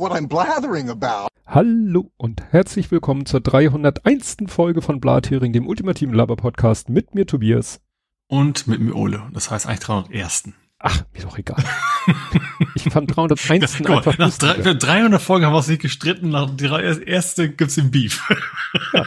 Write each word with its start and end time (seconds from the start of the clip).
what 0.00 0.12
I'm 0.12 0.26
blathering 0.26 0.88
about. 0.88 1.28
Hallo 1.46 2.10
und 2.16 2.42
herzlich 2.50 2.90
willkommen 2.90 3.26
zur 3.26 3.40
301. 3.40 4.38
Folge 4.46 4.80
von 4.80 4.98
Blathering, 4.98 5.52
dem 5.52 5.66
ultimativen 5.66 6.14
Laber-Podcast 6.14 6.88
mit 6.88 7.14
mir 7.14 7.26
Tobias. 7.26 7.80
Und 8.26 8.66
mit 8.66 8.80
mir 8.80 8.96
Ole. 8.96 9.22
Das 9.34 9.50
heißt 9.50 9.66
eigentlich 9.66 9.80
301. 9.80 10.54
Ach, 10.78 11.02
mir 11.12 11.22
doch 11.22 11.36
egal. 11.36 11.62
ich 12.74 12.84
fand 12.84 13.14
301. 13.14 13.76
Guck 13.76 13.88
mal, 13.88 13.96
einfach 13.98 14.16
nach 14.16 14.38
drei, 14.38 14.54
für 14.54 14.74
300 14.74 15.20
Folgen 15.20 15.44
haben 15.44 15.52
wir 15.52 15.58
uns 15.58 15.68
nicht 15.68 15.82
gestritten, 15.82 16.30
nach 16.30 16.48
der 16.48 17.06
erste 17.06 17.50
gibt's 17.50 17.74
den 17.74 17.90
Beef. 17.90 18.26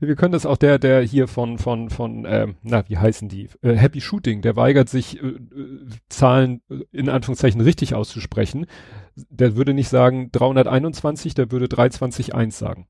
Wir 0.00 0.16
können 0.16 0.32
das 0.32 0.46
auch 0.46 0.56
der, 0.56 0.78
der 0.78 1.02
hier 1.02 1.28
von, 1.28 1.58
von, 1.58 1.90
von, 1.90 2.24
ähm, 2.26 2.56
na, 2.62 2.88
wie 2.88 2.96
heißen 2.96 3.28
die? 3.28 3.50
Äh, 3.60 3.74
Happy 3.74 4.00
Shooting, 4.00 4.40
der 4.40 4.56
weigert 4.56 4.88
sich, 4.88 5.22
äh, 5.22 5.26
äh, 5.26 5.88
Zahlen 6.08 6.62
äh, 6.70 6.84
in 6.90 7.10
Anführungszeichen 7.10 7.60
richtig 7.60 7.94
auszusprechen. 7.94 8.66
Der 9.14 9.56
würde 9.56 9.74
nicht 9.74 9.90
sagen 9.90 10.30
321, 10.32 11.34
der 11.34 11.50
würde 11.50 11.68
321 11.68 12.32
sagen. 12.54 12.88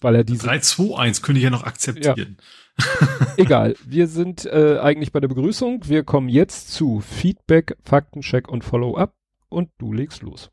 Weil 0.00 0.16
er 0.16 0.24
diese 0.24 0.46
321 0.46 1.22
könnte 1.22 1.38
ich 1.38 1.44
ja 1.44 1.50
noch 1.50 1.64
akzeptieren. 1.64 2.38
Egal, 3.36 3.76
wir 3.84 4.08
sind 4.08 4.46
äh, 4.46 4.78
eigentlich 4.80 5.12
bei 5.12 5.20
der 5.20 5.28
Begrüßung. 5.28 5.88
Wir 5.88 6.02
kommen 6.02 6.28
jetzt 6.28 6.72
zu 6.72 7.00
Feedback, 7.00 7.76
Faktencheck 7.84 8.48
und 8.48 8.64
Follow-up 8.64 9.14
und 9.48 9.70
du 9.78 9.92
legst 9.92 10.22
los. 10.22 10.50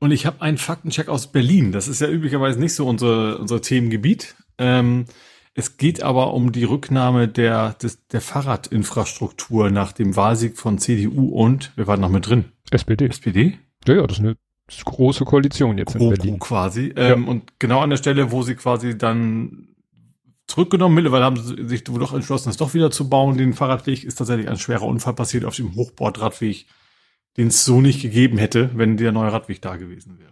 Und 0.00 0.10
ich 0.12 0.26
habe 0.26 0.42
einen 0.42 0.58
Faktencheck 0.58 1.08
aus 1.08 1.32
Berlin. 1.32 1.72
Das 1.72 1.88
ist 1.88 2.00
ja 2.00 2.08
üblicherweise 2.08 2.60
nicht 2.60 2.74
so 2.74 2.86
unser, 2.86 3.40
unser 3.40 3.60
Themengebiet. 3.60 4.36
Ähm, 4.58 5.06
es 5.54 5.76
geht 5.76 6.02
aber 6.02 6.34
um 6.34 6.52
die 6.52 6.64
Rücknahme 6.64 7.26
der, 7.26 7.74
des, 7.74 8.06
der 8.06 8.20
Fahrradinfrastruktur 8.20 9.70
nach 9.70 9.92
dem 9.92 10.14
Wahlsieg 10.14 10.56
von 10.56 10.78
CDU 10.78 11.30
und, 11.30 11.72
wir 11.76 11.88
waren 11.88 12.00
noch 12.00 12.10
mit 12.10 12.28
drin, 12.28 12.44
SPD. 12.70 13.06
SPD? 13.06 13.58
Ja, 13.86 13.96
ja, 13.96 14.06
das 14.06 14.18
ist 14.18 14.24
eine 14.24 14.36
große 14.84 15.24
Koalition 15.24 15.78
jetzt 15.78 15.94
in 15.94 16.00
GroKo 16.00 16.14
Berlin. 16.14 16.38
quasi. 16.38 16.92
Ähm, 16.96 17.26
Und 17.26 17.58
genau 17.58 17.80
an 17.80 17.90
der 17.90 17.96
Stelle, 17.96 18.30
wo 18.30 18.42
sie 18.42 18.54
quasi 18.54 18.96
dann 18.96 19.68
zurückgenommen, 20.46 20.94
mittlerweile 20.94 21.24
haben 21.24 21.36
sie 21.36 21.66
sich 21.66 21.84
doch 21.84 22.14
entschlossen, 22.14 22.50
es 22.50 22.56
doch 22.56 22.74
wieder 22.74 22.90
zu 22.90 23.08
bauen. 23.08 23.36
Den 23.36 23.52
Fahrradweg 23.52 24.04
ist 24.04 24.16
tatsächlich 24.16 24.48
ein 24.48 24.58
schwerer 24.58 24.84
Unfall 24.84 25.14
passiert 25.14 25.44
auf 25.44 25.56
dem 25.56 25.74
Hochbordradweg, 25.74 26.66
den 27.38 27.48
es 27.48 27.64
so 27.64 27.80
nicht 27.80 28.02
gegeben 28.02 28.36
hätte, 28.36 28.70
wenn 28.74 28.98
der 28.98 29.12
neue 29.12 29.32
Radweg 29.32 29.62
da 29.62 29.76
gewesen 29.76 30.18
wäre. 30.18 30.28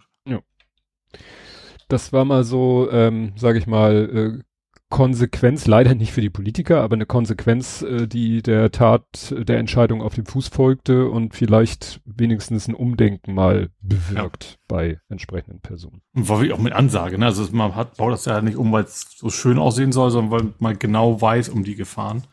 Das 1.88 2.12
war 2.12 2.24
mal 2.24 2.42
so, 2.42 2.90
ähm, 2.90 3.32
sage 3.36 3.58
ich 3.58 3.66
mal, 3.68 4.40
äh, 4.40 4.42
Konsequenz, 4.88 5.66
leider 5.66 5.94
nicht 5.94 6.12
für 6.12 6.20
die 6.20 6.30
Politiker, 6.30 6.80
aber 6.80 6.94
eine 6.94 7.06
Konsequenz, 7.06 7.82
äh, 7.82 8.06
die 8.06 8.42
der 8.42 8.70
Tat, 8.70 9.34
der 9.36 9.58
Entscheidung 9.58 10.00
auf 10.00 10.14
dem 10.14 10.26
Fuß 10.26 10.48
folgte 10.48 11.08
und 11.08 11.34
vielleicht 11.34 12.00
wenigstens 12.04 12.68
ein 12.68 12.74
Umdenken 12.74 13.34
mal 13.34 13.70
bewirkt 13.80 14.58
bei 14.68 15.00
entsprechenden 15.08 15.60
Personen. 15.60 16.02
Und 16.14 16.28
war 16.28 16.40
wie 16.40 16.52
auch 16.52 16.58
mit 16.58 16.72
Ansage, 16.72 17.18
ne? 17.18 17.26
Also 17.26 17.48
man 17.52 17.74
hat, 17.74 17.96
baut 17.96 18.12
das 18.12 18.24
ja 18.24 18.40
nicht 18.40 18.56
um, 18.56 18.70
weil 18.72 18.84
es 18.84 19.06
so 19.16 19.30
schön 19.30 19.58
aussehen 19.58 19.92
soll, 19.92 20.10
sondern 20.10 20.30
weil 20.32 20.54
man 20.58 20.78
genau 20.78 21.20
weiß 21.20 21.48
um 21.48 21.64
die 21.64 21.74
Gefahren. 21.74 22.24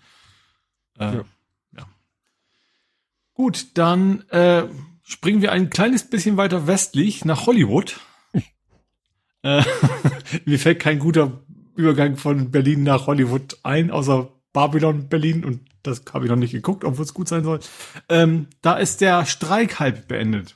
Äh, 0.97 1.05
Ja. 1.05 1.13
ja. 1.13 1.23
Gut, 3.43 3.67
dann 3.73 4.21
äh, 4.29 4.69
springen 5.03 5.41
wir 5.41 5.51
ein 5.51 5.69
kleines 5.69 6.09
bisschen 6.09 6.37
weiter 6.37 6.65
westlich 6.65 7.25
nach 7.25 7.45
Hollywood. 7.45 7.99
äh, 9.43 9.61
mir 10.45 10.57
fällt 10.57 10.79
kein 10.79 10.97
guter 10.97 11.43
Übergang 11.75 12.15
von 12.15 12.51
Berlin 12.51 12.83
nach 12.83 13.05
Hollywood 13.05 13.57
ein, 13.63 13.91
außer 13.91 14.31
Babylon 14.53 15.09
Berlin 15.09 15.43
und 15.43 15.59
das 15.81 16.03
habe 16.13 16.23
ich 16.23 16.29
noch 16.29 16.37
nicht 16.37 16.53
geguckt, 16.53 16.85
obwohl 16.85 17.03
es 17.03 17.13
gut 17.13 17.27
sein 17.27 17.43
soll. 17.43 17.59
Ähm, 18.07 18.47
da 18.61 18.77
ist 18.77 19.01
der 19.01 19.25
Streik 19.25 19.77
halb 19.77 20.07
beendet. 20.07 20.55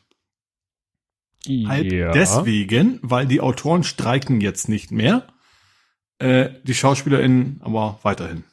Halb 1.46 1.90
deswegen, 2.14 3.00
weil 3.02 3.28
die 3.28 3.42
Autoren 3.42 3.84
streiken 3.84 4.40
jetzt 4.40 4.70
nicht 4.70 4.92
mehr. 4.92 5.28
Äh, 6.20 6.52
die 6.64 6.74
SchauspielerInnen 6.74 7.60
aber 7.66 8.00
weiterhin. 8.04 8.46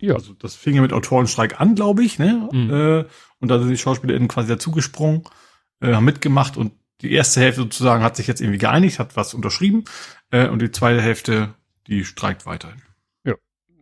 Ja. 0.00 0.14
Also 0.14 0.32
das 0.32 0.54
fing 0.54 0.74
ja 0.74 0.82
mit 0.82 0.92
Autorenstreik 0.92 1.60
an, 1.60 1.74
glaube 1.74 2.04
ich, 2.04 2.18
ne? 2.18 2.48
Mhm. 2.52 2.70
Äh, 2.70 3.04
und 3.40 3.48
da 3.48 3.58
sind 3.58 3.68
die 3.68 3.76
SchauspielerInnen 3.76 4.28
quasi 4.28 4.48
dazugesprungen, 4.48 5.22
äh, 5.80 5.94
haben 5.94 6.04
mitgemacht 6.04 6.56
und 6.56 6.72
die 7.00 7.12
erste 7.12 7.40
Hälfte 7.40 7.62
sozusagen 7.62 8.02
hat 8.02 8.16
sich 8.16 8.26
jetzt 8.26 8.40
irgendwie 8.40 8.58
geeinigt, 8.58 8.98
hat 8.98 9.16
was 9.16 9.34
unterschrieben 9.34 9.84
äh, 10.30 10.48
und 10.48 10.60
die 10.60 10.70
zweite 10.70 11.00
Hälfte, 11.00 11.54
die 11.86 12.04
streikt 12.04 12.46
weiterhin. 12.46 12.82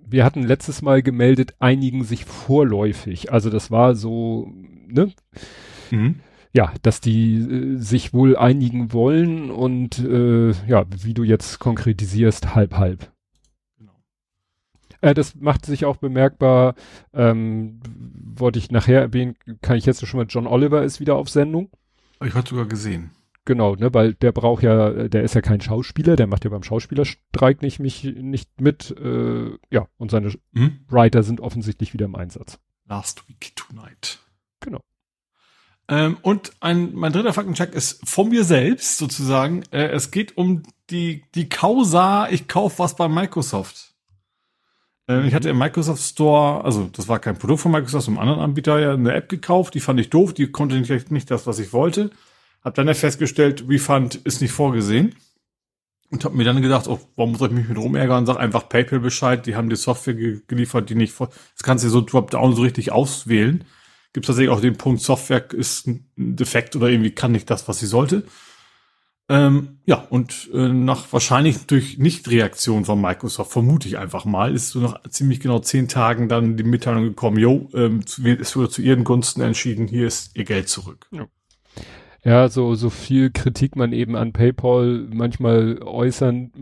wir 0.06 0.24
hatten 0.24 0.42
letztes 0.42 0.82
Mal 0.82 1.02
gemeldet, 1.02 1.54
einigen 1.58 2.04
sich 2.04 2.24
vorläufig. 2.24 3.32
Also 3.32 3.50
das 3.50 3.70
war 3.70 3.94
so, 3.94 4.52
ne? 4.86 5.12
Mhm. 5.90 6.20
Ja, 6.52 6.72
dass 6.82 7.00
die 7.00 7.36
äh, 7.36 7.76
sich 7.76 8.14
wohl 8.14 8.36
einigen 8.36 8.92
wollen 8.92 9.50
und 9.50 9.98
äh, 9.98 10.52
ja, 10.66 10.86
wie 11.02 11.12
du 11.12 11.22
jetzt 11.22 11.58
konkretisierst, 11.58 12.54
halb 12.54 12.76
halb. 12.76 13.12
Äh, 15.00 15.14
das 15.14 15.34
macht 15.34 15.66
sich 15.66 15.84
auch 15.84 15.96
bemerkbar, 15.96 16.74
ähm, 17.12 17.80
wollte 18.36 18.58
ich 18.58 18.70
nachher 18.70 19.00
erwähnen, 19.00 19.36
kann 19.62 19.76
ich 19.76 19.86
jetzt 19.86 20.06
schon 20.06 20.18
mal, 20.18 20.26
John 20.28 20.46
Oliver 20.46 20.82
ist 20.82 21.00
wieder 21.00 21.16
auf 21.16 21.28
Sendung. 21.28 21.70
Ich 22.24 22.34
hatte 22.34 22.50
sogar 22.50 22.66
gesehen. 22.66 23.10
Genau, 23.46 23.76
ne, 23.76 23.94
weil 23.94 24.14
der 24.14 24.32
braucht 24.32 24.64
ja, 24.64 25.08
der 25.08 25.22
ist 25.22 25.34
ja 25.34 25.40
kein 25.40 25.60
Schauspieler, 25.60 26.16
der 26.16 26.26
macht 26.26 26.44
ja 26.44 26.50
beim 26.50 26.64
Schauspielerstreik 26.64 27.62
nicht 27.62 27.78
mich 27.78 28.02
nicht 28.02 28.60
mit, 28.60 28.90
äh, 28.90 29.50
ja, 29.70 29.86
und 29.98 30.10
seine 30.10 30.32
Mhm. 30.50 30.80
Writer 30.88 31.22
sind 31.22 31.40
offensichtlich 31.40 31.92
wieder 31.92 32.06
im 32.06 32.16
Einsatz. 32.16 32.58
Last 32.86 33.28
Week 33.28 33.54
Tonight. 33.54 34.18
Genau. 34.58 34.80
Ähm, 35.88 36.16
und 36.22 36.52
ein, 36.58 36.94
mein 36.94 37.12
dritter 37.12 37.32
Faktencheck 37.32 37.72
ist 37.72 38.08
von 38.08 38.30
mir 38.30 38.42
selbst 38.42 38.98
sozusagen. 38.98 39.62
Äh, 39.70 39.90
es 39.90 40.10
geht 40.10 40.36
um 40.36 40.64
die, 40.90 41.22
die 41.36 41.48
Causa, 41.48 42.28
ich 42.28 42.48
kauf 42.48 42.80
was 42.80 42.96
bei 42.96 43.08
Microsoft. 43.08 43.94
Ähm, 45.08 45.26
ich 45.26 45.34
hatte 45.34 45.50
im 45.50 45.58
Microsoft 45.58 46.02
Store, 46.02 46.64
also 46.64 46.88
das 46.92 47.08
war 47.08 47.18
kein 47.18 47.38
Produkt 47.38 47.60
von 47.60 47.72
Microsoft, 47.72 48.08
einem 48.08 48.18
anderen 48.18 48.40
Anbieter 48.40 48.78
ja 48.78 48.92
eine 48.92 49.14
App 49.14 49.28
gekauft, 49.28 49.74
die 49.74 49.80
fand 49.80 50.00
ich 50.00 50.10
doof, 50.10 50.34
die 50.34 50.50
konnte 50.50 50.76
nicht, 50.76 51.10
nicht 51.10 51.30
das, 51.30 51.46
was 51.46 51.58
ich 51.58 51.72
wollte. 51.72 52.10
Hab 52.62 52.74
dann 52.74 52.88
ja 52.88 52.94
festgestellt, 52.94 53.64
Refund 53.68 54.16
ist 54.16 54.40
nicht 54.40 54.52
vorgesehen. 54.52 55.14
Und 56.10 56.24
hab 56.24 56.34
mir 56.34 56.44
dann 56.44 56.62
gedacht, 56.62 56.86
oh, 56.86 57.00
warum 57.16 57.32
muss 57.32 57.40
ich 57.40 57.50
mich 57.50 57.68
mit 57.68 57.78
rumärgern? 57.78 58.26
Sag 58.26 58.36
einfach 58.36 58.68
PayPal 58.68 59.00
Bescheid, 59.00 59.44
die 59.44 59.56
haben 59.56 59.68
die 59.68 59.76
Software 59.76 60.14
ge 60.14 60.40
geliefert, 60.46 60.88
die 60.88 60.94
nicht 60.94 61.12
vor. 61.12 61.28
Das 61.28 61.64
kannst 61.64 61.84
du 61.84 61.88
so 61.88 62.00
Dropdown 62.00 62.54
so 62.54 62.62
richtig 62.62 62.92
auswählen. 62.92 63.64
Gibt 64.12 64.26
tatsächlich 64.26 64.50
auch 64.50 64.60
den 64.60 64.76
Punkt, 64.76 65.02
Software 65.02 65.52
ist 65.52 65.88
ein 65.88 66.08
defekt 66.16 66.76
oder 66.76 66.88
irgendwie 66.88 67.10
kann 67.10 67.32
nicht 67.32 67.50
das, 67.50 67.66
was 67.66 67.80
sie 67.80 67.86
sollte. 67.86 68.24
Ähm, 69.28 69.78
ja, 69.86 70.06
und 70.08 70.48
äh, 70.54 70.68
nach 70.68 71.12
wahrscheinlich 71.12 71.66
durch 71.66 71.98
Nichtreaktion 71.98 72.84
von 72.84 73.00
Microsoft, 73.00 73.50
vermute 73.50 73.88
ich 73.88 73.98
einfach 73.98 74.24
mal, 74.24 74.54
ist 74.54 74.70
so 74.70 74.78
nach 74.80 75.02
ziemlich 75.08 75.40
genau 75.40 75.58
zehn 75.58 75.88
Tagen 75.88 76.28
dann 76.28 76.56
die 76.56 76.62
Mitteilung 76.62 77.02
gekommen, 77.02 77.36
jo, 77.38 77.68
ähm, 77.74 78.06
zu- 78.06 78.24
es 78.24 78.54
wurde 78.54 78.68
zu 78.68 78.82
ihren 78.82 79.02
Gunsten 79.02 79.40
entschieden, 79.40 79.88
hier 79.88 80.06
ist 80.06 80.36
ihr 80.36 80.44
Geld 80.44 80.68
zurück. 80.68 81.10
Ja, 82.22 82.48
so, 82.48 82.76
so 82.76 82.88
viel 82.88 83.30
Kritik 83.30 83.74
man 83.74 83.92
eben 83.92 84.14
an 84.14 84.32
PayPal 84.32 85.08
manchmal 85.12 85.80
äußern 85.82 86.52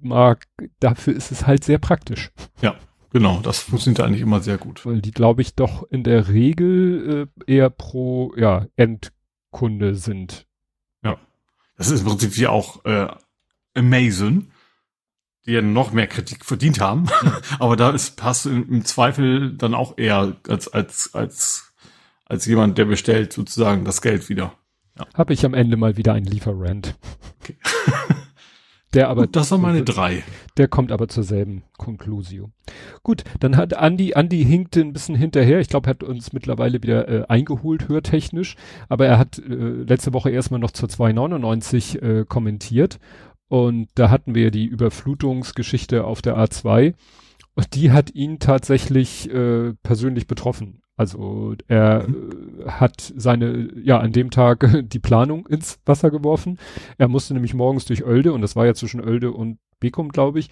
mag, 0.00 0.44
dafür 0.78 1.14
ist 1.14 1.32
es 1.32 1.46
halt 1.46 1.64
sehr 1.64 1.78
praktisch. 1.78 2.30
Ja, 2.62 2.76
genau, 3.12 3.40
das 3.42 3.60
funktioniert 3.60 4.00
eigentlich 4.00 4.22
immer 4.22 4.40
sehr 4.40 4.58
gut. 4.58 4.86
Weil 4.86 5.00
die, 5.00 5.10
glaube 5.12 5.42
ich, 5.42 5.54
doch 5.56 5.82
in 5.90 6.04
der 6.04 6.28
Regel 6.28 7.28
äh, 7.46 7.52
eher 7.52 7.70
pro, 7.70 8.32
ja, 8.36 8.66
Endkunde 8.76 9.96
sind. 9.96 10.46
Das 11.76 11.90
ist 11.90 12.00
im 12.00 12.06
Prinzip 12.06 12.36
wie 12.36 12.46
auch 12.46 12.84
äh, 12.84 13.08
Amazon, 13.74 14.50
die 15.44 15.52
ja 15.52 15.62
noch 15.62 15.92
mehr 15.92 16.06
Kritik 16.06 16.44
verdient 16.44 16.80
haben. 16.80 17.06
Aber 17.58 17.76
da 17.76 17.90
ist, 17.90 18.16
passt 18.16 18.46
du 18.46 18.50
im, 18.50 18.68
im 18.68 18.84
Zweifel 18.84 19.52
dann 19.52 19.74
auch 19.74 19.98
eher 19.98 20.36
als, 20.48 20.68
als, 20.68 21.14
als, 21.14 21.74
als 22.24 22.46
jemand, 22.46 22.78
der 22.78 22.86
bestellt 22.86 23.32
sozusagen 23.32 23.84
das 23.84 24.02
Geld 24.02 24.28
wieder. 24.28 24.54
Habe 25.14 25.34
ich 25.34 25.44
am 25.44 25.54
Ende 25.54 25.76
mal 25.76 25.96
wieder 25.96 26.14
einen 26.14 26.26
Lieferrand. 26.26 26.96
Okay. 27.40 27.56
Der 28.96 29.10
aber, 29.10 29.26
das 29.26 29.50
waren 29.50 29.60
meine 29.60 29.84
drei. 29.84 30.24
der 30.56 30.68
kommt 30.68 30.90
aber 30.90 31.06
zur 31.08 31.22
selben 31.22 31.62
Conclusio. 31.76 32.50
Gut, 33.02 33.24
dann 33.40 33.56
hat 33.56 33.74
Andi, 33.74 34.14
Andi 34.14 34.42
hinkte 34.42 34.80
ein 34.80 34.94
bisschen 34.94 35.14
hinterher. 35.14 35.60
Ich 35.60 35.68
glaube, 35.68 35.88
er 35.88 35.90
hat 35.90 36.02
uns 36.02 36.32
mittlerweile 36.32 36.82
wieder 36.82 37.06
äh, 37.08 37.26
eingeholt, 37.28 37.88
hörtechnisch. 37.88 38.56
Aber 38.88 39.06
er 39.06 39.18
hat 39.18 39.38
äh, 39.38 39.52
letzte 39.52 40.14
Woche 40.14 40.30
erstmal 40.30 40.60
noch 40.60 40.70
zur 40.70 40.88
299 40.88 42.02
äh, 42.02 42.24
kommentiert. 42.26 42.98
Und 43.48 43.88
da 43.94 44.10
hatten 44.10 44.34
wir 44.34 44.50
die 44.50 44.64
Überflutungsgeschichte 44.64 46.04
auf 46.04 46.22
der 46.22 46.36
A2. 46.38 46.94
Und 47.54 47.74
die 47.74 47.92
hat 47.92 48.14
ihn 48.14 48.38
tatsächlich 48.38 49.30
äh, 49.30 49.74
persönlich 49.82 50.26
betroffen. 50.26 50.80
Also 50.96 51.54
er 51.68 52.08
mhm. 52.08 52.64
hat 52.66 53.12
seine, 53.16 53.68
ja, 53.82 53.98
an 53.98 54.12
dem 54.12 54.30
Tag 54.30 54.66
die 54.88 54.98
Planung 54.98 55.46
ins 55.46 55.78
Wasser 55.84 56.10
geworfen. 56.10 56.58
Er 56.98 57.08
musste 57.08 57.34
nämlich 57.34 57.54
morgens 57.54 57.84
durch 57.84 58.04
Oelde 58.04 58.32
und 58.32 58.40
das 58.40 58.56
war 58.56 58.66
ja 58.66 58.74
zwischen 58.74 59.00
Oelde 59.00 59.32
und 59.32 59.58
Bekum, 59.78 60.08
glaube 60.08 60.38
ich. 60.38 60.48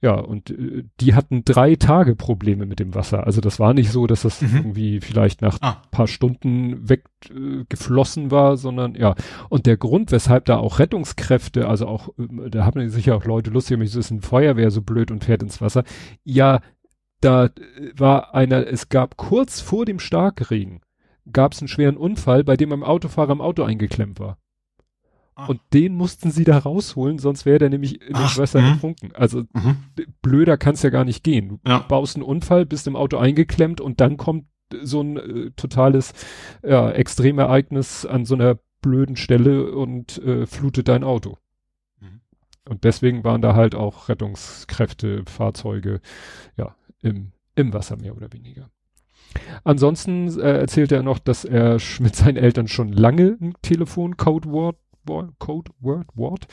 Ja, 0.00 0.14
und 0.14 0.50
äh, 0.50 0.84
die 1.00 1.14
hatten 1.14 1.44
drei 1.44 1.74
Tage 1.74 2.14
Probleme 2.14 2.66
mit 2.66 2.78
dem 2.78 2.94
Wasser. 2.94 3.26
Also 3.26 3.40
das 3.40 3.58
war 3.58 3.74
nicht 3.74 3.90
so, 3.90 4.06
dass 4.06 4.22
das 4.22 4.40
mhm. 4.40 4.56
irgendwie 4.56 5.00
vielleicht 5.00 5.42
nach 5.42 5.58
ah. 5.60 5.82
paar 5.90 6.06
Stunden 6.06 6.88
weggeflossen 6.88 8.28
äh, 8.28 8.30
war, 8.30 8.56
sondern 8.56 8.94
ja. 8.94 9.16
Und 9.48 9.66
der 9.66 9.76
Grund, 9.76 10.12
weshalb 10.12 10.44
da 10.44 10.58
auch 10.58 10.78
Rettungskräfte, 10.78 11.66
also 11.66 11.88
auch, 11.88 12.10
äh, 12.16 12.50
da 12.50 12.64
haben 12.64 12.88
sich 12.88 13.06
ja 13.06 13.16
auch 13.16 13.24
Leute 13.24 13.50
lustig, 13.50 13.80
es 13.80 13.96
ist 13.96 14.12
ein 14.12 14.20
Feuerwehr 14.20 14.70
so 14.70 14.82
blöd 14.82 15.10
und 15.10 15.24
fährt 15.24 15.42
ins 15.42 15.60
Wasser. 15.60 15.82
Ja, 16.22 16.60
da 17.20 17.46
äh, 17.46 17.50
war 17.96 18.34
einer, 18.34 18.66
es 18.66 18.88
gab 18.88 19.16
kurz 19.16 19.60
vor 19.60 19.84
dem 19.84 19.98
Starkregen, 19.98 20.80
gab 21.32 21.52
es 21.52 21.60
einen 21.60 21.68
schweren 21.68 21.96
Unfall, 21.96 22.44
bei 22.44 22.56
dem 22.56 22.72
ein 22.72 22.82
Autofahrer 22.82 23.32
im 23.32 23.40
Auto 23.40 23.62
eingeklemmt 23.62 24.20
war. 24.20 24.38
Ah. 25.34 25.46
Und 25.46 25.60
den 25.72 25.94
mussten 25.94 26.32
sie 26.32 26.44
da 26.44 26.58
rausholen, 26.58 27.18
sonst 27.18 27.46
wäre 27.46 27.58
der 27.58 27.70
nämlich 27.70 28.02
in 28.02 28.16
Ach, 28.16 28.34
dem 28.34 28.42
Wasser 28.42 28.60
mh. 28.60 28.68
ertrunken. 28.70 29.12
Also 29.14 29.44
mhm. 29.52 29.76
blöder 30.20 30.56
kann's 30.56 30.82
ja 30.82 30.90
gar 30.90 31.04
nicht 31.04 31.22
gehen. 31.22 31.48
Du 31.48 31.70
ja. 31.70 31.78
baust 31.78 32.16
einen 32.16 32.24
Unfall, 32.24 32.66
bist 32.66 32.88
im 32.88 32.96
Auto 32.96 33.18
eingeklemmt 33.18 33.80
und 33.80 34.00
dann 34.00 34.16
kommt 34.16 34.46
so 34.82 35.00
ein 35.00 35.16
äh, 35.16 35.50
totales 35.52 36.12
ja, 36.62 36.90
Extremereignis 36.90 38.04
an 38.04 38.24
so 38.24 38.34
einer 38.34 38.58
blöden 38.82 39.16
Stelle 39.16 39.72
und 39.72 40.18
äh, 40.18 40.46
flutet 40.46 40.88
dein 40.88 41.04
Auto. 41.04 41.38
Mhm. 42.00 42.20
Und 42.68 42.82
deswegen 42.84 43.22
waren 43.22 43.42
da 43.42 43.54
halt 43.54 43.74
auch 43.74 44.08
Rettungskräfte, 44.08 45.22
Fahrzeuge, 45.26 46.00
ja, 46.56 46.74
im, 47.02 47.32
im 47.54 47.72
Wasser 47.72 47.96
mehr 47.96 48.16
oder 48.16 48.32
weniger. 48.32 48.70
Ansonsten 49.64 50.28
äh, 50.40 50.60
erzählt 50.60 50.92
er 50.92 51.02
noch, 51.02 51.18
dass 51.18 51.44
er 51.44 51.78
mit 52.00 52.16
seinen 52.16 52.36
Eltern 52.36 52.68
schon 52.68 52.92
lange 52.92 53.36
ein 53.40 53.54
Telefon-Codewort, 53.62 54.76
Code 55.38 55.70
Word, 55.80 56.06
Wort, 56.14 56.46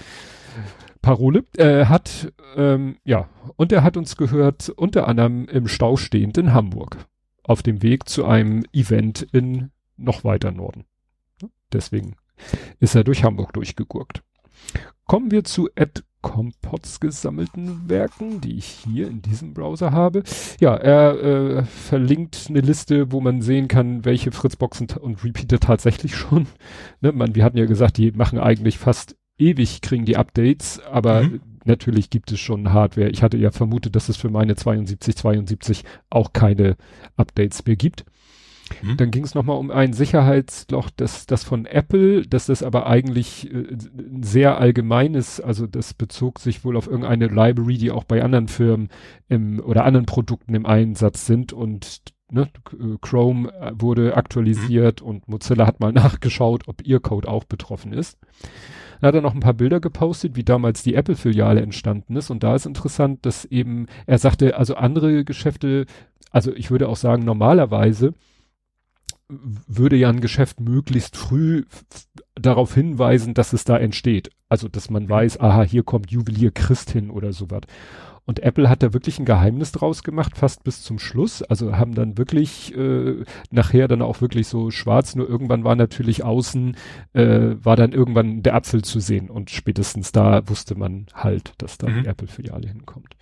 Parole 1.02 1.44
äh, 1.58 1.86
hat. 1.86 2.32
Ähm, 2.56 2.98
ja, 3.04 3.30
und 3.58 3.72
er 3.72 3.84
hat 3.84 3.98
uns 3.98 4.16
gehört, 4.16 4.70
unter 4.70 5.08
anderem 5.08 5.46
im 5.48 5.68
Stau 5.68 5.98
stehend 5.98 6.38
in 6.38 6.54
Hamburg, 6.54 7.06
auf 7.44 7.64
dem 7.64 7.82
Weg 7.82 8.08
zu 8.08 8.26
einem 8.26 8.64
Event 8.72 9.22
in 9.22 9.72
noch 9.98 10.24
weiter 10.24 10.52
Norden. 10.52 10.86
Deswegen 11.72 12.16
ist 12.80 12.96
er 12.96 13.04
durch 13.04 13.24
Hamburg 13.24 13.54
durchgegurkt. 13.54 14.24
Kommen 15.06 15.32
wir 15.32 15.44
zu 15.44 15.70
Ed 15.76 16.04
Compots 16.26 17.00
gesammelten 17.00 17.88
Werken, 17.88 18.42
die 18.42 18.58
ich 18.58 18.66
hier 18.66 19.08
in 19.08 19.22
diesem 19.22 19.54
Browser 19.54 19.92
habe. 19.92 20.24
Ja, 20.60 20.76
er 20.76 21.24
äh, 21.24 21.64
verlinkt 21.66 22.48
eine 22.50 22.62
Liste, 22.62 23.12
wo 23.12 23.22
man 23.22 23.44
sehen 23.44 23.68
kann, 23.68 24.06
welche 24.06 24.32
Fritzboxen 24.32 24.88
und 25.00 25.24
Repeater 25.24 25.60
tatsächlich 25.60 26.16
schon. 26.18 26.48
Ne, 27.00 27.12
man, 27.12 27.36
wir 27.36 27.44
hatten 27.44 27.60
ja 27.60 27.68
gesagt, 27.68 27.98
die 27.98 28.12
machen 28.12 28.40
eigentlich 28.40 28.80
fast 28.80 29.16
ewig, 29.38 29.82
kriegen 29.82 30.06
die 30.06 30.18
Updates, 30.18 30.82
aber 30.92 31.22
mhm. 31.22 31.42
natürlich 31.64 32.10
gibt 32.10 32.32
es 32.32 32.40
schon 32.40 32.74
Hardware. 32.74 33.10
Ich 33.10 33.22
hatte 33.22 33.38
ja 33.38 33.52
vermutet, 33.52 33.96
dass 33.96 34.10
es 34.10 34.18
für 34.18 34.32
meine 34.32 34.56
7272 34.56 35.84
auch 36.10 36.34
keine 36.34 36.76
Updates 37.18 37.68
mehr 37.68 37.76
gibt. 37.76 38.04
Mhm. 38.82 38.98
Dann 38.98 39.12
ging 39.12 39.24
es 39.24 39.36
nochmal 39.36 39.58
um 39.58 39.72
ein 39.72 39.94
Sicherheitsloch, 39.94 40.90
das, 40.96 41.26
das 41.26 41.44
von 41.44 41.66
Apple, 41.66 42.24
dass 42.24 42.48
das 42.48 42.64
aber 42.64 42.88
eigentlich 42.88 43.54
äh, 43.54 43.78
sehr 44.22 44.58
allgemeines, 44.58 45.40
also 45.40 45.68
das 45.68 45.94
bezog 45.94 46.40
sich 46.40 46.66
wohl 46.66 46.78
auf 46.78 46.88
irgendeine 46.88 47.28
Library, 47.28 47.78
die 47.78 47.92
auch 47.92 48.04
bei 48.04 48.24
anderen 48.24 48.48
Firmen 48.48 48.90
im, 49.28 49.60
oder 49.60 49.86
anderen 49.86 50.06
Produkten 50.06 50.56
im 50.56 50.66
Einsatz 50.66 51.26
sind 51.26 51.54
und 51.54 52.02
ne, 52.32 52.50
Chrome 53.02 53.52
äh, 53.54 53.72
wurde 53.78 54.18
aktualisiert 54.18 55.02
mhm. 55.02 55.08
und 55.08 55.28
Mozilla 55.28 55.68
hat 55.68 55.80
mal 55.80 55.92
nachgeschaut, 55.94 56.68
ob 56.68 56.86
ihr 56.86 57.00
Code 57.00 57.28
auch 57.28 57.44
betroffen 57.44 57.94
ist. 57.94 58.18
Dann 59.02 59.10
hat 59.10 59.16
er 59.16 59.22
noch 59.22 59.36
ein 59.36 59.42
paar 59.42 59.54
Bilder 59.54 59.80
gepostet, 59.80 60.36
wie 60.36 60.44
damals 60.44 60.82
die 60.82 60.96
Apple-Filiale 60.96 61.62
entstanden 61.62 62.16
ist. 62.16 62.30
Und 62.30 62.44
da 62.44 62.56
ist 62.56 62.66
interessant, 62.66 63.26
dass 63.26 63.46
eben, 63.46 63.88
er 64.06 64.18
sagte, 64.18 64.58
also 64.58 64.76
andere 64.76 65.26
Geschäfte, 65.26 65.86
also 66.32 66.54
ich 66.54 66.72
würde 66.72 66.88
auch 66.88 66.96
sagen, 66.96 67.26
normalerweise 67.26 68.14
würde 69.30 69.96
ja 69.96 70.10
ein 70.10 70.22
Geschäft 70.22 70.60
möglichst 70.60 71.18
früh 71.18 71.64
darauf 72.36 72.74
hinweisen, 72.74 73.34
dass 73.34 73.54
es 73.54 73.64
da 73.64 73.78
entsteht. 73.78 74.30
Also, 74.50 74.68
dass 74.68 74.90
man 74.90 75.10
weiß, 75.10 75.40
aha, 75.40 75.64
hier 75.64 75.84
kommt 75.84 76.12
Juwelier 76.12 76.52
Christ 76.52 76.92
hin 76.92 77.10
oder 77.10 77.34
sowas. 77.34 77.62
Und 78.26 78.40
Apple 78.42 78.70
hat 78.70 78.82
da 78.82 78.92
wirklich 78.92 79.20
ein 79.20 79.26
Geheimnis 79.26 79.72
draus 79.72 80.04
gemacht, 80.04 80.36
fast 80.36 80.64
bis 80.64 80.82
zum 80.82 80.98
Schluss. 80.98 81.44
Also 81.44 81.78
haben 81.78 81.94
dann 81.94 82.18
wirklich 82.18 82.76
äh, 82.76 83.24
nachher 83.52 83.88
dann 83.88 84.02
auch 84.02 84.22
wirklich 84.22 84.48
so 84.48 84.72
schwarz, 84.72 85.16
nur 85.16 85.30
irgendwann 85.30 85.64
war 85.64 85.76
natürlich 85.76 86.24
außen, 86.24 86.76
äh, 87.14 87.56
war 87.62 87.76
dann 87.76 87.92
irgendwann 87.92 88.42
der 88.42 88.56
Apfel 88.56 88.84
zu 88.84 89.00
sehen 89.00 89.30
und 89.30 89.52
spätestens 89.52 90.12
da 90.12 90.48
wusste 90.50 90.76
man 90.76 91.06
halt, 91.14 91.54
dass 91.60 91.78
da 91.78 91.88
mhm. 91.88 92.02
die 92.02 92.08
Apple-Filiale 92.08 92.68
hinkommt. 92.68 93.16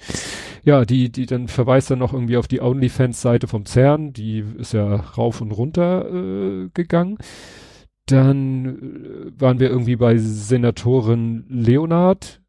Ja, 0.64 0.86
die, 0.86 1.12
die 1.12 1.26
dann 1.26 1.50
verweist 1.50 1.92
dann 1.92 2.00
noch 2.00 2.14
irgendwie 2.14 2.38
auf 2.38 2.48
die 2.48 2.62
OnlyFans-Seite 2.62 3.48
vom 3.48 3.66
CERN, 3.66 4.14
die 4.14 4.46
ist 4.58 4.74
ja 4.74 4.96
rauf 4.96 5.42
und 5.42 5.52
runter 5.52 6.10
äh, 6.10 6.70
gegangen. 6.74 7.18
Dann 8.06 8.66
äh, 8.66 9.42
waren 9.42 9.60
wir 9.60 9.70
irgendwie 9.70 9.98
bei 9.98 10.18
Senatorin 10.18 11.46
Leonard, 11.50 12.43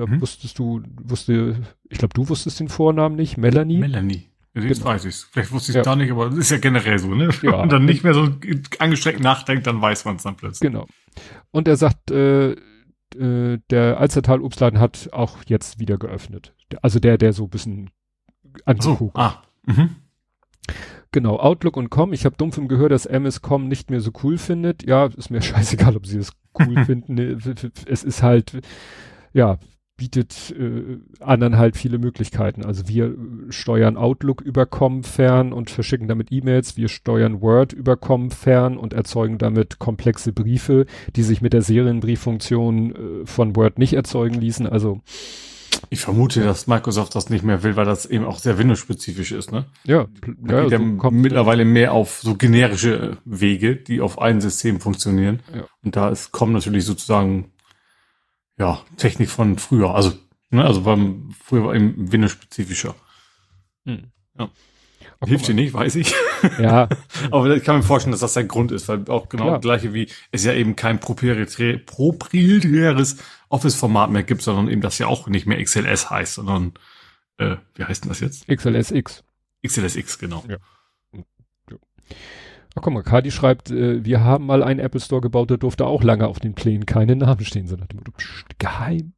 da 0.00 0.10
hm? 0.10 0.20
wusstest 0.20 0.58
du, 0.58 0.82
wusste, 1.02 1.60
ich 1.88 1.98
glaube, 1.98 2.14
du 2.14 2.28
wusstest 2.28 2.60
den 2.60 2.68
Vornamen 2.68 3.16
nicht, 3.16 3.36
Melanie? 3.36 3.78
Melanie. 3.78 4.30
Jetzt 4.54 4.80
genau. 4.80 4.86
weiß 4.86 5.04
ich's. 5.04 5.28
Vielleicht 5.30 5.52
wusste 5.52 5.70
ich 5.70 5.76
es 5.76 5.80
ja. 5.80 5.82
gar 5.82 5.96
nicht, 5.96 6.10
aber 6.10 6.30
das 6.30 6.38
ist 6.38 6.50
ja 6.50 6.58
generell 6.58 6.98
so, 6.98 7.14
ne? 7.14 7.26
Ja. 7.26 7.42
Wenn 7.42 7.50
man 7.50 7.68
dann 7.68 7.84
nicht 7.84 8.02
mehr 8.02 8.14
so 8.14 8.28
angestrengt 8.80 9.20
nachdenkt, 9.20 9.66
dann 9.66 9.80
weiß 9.80 10.04
man 10.06 10.16
es 10.16 10.24
dann 10.24 10.36
plötzlich. 10.36 10.68
Genau. 10.68 10.86
Und 11.52 11.68
er 11.68 11.76
sagt, 11.76 12.10
äh, 12.10 12.52
äh, 13.16 13.58
der 13.70 14.00
Alzertal 14.00 14.40
Obstladen 14.40 14.80
hat 14.80 15.10
auch 15.12 15.38
jetzt 15.46 15.78
wieder 15.78 15.98
geöffnet. 15.98 16.54
Also 16.82 16.98
der, 16.98 17.16
der 17.16 17.32
so 17.32 17.44
ein 17.44 17.50
bisschen 17.50 17.90
angeguckt. 18.64 19.14
So, 19.14 19.20
ah. 19.20 19.42
Mhm. 19.66 19.96
Genau, 21.12 21.38
Outlook 21.38 21.76
und 21.76 21.90
Com. 21.90 22.12
Ich 22.12 22.24
habe 22.24 22.36
dumpf 22.36 22.56
im 22.56 22.68
Gehör, 22.68 22.88
dass 22.88 23.06
MS.com 23.06 23.68
nicht 23.68 23.90
mehr 23.90 24.00
so 24.00 24.12
cool 24.22 24.38
findet. 24.38 24.84
Ja, 24.84 25.06
ist 25.06 25.30
mir 25.30 25.42
scheißegal, 25.42 25.96
ob 25.96 26.06
sie 26.06 26.18
das 26.18 26.32
cool 26.58 26.84
finden. 26.86 27.18
Es 27.86 28.04
ist 28.04 28.22
halt, 28.22 28.60
ja, 29.32 29.58
bietet 30.00 30.54
äh, 30.58 30.96
anderen 31.22 31.58
halt 31.58 31.76
viele 31.76 31.98
Möglichkeiten. 31.98 32.64
Also 32.64 32.88
wir 32.88 33.14
steuern 33.50 33.98
Outlook 33.98 34.40
über 34.40 34.64
Com 34.64 35.04
fern 35.04 35.52
und 35.52 35.68
verschicken 35.68 36.08
damit 36.08 36.32
E-Mails. 36.32 36.78
Wir 36.78 36.88
steuern 36.88 37.42
Word 37.42 37.74
über 37.74 37.98
Com 37.98 38.30
fern 38.30 38.78
und 38.78 38.94
erzeugen 38.94 39.36
damit 39.36 39.78
komplexe 39.78 40.32
Briefe, 40.32 40.86
die 41.16 41.22
sich 41.22 41.42
mit 41.42 41.52
der 41.52 41.60
Serienbrieffunktion 41.60 42.94
äh, 42.94 43.26
von 43.26 43.54
Word 43.56 43.78
nicht 43.78 43.92
erzeugen 43.92 44.40
ließen. 44.40 44.66
Also 44.66 45.02
ich 45.90 46.00
vermute, 46.00 46.42
dass 46.44 46.66
Microsoft 46.66 47.14
das 47.14 47.28
nicht 47.28 47.44
mehr 47.44 47.62
will, 47.62 47.76
weil 47.76 47.84
das 47.84 48.06
eben 48.06 48.24
auch 48.24 48.38
sehr 48.38 48.56
Windows-spezifisch 48.56 49.32
ist, 49.32 49.52
ne? 49.52 49.66
Ja, 49.84 50.06
ja 50.48 50.66
so 50.66 50.96
kommt 50.96 51.18
mittlerweile 51.18 51.66
mehr 51.66 51.92
auf 51.92 52.20
so 52.22 52.36
generische 52.36 53.18
Wege, 53.26 53.76
die 53.76 54.00
auf 54.00 54.18
einem 54.18 54.40
System 54.40 54.80
funktionieren. 54.80 55.40
Ja. 55.54 55.64
Und 55.84 55.94
da 55.94 56.08
ist 56.08 56.32
Com 56.32 56.52
natürlich 56.52 56.86
sozusagen 56.86 57.50
ja, 58.60 58.84
Technik 58.98 59.30
von 59.30 59.58
früher. 59.58 59.94
Also, 59.94 60.12
ne, 60.50 60.64
also 60.64 60.82
beim, 60.82 61.34
früher 61.42 61.64
war 61.64 61.74
eben 61.74 62.12
Windows-spezifischer. 62.12 62.94
Hm. 63.86 64.12
Ja. 64.38 64.50
Ach, 65.18 65.28
Hilft 65.28 65.48
dir 65.48 65.54
nicht, 65.54 65.72
weiß 65.72 65.96
ich. 65.96 66.14
Ja. 66.58 66.88
Aber 67.30 67.56
ich 67.56 67.64
kann 67.64 67.76
mir 67.76 67.82
vorstellen, 67.82 68.12
dass 68.12 68.20
das 68.20 68.34
der 68.34 68.44
Grund 68.44 68.70
ist, 68.70 68.86
weil 68.88 69.08
auch 69.08 69.30
genau 69.30 69.52
das 69.52 69.62
gleiche 69.62 69.94
wie 69.94 70.08
es 70.30 70.44
ja 70.44 70.52
eben 70.52 70.76
kein 70.76 71.00
proprietäres 71.00 73.16
Office-Format 73.48 74.10
mehr 74.10 74.22
gibt, 74.22 74.42
sondern 74.42 74.68
eben 74.68 74.82
das 74.82 74.98
ja 74.98 75.06
auch 75.06 75.26
nicht 75.26 75.46
mehr 75.46 75.62
XLS 75.62 76.10
heißt, 76.10 76.34
sondern 76.34 76.74
äh, 77.38 77.56
wie 77.74 77.84
heißt 77.84 78.04
denn 78.04 78.10
das 78.10 78.20
jetzt? 78.20 78.46
XLSX. 78.46 79.24
XLSX, 79.66 80.18
genau. 80.18 80.44
Ja. 80.48 80.58
Ach 82.74 82.82
guck 82.82 82.92
mal, 82.92 83.02
Kadi 83.02 83.30
schreibt, 83.30 83.70
äh, 83.70 84.04
wir 84.04 84.22
haben 84.22 84.46
mal 84.46 84.62
einen 84.62 84.80
Apple 84.80 85.00
Store 85.00 85.20
gebaut, 85.20 85.50
der 85.50 85.58
durfte 85.58 85.86
auch 85.86 86.02
lange 86.04 86.28
auf 86.28 86.38
den 86.38 86.54
Plänen 86.54 86.86
keine 86.86 87.16
Namen 87.16 87.44
stehen, 87.44 87.66
sondern 87.66 87.88
pst, 88.16 88.58
geheim. 88.58 89.12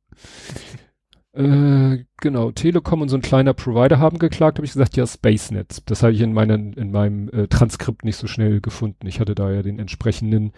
äh, 1.35 2.05
genau, 2.19 2.51
Telekom 2.53 3.03
und 3.03 3.09
so 3.09 3.17
ein 3.17 3.23
kleiner 3.23 3.53
Provider 3.53 3.99
haben 3.99 4.19
geklagt, 4.19 4.59
habe 4.59 4.65
ich 4.65 4.73
gesagt, 4.73 4.97
ja, 4.97 5.07
SpaceNet. 5.07 5.83
Das 5.91 6.03
habe 6.03 6.13
ich 6.13 6.21
in, 6.23 6.33
meinen, 6.33 6.73
in 6.73 6.91
meinem 6.93 7.29
äh, 7.29 7.47
Transkript 7.47 8.05
nicht 8.05 8.17
so 8.17 8.27
schnell 8.27 8.61
gefunden. 8.61 9.07
Ich 9.07 9.21
hatte 9.21 9.35
da 9.35 9.51
ja 9.51 9.63
den 9.63 9.79
entsprechenden 9.79 10.53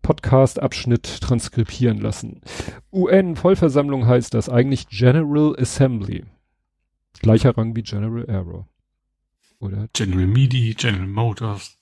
Podcast-Abschnitt 0.00 1.20
transkribieren 1.20 1.98
lassen. 1.98 2.40
UN-Vollversammlung 2.92 4.06
heißt 4.06 4.32
das 4.32 4.48
eigentlich 4.48 4.88
General 4.88 5.54
Assembly. 5.58 6.24
Gleicher 7.20 7.56
Rang 7.56 7.76
wie 7.76 7.82
General 7.82 8.24
Error. 8.24 8.68
Oder? 9.60 9.88
General 9.92 10.26
MIDI, 10.26 10.74
General 10.74 11.06
Motors. 11.06 11.77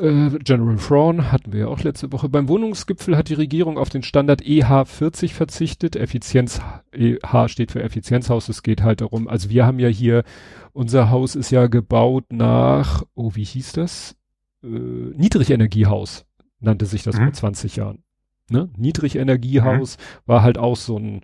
Äh, 0.00 0.30
General 0.40 0.78
Fraun 0.78 1.30
hatten 1.30 1.52
wir 1.52 1.60
ja 1.60 1.66
auch 1.68 1.82
letzte 1.82 2.12
Woche. 2.12 2.28
Beim 2.28 2.48
Wohnungsgipfel 2.48 3.16
hat 3.16 3.28
die 3.28 3.34
Regierung 3.34 3.78
auf 3.78 3.88
den 3.88 4.02
Standard 4.02 4.42
EH40 4.42 5.32
verzichtet. 5.32 5.96
Effizienz, 5.96 6.60
EH 6.92 7.48
steht 7.48 7.72
für 7.72 7.82
Effizienzhaus. 7.82 8.48
Es 8.48 8.62
geht 8.62 8.82
halt 8.82 9.00
darum, 9.00 9.28
also 9.28 9.48
wir 9.50 9.64
haben 9.64 9.78
ja 9.78 9.88
hier, 9.88 10.24
unser 10.72 11.10
Haus 11.10 11.36
ist 11.36 11.50
ja 11.50 11.66
gebaut 11.68 12.24
nach, 12.30 13.04
oh, 13.14 13.34
wie 13.34 13.44
hieß 13.44 13.72
das? 13.72 14.16
Äh, 14.62 14.68
Niedrigenergiehaus 14.68 16.26
nannte 16.58 16.86
sich 16.86 17.02
das 17.02 17.16
mhm. 17.16 17.24
vor 17.24 17.32
20 17.32 17.76
Jahren. 17.76 18.02
Ne? 18.50 18.70
Niedrigenergiehaus 18.76 19.96
mhm. 19.96 20.02
war 20.26 20.42
halt 20.42 20.58
auch 20.58 20.76
so 20.76 20.98
ein, 20.98 21.22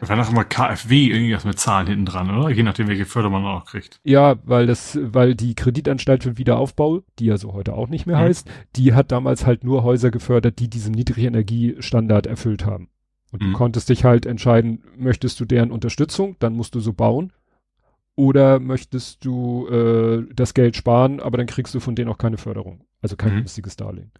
das 0.00 0.08
war 0.08 0.16
noch 0.16 0.30
immer 0.30 0.44
KfW, 0.44 1.06
irgendwas 1.06 1.44
mit 1.44 1.58
Zahlen 1.58 1.86
hinten 1.86 2.06
dran, 2.06 2.30
oder? 2.30 2.50
Je 2.50 2.62
nachdem, 2.62 2.88
welche 2.88 3.06
Förderung 3.06 3.42
man 3.42 3.56
auch 3.56 3.64
kriegt. 3.64 4.00
Ja, 4.04 4.36
weil 4.44 4.66
das, 4.66 4.98
weil 5.00 5.34
die 5.34 5.54
Kreditanstalt 5.54 6.22
für 6.22 6.38
Wiederaufbau, 6.38 7.02
die 7.18 7.26
ja 7.26 7.36
so 7.36 7.52
heute 7.52 7.74
auch 7.74 7.88
nicht 7.88 8.06
mehr 8.06 8.16
mhm. 8.16 8.22
heißt, 8.22 8.48
die 8.76 8.94
hat 8.94 9.12
damals 9.12 9.46
halt 9.46 9.64
nur 9.64 9.82
Häuser 9.82 10.10
gefördert, 10.10 10.58
die 10.58 10.68
diesen 10.68 10.92
Niedrigenergiestandard 10.92 12.26
erfüllt 12.26 12.64
haben. 12.64 12.88
Und 13.32 13.42
mhm. 13.42 13.52
du 13.52 13.58
konntest 13.58 13.88
dich 13.88 14.04
halt 14.04 14.26
entscheiden, 14.26 14.82
möchtest 14.96 15.40
du 15.40 15.44
deren 15.44 15.70
Unterstützung, 15.70 16.36
dann 16.38 16.54
musst 16.54 16.74
du 16.74 16.80
so 16.80 16.92
bauen. 16.92 17.32
Oder 18.14 18.60
möchtest 18.60 19.24
du 19.26 19.68
äh, 19.68 20.24
das 20.34 20.54
Geld 20.54 20.74
sparen, 20.74 21.20
aber 21.20 21.36
dann 21.36 21.46
kriegst 21.46 21.74
du 21.74 21.80
von 21.80 21.94
denen 21.94 22.10
auch 22.10 22.16
keine 22.16 22.38
Förderung. 22.38 22.80
Also 23.02 23.16
kein 23.16 23.32
mhm. 23.32 23.36
günstiges 23.38 23.76
Darlehen. 23.76 24.10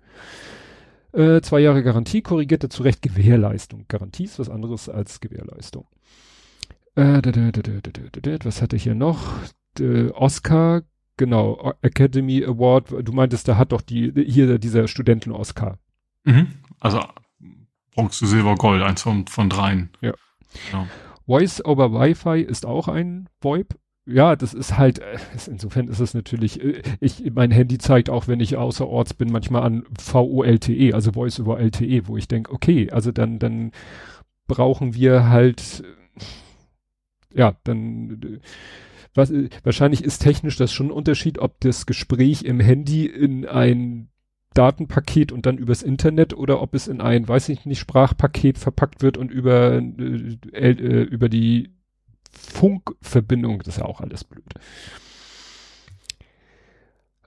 Äh, 1.16 1.40
zwei 1.40 1.60
Jahre 1.60 1.82
Garantie, 1.82 2.20
korrigierte 2.20 2.68
zu 2.68 2.82
Recht 2.82 3.00
Gewährleistung. 3.00 3.86
Garantie 3.88 4.24
ist 4.24 4.38
was 4.38 4.50
anderes 4.50 4.90
als 4.90 5.20
Gewährleistung. 5.20 5.86
Äh, 6.94 7.22
was 8.44 8.60
hatte 8.60 8.76
ich 8.76 8.82
hier 8.82 8.94
noch? 8.94 9.22
Oscar, 10.12 10.82
genau, 11.16 11.72
Academy 11.80 12.44
Award. 12.44 12.94
Du 13.02 13.12
meintest, 13.12 13.48
da 13.48 13.56
hat 13.56 13.72
doch 13.72 13.80
die, 13.80 14.12
hier 14.26 14.58
dieser 14.58 14.88
Studenten-Oscar. 14.88 15.78
Mhm. 16.24 16.48
Also 16.80 17.02
Bronze, 17.94 18.26
Silber, 18.26 18.54
Gold, 18.56 18.82
eins 18.82 19.02
von, 19.02 19.26
von 19.26 19.48
dreien. 19.48 19.90
Ja. 20.02 20.12
Genau. 20.70 20.86
Voice 21.26 21.64
over 21.64 21.92
Wi-Fi 21.92 22.42
ist 22.42 22.66
auch 22.66 22.88
ein 22.88 23.28
VoIP 23.40 23.74
ja, 24.06 24.36
das 24.36 24.54
ist 24.54 24.78
halt, 24.78 25.00
äh, 25.00 25.18
insofern 25.46 25.88
ist 25.88 26.00
es 26.00 26.14
natürlich, 26.14 26.62
äh, 26.62 26.82
ich, 27.00 27.30
mein 27.34 27.50
Handy 27.50 27.78
zeigt 27.78 28.08
auch, 28.08 28.28
wenn 28.28 28.40
ich 28.40 28.56
außerorts 28.56 29.14
bin, 29.14 29.30
manchmal 29.32 29.62
an 29.62 29.84
VOLTE, 29.98 30.94
also 30.94 31.12
Voice 31.12 31.40
over 31.40 31.58
LTE, 31.58 32.06
wo 32.06 32.16
ich 32.16 32.28
denke, 32.28 32.52
okay, 32.52 32.90
also 32.90 33.10
dann, 33.10 33.38
dann 33.38 33.72
brauchen 34.46 34.94
wir 34.94 35.28
halt, 35.28 35.82
äh, 37.32 37.38
ja, 37.38 37.56
dann, 37.64 38.40
was, 39.14 39.32
wahrscheinlich 39.64 40.04
ist 40.04 40.20
technisch 40.20 40.56
das 40.56 40.72
schon 40.72 40.88
ein 40.88 40.92
Unterschied, 40.92 41.38
ob 41.40 41.60
das 41.60 41.86
Gespräch 41.86 42.42
im 42.42 42.60
Handy 42.60 43.06
in 43.06 43.44
ein 43.44 44.08
Datenpaket 44.54 45.32
und 45.32 45.46
dann 45.46 45.58
übers 45.58 45.82
Internet 45.82 46.32
oder 46.32 46.62
ob 46.62 46.74
es 46.74 46.88
in 46.88 47.00
ein, 47.00 47.28
weiß 47.28 47.48
ich 47.50 47.66
nicht, 47.66 47.80
Sprachpaket 47.80 48.56
verpackt 48.56 49.02
wird 49.02 49.18
und 49.18 49.30
über, 49.30 49.82
äh, 50.52 50.70
über 51.02 51.28
die 51.28 51.75
Funkverbindung, 52.38 53.58
das 53.58 53.68
ist 53.68 53.78
ja 53.78 53.84
auch 53.84 54.00
alles 54.00 54.24
blöd. 54.24 54.44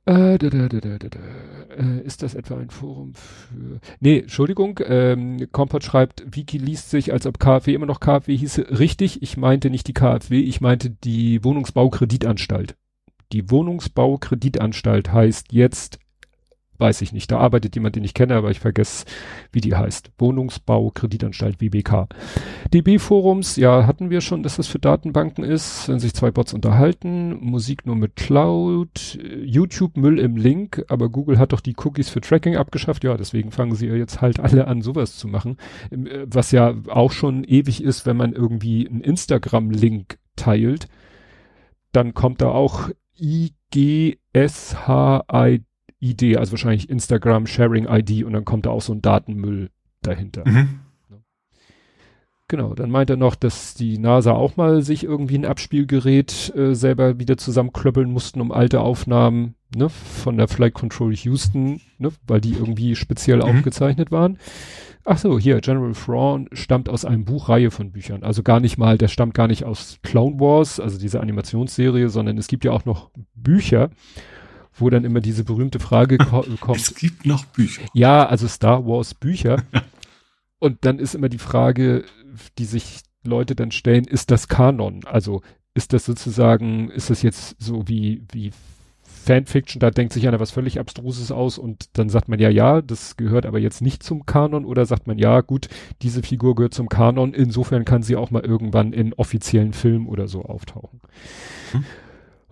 Äh, 0.09 0.39
da, 0.39 0.49
da, 0.49 0.67
da, 0.67 1.19
äh, 1.77 2.01
ist 2.03 2.23
das 2.23 2.33
etwa 2.33 2.57
ein 2.57 2.71
Forum 2.71 3.13
für... 3.13 3.79
Nee, 3.99 4.21
Entschuldigung, 4.21 4.79
ähm, 4.83 5.47
Kompott 5.51 5.83
schreibt, 5.83 6.23
Wiki 6.35 6.57
liest 6.57 6.89
sich, 6.89 7.13
als 7.13 7.27
ob 7.27 7.37
KfW 7.37 7.75
immer 7.75 7.85
noch 7.85 7.99
KfW 7.99 8.35
hieße. 8.35 8.79
Richtig, 8.79 9.21
ich 9.21 9.37
meinte 9.37 9.69
nicht 9.69 9.87
die 9.87 9.93
KfW, 9.93 10.39
ich 10.39 10.61
meinte 10.61 10.89
die 10.89 11.43
Wohnungsbaukreditanstalt. 11.43 12.75
Die 13.33 13.51
Wohnungsbaukreditanstalt 13.51 15.13
heißt 15.13 15.53
jetzt 15.53 15.99
weiß 16.79 17.01
ich 17.01 17.13
nicht. 17.13 17.31
Da 17.31 17.39
arbeitet 17.39 17.75
jemand, 17.75 17.95
den 17.95 18.03
ich 18.03 18.13
kenne, 18.13 18.35
aber 18.35 18.51
ich 18.51 18.59
vergesse, 18.59 19.05
wie 19.51 19.61
die 19.61 19.75
heißt. 19.75 20.11
Wohnungsbau, 20.17 20.91
Kreditanstalt, 20.91 21.61
WBK. 21.61 22.07
DB-Forums, 22.73 23.55
ja, 23.57 23.85
hatten 23.85 24.09
wir 24.09 24.21
schon, 24.21 24.43
dass 24.43 24.55
das 24.55 24.67
für 24.67 24.79
Datenbanken 24.79 25.43
ist, 25.43 25.89
wenn 25.89 25.99
sich 25.99 26.13
zwei 26.13 26.31
Bots 26.31 26.53
unterhalten. 26.53 27.37
Musik 27.41 27.85
nur 27.85 27.95
mit 27.95 28.15
Cloud. 28.15 29.19
YouTube 29.43 29.97
Müll 29.97 30.19
im 30.19 30.37
Link, 30.37 30.83
aber 30.87 31.09
Google 31.09 31.37
hat 31.37 31.53
doch 31.53 31.61
die 31.61 31.75
Cookies 31.77 32.09
für 32.09 32.21
Tracking 32.21 32.55
abgeschafft. 32.55 33.03
Ja, 33.03 33.17
deswegen 33.17 33.51
fangen 33.51 33.75
sie 33.75 33.87
ja 33.87 33.95
jetzt 33.95 34.21
halt 34.21 34.39
alle 34.39 34.67
an, 34.67 34.81
sowas 34.81 35.17
zu 35.17 35.27
machen. 35.27 35.57
Äh, 35.91 36.25
was 36.25 36.51
ja 36.51 36.73
auch 36.87 37.11
schon 37.11 37.43
ewig 37.43 37.83
ist, 37.83 38.05
wenn 38.05 38.17
man 38.17 38.33
irgendwie 38.33 38.87
einen 38.87 39.01
Instagram-Link 39.01 40.17
teilt, 40.35 40.87
dann 41.91 42.13
kommt 42.13 42.41
da 42.41 42.49
auch 42.49 42.89
IGSHID 43.19 44.45
ID, 46.01 46.37
also 46.37 46.51
wahrscheinlich 46.51 46.89
Instagram 46.89 47.47
Sharing 47.47 47.87
ID 47.87 48.23
und 48.23 48.33
dann 48.33 48.45
kommt 48.45 48.65
da 48.65 48.69
auch 48.69 48.81
so 48.81 48.93
ein 48.93 49.01
Datenmüll 49.01 49.69
dahinter. 50.01 50.47
Mhm. 50.47 50.79
Genau, 52.49 52.73
dann 52.73 52.89
meint 52.89 53.11
er 53.11 53.15
noch, 53.15 53.35
dass 53.35 53.75
die 53.75 53.99
NASA 53.99 54.31
auch 54.31 54.57
mal 54.57 54.81
sich 54.81 55.03
irgendwie 55.03 55.37
ein 55.37 55.45
Abspielgerät 55.45 56.51
äh, 56.55 56.73
selber 56.73 57.19
wieder 57.19 57.37
zusammenklöppeln 57.37 58.11
mussten, 58.11 58.41
um 58.41 58.51
alte 58.51 58.81
Aufnahmen 58.81 59.53
ne, 59.75 59.87
von 59.87 60.35
der 60.35 60.47
Flight 60.47 60.73
Control 60.73 61.13
Houston, 61.13 61.79
ne, 61.99 62.09
weil 62.25 62.41
die 62.41 62.53
irgendwie 62.53 62.95
speziell 62.95 63.37
mhm. 63.37 63.43
aufgezeichnet 63.43 64.11
waren. 64.11 64.39
Ach 65.05 65.19
so, 65.19 65.37
hier, 65.37 65.61
General 65.61 65.93
Thrawn 65.93 66.49
stammt 66.51 66.89
aus 66.89 67.05
einem 67.05 67.23
Buchreihe 67.23 67.69
von 67.69 67.91
Büchern. 67.91 68.23
Also 68.23 68.41
gar 68.41 68.59
nicht 68.59 68.79
mal, 68.79 68.97
der 68.97 69.09
stammt 69.09 69.35
gar 69.35 69.47
nicht 69.47 69.63
aus 69.63 69.99
Clone 70.01 70.39
Wars, 70.39 70.79
also 70.79 70.97
diese 70.97 71.21
Animationsserie, 71.21 72.09
sondern 72.09 72.39
es 72.39 72.47
gibt 72.47 72.65
ja 72.65 72.71
auch 72.71 72.85
noch 72.85 73.11
Bücher 73.35 73.91
wo 74.81 74.89
dann 74.89 75.03
immer 75.03 75.19
diese 75.19 75.43
berühmte 75.43 75.79
Frage 75.79 76.17
ko 76.17 76.45
kommt. 76.59 76.79
Es 76.79 76.95
gibt 76.95 77.25
noch 77.25 77.45
Bücher. 77.45 77.83
Ja, 77.93 78.25
also 78.25 78.47
Star 78.47 78.85
Wars 78.85 79.13
Bücher. 79.13 79.63
und 80.59 80.85
dann 80.85 80.99
ist 80.99 81.15
immer 81.15 81.29
die 81.29 81.37
Frage, 81.37 82.05
die 82.57 82.65
sich 82.65 83.01
Leute 83.23 83.55
dann 83.55 83.71
stellen, 83.71 84.05
ist 84.05 84.31
das 84.31 84.47
Kanon? 84.47 85.01
Also 85.05 85.41
ist 85.73 85.93
das 85.93 86.05
sozusagen, 86.05 86.89
ist 86.89 87.09
das 87.09 87.21
jetzt 87.21 87.55
so 87.59 87.87
wie, 87.87 88.23
wie 88.31 88.51
Fanfiction, 89.29 89.79
da 89.79 89.91
denkt 89.91 90.13
sich 90.13 90.27
einer 90.27 90.39
was 90.39 90.51
völlig 90.51 90.79
Abstruses 90.79 91.31
aus 91.31 91.57
und 91.57 91.97
dann 91.97 92.09
sagt 92.09 92.29
man 92.29 92.39
ja, 92.39 92.49
ja, 92.49 92.81
das 92.81 93.17
gehört 93.17 93.45
aber 93.45 93.59
jetzt 93.59 93.81
nicht 93.81 94.01
zum 94.01 94.25
Kanon 94.25 94.65
oder 94.65 94.85
sagt 94.85 95.07
man 95.07 95.17
ja, 95.17 95.41
gut, 95.41 95.67
diese 96.01 96.23
Figur 96.23 96.55
gehört 96.55 96.73
zum 96.73 96.89
Kanon, 96.89 97.33
insofern 97.33 97.85
kann 97.85 98.01
sie 98.01 98.15
auch 98.15 98.31
mal 98.31 98.43
irgendwann 98.43 98.93
in 98.93 99.13
offiziellen 99.13 99.73
Filmen 99.73 100.07
oder 100.07 100.27
so 100.27 100.43
auftauchen. 100.43 101.01
Hm. 101.71 101.83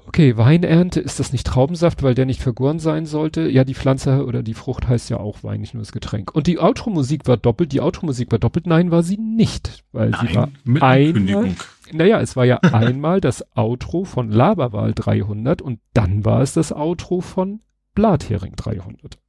Okay, 0.07 0.37
Weinernte, 0.37 1.01
ist 1.01 1.19
das 1.19 1.33
nicht 1.33 1.45
Traubensaft, 1.45 2.01
weil 2.01 2.15
der 2.15 2.25
nicht 2.25 2.41
vergoren 2.41 2.79
sein 2.79 3.05
sollte? 3.05 3.49
Ja, 3.49 3.65
die 3.65 3.73
Pflanze 3.73 4.25
oder 4.25 4.41
die 4.41 4.53
Frucht 4.53 4.87
heißt 4.87 5.09
ja 5.09 5.17
auch 5.17 5.43
Wein, 5.43 5.59
nicht 5.59 5.73
nur 5.73 5.81
das 5.83 5.91
Getränk. 5.91 6.33
Und 6.33 6.47
die 6.47 6.59
Outro-Musik 6.59 7.27
war 7.27 7.35
doppelt, 7.35 7.73
die 7.73 7.81
Outro-Musik 7.81 8.31
war 8.31 8.39
doppelt, 8.39 8.67
nein, 8.67 8.89
war 8.89 9.03
sie 9.03 9.17
nicht, 9.17 9.83
weil 9.91 10.11
nein, 10.11 10.27
sie 10.27 10.35
war 10.35 10.49
mit 10.63 10.81
einmal, 10.81 11.55
naja, 11.91 12.21
es 12.21 12.37
war 12.37 12.45
ja 12.45 12.55
einmal 12.61 13.19
das 13.19 13.45
Outro 13.53 14.05
von 14.05 14.31
Laberwahl 14.31 14.93
300 14.93 15.61
und 15.61 15.81
dann 15.93 16.23
war 16.23 16.41
es 16.41 16.53
das 16.53 16.71
Outro 16.71 17.19
von 17.19 17.59
Blathering 17.93 18.55
300. 18.55 19.19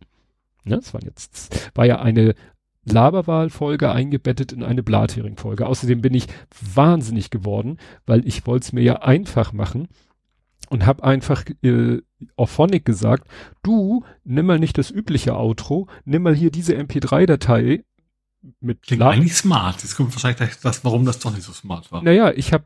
Ja, 0.64 0.76
das 0.76 0.94
war 0.94 1.02
jetzt, 1.02 1.72
war 1.74 1.86
ja 1.86 2.00
eine 2.00 2.36
Laberwahl-Folge 2.84 3.90
eingebettet 3.90 4.52
in 4.52 4.62
eine 4.62 4.84
Blathering-Folge. 4.84 5.66
Außerdem 5.66 6.02
bin 6.02 6.14
ich 6.14 6.28
wahnsinnig 6.74 7.30
geworden, 7.30 7.78
weil 8.06 8.26
ich 8.26 8.46
wollte 8.46 8.66
es 8.66 8.72
mir 8.72 8.82
ja 8.82 9.02
einfach 9.02 9.52
machen 9.52 9.88
und 10.70 10.86
habe 10.86 11.04
einfach 11.04 11.44
äh, 11.62 12.00
auf 12.36 12.50
Phonic 12.50 12.84
gesagt, 12.84 13.28
du 13.62 14.04
nimm 14.24 14.46
mal 14.46 14.58
nicht 14.58 14.78
das 14.78 14.90
übliche 14.90 15.36
Outro, 15.36 15.88
nimm 16.04 16.22
mal 16.22 16.34
hier 16.34 16.50
diese 16.50 16.76
MP3-Datei 16.76 17.84
mit 18.60 18.82
Klingt 18.82 19.02
eigentlich 19.02 19.34
smart. 19.34 19.82
Jetzt 19.82 19.96
kommt 19.96 20.14
wahrscheinlich 20.14 20.56
das, 20.62 20.84
warum 20.84 21.04
das 21.04 21.18
doch 21.18 21.32
nicht 21.32 21.42
so 21.42 21.52
smart 21.52 21.90
war. 21.90 22.02
Naja, 22.02 22.32
ich 22.34 22.52
habe 22.52 22.64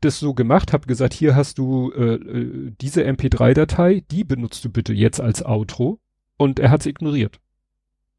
das 0.00 0.18
so 0.18 0.32
gemacht, 0.34 0.72
habe 0.72 0.86
gesagt, 0.86 1.12
hier 1.12 1.36
hast 1.36 1.58
du 1.58 1.92
äh, 1.92 2.14
äh 2.14 2.72
diese 2.80 3.04
MP3-Datei, 3.04 4.04
die 4.10 4.24
benutzt 4.24 4.64
du 4.64 4.70
bitte 4.70 4.94
jetzt 4.94 5.20
als 5.20 5.44
Outro 5.44 6.00
und 6.36 6.58
er 6.58 6.70
hat 6.70 6.80
es 6.80 6.86
ignoriert. 6.86 7.38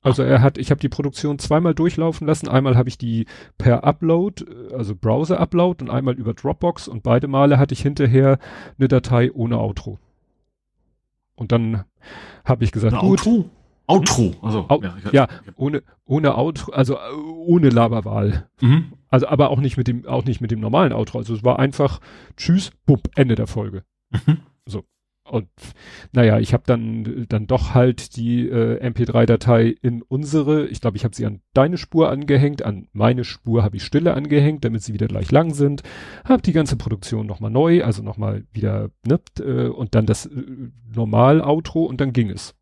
Also 0.01 0.23
er 0.23 0.41
hat, 0.41 0.57
ich 0.57 0.71
habe 0.71 0.81
die 0.81 0.89
Produktion 0.89 1.37
zweimal 1.37 1.75
durchlaufen 1.75 2.25
lassen. 2.25 2.47
Einmal 2.47 2.75
habe 2.75 2.89
ich 2.89 2.97
die 2.97 3.27
per 3.57 3.83
Upload, 3.83 4.43
äh, 4.43 4.73
also 4.73 4.95
Browser-Upload 4.95 5.83
und 5.83 5.89
einmal 5.89 6.15
über 6.15 6.33
Dropbox 6.33 6.87
und 6.87 7.03
beide 7.03 7.27
Male 7.27 7.59
hatte 7.59 7.73
ich 7.73 7.81
hinterher 7.81 8.39
eine 8.77 8.87
Datei 8.87 9.31
ohne 9.31 9.59
Outro. 9.59 9.99
Und 11.35 11.51
dann 11.51 11.85
habe 12.45 12.63
ich 12.63 12.71
gesagt, 12.71 12.93
eine 12.93 13.01
gut. 13.01 13.19
Outro? 13.19 13.49
Outro, 13.87 14.33
also 14.41 14.65
Au 14.69 14.81
ja, 14.81 14.95
ja, 15.11 15.27
ohne 15.55 15.83
ohne 16.05 16.37
Outro, 16.37 16.71
also 16.71 16.95
äh, 16.95 17.13
ohne 17.45 17.69
Laberwahl. 17.69 18.47
Mhm. 18.61 18.93
Also 19.09 19.27
aber 19.27 19.49
auch 19.49 19.59
nicht 19.59 19.75
mit 19.75 19.87
dem 19.87 20.07
auch 20.07 20.23
nicht 20.23 20.39
mit 20.39 20.51
dem 20.51 20.61
normalen 20.61 20.93
Outro. 20.93 21.17
Also 21.17 21.33
es 21.33 21.43
war 21.43 21.59
einfach 21.59 21.99
Tschüss, 22.37 22.71
bupp, 22.85 23.09
Ende 23.15 23.35
der 23.35 23.47
Folge. 23.47 23.83
Mhm. 24.11 24.37
So. 24.65 24.85
Und 25.23 25.47
naja, 26.11 26.39
ich 26.39 26.53
habe 26.53 26.63
dann 26.65 27.25
dann 27.29 27.47
doch 27.47 27.73
halt 27.73 28.15
die 28.15 28.49
äh, 28.49 28.83
MP3-Datei 28.85 29.75
in 29.81 30.01
unsere, 30.01 30.67
ich 30.67 30.81
glaube, 30.81 30.97
ich 30.97 31.03
habe 31.03 31.15
sie 31.15 31.25
an 31.25 31.41
deine 31.53 31.77
Spur 31.77 32.09
angehängt, 32.09 32.63
an 32.63 32.87
meine 32.91 33.23
Spur 33.23 33.63
habe 33.63 33.77
ich 33.77 33.83
Stille 33.83 34.13
angehängt, 34.13 34.65
damit 34.65 34.81
sie 34.81 34.93
wieder 34.93 35.07
gleich 35.07 35.31
lang 35.31 35.53
sind. 35.53 35.83
Habe 36.25 36.41
die 36.41 36.53
ganze 36.53 36.75
Produktion 36.75 37.27
nochmal 37.27 37.51
neu, 37.51 37.83
also 37.83 38.01
nochmal 38.01 38.45
wieder, 38.51 38.89
ne, 39.05 39.19
äh, 39.39 39.67
und 39.67 39.95
dann 39.95 40.05
das 40.05 40.25
äh, 40.25 40.31
Normal-Outro 40.93 41.85
und 41.85 42.01
dann 42.01 42.13
ging 42.13 42.29
es. 42.29 42.55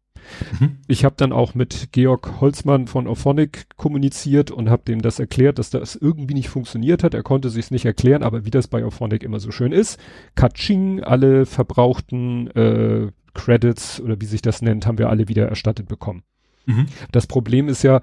Mhm. 0.60 0.78
Ich 0.88 1.06
habe 1.06 1.16
dann 1.18 1.32
auch 1.32 1.56
mit 1.56 1.90
Georg 1.92 2.42
Holzmann 2.42 2.88
von 2.88 3.08
Ophonic 3.08 3.66
kommuniziert 3.78 4.52
und 4.52 4.70
habe 4.70 4.84
dem 4.84 5.02
das 5.02 5.20
erklärt, 5.20 5.60
dass 5.60 5.70
das 5.70 5.96
irgendwie 5.96 6.34
nicht 6.34 6.50
funktioniert 6.50 7.04
hat. 7.04 7.14
Er 7.14 7.24
konnte 7.24 7.50
sich 7.50 7.72
nicht 7.72 7.86
erklären, 7.86 8.24
aber 8.24 8.46
wie 8.46 8.52
das 8.52 8.68
bei 8.68 8.86
Ophonic 8.86 9.24
immer 9.24 9.40
so 9.40 9.52
schön 9.52 9.72
ist, 9.72 10.00
Katsching, 10.36 11.04
alle 11.04 11.46
verbrauchten 11.46 12.48
äh, 12.52 13.12
Credits 13.34 14.02
oder 14.02 14.20
wie 14.20 14.26
sich 14.26 14.42
das 14.42 14.62
nennt, 14.62 14.86
haben 14.86 14.98
wir 14.98 15.10
alle 15.10 15.28
wieder 15.28 15.48
erstattet 15.48 15.88
bekommen. 15.88 16.24
Mhm. 16.66 16.88
Das 17.12 17.28
Problem 17.28 17.68
ist 17.68 17.84
ja, 17.84 18.02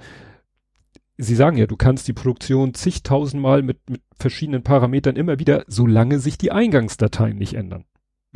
Sie 1.18 1.34
sagen 1.34 1.56
ja, 1.56 1.66
du 1.66 1.76
kannst 1.76 2.08
die 2.08 2.12
Produktion 2.12 2.74
zigtausendmal 2.74 3.62
mit, 3.62 3.78
mit 3.88 4.02
verschiedenen 4.18 4.62
Parametern 4.62 5.16
immer 5.16 5.38
wieder, 5.38 5.64
solange 5.66 6.18
sich 6.18 6.36
die 6.36 6.52
Eingangsdateien 6.52 7.38
nicht 7.38 7.54
ändern. 7.54 7.84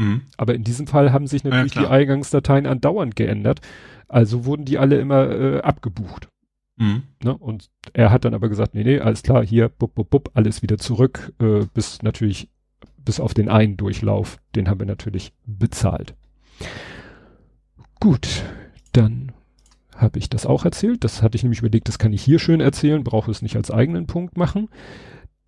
Mhm. 0.00 0.22
Aber 0.38 0.54
in 0.54 0.64
diesem 0.64 0.86
Fall 0.86 1.12
haben 1.12 1.26
sich 1.26 1.44
natürlich 1.44 1.74
ja, 1.74 1.82
die 1.82 1.88
Eingangsdateien 1.88 2.66
andauernd 2.66 3.16
geändert. 3.16 3.60
Also 4.08 4.46
wurden 4.46 4.64
die 4.64 4.78
alle 4.78 4.98
immer 4.98 5.30
äh, 5.30 5.60
abgebucht. 5.60 6.28
Mhm. 6.76 7.02
Ne? 7.22 7.36
Und 7.36 7.68
er 7.92 8.10
hat 8.10 8.24
dann 8.24 8.32
aber 8.32 8.48
gesagt, 8.48 8.74
nee, 8.74 8.82
nee, 8.82 8.98
alles 8.98 9.22
klar, 9.22 9.44
hier, 9.44 9.68
bub, 9.68 9.94
bub, 9.94 10.08
bub, 10.08 10.30
alles 10.32 10.62
wieder 10.62 10.78
zurück, 10.78 11.34
äh, 11.38 11.66
bis 11.74 12.02
natürlich, 12.02 12.48
bis 12.96 13.20
auf 13.20 13.34
den 13.34 13.50
einen 13.50 13.76
Durchlauf, 13.76 14.38
den 14.54 14.68
haben 14.68 14.80
wir 14.80 14.86
natürlich 14.86 15.34
bezahlt. 15.44 16.14
Gut, 18.00 18.42
dann 18.92 19.32
habe 19.94 20.18
ich 20.18 20.30
das 20.30 20.46
auch 20.46 20.64
erzählt. 20.64 21.04
Das 21.04 21.22
hatte 21.22 21.36
ich 21.36 21.42
nämlich 21.42 21.60
überlegt, 21.60 21.88
das 21.88 21.98
kann 21.98 22.14
ich 22.14 22.22
hier 22.22 22.38
schön 22.38 22.62
erzählen, 22.62 23.04
brauche 23.04 23.30
es 23.30 23.42
nicht 23.42 23.56
als 23.56 23.70
eigenen 23.70 24.06
Punkt 24.06 24.38
machen. 24.38 24.70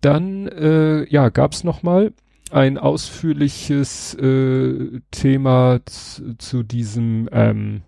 Dann, 0.01 0.47
äh, 0.47 1.09
ja, 1.09 1.29
gab 1.29 1.53
es 1.53 1.63
nochmal 1.63 2.13
ein 2.53 2.77
ausführliches 2.77 4.13
äh, 4.15 5.01
Thema 5.11 5.79
zu 5.85 6.63
diesem 6.63 7.27
ähm, 7.31 7.81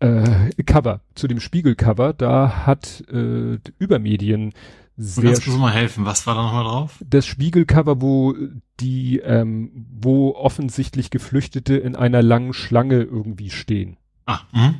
äh, 0.00 0.50
Cover, 0.64 1.00
zu 1.14 1.28
dem 1.28 1.40
Spiegelcover. 1.40 2.12
Da 2.12 2.66
hat 2.66 3.04
äh, 3.10 3.58
Übermedien 3.78 4.52
sehr. 4.96 5.24
Kannst 5.24 5.46
du 5.46 5.52
mal 5.52 5.72
helfen? 5.72 6.04
Was 6.04 6.26
war 6.26 6.34
da 6.34 6.42
nochmal 6.42 6.64
drauf? 6.64 7.02
Das 7.08 7.24
Spiegelcover, 7.24 8.02
wo 8.02 8.34
die, 8.80 9.20
ähm, 9.20 9.86
wo 9.90 10.34
offensichtlich 10.34 11.10
Geflüchtete 11.10 11.76
in 11.76 11.96
einer 11.96 12.22
langen 12.22 12.52
Schlange 12.52 13.02
irgendwie 13.02 13.50
stehen. 13.50 13.96
Ah, 14.26 14.40
mh. 14.52 14.74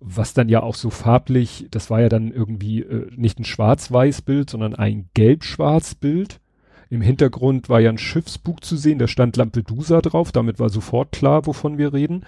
Was 0.00 0.32
dann 0.32 0.48
ja 0.48 0.62
auch 0.62 0.76
so 0.76 0.90
farblich, 0.90 1.66
das 1.72 1.90
war 1.90 2.00
ja 2.00 2.08
dann 2.08 2.30
irgendwie 2.30 2.82
äh, 2.82 3.10
nicht 3.16 3.40
ein 3.40 3.44
Schwarz-Weiß-Bild, 3.44 4.48
sondern 4.48 4.76
ein 4.76 5.08
Gelb-Schwarz-Bild. 5.14 6.40
Im 6.90 7.00
Hintergrund 7.00 7.68
war 7.68 7.80
ja 7.80 7.90
ein 7.90 7.98
Schiffsbug 7.98 8.64
zu 8.64 8.76
sehen, 8.76 8.98
da 8.98 9.08
stand 9.08 9.36
Lampedusa 9.36 10.00
drauf, 10.00 10.32
damit 10.32 10.58
war 10.58 10.70
sofort 10.70 11.12
klar, 11.12 11.46
wovon 11.46 11.78
wir 11.78 11.92
reden. 11.92 12.24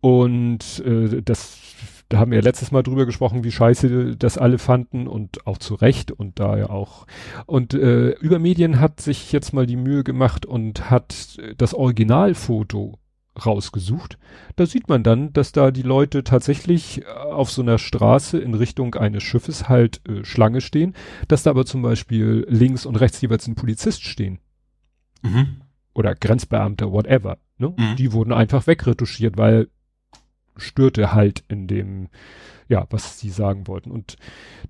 Und 0.00 0.82
äh, 0.84 1.22
das, 1.22 1.58
da 2.08 2.18
haben 2.18 2.32
wir 2.32 2.42
letztes 2.42 2.72
Mal 2.72 2.82
drüber 2.82 3.06
gesprochen, 3.06 3.44
wie 3.44 3.52
scheiße 3.52 4.16
das 4.16 4.36
alle 4.36 4.58
fanden 4.58 5.06
und 5.06 5.46
auch 5.46 5.58
zu 5.58 5.74
Recht 5.74 6.10
und 6.10 6.40
da 6.40 6.58
ja 6.58 6.70
auch. 6.70 7.06
Und 7.46 7.72
äh, 7.72 8.10
Übermedien 8.10 8.80
hat 8.80 9.00
sich 9.00 9.32
jetzt 9.32 9.52
mal 9.52 9.66
die 9.66 9.76
Mühe 9.76 10.04
gemacht 10.04 10.44
und 10.44 10.90
hat 10.90 11.38
das 11.56 11.72
Originalfoto 11.72 12.98
rausgesucht. 13.44 14.18
Da 14.56 14.66
sieht 14.66 14.88
man 14.88 15.02
dann, 15.02 15.32
dass 15.32 15.52
da 15.52 15.70
die 15.70 15.82
Leute 15.82 16.24
tatsächlich 16.24 17.02
äh, 17.02 17.04
auf 17.06 17.50
so 17.50 17.62
einer 17.62 17.78
Straße 17.78 18.38
in 18.38 18.54
Richtung 18.54 18.94
eines 18.94 19.22
Schiffes 19.22 19.68
halt 19.68 20.00
äh, 20.08 20.24
Schlange 20.24 20.60
stehen, 20.60 20.94
dass 21.28 21.42
da 21.42 21.50
aber 21.50 21.66
zum 21.66 21.82
Beispiel 21.82 22.46
links 22.48 22.86
und 22.86 22.96
rechts 22.96 23.20
jeweils 23.20 23.46
ein 23.46 23.54
Polizist 23.56 24.04
stehen. 24.04 24.38
Mhm. 25.22 25.62
Oder 25.94 26.14
Grenzbeamte, 26.14 26.90
whatever. 26.90 27.38
Ne? 27.58 27.74
Mhm. 27.76 27.96
Die 27.96 28.12
wurden 28.12 28.32
einfach 28.32 28.66
wegretuschiert, 28.66 29.36
weil 29.36 29.68
störte 30.56 31.12
halt 31.12 31.44
in 31.48 31.66
dem 31.66 32.08
ja, 32.68 32.86
was 32.90 33.18
sie 33.18 33.30
sagen 33.30 33.66
wollten. 33.66 33.90
Und 33.90 34.16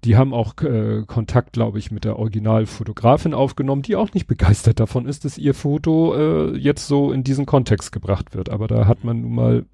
die 0.04 0.16
haben 0.16 0.34
auch 0.34 0.60
äh, 0.62 1.04
Kontakt, 1.06 1.52
glaube 1.52 1.78
ich, 1.78 1.90
mit 1.90 2.04
der 2.04 2.18
Originalfotografin 2.18 3.34
aufgenommen, 3.34 3.82
die 3.82 3.96
auch 3.96 4.12
nicht 4.12 4.26
begeistert 4.26 4.80
davon 4.80 5.06
ist, 5.06 5.24
dass 5.24 5.38
ihr 5.38 5.54
Foto 5.54 6.14
äh, 6.14 6.56
jetzt 6.56 6.88
so 6.88 7.12
in 7.12 7.24
diesen 7.24 7.46
Kontext 7.46 7.92
gebracht 7.92 8.34
wird. 8.34 8.48
Aber 8.50 8.66
da 8.66 8.86
hat 8.86 9.04
man 9.04 9.20
nun 9.22 9.34
mal 9.34 9.66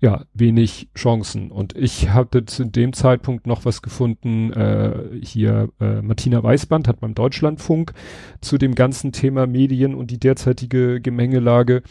ja 0.00 0.24
wenig 0.34 0.88
Chancen. 0.94 1.50
Und 1.50 1.76
ich 1.76 2.10
hatte 2.10 2.44
zu 2.44 2.64
dem 2.64 2.92
Zeitpunkt 2.92 3.46
noch 3.46 3.64
was 3.64 3.82
gefunden. 3.82 4.52
Äh, 4.52 5.20
hier 5.22 5.70
äh, 5.80 6.02
Martina 6.02 6.42
Weißband 6.42 6.86
hat 6.86 7.00
beim 7.00 7.14
Deutschlandfunk 7.14 7.92
zu 8.40 8.58
dem 8.58 8.74
ganzen 8.74 9.12
Thema 9.12 9.46
Medien 9.46 9.94
und 9.94 10.10
die 10.10 10.20
derzeitige 10.20 11.00
Gemengelage 11.00 11.82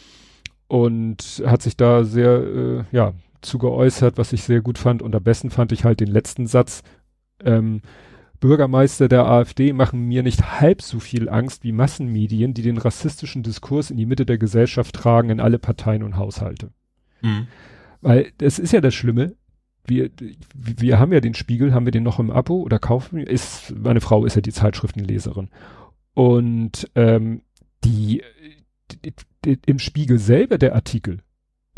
und 0.68 1.42
hat 1.46 1.62
sich 1.62 1.76
da 1.76 2.04
sehr 2.04 2.42
äh, 2.42 2.84
ja 2.92 3.14
zu 3.40 3.58
geäußert, 3.58 4.18
was 4.18 4.32
ich 4.32 4.42
sehr 4.42 4.60
gut 4.60 4.78
fand. 4.78 5.02
Und 5.02 5.14
am 5.14 5.22
besten 5.22 5.50
fand 5.50 5.72
ich 5.72 5.84
halt 5.84 6.00
den 6.00 6.08
letzten 6.08 6.46
Satz. 6.46 6.82
Ähm, 7.44 7.82
Bürgermeister 8.40 9.08
der 9.08 9.26
AfD 9.26 9.72
machen 9.72 10.02
mir 10.02 10.22
nicht 10.22 10.60
halb 10.60 10.82
so 10.82 11.00
viel 11.00 11.28
Angst 11.28 11.64
wie 11.64 11.72
Massenmedien, 11.72 12.54
die 12.54 12.62
den 12.62 12.78
rassistischen 12.78 13.42
Diskurs 13.42 13.90
in 13.90 13.96
die 13.96 14.06
Mitte 14.06 14.26
der 14.26 14.38
Gesellschaft 14.38 14.94
tragen, 14.94 15.30
in 15.30 15.40
alle 15.40 15.58
Parteien 15.58 16.02
und 16.02 16.16
Haushalte. 16.16 16.70
Mhm. 17.20 17.48
Weil 18.00 18.32
das 18.38 18.58
ist 18.58 18.72
ja 18.72 18.80
das 18.80 18.94
Schlimme. 18.94 19.34
Wir, 19.84 20.10
wir 20.54 20.98
haben 20.98 21.12
ja 21.12 21.20
den 21.20 21.34
Spiegel, 21.34 21.74
haben 21.74 21.86
wir 21.86 21.92
den 21.92 22.02
noch 22.02 22.18
im 22.20 22.30
Abo 22.30 22.60
oder 22.60 22.78
kaufen? 22.78 23.18
Ist, 23.18 23.74
meine 23.76 24.00
Frau 24.00 24.24
ist 24.24 24.36
ja 24.36 24.42
die 24.42 24.52
Zeitschriftenleserin. 24.52 25.48
Und 26.14 26.90
ähm, 26.94 27.42
die, 27.84 28.22
die, 29.04 29.14
die 29.44 29.58
im 29.66 29.78
Spiegel 29.78 30.18
selber 30.18 30.58
der 30.58 30.74
Artikel 30.74 31.20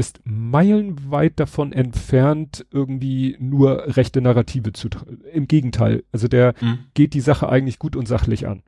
ist 0.00 0.20
meilenweit 0.24 1.38
davon 1.38 1.72
entfernt, 1.72 2.66
irgendwie 2.70 3.36
nur 3.38 3.96
rechte 3.96 4.22
Narrative 4.22 4.72
zu. 4.72 4.88
Im 5.30 5.46
Gegenteil, 5.46 6.02
also 6.10 6.26
der 6.26 6.54
mhm. 6.60 6.86
geht 6.94 7.12
die 7.12 7.20
Sache 7.20 7.50
eigentlich 7.50 7.78
gut 7.78 7.96
und 7.96 8.08
sachlich 8.08 8.48
an. 8.48 8.62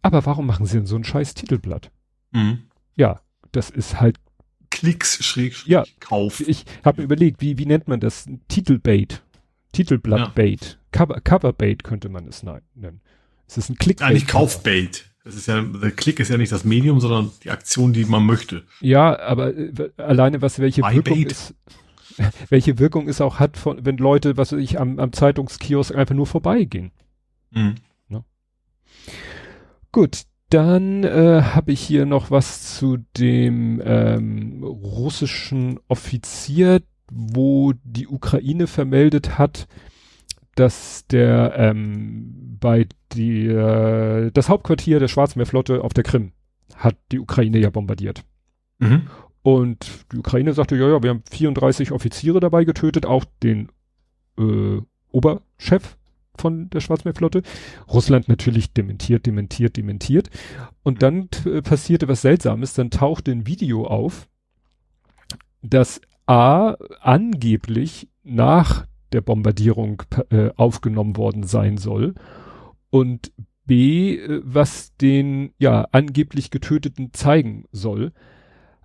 Aber 0.00 0.24
warum 0.24 0.46
machen 0.46 0.64
sie 0.64 0.78
denn 0.78 0.86
so 0.86 0.96
ein 0.96 1.04
scheiß 1.04 1.34
Titelblatt? 1.34 1.90
Mhm. 2.32 2.64
Ja, 2.96 3.20
das 3.52 3.68
ist 3.68 4.00
halt 4.00 4.16
Klicks 4.70 5.22
schräg 5.22 5.66
ja, 5.66 5.84
Kauf. 6.00 6.40
Ich 6.40 6.64
habe 6.82 7.02
mir 7.02 7.04
überlegt, 7.04 7.40
wie, 7.42 7.58
wie 7.58 7.66
nennt 7.66 7.86
man 7.86 8.00
das? 8.00 8.26
Titelbait. 8.48 9.22
Titelblattbait. 9.72 10.64
Ja. 10.64 10.78
Cover, 10.90 11.20
Coverbait 11.20 11.84
könnte 11.84 12.08
man 12.08 12.26
es 12.26 12.42
nennen. 12.42 13.00
Es 13.46 13.58
ist 13.58 13.68
ein 13.68 13.76
Clickbait. 13.76 14.08
Eigentlich 14.08 14.26
Kaufbait. 14.26 15.10
Das 15.24 15.36
ist 15.36 15.46
ja, 15.46 15.62
der 15.62 15.90
Klick 15.90 16.20
ist 16.20 16.28
ja 16.28 16.36
nicht 16.36 16.52
das 16.52 16.64
Medium, 16.64 17.00
sondern 17.00 17.30
die 17.42 17.50
Aktion, 17.50 17.94
die 17.94 18.04
man 18.04 18.26
möchte. 18.26 18.64
Ja, 18.80 19.18
aber 19.18 19.56
äh, 19.56 19.90
alleine 19.96 20.42
was, 20.42 20.58
welche 20.58 20.82
My 20.82 20.94
Wirkung 20.96 21.16
bait. 21.16 21.32
ist, 21.32 21.54
welche 22.50 22.78
Wirkung 22.78 23.08
es 23.08 23.22
auch 23.22 23.40
hat 23.40 23.56
von, 23.56 23.86
wenn 23.86 23.96
Leute, 23.96 24.36
was 24.36 24.52
weiß 24.52 24.60
ich, 24.60 24.78
am, 24.78 24.98
am 24.98 25.14
Zeitungskiosk 25.14 25.94
einfach 25.94 26.14
nur 26.14 26.26
vorbeigehen. 26.26 26.92
Mhm. 27.52 27.76
Ne? 28.08 28.24
Gut, 29.92 30.24
dann 30.50 31.04
äh, 31.04 31.40
habe 31.42 31.72
ich 31.72 31.80
hier 31.80 32.04
noch 32.04 32.30
was 32.30 32.76
zu 32.76 32.98
dem 33.16 33.82
ähm, 33.82 34.62
russischen 34.62 35.80
Offizier, 35.88 36.82
wo 37.10 37.72
die 37.82 38.08
Ukraine 38.08 38.66
vermeldet 38.66 39.38
hat, 39.38 39.68
dass 40.56 41.06
der 41.06 41.54
ähm, 41.56 42.56
bei 42.60 42.86
die, 43.12 43.46
äh, 43.46 44.30
das 44.32 44.48
Hauptquartier 44.48 45.00
der 45.00 45.08
Schwarzmeerflotte 45.08 45.82
auf 45.82 45.92
der 45.92 46.04
Krim 46.04 46.32
hat 46.76 46.96
die 47.12 47.20
Ukraine 47.20 47.58
ja 47.58 47.70
bombardiert. 47.70 48.24
Mhm. 48.78 49.02
Und 49.42 50.06
die 50.10 50.18
Ukraine 50.18 50.54
sagte, 50.54 50.76
ja, 50.76 50.88
ja, 50.88 51.02
wir 51.02 51.10
haben 51.10 51.22
34 51.30 51.92
Offiziere 51.92 52.40
dabei 52.40 52.64
getötet, 52.64 53.04
auch 53.04 53.24
den 53.42 53.68
äh, 54.38 54.80
Oberchef 55.12 55.96
von 56.36 56.70
der 56.70 56.80
Schwarzmeerflotte. 56.80 57.42
Russland 57.92 58.28
natürlich 58.28 58.72
dementiert, 58.72 59.26
dementiert, 59.26 59.76
dementiert. 59.76 60.30
Und 60.82 61.02
dann 61.02 61.28
äh, 61.44 61.62
passierte 61.62 62.08
was 62.08 62.22
Seltsames, 62.22 62.74
dann 62.74 62.90
tauchte 62.90 63.30
ein 63.32 63.46
Video 63.46 63.86
auf, 63.86 64.28
dass 65.62 66.00
A 66.26 66.76
angeblich 67.00 68.08
nach 68.22 68.86
der 69.14 69.22
Bombardierung 69.22 70.02
äh, 70.30 70.50
aufgenommen 70.56 71.16
worden 71.16 71.44
sein 71.44 71.78
soll 71.78 72.14
und 72.90 73.32
B, 73.66 74.16
äh, 74.16 74.40
was 74.44 74.94
den 74.96 75.52
ja 75.58 75.86
angeblich 75.92 76.50
Getöteten 76.50 77.12
zeigen 77.12 77.64
soll. 77.72 78.12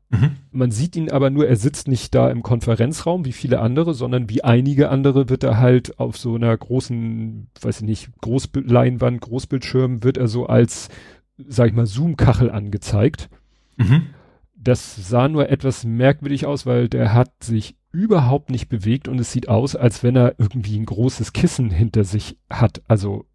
Mhm. 0.10 0.32
Man 0.52 0.72
sieht 0.72 0.96
ihn 0.96 1.12
aber 1.12 1.30
nur, 1.30 1.48
er 1.48 1.56
sitzt 1.56 1.88
nicht 1.88 2.16
da 2.16 2.32
im 2.32 2.42
Konferenzraum 2.42 3.26
wie 3.26 3.32
viele 3.32 3.60
andere, 3.60 3.94
sondern 3.94 4.30
wie 4.30 4.44
einige 4.44 4.90
andere 4.90 5.30
wird 5.30 5.44
er 5.44 5.60
halt 5.60 6.00
auf 6.00 6.18
so 6.18 6.36
einer 6.36 6.56
großen, 6.56 7.48
weiß 7.62 7.82
ich 7.82 7.86
nicht, 7.86 8.10
Großleinwand, 8.22 9.22
Großbildschirm 9.22 10.04
wird 10.04 10.18
er 10.18 10.28
so 10.28 10.48
als, 10.48 10.90
sag 11.38 11.68
ich 11.68 11.74
mal, 11.74 11.86
Zoom-Kachel 11.86 12.50
angezeigt. 12.50 13.30
Mhm. 13.78 14.08
Das 14.56 14.96
sah 14.96 15.28
nur 15.28 15.50
etwas 15.50 15.86
merkwürdig 15.86 16.46
aus, 16.46 16.66
weil 16.66 16.90
der 16.90 17.14
hat 17.14 17.32
sich 17.44 17.76
überhaupt 17.92 18.50
nicht 18.50 18.70
bewegt 18.70 19.08
und 19.08 19.20
es 19.20 19.32
sieht 19.32 19.50
aus, 19.50 19.76
als 19.76 20.04
wenn 20.04 20.16
er 20.16 20.36
irgendwie 20.38 20.78
ein 20.78 20.86
großes 20.86 21.34
Kissen 21.34 21.70
hinter 21.70 22.04
sich 22.04 22.38
hat. 22.50 22.82
Also, 22.88 23.26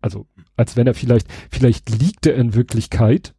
also, 0.00 0.26
als 0.56 0.76
wenn 0.76 0.86
er 0.86 0.94
vielleicht, 0.94 1.28
vielleicht 1.50 1.90
liegt 1.90 2.26
er 2.26 2.34
in 2.36 2.54
Wirklichkeit 2.54 3.34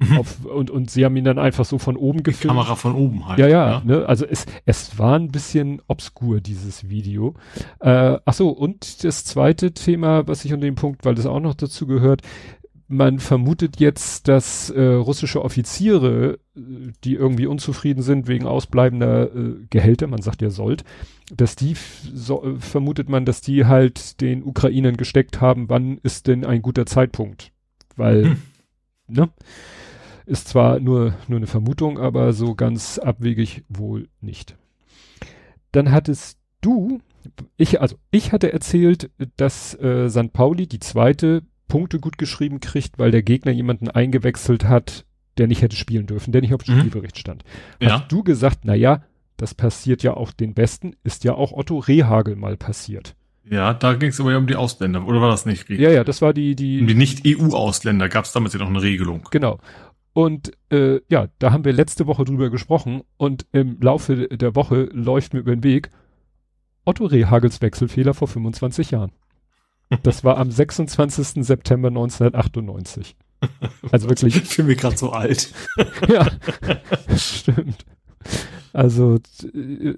Mhm. 0.00 0.18
Auf, 0.18 0.44
und, 0.44 0.70
und 0.70 0.90
sie 0.90 1.04
haben 1.04 1.16
ihn 1.16 1.24
dann 1.24 1.40
einfach 1.40 1.64
so 1.64 1.78
von 1.78 1.96
oben 1.96 2.22
gefilmt. 2.22 2.56
Kamera 2.56 2.76
von 2.76 2.94
oben 2.94 3.26
halt. 3.26 3.38
Ja, 3.38 3.48
ja, 3.48 3.70
ja. 3.70 3.82
Ne? 3.84 4.06
also 4.06 4.24
es, 4.26 4.46
es 4.64 4.96
war 4.96 5.18
ein 5.18 5.32
bisschen 5.32 5.82
obskur, 5.88 6.40
dieses 6.40 6.88
Video. 6.88 7.34
Äh, 7.80 8.18
ach 8.24 8.32
so, 8.32 8.50
und 8.50 9.02
das 9.02 9.24
zweite 9.24 9.72
Thema, 9.72 10.28
was 10.28 10.44
ich 10.44 10.52
an 10.52 10.60
dem 10.60 10.76
Punkt, 10.76 11.04
weil 11.04 11.16
das 11.16 11.26
auch 11.26 11.40
noch 11.40 11.54
dazu 11.54 11.88
gehört, 11.88 12.22
man 12.88 13.18
vermutet 13.18 13.78
jetzt, 13.78 14.28
dass 14.28 14.70
äh, 14.70 14.82
russische 14.82 15.44
Offiziere, 15.44 16.38
äh, 16.56 16.92
die 17.04 17.14
irgendwie 17.14 17.46
unzufrieden 17.46 18.02
sind 18.02 18.26
wegen 18.26 18.46
ausbleibender 18.46 19.34
äh, 19.34 19.54
Gehälter, 19.68 20.06
man 20.06 20.22
sagt 20.22 20.40
ja 20.40 20.48
sollt, 20.48 20.84
dass 21.34 21.54
die 21.54 21.76
so, 22.14 22.42
äh, 22.42 22.58
vermutet 22.58 23.10
man, 23.10 23.26
dass 23.26 23.42
die 23.42 23.66
halt 23.66 24.22
den 24.22 24.42
Ukrainern 24.42 24.96
gesteckt 24.96 25.40
haben, 25.40 25.68
wann 25.68 25.98
ist 26.02 26.26
denn 26.26 26.46
ein 26.46 26.62
guter 26.62 26.86
Zeitpunkt? 26.86 27.52
Weil, 27.96 28.24
hm. 28.24 28.42
ne? 29.06 29.28
Ist 30.24 30.48
zwar 30.48 30.78
nur, 30.78 31.14
nur 31.26 31.38
eine 31.38 31.46
Vermutung, 31.46 31.98
aber 31.98 32.34
so 32.34 32.54
ganz 32.54 32.98
abwegig 32.98 33.64
wohl 33.70 34.08
nicht. 34.20 34.56
Dann 35.72 35.90
hattest 35.90 36.38
du, 36.60 37.00
ich, 37.56 37.80
also 37.80 37.96
ich 38.10 38.32
hatte 38.32 38.52
erzählt, 38.52 39.10
dass 39.38 39.74
äh, 39.74 40.10
St. 40.10 40.34
Pauli 40.34 40.66
die 40.66 40.80
zweite 40.80 41.44
Punkte 41.68 42.00
gut 42.00 42.18
geschrieben 42.18 42.60
kriegt, 42.60 42.98
weil 42.98 43.10
der 43.10 43.22
Gegner 43.22 43.52
jemanden 43.52 43.88
eingewechselt 43.88 44.64
hat, 44.64 45.04
der 45.36 45.46
nicht 45.46 45.62
hätte 45.62 45.76
spielen 45.76 46.06
dürfen, 46.06 46.32
der 46.32 46.40
nicht 46.40 46.54
auf 46.54 46.62
dem 46.64 46.74
mhm. 46.74 46.80
Spielbericht 46.80 47.18
stand. 47.18 47.44
Ja. 47.80 48.00
Hast 48.00 48.12
du 48.12 48.22
gesagt, 48.22 48.60
na 48.64 48.74
ja, 48.74 49.04
das 49.36 49.54
passiert 49.54 50.02
ja 50.02 50.14
auch 50.14 50.32
den 50.32 50.54
Besten, 50.54 50.96
ist 51.04 51.24
ja 51.24 51.34
auch 51.34 51.52
Otto 51.52 51.78
Rehagel 51.78 52.36
mal 52.36 52.56
passiert. 52.56 53.14
Ja, 53.50 53.72
da 53.72 53.94
ging 53.94 54.10
es 54.10 54.20
aber 54.20 54.32
ja 54.32 54.38
um 54.38 54.46
die 54.46 54.56
Ausländer, 54.56 55.06
oder 55.06 55.20
war 55.20 55.30
das 55.30 55.46
nicht? 55.46 55.70
Ja, 55.70 55.90
ja, 55.90 56.04
das 56.04 56.20
war 56.20 56.34
die, 56.34 56.54
die. 56.54 56.80
Um 56.80 56.86
die 56.86 56.94
Nicht-EU-Ausländer 56.94 58.08
gab 58.08 58.24
es 58.24 58.32
damals 58.32 58.52
ja 58.52 58.58
noch 58.58 58.68
eine 58.68 58.82
Regelung. 58.82 59.26
Genau. 59.30 59.58
Und 60.12 60.52
äh, 60.70 61.00
ja, 61.08 61.28
da 61.38 61.52
haben 61.52 61.64
wir 61.64 61.72
letzte 61.72 62.06
Woche 62.06 62.24
drüber 62.24 62.50
gesprochen 62.50 63.02
und 63.16 63.46
im 63.52 63.80
Laufe 63.80 64.28
der 64.28 64.56
Woche 64.56 64.88
läuft 64.92 65.32
mir 65.32 65.40
über 65.40 65.54
den 65.54 65.62
Weg 65.62 65.90
Otto 66.84 67.04
Rehagels 67.04 67.62
Wechselfehler 67.62 68.14
vor 68.14 68.28
25 68.28 68.90
Jahren. 68.90 69.12
Das 70.02 70.24
war 70.24 70.36
am 70.38 70.50
26. 70.50 71.44
September 71.44 71.88
1998. 71.88 73.16
Also 73.90 74.08
wirklich. 74.08 74.36
Ich 74.36 74.44
fühle 74.44 74.68
mich 74.68 74.78
gerade 74.78 74.96
so 74.96 75.10
alt. 75.10 75.52
ja, 76.08 76.26
stimmt. 77.16 77.86
Also 78.72 79.18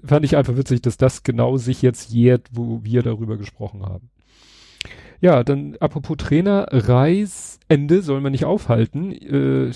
fand 0.03 0.25
ich 0.25 0.37
einfach 0.37 0.55
witzig, 0.55 0.81
dass 0.81 0.97
das 0.97 1.23
genau 1.23 1.57
sich 1.57 1.81
jetzt 1.81 2.11
jährt, 2.11 2.47
wo 2.51 2.83
wir 2.83 3.03
darüber 3.03 3.37
gesprochen 3.37 3.83
haben. 3.83 4.09
Ja, 5.19 5.43
dann 5.43 5.75
apropos 5.79 6.17
Trainer, 6.17 6.67
Reisende 6.71 8.01
soll 8.01 8.21
man 8.21 8.31
nicht 8.31 8.45
aufhalten. 8.45 9.11
Äh, 9.11 9.71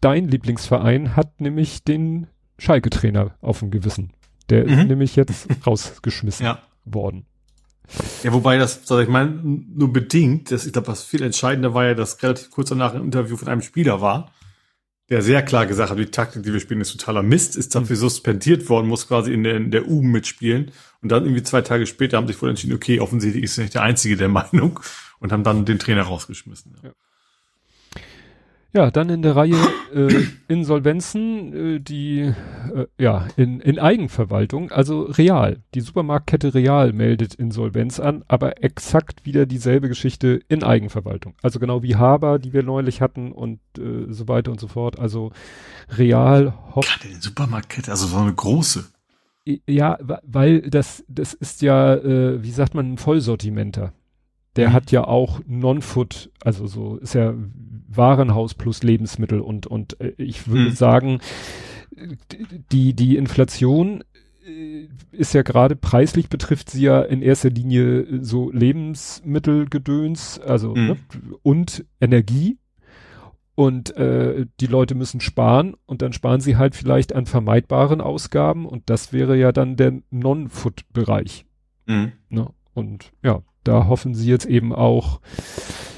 dein 0.00 0.28
Lieblingsverein 0.28 1.16
hat 1.16 1.40
nämlich 1.40 1.82
den 1.82 2.28
Schalke-Trainer 2.58 3.34
auf 3.40 3.60
dem 3.60 3.70
Gewissen. 3.70 4.12
Der 4.48 4.64
mhm. 4.64 4.70
ist 4.70 4.86
nämlich 4.86 5.16
jetzt 5.16 5.48
rausgeschmissen 5.66 6.46
ja. 6.46 6.60
worden. 6.84 7.26
Ja, 8.22 8.32
wobei 8.32 8.58
das, 8.58 8.80
sag 8.84 9.02
ich 9.02 9.08
mal, 9.08 9.28
nur 9.28 9.92
bedingt, 9.92 10.50
das, 10.50 10.66
ich 10.66 10.72
glaube, 10.72 10.88
was 10.88 11.04
viel 11.04 11.22
entscheidender 11.22 11.74
war 11.74 11.86
ja, 11.86 11.94
dass 11.94 12.22
relativ 12.22 12.50
kurz 12.50 12.68
danach 12.68 12.94
ein 12.94 13.02
Interview 13.02 13.36
von 13.36 13.48
einem 13.48 13.62
Spieler 13.62 14.00
war, 14.00 14.32
der 15.08 15.22
sehr 15.22 15.42
klar 15.42 15.66
gesagt 15.66 15.90
hat, 15.90 15.98
die 15.98 16.06
Taktik, 16.06 16.42
die 16.42 16.52
wir 16.52 16.58
spielen, 16.60 16.80
ist 16.80 16.92
totaler 16.92 17.22
Mist, 17.22 17.56
ist 17.56 17.74
dafür 17.74 17.96
mhm. 17.96 18.00
suspendiert 18.00 18.68
worden, 18.68 18.88
muss 18.88 19.06
quasi 19.06 19.32
in 19.32 19.44
der, 19.44 19.56
in 19.56 19.70
der 19.70 19.88
U 19.88 20.02
mitspielen. 20.02 20.72
Und 21.00 21.12
dann 21.12 21.24
irgendwie 21.24 21.44
zwei 21.44 21.62
Tage 21.62 21.86
später 21.86 22.16
haben 22.16 22.26
sich 22.26 22.40
wohl 22.42 22.50
entschieden, 22.50 22.74
okay, 22.74 22.98
offensichtlich 22.98 23.44
ist 23.44 23.58
er 23.58 23.62
nicht 23.62 23.74
der 23.74 23.82
Einzige 23.82 24.16
der 24.16 24.28
Meinung 24.28 24.80
und 25.20 25.32
haben 25.32 25.44
dann 25.44 25.64
den 25.64 25.78
Trainer 25.78 26.02
rausgeschmissen. 26.02 26.76
Ja. 26.82 26.90
Ja, 26.90 26.92
dann 28.76 29.08
in 29.08 29.22
der 29.22 29.34
Reihe 29.36 29.56
äh, 29.94 30.24
Insolvenzen, 30.48 31.76
äh, 31.76 31.80
die 31.80 32.20
äh, 32.20 32.86
ja 32.98 33.26
in, 33.36 33.60
in 33.60 33.78
Eigenverwaltung, 33.78 34.70
also 34.70 35.02
Real. 35.02 35.58
Die 35.74 35.80
Supermarktkette 35.80 36.54
Real 36.54 36.92
meldet 36.92 37.34
Insolvenz 37.34 37.98
an, 37.98 38.24
aber 38.28 38.62
exakt 38.62 39.24
wieder 39.24 39.46
dieselbe 39.46 39.88
Geschichte 39.88 40.40
in 40.48 40.62
Eigenverwaltung. 40.62 41.34
Also 41.42 41.58
genau 41.58 41.82
wie 41.82 41.96
Haber, 41.96 42.38
die 42.38 42.52
wir 42.52 42.62
neulich 42.62 43.00
hatten 43.00 43.32
und 43.32 43.60
äh, 43.78 44.12
so 44.12 44.28
weiter 44.28 44.52
und 44.52 44.60
so 44.60 44.68
fort. 44.68 44.98
Also 44.98 45.32
Real 45.96 46.52
hofft. 46.74 47.00
Gerade 47.00 47.14
die 47.14 47.20
Supermarktkette, 47.20 47.90
also 47.90 48.06
so 48.06 48.18
eine 48.18 48.34
große. 48.34 48.84
Ja, 49.66 49.98
weil 50.24 50.62
das 50.62 51.04
das 51.08 51.32
ist 51.32 51.62
ja, 51.62 51.94
äh, 51.94 52.42
wie 52.42 52.50
sagt 52.50 52.74
man, 52.74 52.92
ein 52.94 52.98
Vollsortimenter. 52.98 53.92
Der 54.56 54.70
mhm. 54.70 54.72
hat 54.72 54.90
ja 54.90 55.04
auch 55.04 55.40
Non-Food, 55.46 56.30
also 56.42 56.66
so 56.66 56.96
ist 56.96 57.14
ja 57.14 57.34
Warenhaus 57.88 58.54
plus 58.54 58.82
Lebensmittel 58.82 59.40
und, 59.40 59.66
und 59.66 60.00
äh, 60.00 60.12
ich 60.18 60.48
würde 60.48 60.66
hm. 60.66 60.74
sagen, 60.74 61.20
die, 62.72 62.94
die 62.94 63.16
Inflation 63.16 64.04
äh, 64.46 64.88
ist 65.12 65.34
ja 65.34 65.42
gerade 65.42 65.76
preislich 65.76 66.28
betrifft 66.28 66.70
sie 66.70 66.82
ja 66.82 67.02
in 67.02 67.22
erster 67.22 67.50
Linie 67.50 68.22
so 68.22 68.50
Lebensmittelgedöns, 68.50 70.40
also 70.40 70.74
hm. 70.74 70.86
ne, 70.86 70.96
und 71.42 71.84
Energie. 72.00 72.58
Und 73.54 73.96
äh, 73.96 74.44
die 74.60 74.66
Leute 74.66 74.94
müssen 74.94 75.22
sparen 75.22 75.76
und 75.86 76.02
dann 76.02 76.12
sparen 76.12 76.42
sie 76.42 76.56
halt 76.58 76.74
vielleicht 76.74 77.14
an 77.14 77.24
vermeidbaren 77.24 78.02
Ausgaben 78.02 78.66
und 78.66 78.90
das 78.90 79.14
wäre 79.14 79.34
ja 79.38 79.50
dann 79.50 79.76
der 79.76 79.94
Non-Food-Bereich. 80.10 81.46
Mhm. 81.86 82.12
Ne? 82.28 82.50
Und 82.74 83.12
ja, 83.22 83.42
da 83.66 83.86
hoffen 83.86 84.14
sie 84.14 84.28
jetzt 84.28 84.46
eben 84.46 84.74
auch. 84.74 85.20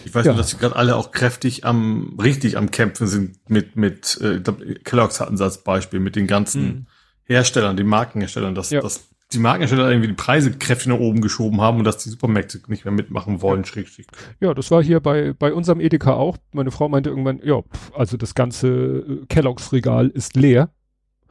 Ich 0.04 0.14
weiß 0.14 0.24
ja. 0.24 0.32
nur, 0.32 0.38
dass 0.38 0.50
sie 0.50 0.56
gerade 0.56 0.76
alle 0.76 0.96
auch 0.96 1.10
kräftig 1.10 1.64
am, 1.64 2.18
richtig 2.20 2.56
am 2.56 2.70
Kämpfen 2.70 3.06
sind 3.06 3.38
mit, 3.48 3.76
mit, 3.76 4.18
äh, 4.22 4.36
ich 4.36 4.42
glaub, 4.42 4.60
Kellogg's 4.84 5.20
hatten 5.20 5.36
sie 5.36 5.44
als 5.44 5.62
Beispiel, 5.64 6.00
mit 6.00 6.16
den 6.16 6.26
ganzen 6.26 6.62
mhm. 6.62 6.86
Herstellern, 7.24 7.76
den 7.76 7.86
Markenherstellern, 7.86 8.54
dass, 8.54 8.70
ja. 8.70 8.80
dass 8.80 9.08
die 9.32 9.38
Markenhersteller 9.38 9.90
irgendwie 9.90 10.08
die 10.08 10.14
Preise 10.14 10.52
kräftig 10.52 10.86
nach 10.88 10.98
oben 10.98 11.20
geschoben 11.20 11.60
haben 11.60 11.78
und 11.78 11.84
dass 11.84 11.98
die 11.98 12.08
Supermärkte 12.08 12.60
nicht 12.68 12.86
mehr 12.86 12.92
mitmachen 12.92 13.42
wollen, 13.42 13.60
ja. 13.60 13.66
schräg, 13.66 13.88
schräg. 13.88 14.06
Ja, 14.40 14.54
das 14.54 14.70
war 14.70 14.82
hier 14.82 15.00
bei, 15.00 15.34
bei 15.34 15.52
unserem 15.52 15.80
Edeka 15.80 16.14
auch. 16.14 16.38
Meine 16.52 16.70
Frau 16.70 16.88
meinte 16.88 17.10
irgendwann, 17.10 17.40
ja, 17.44 17.60
also 17.94 18.16
das 18.16 18.34
ganze 18.34 18.68
äh, 18.68 19.26
Kellogg's 19.28 19.72
Regal 19.72 20.08
ist 20.08 20.36
leer. 20.36 20.70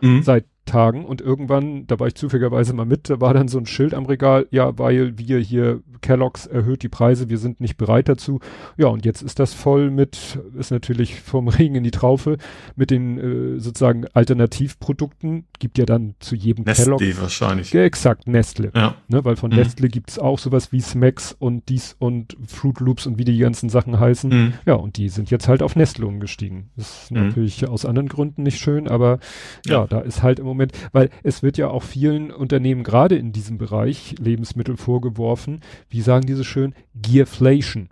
Mhm. 0.01 0.21
Seit 0.21 0.45
Tagen 0.67 1.05
und 1.05 1.21
irgendwann, 1.21 1.87
da 1.87 1.99
war 1.99 2.07
ich 2.07 2.15
zufälligerweise 2.15 2.73
mal 2.73 2.85
mit, 2.85 3.09
da 3.09 3.19
war 3.19 3.33
dann 3.33 3.47
so 3.47 3.57
ein 3.57 3.65
Schild 3.65 3.95
am 3.95 4.05
Regal, 4.05 4.47
ja, 4.51 4.77
weil 4.77 5.17
wir 5.17 5.39
hier, 5.39 5.81
Kellogg's 6.01 6.45
erhöht 6.45 6.83
die 6.83 6.89
Preise, 6.89 7.29
wir 7.29 7.39
sind 7.39 7.59
nicht 7.59 7.77
bereit 7.77 8.07
dazu. 8.07 8.39
Ja, 8.77 8.87
und 8.87 9.05
jetzt 9.05 9.23
ist 9.23 9.39
das 9.39 9.53
voll 9.53 9.89
mit, 9.89 10.39
ist 10.57 10.69
natürlich 10.69 11.19
vom 11.19 11.47
Regen 11.47 11.75
in 11.75 11.83
die 11.83 11.91
Traufe, 11.91 12.37
mit 12.75 12.91
den 12.91 13.17
äh, 13.17 13.59
sozusagen 13.59 14.05
Alternativprodukten, 14.13 15.45
gibt 15.57 15.79
ja 15.79 15.85
dann 15.85 16.13
zu 16.19 16.35
jedem 16.35 16.65
Nestle 16.65 16.97
Kellogg. 16.97 17.21
wahrscheinlich. 17.21 17.73
Ja, 17.73 17.81
exakt, 17.81 18.27
Nestle. 18.27 18.71
Ja. 18.75 18.95
Ne, 19.07 19.25
weil 19.25 19.37
von 19.37 19.49
mhm. 19.49 19.57
Nestle 19.57 19.87
gibt's 19.87 20.19
auch 20.19 20.37
sowas 20.37 20.71
wie 20.71 20.81
Smacks 20.81 21.35
und 21.37 21.69
dies 21.69 21.95
und 21.97 22.37
Fruit 22.45 22.79
Loops 22.79 23.07
und 23.07 23.17
wie 23.17 23.25
die 23.25 23.37
ganzen 23.37 23.69
Sachen 23.69 23.99
heißen. 23.99 24.29
Mhm. 24.29 24.53
Ja, 24.65 24.75
und 24.75 24.97
die 24.97 25.09
sind 25.09 25.31
jetzt 25.31 25.47
halt 25.47 25.63
auf 25.63 25.75
Nestle 25.75 26.05
umgestiegen. 26.05 26.69
Das 26.75 27.03
ist 27.03 27.11
mhm. 27.11 27.27
natürlich 27.27 27.67
aus 27.67 27.85
anderen 27.85 28.09
Gründen 28.09 28.43
nicht 28.43 28.59
schön, 28.59 28.87
aber 28.87 29.19
ja. 29.65 29.73
ja, 29.73 29.87
da 29.87 29.99
ist 30.01 30.21
halt 30.21 30.39
im 30.39 30.45
Moment 30.45 30.56
Moment, 30.57 30.73
weil 30.91 31.09
es 31.23 31.43
wird 31.43 31.57
ja 31.57 31.69
auch 31.69 31.83
vielen 31.83 32.31
Unternehmen 32.31 32.83
gerade 32.83 33.15
in 33.15 33.31
diesem 33.31 33.57
Bereich 33.57 34.15
Lebensmittel 34.19 34.77
vorgeworfen, 34.77 35.61
wie 35.89 36.01
sagen 36.01 36.25
diese 36.25 36.43
schön, 36.43 36.73
Gearflation. 36.95 37.89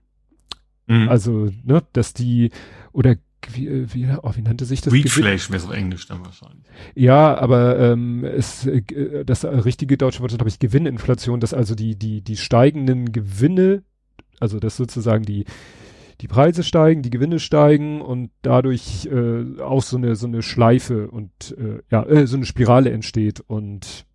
Mhm. 0.87 1.09
Also, 1.09 1.49
ne, 1.63 1.83
dass 1.93 2.13
die, 2.13 2.51
oder 2.91 3.15
wie, 3.51 3.67
äh, 3.67 3.87
wie, 3.93 4.07
oh, 4.21 4.31
wie 4.35 4.41
nannte 4.41 4.65
sich 4.65 4.81
das? 4.81 4.93
Weedflation 4.93 5.53
wäre 5.53 5.67
auf 5.67 5.73
Englisch 5.73 6.07
dann 6.07 6.25
wahrscheinlich. 6.25 6.65
Ja, 6.95 7.37
aber 7.37 7.79
ähm, 7.79 8.23
es, 8.23 8.65
äh, 8.65 9.25
das 9.25 9.45
richtige 9.45 9.97
deutsche 9.97 10.21
Wort 10.21 10.31
ist, 10.31 10.37
glaube 10.37 10.49
ich, 10.49 10.59
Gewinninflation, 10.59 11.39
dass 11.39 11.53
also 11.53 11.75
die, 11.75 11.95
die, 11.95 12.21
die 12.21 12.37
steigenden 12.37 13.11
Gewinne, 13.11 13.83
also 14.39 14.59
dass 14.59 14.77
sozusagen 14.77 15.23
die, 15.23 15.45
die 16.21 16.27
Preise 16.27 16.63
steigen, 16.63 17.01
die 17.01 17.09
Gewinne 17.09 17.39
steigen 17.39 18.01
und 18.01 18.31
dadurch 18.41 19.07
äh, 19.11 19.61
auch 19.61 19.83
so 19.83 19.97
eine 19.97 20.15
so 20.15 20.27
eine 20.27 20.41
Schleife 20.41 21.09
und 21.09 21.55
äh, 21.57 21.81
ja 21.91 22.03
äh, 22.05 22.27
so 22.27 22.37
eine 22.37 22.45
Spirale 22.45 22.91
entsteht 22.91 23.41
und 23.41 24.05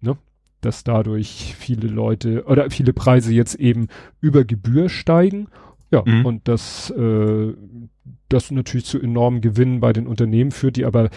ne, 0.00 0.16
dass 0.60 0.84
dadurch 0.84 1.54
viele 1.58 1.88
Leute 1.88 2.44
oder 2.44 2.70
viele 2.70 2.92
Preise 2.92 3.32
jetzt 3.32 3.54
eben 3.54 3.88
über 4.20 4.44
Gebühr 4.44 4.88
steigen. 4.88 5.48
Ja, 5.92 6.02
mhm. 6.04 6.26
und 6.26 6.48
das 6.48 6.90
äh, 6.90 7.54
das 8.28 8.50
natürlich 8.50 8.86
zu 8.86 9.00
enormen 9.00 9.40
Gewinnen 9.40 9.78
bei 9.78 9.92
den 9.92 10.08
Unternehmen 10.08 10.50
führt, 10.50 10.76
die 10.76 10.84
aber 10.84 11.10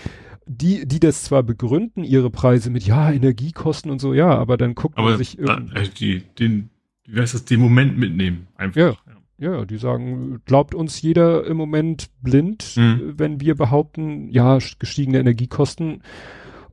die, 0.45 0.87
die 0.87 0.99
das 0.99 1.23
zwar 1.23 1.43
begründen, 1.43 2.03
ihre 2.03 2.31
Preise 2.31 2.71
mit, 2.71 2.83
ja, 2.83 3.11
Energiekosten 3.11 3.91
und 3.91 3.99
so, 3.99 4.13
ja, 4.15 4.35
aber 4.35 4.57
dann 4.57 4.73
guckt 4.73 4.97
aber 4.97 5.11
man 5.11 5.17
sich 5.19 5.37
dann, 5.37 5.71
äh, 5.75 5.87
die, 5.87 6.23
den, 6.39 6.71
wie 7.05 7.19
heißt 7.19 7.35
das, 7.35 7.45
den 7.45 7.59
Moment 7.59 7.97
mitnehmen, 7.97 8.47
einfach. 8.55 8.75
Ja, 8.75 8.89
ja, 8.89 9.18
die 9.39 9.77
sagen, 9.77 10.41
glaubt 10.45 10.75
uns 10.75 11.01
jeder 11.01 11.45
im 11.45 11.57
Moment 11.57 12.09
blind, 12.21 12.73
mhm. 12.75 13.13
wenn 13.17 13.39
wir 13.41 13.55
behaupten, 13.55 14.29
ja, 14.29 14.57
gestiegene 14.79 15.19
Energiekosten. 15.19 16.01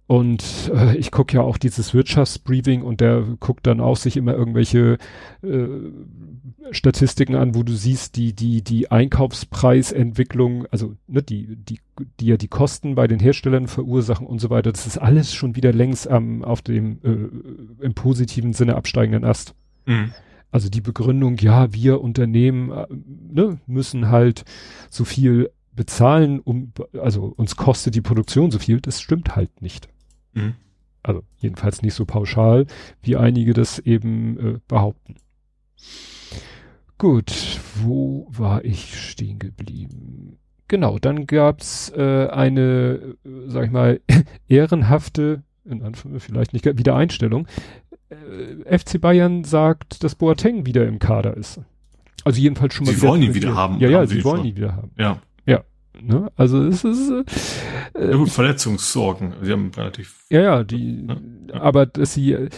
Und 0.08 0.70
äh, 0.72 0.96
ich 0.96 1.10
gucke 1.10 1.34
ja 1.34 1.42
auch 1.42 1.58
dieses 1.58 1.92
Wirtschaftsbriefing 1.92 2.82
und 2.82 3.00
der 3.00 3.24
guckt 3.40 3.66
dann 3.66 3.80
auch 3.80 3.96
sich 3.96 4.16
immer 4.16 4.34
irgendwelche 4.34 4.98
äh, 5.42 5.66
Statistiken 6.70 7.34
an, 7.34 7.56
wo 7.56 7.64
du 7.64 7.72
siehst, 7.72 8.16
die, 8.16 8.32
die, 8.32 8.62
die 8.62 8.90
Einkaufspreisentwicklung, 8.90 10.66
also 10.70 10.94
ne, 11.08 11.22
die, 11.22 11.56
die, 11.56 11.80
die 12.20 12.26
ja 12.26 12.36
die 12.36 12.46
Kosten 12.46 12.94
bei 12.94 13.08
den 13.08 13.18
Herstellern 13.18 13.66
verursachen 13.66 14.28
und 14.28 14.40
so 14.40 14.48
weiter, 14.48 14.70
das 14.70 14.86
ist 14.86 14.98
alles 14.98 15.34
schon 15.34 15.56
wieder 15.56 15.72
längst 15.72 16.08
am, 16.08 16.44
auf 16.44 16.62
dem 16.62 16.98
äh, 17.02 17.84
im 17.84 17.94
positiven 17.94 18.52
Sinne 18.52 18.76
absteigenden 18.76 19.24
Ast. 19.24 19.56
Mhm. 19.86 20.12
Also 20.56 20.70
die 20.70 20.80
Begründung, 20.80 21.36
ja, 21.36 21.74
wir 21.74 22.00
Unternehmen 22.00 22.70
äh, 22.70 22.86
ne, 22.90 23.58
müssen 23.66 24.08
halt 24.08 24.46
so 24.88 25.04
viel 25.04 25.50
bezahlen, 25.70 26.40
um, 26.40 26.72
also 26.98 27.34
uns 27.36 27.56
kostet 27.56 27.94
die 27.94 28.00
Produktion 28.00 28.50
so 28.50 28.58
viel, 28.58 28.80
das 28.80 29.02
stimmt 29.02 29.36
halt 29.36 29.60
nicht. 29.60 29.90
Mhm. 30.32 30.54
Also 31.02 31.24
jedenfalls 31.36 31.82
nicht 31.82 31.92
so 31.92 32.06
pauschal, 32.06 32.64
wie 33.02 33.16
einige 33.16 33.52
das 33.52 33.78
eben 33.80 34.38
äh, 34.38 34.58
behaupten. 34.66 35.16
Gut, 36.96 37.60
wo 37.74 38.26
war 38.30 38.64
ich 38.64 38.98
stehen 38.98 39.38
geblieben? 39.38 40.38
Genau, 40.68 40.98
dann 40.98 41.26
gab's 41.26 41.92
äh, 41.94 42.28
eine, 42.28 43.14
äh, 43.26 43.28
sag 43.48 43.66
ich 43.66 43.72
mal, 43.72 44.00
ehrenhafte, 44.48 45.42
in 45.66 45.82
Anführungszeichen 45.82 46.34
vielleicht 46.34 46.54
nicht 46.54 46.64
Wiedereinstellung. 46.64 47.46
Äh, 48.08 48.78
FC 48.78 49.00
Bayern 49.00 49.44
sagt, 49.44 50.04
dass 50.04 50.14
Boateng 50.14 50.66
wieder 50.66 50.86
im 50.86 50.98
Kader 50.98 51.36
ist. 51.36 51.60
Also 52.24 52.40
jedenfalls 52.40 52.74
schon 52.74 52.86
mal. 52.86 52.94
Sie 52.94 53.02
wollen 53.02 53.22
ihn 53.22 53.34
wieder 53.34 53.54
haben. 53.54 53.78
Ja, 53.78 53.88
ja, 53.88 54.06
sie 54.06 54.24
wollen 54.24 54.44
ihn 54.44 54.56
wieder 54.56 54.74
haben. 54.74 54.90
Ja. 54.98 55.20
Ja. 55.46 55.64
Ne? 56.00 56.30
Also 56.36 56.62
es 56.64 56.84
ist. 56.84 57.10
Äh, 57.94 58.10
ja 58.10 58.16
gut, 58.16 58.30
Verletzungssorgen. 58.30 59.34
Sie 59.42 59.52
haben 59.52 59.70
relativ. 59.76 60.24
Ja, 60.30 60.40
ja, 60.40 60.64
die. 60.64 61.02
Ne? 61.02 61.20
Ja. 61.48 61.62
Aber 61.62 61.86
dass 61.86 62.14
sie. 62.14 62.32
Äh, 62.32 62.50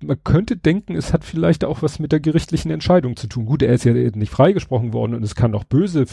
man 0.00 0.22
könnte 0.22 0.56
denken, 0.56 0.94
es 0.94 1.12
hat 1.12 1.24
vielleicht 1.24 1.64
auch 1.64 1.82
was 1.82 1.98
mit 1.98 2.12
der 2.12 2.20
gerichtlichen 2.20 2.70
Entscheidung 2.70 3.16
zu 3.16 3.26
tun. 3.26 3.46
Gut, 3.46 3.62
er 3.62 3.74
ist 3.74 3.84
ja 3.84 3.92
nicht 3.92 4.30
freigesprochen 4.30 4.92
worden 4.92 5.14
und 5.14 5.24
es 5.24 5.34
kann 5.34 5.54
auch 5.56 5.64
böse, 5.64 6.06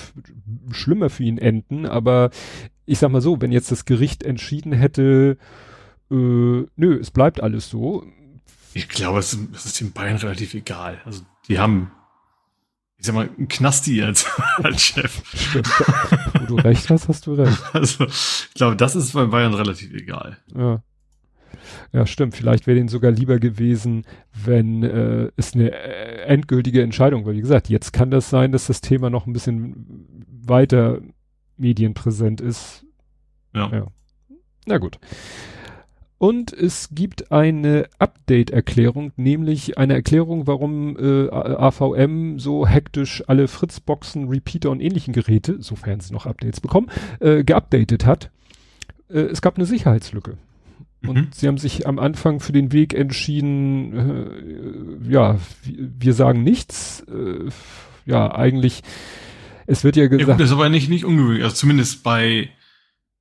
schlimmer 0.71 1.11
für 1.11 1.23
ihn 1.23 1.37
enden, 1.37 1.85
aber 1.85 2.31
ich 2.85 2.97
sag 2.97 3.11
mal 3.11 3.21
so, 3.21 3.41
wenn 3.41 3.51
jetzt 3.51 3.71
das 3.71 3.85
Gericht 3.85 4.23
entschieden 4.23 4.71
hätte, 4.71 5.37
äh, 6.09 6.15
nö, 6.75 6.99
es 6.99 7.11
bleibt 7.11 7.41
alles 7.41 7.69
so. 7.69 8.03
Ich 8.75 8.89
glaube, 8.89 9.19
es 9.19 9.33
ist, 9.33 9.79
den 9.79 9.93
Bayern 9.93 10.17
relativ 10.17 10.53
egal. 10.53 11.01
Also 11.05 11.23
die 11.47 11.59
haben, 11.59 11.91
ich 12.97 13.05
sag 13.05 13.15
mal, 13.15 13.29
einen 13.29 13.47
Knasti 13.47 14.03
als, 14.03 14.25
als 14.57 14.81
Chef. 14.81 15.21
Stimmt. 15.33 15.69
Wo 16.41 16.45
du 16.45 16.55
recht 16.55 16.89
hast, 16.89 17.07
hast 17.07 17.25
du 17.25 17.35
recht. 17.35 17.57
Also 17.73 18.05
ich 18.05 18.53
glaube, 18.53 18.75
das 18.75 18.97
ist 18.97 19.13
bei 19.13 19.25
Bayern 19.27 19.53
relativ 19.53 19.93
egal. 19.93 20.37
Ja. 20.53 20.83
Ja, 21.93 22.05
stimmt. 22.05 22.35
Vielleicht 22.35 22.67
wäre 22.67 22.75
denen 22.75 22.89
sogar 22.89 23.11
lieber 23.11 23.39
gewesen, 23.39 24.05
wenn 24.33 24.83
äh, 24.83 25.31
es 25.37 25.53
eine 25.53 25.71
äh, 25.71 26.25
endgültige 26.25 26.83
Entscheidung 26.83 27.25
war. 27.25 27.31
Wie 27.31 27.41
gesagt, 27.41 27.69
jetzt 27.69 27.93
kann 27.93 28.11
das 28.11 28.29
sein, 28.29 28.51
dass 28.51 28.67
das 28.67 28.81
Thema 28.81 29.09
noch 29.09 29.25
ein 29.25 29.31
bisschen 29.31 30.05
weiter 30.27 30.99
medienpräsent 31.55 32.41
ist. 32.41 32.85
Ja. 33.53 33.71
ja. 33.71 33.87
Na 34.65 34.79
gut. 34.79 34.99
Und 36.17 36.53
es 36.53 36.89
gibt 36.91 37.31
eine 37.31 37.87
Update-Erklärung, 37.99 39.11
nämlich 39.17 39.77
eine 39.77 39.95
Erklärung, 39.95 40.47
warum 40.47 40.97
äh, 40.97 41.29
AVM 41.29 42.39
so 42.39 42.65
hektisch 42.65 43.23
alle 43.27 43.47
Fritzboxen, 43.47 44.29
Repeater 44.29 44.71
und 44.71 44.79
ähnlichen 44.79 45.13
Geräte, 45.13 45.61
sofern 45.61 45.99
sie 45.99 46.13
noch 46.13 46.25
Updates 46.25 46.61
bekommen, 46.61 46.89
äh, 47.19 47.43
geupdatet 47.43 48.05
hat. 48.05 48.31
Äh, 49.09 49.19
es 49.19 49.41
gab 49.41 49.57
eine 49.57 49.65
Sicherheitslücke. 49.65 50.37
Und 51.05 51.15
mhm. 51.15 51.27
sie 51.31 51.47
haben 51.47 51.57
sich 51.57 51.87
am 51.87 51.99
Anfang 51.99 52.39
für 52.39 52.51
den 52.51 52.71
Weg 52.71 52.93
entschieden, 52.93 55.03
äh, 55.07 55.11
ja, 55.11 55.37
wir 55.63 56.13
sagen 56.13 56.43
nichts. 56.43 57.05
Äh, 57.09 57.49
ja, 58.05 58.33
eigentlich, 58.33 58.81
es 59.67 59.83
wird 59.83 59.95
ja 59.95 60.07
gesagt. 60.07 60.29
Ja, 60.29 60.35
das 60.35 60.49
ist 60.49 60.53
aber 60.53 60.69
nicht, 60.69 60.89
nicht 60.89 61.05
ungewöhnlich. 61.05 61.43
Also 61.43 61.55
zumindest 61.55 62.03
bei, 62.03 62.49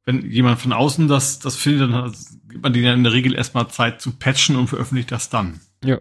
wenn 0.06 0.30
jemand 0.30 0.60
von 0.60 0.72
außen 0.72 1.08
das, 1.08 1.38
das 1.38 1.56
findet, 1.56 1.92
dann 1.92 2.12
gibt 2.48 2.62
man 2.62 2.72
denen 2.72 2.84
ja 2.84 2.94
in 2.94 3.04
der 3.04 3.12
Regel 3.12 3.34
erstmal 3.34 3.68
Zeit 3.68 4.00
zu 4.00 4.12
patchen 4.12 4.56
und 4.56 4.68
veröffentlicht 4.68 5.12
das 5.12 5.30
dann. 5.30 5.60
Ja. 5.84 5.98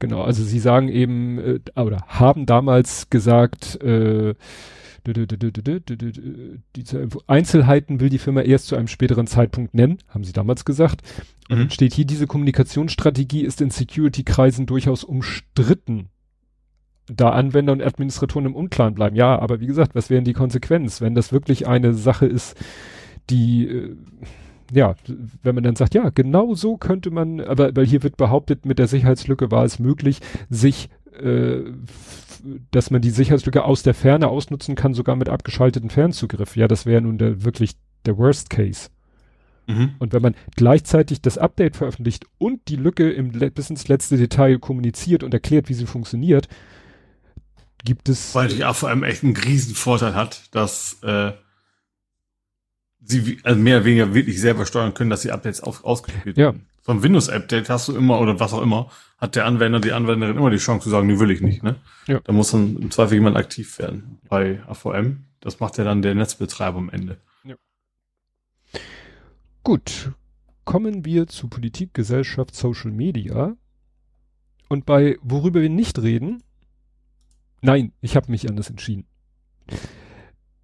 Genau, 0.00 0.22
also 0.22 0.42
sie 0.42 0.58
sagen 0.58 0.88
eben, 0.88 1.38
äh, 1.38 1.60
oder 1.76 2.04
haben 2.08 2.46
damals 2.46 3.08
gesagt, 3.10 3.80
äh, 3.82 4.34
diese 6.76 7.08
Einzelheiten 7.26 8.00
will 8.00 8.08
die 8.08 8.18
Firma 8.18 8.40
erst 8.40 8.66
zu 8.66 8.76
einem 8.76 8.88
späteren 8.88 9.26
Zeitpunkt 9.26 9.74
nennen, 9.74 9.98
haben 10.08 10.24
sie 10.24 10.32
damals 10.32 10.64
gesagt. 10.64 11.02
Und 11.50 11.58
dann 11.58 11.66
mhm. 11.66 11.70
steht 11.70 11.92
hier, 11.92 12.06
diese 12.06 12.26
Kommunikationsstrategie 12.26 13.42
ist 13.42 13.60
in 13.60 13.70
Security-Kreisen 13.70 14.66
durchaus 14.66 15.04
umstritten, 15.04 16.08
da 17.06 17.30
Anwender 17.30 17.72
und 17.72 17.82
Administratoren 17.82 18.46
im 18.46 18.54
Unklaren 18.54 18.94
bleiben. 18.94 19.16
Ja, 19.16 19.38
aber 19.38 19.60
wie 19.60 19.66
gesagt, 19.66 19.94
was 19.94 20.10
wären 20.10 20.24
die 20.24 20.32
Konsequenzen, 20.32 21.04
wenn 21.04 21.14
das 21.14 21.32
wirklich 21.32 21.66
eine 21.66 21.94
Sache 21.94 22.26
ist, 22.26 22.56
die, 23.30 23.66
äh, 23.68 23.96
ja, 24.72 24.94
wenn 25.42 25.54
man 25.54 25.64
dann 25.64 25.76
sagt, 25.76 25.94
ja, 25.94 26.10
genau 26.10 26.54
so 26.54 26.76
könnte 26.76 27.10
man, 27.10 27.40
aber 27.40 27.74
weil 27.76 27.86
hier 27.86 28.02
wird 28.02 28.16
behauptet, 28.16 28.64
mit 28.66 28.78
der 28.78 28.86
Sicherheitslücke 28.86 29.50
war 29.50 29.64
es 29.64 29.78
möglich, 29.78 30.20
sich 30.48 30.88
äh, 31.20 31.62
dass 32.70 32.90
man 32.90 33.00
die 33.00 33.10
Sicherheitslücke 33.10 33.64
aus 33.64 33.82
der 33.82 33.94
Ferne 33.94 34.28
ausnutzen 34.28 34.74
kann, 34.74 34.94
sogar 34.94 35.16
mit 35.16 35.28
abgeschalteten 35.28 35.90
Fernzugriff. 35.90 36.56
Ja, 36.56 36.68
das 36.68 36.86
wäre 36.86 37.00
nun 37.00 37.18
der, 37.18 37.44
wirklich 37.44 37.72
der 38.06 38.18
Worst 38.18 38.50
Case. 38.50 38.90
Mhm. 39.66 39.94
Und 39.98 40.12
wenn 40.12 40.22
man 40.22 40.34
gleichzeitig 40.56 41.22
das 41.22 41.38
Update 41.38 41.76
veröffentlicht 41.76 42.26
und 42.38 42.68
die 42.68 42.76
Lücke 42.76 43.10
im, 43.10 43.30
bis 43.30 43.70
ins 43.70 43.88
letzte 43.88 44.18
Detail 44.18 44.58
kommuniziert 44.58 45.22
und 45.22 45.32
erklärt, 45.32 45.68
wie 45.68 45.74
sie 45.74 45.86
funktioniert, 45.86 46.48
gibt 47.84 48.08
es. 48.08 48.34
Weil 48.34 48.48
die 48.48 48.62
vor 48.72 48.88
allem 48.88 49.04
echt 49.04 49.22
einen 49.22 49.36
riesen 49.36 49.74
Vorteil 49.74 50.14
hat, 50.14 50.54
dass 50.54 51.02
äh, 51.02 51.32
sie 53.00 53.38
also 53.42 53.60
mehr 53.60 53.76
oder 53.76 53.84
weniger 53.84 54.14
wirklich 54.14 54.40
selber 54.40 54.66
steuern 54.66 54.94
können, 54.94 55.10
dass 55.10 55.22
die 55.22 55.32
Updates 55.32 55.60
auf, 55.60 55.84
ausgespielt 55.84 56.36
werden. 56.36 56.60
Ja. 56.60 56.64
So 56.82 56.92
ein 56.92 57.02
Windows-Update 57.02 57.70
hast 57.70 57.88
du 57.88 57.96
immer 57.96 58.20
oder 58.20 58.40
was 58.40 58.52
auch 58.52 58.60
immer, 58.60 58.90
hat 59.18 59.36
der 59.36 59.46
Anwender, 59.46 59.80
die 59.80 59.92
Anwenderin 59.92 60.36
immer 60.36 60.50
die 60.50 60.58
Chance 60.58 60.84
zu 60.84 60.90
sagen, 60.90 61.06
nee, 61.06 61.18
will 61.18 61.30
ich 61.30 61.40
nicht, 61.40 61.62
ne? 61.62 61.76
Ja. 62.06 62.20
Da 62.24 62.32
muss 62.32 62.50
dann 62.50 62.76
im 62.76 62.90
Zweifel 62.90 63.14
jemand 63.14 63.36
aktiv 63.36 63.78
werden. 63.78 64.18
Bei 64.28 64.62
AVM, 64.66 65.24
das 65.40 65.60
macht 65.60 65.78
ja 65.78 65.84
dann 65.84 66.02
der 66.02 66.14
Netzbetreiber 66.14 66.78
am 66.78 66.90
Ende. 66.90 67.18
Ja. 67.44 67.54
Gut. 69.62 70.12
Kommen 70.64 71.04
wir 71.04 71.26
zu 71.26 71.48
Politik, 71.48 71.92
Gesellschaft, 71.92 72.54
Social 72.54 72.90
Media. 72.90 73.54
Und 74.68 74.86
bei 74.86 75.18
worüber 75.22 75.60
wir 75.60 75.68
nicht 75.70 75.98
reden, 76.00 76.42
nein, 77.64 77.92
ich 78.00 78.16
habe 78.16 78.30
mich 78.30 78.48
anders 78.48 78.70
entschieden. 78.70 79.04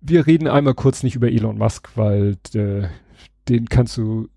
Wir 0.00 0.26
reden 0.26 0.48
einmal 0.48 0.74
kurz 0.74 1.02
nicht 1.02 1.16
über 1.16 1.28
Elon 1.28 1.58
Musk, 1.58 1.90
weil 1.96 2.36
äh, 2.54 2.88
den 3.48 3.68
kannst 3.68 3.96
du 3.96 4.28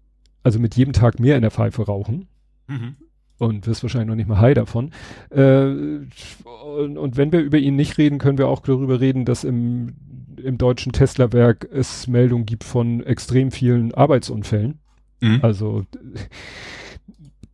also 0.44 0.60
mit 0.60 0.76
jedem 0.76 0.94
Tag 0.94 1.20
mehr 1.20 1.36
in 1.36 1.42
der 1.42 1.52
Pfeife 1.52 1.86
rauchen. 1.86 2.28
Mhm. 2.68 2.96
Und 3.40 3.68
wirst 3.68 3.84
wahrscheinlich 3.84 4.08
noch 4.08 4.16
nicht 4.16 4.28
mal 4.28 4.40
high 4.40 4.54
davon. 4.54 4.92
Äh, 5.30 5.66
und, 5.66 6.98
und, 6.98 7.18
wenn 7.18 7.32
wir 7.32 7.42
über 7.42 7.58
ihn 7.58 7.76
nicht 7.76 7.98
reden, 7.98 8.20
können 8.20 8.38
wir 8.38 8.48
auch 8.48 8.62
darüber 8.62 9.00
reden, 9.00 9.26
dass 9.26 9.44
im, 9.44 9.96
im 10.38 10.58
deutschen 10.58 10.92
Tesla-Werk 10.92 11.68
es 11.72 12.08
Meldungen 12.08 12.46
gibt 12.46 12.64
von 12.64 13.04
extrem 13.04 13.52
vielen 13.52 13.94
Arbeitsunfällen. 13.94 14.80
Mhm. 15.20 15.40
Also 15.42 15.84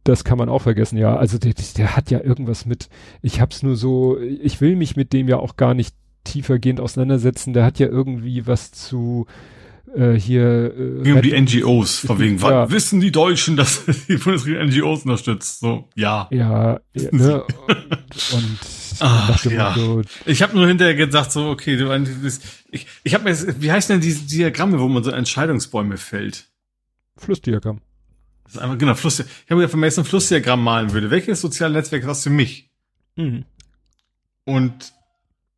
das 0.10 0.24
kann 0.24 0.40
man 0.40 0.50
auch 0.50 0.64
vergessen, 0.64 0.98
ja. 0.98 1.16
Also 1.16 1.38
der, 1.38 1.54
der 1.78 1.96
hat 1.96 2.10
ja 2.10 2.20
irgendwas 2.20 2.66
mit, 2.66 2.90
ich 3.22 3.40
hab's 3.40 3.62
nur 3.62 3.76
so, 3.76 4.20
ich 4.20 4.60
will 4.60 4.76
mich 4.76 4.96
mit 4.96 5.14
dem 5.14 5.28
ja 5.28 5.38
auch 5.38 5.56
gar 5.56 5.76
nicht 5.76 5.96
tiefergehend 6.24 6.80
auseinandersetzen. 6.80 7.54
Der 7.54 7.64
hat 7.64 7.78
ja 7.78 7.88
irgendwie 7.88 8.48
was 8.48 8.72
zu 8.72 9.28
äh, 9.96 10.14
hier 10.14 10.74
äh, 10.76 11.12
um 11.12 11.22
die 11.22 11.40
NGOs, 11.40 12.00
von 12.00 12.18
wegen, 12.18 12.40
ja. 12.40 12.72
wissen 12.72 13.00
die 13.00 13.12
Deutschen, 13.12 13.56
dass 13.56 13.86
die 14.08 14.18
Bundesregierung 14.18 14.68
NGOs 14.68 15.04
unterstützt? 15.04 15.60
So, 15.60 15.88
ja. 15.96 16.28
Ja, 16.32 16.80
ja 16.96 17.10
ne? 17.12 17.44
und 18.34 18.58
Ach, 19.02 19.46
ja. 19.46 19.76
So, 19.76 20.02
ich 20.26 20.42
habe 20.42 20.56
nur 20.56 20.68
hinterher 20.68 20.96
gesagt, 20.96 21.32
so, 21.32 21.50
okay, 21.50 21.78
du, 21.78 21.94
ich, 22.72 22.88
ich 23.04 23.14
habe 23.14 23.26
mir, 23.26 23.62
wie 23.62 23.72
heißen 23.72 23.94
denn 23.94 24.02
diese 24.02 24.24
Diagramme, 24.26 24.80
wo 24.80 24.88
man 24.88 25.04
so 25.04 25.12
Entscheidungsbäume 25.12 25.98
fällt? 25.98 26.48
Flussdiagramm. 27.16 27.82
Das 28.50 28.56
ist 28.56 28.62
einfach, 28.62 28.80
genau, 28.80 28.96
Flussdiagramm. 28.96 29.36
Ich 29.46 29.52
habe 29.52 29.62
mir 29.62 29.78
mir 29.78 29.88
ein 29.96 30.06
Flussdiagramm 30.06 30.64
malen 30.64 30.92
würde. 30.92 31.12
Welches 31.12 31.40
soziale 31.40 31.74
Netzwerk 31.74 32.04
hast 32.06 32.26
du 32.26 32.30
für 32.32 32.36
mich? 32.36 32.72
Mhm. 33.16 33.46
Und 34.44 34.94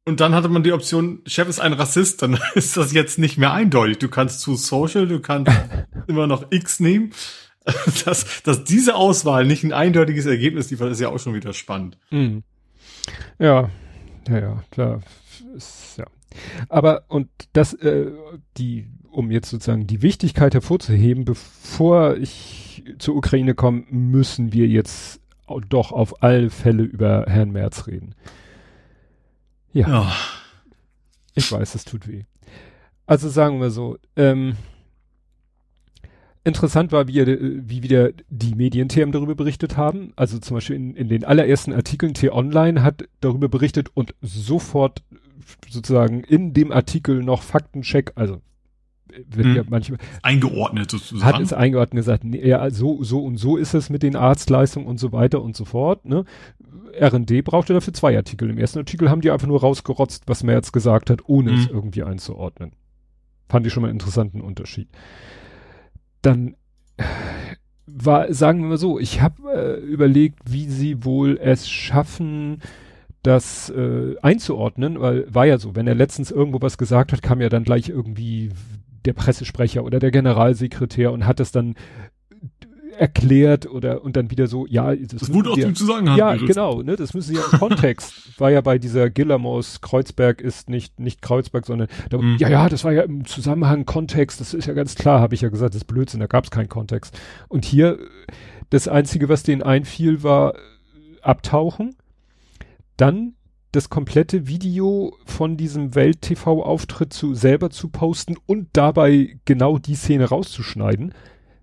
und 0.03 0.19
dann 0.19 0.33
hatte 0.33 0.49
man 0.49 0.63
die 0.63 0.73
Option, 0.73 1.21
Chef 1.25 1.47
ist 1.47 1.59
ein 1.59 1.73
Rassist, 1.73 2.21
dann 2.21 2.37
ist 2.55 2.75
das 2.75 2.91
jetzt 2.91 3.17
nicht 3.19 3.37
mehr 3.37 3.53
eindeutig. 3.53 3.99
Du 3.99 4.09
kannst 4.09 4.41
zu 4.41 4.55
Social, 4.55 5.07
du 5.07 5.19
kannst 5.21 5.51
immer 6.07 6.27
noch 6.27 6.51
X 6.51 6.79
nehmen. 6.79 7.13
Dass, 8.05 8.41
dass 8.41 8.63
diese 8.63 8.95
Auswahl 8.95 9.45
nicht 9.45 9.63
ein 9.63 9.71
eindeutiges 9.71 10.25
Ergebnis 10.25 10.71
liefert, 10.71 10.91
ist 10.91 10.99
ja 10.99 11.09
auch 11.09 11.19
schon 11.19 11.35
wieder 11.35 11.53
spannend. 11.53 11.99
Mhm. 12.09 12.43
Ja, 13.37 13.69
ja, 14.27 14.39
ja, 14.39 14.63
klar. 14.71 15.01
ist, 15.55 15.97
ja. 15.97 16.05
Aber 16.67 17.03
und 17.07 17.29
das, 17.53 17.73
äh, 17.75 18.11
die, 18.57 18.87
um 19.11 19.29
jetzt 19.29 19.51
sozusagen 19.51 19.85
die 19.85 20.01
Wichtigkeit 20.01 20.55
hervorzuheben, 20.55 21.23
bevor 21.23 22.17
ich 22.17 22.60
zur 22.97 23.15
Ukraine 23.15 23.55
komme, 23.55 23.83
müssen 23.89 24.53
wir 24.53 24.67
jetzt 24.67 25.19
doch 25.69 25.91
auf 25.91 26.23
alle 26.23 26.49
Fälle 26.49 26.83
über 26.83 27.25
Herrn 27.27 27.51
Merz 27.51 27.87
reden. 27.87 28.15
Ja. 29.73 29.87
ja. 29.87 30.11
Ich 31.35 31.51
weiß, 31.51 31.75
es 31.75 31.85
tut 31.85 32.07
weh. 32.07 32.23
Also 33.05 33.29
sagen 33.29 33.59
wir 33.59 33.71
so, 33.71 33.97
ähm, 34.15 34.55
interessant 36.43 36.91
war, 36.91 37.07
wie, 37.07 37.25
wie 37.25 37.83
wieder 37.83 38.11
die 38.29 38.55
Medienthemen 38.55 39.11
darüber 39.11 39.35
berichtet 39.35 39.77
haben. 39.77 40.13
Also 40.15 40.39
zum 40.39 40.55
Beispiel 40.55 40.75
in, 40.75 40.95
in 40.95 41.07
den 41.09 41.25
allerersten 41.25 41.73
Artikeln 41.73 42.13
T-Online 42.13 42.83
hat 42.83 43.03
darüber 43.19 43.49
berichtet 43.49 43.89
und 43.93 44.15
sofort 44.21 45.03
sozusagen 45.69 46.23
in 46.23 46.53
dem 46.53 46.71
Artikel 46.71 47.23
noch 47.23 47.43
Faktencheck, 47.43 48.13
also 48.15 48.41
wird 49.27 49.47
hm. 49.47 49.55
ja 49.55 49.63
manchmal 49.69 49.99
eingeordnet 50.21 50.91
sozusagen. 50.91 51.33
Hat 51.33 51.41
es 51.41 51.53
eingeordnet 51.53 52.01
gesagt, 52.01 52.23
nee, 52.23 52.47
ja, 52.47 52.69
so, 52.69 53.03
so 53.03 53.23
und 53.23 53.37
so 53.37 53.57
ist 53.57 53.73
es 53.73 53.89
mit 53.89 54.03
den 54.03 54.15
Arztleistungen 54.15 54.87
und 54.87 54.99
so 54.99 55.11
weiter 55.11 55.41
und 55.41 55.55
so 55.55 55.65
fort, 55.65 56.05
ne? 56.05 56.25
R&D 56.93 57.41
brauchte 57.41 57.73
dafür 57.73 57.93
zwei 57.93 58.17
Artikel. 58.17 58.49
Im 58.49 58.57
ersten 58.57 58.79
Artikel 58.79 59.09
haben 59.09 59.21
die 59.21 59.31
einfach 59.31 59.47
nur 59.47 59.61
rausgerotzt, 59.61 60.23
was 60.27 60.43
Merz 60.43 60.73
gesagt 60.73 61.09
hat, 61.09 61.21
ohne 61.27 61.51
hm. 61.51 61.57
es 61.59 61.67
irgendwie 61.67 62.03
einzuordnen. 62.03 62.73
Fand 63.47 63.65
ich 63.65 63.73
schon 63.73 63.81
mal 63.81 63.87
einen 63.87 63.95
interessanten 63.95 64.41
Unterschied 64.41 64.89
dann 66.21 66.55
war, 67.87 68.33
sagen 68.33 68.61
wir 68.61 68.69
mal 68.69 68.77
so, 68.77 68.99
ich 68.99 69.21
habe 69.21 69.51
äh, 69.53 69.79
überlegt, 69.79 70.39
wie 70.45 70.65
sie 70.65 71.03
wohl 71.03 71.37
es 71.41 71.69
schaffen, 71.69 72.61
das 73.23 73.69
äh, 73.69 74.15
einzuordnen, 74.21 74.99
weil 74.99 75.25
war 75.31 75.45
ja 75.45 75.57
so, 75.57 75.75
wenn 75.75 75.87
er 75.87 75.95
letztens 75.95 76.31
irgendwo 76.31 76.61
was 76.61 76.77
gesagt 76.77 77.11
hat, 77.11 77.21
kam 77.21 77.41
ja 77.41 77.49
dann 77.49 77.63
gleich 77.63 77.89
irgendwie 77.89 78.51
der 79.05 79.13
Pressesprecher 79.13 79.83
oder 79.83 79.99
der 79.99 80.11
Generalsekretär 80.11 81.11
und 81.11 81.25
hat 81.25 81.39
es 81.39 81.51
dann 81.51 81.75
erklärt 82.97 83.65
oder 83.65 84.03
und 84.03 84.15
dann 84.15 84.29
wieder 84.29 84.47
so, 84.47 84.65
ja, 84.67 84.95
das, 84.95 85.21
das 85.21 85.33
wurde 85.33 85.51
aus 85.51 85.57
dem 85.57 85.75
Zusammenhang. 85.75 86.17
Ja, 86.17 86.33
gerissen. 86.33 86.47
genau, 86.47 86.81
ne, 86.81 86.95
das 86.95 87.13
müssen 87.13 87.33
sie 87.33 87.39
ja 87.39 87.45
im 87.51 87.59
Kontext, 87.59 88.13
war 88.39 88.51
ja 88.51 88.61
bei 88.61 88.77
dieser 88.77 89.09
Gillermaus 89.09 89.81
Kreuzberg 89.81 90.41
ist 90.41 90.69
nicht 90.69 90.99
nicht 90.99 91.21
Kreuzberg, 91.21 91.65
sondern 91.65 91.87
da, 92.09 92.17
mhm. 92.17 92.37
ja, 92.37 92.49
ja, 92.49 92.69
das 92.69 92.83
war 92.83 92.91
ja 92.91 93.03
im 93.03 93.25
Zusammenhang 93.25 93.85
Kontext, 93.85 94.39
das 94.39 94.53
ist 94.53 94.67
ja 94.67 94.73
ganz 94.73 94.95
klar, 94.95 95.19
habe 95.19 95.33
ich 95.33 95.41
ja 95.41 95.49
gesagt, 95.49 95.73
das 95.73 95.81
ist 95.81 95.87
Blödsinn, 95.87 96.19
da 96.19 96.27
gab 96.27 96.43
es 96.43 96.51
keinen 96.51 96.69
Kontext. 96.69 97.17
Und 97.47 97.65
hier 97.65 97.97
das 98.69 98.87
einzige, 98.87 99.29
was 99.29 99.43
denen 99.43 99.63
einfiel, 99.63 100.23
war 100.23 100.53
abtauchen, 101.21 101.95
dann 102.97 103.33
das 103.71 103.89
komplette 103.89 104.47
Video 104.47 105.15
von 105.25 105.57
diesem 105.57 105.95
Welt-TV-Auftritt 105.95 107.13
zu 107.13 107.33
selber 107.33 107.69
zu 107.69 107.89
posten 107.89 108.35
und 108.45 108.69
dabei 108.73 109.37
genau 109.45 109.77
die 109.77 109.95
Szene 109.95 110.25
rauszuschneiden 110.25 111.13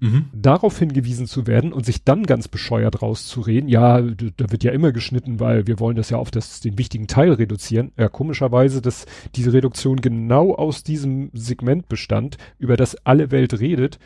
mhm. 0.01 0.27
darauf 0.33 0.79
hingewiesen 0.79 1.27
zu 1.27 1.47
werden 1.47 1.73
und 1.73 1.85
sich 1.85 2.05
dann 2.05 2.25
ganz 2.25 2.49
bescheuert 2.49 3.03
rauszureden, 3.03 3.69
ja, 3.69 4.01
da 4.01 4.51
wird 4.51 4.65
ja 4.65 4.73
immer 4.73 4.93
geschnitten, 4.93 5.41
weil 5.41 5.67
wir 5.67 5.79
wollen 5.81 5.97
das 5.97 6.11
ja 6.11 6.19
auf 6.19 6.31
das, 6.31 6.61
den 6.61 6.79
wichtigen 6.79 7.07
Teil 7.07 7.33
reduzieren. 7.33 7.93
Ja, 7.97 8.09
komischerweise, 8.09 8.81
dass 8.83 9.07
diese 9.35 9.53
Reduktion 9.53 10.01
genau 10.01 10.55
aus 10.55 10.83
diesem 10.83 11.31
Segment 11.33 11.89
bestand, 11.89 12.39
über 12.59 12.77
das 12.77 12.97
alle 13.07 13.31
Welt 13.31 13.59
redet. 13.61 13.99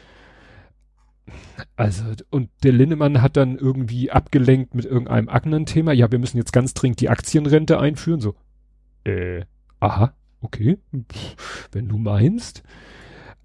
Also, 1.76 2.04
und 2.30 2.50
der 2.64 2.72
Linnemann 2.72 3.22
hat 3.22 3.37
dann 3.37 3.56
irgendwie 3.56 4.11
abgelenkt 4.11 4.74
mit 4.74 4.85
irgendeinem 4.85 5.28
anderen 5.28 5.66
Thema. 5.66 5.92
Ja, 5.92 6.11
wir 6.11 6.18
müssen 6.18 6.37
jetzt 6.37 6.52
ganz 6.52 6.74
dringend 6.74 7.00
die 7.00 7.08
Aktienrente 7.08 7.78
einführen. 7.78 8.20
So, 8.20 8.35
äh, 9.04 9.42
aha, 9.80 10.14
okay, 10.40 10.78
wenn 11.72 11.88
du 11.88 11.98
meinst. 11.98 12.62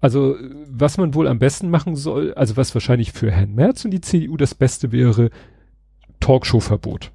Also, 0.00 0.36
was 0.68 0.96
man 0.96 1.14
wohl 1.14 1.26
am 1.26 1.38
besten 1.38 1.70
machen 1.70 1.96
soll, 1.96 2.32
also 2.34 2.56
was 2.56 2.74
wahrscheinlich 2.74 3.12
für 3.12 3.32
Herrn 3.32 3.54
Merz 3.54 3.84
und 3.84 3.90
die 3.90 4.00
CDU 4.00 4.36
das 4.36 4.54
Beste 4.54 4.92
wäre, 4.92 5.30
Talkshow-Verbot. 6.20 7.10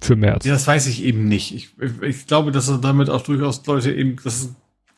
Für 0.00 0.14
Merz. 0.14 0.44
Ja, 0.44 0.52
das 0.52 0.66
weiß 0.66 0.86
ich 0.88 1.02
eben 1.02 1.26
nicht. 1.26 1.54
Ich, 1.54 1.70
ich, 2.02 2.26
glaube, 2.26 2.52
dass 2.52 2.68
er 2.68 2.78
damit 2.78 3.08
auch 3.08 3.22
durchaus 3.22 3.64
Leute 3.66 3.92
eben, 3.92 4.16
das 4.22 4.42
ist 4.42 4.54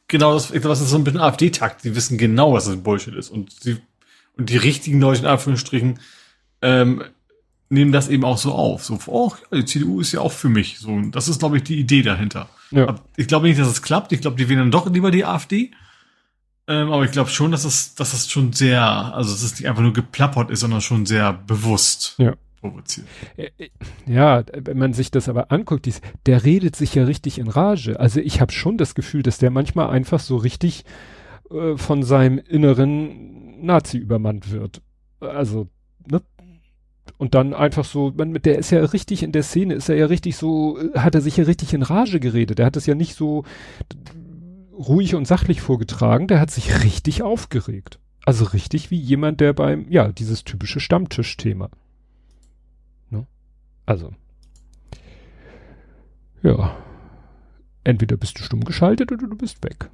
genau 0.08 0.34
das, 0.34 0.50
das 0.50 0.80
ist 0.80 0.90
so 0.90 0.96
ein 0.96 1.04
bisschen 1.04 1.20
AfD-Takt. 1.20 1.84
Die 1.84 1.94
wissen 1.94 2.18
genau, 2.18 2.52
was 2.52 2.66
das 2.66 2.76
Bullshit 2.76 3.14
ist. 3.14 3.30
Und 3.30 3.52
sie, 3.52 3.76
und 4.38 4.50
die 4.50 4.56
richtigen 4.56 5.00
Leute 5.00 5.22
in 5.22 5.26
Anführungsstrichen, 5.26 5.98
ähm, 6.62 7.02
nehmen 7.68 7.92
das 7.92 8.08
eben 8.08 8.24
auch 8.24 8.38
so 8.38 8.52
auf. 8.52 8.84
So, 8.84 8.98
oh, 9.06 9.32
ja, 9.50 9.58
die 9.58 9.64
CDU 9.64 10.00
ist 10.00 10.12
ja 10.12 10.20
auch 10.20 10.32
für 10.32 10.48
mich. 10.48 10.78
So, 10.78 10.98
das 11.10 11.28
ist, 11.28 11.40
glaube 11.40 11.58
ich, 11.58 11.64
die 11.64 11.78
Idee 11.78 12.02
dahinter. 12.02 12.48
Ja. 12.70 12.96
Ich 13.16 13.28
glaube 13.28 13.46
nicht, 13.46 13.60
dass 13.60 13.68
es 13.68 13.82
klappt. 13.82 14.12
Ich 14.12 14.20
glaube, 14.20 14.36
die 14.36 14.48
wählen 14.48 14.60
dann 14.60 14.70
doch 14.70 14.90
lieber 14.90 15.10
die 15.10 15.24
AfD. 15.24 15.72
Ähm, 16.66 16.92
aber 16.92 17.04
ich 17.04 17.10
glaube 17.10 17.30
schon, 17.30 17.50
dass 17.50 17.64
es, 17.64 17.94
dass 17.94 18.12
es 18.12 18.30
schon 18.30 18.52
sehr, 18.52 18.82
also 18.82 19.32
dass 19.32 19.42
es 19.42 19.58
nicht 19.58 19.68
einfach 19.68 19.82
nur 19.82 19.92
geplappert 19.92 20.50
ist, 20.50 20.60
sondern 20.60 20.82
schon 20.82 21.06
sehr 21.06 21.32
bewusst 21.32 22.14
ja. 22.18 22.34
provoziert. 22.60 23.06
Äh, 23.36 23.50
äh, 23.58 23.68
ja, 24.06 24.44
wenn 24.52 24.78
man 24.78 24.92
sich 24.92 25.10
das 25.10 25.30
aber 25.30 25.50
anguckt, 25.50 25.86
dies, 25.86 26.02
der 26.26 26.44
redet 26.44 26.76
sich 26.76 26.94
ja 26.94 27.04
richtig 27.04 27.38
in 27.38 27.48
Rage. 27.48 27.98
Also 27.98 28.20
ich 28.20 28.42
habe 28.42 28.52
schon 28.52 28.76
das 28.76 28.94
Gefühl, 28.94 29.22
dass 29.22 29.38
der 29.38 29.50
manchmal 29.50 29.88
einfach 29.88 30.20
so 30.20 30.36
richtig 30.36 30.84
äh, 31.50 31.78
von 31.78 32.02
seinem 32.02 32.38
inneren 32.38 33.37
Nazi 33.60 33.98
übermannt 33.98 34.50
wird. 34.50 34.82
Also, 35.20 35.68
ne? 36.06 36.22
Und 37.16 37.34
dann 37.34 37.54
einfach 37.54 37.84
so, 37.84 38.12
man, 38.16 38.34
der 38.34 38.58
ist 38.58 38.70
ja 38.70 38.80
richtig 38.84 39.22
in 39.22 39.32
der 39.32 39.42
Szene, 39.42 39.74
ist 39.74 39.88
er 39.88 39.96
ja 39.96 40.06
richtig 40.06 40.36
so, 40.36 40.78
hat 40.94 41.14
er 41.14 41.20
sich 41.20 41.36
ja 41.36 41.44
richtig 41.44 41.74
in 41.74 41.82
Rage 41.82 42.20
geredet. 42.20 42.58
Der 42.58 42.66
hat 42.66 42.76
es 42.76 42.86
ja 42.86 42.94
nicht 42.94 43.14
so, 43.14 43.44
ruhig 44.78 45.14
und 45.14 45.26
sachlich 45.26 45.60
vorgetragen, 45.60 46.28
der 46.28 46.40
hat 46.40 46.50
sich 46.50 46.84
richtig 46.84 47.22
aufgeregt. 47.22 47.98
Also 48.24 48.44
richtig 48.44 48.90
wie 48.90 48.98
jemand, 48.98 49.40
der 49.40 49.52
beim, 49.52 49.90
ja, 49.90 50.12
dieses 50.12 50.44
typische 50.44 50.80
Stammtischthema. 50.80 51.70
Ne? 53.10 53.26
Also. 53.86 54.12
Ja. 56.42 56.76
Entweder 57.84 58.16
bist 58.16 58.38
du 58.38 58.42
stumm 58.42 58.64
geschaltet 58.64 59.10
oder 59.10 59.26
du 59.26 59.36
bist 59.36 59.64
weg. 59.64 59.90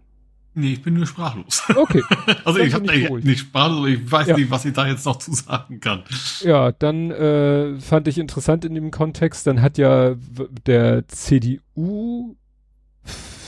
Nee, 0.57 0.75
ich 0.75 0.83
bin 0.83 0.95
nur 0.95 1.07
sprachlos. 1.07 1.62
Okay. 1.75 2.03
also 2.45 2.61
ich 2.61 2.73
habe 2.73 2.87
nicht, 2.87 3.11
nicht 3.25 3.40
sprachlos, 3.40 3.79
aber 3.79 3.88
ich 3.88 4.11
weiß 4.11 4.29
ja. 4.29 4.37
nicht, 4.37 4.51
was 4.51 4.64
ich 4.64 4.73
da 4.73 4.87
jetzt 4.87 5.05
noch 5.05 5.19
zu 5.19 5.33
sagen 5.33 5.81
kann. 5.81 6.05
Ja, 6.40 6.71
dann 6.71 7.11
äh, 7.11 7.81
fand 7.81 8.07
ich 8.07 8.19
interessant 8.19 8.64
in 8.64 8.75
dem 8.75 8.93
Kontext, 8.93 9.47
dann 9.47 9.61
hat 9.61 9.79
ja 9.79 10.14
der 10.67 11.09
CDU 11.09 12.37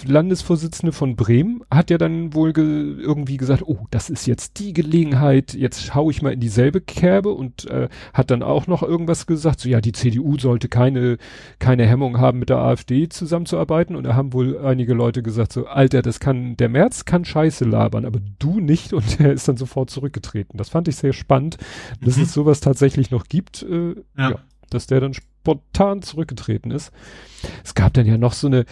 Landesvorsitzende 0.06 0.92
von 0.92 1.16
Bremen 1.16 1.62
hat 1.70 1.90
ja 1.90 1.98
dann 1.98 2.34
wohl 2.34 2.52
ge 2.52 2.64
irgendwie 2.98 3.36
gesagt, 3.36 3.62
oh, 3.66 3.86
das 3.90 4.10
ist 4.10 4.26
jetzt 4.26 4.58
die 4.58 4.72
Gelegenheit, 4.72 5.54
jetzt 5.54 5.94
hau 5.94 6.10
ich 6.10 6.22
mal 6.22 6.32
in 6.32 6.40
dieselbe 6.40 6.80
Kerbe 6.80 7.30
und 7.30 7.68
äh, 7.70 7.88
hat 8.12 8.30
dann 8.30 8.42
auch 8.42 8.66
noch 8.66 8.82
irgendwas 8.82 9.26
gesagt, 9.26 9.60
so 9.60 9.68
ja, 9.68 9.80
die 9.80 9.92
CDU 9.92 10.38
sollte 10.38 10.68
keine, 10.68 11.18
keine 11.58 11.86
Hemmung 11.86 12.18
haben, 12.18 12.38
mit 12.38 12.48
der 12.48 12.58
AfD 12.58 13.08
zusammenzuarbeiten 13.08 13.96
und 13.96 14.04
da 14.04 14.14
haben 14.14 14.32
wohl 14.32 14.58
einige 14.58 14.94
Leute 14.94 15.22
gesagt, 15.22 15.52
so, 15.52 15.66
Alter, 15.66 16.02
das 16.02 16.20
kann, 16.20 16.56
der 16.56 16.68
März 16.68 17.04
kann 17.04 17.24
Scheiße 17.24 17.64
labern, 17.64 18.04
aber 18.04 18.20
du 18.38 18.60
nicht 18.60 18.92
und 18.92 19.20
er 19.20 19.32
ist 19.32 19.48
dann 19.48 19.56
sofort 19.56 19.90
zurückgetreten. 19.90 20.58
Das 20.58 20.68
fand 20.68 20.88
ich 20.88 20.96
sehr 20.96 21.12
spannend, 21.12 21.58
dass 22.00 22.16
mhm. 22.16 22.24
es 22.24 22.32
sowas 22.32 22.60
tatsächlich 22.60 23.10
noch 23.10 23.24
gibt, 23.24 23.62
äh, 23.62 23.94
ja. 24.16 24.30
ja, 24.30 24.38
dass 24.70 24.86
der 24.86 25.00
dann 25.00 25.14
spontan 25.46 26.02
zurückgetreten 26.02 26.70
ist. 26.70 26.92
Es 27.64 27.74
gab 27.74 27.94
dann 27.94 28.06
ja 28.06 28.18
noch 28.18 28.32
so 28.32 28.48
eine, 28.48 28.64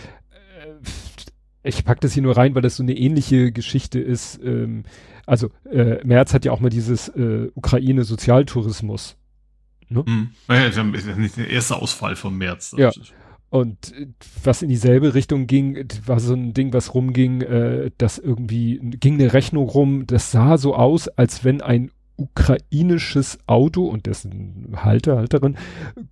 ich 1.65 1.85
pack 1.85 2.01
das 2.01 2.13
hier 2.13 2.23
nur 2.23 2.37
rein, 2.37 2.55
weil 2.55 2.63
das 2.63 2.77
so 2.77 2.83
eine 2.83 2.97
ähnliche 2.97 3.51
Geschichte 3.51 3.99
ist. 3.99 4.39
Ähm, 4.45 4.85
also 5.27 5.51
äh, 5.71 6.05
Merz 6.05 6.35
hat 6.35 6.45
ja 6.45 6.53
auch 6.53 6.61
mal 6.61 6.69
dieses 6.69 7.09
äh, 7.09 7.51
Ukraine-Sozialtourismus. 7.55 9.17
Ne? 9.89 10.05
Mhm. 10.07 10.31
Ja, 10.49 10.69
das 10.69 10.77
ist 10.77 11.19
nicht 11.19 11.37
der 11.37 11.51
erste 11.51 11.77
Ausfall 11.77 12.17
von 12.17 12.37
März. 12.37 12.75
Ja. 12.77 12.91
Und 13.49 13.93
äh, 13.95 14.09
was 14.43 14.63
in 14.63 14.69
dieselbe 14.69 15.15
Richtung 15.15 15.47
ging, 15.47 15.87
war 16.05 16.21
so 16.21 16.35
ein 16.35 16.53
Ding, 16.53 16.73
was 16.75 16.95
rumging, 16.95 17.41
äh, 17.41 17.91
das 17.97 18.19
irgendwie 18.19 18.79
ging 18.79 19.15
eine 19.15 19.33
Rechnung 19.33 19.69
rum, 19.69 20.07
das 20.07 20.31
sah 20.31 20.59
so 20.59 20.75
aus, 20.75 21.09
als 21.09 21.45
wenn 21.45 21.63
ein 21.63 21.91
ukrainisches 22.17 23.39
Auto 23.47 23.87
und 23.87 24.07
dessen 24.07 24.77
Halter, 24.77 25.17
Halterin 25.17 25.57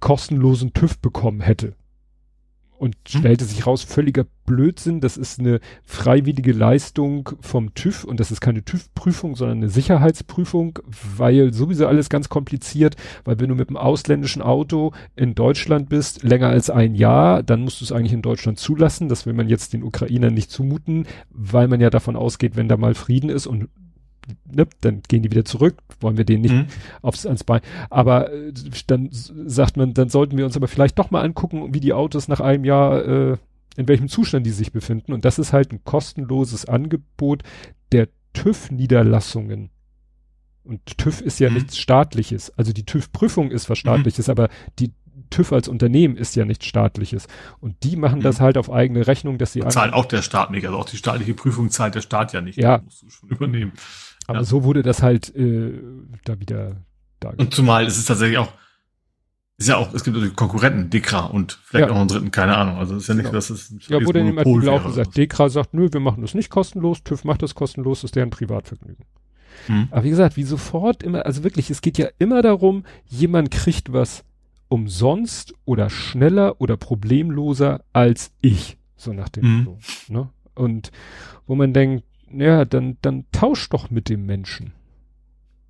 kostenlosen 0.01 0.73
TÜV 0.73 0.99
bekommen 0.99 1.41
hätte 1.41 1.75
und 2.83 2.97
hm. 3.09 3.21
stellte 3.21 3.45
sich 3.45 3.65
raus, 3.65 3.85
völliger 3.85 4.27
Blödsinn. 4.45 5.01
Das 5.01 5.17
ist 5.17 5.39
eine 5.39 5.61
freiwillige 5.85 6.51
Leistung 6.51 7.31
vom 7.41 7.75
TÜV 7.75 8.03
und 8.03 8.19
das 8.19 8.33
ist 8.33 8.41
keine 8.41 8.65
TÜV-Prüfung, 8.65 9.37
sondern 9.37 9.59
eine 9.59 9.69
Sicherheitsprüfung, 9.69 10.81
weil 11.17 11.55
sowieso 11.55 11.87
alles 11.87 12.09
ganz 12.09 12.29
kompliziert, 12.29 12.97
weil 13.25 13.39
wenn 13.39 13.51
du 13.51 13.55
mit 13.55 13.69
einem 13.69 13.77
ausländischen 13.77 14.43
Auto 14.43 14.91
in 15.15 15.37
Deutschland 15.37 15.91
bist, 15.91 16.25
länger 16.25 16.49
als 16.49 16.71
ein 16.71 16.97
Jahr, 16.97 17.45
dann 17.45 17.63
musst 17.63 17.81
du 17.81 17.85
es 17.85 17.93
eigentlich 17.93 18.15
in 18.15 18.23
Deutschland 18.23 18.59
zulassen. 18.59 19.09
Das 19.09 19.27
will 19.27 19.33
man 19.33 19.49
jetzt 19.49 19.75
den 19.75 19.85
Ukrainern 19.85 20.35
nicht 20.35 20.51
zumuten, 20.51 21.07
weil 21.31 21.69
man 21.69 21.81
ja 21.81 21.89
davon 21.89 22.17
ausgeht, 22.17 22.57
wenn 22.57 22.67
da 22.67 22.77
mal 22.77 22.95
Frieden 22.95 23.31
ist 23.31 23.47
und 23.47 23.69
ne, 24.51 24.67
dann 24.81 25.03
gehen 25.09 25.23
die 25.23 25.31
wieder 25.31 25.45
zurück, 25.45 25.77
wollen 26.01 26.17
wir 26.17 26.25
denen 26.25 26.43
nicht 26.43 26.55
mhm. 26.55 26.67
aufs 27.03 27.27
ans 27.27 27.45
Bein. 27.45 27.61
Aber 27.91 28.33
äh, 28.33 28.53
dann 28.87 29.09
sagt 29.11 29.77
man, 29.77 29.95
dann 29.95 30.09
sollten 30.09 30.37
wir 30.37 30.45
uns 30.45 30.57
aber 30.57 30.69
vielleicht 30.69 30.99
doch 30.99 31.11
mal 31.11 31.23
angucken, 31.23 31.75
wie 31.75 31.81
die 31.81 31.93
Autos 31.93 32.29
nach 32.29 32.41
einem 32.41 32.65
Jahr 32.65 33.05
äh, 33.05 33.37
in 33.77 33.89
welchem 33.89 34.09
Zustand 34.09 34.47
die 34.47 34.51
sich 34.51 34.73
befinden. 34.73 35.13
Und 35.13 35.25
das 35.25 35.39
ist 35.39 35.53
halt 35.53 35.73
ein 35.73 35.85
kostenloses 35.85 36.67
Angebot 36.67 37.43
der 37.91 38.09
TÜV-Niederlassungen. 38.35 39.71
Und 40.65 40.99
TÜV 40.99 41.21
ist 41.21 41.41
ja 41.41 41.49
mhm. 41.49 41.57
nichts 41.57 41.79
staatliches. 41.79 42.57
Also 42.57 42.73
die 42.73 42.85
TÜV-Prüfung 42.85 43.51
ist 43.51 43.69
was 43.69 43.79
mhm. 43.79 43.81
staatliches, 43.81 44.27
mhm. 44.29 44.31
aber 44.33 44.49
die 44.79 44.93
TÜV 45.31 45.53
als 45.53 45.69
Unternehmen 45.69 46.17
ist 46.17 46.37
ja 46.37 46.45
nichts 46.45 46.67
staatliches. 46.67 47.27
Und 47.61 47.83
die 47.83 47.97
machen 47.97 48.21
mhm. 48.21 48.23
das 48.23 48.41
halt 48.41 48.57
auf 48.57 48.71
eigene 48.71 49.07
Rechnung, 49.07 49.39
dass 49.39 49.53
sie 49.53 49.61
zahlt 49.61 49.93
auch 49.93 50.05
der 50.05 50.23
Staat 50.23 50.51
nicht. 50.51 50.67
Also 50.67 50.79
auch 50.79 50.85
die 50.85 50.97
staatliche 50.97 51.35
Prüfung 51.35 51.71
zahlt 51.71 51.95
der 51.95 52.03
Staat 52.03 52.33
ja 52.33 52.41
nicht. 52.41 52.59
Ja. 52.59 52.79
Das 52.79 52.85
musst 52.85 53.03
du 53.03 53.11
schon 53.11 53.29
übernehmen. 53.31 53.73
Aber 54.27 54.39
ja. 54.39 54.45
so 54.45 54.65
wurde 54.65 54.83
das 54.83 55.03
halt 55.03 55.35
äh, 55.35 55.73
da 56.25 56.39
wieder 56.41 56.77
dargestellt. 57.21 57.41
Und 57.41 57.55
zumal 57.55 57.87
ist 57.87 57.99
es 57.99 58.05
tatsächlich 58.05 58.39
auch, 58.39 58.53
ist 59.59 59.69
ja 59.69 59.77
auch, 59.77 59.93
es 59.95 60.03
gibt 60.03 60.17
natürlich 60.17 60.37
Konkurrenten, 60.37 60.91
Dekra 60.91 61.27
und 61.27 61.59
vielleicht 61.65 61.89
ja. 61.89 61.93
noch 61.93 62.01
einen 62.01 62.09
dritten, 62.09 62.31
keine 62.31 62.57
Ahnung. 62.57 62.79
Also 62.79 62.97
es 62.97 63.03
ist 63.03 63.09
ja 63.09 63.15
nicht, 63.15 63.25
genau. 63.25 63.35
dass 63.35 63.51
es 63.51 63.73
Ja, 63.89 64.05
wurde 64.05 64.21
in 64.21 64.27
dem 64.27 64.39
Artikel 64.39 64.69
auch 64.69 64.85
gesagt, 64.85 65.17
Dekra 65.17 65.49
sagt, 65.49 65.75
nö, 65.75 65.89
wir 65.93 66.01
machen 66.01 66.23
das 66.23 66.35
nicht 66.35 66.51
kostenlos, 66.51 67.05
TÜV 67.05 67.25
macht 67.25 67.43
das 67.43 67.55
kostenlos, 67.55 68.01
das 68.01 68.09
ist 68.09 68.17
deren 68.17 68.31
Privatvergnügen. 68.31 69.05
Hm. 69.67 69.89
Aber 69.91 70.05
wie 70.05 70.11
gesagt, 70.11 70.37
wie 70.37 70.43
sofort 70.43 71.03
immer, 71.03 71.27
also 71.27 71.45
wirklich, 71.45 71.71
es 71.71 71.83
geht 71.83 71.99
ja 71.99 72.09
immer 72.19 72.43
darum, 72.43 72.85
jemand 73.07 73.51
kriegt 73.51 73.93
was 73.93 74.25
umsonst 74.69 75.55
oder 75.65 75.91
schneller 75.91 76.61
oder 76.61 76.77
problemloser 76.77 77.85
als 77.93 78.33
ich. 78.41 78.79
So 78.97 79.13
nach 79.13 79.29
dem 79.29 79.45
mhm. 79.45 79.65
so, 79.65 79.79
ne? 80.13 80.31
Und 80.55 80.93
wo 81.47 81.55
man 81.55 81.73
denkt, 81.73 82.05
ja, 82.41 82.65
dann, 82.65 82.99
dann 83.03 83.25
tausch 83.33 83.69
doch 83.69 83.91
mit 83.91 84.09
dem 84.09 84.27
Menschen. 84.27 84.73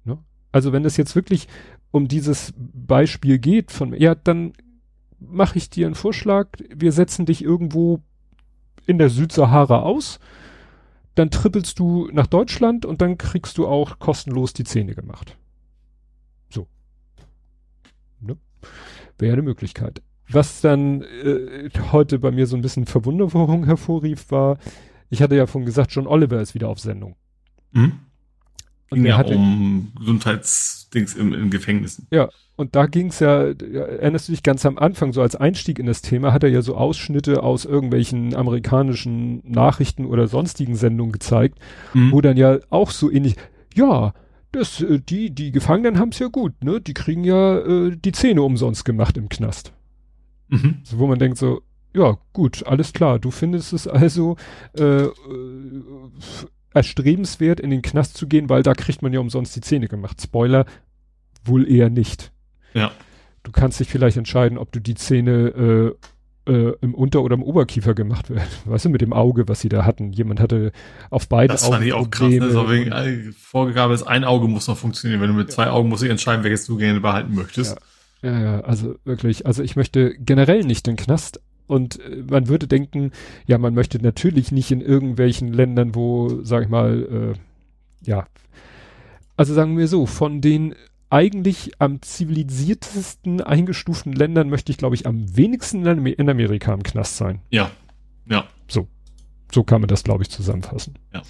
Ne? 0.05 0.19
Also 0.51 0.73
wenn 0.73 0.85
es 0.85 0.97
jetzt 0.97 1.15
wirklich 1.15 1.49
um 1.91 2.09
dieses 2.09 2.53
Beispiel 2.57 3.39
geht 3.39 3.71
von, 3.71 3.95
ja, 3.95 4.15
dann 4.15 4.53
mache 5.19 5.59
ich 5.59 5.71
dir 5.71 5.87
einen 5.87 5.95
Vorschlag, 5.95 6.49
wir 6.75 6.93
setzen 6.93 7.27
dich 7.27 7.43
irgendwo 7.43 8.01
in 8.87 8.99
der 8.99 9.11
Südsahara 9.11 9.81
aus, 9.81 10.19
dann 11.15 11.31
trippelst 11.31 11.79
du 11.79 12.09
nach 12.13 12.27
Deutschland 12.27 12.85
und 12.87 13.03
dann 13.03 13.19
kriegst 13.19 13.59
du 13.59 13.67
auch 13.67 13.99
kostenlos 13.99 14.55
die 14.55 14.65
Zähne 14.65 14.95
gemacht. 14.95 15.37
So. 16.49 16.67
Ne? 18.21 18.37
Wäre 19.19 19.35
eine 19.35 19.43
Möglichkeit. 19.43 20.03
Was 20.29 20.63
dann 20.63 21.03
äh, 21.03 21.69
heute 21.93 22.19
bei 22.19 22.31
mir 22.31 22.47
so 22.47 22.57
ein 22.57 22.63
bisschen 22.63 22.87
Verwunderung 22.87 23.65
hervorrief, 23.67 24.31
war, 24.31 24.59
ich 25.13 25.21
hatte 25.21 25.37
ja 25.37 25.47
vorhin 25.47 25.67
gesagt, 25.67 25.93
John 25.93 26.07
Oliver 26.07 26.41
ist 26.41 26.55
wieder 26.55 26.71
auf 26.71 26.79
Sendung. 26.79 27.17
Mhm. 27.73 27.93
Und 28.89 29.05
ja, 29.05 29.19
hatte, 29.19 29.35
um 29.35 29.93
Gesundheitsdings 29.99 31.15
im, 31.15 31.35
in 31.35 31.51
Gefängnissen. 31.51 32.07
Ja, 32.11 32.31
und 32.57 32.75
da 32.75 32.87
ging's 32.87 33.21
ja, 33.21 33.49
ja, 33.49 33.83
erinnerst 33.83 34.29
du 34.29 34.33
dich 34.33 34.43
ganz 34.43 34.65
am 34.65 34.79
Anfang, 34.79 35.13
so 35.13 35.21
als 35.21 35.37
Einstieg 35.37 35.79
in 35.79 35.85
das 35.85 36.01
Thema, 36.01 36.33
hat 36.33 36.45
er 36.45 36.49
ja 36.49 36.63
so 36.63 36.77
Ausschnitte 36.77 37.43
aus 37.43 37.67
irgendwelchen 37.67 38.35
amerikanischen 38.35 39.43
Nachrichten 39.45 40.07
oder 40.07 40.29
sonstigen 40.29 40.77
Sendungen 40.77 41.13
gezeigt, 41.13 41.59
mhm. 41.93 42.13
wo 42.13 42.23
dann 42.23 42.39
ja 42.39 42.59
auch 42.71 42.91
so 42.91 43.11
ähnlich, 43.11 43.37
ja, 43.75 44.15
das, 44.51 44.81
äh, 44.81 44.99
die, 44.99 45.31
die 45.35 45.53
Gefangenen 45.53 45.99
haben's 45.99 46.19
ja 46.21 46.29
gut, 46.29 46.65
ne? 46.65 46.81
Die 46.81 46.95
kriegen 46.95 47.25
ja 47.25 47.59
äh, 47.59 47.97
die 47.97 48.13
Zähne 48.13 48.43
umsonst 48.43 48.87
gemacht 48.87 49.19
im 49.19 49.29
Knast. 49.29 49.75
Mhm. 50.49 50.81
So, 50.85 50.99
wo 50.99 51.07
man 51.07 51.19
denkt 51.19 51.37
so, 51.37 51.61
ja, 51.95 52.18
gut, 52.32 52.66
alles 52.66 52.93
klar. 52.93 53.18
Du 53.18 53.30
findest 53.30 53.72
es 53.72 53.86
also 53.86 54.36
äh, 54.78 55.05
äh, 55.05 55.12
erstrebenswert, 56.74 57.61
in 57.61 57.70
den 57.70 57.82
Knast 57.82 58.16
zu 58.16 58.26
gehen, 58.26 58.49
weil 58.49 58.62
da 58.62 58.74
kriegt 58.74 59.03
man 59.03 59.12
ja 59.12 59.20
umsonst 59.20 59.55
die 59.57 59.61
Zähne 59.61 59.88
gemacht. 59.88 60.20
Spoiler, 60.20 60.64
wohl 61.45 61.68
eher 61.68 61.90
nicht. 61.90 62.32
Ja. 62.74 62.93
Du 63.43 63.51
kannst 63.51 63.80
dich 63.80 63.88
vielleicht 63.88 64.16
entscheiden, 64.16 64.57
ob 64.57 64.72
du 64.72 64.80
die 64.80 64.95
Zähne 64.95 65.95
äh, 66.47 66.51
äh, 66.53 66.74
im 66.80 66.95
Unter- 66.95 67.22
oder 67.22 67.34
im 67.34 67.43
Oberkiefer 67.43 67.95
gemacht 67.95 68.30
wird. 68.30 68.43
Weißt 68.64 68.84
du, 68.84 68.88
mit 68.88 69.01
dem 69.01 69.12
Auge, 69.12 69.49
was 69.49 69.61
sie 69.61 69.68
da 69.68 69.84
hatten. 69.84 70.12
Jemand 70.12 70.40
hatte 70.40 70.72
auf 71.11 71.28
beide 71.28 71.53
das 71.53 71.64
Augen. 71.64 71.72
Das 71.72 71.78
fand 71.78 71.86
ich 71.86 71.93
auch 71.93 72.11
krass. 72.11 72.32
Ne? 72.32 72.51
So 72.51 72.70
wegen, 72.70 72.93
äh, 72.93 73.32
Vorgabe 73.32 73.95
ist, 73.95 74.05
ein 74.05 74.24
Auge 74.24 74.49
muss 74.49 74.68
noch 74.68 74.78
funktionieren. 74.78 75.20
Wenn 75.20 75.28
du 75.28 75.34
mit 75.34 75.49
ja. 75.49 75.55
zwei 75.55 75.70
Augen 75.70 75.88
musst 75.88 76.03
du 76.03 76.09
entscheiden, 76.09 76.45
welches 76.45 76.66
du 76.66 76.76
gerne 76.76 77.01
behalten 77.01 77.34
möchtest. 77.34 77.78
Ja. 78.22 78.30
ja, 78.30 78.40
ja, 78.40 78.61
also 78.61 78.97
wirklich. 79.05 79.47
Also 79.47 79.62
ich 79.62 79.76
möchte 79.76 80.14
generell 80.18 80.64
nicht 80.64 80.86
den 80.86 80.97
Knast. 80.97 81.40
Und 81.67 82.01
äh, 82.01 82.23
man 82.29 82.49
würde 82.49 82.67
denken, 82.67 83.13
ja, 83.47 83.59
man 83.59 83.75
möchte 83.75 83.99
natürlich 84.03 84.53
nicht 84.53 84.71
in 84.71 84.81
irgendwelchen 84.81 85.53
Ländern, 85.53 85.95
wo, 85.95 86.43
sag 86.43 86.65
ich 86.65 86.69
mal, 86.69 87.35
äh, 87.35 88.09
ja, 88.09 88.27
also 89.37 89.55
sagen 89.55 89.79
wir 89.79 89.89
so, 89.89 90.07
von 90.07 90.41
den 90.41 90.75
eigentlich 91.11 91.73
am 91.79 92.01
zivilisiertesten 92.01 93.41
eingestuften 93.43 94.13
Ländern 94.13 94.49
möchte 94.49 94.73
ich, 94.73 94.79
glaube 94.79 94.95
ich, 94.95 95.07
am 95.07 95.37
wenigsten 95.37 95.85
in 95.85 96.31
Amerika 96.31 96.73
im 96.73 96.83
Knast 96.83 97.17
sein. 97.17 97.41
Ja. 97.51 97.71
Ja. 98.27 98.47
So. 98.69 98.89
So 99.53 99.63
kann 99.63 99.83
man 99.83 99.89
das, 99.89 100.05
glaube 100.05 100.23
ich, 100.23 100.31
zusammenfassen. 100.31 100.99
Ja. 101.13 101.23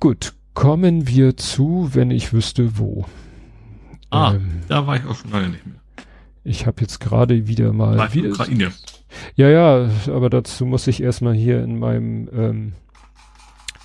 Gut. 0.00 0.34
Kommen 0.54 1.08
wir 1.08 1.36
zu, 1.38 1.90
wenn 1.92 2.10
ich 2.10 2.32
wüsste, 2.34 2.76
wo. 2.76 3.06
Ah, 4.10 4.34
ähm, 4.34 4.60
da 4.68 4.86
war 4.86 4.96
ich 4.96 5.04
auch 5.06 5.16
schon 5.16 5.30
lange 5.30 5.48
nicht 5.48 5.64
mehr. 5.64 5.76
Ich 6.44 6.66
habe 6.66 6.82
jetzt 6.82 7.00
gerade 7.00 7.46
wieder 7.46 7.72
mal. 7.72 8.12
Wieder, 8.12 8.30
Ukraine. 8.30 8.72
Ja, 9.34 9.48
ja, 9.48 9.88
aber 10.08 10.30
dazu 10.30 10.66
muss 10.66 10.86
ich 10.86 11.02
erstmal 11.02 11.34
hier 11.34 11.62
in 11.62 11.78
meinem. 11.78 12.28
Ähm, 12.32 12.72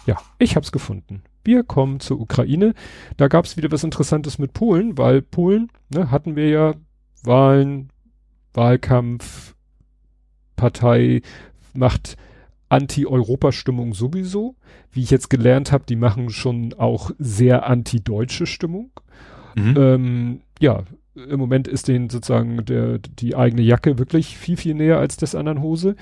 ja, 0.06 0.18
ich 0.40 0.56
habe 0.56 0.64
es 0.64 0.72
gefunden. 0.72 1.24
Wir 1.44 1.64
kommen 1.64 2.00
zur 2.00 2.20
Ukraine. 2.20 2.74
Da 3.18 3.28
gab 3.28 3.46
es 3.46 3.58
wieder 3.58 3.72
was 3.72 3.84
Interessantes 3.84 4.40
mit 4.40 4.54
Polen, 4.54 4.98
weil 4.98 5.22
Polen, 5.22 5.70
ne, 5.90 6.12
hatten 6.12 6.36
wir 6.36 6.50
ja 6.50 6.74
Wahlen, 7.24 7.90
Wahlkampf, 8.54 9.56
Partei 10.56 11.22
macht 11.74 12.18
Anti-Europa-Stimmung 12.70 13.94
sowieso. 13.94 14.56
Wie 14.92 15.04
ich 15.04 15.12
jetzt 15.12 15.30
gelernt 15.30 15.72
habe, 15.72 15.86
die 15.88 15.96
machen 15.96 16.30
schon 16.30 16.74
auch 16.74 17.12
sehr 17.18 17.68
anti-deutsche 17.68 18.46
Stimmung. 18.46 18.92
Mhm. 19.56 19.76
Ähm, 19.78 20.42
ja, 20.60 20.84
im 21.30 21.40
Moment 21.40 21.68
ist 21.68 21.88
denen 21.88 22.10
sozusagen 22.10 22.64
der, 22.66 23.00
die 23.00 23.36
eigene 23.36 23.62
Jacke 23.62 23.98
wirklich 23.98 24.38
viel, 24.38 24.58
viel 24.58 24.76
näher 24.76 25.00
als 25.00 25.18
des 25.18 25.36
anderen 25.36 25.62
Hose. 25.62 25.96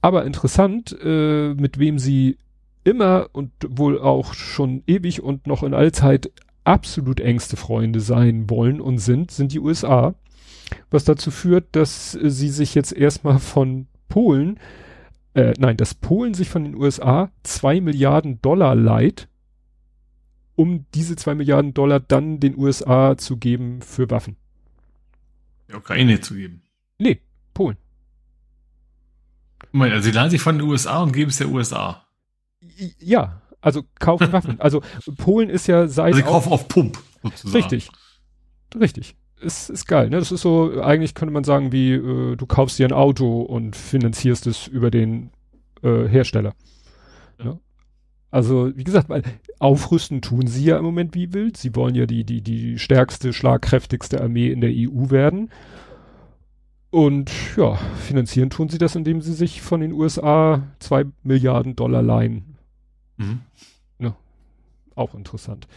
Aber 0.00 0.24
interessant, 0.24 0.96
äh, 1.02 1.54
mit 1.54 1.78
wem 1.78 1.98
sie 1.98 2.38
immer 2.84 3.28
und 3.32 3.52
wohl 3.68 4.00
auch 4.00 4.34
schon 4.34 4.82
ewig 4.86 5.22
und 5.22 5.46
noch 5.46 5.62
in 5.62 5.74
Allzeit 5.74 6.30
absolut 6.64 7.20
engste 7.20 7.56
Freunde 7.56 8.00
sein 8.00 8.48
wollen 8.50 8.80
und 8.80 8.98
sind, 8.98 9.30
sind 9.30 9.52
die 9.52 9.60
USA. 9.60 10.14
Was 10.90 11.04
dazu 11.04 11.30
führt, 11.30 11.66
dass 11.72 12.12
sie 12.12 12.48
sich 12.48 12.74
jetzt 12.74 12.92
erstmal 12.92 13.38
von 13.38 13.86
Polen, 14.08 14.58
äh, 15.34 15.54
nein, 15.58 15.76
dass 15.76 15.94
Polen 15.94 16.34
sich 16.34 16.48
von 16.48 16.64
den 16.64 16.74
USA 16.74 17.30
zwei 17.42 17.80
Milliarden 17.80 18.40
Dollar 18.42 18.74
leiht, 18.74 19.28
um 20.62 20.86
diese 20.94 21.16
zwei 21.16 21.34
Milliarden 21.34 21.74
Dollar 21.74 21.98
dann 21.98 22.38
den 22.38 22.56
USA 22.56 23.16
zu 23.16 23.36
geben 23.36 23.82
für 23.82 24.08
Waffen. 24.10 24.36
Der 25.68 25.78
Ukraine 25.78 26.20
zu 26.20 26.34
geben. 26.34 26.62
Nee, 26.98 27.20
Polen. 27.52 27.76
Moment, 29.72 29.94
also 29.94 30.04
sie 30.04 30.12
leihen 30.12 30.30
sich 30.30 30.40
von 30.40 30.58
den 30.58 30.68
USA 30.68 31.02
und 31.02 31.12
geben 31.12 31.30
es 31.30 31.38
der 31.38 31.48
USA. 31.48 32.06
Ja, 33.00 33.42
also 33.60 33.82
kaufen 33.98 34.32
Waffen. 34.32 34.60
Also 34.60 34.82
Polen 35.16 35.50
ist 35.50 35.66
ja 35.66 35.88
seit. 35.88 36.14
Also 36.14 36.18
sie 36.18 36.22
kaufen 36.22 36.52
auf 36.52 36.68
Pump, 36.68 36.96
sozusagen. 37.24 37.56
Richtig. 37.56 37.90
Richtig. 38.78 39.16
Ist, 39.40 39.68
ist 39.68 39.86
geil, 39.86 40.08
ne? 40.10 40.20
Das 40.20 40.30
ist 40.30 40.42
so, 40.42 40.80
eigentlich 40.80 41.16
könnte 41.16 41.32
man 41.32 41.42
sagen, 41.42 41.72
wie 41.72 41.94
äh, 41.94 42.36
du 42.36 42.46
kaufst 42.46 42.78
dir 42.78 42.86
ein 42.86 42.92
Auto 42.92 43.40
und 43.40 43.74
finanzierst 43.74 44.46
es 44.46 44.68
über 44.68 44.92
den 44.92 45.30
äh, 45.82 46.06
Hersteller. 46.06 46.54
Also, 48.32 48.76
wie 48.76 48.82
gesagt, 48.82 49.08
weil 49.08 49.22
aufrüsten 49.60 50.22
tun 50.22 50.48
sie 50.48 50.64
ja 50.64 50.78
im 50.78 50.84
Moment 50.84 51.14
wie 51.14 51.32
wild. 51.32 51.56
Sie 51.56 51.76
wollen 51.76 51.94
ja 51.94 52.06
die, 52.06 52.24
die, 52.24 52.40
die 52.40 52.78
stärkste, 52.78 53.32
schlagkräftigste 53.32 54.20
Armee 54.20 54.50
in 54.50 54.60
der 54.60 54.70
EU 54.72 55.10
werden. 55.10 55.50
Und 56.90 57.30
ja, 57.56 57.76
finanzieren 57.76 58.50
tun 58.50 58.68
sie 58.68 58.78
das, 58.78 58.96
indem 58.96 59.22
sie 59.22 59.34
sich 59.34 59.62
von 59.62 59.80
den 59.80 59.92
USA 59.92 60.62
zwei 60.78 61.04
Milliarden 61.22 61.76
Dollar 61.76 62.02
leihen 62.02 62.52
Mhm. 63.16 63.40
Ja, 63.98 64.16
auch 64.94 65.14
interessant. 65.14 65.68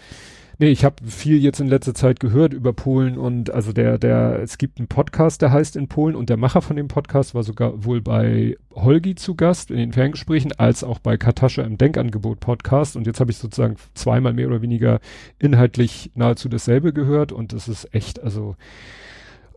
Nee, 0.57 0.69
ich 0.69 0.85
habe 0.85 1.03
viel 1.05 1.37
jetzt 1.37 1.59
in 1.59 1.67
letzter 1.67 1.93
Zeit 1.93 2.21
gehört 2.21 2.53
über 2.53 2.71
Polen 2.71 3.17
und 3.17 3.49
also 3.49 3.73
der, 3.73 3.97
der, 3.97 4.39
es 4.41 4.57
gibt 4.57 4.79
einen 4.79 4.87
Podcast, 4.87 5.41
der 5.41 5.51
heißt 5.51 5.75
in 5.75 5.89
Polen 5.89 6.15
und 6.15 6.29
der 6.29 6.37
Macher 6.37 6.61
von 6.61 6.77
dem 6.77 6.87
Podcast 6.87 7.35
war 7.35 7.43
sogar 7.43 7.83
wohl 7.83 8.01
bei 8.01 8.55
Holgi 8.73 9.15
zu 9.15 9.35
Gast 9.35 9.69
in 9.69 9.77
den 9.77 9.91
Ferngesprächen, 9.91 10.53
als 10.53 10.85
auch 10.85 10.99
bei 10.99 11.17
Katascha 11.17 11.61
im 11.63 11.77
Denkangebot 11.77 12.39
Podcast 12.39 12.95
und 12.95 13.05
jetzt 13.05 13.19
habe 13.19 13.31
ich 13.31 13.37
sozusagen 13.37 13.75
zweimal 13.95 14.31
mehr 14.31 14.47
oder 14.47 14.61
weniger 14.61 15.01
inhaltlich 15.39 16.11
nahezu 16.15 16.47
dasselbe 16.47 16.93
gehört 16.93 17.33
und 17.33 17.51
es 17.51 17.67
ist 17.67 17.93
echt, 17.93 18.23
also 18.23 18.55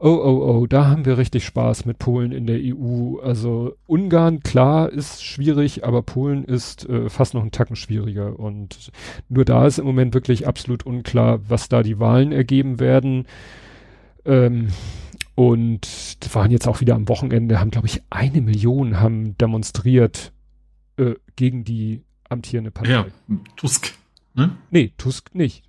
Oh, 0.01 0.09
oh, 0.09 0.61
oh, 0.61 0.67
da 0.67 0.87
haben 0.87 1.05
wir 1.05 1.19
richtig 1.19 1.45
Spaß 1.45 1.85
mit 1.85 1.99
Polen 1.99 2.31
in 2.33 2.47
der 2.47 2.61
EU. 2.63 3.19
Also 3.19 3.75
Ungarn, 3.87 4.41
klar, 4.41 4.91
ist 4.91 5.25
schwierig, 5.25 5.85
aber 5.85 6.03
Polen 6.03 6.45
ist 6.45 6.89
äh, 6.89 7.09
fast 7.09 7.35
noch 7.35 7.43
einen 7.43 7.51
Tacken 7.51 7.75
schwieriger. 7.77 8.39
Und 8.39 8.93
nur 9.29 9.45
da 9.45 9.67
ist 9.67 9.79
im 9.79 9.87
Moment 9.87 10.15
wirklich 10.15 10.47
absolut 10.47 10.87
unklar, 10.87 11.41
was 11.49 11.69
da 11.69 11.83
die 11.83 11.99
Wahlen 11.99 12.31
ergeben 12.33 12.79
werden. 12.79 13.27
Ähm, 14.25 14.69
Und 15.35 15.89
waren 16.33 16.51
jetzt 16.51 16.67
auch 16.67 16.81
wieder 16.81 16.95
am 16.97 17.09
Wochenende, 17.09 17.61
haben, 17.61 17.71
glaube 17.71 17.87
ich, 17.87 18.03
eine 18.11 18.41
Million 18.41 18.99
haben 19.01 19.39
demonstriert 19.39 20.33
äh, 20.97 21.15
gegen 21.37 21.65
die 21.65 22.03
amtierende 22.29 22.71
Partei. 22.73 22.91
Ja, 22.91 23.07
Tusk. 23.57 23.95
Ne? 24.35 24.57
Nee, 24.71 24.93
Tusk 24.99 25.35
nicht. 25.35 25.63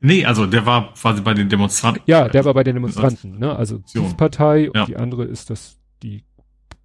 Nee, 0.00 0.24
also 0.24 0.46
der 0.46 0.64
war 0.64 0.92
quasi 0.94 1.22
bei 1.22 1.34
den 1.34 1.48
Demonstranten. 1.48 2.02
Ja, 2.06 2.28
der 2.28 2.44
war 2.44 2.54
bei 2.54 2.62
den 2.62 2.74
Demonstranten, 2.76 3.38
ne? 3.38 3.56
Also 3.56 3.78
die 3.78 3.98
Partei 4.16 4.68
und 4.70 4.76
Ja. 4.76 4.84
die 4.86 4.96
andere 4.96 5.24
ist 5.24 5.50
das 5.50 5.78
die 6.02 6.24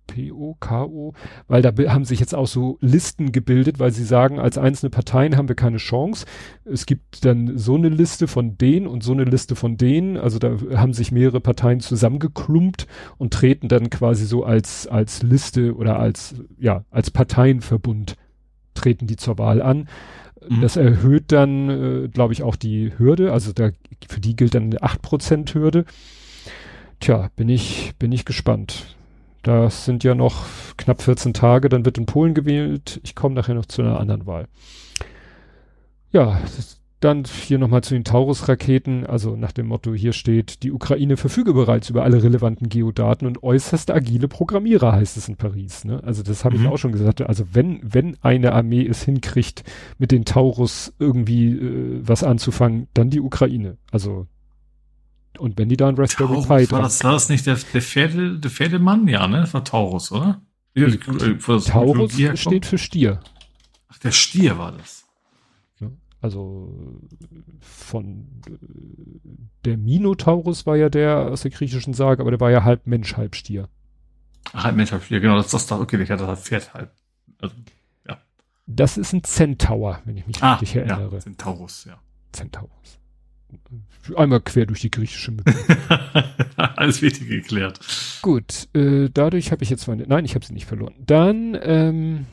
PO, 0.07 0.57
KO, 0.59 1.13
weil 1.47 1.61
da 1.61 1.71
haben 1.91 2.03
sich 2.05 2.19
jetzt 2.19 2.35
auch 2.35 2.47
so 2.47 2.77
Listen 2.81 3.31
gebildet, 3.31 3.79
weil 3.79 3.91
sie 3.91 4.03
sagen, 4.03 4.37
als 4.39 4.57
einzelne 4.57 4.89
Parteien 4.89 5.37
haben 5.37 5.47
wir 5.47 5.55
keine 5.55 5.77
Chance. 5.77 6.25
Es 6.65 6.85
gibt 6.85 7.23
dann 7.23 7.57
so 7.57 7.75
eine 7.75 7.89
Liste 7.89 8.27
von 8.27 8.57
denen 8.57 8.85
und 8.87 9.03
so 9.03 9.13
eine 9.13 9.23
Liste 9.23 9.55
von 9.55 9.77
denen. 9.77 10.17
Also 10.17 10.39
da 10.39 10.57
haben 10.75 10.93
sich 10.93 11.11
mehrere 11.11 11.39
Parteien 11.39 11.79
zusammengeklumpt 11.79 12.85
und 13.17 13.33
treten 13.33 13.69
dann 13.69 13.89
quasi 13.89 14.25
so 14.25 14.43
als, 14.43 14.87
als 14.87 15.23
Liste 15.23 15.75
oder 15.75 15.99
als, 15.99 16.35
ja, 16.59 16.83
als 16.91 17.09
Parteienverbund 17.09 18.15
treten 18.73 19.07
die 19.07 19.15
zur 19.15 19.37
Wahl 19.37 19.61
an. 19.61 19.87
Mhm. 20.49 20.61
Das 20.61 20.75
erhöht 20.75 21.31
dann, 21.31 21.69
äh, 21.69 22.07
glaube 22.07 22.33
ich, 22.33 22.43
auch 22.43 22.55
die 22.55 22.97
Hürde. 22.97 23.31
Also 23.31 23.53
da, 23.53 23.71
für 24.07 24.19
die 24.19 24.35
gilt 24.35 24.55
dann 24.55 24.63
eine 24.63 24.83
8% 24.83 25.53
Hürde. 25.53 25.85
Tja, 26.99 27.29
bin 27.35 27.49
ich, 27.49 27.93
bin 27.99 28.11
ich 28.11 28.25
gespannt. 28.25 28.95
Das 29.43 29.83
sind 29.83 30.05
ja 30.05 30.15
noch 30.15 30.45
knapp 30.77 31.01
14 31.01 31.33
Tage, 31.33 31.67
dann 31.67 31.83
wird 31.83 31.97
in 31.97 32.05
Polen 32.05 32.33
gewählt. 32.33 33.01
Ich 33.03 33.13
komme 33.13 33.35
nachher 33.35 33.55
noch 33.55 33.65
zu 33.65 33.81
einer 33.81 33.99
anderen 33.99 34.25
Wahl. 34.25 34.47
Ja, 36.13 36.39
das, 36.55 36.79
dann 37.03 37.23
hier 37.25 37.57
nochmal 37.59 37.83
zu 37.83 37.93
den 37.93 38.03
Taurus-Raketen. 38.03 39.05
Also 39.05 39.35
nach 39.35 39.51
dem 39.51 39.67
Motto, 39.67 39.93
hier 39.93 40.13
steht, 40.13 40.63
die 40.63 40.71
Ukraine 40.71 41.17
verfüge 41.17 41.53
bereits 41.53 41.89
über 41.89 42.03
alle 42.03 42.21
relevanten 42.23 42.69
Geodaten 42.69 43.25
und 43.25 43.43
äußerst 43.43 43.91
agile 43.91 44.27
Programmierer, 44.27 44.93
heißt 44.93 45.17
es 45.17 45.27
in 45.27 45.35
Paris. 45.37 45.85
Ne? 45.85 46.01
Also 46.03 46.23
das 46.23 46.45
habe 46.45 46.55
ich 46.55 46.61
Mhm. 46.61 46.67
auch 46.67 46.77
schon 46.77 46.91
gesagt. 46.91 47.21
Also 47.21 47.45
wenn, 47.53 47.79
wenn 47.83 48.17
eine 48.21 48.53
Armee 48.53 48.85
es 48.85 49.03
hinkriegt, 49.03 49.63
mit 49.97 50.11
den 50.11 50.25
Taurus 50.25 50.93
irgendwie 50.99 51.51
äh, 51.51 51.99
was 52.03 52.23
anzufangen, 52.23 52.87
dann 52.93 53.09
die 53.09 53.19
Ukraine. 53.21 53.77
Also 53.91 54.27
und 55.39 55.57
wenn 55.57 55.67
die 55.69 55.77
da 55.77 55.87
ein 55.89 55.95
Raspberry 55.95 56.27
Taurus, 56.43 56.47
Pi 56.47 56.71
war 56.71 56.81
das, 56.83 57.03
war 57.03 57.13
das 57.13 57.27
nicht 57.29 57.45
der, 57.47 57.57
der 57.73 57.81
Pferde, 57.81 58.37
der 58.39 58.51
Pferdemann? 58.51 59.07
Ja, 59.07 59.27
ne? 59.27 59.37
Das 59.41 59.53
war 59.53 59.63
Taurus, 59.63 60.11
oder? 60.11 60.41
Wie 60.75 60.81
das- 60.81 60.93
äh, 60.95 61.35
wo 61.47 61.53
das 61.53 61.65
Taurus 61.65 62.13
steht 62.35 62.65
für 62.65 62.77
Stier. 62.77 63.19
Ach, 63.89 63.97
der 63.97 64.11
Stier 64.11 64.57
war 64.57 64.71
das. 64.73 65.02
Also 66.23 66.73
von 67.59 68.25
der 69.65 69.77
Minotaurus 69.77 70.65
war 70.65 70.77
ja 70.77 70.87
der 70.89 71.17
aus 71.31 71.41
der 71.41 71.51
griechischen 71.51 71.93
Sage, 71.93 72.21
aber 72.21 72.31
der 72.31 72.39
war 72.39 72.49
ja 72.49 72.63
halb 72.63 72.87
Mensch, 72.87 73.17
halb 73.17 73.35
Stier. 73.35 73.67
Halt 74.53 74.77
Mensch, 74.77 74.93
ich- 74.93 75.09
ja, 75.09 75.19
genau, 75.19 75.35
das 75.35 75.47
ist 75.47 75.53
das 75.53 75.67
da. 75.67 75.79
Okay, 75.81 76.01
ich 76.01 76.09
hatte 76.09 76.25
das 76.25 76.43
Pferd 76.43 76.73
halt. 76.73 76.89
Also, 77.41 77.55
Das 78.65 78.97
ist 78.97 79.11
ein 79.11 79.25
Centaur, 79.25 79.99
wenn 80.05 80.15
ich 80.15 80.25
mich 80.25 80.41
ah, 80.41 80.53
richtig 80.53 80.77
erinnere. 80.77 81.13
ja, 81.13 81.19
sind 81.19 81.37
Taurus, 81.39 81.83
ja. 81.83 81.99
Centaurus. 82.31 82.99
Einmal 84.15 84.39
quer 84.39 84.65
durch 84.65 84.79
die 84.79 84.89
griechische 84.91 85.31
Mythologie. 85.31 85.73
Alles 86.55 87.01
wichtig 87.01 87.27
geklärt. 87.27 87.81
Gut, 88.21 88.69
äh, 88.73 89.09
dadurch 89.13 89.51
habe 89.51 89.61
ich 89.63 89.69
jetzt 89.69 89.85
meine. 89.87 90.07
Nein, 90.07 90.23
ich 90.23 90.35
habe 90.35 90.45
sie 90.45 90.53
nicht 90.53 90.65
verloren. 90.65 90.93
Dann 91.05 91.57
ähm, 91.61 92.25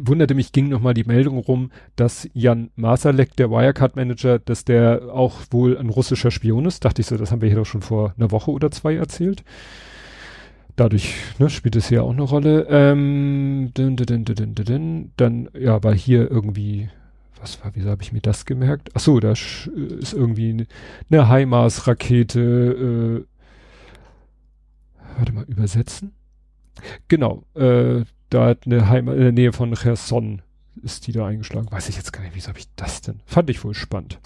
wunderte 0.00 0.34
mich, 0.34 0.52
ging 0.52 0.68
noch 0.68 0.80
mal 0.80 0.94
die 0.94 1.04
Meldung 1.04 1.38
rum, 1.38 1.70
dass 1.96 2.28
Jan 2.32 2.70
Masalek, 2.76 3.36
der 3.36 3.50
Wirecard-Manager, 3.50 4.38
dass 4.40 4.64
der 4.64 5.02
auch 5.12 5.40
wohl 5.50 5.78
ein 5.78 5.90
russischer 5.90 6.30
Spion 6.30 6.66
ist. 6.66 6.84
Dachte 6.84 7.02
ich 7.02 7.06
so, 7.06 7.16
das 7.16 7.30
haben 7.30 7.40
wir 7.40 7.48
hier 7.48 7.58
doch 7.58 7.66
schon 7.66 7.82
vor 7.82 8.14
einer 8.16 8.30
Woche 8.30 8.50
oder 8.50 8.70
zwei 8.70 8.94
erzählt. 8.96 9.44
Dadurch 10.76 11.14
ne, 11.38 11.50
spielt 11.50 11.76
es 11.76 11.88
hier 11.88 12.02
auch 12.02 12.10
eine 12.10 12.22
Rolle. 12.22 12.66
Ähm, 12.68 13.70
dün, 13.76 13.96
dün, 13.96 14.24
dün. 14.24 15.12
Dann, 15.16 15.48
ja, 15.56 15.82
war 15.84 15.94
hier 15.94 16.28
irgendwie, 16.28 16.90
was 17.40 17.62
war, 17.62 17.70
wieso 17.74 17.90
habe 17.90 18.02
ich 18.02 18.12
mir 18.12 18.20
das 18.20 18.44
gemerkt? 18.46 18.90
Ach 18.94 19.00
so, 19.00 19.20
da 19.20 19.32
sch- 19.32 19.72
ist 19.72 20.14
irgendwie 20.14 20.50
eine, 20.50 20.66
eine 21.10 21.28
HIMARS-Rakete, 21.28 23.24
äh, 23.24 23.24
warte 25.16 25.32
mal, 25.32 25.44
übersetzen? 25.44 26.12
Genau, 27.06 27.44
äh, 27.54 28.02
da 28.30 28.46
hat 28.46 28.66
eine 28.66 28.88
Heim 28.88 29.08
in 29.08 29.18
der 29.18 29.32
Nähe 29.32 29.52
von 29.52 29.74
Cherson 29.74 30.42
ist 30.82 31.06
die 31.06 31.12
da 31.12 31.26
eingeschlagen. 31.26 31.70
Weiß 31.70 31.88
ich 31.88 31.96
jetzt 31.96 32.12
gar 32.12 32.22
nicht, 32.22 32.34
wieso 32.34 32.48
habe 32.48 32.58
ich 32.58 32.68
das 32.76 33.00
denn? 33.00 33.20
Fand 33.26 33.48
ich 33.50 33.62
wohl 33.64 33.74
spannend. 33.74 34.18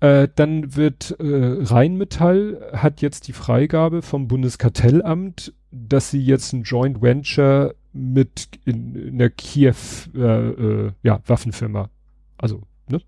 Äh, 0.00 0.28
dann 0.34 0.76
wird 0.76 1.16
äh, 1.20 1.62
Rheinmetall 1.62 2.70
hat 2.72 3.02
jetzt 3.02 3.28
die 3.28 3.34
Freigabe 3.34 4.00
vom 4.00 4.28
Bundeskartellamt, 4.28 5.52
dass 5.70 6.10
sie 6.10 6.22
jetzt 6.22 6.52
ein 6.52 6.62
Joint 6.62 7.02
Venture 7.02 7.74
mit 7.92 8.48
in, 8.64 8.94
in 8.94 9.18
der 9.18 9.30
Kiew 9.30 9.74
äh, 10.14 10.20
äh, 10.20 10.92
ja, 11.02 11.20
Waffenfirma, 11.26 11.90
also 12.38 12.62
ne, 12.88 13.02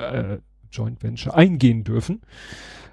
äh, 0.00 0.38
Joint 0.72 1.02
Venture 1.02 1.36
eingehen 1.36 1.84
dürfen. 1.84 2.22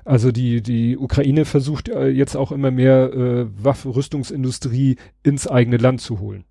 Also 0.05 0.31
die, 0.31 0.61
die 0.61 0.97
Ukraine 0.97 1.45
versucht 1.45 1.89
äh, 1.89 2.09
jetzt 2.09 2.35
auch 2.35 2.51
immer 2.51 2.71
mehr 2.71 3.13
äh, 3.13 3.87
Rüstungsindustrie 3.87 4.97
ins 5.23 5.47
eigene 5.47 5.77
Land 5.77 6.01
zu 6.01 6.19
holen. 6.19 6.45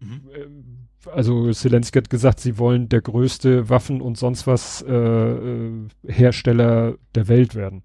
Mhm. 0.00 0.20
Ähm, 0.34 0.64
Also 1.12 1.52
Zelensky 1.52 1.98
hat 1.98 2.10
gesagt, 2.10 2.40
sie 2.40 2.58
wollen 2.58 2.88
der 2.88 3.02
größte 3.02 3.68
Waffen- 3.68 4.00
und 4.00 4.16
sonst 4.16 4.46
was 4.46 4.82
äh, 4.82 4.92
äh, 4.92 5.88
Hersteller 6.06 6.96
der 7.14 7.28
Welt 7.28 7.54
werden. 7.54 7.82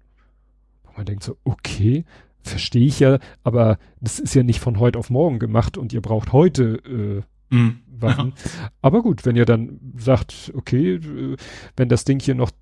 Und 0.84 0.96
man 0.96 1.06
denkt 1.06 1.22
so, 1.24 1.36
okay, 1.44 2.04
verstehe 2.42 2.86
ich 2.86 3.00
ja, 3.00 3.18
aber 3.44 3.78
das 4.00 4.18
ist 4.18 4.34
ja 4.34 4.42
nicht 4.42 4.60
von 4.60 4.78
heute 4.78 4.98
auf 4.98 5.10
morgen 5.10 5.38
gemacht 5.38 5.76
und 5.76 5.92
ihr 5.92 6.00
braucht 6.00 6.32
heute 6.32 6.76
äh, 6.86 7.22
Mhm. 7.52 7.80
Waffen. 7.88 8.32
Aber 8.80 9.02
gut, 9.02 9.26
wenn 9.26 9.34
ihr 9.36 9.44
dann 9.44 9.80
sagt, 9.96 10.52
okay, 10.54 10.94
äh, 10.94 11.36
wenn 11.76 11.88
das 11.88 12.04
Ding 12.04 12.20
hier 12.20 12.36
noch 12.36 12.52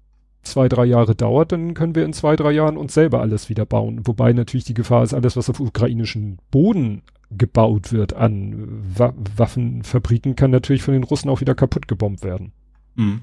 zwei, 0.43 0.69
drei 0.69 0.85
Jahre 0.85 1.15
dauert, 1.15 1.53
dann 1.53 1.75
können 1.75 1.95
wir 1.95 2.05
in 2.05 2.13
zwei, 2.13 2.37
drei 2.37 2.53
Jahren 2.53 2.77
uns 2.77 2.95
selber 2.95 3.21
alles 3.21 3.49
wieder 3.49 3.67
bauen. 3.67 4.07
Wobei 4.07 4.33
natürlich 4.33 4.65
die 4.65 4.75
Gefahr 4.75 5.03
ist, 5.03 5.15
alles, 5.15 5.37
was 5.37 5.51
auf 5.51 5.61
ukrainischen 5.61 6.39
Boden 6.51 7.03
gebaut 7.31 7.93
wird 7.93 8.15
an 8.15 8.83
Wa 8.97 9.13
Waffenfabriken, 9.37 10.37
kann 10.37 10.51
natürlich 10.51 10.83
von 10.83 10.95
den 10.95 11.05
Russen 11.05 11.29
auch 11.29 11.41
wieder 11.41 11.55
kaputt 11.55 11.89
gebombt 11.89 12.23
werden. 12.23 12.53
Mhm. 12.95 13.23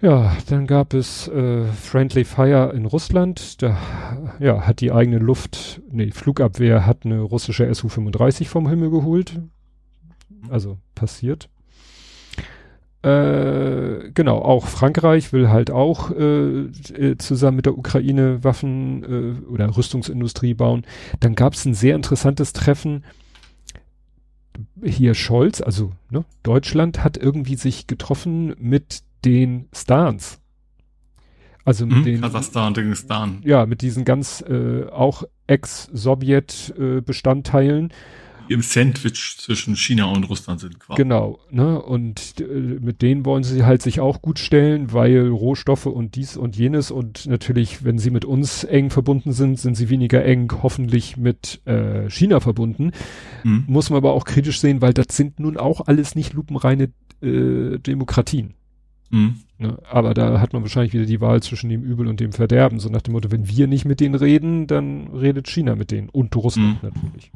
Ja, 0.00 0.36
dann 0.48 0.68
gab 0.68 0.94
es 0.94 1.26
äh, 1.26 1.64
Friendly 1.64 2.24
Fire 2.24 2.72
in 2.72 2.86
Russland. 2.86 3.60
Da 3.62 3.76
ja, 4.38 4.64
hat 4.64 4.80
die 4.80 4.92
eigene 4.92 5.18
Luft, 5.18 5.82
nee, 5.90 6.12
Flugabwehr 6.12 6.86
hat 6.86 7.04
eine 7.04 7.20
russische 7.20 7.72
Su-35 7.74 8.46
vom 8.46 8.68
Himmel 8.68 8.90
geholt. 8.90 9.40
Also 10.48 10.78
passiert. 10.94 11.48
Äh, 13.08 14.10
genau, 14.12 14.38
auch 14.38 14.66
Frankreich 14.66 15.32
will 15.32 15.48
halt 15.48 15.70
auch 15.70 16.10
äh, 16.10 16.64
äh, 16.64 17.16
zusammen 17.18 17.56
mit 17.56 17.66
der 17.66 17.78
Ukraine 17.78 18.44
Waffen 18.44 19.04
äh, 19.04 19.34
oder 19.48 19.74
Rüstungsindustrie 19.76 20.54
bauen. 20.54 20.84
Dann 21.20 21.34
gab 21.34 21.54
es 21.54 21.64
ein 21.64 21.74
sehr 21.74 21.96
interessantes 21.96 22.52
Treffen. 22.52 23.04
Hier 24.82 25.14
Scholz, 25.14 25.60
also 25.60 25.92
ne, 26.10 26.24
Deutschland, 26.42 27.04
hat 27.04 27.16
irgendwie 27.16 27.54
sich 27.56 27.86
getroffen 27.86 28.54
mit 28.58 29.02
den 29.24 29.68
Stans. 29.74 30.40
Also 31.64 31.86
mit 31.86 31.98
Mhm. 31.98 32.04
den 32.04 32.20
Kasachstan, 32.22 32.74
Dagestan. 32.74 33.40
ja, 33.44 33.66
mit 33.66 33.82
diesen 33.82 34.04
ganz 34.04 34.42
äh, 34.48 34.84
auch 34.90 35.22
Ex-Sowjet-Bestandteilen. 35.46 37.88
Die 37.88 37.94
Im 38.48 38.62
Sandwich 38.62 39.36
zwischen 39.38 39.76
China 39.76 40.06
und 40.06 40.24
Russland 40.28 40.60
sind 40.60 40.78
quasi. 40.80 41.02
Genau, 41.02 41.38
ne? 41.50 41.80
Und 41.80 42.34
äh, 42.40 42.44
mit 42.44 43.02
denen 43.02 43.24
wollen 43.24 43.44
sie 43.44 43.64
halt 43.64 43.82
sich 43.82 44.00
auch 44.00 44.22
gut 44.22 44.38
stellen, 44.38 44.92
weil 44.92 45.28
Rohstoffe 45.28 45.86
und 45.86 46.14
dies 46.16 46.36
und 46.36 46.56
jenes 46.56 46.90
und 46.90 47.26
natürlich, 47.26 47.84
wenn 47.84 47.98
sie 47.98 48.10
mit 48.10 48.24
uns 48.24 48.64
eng 48.64 48.90
verbunden 48.90 49.32
sind, 49.32 49.58
sind 49.58 49.76
sie 49.76 49.90
weniger 49.90 50.24
eng 50.24 50.50
hoffentlich 50.62 51.16
mit 51.16 51.60
äh, 51.66 52.08
China 52.10 52.40
verbunden. 52.40 52.92
Mhm. 53.44 53.64
Muss 53.66 53.90
man 53.90 53.98
aber 53.98 54.12
auch 54.12 54.24
kritisch 54.24 54.60
sehen, 54.60 54.80
weil 54.80 54.94
das 54.94 55.16
sind 55.16 55.40
nun 55.40 55.56
auch 55.56 55.86
alles 55.86 56.14
nicht 56.14 56.32
lupenreine 56.32 56.90
äh, 57.22 57.78
Demokratien. 57.78 58.54
Mhm. 59.10 59.36
Ne? 59.58 59.78
Aber 59.90 60.14
da 60.14 60.40
hat 60.40 60.52
man 60.52 60.62
wahrscheinlich 60.62 60.92
wieder 60.92 61.06
die 61.06 61.20
Wahl 61.20 61.42
zwischen 61.42 61.70
dem 61.70 61.82
Übel 61.82 62.06
und 62.06 62.20
dem 62.20 62.32
Verderben. 62.32 62.78
So 62.78 62.88
nach 62.88 63.02
dem 63.02 63.12
Motto, 63.12 63.30
wenn 63.30 63.48
wir 63.48 63.66
nicht 63.66 63.84
mit 63.84 64.00
denen 64.00 64.14
reden, 64.14 64.66
dann 64.66 65.08
redet 65.08 65.48
China 65.48 65.74
mit 65.74 65.90
denen. 65.90 66.08
Und 66.08 66.34
Russland 66.36 66.82
Mhm. 66.82 66.90
natürlich. 66.90 67.32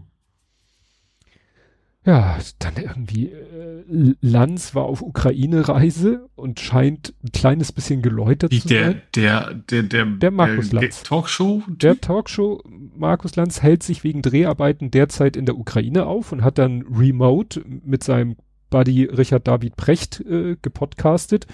Ja, 2.04 2.36
dann 2.58 2.74
irgendwie, 2.76 3.28
äh, 3.28 4.14
Lanz 4.20 4.74
war 4.74 4.84
auf 4.84 5.02
Ukraine-Reise 5.02 6.28
und 6.34 6.58
scheint 6.58 7.14
ein 7.22 7.30
kleines 7.30 7.70
bisschen 7.70 8.02
geläutert 8.02 8.50
Wie 8.50 8.60
zu 8.60 8.68
der, 8.68 8.84
sein. 8.84 9.02
der, 9.14 9.54
der, 9.54 9.82
der, 9.84 10.06
Der 10.06 10.30
Markus 10.32 10.70
der 10.70 10.80
Lanz. 10.82 11.04
Talkshow. 11.04 11.62
Der 11.68 12.00
Talkshow 12.00 12.60
Markus 12.96 13.36
Lanz 13.36 13.62
hält 13.62 13.84
sich 13.84 14.02
wegen 14.02 14.20
Dreharbeiten 14.20 14.90
derzeit 14.90 15.36
in 15.36 15.46
der 15.46 15.56
Ukraine 15.56 16.06
auf 16.06 16.32
und 16.32 16.42
hat 16.42 16.58
dann 16.58 16.82
remote 16.82 17.62
mit 17.66 18.02
seinem 18.02 18.36
Buddy 18.70 19.04
Richard 19.04 19.46
David 19.46 19.76
Precht 19.76 20.20
äh, 20.20 20.56
gepodcastet 20.60 21.46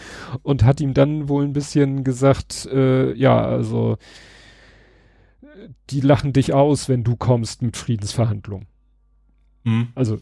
und 0.42 0.64
hat 0.64 0.80
ihm 0.80 0.94
dann 0.94 1.28
wohl 1.28 1.44
ein 1.44 1.52
bisschen 1.52 2.04
gesagt, 2.04 2.66
äh, 2.72 3.12
ja, 3.12 3.44
also 3.44 3.98
die 5.90 6.00
lachen 6.00 6.32
dich 6.32 6.54
aus, 6.54 6.88
wenn 6.88 7.04
du 7.04 7.16
kommst 7.16 7.60
mit 7.60 7.76
Friedensverhandlungen. 7.76 8.66
Mhm. 9.64 9.88
Also 9.94 10.18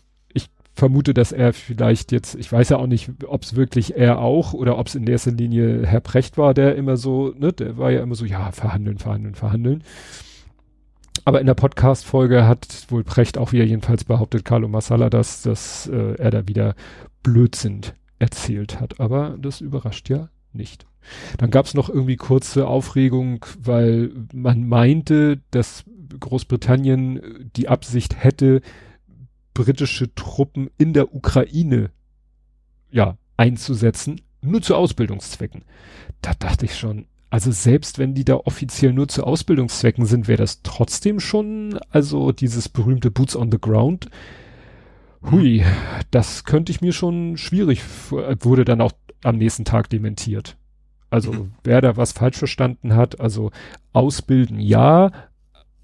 vermute, 0.77 1.15
dass 1.15 1.33
er 1.33 1.55
vielleicht 1.55 2.13
jetzt, 2.13 2.35
ich 2.35 2.53
weiß 2.53 2.69
ja 2.69 2.77
auch 2.77 2.87
nicht, 2.87 3.11
ob 3.27 3.43
es 3.43 3.57
wirklich 3.57 3.97
er 3.97 4.19
auch 4.19 4.53
oder 4.53 4.79
ob 4.79 4.87
es 4.89 4.95
in 4.95 5.07
erster 5.07 5.31
Linie 5.31 5.87
Herr 5.87 6.01
Precht 6.01 6.37
war, 6.37 6.53
der 6.53 6.77
immer 6.77 6.99
so, 6.99 7.33
ne, 7.39 7.53
der 7.53 7.79
war 7.79 7.91
ja 7.91 8.03
immer 8.03 8.15
so, 8.15 8.27
ja, 8.27 8.53
verhandeln, 8.53 8.99
verhandeln, 8.99 9.35
verhandeln. 9.35 9.83
Aber 11.25 11.41
in 11.41 11.47
der 11.47 11.55
Podcast-Folge 11.55 12.47
hat 12.47 12.87
wohl 12.91 13.05
Precht 13.05 13.39
auch 13.39 13.53
wieder 13.53 13.65
jedenfalls 13.65 14.05
behauptet, 14.05 14.45
Carlo 14.45 14.69
Massala, 14.69 15.09
dass, 15.09 15.43
dass 15.43 15.87
äh, 15.89 16.15
er 16.17 16.31
da 16.31 16.47
wieder 16.47 16.75
Blödsinn 17.23 17.81
erzählt 18.19 18.79
hat. 18.79 19.01
Aber 19.01 19.37
das 19.41 19.63
überrascht 19.63 20.11
ja 20.11 20.29
nicht. 20.53 20.87
Dann 21.39 21.51
gab 21.51 21.67
es 21.67 21.75
noch 21.75 21.89
irgendwie 21.89 22.17
kurze 22.17 22.69
Aufregung, 22.69 23.47
weil 23.59 24.13
man 24.33 24.69
meinte, 24.69 25.41
dass 25.51 25.85
Großbritannien 26.21 27.51
die 27.57 27.69
Absicht 27.69 28.23
hätte, 28.23 28.61
britische 29.57 30.15
Truppen 30.15 30.69
in 30.77 30.93
der 30.93 31.15
Ukraine 31.15 31.91
ja 32.91 33.17
einzusetzen, 33.39 34.21
nur 34.43 34.61
zu 34.61 34.77
Ausbildungszwecken. 34.77 35.65
Da 36.21 36.35
dachte 36.35 36.67
ich 36.67 36.77
schon, 36.77 37.07
also 37.31 37.51
selbst 37.51 37.99
wenn 37.99 38.15
die 38.15 38.25
da 38.25 38.35
offiziell 38.37 38.93
nur 38.93 39.09
zu 39.09 39.25
Ausbildungszwecken 39.25 40.05
sind, 40.05 40.29
wäre 40.29 40.39
das 40.39 40.63
trotzdem 40.63 41.21
schon, 41.21 41.79
also 41.91 42.33
dieses 42.33 42.69
berühmte 42.69 43.11
Boots 43.11 43.35
on 43.35 43.51
the 43.51 43.59
Ground. 43.59 44.11
Hui, 45.31 45.65
das 46.11 46.45
könnte 46.45 46.71
ich 46.71 46.83
mir 46.83 46.93
schon 46.93 47.39
schwierig, 47.39 47.83
wurde 48.11 48.67
dann 48.67 48.83
auch 48.83 48.93
am 49.25 49.39
nächsten 49.39 49.65
Tag 49.65 49.89
dementiert. 49.89 50.57
Also 51.09 51.33
mhm. 51.33 51.53
wer 51.65 51.81
da 51.81 51.97
was 51.97 52.13
falsch 52.13 52.37
verstanden 52.37 52.95
hat, 52.95 53.21
also 53.21 53.51
ausbilden 53.95 54.61
ja, 54.61 55.11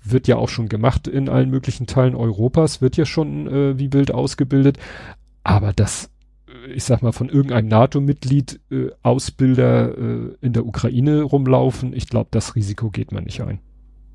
wird 0.04 0.28
ja 0.28 0.36
auch 0.36 0.48
schon 0.48 0.68
gemacht 0.68 1.06
in 1.06 1.28
allen 1.28 1.50
möglichen 1.50 1.86
Teilen 1.86 2.14
Europas, 2.14 2.80
wird 2.80 2.96
ja 2.96 3.06
schon 3.06 3.46
äh, 3.46 3.78
wie 3.78 3.92
wild 3.92 4.12
ausgebildet, 4.12 4.78
aber 5.44 5.72
das, 5.72 6.10
äh, 6.48 6.72
ich 6.72 6.84
sag 6.84 7.02
mal, 7.02 7.12
von 7.12 7.28
irgendeinem 7.28 7.68
NATO-Mitglied 7.68 8.60
äh, 8.70 8.90
Ausbilder 9.02 9.96
äh, 9.96 10.36
in 10.40 10.52
der 10.52 10.66
Ukraine 10.66 11.22
rumlaufen, 11.22 11.92
ich 11.92 12.08
glaube, 12.08 12.28
das 12.30 12.54
Risiko 12.56 12.90
geht 12.90 13.12
man 13.12 13.24
nicht 13.24 13.40
ein. 13.42 13.60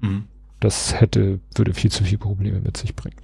Mhm. 0.02 0.26
Das 0.60 1.00
hätte, 1.00 1.40
würde 1.56 1.74
viel 1.74 1.92
zu 1.92 2.04
viele 2.04 2.18
Probleme 2.18 2.60
mit 2.60 2.78
sich 2.78 2.96
bringen. 2.96 3.22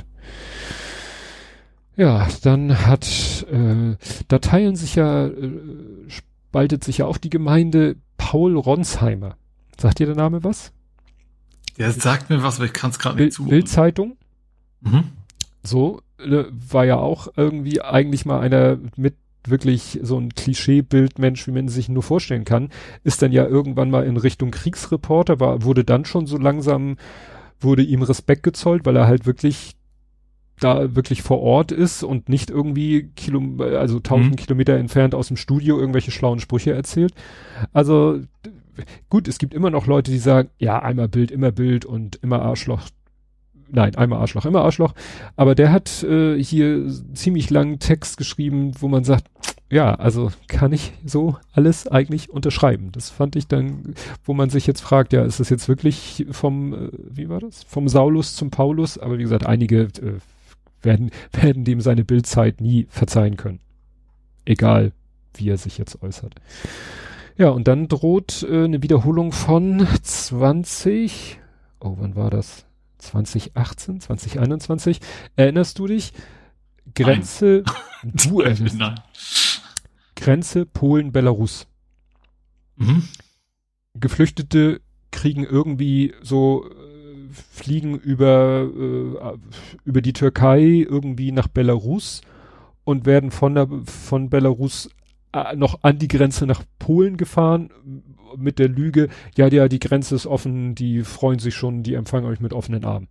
Ja, 1.96 2.28
dann 2.44 2.86
hat, 2.88 3.46
äh, 3.52 3.96
da 4.28 4.40
teilen 4.40 4.76
sich 4.76 4.96
ja 4.96 5.28
äh, 5.28 5.52
spaltet 6.54 6.84
sich 6.84 7.00
ja 7.00 7.08
auch 7.08 7.18
die 7.18 7.32
Gemeinde 7.32 7.96
Paul 8.18 8.56
Ronsheimer. 8.56 9.38
Sagt 9.80 9.98
dir 9.98 10.06
der 10.06 10.16
Name 10.16 10.44
was? 10.44 10.72
Der 11.78 11.92
sagt 11.92 12.30
mir 12.30 12.44
was, 12.44 12.58
aber 12.58 12.66
ich 12.66 12.74
kann 12.74 12.92
es 12.92 13.00
gerade 13.00 13.22
nicht 13.22 13.34
zu. 13.34 13.46
Bildzeitung. 13.46 14.18
Mhm. 14.82 15.06
So 15.64 16.02
äh, 16.20 16.46
war 16.50 16.86
ja 16.86 16.98
auch 16.98 17.28
irgendwie 17.36 17.82
eigentlich 17.82 18.26
mal 18.26 18.40
einer 18.40 18.78
mit 18.96 19.16
wirklich 19.46 20.00
so 20.02 20.18
ein 20.18 20.34
Klischeebildmensch, 20.34 21.48
wie 21.48 21.52
man 21.52 21.68
sich 21.68 21.90
nur 21.90 22.04
vorstellen 22.04 22.46
kann, 22.46 22.70
ist 23.04 23.22
dann 23.22 23.32
ja 23.32 23.46
irgendwann 23.46 23.92
mal 23.92 24.06
in 24.06 24.18
Richtung 24.18 24.52
Kriegsreporter, 24.52 25.40
war, 25.40 25.64
wurde 25.64 25.84
dann 25.84 26.06
schon 26.06 26.28
so 26.28 26.38
langsam, 26.38 26.98
wurde 27.60 27.84
ihm 27.84 28.04
Respekt 28.04 28.44
gezollt, 28.44 28.86
weil 28.86 28.96
er 28.96 29.08
halt 29.08 29.26
wirklich 29.26 29.76
da 30.60 30.96
wirklich 30.96 31.24
vor 31.24 31.42
Ort 31.42 31.72
ist 31.72 32.04
und 32.04 32.30
nicht 32.30 32.50
irgendwie 32.50 33.10
Kilo, 33.16 33.62
also 33.64 34.00
tausend 34.00 34.32
mhm. 34.32 34.36
Kilometer 34.36 34.78
entfernt 34.78 35.16
aus 35.16 35.28
dem 35.28 35.38
Studio 35.38 35.78
irgendwelche 35.80 36.12
schlauen 36.12 36.40
Sprüche 36.40 36.74
erzählt. 36.74 37.14
Also 37.74 38.22
gut, 39.10 39.28
es 39.28 39.38
gibt 39.38 39.54
immer 39.54 39.70
noch 39.70 39.88
Leute, 39.88 40.12
die 40.12 40.20
sagen, 40.20 40.50
ja, 40.58 40.80
einmal 40.80 41.08
Bild, 41.08 41.32
immer 41.32 41.52
Bild 41.52 41.86
und 41.86 42.18
immer 42.18 42.42
Arschloch. 42.42 42.82
Nein, 43.70 43.96
einmal 43.96 44.20
Arschloch, 44.20 44.46
immer 44.46 44.64
Arschloch. 44.64 44.94
Aber 45.36 45.56
der 45.56 45.72
hat 45.72 46.04
äh, 46.04 46.42
hier 46.42 46.88
ziemlich 47.14 47.50
langen 47.50 47.80
Text 47.80 48.18
geschrieben, 48.18 48.74
wo 48.80 48.88
man 48.88 49.04
sagt, 49.04 49.26
ja, 49.74 49.96
also 49.96 50.32
kann 50.48 50.72
ich 50.72 50.94
so 51.04 51.38
alles 51.52 51.88
eigentlich 51.88 52.30
unterschreiben. 52.30 52.92
Das 52.92 53.10
fand 53.10 53.36
ich 53.36 53.48
dann, 53.48 53.96
wo 54.24 54.36
man 54.36 54.52
sich 54.52 54.68
jetzt 54.68 54.82
fragt, 54.82 55.14
ja, 55.14 55.24
ist 55.24 55.40
das 55.40 55.50
jetzt 55.50 55.68
wirklich 55.68 56.28
vom, 56.30 56.74
äh, 56.74 56.90
wie 57.10 57.30
war 57.30 57.40
das? 57.40 57.64
Vom 57.64 57.90
Saulus 57.90 58.36
zum 58.36 58.52
Paulus? 58.52 59.00
Aber 59.00 59.18
wie 59.18 59.24
gesagt, 59.24 59.48
einige 59.48 59.82
äh, 59.84 60.20
werden, 60.84 61.10
werden 61.32 61.64
dem 61.64 61.82
seine 61.82 62.04
Bildzeit 62.04 62.62
nie 62.62 62.86
verzeihen 62.90 63.36
können. 63.36 63.60
Egal, 64.46 64.92
wie 65.34 65.50
er 65.50 65.58
sich 65.58 65.80
jetzt 65.80 66.04
äußert. 66.04 66.36
Ja, 67.38 67.50
und 67.50 67.68
dann 67.68 67.88
droht 67.88 68.44
äh, 68.44 68.66
eine 68.66 68.84
Wiederholung 68.84 69.32
von 69.32 69.88
20, 70.02 71.40
oh, 71.80 71.96
wann 72.00 72.16
war 72.16 72.30
das? 72.30 72.66
2018, 73.00 74.00
2021. 74.02 75.00
Erinnerst 75.36 75.80
du 75.80 75.88
dich? 75.88 76.14
Grenze, 76.96 77.64
Nein. 78.04 78.14
du 78.30 78.42
erinnerst. 78.42 78.78
Nein. 78.78 78.96
Grenze 80.16 80.66
Polen-Belarus. 80.66 81.68
Mhm. 82.76 83.04
Geflüchtete 83.96 84.82
kriegen 85.12 85.44
irgendwie 85.44 86.14
so 86.22 86.70
fliegen 87.34 87.98
über, 87.98 88.70
äh, 88.70 89.38
über 89.86 90.02
die 90.02 90.14
Türkei 90.14 90.62
irgendwie 90.62 91.32
nach 91.32 91.48
Belarus 91.48 92.22
und 92.84 93.06
werden 93.06 93.32
von 93.32 93.56
der, 93.56 93.68
von 93.86 94.30
Belarus 94.30 94.88
äh, 94.88 94.90
noch 95.56 95.80
an 95.82 95.98
die 95.98 96.08
Grenze 96.08 96.46
nach 96.46 96.64
Polen 96.80 97.18
gefahren 97.18 97.70
mit 98.38 98.60
der 98.60 98.68
Lüge, 98.68 99.10
ja, 99.38 99.48
ja, 99.48 99.68
die 99.68 99.80
Grenze 99.80 100.16
ist 100.16 100.26
offen, 100.26 100.76
die 100.76 101.04
freuen 101.04 101.40
sich 101.40 101.56
schon, 101.56 101.84
die 101.84 101.94
empfangen 101.94 102.26
euch 102.26 102.40
mit 102.40 102.54
offenen 102.54 102.84
Armen. 102.84 103.08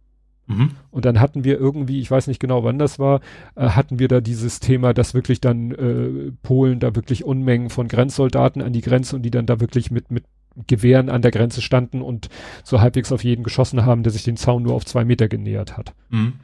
Mhm. 0.46 0.70
Und 0.90 1.04
dann 1.04 1.20
hatten 1.20 1.44
wir 1.44 1.58
irgendwie, 1.58 2.00
ich 2.00 2.10
weiß 2.10 2.26
nicht 2.26 2.40
genau 2.40 2.64
wann 2.64 2.78
das 2.78 2.98
war, 2.98 3.20
äh, 3.54 3.68
hatten 3.68 3.98
wir 3.98 4.08
da 4.08 4.20
dieses 4.20 4.60
Thema, 4.60 4.92
dass 4.92 5.14
wirklich 5.14 5.40
dann 5.40 5.70
äh, 5.72 6.32
Polen 6.42 6.80
da 6.80 6.94
wirklich 6.96 7.24
Unmengen 7.24 7.70
von 7.70 7.88
Grenzsoldaten 7.88 8.62
an 8.62 8.72
die 8.72 8.80
Grenze 8.80 9.16
und 9.16 9.22
die 9.22 9.30
dann 9.30 9.46
da 9.46 9.60
wirklich 9.60 9.90
mit, 9.90 10.10
mit 10.10 10.24
Gewehren 10.66 11.08
an 11.08 11.22
der 11.22 11.30
Grenze 11.30 11.62
standen 11.62 12.02
und 12.02 12.28
so 12.64 12.80
halbwegs 12.80 13.12
auf 13.12 13.24
jeden 13.24 13.44
geschossen 13.44 13.86
haben, 13.86 14.02
der 14.02 14.12
sich 14.12 14.24
den 14.24 14.36
Zaun 14.36 14.64
nur 14.64 14.74
auf 14.74 14.84
zwei 14.84 15.04
Meter 15.04 15.28
genähert 15.28 15.76
hat. 15.76 15.94
Mhm. 16.10 16.34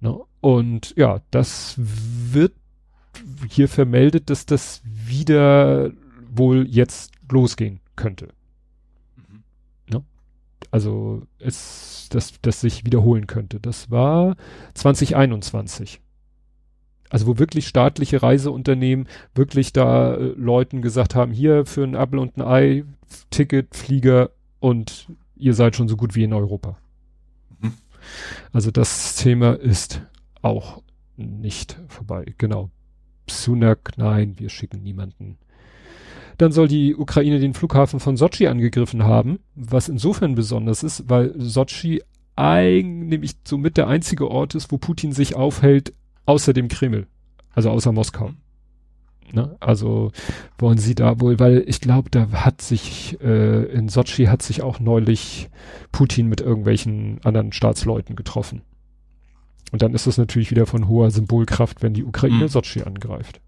Ne? 0.00 0.20
Und 0.40 0.94
ja, 0.96 1.20
das 1.30 1.74
wird 1.78 2.52
hier 3.48 3.68
vermeldet, 3.68 4.30
dass 4.30 4.46
das 4.46 4.82
wieder 4.84 5.90
wohl 6.30 6.66
jetzt 6.68 7.12
losgehen 7.30 7.80
könnte. 7.96 8.28
Mhm. 9.16 9.42
Ne? 9.90 10.04
Also 10.70 11.22
es, 11.38 12.08
dass 12.10 12.40
das 12.40 12.60
sich 12.60 12.84
wiederholen 12.84 13.26
könnte. 13.26 13.60
Das 13.60 13.90
war 13.90 14.36
2021 14.74 16.00
also 17.12 17.26
wo 17.26 17.38
wirklich 17.38 17.68
staatliche 17.68 18.22
Reiseunternehmen 18.22 19.06
wirklich 19.34 19.74
da 19.74 20.14
äh, 20.14 20.32
Leuten 20.34 20.80
gesagt 20.80 21.14
haben, 21.14 21.30
hier 21.30 21.66
für 21.66 21.84
ein 21.84 21.94
Apple 21.94 22.18
und 22.18 22.38
ein 22.38 22.42
Ei, 22.42 22.84
Ticket, 23.28 23.76
Flieger 23.76 24.30
und 24.60 25.08
ihr 25.36 25.52
seid 25.52 25.76
schon 25.76 25.88
so 25.88 25.96
gut 25.96 26.14
wie 26.14 26.24
in 26.24 26.32
Europa. 26.32 26.78
Mhm. 27.60 27.74
Also 28.50 28.70
das 28.70 29.16
Thema 29.16 29.52
ist 29.52 30.00
auch 30.40 30.82
nicht 31.18 31.78
vorbei. 31.88 32.24
Genau. 32.38 32.70
Sunak, 33.40 33.92
nein, 33.96 34.34
wir 34.38 34.48
schicken 34.48 34.82
niemanden. 34.82 35.38
Dann 36.38 36.52
soll 36.52 36.68
die 36.68 36.94
Ukraine 36.96 37.38
den 37.38 37.54
Flughafen 37.54 38.00
von 38.00 38.16
Sochi 38.16 38.46
angegriffen 38.46 39.04
haben, 39.04 39.38
was 39.54 39.88
insofern 39.88 40.34
besonders 40.34 40.82
ist, 40.82 41.08
weil 41.08 41.34
Sochi 41.38 42.02
eigentlich 42.36 43.36
somit 43.44 43.76
der 43.76 43.88
einzige 43.88 44.30
Ort 44.30 44.54
ist, 44.54 44.72
wo 44.72 44.78
Putin 44.78 45.12
sich 45.12 45.36
aufhält, 45.36 45.92
außer 46.26 46.52
dem 46.52 46.68
Kreml, 46.68 47.06
also 47.54 47.70
außer 47.70 47.92
Moskau. 47.92 48.32
Ne? 49.32 49.56
Also 49.60 50.12
wollen 50.58 50.78
sie 50.78 50.94
da 50.94 51.20
wohl, 51.20 51.38
weil 51.38 51.64
ich 51.66 51.80
glaube, 51.80 52.10
da 52.10 52.30
hat 52.32 52.60
sich 52.60 53.18
äh, 53.22 53.64
in 53.72 53.88
Sochi 53.88 54.26
hat 54.26 54.42
sich 54.42 54.62
auch 54.62 54.80
neulich 54.80 55.48
Putin 55.90 56.28
mit 56.28 56.40
irgendwelchen 56.40 57.20
anderen 57.24 57.52
Staatsleuten 57.52 58.16
getroffen. 58.16 58.62
Und 59.72 59.82
dann 59.82 59.94
ist 59.94 60.06
das 60.06 60.18
natürlich 60.18 60.50
wieder 60.50 60.66
von 60.66 60.86
hoher 60.86 61.10
Symbolkraft, 61.10 61.82
wenn 61.82 61.94
die 61.94 62.04
Ukraine 62.04 62.44
mhm. 62.44 62.48
Sochi 62.48 62.82
angreift. 62.82 63.40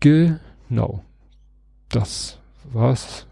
Genau. 0.00 1.04
Das 1.88 2.38
war's. 2.72 3.26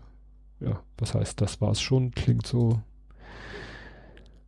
Ja, 0.61 0.83
was 0.99 1.15
heißt, 1.15 1.41
das 1.41 1.61
war's 1.61 1.81
schon? 1.81 2.11
Klingt 2.11 2.47
so 2.47 2.83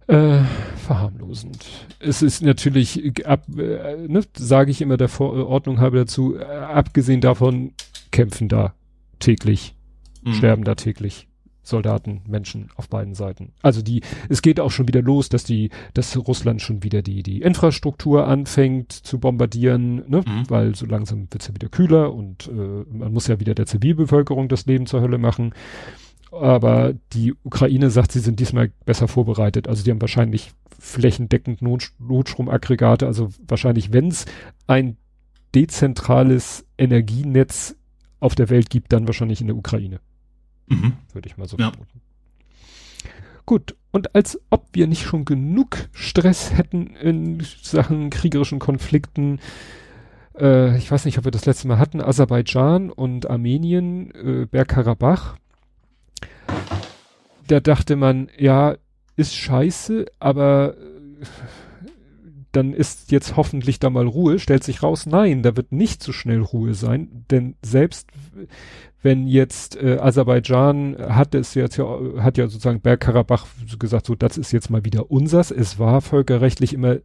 äh, 0.08 0.40
verharmlosend. 0.84 1.64
Es 2.00 2.20
ist 2.20 2.42
natürlich, 2.42 3.26
ab, 3.26 3.44
äh, 3.56 4.08
ne, 4.08 4.22
sage 4.36 4.72
ich 4.72 4.82
immer 4.82 4.96
der 4.96 5.08
Verordnung 5.08 5.80
habe 5.80 5.98
dazu, 5.98 6.36
äh, 6.36 6.44
abgesehen 6.44 7.20
davon 7.20 7.72
kämpfen 8.10 8.48
da 8.48 8.74
täglich, 9.20 9.74
mhm. 10.22 10.34
sterben 10.34 10.64
da 10.64 10.74
täglich 10.74 11.28
Soldaten, 11.62 12.22
Menschen 12.28 12.68
auf 12.76 12.88
beiden 12.88 13.14
Seiten. 13.14 13.52
Also 13.62 13.82
die, 13.82 14.02
es 14.28 14.42
geht 14.42 14.60
auch 14.60 14.70
schon 14.70 14.88
wieder 14.88 15.02
los, 15.02 15.28
dass 15.28 15.44
die, 15.44 15.70
dass 15.94 16.16
Russland 16.16 16.60
schon 16.60 16.82
wieder 16.82 17.02
die, 17.02 17.22
die 17.22 17.42
Infrastruktur 17.42 18.26
anfängt 18.26 18.92
zu 18.92 19.18
bombardieren, 19.18 20.02
ne? 20.08 20.22
Mhm. 20.26 20.48
weil 20.48 20.74
so 20.74 20.86
langsam 20.86 21.28
wird's 21.30 21.48
ja 21.48 21.54
wieder 21.54 21.68
kühler 21.68 22.12
und 22.12 22.48
äh, 22.48 22.84
man 22.90 23.12
muss 23.12 23.28
ja 23.28 23.38
wieder 23.40 23.54
der 23.54 23.66
Zivilbevölkerung 23.66 24.48
das 24.48 24.66
Leben 24.66 24.86
zur 24.86 25.00
Hölle 25.00 25.18
machen. 25.18 25.54
Aber 26.32 26.94
die 27.12 27.34
Ukraine 27.44 27.90
sagt, 27.90 28.12
sie 28.12 28.20
sind 28.20 28.40
diesmal 28.40 28.72
besser 28.86 29.06
vorbereitet. 29.06 29.68
Also 29.68 29.84
die 29.84 29.90
haben 29.90 30.00
wahrscheinlich 30.00 30.52
flächendeckend 30.78 31.60
Not 31.60 31.92
Notstromaggregate. 31.98 33.06
Also 33.06 33.28
wahrscheinlich, 33.46 33.92
wenn 33.92 34.08
es 34.08 34.24
ein 34.66 34.96
dezentrales 35.54 36.64
Energienetz 36.78 37.76
auf 38.18 38.34
der 38.34 38.48
Welt 38.48 38.70
gibt, 38.70 38.92
dann 38.92 39.06
wahrscheinlich 39.06 39.42
in 39.42 39.48
der 39.48 39.56
Ukraine. 39.56 40.00
Mhm. 40.66 40.94
Würde 41.12 41.28
ich 41.28 41.36
mal 41.36 41.48
so 41.48 41.56
ja. 41.56 41.70
vermuten. 41.70 42.00
Gut, 43.44 43.74
und 43.90 44.14
als 44.14 44.40
ob 44.50 44.68
wir 44.72 44.86
nicht 44.86 45.02
schon 45.02 45.24
genug 45.24 45.88
Stress 45.92 46.56
hätten 46.56 46.94
in 46.96 47.42
Sachen 47.60 48.10
kriegerischen 48.10 48.58
Konflikten, 48.58 49.40
äh, 50.38 50.76
ich 50.78 50.90
weiß 50.90 51.04
nicht, 51.04 51.18
ob 51.18 51.24
wir 51.24 51.32
das 51.32 51.46
letzte 51.46 51.68
Mal 51.68 51.78
hatten, 51.78 52.00
Aserbaidschan 52.00 52.90
und 52.90 53.28
Armenien, 53.28 54.10
äh, 54.12 54.46
Bergkarabach. 54.46 55.36
Da 57.48 57.60
dachte 57.60 57.96
man, 57.96 58.30
ja, 58.38 58.76
ist 59.16 59.34
scheiße, 59.34 60.06
aber 60.20 60.74
dann 62.52 62.74
ist 62.74 63.10
jetzt 63.10 63.36
hoffentlich 63.36 63.80
da 63.80 63.90
mal 63.90 64.06
Ruhe, 64.06 64.38
stellt 64.38 64.62
sich 64.62 64.82
raus, 64.82 65.06
nein, 65.06 65.42
da 65.42 65.56
wird 65.56 65.72
nicht 65.72 66.02
so 66.02 66.12
schnell 66.12 66.40
Ruhe 66.40 66.74
sein, 66.74 67.24
denn 67.30 67.56
selbst 67.62 68.08
wenn 69.02 69.26
jetzt 69.26 69.76
äh, 69.76 69.98
Aserbaidschan 70.00 70.96
hat 70.98 71.34
es 71.34 71.54
jetzt 71.54 71.76
ja, 71.76 71.86
hat 72.18 72.38
ja 72.38 72.46
sozusagen 72.46 72.80
Bergkarabach 72.80 73.46
gesagt, 73.78 74.06
so 74.06 74.14
das 74.14 74.38
ist 74.38 74.52
jetzt 74.52 74.70
mal 74.70 74.84
wieder 74.84 75.10
unsers. 75.10 75.50
Es 75.50 75.78
war 75.78 76.00
völkerrechtlich 76.00 76.72
immer, 76.72 76.98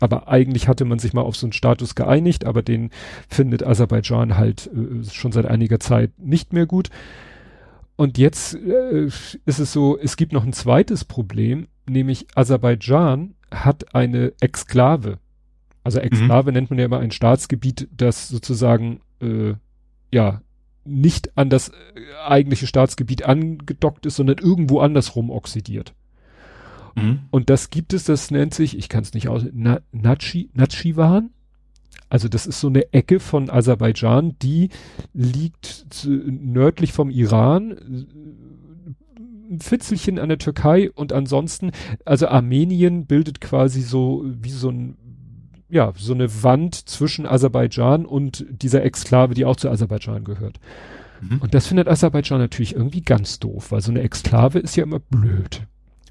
aber 0.00 0.28
eigentlich 0.28 0.66
hatte 0.66 0.86
man 0.86 0.98
sich 0.98 1.12
mal 1.12 1.22
auf 1.22 1.36
so 1.36 1.46
einen 1.46 1.52
Status 1.52 1.94
geeinigt, 1.94 2.46
aber 2.46 2.62
den 2.62 2.90
findet 3.28 3.66
Aserbaidschan 3.66 4.36
halt 4.36 4.70
äh, 4.72 5.04
schon 5.10 5.32
seit 5.32 5.46
einiger 5.46 5.78
Zeit 5.78 6.12
nicht 6.18 6.52
mehr 6.52 6.66
gut. 6.66 6.88
Und 7.96 8.18
jetzt 8.18 8.54
äh, 8.54 9.06
ist 9.06 9.58
es 9.58 9.72
so, 9.72 9.98
es 9.98 10.16
gibt 10.16 10.32
noch 10.32 10.44
ein 10.44 10.52
zweites 10.52 11.04
Problem, 11.04 11.66
nämlich 11.88 12.26
Aserbaidschan 12.34 13.34
hat 13.50 13.94
eine 13.94 14.32
Exklave. 14.40 15.18
Also 15.84 15.98
Exklave 16.00 16.50
mhm. 16.50 16.54
nennt 16.54 16.70
man 16.70 16.78
ja 16.78 16.86
immer 16.86 16.98
ein 16.98 17.10
Staatsgebiet, 17.10 17.88
das 17.96 18.28
sozusagen 18.28 19.00
äh, 19.20 19.54
ja 20.12 20.40
nicht 20.86 21.36
an 21.36 21.50
das 21.50 21.68
äh, 21.68 21.72
eigentliche 22.26 22.66
Staatsgebiet 22.66 23.24
angedockt 23.24 24.06
ist, 24.06 24.16
sondern 24.16 24.38
irgendwo 24.38 24.80
andersrum 24.80 25.30
oxidiert. 25.30 25.94
Mhm. 26.94 27.20
Und 27.30 27.50
das 27.50 27.70
gibt 27.70 27.92
es, 27.92 28.04
das 28.04 28.30
nennt 28.30 28.54
sich, 28.54 28.76
ich 28.76 28.88
kann 28.88 29.02
es 29.02 29.14
nicht 29.14 29.28
aus, 29.28 29.44
Na, 29.52 29.80
Nachi, 29.92 30.50
Nachiwan. 30.54 31.30
Also 32.08 32.28
das 32.28 32.46
ist 32.46 32.60
so 32.60 32.68
eine 32.68 32.92
Ecke 32.92 33.20
von 33.20 33.50
Aserbaidschan, 33.50 34.36
die 34.40 34.70
liegt 35.12 35.86
zu, 35.90 36.08
nördlich 36.10 36.92
vom 36.92 37.10
Iran, 37.10 38.06
ein 39.50 39.60
Fitzelchen 39.60 40.18
an 40.18 40.28
der 40.28 40.38
Türkei 40.38 40.90
und 40.90 41.12
ansonsten, 41.12 41.72
also 42.04 42.28
Armenien 42.28 43.06
bildet 43.06 43.40
quasi 43.40 43.82
so 43.82 44.24
wie 44.24 44.50
so 44.50 44.70
ein 44.70 44.96
ja, 45.68 45.92
so 45.96 46.14
eine 46.14 46.42
Wand 46.42 46.88
zwischen 46.88 47.26
Aserbaidschan 47.26 48.06
und 48.06 48.46
dieser 48.50 48.84
Exklave, 48.84 49.34
die 49.34 49.44
auch 49.44 49.56
zu 49.56 49.68
Aserbaidschan 49.68 50.24
gehört. 50.24 50.60
Mhm. 51.20 51.38
Und 51.38 51.54
das 51.54 51.66
findet 51.66 51.88
Aserbaidschan 51.88 52.38
natürlich 52.38 52.74
irgendwie 52.74 53.02
ganz 53.02 53.38
doof, 53.38 53.72
weil 53.72 53.80
so 53.80 53.90
eine 53.90 54.02
Exklave 54.02 54.58
ist 54.58 54.76
ja 54.76 54.84
immer 54.84 55.00
blöd. 55.00 55.62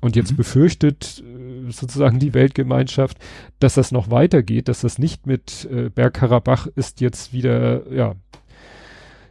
Und 0.02 0.16
jetzt 0.16 0.34
mhm. 0.34 0.38
befürchtet 0.38 1.24
äh, 1.26 1.72
sozusagen 1.72 2.20
die 2.20 2.34
Weltgemeinschaft, 2.34 3.18
dass 3.60 3.76
das 3.76 3.92
noch 3.92 4.12
weitergeht, 4.12 4.68
dass 4.68 4.82
das 4.82 5.00
nicht 5.00 5.26
mit 5.26 5.68
äh, 5.72 5.90
Bergkarabach 5.90 6.68
ist 6.76 7.02
jetzt 7.02 7.34
wieder, 7.34 7.92
ja, 7.92 8.16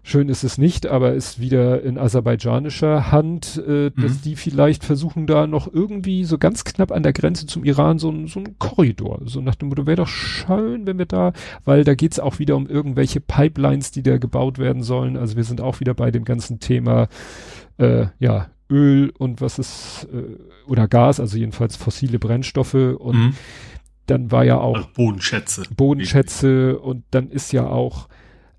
Schön 0.06 0.28
ist 0.28 0.44
es 0.44 0.58
nicht, 0.58 0.86
aber 0.86 1.14
ist 1.14 1.40
wieder 1.40 1.82
in 1.82 1.96
aserbaidschanischer 1.96 3.10
Hand, 3.10 3.62
äh, 3.66 3.86
mhm. 3.86 4.02
dass 4.02 4.20
die 4.20 4.36
vielleicht 4.36 4.84
versuchen 4.84 5.26
da 5.26 5.46
noch 5.46 5.72
irgendwie 5.72 6.26
so 6.26 6.36
ganz 6.36 6.64
knapp 6.64 6.92
an 6.92 7.02
der 7.02 7.14
Grenze 7.14 7.46
zum 7.46 7.64
Iran 7.64 7.98
so, 7.98 8.12
so 8.26 8.40
ein 8.40 8.58
Korridor. 8.58 9.22
So 9.24 9.40
nach 9.40 9.54
dem 9.54 9.70
Motto, 9.70 9.86
wäre 9.86 9.96
doch 9.96 10.08
schön, 10.08 10.86
wenn 10.86 10.98
wir 10.98 11.06
da, 11.06 11.32
weil 11.64 11.84
da 11.84 11.94
geht's 11.94 12.20
auch 12.20 12.38
wieder 12.38 12.54
um 12.54 12.66
irgendwelche 12.66 13.22
Pipelines, 13.22 13.92
die 13.92 14.02
da 14.02 14.18
gebaut 14.18 14.58
werden 14.58 14.82
sollen. 14.82 15.16
Also 15.16 15.36
wir 15.36 15.44
sind 15.44 15.62
auch 15.62 15.80
wieder 15.80 15.94
bei 15.94 16.10
dem 16.10 16.26
ganzen 16.26 16.60
Thema, 16.60 17.08
äh, 17.78 18.08
ja, 18.18 18.50
Öl 18.68 19.10
und 19.16 19.40
was 19.40 19.58
ist, 19.58 20.06
äh, 20.12 20.36
oder 20.70 20.86
Gas, 20.86 21.18
also 21.18 21.38
jedenfalls 21.38 21.76
fossile 21.76 22.18
Brennstoffe 22.18 22.74
und 22.74 23.16
mhm. 23.16 23.36
dann 24.04 24.30
war 24.30 24.44
ja 24.44 24.58
auch 24.58 24.76
also 24.76 24.88
Bodenschätze. 24.94 25.62
Bodenschätze 25.74 26.78
und 26.78 27.04
dann 27.10 27.30
ist 27.30 27.54
ja 27.54 27.66
auch 27.66 28.08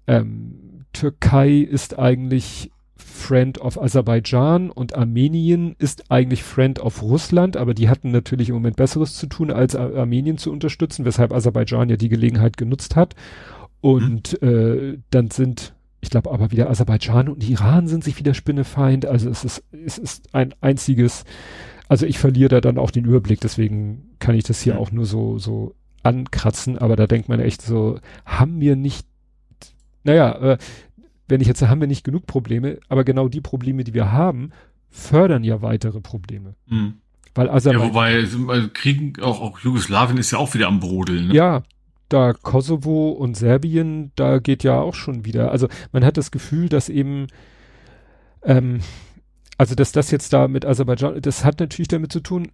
ähm, 0.07 0.64
Türkei 0.95 1.57
ist 1.57 1.99
eigentlich 1.99 2.71
Friend 2.97 3.59
of 3.59 3.81
Aserbaidschan 3.81 4.69
und 4.69 4.95
Armenien 4.95 5.75
ist 5.77 6.09
eigentlich 6.09 6.43
Friend 6.43 6.79
of 6.79 7.01
Russland, 7.01 7.57
aber 7.57 7.73
die 7.73 7.89
hatten 7.89 8.11
natürlich 8.11 8.49
im 8.49 8.55
Moment 8.55 8.77
Besseres 8.77 9.15
zu 9.15 9.27
tun, 9.27 9.51
als 9.51 9.75
Ar 9.75 9.93
Armenien 9.95 10.37
zu 10.37 10.51
unterstützen, 10.51 11.05
weshalb 11.05 11.33
Aserbaidschan 11.33 11.89
ja 11.89 11.97
die 11.97 12.09
Gelegenheit 12.09 12.57
genutzt 12.57 12.95
hat. 12.95 13.15
Und 13.81 14.41
mhm. 14.41 14.47
äh, 14.47 14.97
dann 15.11 15.29
sind, 15.29 15.75
ich 15.99 16.09
glaube 16.09 16.31
aber 16.31 16.51
wieder 16.51 16.69
Aserbaidschan 16.69 17.27
und 17.27 17.47
Iran 17.47 17.87
sind 17.87 18.03
sich 18.03 18.17
wieder 18.17 18.33
Spinnefeind. 18.33 19.05
Also 19.05 19.29
es 19.29 19.43
ist, 19.43 19.63
es 19.71 19.97
ist 19.97 20.33
ein 20.33 20.53
einziges, 20.61 21.25
also 21.89 22.05
ich 22.05 22.17
verliere 22.17 22.49
da 22.49 22.61
dann 22.61 22.77
auch 22.77 22.91
den 22.91 23.05
Überblick, 23.05 23.41
deswegen 23.41 24.15
kann 24.19 24.35
ich 24.35 24.45
das 24.45 24.61
hier 24.61 24.75
mhm. 24.75 24.79
auch 24.79 24.91
nur 24.91 25.05
so, 25.05 25.37
so 25.37 25.75
ankratzen, 26.03 26.77
aber 26.77 26.95
da 26.95 27.07
denkt 27.07 27.27
man 27.27 27.39
echt 27.39 27.61
so, 27.61 27.99
haben 28.25 28.61
wir 28.61 28.75
nicht 28.75 29.07
naja, 30.05 30.53
äh, 30.53 30.57
wenn 31.27 31.41
ich 31.41 31.47
jetzt 31.47 31.61
haben 31.61 31.81
wir 31.81 31.87
nicht 31.87 32.03
genug 32.03 32.27
Probleme, 32.27 32.79
aber 32.87 33.03
genau 33.03 33.27
die 33.27 33.41
Probleme, 33.41 33.83
die 33.83 33.93
wir 33.93 34.11
haben, 34.11 34.51
fördern 34.89 35.43
ja 35.43 35.61
weitere 35.61 35.99
Probleme. 35.99 36.55
Mhm. 36.67 36.99
Weil 37.33 37.49
Aserbaidschan. 37.49 38.33
Ja, 38.33 38.37
wobei 38.37 38.69
Kriegen, 38.73 39.13
auch, 39.21 39.41
auch 39.41 39.59
Jugoslawien 39.59 40.17
ist 40.17 40.31
ja 40.31 40.37
auch 40.37 40.53
wieder 40.53 40.67
am 40.67 40.79
Brodeln. 40.79 41.27
Ne? 41.27 41.33
Ja, 41.33 41.63
da 42.07 42.33
Kosovo 42.33 43.09
und 43.09 43.35
Serbien, 43.35 44.11
da 44.15 44.39
geht 44.39 44.63
ja 44.63 44.79
auch 44.79 44.93
schon 44.93 45.25
wieder. 45.25 45.51
Also 45.51 45.67
man 45.91 46.05
hat 46.05 46.17
das 46.17 46.31
Gefühl, 46.31 46.69
dass 46.69 46.87
eben, 46.87 47.27
ähm, 48.43 48.79
also 49.57 49.75
dass 49.75 49.91
das 49.91 50.11
jetzt 50.11 50.31
da 50.31 50.47
mit 50.47 50.65
Aserbaidschan, 50.65 51.19
das 51.21 51.43
hat 51.43 51.59
natürlich 51.59 51.87
damit 51.87 52.11
zu 52.11 52.21
tun, 52.21 52.51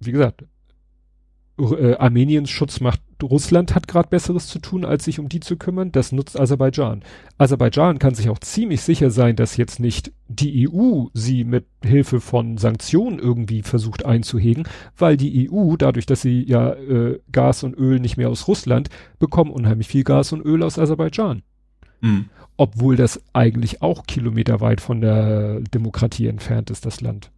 wie 0.00 0.12
gesagt, 0.12 0.44
äh, 1.58 1.94
Armeniens 1.96 2.50
Schutzmacht 2.50 3.00
Russland 3.22 3.74
hat 3.74 3.88
gerade 3.88 4.08
Besseres 4.08 4.48
zu 4.48 4.58
tun, 4.58 4.84
als 4.84 5.04
sich 5.04 5.18
um 5.18 5.28
die 5.28 5.40
zu 5.40 5.56
kümmern. 5.56 5.92
Das 5.92 6.12
nutzt 6.12 6.38
Aserbaidschan. 6.38 7.02
Aserbaidschan 7.38 7.98
kann 7.98 8.14
sich 8.14 8.28
auch 8.28 8.38
ziemlich 8.38 8.82
sicher 8.82 9.10
sein, 9.10 9.36
dass 9.36 9.56
jetzt 9.56 9.80
nicht 9.80 10.12
die 10.28 10.68
EU 10.68 11.06
sie 11.14 11.44
mit 11.44 11.66
Hilfe 11.82 12.20
von 12.20 12.58
Sanktionen 12.58 13.18
irgendwie 13.18 13.62
versucht 13.62 14.04
einzuhegen, 14.04 14.64
weil 14.96 15.16
die 15.16 15.50
EU, 15.50 15.76
dadurch, 15.76 16.06
dass 16.06 16.22
sie 16.22 16.44
ja 16.46 16.72
äh, 16.74 17.20
Gas 17.30 17.62
und 17.62 17.76
Öl 17.76 18.00
nicht 18.00 18.16
mehr 18.16 18.28
aus 18.28 18.48
Russland, 18.48 18.88
bekommen 19.18 19.50
unheimlich 19.50 19.88
viel 19.88 20.04
Gas 20.04 20.32
und 20.32 20.44
Öl 20.44 20.62
aus 20.62 20.78
Aserbaidschan. 20.78 21.42
Mhm. 22.00 22.26
Obwohl 22.56 22.96
das 22.96 23.20
eigentlich 23.32 23.82
auch 23.82 24.06
kilometerweit 24.06 24.80
von 24.80 25.00
der 25.00 25.60
Demokratie 25.60 26.26
entfernt 26.26 26.70
ist, 26.70 26.86
das 26.86 27.00
Land. 27.00 27.30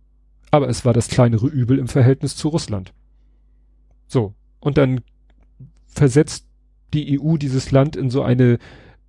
Aber 0.50 0.68
es 0.68 0.84
war 0.84 0.92
das 0.92 1.08
kleinere 1.08 1.46
Übel 1.46 1.78
im 1.78 1.88
Verhältnis 1.88 2.36
zu 2.36 2.48
Russland. 2.48 2.92
So. 4.06 4.34
Und 4.60 4.78
dann 4.78 5.00
versetzt 5.86 6.46
die 6.92 7.20
EU 7.20 7.36
dieses 7.36 7.70
Land 7.70 7.96
in 7.96 8.10
so 8.10 8.22
eine 8.22 8.58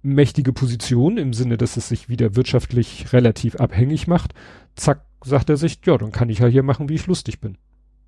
mächtige 0.01 0.53
Position 0.53 1.17
im 1.17 1.33
Sinne, 1.33 1.57
dass 1.57 1.77
es 1.77 1.89
sich 1.89 2.09
wieder 2.09 2.35
wirtschaftlich 2.35 3.11
relativ 3.13 3.55
abhängig 3.57 4.07
macht. 4.07 4.33
Zack, 4.75 5.03
sagt 5.23 5.49
er 5.49 5.57
sich, 5.57 5.79
ja, 5.85 5.97
dann 5.97 6.11
kann 6.11 6.29
ich 6.29 6.39
ja 6.39 6.47
hier 6.47 6.63
machen, 6.63 6.89
wie 6.89 6.95
ich 6.95 7.07
lustig 7.07 7.39
bin. 7.39 7.57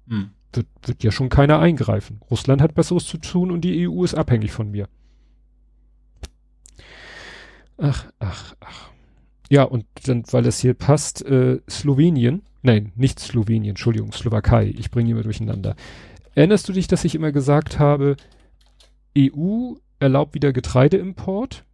Hm. 0.07 0.29
Wird, 0.53 0.67
wird 0.83 1.03
ja 1.03 1.11
schon 1.11 1.29
keiner 1.29 1.59
eingreifen. 1.59 2.21
Russland 2.31 2.61
hat 2.61 2.73
Besseres 2.73 3.05
zu 3.05 3.17
tun 3.17 3.51
und 3.51 3.61
die 3.61 3.87
EU 3.87 4.03
ist 4.03 4.15
abhängig 4.15 4.51
von 4.51 4.71
mir. 4.71 4.87
Ach, 7.77 8.05
ach, 8.19 8.55
ach. 8.59 8.89
Ja, 9.49 9.63
und 9.63 9.85
dann, 10.05 10.23
weil 10.31 10.43
das 10.43 10.59
hier 10.59 10.73
passt, 10.73 11.25
äh, 11.25 11.59
Slowenien, 11.69 12.43
nein, 12.61 12.91
nicht 12.95 13.19
Slowenien, 13.19 13.71
Entschuldigung, 13.71 14.11
Slowakei, 14.11 14.73
ich 14.77 14.91
bringe 14.91 15.11
immer 15.11 15.23
durcheinander. 15.23 15.75
Erinnerst 16.39 16.69
du 16.69 16.71
dich, 16.71 16.87
dass 16.87 17.03
ich 17.03 17.15
immer 17.15 17.33
gesagt 17.33 17.79
habe, 17.79 18.15
EU 19.17 19.73
erlaubt 19.99 20.35
wieder 20.35 20.53
Getreideimport? 20.53 21.65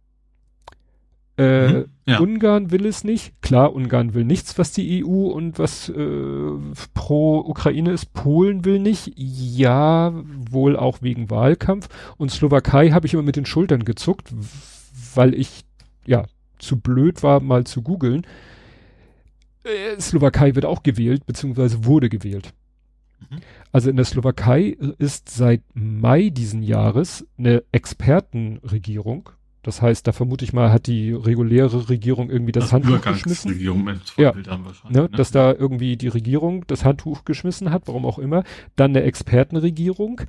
Äh, 1.38 1.68
mhm, 1.68 1.84
ja. 2.04 2.18
Ungarn 2.18 2.72
will 2.72 2.84
es 2.84 3.04
nicht. 3.04 3.40
Klar, 3.42 3.72
Ungarn 3.72 4.12
will 4.12 4.24
nichts, 4.24 4.58
was 4.58 4.72
die 4.72 5.04
EU 5.04 5.28
und 5.28 5.60
was 5.60 5.88
äh, 5.88 6.50
pro 6.94 7.38
Ukraine 7.46 7.92
ist. 7.92 8.12
Polen 8.12 8.64
will 8.64 8.80
nicht. 8.80 9.12
Ja, 9.14 10.12
wohl 10.50 10.76
auch 10.76 11.00
wegen 11.00 11.30
Wahlkampf. 11.30 11.88
Und 12.16 12.32
Slowakei 12.32 12.90
habe 12.90 13.06
ich 13.06 13.14
immer 13.14 13.22
mit 13.22 13.36
den 13.36 13.46
Schultern 13.46 13.84
gezuckt, 13.84 14.34
weil 15.14 15.32
ich 15.34 15.64
ja 16.06 16.24
zu 16.58 16.80
blöd 16.80 17.22
war, 17.22 17.38
mal 17.38 17.62
zu 17.62 17.82
googeln. 17.82 18.26
äh, 19.62 20.00
Slowakei 20.00 20.56
wird 20.56 20.64
auch 20.64 20.82
gewählt, 20.82 21.24
beziehungsweise 21.24 21.84
wurde 21.84 22.08
gewählt. 22.08 22.52
Mhm. 23.20 23.38
Also 23.72 23.90
in 23.90 23.96
der 23.96 24.04
Slowakei 24.04 24.76
ist 24.98 25.28
seit 25.30 25.62
Mai 25.74 26.30
diesen 26.30 26.62
Jahres 26.62 27.26
eine 27.38 27.62
Expertenregierung. 27.72 29.30
Das 29.62 29.82
heißt, 29.82 30.06
da 30.06 30.12
vermute 30.12 30.44
ich 30.44 30.52
mal, 30.52 30.70
hat 30.70 30.86
die 30.86 31.12
reguläre 31.12 31.88
Regierung 31.88 32.30
irgendwie 32.30 32.52
das, 32.52 32.64
das 32.64 32.72
Handtuch 32.72 33.00
geschmissen. 33.00 33.50
ja, 34.16 34.32
ne, 34.88 35.08
dass 35.08 35.32
da 35.32 35.52
irgendwie 35.52 35.96
die 35.96 36.06
Regierung 36.06 36.64
das 36.68 36.84
Handtuch 36.84 37.24
geschmissen 37.24 37.70
hat, 37.72 37.82
warum 37.86 38.06
auch 38.06 38.20
immer. 38.20 38.44
Dann 38.76 38.92
eine 38.92 39.02
Expertenregierung, 39.02 40.20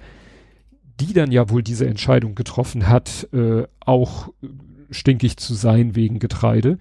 die 0.99 1.13
dann 1.13 1.31
ja 1.31 1.51
wohl 1.51 1.61
diese 1.61 1.85
Entscheidung 1.88 2.33
getroffen 2.33 2.88
hat, 2.88 3.27
äh, 3.31 3.67
auch 3.79 4.29
stinkig 4.89 5.38
zu 5.38 5.53
sein 5.53 5.95
wegen 5.95 6.17
Getreide 6.17 6.79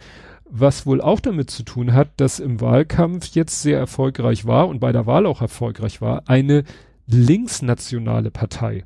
was 0.48 0.86
wohl 0.86 1.00
auch 1.00 1.20
damit 1.20 1.50
zu 1.50 1.62
tun 1.62 1.92
hat, 1.92 2.08
dass 2.18 2.38
im 2.38 2.60
Wahlkampf 2.60 3.34
jetzt 3.34 3.62
sehr 3.62 3.78
erfolgreich 3.78 4.46
war 4.46 4.68
und 4.68 4.80
bei 4.80 4.92
der 4.92 5.06
Wahl 5.06 5.26
auch 5.26 5.40
erfolgreich 5.40 6.00
war, 6.00 6.22
eine 6.26 6.64
linksnationale 7.06 8.30
Partei. 8.30 8.84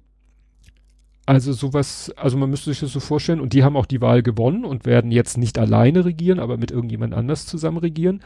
Also 1.27 1.53
sowas, 1.53 2.13
also 2.17 2.37
man 2.37 2.51
müsste 2.51 2.71
sich 2.71 2.81
das 2.81 2.93
so 2.93 3.01
vorstellen 3.01 3.41
und 3.41 3.53
die 3.53 3.63
haben 3.63 3.77
auch 3.77 3.87
die 3.87 4.01
Wahl 4.01 4.23
gewonnen 4.23 4.65
und 4.65 4.85
werden 4.85 5.13
jetzt 5.13 5.39
nicht 5.39 5.59
alleine 5.59 6.05
regieren, 6.05 6.41
aber 6.41 6.57
mit 6.57 6.71
irgendjemand 6.71 7.15
anders 7.15 7.47
zusammen 7.47 7.79
regieren. 7.79 8.21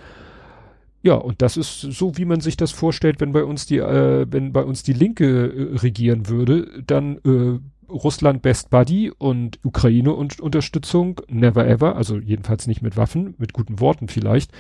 Ja, 1.03 1.17
und 1.17 1.43
das 1.43 1.59
ist 1.59 1.81
so, 1.81 2.17
wie 2.17 2.25
man 2.25 2.41
sich 2.41 2.57
das 2.57 2.71
vorstellt, 2.71 3.21
wenn 3.21 3.33
bei 3.33 3.45
uns 3.45 3.67
die, 3.67 3.77
äh, 3.77 4.27
wenn 4.31 4.55
bei 4.55 4.65
uns 4.65 4.85
die 4.85 4.95
Linke 4.95 5.53
äh, 5.53 5.77
regieren 5.77 6.29
würde, 6.29 6.83
dann 6.87 7.19
äh, 7.19 7.59
Russland 7.95 8.43
Best 8.43 8.71
Buddy 8.71 9.11
und 9.11 9.59
Ukraine 9.65 10.13
und 10.13 10.41
Unterstützung 10.41 11.21
never 11.29 11.67
ever, 11.67 11.97
also 11.97 12.19
jedenfalls 12.19 12.67
nicht 12.67 12.83
mit 12.83 12.97
Waffen, 12.97 13.35
mit 13.39 13.53
guten 13.53 13.81
Worten 13.81 14.09
vielleicht. 14.09 14.53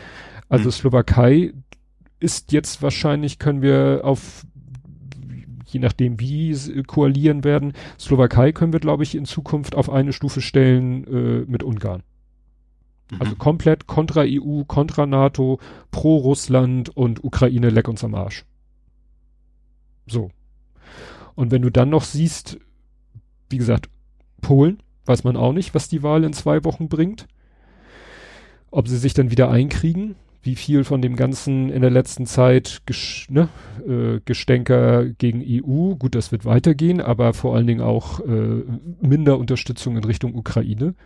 Also 0.49 0.67
mhm. 0.67 0.73
Slowakei 0.73 1.53
ist 2.21 2.53
jetzt 2.53 2.83
wahrscheinlich, 2.83 3.39
können 3.39 3.61
wir 3.61 4.01
auf 4.05 4.47
je 5.67 5.81
nachdem 5.81 6.21
wie 6.21 6.57
koalieren 6.87 7.43
werden, 7.43 7.73
Slowakei 7.99 8.53
können 8.53 8.73
wir, 8.73 8.79
glaube 8.79 9.03
ich, 9.03 9.17
in 9.17 9.25
Zukunft 9.25 9.75
auf 9.75 9.91
eine 9.91 10.13
Stufe 10.13 10.41
stellen 10.41 11.05
äh, 11.05 11.51
mit 11.51 11.65
Ungarn. 11.65 12.05
Mhm. 13.11 13.21
Also 13.21 13.35
komplett 13.35 13.89
kontra 13.89 14.23
EU, 14.25 14.63
kontra 14.65 15.05
NATO, 15.05 15.59
pro 15.91 16.19
Russland 16.19 16.97
und 16.97 17.25
Ukraine 17.25 17.71
leck 17.71 17.89
uns 17.89 18.05
am 18.05 18.15
Arsch. 18.15 18.45
So. 20.07 20.31
Und 21.35 21.51
wenn 21.51 21.63
du 21.63 21.71
dann 21.71 21.91
noch 21.91 22.05
siehst, 22.05 22.59
wie 23.55 23.59
gesagt, 23.59 23.89
Polen, 24.41 24.81
weiß 25.07 25.23
man 25.23 25.37
auch 25.37 25.53
nicht, 25.53 25.77
was 25.77 25.89
die 25.89 26.03
Wahl 26.03 26.25
in 26.25 26.33
zwei 26.33 26.65
Wochen 26.65 26.89
bringt. 26.89 27.29
Ob 28.73 28.89
sie 28.89 28.97
sich 28.97 29.15
dann 29.15 29.31
wieder 29.31 29.49
einkriegen, 29.49 30.17
wie 30.43 30.57
viel 30.57 30.83
von 30.83 31.01
dem 31.01 31.15
Ganzen 31.15 31.71
in 31.71 31.83
der 31.83 31.93
letzten 31.93 32.27
Zeit 32.27 32.83
ges 32.85 33.27
ne, 33.31 33.49
äh, 33.87 34.21
Gestänker 34.25 35.05
gegen 35.07 35.41
EU, 35.41 35.95
gut, 35.95 36.17
das 36.17 36.33
wird 36.33 36.45
weitergehen, 36.45 37.01
aber 37.01 37.33
vor 37.33 37.55
allen 37.55 37.69
Dingen 37.69 37.81
auch 37.81 38.19
äh, 38.19 38.65
minder 39.01 39.39
Unterstützung 39.39 39.97
in 39.97 40.03
Richtung 40.03 40.35
Ukraine. 40.35 40.97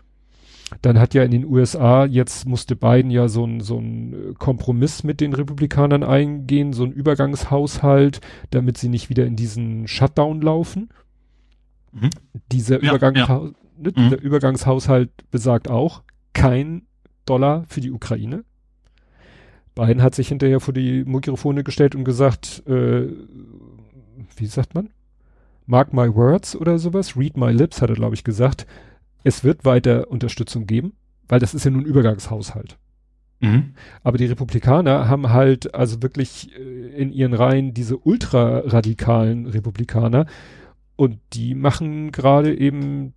Dann 0.80 0.98
hat 0.98 1.12
ja 1.12 1.22
in 1.22 1.30
den 1.30 1.44
USA, 1.44 2.06
jetzt 2.06 2.46
musste 2.46 2.76
Biden 2.76 3.10
ja 3.10 3.28
so 3.28 3.44
ein, 3.44 3.60
so 3.60 3.78
ein 3.78 4.34
Kompromiss 4.38 5.04
mit 5.04 5.20
den 5.20 5.34
Republikanern 5.34 6.02
eingehen, 6.02 6.72
so 6.72 6.84
ein 6.84 6.92
Übergangshaushalt, 6.92 8.22
damit 8.52 8.78
sie 8.78 8.88
nicht 8.88 9.10
wieder 9.10 9.26
in 9.26 9.36
diesen 9.36 9.86
Shutdown 9.86 10.40
laufen. 10.40 10.88
Mhm. 11.92 12.10
Dieser, 12.52 12.82
ja, 12.82 12.90
Übergang, 12.90 13.14
ja. 13.14 13.40
Ne, 13.76 13.90
mhm. 13.90 13.92
dieser 13.94 14.20
Übergangshaushalt 14.20 15.10
besagt 15.30 15.68
auch 15.68 16.02
kein 16.32 16.82
Dollar 17.26 17.64
für 17.68 17.80
die 17.80 17.90
Ukraine. 17.90 18.44
Biden 19.74 20.02
hat 20.02 20.14
sich 20.14 20.28
hinterher 20.28 20.60
vor 20.60 20.74
die 20.74 21.04
Mikrofone 21.04 21.62
gestellt 21.62 21.94
und 21.94 22.04
gesagt, 22.04 22.64
äh, 22.66 23.08
wie 24.36 24.46
sagt 24.46 24.74
man? 24.74 24.90
Mark 25.66 25.92
my 25.92 26.12
words 26.12 26.56
oder 26.56 26.78
sowas, 26.78 27.16
read 27.16 27.36
my 27.36 27.52
lips, 27.52 27.80
hat 27.82 27.90
er, 27.90 27.96
glaube 27.96 28.14
ich, 28.14 28.24
gesagt. 28.24 28.66
Es 29.22 29.44
wird 29.44 29.64
weiter 29.64 30.10
Unterstützung 30.10 30.66
geben, 30.66 30.94
weil 31.28 31.40
das 31.40 31.54
ist 31.54 31.64
ja 31.64 31.70
nun 31.70 31.84
Übergangshaushalt. 31.84 32.78
Mhm. 33.40 33.74
Aber 34.02 34.18
die 34.18 34.26
Republikaner 34.26 35.08
haben 35.08 35.30
halt 35.30 35.74
also 35.74 36.02
wirklich 36.02 36.50
äh, 36.58 36.88
in 36.96 37.12
ihren 37.12 37.34
Reihen 37.34 37.74
diese 37.74 37.96
ultraradikalen 37.96 39.46
Republikaner, 39.46 40.26
und 40.98 41.20
die 41.32 41.54
machen 41.54 42.10
gerade 42.10 42.58
eben, 42.58 43.14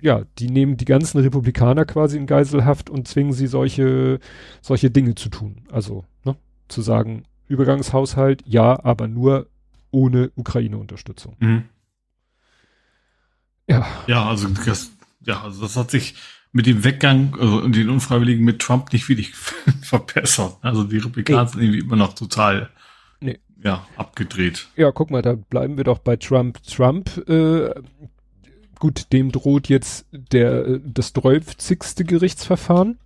ja, 0.00 0.24
die 0.40 0.50
nehmen 0.50 0.76
die 0.76 0.84
ganzen 0.84 1.20
Republikaner 1.20 1.84
quasi 1.84 2.16
in 2.16 2.26
Geiselhaft 2.26 2.90
und 2.90 3.06
zwingen 3.06 3.32
sie 3.32 3.46
solche, 3.46 4.18
solche 4.60 4.90
Dinge 4.90 5.14
zu 5.14 5.28
tun. 5.28 5.62
Also, 5.70 6.04
ne, 6.24 6.34
zu 6.66 6.82
sagen, 6.82 7.22
Übergangshaushalt, 7.46 8.42
ja, 8.46 8.84
aber 8.84 9.06
nur 9.06 9.46
ohne 9.92 10.32
Ukraine-Unterstützung. 10.34 11.36
Mhm. 11.38 11.64
Ja. 13.68 13.86
Ja, 14.08 14.28
also 14.28 14.48
das, 14.48 14.90
ja, 15.24 15.40
also 15.40 15.62
das 15.62 15.76
hat 15.76 15.92
sich 15.92 16.16
mit 16.50 16.66
dem 16.66 16.82
Weggang 16.82 17.36
also 17.38 17.68
den 17.68 17.90
Unfreiwilligen 17.90 18.44
mit 18.44 18.60
Trump 18.60 18.92
nicht 18.92 19.08
wirklich 19.08 19.34
verbessert. 19.82 20.58
Also 20.62 20.82
die 20.82 20.98
Republikaner 20.98 21.46
sind 21.46 21.62
irgendwie 21.62 21.78
immer 21.78 21.94
noch 21.94 22.14
total 22.14 22.70
ja, 23.62 23.86
abgedreht. 23.96 24.68
Ja, 24.76 24.90
guck 24.92 25.10
mal, 25.10 25.22
da 25.22 25.34
bleiben 25.34 25.76
wir 25.76 25.84
doch 25.84 25.98
bei 25.98 26.16
Trump. 26.16 26.62
Trump, 26.62 27.28
äh, 27.28 27.70
gut, 28.78 29.12
dem 29.12 29.32
droht 29.32 29.68
jetzt 29.68 30.06
der, 30.12 30.66
äh, 30.66 30.80
das 30.82 31.12
12. 31.12 32.06
Gerichtsverfahren. 32.06 32.98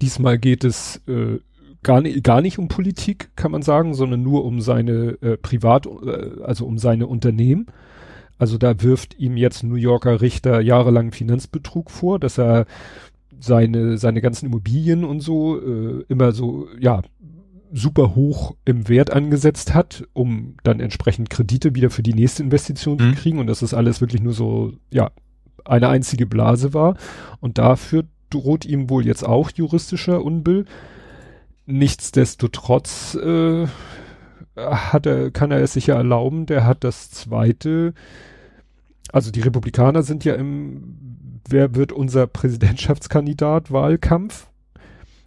Diesmal 0.00 0.38
geht 0.38 0.64
es 0.64 1.02
äh, 1.06 1.38
gar, 1.82 2.00
nicht, 2.00 2.22
gar 2.24 2.40
nicht 2.40 2.58
um 2.58 2.68
Politik, 2.68 3.30
kann 3.36 3.52
man 3.52 3.62
sagen, 3.62 3.94
sondern 3.94 4.22
nur 4.22 4.44
um 4.44 4.60
seine 4.60 5.18
äh, 5.20 5.36
Privat, 5.36 5.86
äh, 5.86 6.42
also 6.42 6.66
um 6.66 6.78
seine 6.78 7.06
Unternehmen. 7.06 7.66
Also 8.38 8.58
da 8.58 8.82
wirft 8.82 9.18
ihm 9.18 9.36
jetzt 9.36 9.62
New 9.64 9.76
Yorker 9.76 10.20
Richter 10.20 10.60
jahrelang 10.60 11.10
Finanzbetrug 11.10 11.90
vor, 11.90 12.18
dass 12.18 12.38
er 12.38 12.66
seine, 13.40 13.98
seine 13.98 14.20
ganzen 14.20 14.46
Immobilien 14.46 15.04
und 15.04 15.20
so 15.20 15.60
äh, 15.60 16.04
immer 16.08 16.32
so, 16.32 16.68
ja, 16.78 17.02
super 17.72 18.14
hoch 18.14 18.54
im 18.64 18.88
Wert 18.88 19.12
angesetzt 19.12 19.74
hat, 19.74 20.06
um 20.12 20.56
dann 20.62 20.80
entsprechend 20.80 21.30
Kredite 21.30 21.74
wieder 21.74 21.90
für 21.90 22.02
die 22.02 22.14
nächste 22.14 22.42
Investition 22.42 22.96
mhm. 22.96 23.14
zu 23.14 23.20
kriegen 23.20 23.38
und 23.38 23.46
dass 23.46 23.60
das 23.60 23.74
alles 23.74 24.00
wirklich 24.00 24.22
nur 24.22 24.32
so, 24.32 24.72
ja, 24.90 25.10
eine 25.64 25.88
einzige 25.88 26.26
Blase 26.26 26.74
war. 26.74 26.96
Und 27.40 27.58
dafür 27.58 28.04
droht 28.30 28.64
ihm 28.64 28.90
wohl 28.90 29.06
jetzt 29.06 29.24
auch 29.24 29.50
juristischer 29.50 30.22
Unbill. 30.24 30.64
Nichtsdestotrotz 31.66 33.14
äh, 33.16 33.66
hat 34.56 35.06
er, 35.06 35.30
kann 35.30 35.50
er 35.50 35.60
es 35.60 35.72
sich 35.74 35.88
ja 35.88 35.96
erlauben, 35.96 36.46
der 36.46 36.64
hat 36.64 36.84
das 36.84 37.10
zweite, 37.10 37.94
also 39.12 39.30
die 39.30 39.40
Republikaner 39.40 40.02
sind 40.02 40.24
ja 40.24 40.34
im, 40.34 41.40
wer 41.48 41.74
wird 41.74 41.92
unser 41.92 42.26
Präsidentschaftskandidat 42.26 43.70
Wahlkampf? 43.70 44.48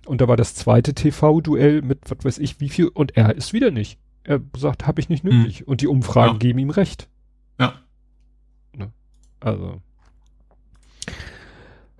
Und 0.10 0.22
da 0.22 0.28
war 0.28 0.38
das 0.38 0.55
zweite 0.55 0.95
TV-Duell 0.95 1.84
mit 1.84 1.99
was 2.10 2.26
weiß 2.26 2.38
ich 2.39 2.60
wie 2.60 2.70
viel 2.70 2.88
und 2.88 3.16
er 3.16 3.36
ist 3.36 3.53
wieder 3.53 3.70
nicht. 3.70 3.99
Er 4.24 4.41
sagt, 4.57 4.88
habe 4.88 4.99
ich 4.99 5.07
nicht 5.07 5.24
nötig. 5.24 5.60
Hm. 5.60 5.68
Und 5.68 5.82
die 5.82 5.88
Umfragen 5.88 6.34
ja. 6.34 6.38
geben 6.39 6.57
ihm 6.57 6.72
recht. 6.72 7.07
Ja. 7.60 7.76
Ne? 8.76 8.91
Also. 9.39 9.84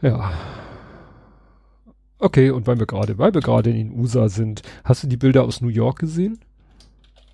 Ja. 0.01 0.32
Okay, 2.18 2.49
und 2.49 2.66
weil 2.66 2.80
wir 2.80 2.88
gerade, 2.88 3.20
weil 3.20 3.36
wir 3.36 3.41
gerade 3.41 3.70
in 3.70 3.89
den 3.89 3.99
USA 3.99 4.28
sind, 4.28 4.64
hast 4.84 5.03
du 5.03 5.07
die 5.07 5.18
Bilder 5.18 5.43
aus 5.43 5.62
New 5.62 5.68
York 5.68 5.99
gesehen? 5.99 6.39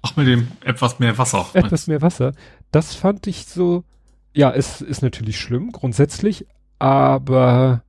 Ach, 0.01 0.17
mit 0.17 0.27
dem 0.27 0.49
etwas 0.61 0.99
mehr 0.99 1.17
Wasser. 1.17 1.47
Etwas 1.53 1.87
mehr 1.87 2.01
Wasser. 2.01 2.33
Das 2.71 2.95
fand 2.95 3.27
ich 3.27 3.45
so, 3.45 3.85
ja, 4.33 4.51
es 4.51 4.81
ist 4.81 5.01
natürlich 5.01 5.39
schlimm, 5.39 5.71
grundsätzlich, 5.71 6.45
aber 6.79 7.81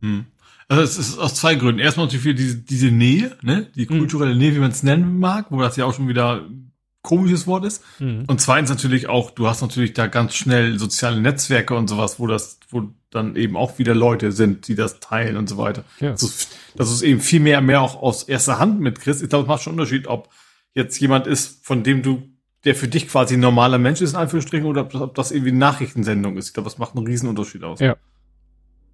Hm. 0.06 0.26
Also 0.68 0.82
es 0.82 0.98
ist 0.98 1.18
aus 1.18 1.34
zwei 1.34 1.54
Gründen. 1.54 1.80
Erstmal 1.80 2.06
natürlich 2.06 2.24
für 2.24 2.34
diese, 2.34 2.56
diese 2.56 2.90
Nähe, 2.90 3.36
ne? 3.42 3.66
die 3.76 3.88
hm. 3.88 3.98
kulturelle 3.98 4.34
Nähe, 4.34 4.54
wie 4.54 4.58
man 4.58 4.70
es 4.70 4.82
nennen 4.82 5.18
mag, 5.18 5.46
wo 5.50 5.60
das 5.60 5.76
ja 5.76 5.84
auch 5.84 5.94
schon 5.94 6.08
wieder 6.08 6.42
ein 6.42 6.72
komisches 7.02 7.46
Wort 7.46 7.64
ist. 7.64 7.84
Mhm. 8.00 8.24
Und 8.26 8.40
zweitens 8.40 8.68
natürlich 8.68 9.08
auch, 9.08 9.30
du 9.30 9.46
hast 9.46 9.62
natürlich 9.62 9.92
da 9.92 10.08
ganz 10.08 10.34
schnell 10.34 10.76
soziale 10.78 11.20
Netzwerke 11.20 11.74
und 11.76 11.88
sowas, 11.88 12.18
wo 12.18 12.26
das, 12.26 12.58
wo 12.68 12.88
dann 13.10 13.36
eben 13.36 13.56
auch 13.56 13.78
wieder 13.78 13.94
Leute 13.94 14.32
sind, 14.32 14.66
die 14.66 14.74
das 14.74 14.98
teilen 14.98 15.36
und 15.36 15.48
so 15.48 15.56
weiter. 15.56 15.84
Ja. 16.00 16.10
Das, 16.10 16.22
ist, 16.24 16.58
das 16.74 16.90
ist 16.90 17.02
eben 17.02 17.20
viel 17.20 17.38
mehr, 17.38 17.60
mehr 17.60 17.80
auch 17.80 18.02
aus 18.02 18.24
erster 18.24 18.58
Hand 18.58 18.80
mitkriegst. 18.80 19.22
Ich 19.22 19.28
glaube, 19.28 19.44
es 19.44 19.48
macht 19.48 19.62
schon 19.62 19.74
einen 19.74 19.80
Unterschied, 19.80 20.08
ob 20.08 20.30
jetzt 20.74 20.98
jemand 21.00 21.28
ist, 21.28 21.64
von 21.64 21.84
dem 21.84 22.02
du 22.02 22.28
der 22.64 22.74
für 22.74 22.88
dich 22.88 23.06
quasi 23.06 23.34
ein 23.34 23.40
normaler 23.40 23.78
Mensch 23.78 24.00
ist, 24.00 24.10
in 24.10 24.16
Anführungsstrichen, 24.16 24.66
oder 24.66 24.88
ob 25.00 25.14
das 25.14 25.30
irgendwie 25.30 25.50
eine 25.50 25.58
Nachrichtensendung 25.60 26.36
ist. 26.36 26.48
Ich 26.48 26.54
glaube, 26.54 26.68
das 26.68 26.78
macht 26.78 26.96
einen 26.96 27.06
riesen 27.06 27.28
Unterschied 27.28 27.62
aus. 27.62 27.78
Ja. 27.78 27.96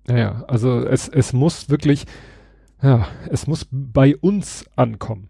Naja, 0.07 0.45
also 0.49 0.81
es, 0.81 1.09
es 1.09 1.33
muss 1.33 1.71
wirklich, 1.71 2.07
ja, 2.83 3.07
es 3.31 3.47
muss 3.47 3.67
bei 3.71 4.17
uns 4.17 4.65
ankommen. 4.77 5.29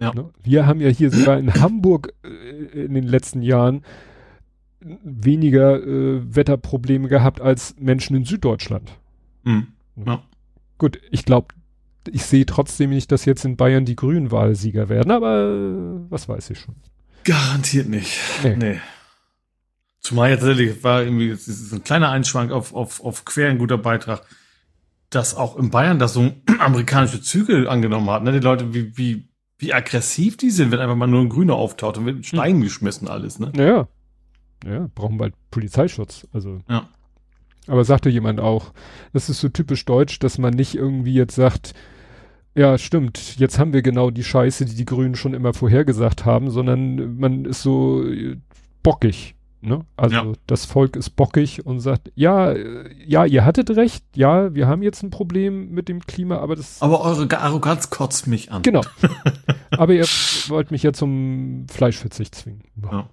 Ja. 0.00 0.12
Ne? 0.14 0.30
Wir 0.42 0.66
haben 0.66 0.80
ja 0.80 0.88
hier 0.88 1.10
sogar 1.10 1.38
in 1.38 1.54
Hamburg 1.54 2.12
äh, 2.24 2.84
in 2.84 2.94
den 2.94 3.04
letzten 3.04 3.42
Jahren 3.42 3.82
weniger 4.80 5.82
äh, 5.82 6.34
Wetterprobleme 6.34 7.08
gehabt 7.08 7.40
als 7.40 7.74
Menschen 7.78 8.16
in 8.16 8.24
Süddeutschland. 8.24 8.92
Mhm. 9.44 9.68
Ja. 10.06 10.22
Gut, 10.78 11.00
ich 11.10 11.24
glaube, 11.24 11.48
ich 12.10 12.24
sehe 12.24 12.46
trotzdem 12.46 12.90
nicht, 12.90 13.10
dass 13.10 13.24
jetzt 13.24 13.44
in 13.44 13.56
Bayern 13.56 13.84
die 13.84 13.96
Grünen 13.96 14.30
Wahlsieger 14.30 14.88
werden, 14.88 15.10
aber 15.10 15.50
äh, 15.50 16.10
was 16.10 16.28
weiß 16.28 16.50
ich 16.50 16.60
schon. 16.60 16.76
Garantiert 17.24 17.88
nicht. 17.88 18.18
Nee. 18.42 18.56
nee. 18.56 18.80
Zumal 20.00 20.30
jetzt 20.30 20.40
tatsächlich 20.40 20.82
war 20.84 21.02
irgendwie, 21.02 21.30
das 21.30 21.48
ist 21.48 21.72
ein 21.72 21.84
kleiner 21.84 22.10
Einschwank 22.10 22.52
auf, 22.52 22.74
auf, 22.74 23.04
auf 23.04 23.24
quer 23.24 23.50
ein 23.50 23.58
guter 23.58 23.78
Beitrag, 23.78 24.22
dass 25.10 25.34
auch 25.34 25.56
in 25.56 25.70
Bayern 25.70 25.98
das 25.98 26.14
so 26.14 26.32
amerikanische 26.58 27.20
Züge 27.20 27.68
angenommen 27.68 28.10
hat. 28.10 28.22
Ne? 28.22 28.32
Die 28.32 28.38
Leute, 28.38 28.74
wie, 28.74 28.96
wie, 28.96 29.28
wie 29.58 29.74
aggressiv 29.74 30.36
die 30.36 30.50
sind, 30.50 30.70
wenn 30.70 30.80
einfach 30.80 30.96
mal 30.96 31.06
nur 31.06 31.20
ein 31.20 31.28
Grüner 31.28 31.54
auftaucht 31.54 31.98
und 31.98 32.06
wird 32.06 32.26
Stein 32.26 32.56
hm. 32.56 32.62
geschmissen 32.62 33.08
alles, 33.08 33.38
ne? 33.38 33.52
Ja. 33.56 33.88
Ja, 34.64 34.88
brauchen 34.94 35.18
bald 35.18 35.34
Polizeischutz. 35.50 36.26
Also. 36.32 36.62
Ja. 36.68 36.88
Aber 37.66 37.84
sagte 37.84 38.08
jemand 38.08 38.40
auch, 38.40 38.72
das 39.12 39.28
ist 39.28 39.40
so 39.40 39.48
typisch 39.48 39.84
deutsch, 39.84 40.18
dass 40.18 40.38
man 40.38 40.54
nicht 40.54 40.74
irgendwie 40.74 41.14
jetzt 41.14 41.34
sagt, 41.34 41.74
ja, 42.54 42.76
stimmt. 42.78 43.38
Jetzt 43.38 43.58
haben 43.58 43.72
wir 43.72 43.82
genau 43.82 44.10
die 44.10 44.24
Scheiße, 44.24 44.64
die 44.64 44.74
die 44.74 44.84
Grünen 44.84 45.14
schon 45.14 45.34
immer 45.34 45.54
vorhergesagt 45.54 46.24
haben, 46.24 46.50
sondern 46.50 47.16
man 47.18 47.44
ist 47.44 47.62
so 47.62 48.04
bockig. 48.82 49.36
Ne? 49.60 49.84
Also 49.96 50.14
ja. 50.14 50.32
das 50.46 50.66
Volk 50.66 50.94
ist 50.94 51.10
bockig 51.10 51.66
und 51.66 51.80
sagt, 51.80 52.12
ja, 52.14 52.54
ja, 52.54 53.24
ihr 53.24 53.44
hattet 53.44 53.70
recht, 53.70 54.04
ja, 54.14 54.54
wir 54.54 54.68
haben 54.68 54.82
jetzt 54.82 55.02
ein 55.02 55.10
Problem 55.10 55.70
mit 55.70 55.88
dem 55.88 56.06
Klima, 56.06 56.38
aber 56.38 56.54
das. 56.54 56.80
Aber 56.80 57.00
eure 57.00 57.26
Arroganz 57.38 57.90
kotzt 57.90 58.28
mich 58.28 58.52
an. 58.52 58.62
Genau. 58.62 58.82
aber 59.70 59.94
ihr 59.94 60.04
wollt 60.48 60.70
mich 60.70 60.84
ja 60.84 60.92
zum 60.92 61.66
Fleischverzicht 61.68 62.36
zwingen. 62.36 62.62
Ja. 62.90 63.08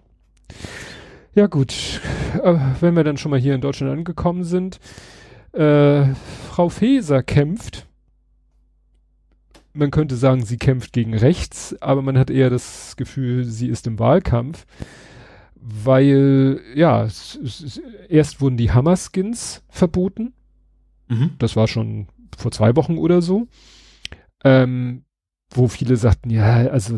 ja 1.33 1.47
gut, 1.47 1.73
äh, 2.43 2.55
wenn 2.79 2.95
wir 2.95 3.03
dann 3.03 3.17
schon 3.17 3.31
mal 3.31 3.39
hier 3.39 3.55
in 3.55 3.61
Deutschland 3.61 3.91
angekommen 3.91 4.43
sind, 4.43 4.79
äh, 5.53 6.13
Frau 6.51 6.69
Feser 6.69 7.23
kämpft 7.23 7.87
man 9.75 9.91
könnte 9.91 10.15
sagen, 10.15 10.43
sie 10.43 10.57
kämpft 10.57 10.93
gegen 10.93 11.13
rechts, 11.13 11.75
aber 11.81 12.01
man 12.01 12.17
hat 12.17 12.29
eher 12.29 12.49
das 12.49 12.95
Gefühl, 12.95 13.43
sie 13.43 13.67
ist 13.67 13.87
im 13.87 13.99
Wahlkampf, 13.99 14.65
weil, 15.67 16.61
ja, 16.75 17.07
erst 18.07 18.41
wurden 18.41 18.57
die 18.57 18.71
Hammerskins 18.71 19.63
verboten. 19.67 20.33
Mhm. 21.07 21.31
Das 21.39 21.55
war 21.55 21.67
schon 21.67 22.07
vor 22.37 22.51
zwei 22.51 22.75
Wochen 22.75 22.97
oder 22.99 23.21
so. 23.23 23.47
Ähm, 24.43 25.05
wo 25.49 25.67
viele 25.67 25.97
sagten, 25.97 26.29
ja, 26.29 26.67
also 26.67 26.97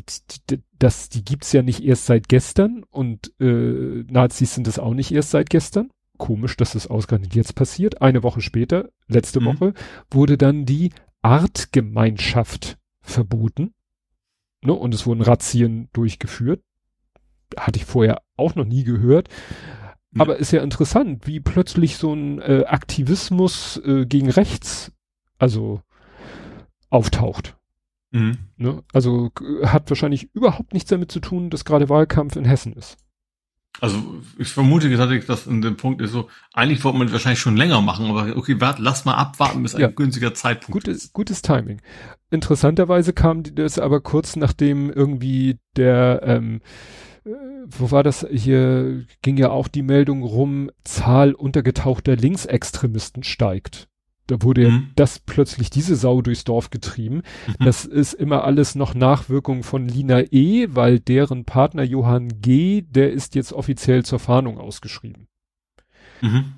das, 0.79 1.09
die 1.09 1.23
gibt's 1.23 1.53
ja 1.53 1.61
nicht 1.61 1.83
erst 1.83 2.07
seit 2.07 2.27
gestern 2.27 2.83
und 2.89 3.31
äh, 3.39 4.03
Nazis 4.09 4.55
sind 4.55 4.67
das 4.67 4.79
auch 4.79 4.93
nicht 4.93 5.11
erst 5.11 5.31
seit 5.31 5.49
gestern. 5.49 5.89
Komisch, 6.17 6.57
dass 6.57 6.73
das 6.73 6.87
ausgerechnet 6.87 7.35
jetzt 7.35 7.55
passiert. 7.55 8.01
Eine 8.01 8.23
Woche 8.23 8.41
später, 8.41 8.89
letzte 9.07 9.39
mhm. 9.39 9.45
Woche, 9.45 9.73
wurde 10.09 10.37
dann 10.37 10.65
die 10.65 10.91
Artgemeinschaft 11.21 12.77
verboten. 13.01 13.73
Ne? 14.61 14.73
Und 14.73 14.93
es 14.93 15.05
wurden 15.05 15.21
Razzien 15.21 15.87
durchgeführt. 15.93 16.61
Hatte 17.55 17.77
ich 17.77 17.85
vorher 17.85 18.21
auch 18.35 18.55
noch 18.55 18.65
nie 18.65 18.83
gehört. 18.83 19.29
Ja. 20.13 20.21
Aber 20.21 20.37
ist 20.37 20.51
ja 20.51 20.61
interessant, 20.61 21.27
wie 21.27 21.39
plötzlich 21.39 21.97
so 21.97 22.13
ein 22.13 22.39
äh, 22.41 22.65
Aktivismus 22.67 23.81
äh, 23.85 24.05
gegen 24.05 24.29
rechts 24.29 24.91
also 25.37 25.81
auftaucht. 26.89 27.55
Mhm. 28.11 28.37
Ne? 28.57 28.83
Also 28.93 29.31
hat 29.63 29.89
wahrscheinlich 29.89 30.33
überhaupt 30.33 30.73
nichts 30.73 30.89
damit 30.89 31.11
zu 31.11 31.19
tun, 31.19 31.49
dass 31.49 31.65
gerade 31.65 31.89
Wahlkampf 31.89 32.35
in 32.35 32.45
Hessen 32.45 32.73
ist. 32.73 32.97
Also 33.79 34.23
ich 34.39 34.47
vermute 34.47 34.89
tatsächlich, 34.89 35.27
dass 35.27 35.45
in 35.45 35.61
dem 35.61 35.77
Punkt 35.77 36.01
ist 36.01 36.11
so, 36.11 36.29
eigentlich 36.53 36.83
wollte 36.83 36.97
man 36.97 37.11
wahrscheinlich 37.11 37.39
schon 37.39 37.57
länger 37.57 37.79
machen, 37.81 38.07
aber 38.07 38.35
okay, 38.35 38.59
warte, 38.59 38.81
lass 38.81 39.05
mal 39.05 39.13
abwarten, 39.13 39.61
bis 39.61 39.73
ja. 39.73 39.87
ein 39.87 39.95
günstiger 39.95 40.33
Zeitpunkt 40.33 40.71
gutes, 40.71 41.05
ist. 41.05 41.13
Gutes 41.13 41.43
Timing. 41.43 41.81
Interessanterweise 42.31 43.13
kam 43.13 43.43
das 43.43 43.77
aber 43.77 44.01
kurz 44.01 44.35
nachdem 44.35 44.89
irgendwie 44.89 45.59
der, 45.75 46.21
ähm, 46.23 46.55
äh, 46.55 47.16
wo 47.67 47.91
war 47.91 48.03
das 48.03 48.25
hier, 48.31 49.05
ging 49.21 49.37
ja 49.37 49.49
auch 49.49 49.67
die 49.67 49.81
Meldung 49.81 50.23
rum, 50.23 50.71
Zahl 50.83 51.33
untergetauchter 51.33 52.15
Linksextremisten 52.15 53.23
steigt. 53.23 53.87
Da 54.27 54.41
wurde 54.41 54.69
mhm. 54.69 54.91
das 54.95 55.19
plötzlich 55.19 55.69
diese 55.69 55.95
Sau 55.95 56.21
durchs 56.21 56.43
Dorf 56.43 56.69
getrieben. 56.69 57.21
Mhm. 57.47 57.65
Das 57.65 57.85
ist 57.85 58.13
immer 58.13 58.43
alles 58.43 58.75
noch 58.75 58.93
Nachwirkung 58.93 59.63
von 59.63 59.87
Lina 59.87 60.21
E., 60.31 60.67
weil 60.71 60.99
deren 60.99 61.45
Partner 61.45 61.83
Johann 61.83 62.41
G., 62.41 62.81
der 62.81 63.11
ist 63.11 63.35
jetzt 63.35 63.53
offiziell 63.53 64.03
zur 64.03 64.19
Fahndung 64.19 64.57
ausgeschrieben. 64.57 65.27
Mhm. 66.21 66.55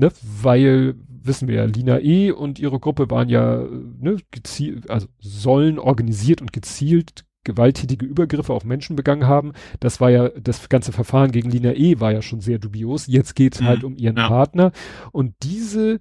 Ne, 0.00 0.10
weil, 0.22 0.94
wissen 1.06 1.48
wir 1.48 1.56
ja, 1.56 1.64
Lina 1.64 2.00
E. 2.00 2.30
und 2.30 2.58
ihre 2.58 2.80
Gruppe 2.80 3.10
waren 3.10 3.28
ja, 3.28 3.66
ne, 3.98 4.16
gezielt, 4.30 4.88
also 4.88 5.08
sollen 5.18 5.78
organisiert 5.78 6.40
und 6.40 6.52
gezielt 6.52 7.26
gewalttätige 7.48 8.06
Übergriffe 8.06 8.52
auf 8.52 8.64
Menschen 8.64 8.94
begangen 8.94 9.26
haben. 9.26 9.52
Das 9.80 10.00
war 10.00 10.10
ja, 10.10 10.28
das 10.28 10.68
ganze 10.68 10.92
Verfahren 10.92 11.32
gegen 11.32 11.50
Lina 11.50 11.72
E. 11.72 11.98
war 11.98 12.12
ja 12.12 12.22
schon 12.22 12.40
sehr 12.40 12.58
dubios. 12.58 13.06
Jetzt 13.06 13.34
geht 13.34 13.54
es 13.54 13.60
mhm. 13.60 13.66
halt 13.66 13.84
um 13.84 13.96
ihren 13.96 14.16
ja. 14.16 14.28
Partner. 14.28 14.72
Und 15.10 15.34
diese 15.42 16.00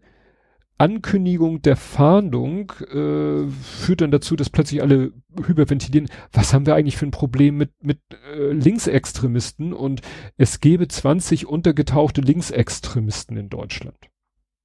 Ankündigung 0.78 1.62
der 1.64 1.76
Fahndung 1.76 2.72
äh, 2.82 3.50
führt 3.50 4.02
dann 4.02 4.12
dazu, 4.12 4.36
dass 4.36 4.52
plötzlich 4.52 4.82
alle 4.84 5.12
hyperventilieren, 5.44 6.10
was 6.32 6.54
haben 6.54 6.68
wir 6.68 6.76
eigentlich 6.76 6.98
für 6.98 7.08
ein 7.08 7.12
Problem 7.12 7.58
mit, 7.58 7.72
mit 7.82 8.00
äh, 8.32 8.52
Linksextremisten 8.52 9.74
und 9.74 10.02
es 10.38 10.60
gäbe 10.60 10.88
20 10.88 11.48
untergetauchte 11.48 12.22
Linksextremisten 12.22 13.38
in 13.38 13.50
Deutschland. 13.50 13.98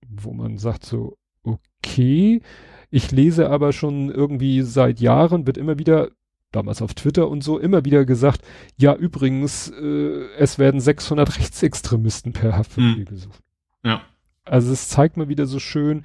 Wo 0.07 0.35
man 0.35 0.59
sagt 0.59 0.85
so, 0.85 1.17
okay, 1.45 2.43
ich 2.91 3.11
lese 3.11 3.49
aber 3.49 3.73
schon 3.73 4.11
irgendwie 4.11 4.61
seit 4.63 5.01
Jahren, 5.01 5.47
wird 5.47 5.57
immer 5.57 5.79
wieder, 5.79 6.11
damals 6.53 6.83
auf 6.83 6.95
Twitter 6.95 7.29
und 7.29 7.43
so, 7.43 7.59
immer 7.59 7.85
wieder 7.85 8.05
gesagt, 8.05 8.43
ja 8.77 8.95
übrigens, 8.95 9.71
äh, 9.71 10.27
es 10.39 10.59
werden 10.59 10.81
600 10.81 11.39
Rechtsextremisten 11.39 12.33
per 12.33 12.57
Haftbefehl 12.57 12.97
hm. 12.97 13.05
gesucht. 13.05 13.43
Ja. 13.85 14.03
Also 14.45 14.73
es 14.73 14.89
zeigt 14.89 15.17
mal 15.17 15.29
wieder 15.29 15.47
so 15.47 15.59
schön 15.59 16.05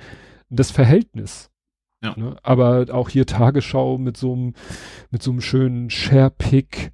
das 0.50 0.72
Verhältnis. 0.72 1.50
Ja. 2.04 2.14
Ne? 2.16 2.38
Aber 2.44 2.86
auch 2.92 3.10
hier 3.10 3.26
Tagesschau 3.26 3.98
mit 3.98 4.18
so 4.18 4.34
einem, 4.34 4.54
mit 5.10 5.24
so 5.24 5.32
einem 5.32 5.42
schönen 5.42 5.90
Sharepick. 5.90 6.92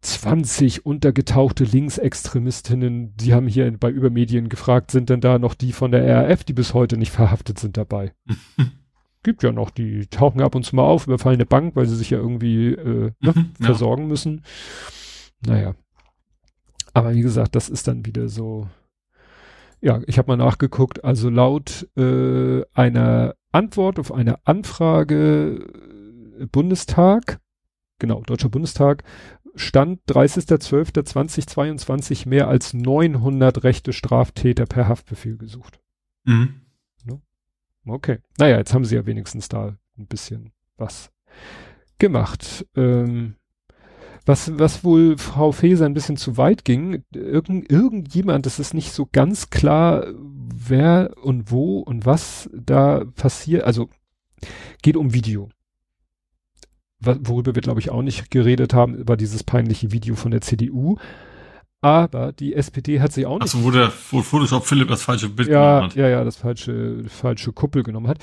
20 0.00 0.86
untergetauchte 0.86 1.64
Linksextremistinnen, 1.64 3.16
die 3.16 3.34
haben 3.34 3.48
hier 3.48 3.70
bei 3.78 3.90
Übermedien 3.90 4.48
gefragt, 4.48 4.90
sind 4.90 5.10
denn 5.10 5.20
da 5.20 5.38
noch 5.38 5.54
die 5.54 5.72
von 5.72 5.90
der 5.90 6.28
RAF, 6.28 6.44
die 6.44 6.52
bis 6.52 6.74
heute 6.74 6.96
nicht 6.96 7.10
verhaftet 7.12 7.58
sind 7.58 7.76
dabei? 7.76 8.12
Gibt 9.22 9.42
ja 9.42 9.52
noch, 9.52 9.70
die 9.70 10.06
tauchen 10.06 10.40
ab 10.40 10.54
und 10.54 10.64
zu 10.64 10.74
mal 10.74 10.82
auf, 10.82 11.06
überfallen 11.06 11.36
eine 11.36 11.46
Bank, 11.46 11.76
weil 11.76 11.86
sie 11.86 11.96
sich 11.96 12.10
ja 12.10 12.18
irgendwie 12.18 12.72
äh, 12.72 13.12
ne, 13.20 13.32
mhm, 13.34 13.52
versorgen 13.60 14.08
müssen. 14.08 14.42
Naja. 15.46 15.74
Aber 16.94 17.14
wie 17.14 17.22
gesagt, 17.22 17.54
das 17.54 17.68
ist 17.68 17.86
dann 17.88 18.04
wieder 18.04 18.28
so, 18.28 18.68
ja, 19.80 20.00
ich 20.06 20.18
habe 20.18 20.28
mal 20.28 20.36
nachgeguckt, 20.36 21.04
also 21.04 21.30
laut 21.30 21.88
äh, 21.96 22.62
einer 22.72 23.34
Antwort 23.50 23.98
auf 23.98 24.12
eine 24.12 24.46
Anfrage 24.46 25.66
äh, 26.38 26.46
Bundestag, 26.46 27.40
genau, 27.98 28.22
Deutscher 28.22 28.48
Bundestag, 28.48 29.02
stand 29.54 30.00
30.12.2022 30.08 32.28
mehr 32.28 32.48
als 32.48 32.74
900 32.74 33.62
rechte 33.64 33.92
Straftäter 33.92 34.66
per 34.66 34.86
Haftbefehl 34.88 35.36
gesucht. 35.36 35.80
Mhm. 36.24 36.61
Okay. 37.86 38.18
Naja, 38.38 38.58
jetzt 38.58 38.74
haben 38.74 38.84
sie 38.84 38.94
ja 38.94 39.06
wenigstens 39.06 39.48
da 39.48 39.76
ein 39.98 40.06
bisschen 40.06 40.52
was 40.76 41.10
gemacht. 41.98 42.66
Ähm, 42.76 43.36
was, 44.24 44.56
was 44.56 44.84
wohl 44.84 45.18
Frau 45.18 45.50
Feser 45.50 45.84
ein 45.86 45.94
bisschen 45.94 46.16
zu 46.16 46.36
weit 46.36 46.64
ging, 46.64 47.02
irgend, 47.12 47.70
irgendjemand, 47.70 48.46
das 48.46 48.60
ist 48.60 48.72
nicht 48.72 48.92
so 48.92 49.08
ganz 49.10 49.50
klar, 49.50 50.06
wer 50.14 51.14
und 51.22 51.50
wo 51.50 51.80
und 51.80 52.06
was 52.06 52.48
da 52.54 53.04
passiert, 53.16 53.64
also 53.64 53.88
geht 54.82 54.96
um 54.96 55.12
Video. 55.12 55.48
Worüber 57.00 57.56
wir, 57.56 57.62
glaube 57.62 57.80
ich, 57.80 57.90
auch 57.90 58.02
nicht 58.02 58.30
geredet 58.30 58.74
haben, 58.74 59.08
war 59.08 59.16
dieses 59.16 59.42
peinliche 59.42 59.90
Video 59.90 60.14
von 60.14 60.30
der 60.30 60.40
CDU. 60.40 60.98
Aber 61.82 62.32
die 62.32 62.54
SPD 62.54 63.00
hat 63.00 63.12
sich 63.12 63.26
auch 63.26 63.34
nicht. 63.34 63.42
Achso, 63.42 63.62
wo 63.64 63.70
der 63.72 63.92
wo 64.10 64.22
Photoshop 64.22 64.64
Philipp 64.64 64.88
das 64.88 65.02
falsche 65.02 65.28
Bild 65.28 65.48
ja, 65.48 65.74
genommen 65.74 65.90
hat. 65.90 65.96
Ja, 65.96 66.08
ja, 66.08 66.24
das 66.24 66.36
falsche, 66.36 67.04
falsche 67.08 67.52
Kuppel 67.52 67.82
genommen 67.82 68.06
hat. 68.06 68.18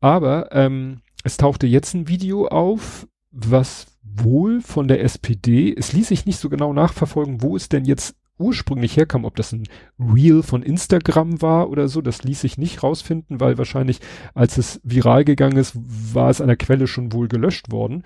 Aber 0.00 0.48
ähm, 0.52 1.02
es 1.24 1.36
tauchte 1.36 1.66
jetzt 1.66 1.94
ein 1.94 2.08
Video 2.08 2.46
auf, 2.46 3.08
was 3.32 3.86
wohl 4.02 4.60
von 4.60 4.86
der 4.86 5.02
SPD, 5.02 5.74
es 5.76 5.92
ließ 5.92 6.08
sich 6.08 6.26
nicht 6.26 6.38
so 6.38 6.48
genau 6.48 6.72
nachverfolgen, 6.72 7.42
wo 7.42 7.56
es 7.56 7.68
denn 7.68 7.84
jetzt 7.84 8.14
ursprünglich 8.38 8.96
herkam, 8.96 9.24
ob 9.24 9.36
das 9.36 9.52
ein 9.52 9.64
Reel 9.98 10.42
von 10.42 10.62
Instagram 10.62 11.42
war 11.42 11.70
oder 11.70 11.88
so, 11.88 12.00
das 12.00 12.22
ließ 12.22 12.40
sich 12.40 12.58
nicht 12.58 12.82
rausfinden, 12.82 13.40
weil 13.40 13.58
wahrscheinlich, 13.58 14.00
als 14.34 14.58
es 14.58 14.80
viral 14.84 15.24
gegangen 15.24 15.56
ist, 15.56 15.76
war 15.76 16.30
es 16.30 16.40
an 16.40 16.48
der 16.48 16.56
Quelle 16.56 16.86
schon 16.86 17.12
wohl 17.12 17.28
gelöscht 17.28 17.70
worden. 17.70 18.04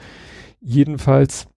Jedenfalls 0.60 1.48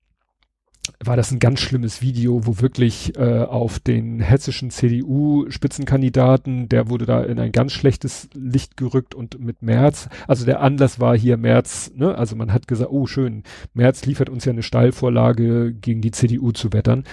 war 1.03 1.15
das 1.15 1.31
ein 1.31 1.39
ganz 1.39 1.59
schlimmes 1.59 2.01
Video, 2.01 2.45
wo 2.45 2.59
wirklich 2.59 3.17
äh, 3.17 3.43
auf 3.43 3.79
den 3.79 4.19
hessischen 4.19 4.69
CDU-Spitzenkandidaten, 4.71 6.69
der 6.69 6.89
wurde 6.89 7.05
da 7.05 7.23
in 7.23 7.39
ein 7.39 7.51
ganz 7.51 7.73
schlechtes 7.73 8.29
Licht 8.33 8.77
gerückt 8.77 9.15
und 9.15 9.39
mit 9.39 9.61
Merz, 9.61 10.09
also 10.27 10.45
der 10.45 10.61
Anlass 10.61 10.99
war 10.99 11.17
hier 11.17 11.37
Merz, 11.37 11.91
ne, 11.95 12.15
also 12.15 12.35
man 12.35 12.53
hat 12.53 12.67
gesagt, 12.67 12.91
oh 12.91 13.07
schön, 13.07 13.43
Merz 13.73 14.05
liefert 14.05 14.29
uns 14.29 14.45
ja 14.45 14.51
eine 14.51 14.63
Steilvorlage 14.63 15.73
gegen 15.73 16.01
die 16.01 16.11
CDU 16.11 16.51
zu 16.51 16.73
wettern. 16.73 17.03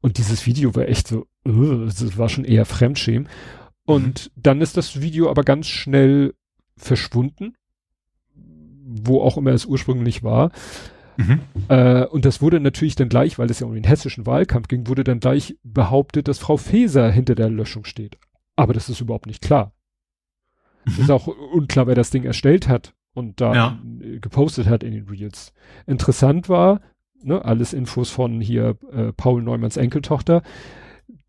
Und 0.00 0.18
dieses 0.18 0.46
Video 0.46 0.74
war 0.74 0.88
echt 0.88 1.08
so, 1.08 1.26
uh, 1.46 1.84
das 1.84 2.18
war 2.18 2.28
schon 2.28 2.44
eher 2.44 2.66
Fremdschämen. 2.66 3.28
Und 3.84 4.26
mhm. 4.26 4.42
dann 4.42 4.60
ist 4.60 4.76
das 4.76 5.00
Video 5.00 5.30
aber 5.30 5.42
ganz 5.42 5.68
schnell 5.68 6.34
verschwunden, 6.76 7.54
wo 8.34 9.20
auch 9.20 9.36
immer 9.36 9.52
es 9.52 9.64
ursprünglich 9.66 10.22
war. 10.22 10.50
Mhm. 11.16 11.40
Äh, 11.68 12.06
und 12.06 12.24
das 12.24 12.40
wurde 12.40 12.60
natürlich 12.60 12.94
dann 12.94 13.08
gleich, 13.08 13.38
weil 13.38 13.50
es 13.50 13.60
ja 13.60 13.66
um 13.66 13.74
den 13.74 13.84
hessischen 13.84 14.26
Wahlkampf 14.26 14.68
ging, 14.68 14.86
wurde 14.86 15.04
dann 15.04 15.20
gleich 15.20 15.56
behauptet, 15.62 16.28
dass 16.28 16.38
Frau 16.38 16.56
Feser 16.56 17.10
hinter 17.10 17.34
der 17.34 17.50
Löschung 17.50 17.84
steht. 17.84 18.18
Aber 18.56 18.72
das 18.72 18.88
ist 18.88 19.00
überhaupt 19.00 19.26
nicht 19.26 19.42
klar. 19.42 19.72
Mhm. 20.84 21.00
Ist 21.00 21.10
auch 21.10 21.26
unklar, 21.26 21.86
wer 21.86 21.94
das 21.94 22.10
Ding 22.10 22.24
erstellt 22.24 22.68
hat 22.68 22.94
und 23.14 23.40
da 23.40 23.54
ja. 23.54 23.78
gepostet 24.20 24.66
hat 24.66 24.82
in 24.82 24.92
den 24.92 25.08
Reels. 25.08 25.52
Interessant 25.86 26.48
war, 26.48 26.80
ne, 27.22 27.44
alles 27.44 27.72
Infos 27.72 28.10
von 28.10 28.40
hier 28.40 28.76
äh, 28.92 29.12
Paul 29.12 29.42
Neumanns 29.42 29.76
Enkeltochter, 29.76 30.42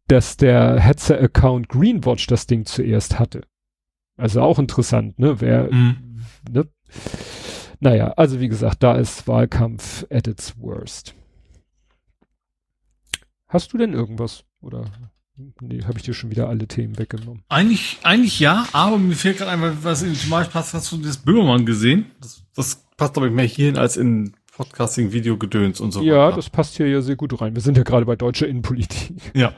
dass 0.08 0.38
der 0.38 0.80
Hetzer-Account 0.80 1.70
Greenwatch 1.70 2.28
das 2.28 2.48
Ding 2.48 2.66
zuerst 2.66 3.20
hatte. 3.20 3.42
Also 4.18 4.42
auch 4.42 4.60
interessant, 4.60 5.18
ne, 5.20 5.42
wer, 5.42 5.72
mhm. 5.72 6.20
ne, 6.50 6.68
naja, 7.80 8.14
also 8.18 8.40
wie 8.40 8.48
gesagt, 8.48 8.84
da 8.84 8.96
ist 8.96 9.28
Wahlkampf 9.28 10.06
at 10.10 10.28
its 10.28 10.60
worst. 10.60 11.16
Hast 13.48 13.74
du 13.74 13.78
denn 13.78 13.94
irgendwas? 13.94 14.44
Oder 14.62 14.86
nee, 15.62 15.84
habe 15.84 15.98
ich 15.98 16.04
dir 16.04 16.14
schon 16.14 16.32
wieder 16.32 16.50
alle 16.50 16.68
Themen 16.68 16.98
weggenommen? 16.98 17.44
Eigentlich, 17.50 18.00
eigentlich 18.04 18.40
ja, 18.40 18.66
aber 18.74 18.98
mir 18.98 19.16
fehlt 19.16 19.38
gerade 19.38 19.52
einmal, 19.52 19.84
was 19.84 20.02
in 20.02 20.14
Beispiel 20.30 20.52
passt, 20.54 20.74
hast 20.74 20.92
du 20.92 20.98
das 20.98 21.18
Böhmermann 21.18 21.66
gesehen? 21.66 22.08
Das, 22.22 22.44
das 22.56 22.84
passt, 22.98 23.14
glaube 23.14 23.28
ich, 23.28 23.34
mehr 23.34 23.46
hierhin 23.46 23.78
als 23.78 23.98
in 23.98 24.34
Podcasting, 24.56 25.12
Videogedöns 25.12 25.80
und 25.80 25.92
so 25.92 26.02
Ja, 26.04 26.28
weiter. 26.28 26.36
das 26.38 26.50
passt 26.50 26.78
hier 26.78 26.88
ja 26.88 27.02
sehr 27.02 27.16
gut 27.16 27.40
rein. 27.42 27.56
Wir 27.56 27.62
sind 27.62 27.76
ja 27.78 27.84
gerade 27.84 28.06
bei 28.06 28.16
deutscher 28.16 28.48
Innenpolitik. 28.48 29.14
Ja. 29.34 29.54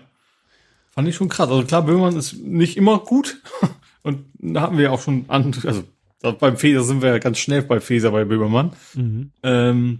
Fand 0.92 1.10
ich 1.10 1.16
schon 1.16 1.28
krass. 1.28 1.50
Also 1.50 1.66
klar, 1.66 1.82
Böhmermann 1.82 2.16
ist 2.16 2.38
nicht 2.38 2.78
immer 2.78 3.00
gut. 3.00 3.42
Und 4.02 4.26
da 4.38 4.62
hatten 4.62 4.78
wir 4.78 4.94
auch 4.94 5.02
schon 5.02 5.26
an, 5.30 5.54
also 5.66 5.84
beim 6.22 6.58
Feser 6.58 6.84
sind 6.84 7.02
wir 7.02 7.10
ja 7.10 7.18
ganz 7.20 7.38
schnell 7.38 7.62
bei 7.62 7.80
Feser 7.80 8.12
bei 8.12 8.26
Böhmermann. 8.26 8.72
Mhm. 8.94 9.32
Ähm, 9.44 10.00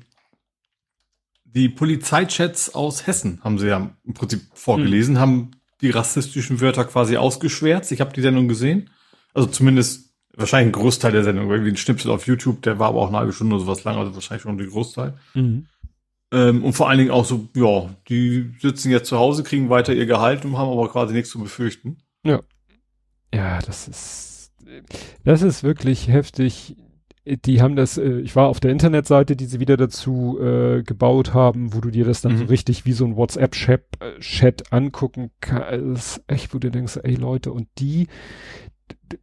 die 1.44 1.70
Polizeichats 1.70 2.74
aus 2.74 3.08
Hessen 3.08 3.40
haben 3.44 3.60
sie 3.60 3.68
ja 3.68 3.96
im 4.04 4.14
Prinzip 4.14 4.42
vorgelesen, 4.54 5.16
mhm. 5.16 5.20
haben 5.20 5.52
die 5.82 5.90
rassistischen 5.90 6.60
Wörter 6.62 6.86
quasi 6.86 7.18
ausgeschwärzt. 7.18 7.92
Ich 7.92 8.02
habe 8.02 8.14
die 8.14 8.22
Sendung 8.22 8.48
gesehen. 8.48 8.90
Also 9.34 9.48
zumindest 9.50 10.14
wahrscheinlich 10.36 10.76
ein 10.76 10.82
Großteil 10.82 11.12
der 11.12 11.24
Sendung. 11.24 11.50
Irgendwie 11.50 11.72
ein 11.72 11.78
Schnipsel 11.78 12.12
auf 12.12 12.28
YouTube, 12.28 12.62
der 12.62 12.80
war 12.80 12.90
aber 12.90 13.02
auch 13.02 13.08
eine 13.08 13.18
halbe 13.18 13.34
Stunde 13.34 13.56
oder 13.56 13.66
sowas 13.66 13.84
lang, 13.84 13.98
also 13.98 14.14
wahrscheinlich 14.14 14.44
schon 14.44 14.58
der 14.58 14.68
Großteil. 14.68 15.14
Mhm. 15.34 15.68
Ähm, 16.32 16.64
und 16.64 16.74
vor 16.74 16.90
allen 16.90 17.00
Dingen 17.00 17.12
auch 17.12 17.26
so, 17.26 17.48
ja, 17.56 17.96
die 18.10 18.54
sitzen 18.60 18.92
jetzt 18.92 19.08
zu 19.08 19.18
Hause, 19.18 19.44
kriegen 19.44 19.70
weiter 19.70 19.94
ihr 19.94 20.06
Gehalt 20.06 20.44
und 20.44 20.58
haben 20.58 20.72
aber 20.72 20.90
quasi 20.90 21.14
nichts 21.14 21.30
zu 21.30 21.40
befürchten. 21.40 21.98
Ja. 22.24 22.42
Ja, 23.34 23.60
das 23.60 23.88
ist 23.88 24.35
das 25.24 25.42
ist 25.42 25.64
wirklich 25.64 26.08
heftig. 26.08 26.76
Die 27.26 27.60
haben 27.62 27.76
das, 27.76 27.98
äh, 27.98 28.20
ich 28.20 28.36
war 28.36 28.48
auf 28.48 28.60
der 28.60 28.72
Internetseite, 28.72 29.36
die 29.36 29.46
sie 29.46 29.60
wieder 29.60 29.78
dazu 29.78 30.40
äh, 30.40 30.84
gebaut 30.84 31.34
haben, 31.34 31.74
wo 31.74 31.82
du 31.82 31.90
dir 31.90 32.06
das 32.06 32.22
dann 32.22 32.34
mhm. 32.34 32.38
so 32.38 32.46
richtig 32.46 32.86
wie 32.86 32.92
so 32.92 33.04
ein 33.06 33.16
WhatsApp-Chat 33.16 34.62
äh, 34.62 34.64
angucken 34.70 35.32
kannst. 35.42 36.24
Echt, 36.28 36.54
wo 36.54 36.60
du 36.60 36.70
denkst, 36.70 37.00
ey 37.02 37.16
Leute, 37.16 37.52
und 37.52 37.68
die, 37.80 38.08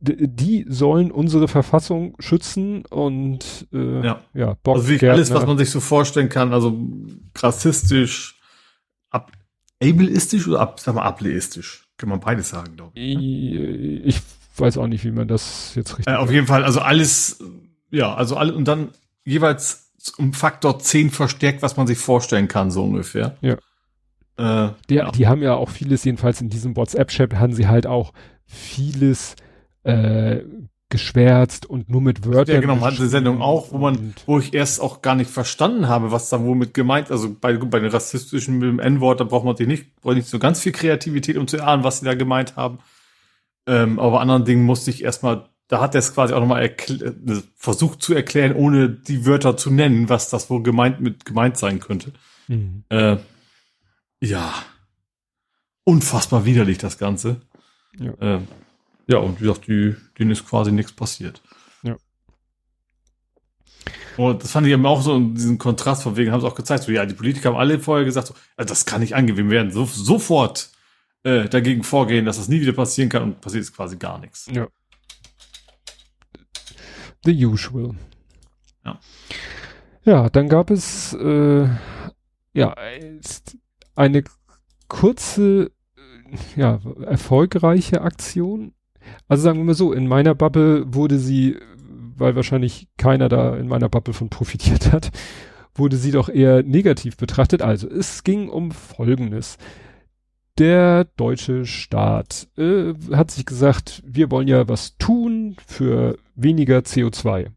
die 0.00 0.64
sollen 0.68 1.10
unsere 1.10 1.48
Verfassung 1.48 2.16
schützen 2.18 2.84
und 2.86 3.68
äh, 3.72 4.04
ja, 4.04 4.20
ja 4.34 4.56
Bock, 4.62 4.76
also 4.76 4.88
wie 4.88 5.08
alles, 5.08 5.32
was 5.32 5.46
man 5.46 5.58
sich 5.58 5.70
so 5.70 5.80
vorstellen 5.80 6.28
kann, 6.28 6.52
also 6.52 6.76
rassistisch, 7.36 8.40
ab, 9.10 9.32
ableistisch 9.80 10.48
oder 10.48 10.60
ab, 10.60 10.80
sag 10.80 10.94
mal, 10.94 11.02
ableistisch, 11.02 11.88
kann 11.96 12.08
man 12.08 12.20
beides 12.20 12.48
sagen, 12.50 12.76
glaube 12.76 12.92
ich. 12.94 13.16
Ne? 13.16 14.02
Ich 14.04 14.20
weiß 14.60 14.78
auch 14.78 14.86
nicht, 14.86 15.04
wie 15.04 15.10
man 15.10 15.28
das 15.28 15.74
jetzt 15.74 15.98
richtig. 15.98 16.12
Äh, 16.12 16.16
auf 16.16 16.30
jeden 16.30 16.46
Fall, 16.46 16.64
also 16.64 16.80
alles, 16.80 17.42
ja, 17.90 18.14
also 18.14 18.36
alle 18.36 18.54
und 18.54 18.66
dann 18.66 18.90
jeweils 19.24 19.92
um 20.18 20.32
Faktor 20.32 20.78
10 20.78 21.10
verstärkt, 21.10 21.62
was 21.62 21.76
man 21.76 21.86
sich 21.86 21.98
vorstellen 21.98 22.48
kann, 22.48 22.70
so 22.70 22.84
ungefähr. 22.84 23.36
Ja. 23.40 23.56
Äh, 24.36 24.72
die, 24.88 24.94
ja. 24.94 25.10
die 25.10 25.28
haben 25.28 25.42
ja 25.42 25.54
auch 25.54 25.70
vieles, 25.70 26.04
jedenfalls 26.04 26.40
in 26.40 26.48
diesem 26.48 26.76
WhatsApp-Chat 26.76 27.34
haben 27.34 27.52
sie 27.52 27.68
halt 27.68 27.86
auch 27.86 28.12
vieles 28.46 29.36
äh, 29.84 30.40
geschwärzt 30.92 31.64
und 31.66 31.88
nur 31.88 32.02
mit 32.02 32.26
Wörtern. 32.26 32.54
Ja, 32.54 32.60
genau, 32.60 32.76
man 32.76 32.92
hatte 32.92 33.08
Sendung 33.08 33.40
auch, 33.40 33.72
wo 33.72 33.78
man, 33.78 34.14
wo 34.26 34.38
ich 34.38 34.52
erst 34.52 34.80
auch 34.80 35.00
gar 35.00 35.14
nicht 35.14 35.30
verstanden 35.30 35.88
habe, 35.88 36.12
was 36.12 36.28
da 36.28 36.42
womit 36.44 36.74
gemeint, 36.74 37.10
also 37.10 37.34
bei, 37.40 37.56
bei 37.56 37.80
den 37.80 37.90
rassistischen 37.90 38.58
mit 38.58 38.68
dem 38.68 38.78
N-Wort, 38.78 39.20
da 39.20 39.24
braucht 39.24 39.44
man 39.44 39.56
sich 39.56 39.66
nicht, 39.66 39.96
braucht 40.02 40.16
nicht 40.16 40.28
so 40.28 40.38
ganz 40.38 40.60
viel 40.60 40.72
Kreativität, 40.72 41.38
um 41.38 41.48
zu 41.48 41.56
erahnen, 41.56 41.82
was 41.82 42.00
sie 42.00 42.04
da 42.04 42.14
gemeint 42.14 42.56
haben. 42.56 42.78
Ähm, 43.66 43.98
aber 43.98 44.12
bei 44.12 44.20
anderen 44.20 44.44
Dingen 44.44 44.64
musste 44.64 44.90
ich 44.90 45.02
erstmal, 45.04 45.48
da 45.68 45.80
hat 45.80 45.94
er 45.94 46.00
es 46.00 46.14
quasi 46.14 46.34
auch 46.34 46.40
nochmal 46.40 46.64
äh, 46.64 46.74
versucht 47.56 48.02
zu 48.02 48.14
erklären, 48.14 48.54
ohne 48.54 48.88
die 48.88 49.24
Wörter 49.24 49.56
zu 49.56 49.70
nennen, 49.70 50.08
was 50.08 50.30
das 50.30 50.50
wohl 50.50 50.62
gemeint 50.62 51.00
mit 51.00 51.24
gemeint 51.24 51.56
sein 51.56 51.80
könnte. 51.80 52.12
Mhm. 52.48 52.84
Äh, 52.88 53.16
ja. 54.20 54.52
Unfassbar 55.84 56.44
widerlich, 56.44 56.78
das 56.78 56.98
Ganze. 56.98 57.40
Ja, 57.98 58.12
äh, 58.20 58.40
ja 59.06 59.18
und 59.18 59.40
wie 59.40 59.44
gesagt, 59.44 59.66
die, 59.66 59.94
denen 60.18 60.30
ist 60.30 60.46
quasi 60.46 60.72
nichts 60.72 60.92
passiert. 60.92 61.40
Ja. 61.82 61.96
Und 64.16 64.42
das 64.42 64.50
fand 64.50 64.66
ich 64.66 64.72
eben 64.72 64.86
auch 64.86 65.02
so, 65.02 65.18
diesen 65.18 65.58
Kontrast 65.58 66.02
von 66.02 66.16
wegen 66.16 66.32
haben 66.32 66.40
sie 66.40 66.46
auch 66.46 66.54
gezeigt, 66.54 66.84
so, 66.84 66.92
ja, 66.92 67.06
die 67.06 67.14
Politiker 67.14 67.50
haben 67.50 67.56
alle 67.56 67.78
vorher 67.78 68.04
gesagt, 68.04 68.28
so, 68.28 68.34
also 68.56 68.68
das 68.68 68.86
kann 68.86 69.00
nicht 69.00 69.14
wir 69.14 69.50
werden 69.50 69.70
so, 69.70 69.84
sofort 69.84 70.71
äh, 71.24 71.48
dagegen 71.48 71.82
vorgehen, 71.82 72.24
dass 72.24 72.36
das 72.36 72.48
nie 72.48 72.60
wieder 72.60 72.72
passieren 72.72 73.08
kann 73.08 73.22
und 73.22 73.40
passiert 73.40 73.62
ist 73.62 73.74
quasi 73.74 73.96
gar 73.96 74.18
nichts. 74.18 74.48
Ja. 74.52 74.68
The 77.24 77.46
usual. 77.46 77.94
Ja. 78.84 78.98
Ja, 80.04 80.28
dann 80.28 80.48
gab 80.48 80.70
es 80.70 81.12
äh, 81.14 81.68
ja 82.52 82.74
eine 83.94 84.24
kurze, 84.88 85.70
äh, 85.96 86.60
ja, 86.60 86.80
erfolgreiche 87.06 88.02
Aktion. 88.02 88.74
Also 89.28 89.44
sagen 89.44 89.58
wir 89.58 89.64
mal 89.64 89.74
so, 89.74 89.92
in 89.92 90.08
meiner 90.08 90.34
Bubble 90.34 90.92
wurde 90.92 91.18
sie, 91.18 91.56
weil 92.16 92.34
wahrscheinlich 92.34 92.88
keiner 92.96 93.28
da 93.28 93.56
in 93.56 93.68
meiner 93.68 93.88
Bubble 93.88 94.14
von 94.14 94.28
profitiert 94.28 94.92
hat, 94.92 95.12
wurde 95.74 95.96
sie 95.96 96.10
doch 96.10 96.28
eher 96.28 96.64
negativ 96.64 97.16
betrachtet. 97.16 97.62
Also 97.62 97.88
es 97.88 98.24
ging 98.24 98.48
um 98.48 98.72
Folgendes 98.72 99.56
der 100.58 101.04
deutsche 101.16 101.64
Staat 101.64 102.48
äh, 102.56 102.94
hat 103.12 103.30
sich 103.30 103.46
gesagt, 103.46 104.02
wir 104.04 104.30
wollen 104.30 104.48
ja 104.48 104.68
was 104.68 104.96
tun 104.98 105.56
für 105.66 106.18
weniger 106.34 106.78
CO2. 106.78 107.50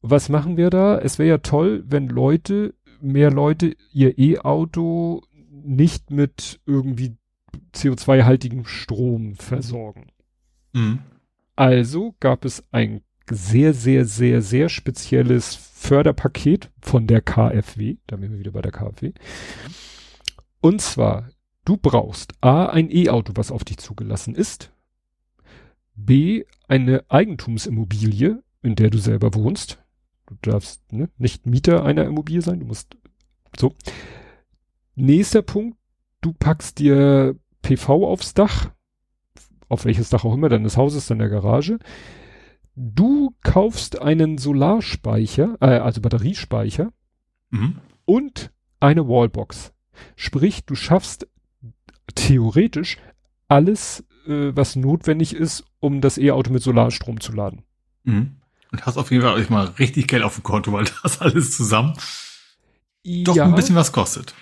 Was 0.00 0.28
machen 0.28 0.56
wir 0.56 0.70
da? 0.70 0.98
Es 0.98 1.18
wäre 1.18 1.28
ja 1.28 1.38
toll, 1.38 1.84
wenn 1.86 2.08
Leute, 2.08 2.74
mehr 3.00 3.30
Leute 3.30 3.76
ihr 3.92 4.18
E-Auto 4.18 5.22
nicht 5.50 6.10
mit 6.10 6.60
irgendwie 6.66 7.16
CO2-haltigem 7.74 8.64
Strom 8.64 9.34
versorgen. 9.34 10.06
Mhm. 10.72 11.00
Also 11.56 12.14
gab 12.20 12.44
es 12.44 12.64
ein 12.70 13.02
sehr, 13.30 13.74
sehr, 13.74 14.04
sehr, 14.04 14.42
sehr 14.42 14.68
spezielles 14.68 15.54
Förderpaket 15.54 16.70
von 16.80 17.06
der 17.06 17.20
KfW. 17.20 17.96
Da 18.06 18.16
sind 18.16 18.32
wir 18.32 18.38
wieder 18.38 18.52
bei 18.52 18.62
der 18.62 18.72
KfW. 18.72 19.12
Und 20.60 20.80
zwar 20.80 21.28
Du 21.68 21.76
brauchst 21.76 22.32
A, 22.40 22.64
ein 22.64 22.90
E-Auto, 22.90 23.34
was 23.36 23.52
auf 23.52 23.62
dich 23.62 23.76
zugelassen 23.76 24.34
ist. 24.34 24.72
B, 25.94 26.46
eine 26.66 27.04
Eigentumsimmobilie, 27.10 28.42
in 28.62 28.74
der 28.74 28.88
du 28.88 28.96
selber 28.96 29.34
wohnst. 29.34 29.78
Du 30.24 30.34
darfst 30.40 30.90
ne, 30.90 31.10
nicht 31.18 31.44
Mieter 31.44 31.84
einer 31.84 32.06
Immobilie 32.06 32.40
sein, 32.40 32.60
du 32.60 32.64
musst 32.64 32.96
so. 33.54 33.74
Nächster 34.94 35.42
Punkt, 35.42 35.76
du 36.22 36.32
packst 36.32 36.78
dir 36.78 37.36
PV 37.60 38.06
aufs 38.06 38.32
Dach, 38.32 38.70
auf 39.68 39.84
welches 39.84 40.08
Dach 40.08 40.24
auch 40.24 40.32
immer 40.32 40.48
deines 40.48 40.78
Hauses, 40.78 41.04
dann 41.04 41.18
der 41.18 41.28
Garage. 41.28 41.80
Du 42.76 43.34
kaufst 43.42 44.00
einen 44.00 44.38
Solarspeicher, 44.38 45.58
äh, 45.60 45.80
also 45.80 46.00
Batteriespeicher 46.00 46.94
mhm. 47.50 47.76
und 48.06 48.52
eine 48.80 49.06
Wallbox. 49.06 49.74
Sprich, 50.16 50.64
du 50.64 50.74
schaffst 50.74 51.28
theoretisch 52.14 52.98
alles, 53.48 54.04
äh, 54.26 54.52
was 54.54 54.76
notwendig 54.76 55.34
ist, 55.34 55.64
um 55.80 56.00
das 56.00 56.18
E-Auto 56.18 56.52
mit 56.52 56.62
Solarstrom 56.62 57.20
zu 57.20 57.32
laden. 57.32 57.62
Mhm. 58.04 58.36
Und 58.70 58.84
hast 58.84 58.98
auf 58.98 59.10
jeden 59.10 59.22
Fall 59.22 59.44
mal 59.48 59.66
richtig 59.78 60.08
Geld 60.08 60.22
auf 60.22 60.34
dem 60.34 60.42
Konto, 60.42 60.72
weil 60.72 60.86
das 61.02 61.20
alles 61.20 61.56
zusammen 61.56 61.94
doch 63.24 63.36
ja. 63.36 63.44
ein 63.44 63.54
bisschen 63.54 63.76
was 63.76 63.92
kostet. 63.92 64.34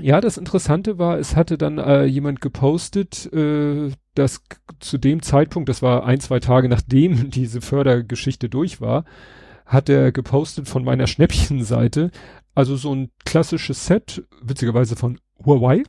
Ja, 0.00 0.20
das 0.20 0.38
Interessante 0.38 0.98
war, 0.98 1.18
es 1.18 1.36
hatte 1.36 1.56
dann 1.56 1.78
äh, 1.78 2.04
jemand 2.04 2.40
gepostet, 2.40 3.32
äh, 3.32 3.92
dass 4.14 4.42
zu 4.80 4.98
dem 4.98 5.22
Zeitpunkt, 5.22 5.68
das 5.68 5.82
war 5.82 6.04
ein, 6.04 6.20
zwei 6.20 6.40
Tage 6.40 6.68
nachdem 6.68 7.30
diese 7.30 7.60
Fördergeschichte 7.60 8.48
durch 8.48 8.80
war, 8.80 9.04
hat 9.66 9.88
er 9.88 10.12
gepostet 10.12 10.68
von 10.68 10.84
meiner 10.84 11.06
Schnäppchenseite, 11.06 12.10
also 12.54 12.76
so 12.76 12.94
ein 12.94 13.10
klassisches 13.24 13.86
Set, 13.86 14.24
witzigerweise 14.42 14.96
von 14.96 15.18
Huawei, 15.44 15.84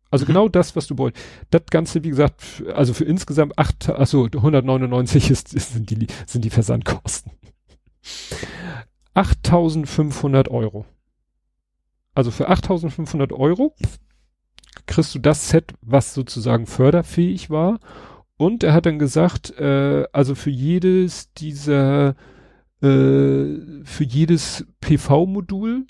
Also 0.09 0.25
mhm. 0.25 0.27
genau 0.27 0.49
das, 0.49 0.75
was 0.75 0.87
du 0.87 0.97
wolltest. 0.97 1.25
Das 1.49 1.63
Ganze, 1.69 2.03
wie 2.03 2.09
gesagt, 2.09 2.63
also 2.73 2.93
für 2.93 3.05
insgesamt 3.05 3.57
acht, 3.57 3.89
also 3.89 4.25
199 4.25 5.31
ist, 5.31 5.53
ist, 5.53 5.73
sind 5.73 5.89
die, 5.89 6.07
sind 6.25 6.45
die 6.45 6.49
Versandkosten. 6.49 7.31
8500 9.13 10.49
Euro. 10.49 10.85
Also 12.13 12.31
für 12.31 12.49
8500 12.49 13.31
Euro 13.31 13.75
kriegst 14.85 15.13
du 15.13 15.19
das 15.19 15.49
Set, 15.49 15.73
was 15.81 16.13
sozusagen 16.13 16.65
förderfähig 16.65 17.49
war. 17.49 17.79
Und 18.37 18.63
er 18.63 18.73
hat 18.73 18.85
dann 18.85 18.99
gesagt, 18.99 19.51
äh, 19.59 20.05
also 20.13 20.35
für 20.35 20.51
jedes 20.51 21.33
dieser, 21.33 22.15
äh, 22.81 23.83
für 23.83 24.03
jedes 24.03 24.65
PV-Modul 24.81 25.87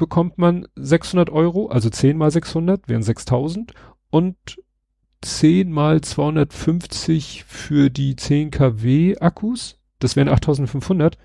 bekommt 0.00 0.38
man 0.38 0.66
600 0.76 1.28
Euro, 1.28 1.68
also 1.68 1.90
10 1.90 2.16
mal 2.16 2.30
600 2.30 2.88
wären 2.88 3.02
6000 3.02 3.74
und 4.08 4.34
10 5.20 5.70
mal 5.70 6.00
250 6.00 7.44
für 7.44 7.90
die 7.90 8.16
10 8.16 8.50
kW 8.50 9.18
Akkus, 9.18 9.78
das 9.98 10.16
wären 10.16 10.30
8500. 10.30 11.18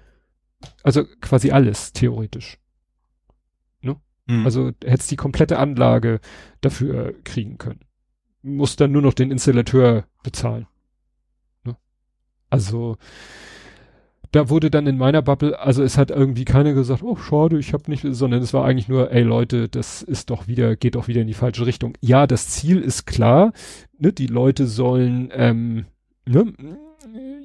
Also 0.84 1.06
quasi 1.22 1.52
alles, 1.52 1.94
theoretisch. 1.94 2.60
Ne? 3.80 3.96
Mhm. 4.26 4.44
Also 4.44 4.74
hättest 4.84 5.10
die 5.10 5.16
komplette 5.16 5.58
Anlage 5.58 6.20
dafür 6.60 7.16
kriegen 7.24 7.58
können. 7.58 7.80
Muss 8.42 8.76
dann 8.76 8.92
nur 8.92 9.02
noch 9.02 9.14
den 9.14 9.32
Installateur 9.32 10.06
bezahlen. 10.22 10.68
Ne? 11.64 11.78
Also, 12.50 12.98
da 14.36 14.50
wurde 14.50 14.70
dann 14.70 14.86
in 14.86 14.98
meiner 14.98 15.22
Bubble, 15.22 15.58
also 15.58 15.82
es 15.82 15.98
hat 15.98 16.12
irgendwie 16.12 16.44
keiner 16.44 16.74
gesagt, 16.74 17.04
oh 17.04 17.16
schade, 17.16 17.58
ich 17.58 17.72
habe 17.72 17.90
nicht, 17.90 18.06
sondern 18.06 18.42
es 18.42 18.54
war 18.54 18.66
eigentlich 18.66 18.90
nur, 18.90 19.10
ey 19.12 19.24
Leute, 19.24 19.70
das 19.70 20.02
ist 20.02 20.30
doch 20.30 20.46
wieder, 20.48 20.76
geht 20.76 20.96
doch 20.96 21.08
wieder 21.08 21.22
in 21.22 21.28
die 21.28 21.34
falsche 21.34 21.66
Richtung. 21.66 21.94
Ja, 22.02 22.28
das 22.28 22.50
Ziel 22.50 22.82
ist 22.82 23.06
klar, 23.06 23.54
ne, 23.98 24.12
die 24.12 24.28
Leute 24.28 24.68
sollen 24.68 25.30
ähm, 25.32 25.86
ne, 26.26 26.54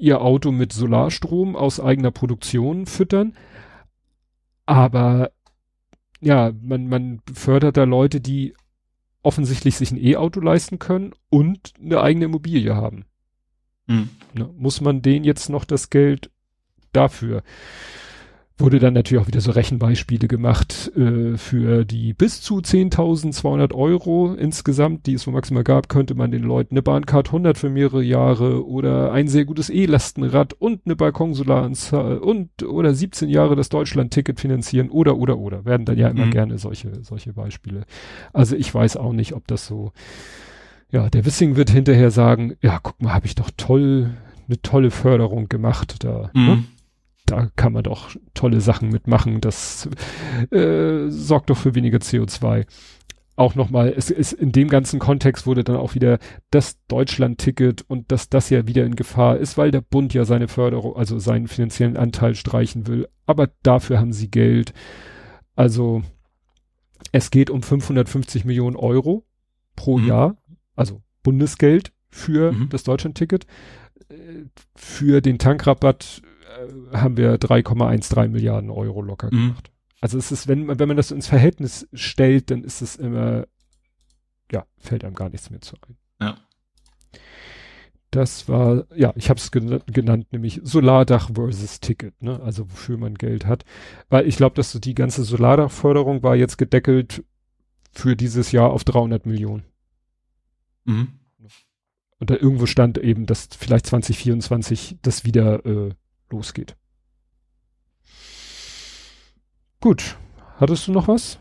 ihr 0.00 0.20
Auto 0.20 0.50
mit 0.50 0.72
Solarstrom 0.72 1.54
aus 1.54 1.78
eigener 1.78 2.10
Produktion 2.10 2.86
füttern, 2.86 3.34
aber 4.66 5.30
ja, 6.20 6.50
man, 6.60 6.88
man 6.88 7.20
fördert 7.32 7.76
da 7.76 7.84
Leute, 7.84 8.20
die 8.20 8.54
offensichtlich 9.22 9.76
sich 9.76 9.92
ein 9.92 10.04
E-Auto 10.04 10.40
leisten 10.40 10.80
können 10.80 11.12
und 11.28 11.72
eine 11.80 12.00
eigene 12.00 12.24
Immobilie 12.24 12.74
haben. 12.74 13.04
Mhm. 13.86 14.08
Ne, 14.34 14.50
muss 14.56 14.80
man 14.80 15.02
denen 15.02 15.24
jetzt 15.24 15.50
noch 15.50 15.64
das 15.64 15.88
Geld 15.88 16.30
dafür 16.92 17.42
wurde 18.60 18.78
dann 18.78 18.94
natürlich 18.94 19.22
auch 19.22 19.26
wieder 19.26 19.40
so 19.40 19.50
Rechenbeispiele 19.50 20.28
gemacht 20.28 20.92
äh, 20.96 21.36
für 21.36 21.84
die 21.84 22.12
bis 22.12 22.40
zu 22.40 22.58
10.200 22.58 23.74
Euro 23.74 24.34
insgesamt, 24.34 25.06
die 25.06 25.14
es 25.14 25.26
wohl 25.26 25.34
maximal 25.34 25.64
gab, 25.64 25.88
könnte 25.88 26.14
man 26.14 26.30
den 26.30 26.42
Leuten 26.42 26.74
eine 26.74 26.82
Bahncard 26.82 27.28
100 27.28 27.58
für 27.58 27.70
mehrere 27.70 28.02
Jahre 28.02 28.66
oder 28.66 29.12
ein 29.12 29.28
sehr 29.28 29.44
gutes 29.44 29.70
E-Lastenrad 29.70 30.52
und 30.52 30.82
eine 30.84 30.96
Balkonsolaranzahl 30.96 32.18
und 32.18 32.62
oder 32.62 32.94
17 32.94 33.28
Jahre 33.28 33.56
das 33.56 33.68
Deutschland-Ticket 33.68 34.40
finanzieren 34.40 34.90
oder 34.90 35.16
oder 35.16 35.38
oder 35.38 35.64
werden 35.64 35.86
dann 35.86 35.98
ja 35.98 36.08
immer 36.08 36.26
mhm. 36.26 36.30
gerne 36.30 36.58
solche 36.58 37.02
solche 37.02 37.32
Beispiele. 37.32 37.84
Also 38.32 38.56
ich 38.56 38.72
weiß 38.72 38.96
auch 38.96 39.12
nicht, 39.12 39.34
ob 39.34 39.46
das 39.46 39.66
so 39.66 39.92
ja, 40.92 41.08
der 41.08 41.24
Wissing 41.24 41.54
wird 41.54 41.70
hinterher 41.70 42.10
sagen, 42.10 42.56
ja, 42.62 42.80
guck 42.82 43.00
mal, 43.00 43.14
habe 43.14 43.26
ich 43.26 43.36
doch 43.36 43.50
toll 43.56 44.10
eine 44.48 44.60
tolle 44.62 44.90
Förderung 44.90 45.48
gemacht 45.48 46.02
da. 46.04 46.30
Mhm. 46.34 46.46
Ne? 46.46 46.64
Da 47.30 47.50
kann 47.56 47.72
man 47.72 47.84
doch 47.84 48.10
tolle 48.34 48.60
Sachen 48.60 48.88
mitmachen. 48.88 49.40
Das 49.40 49.88
äh, 50.50 51.08
sorgt 51.08 51.50
doch 51.50 51.56
für 51.56 51.74
weniger 51.74 51.98
CO2. 51.98 52.66
Auch 53.36 53.54
nochmal, 53.54 53.94
es 53.96 54.10
ist 54.10 54.32
in 54.32 54.52
dem 54.52 54.68
ganzen 54.68 54.98
Kontext 54.98 55.46
wurde 55.46 55.64
dann 55.64 55.76
auch 55.76 55.94
wieder 55.94 56.18
das 56.50 56.78
Deutschland-Ticket 56.88 57.82
und 57.88 58.12
dass 58.12 58.28
das 58.28 58.50
ja 58.50 58.66
wieder 58.66 58.84
in 58.84 58.96
Gefahr 58.96 59.38
ist, 59.38 59.56
weil 59.56 59.70
der 59.70 59.80
Bund 59.80 60.12
ja 60.12 60.24
seine 60.24 60.48
Förderung, 60.48 60.96
also 60.96 61.18
seinen 61.18 61.48
finanziellen 61.48 61.96
Anteil 61.96 62.34
streichen 62.34 62.86
will. 62.86 63.08
Aber 63.26 63.48
dafür 63.62 63.98
haben 63.98 64.12
sie 64.12 64.30
Geld. 64.30 64.74
Also 65.54 66.02
es 67.12 67.30
geht 67.30 67.48
um 67.48 67.62
550 67.62 68.44
Millionen 68.44 68.76
Euro 68.76 69.24
pro 69.76 69.98
mhm. 69.98 70.06
Jahr, 70.08 70.36
also 70.76 71.00
Bundesgeld 71.22 71.92
für 72.10 72.52
mhm. 72.52 72.68
das 72.68 72.82
Deutschland-Ticket. 72.82 73.46
Äh, 74.08 74.44
für 74.74 75.20
den 75.20 75.38
Tankrabatt 75.38 76.22
haben 76.92 77.16
wir 77.16 77.36
3,13 77.36 78.28
Milliarden 78.28 78.70
Euro 78.70 79.02
locker 79.02 79.28
mhm. 79.28 79.48
gemacht. 79.48 79.70
Also 80.00 80.18
es 80.18 80.32
ist, 80.32 80.48
wenn 80.48 80.66
man, 80.66 80.78
wenn 80.78 80.88
man 80.88 80.96
das 80.96 81.10
ins 81.10 81.26
Verhältnis 81.26 81.86
stellt, 81.92 82.50
dann 82.50 82.64
ist 82.64 82.80
es 82.80 82.96
immer, 82.96 83.46
ja, 84.50 84.64
fällt 84.78 85.04
einem 85.04 85.14
gar 85.14 85.28
nichts 85.28 85.50
mehr 85.50 85.60
zu 85.60 85.76
ein. 85.86 85.96
Ja. 86.20 86.38
Das 88.10 88.48
war, 88.48 88.86
ja, 88.96 89.12
ich 89.14 89.30
habe 89.30 89.38
es 89.38 89.52
genannt, 89.52 90.32
nämlich 90.32 90.60
Solardach 90.64 91.30
versus 91.32 91.78
Ticket, 91.78 92.20
ne? 92.20 92.40
Also 92.40 92.68
wofür 92.70 92.96
man 92.96 93.14
Geld 93.14 93.46
hat. 93.46 93.64
Weil 94.08 94.26
ich 94.26 94.36
glaube, 94.36 94.56
dass 94.56 94.72
so 94.72 94.80
die 94.80 94.94
ganze 94.94 95.22
Solardachförderung 95.22 96.24
war 96.24 96.34
jetzt 96.34 96.58
gedeckelt 96.58 97.24
für 97.92 98.16
dieses 98.16 98.50
Jahr 98.50 98.70
auf 98.70 98.82
300 98.82 99.26
Millionen. 99.26 99.64
Mhm. 100.84 101.20
Und 102.18 102.30
da 102.30 102.34
irgendwo 102.34 102.66
stand 102.66 102.98
eben, 102.98 103.26
dass 103.26 103.48
vielleicht 103.56 103.86
2024 103.86 104.98
das 105.02 105.24
wieder 105.24 105.64
äh, 105.64 105.94
losgeht. 106.30 106.76
Gut. 109.80 110.16
Hattest 110.58 110.86
du 110.86 110.92
noch 110.92 111.08
was? 111.08 111.38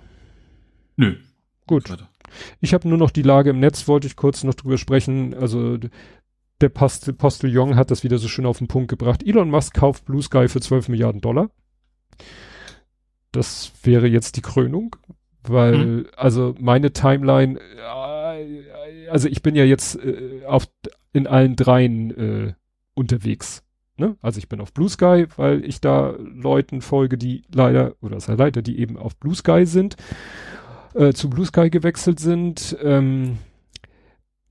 Nö. 0.95 1.17
Gut. 1.67 1.95
Ich 2.61 2.73
habe 2.73 2.87
nur 2.87 2.97
noch 2.97 3.11
die 3.11 3.21
Lage 3.21 3.49
im 3.49 3.59
Netz, 3.59 3.87
wollte 3.87 4.07
ich 4.07 4.15
kurz 4.15 4.43
noch 4.43 4.53
drüber 4.53 4.77
sprechen. 4.77 5.33
Also 5.33 5.77
der 6.61 6.69
Post 6.69 7.17
Postillon 7.17 7.75
hat 7.75 7.91
das 7.91 8.03
wieder 8.03 8.17
so 8.17 8.27
schön 8.27 8.45
auf 8.45 8.57
den 8.57 8.67
Punkt 8.67 8.89
gebracht. 8.89 9.25
Elon 9.25 9.49
Musk 9.49 9.73
kauft 9.73 10.05
Blue 10.05 10.21
Sky 10.21 10.47
für 10.47 10.61
12 10.61 10.89
Milliarden 10.89 11.21
Dollar. 11.21 11.49
Das 13.31 13.71
wäre 13.83 14.07
jetzt 14.07 14.37
die 14.37 14.41
Krönung, 14.41 14.95
weil, 15.43 15.77
mhm. 15.77 16.07
also 16.15 16.55
meine 16.59 16.91
Timeline, 16.91 17.59
äh, 17.59 19.09
also 19.09 19.27
ich 19.27 19.41
bin 19.41 19.55
ja 19.55 19.63
jetzt 19.63 19.95
äh, 19.97 20.43
auf, 20.45 20.67
in 21.13 21.27
allen 21.27 21.55
dreien 21.55 22.11
äh, 22.11 22.53
unterwegs. 22.93 23.63
Ne? 23.99 24.15
Also 24.21 24.39
ich 24.39 24.49
bin 24.49 24.61
auf 24.61 24.73
Blue 24.73 24.89
Sky, 24.89 25.25
weil 25.35 25.63
ich 25.65 25.81
da 25.81 26.15
Leuten 26.17 26.81
folge, 26.81 27.17
die 27.17 27.43
leider, 27.53 27.93
oder 28.01 28.17
es 28.17 28.25
sei 28.25 28.35
leider, 28.35 28.61
die 28.61 28.79
eben 28.79 28.97
auf 28.97 29.15
Blue 29.17 29.35
Sky 29.35 29.65
sind, 29.65 29.95
äh, 30.93 31.13
zu 31.13 31.29
Blue 31.29 31.45
Sky 31.45 31.69
gewechselt 31.69 32.19
sind. 32.19 32.77
Ähm, 32.81 33.37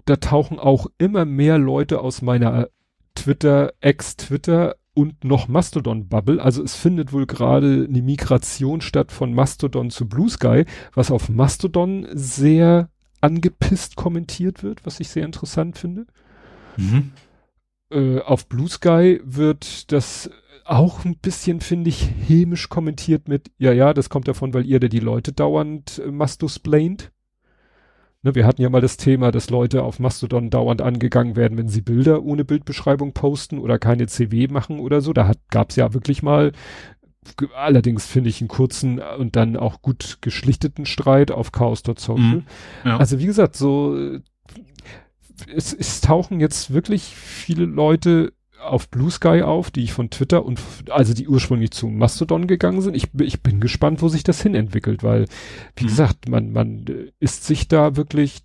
da 0.04 0.16
tauchen 0.16 0.58
auch 0.58 0.86
immer 0.98 1.24
mehr 1.24 1.58
Leute 1.58 2.00
aus 2.00 2.22
meiner 2.22 2.68
Twitter, 3.14 3.72
Ex-Twitter 3.80 4.76
und 4.94 5.24
noch 5.24 5.48
Mastodon-Bubble. 5.48 6.42
Also 6.42 6.62
es 6.62 6.74
findet 6.74 7.12
wohl 7.12 7.26
gerade 7.26 7.86
eine 7.88 8.02
Migration 8.02 8.80
statt 8.80 9.12
von 9.12 9.32
Mastodon 9.32 9.90
zu 9.90 10.08
Blue 10.08 10.28
Sky, 10.28 10.64
was 10.94 11.10
auf 11.10 11.28
Mastodon 11.28 12.06
sehr 12.12 12.90
angepisst 13.20 13.96
kommentiert 13.96 14.62
wird, 14.62 14.84
was 14.86 15.00
ich 15.00 15.08
sehr 15.08 15.24
interessant 15.24 15.78
finde. 15.78 16.06
Mhm. 16.76 17.12
Äh, 17.90 18.20
auf 18.20 18.48
Blue 18.48 18.68
Sky 18.68 19.20
wird 19.24 19.92
das 19.92 20.30
auch 20.64 21.04
ein 21.04 21.16
bisschen, 21.16 21.60
finde 21.60 21.88
ich, 21.88 22.10
hämisch 22.26 22.68
kommentiert 22.68 23.26
mit, 23.28 23.50
ja, 23.58 23.72
ja, 23.72 23.94
das 23.94 24.10
kommt 24.10 24.28
davon, 24.28 24.52
weil 24.52 24.66
ihr 24.66 24.80
da 24.80 24.88
die 24.88 25.00
Leute 25.00 25.32
dauernd 25.32 26.02
äh, 26.04 26.10
mastusplaint. 26.10 27.10
Ne, 28.22 28.34
wir 28.34 28.46
hatten 28.46 28.60
ja 28.60 28.68
mal 28.68 28.80
das 28.80 28.96
Thema, 28.96 29.30
dass 29.30 29.48
Leute 29.48 29.82
auf 29.82 30.00
Mastodon 30.00 30.50
dauernd 30.50 30.82
angegangen 30.82 31.36
werden, 31.36 31.56
wenn 31.56 31.68
sie 31.68 31.80
Bilder 31.80 32.22
ohne 32.22 32.44
Bildbeschreibung 32.44 33.12
posten 33.12 33.58
oder 33.58 33.78
keine 33.78 34.06
CW 34.08 34.48
machen 34.48 34.80
oder 34.80 35.00
so. 35.00 35.12
Da 35.12 35.32
gab 35.50 35.70
es 35.70 35.76
ja 35.76 35.94
wirklich 35.94 36.22
mal, 36.22 36.52
allerdings 37.54 38.06
finde 38.06 38.28
ich 38.28 38.40
einen 38.40 38.48
kurzen 38.48 38.98
und 38.98 39.36
dann 39.36 39.56
auch 39.56 39.82
gut 39.82 40.18
geschlichteten 40.20 40.84
Streit 40.84 41.30
auf 41.30 41.52
Chaos.social. 41.52 42.18
Mhm, 42.18 42.42
ja. 42.84 42.98
Also 42.98 43.20
wie 43.20 43.26
gesagt, 43.26 43.56
so 43.56 44.18
es, 45.46 45.72
es 45.72 46.00
tauchen 46.00 46.40
jetzt 46.40 46.72
wirklich 46.72 47.04
viele 47.04 47.64
Leute 47.64 48.32
auf 48.60 48.88
Blue 48.88 49.10
Sky 49.10 49.42
auf, 49.42 49.70
die 49.70 49.84
ich 49.84 49.92
von 49.92 50.10
Twitter 50.10 50.44
und 50.44 50.60
also 50.90 51.14
die 51.14 51.28
ursprünglich 51.28 51.70
zu 51.70 51.86
Mastodon 51.86 52.46
gegangen 52.46 52.80
sind. 52.80 52.94
Ich, 52.94 53.08
ich 53.20 53.42
bin 53.42 53.60
gespannt, 53.60 54.02
wo 54.02 54.08
sich 54.08 54.24
das 54.24 54.42
hin 54.42 54.54
entwickelt, 54.54 55.02
weil, 55.02 55.26
wie 55.76 55.84
mhm. 55.84 55.88
gesagt, 55.88 56.28
man, 56.28 56.52
man 56.52 56.84
ist 57.20 57.44
sich 57.44 57.68
da 57.68 57.96
wirklich, 57.96 58.40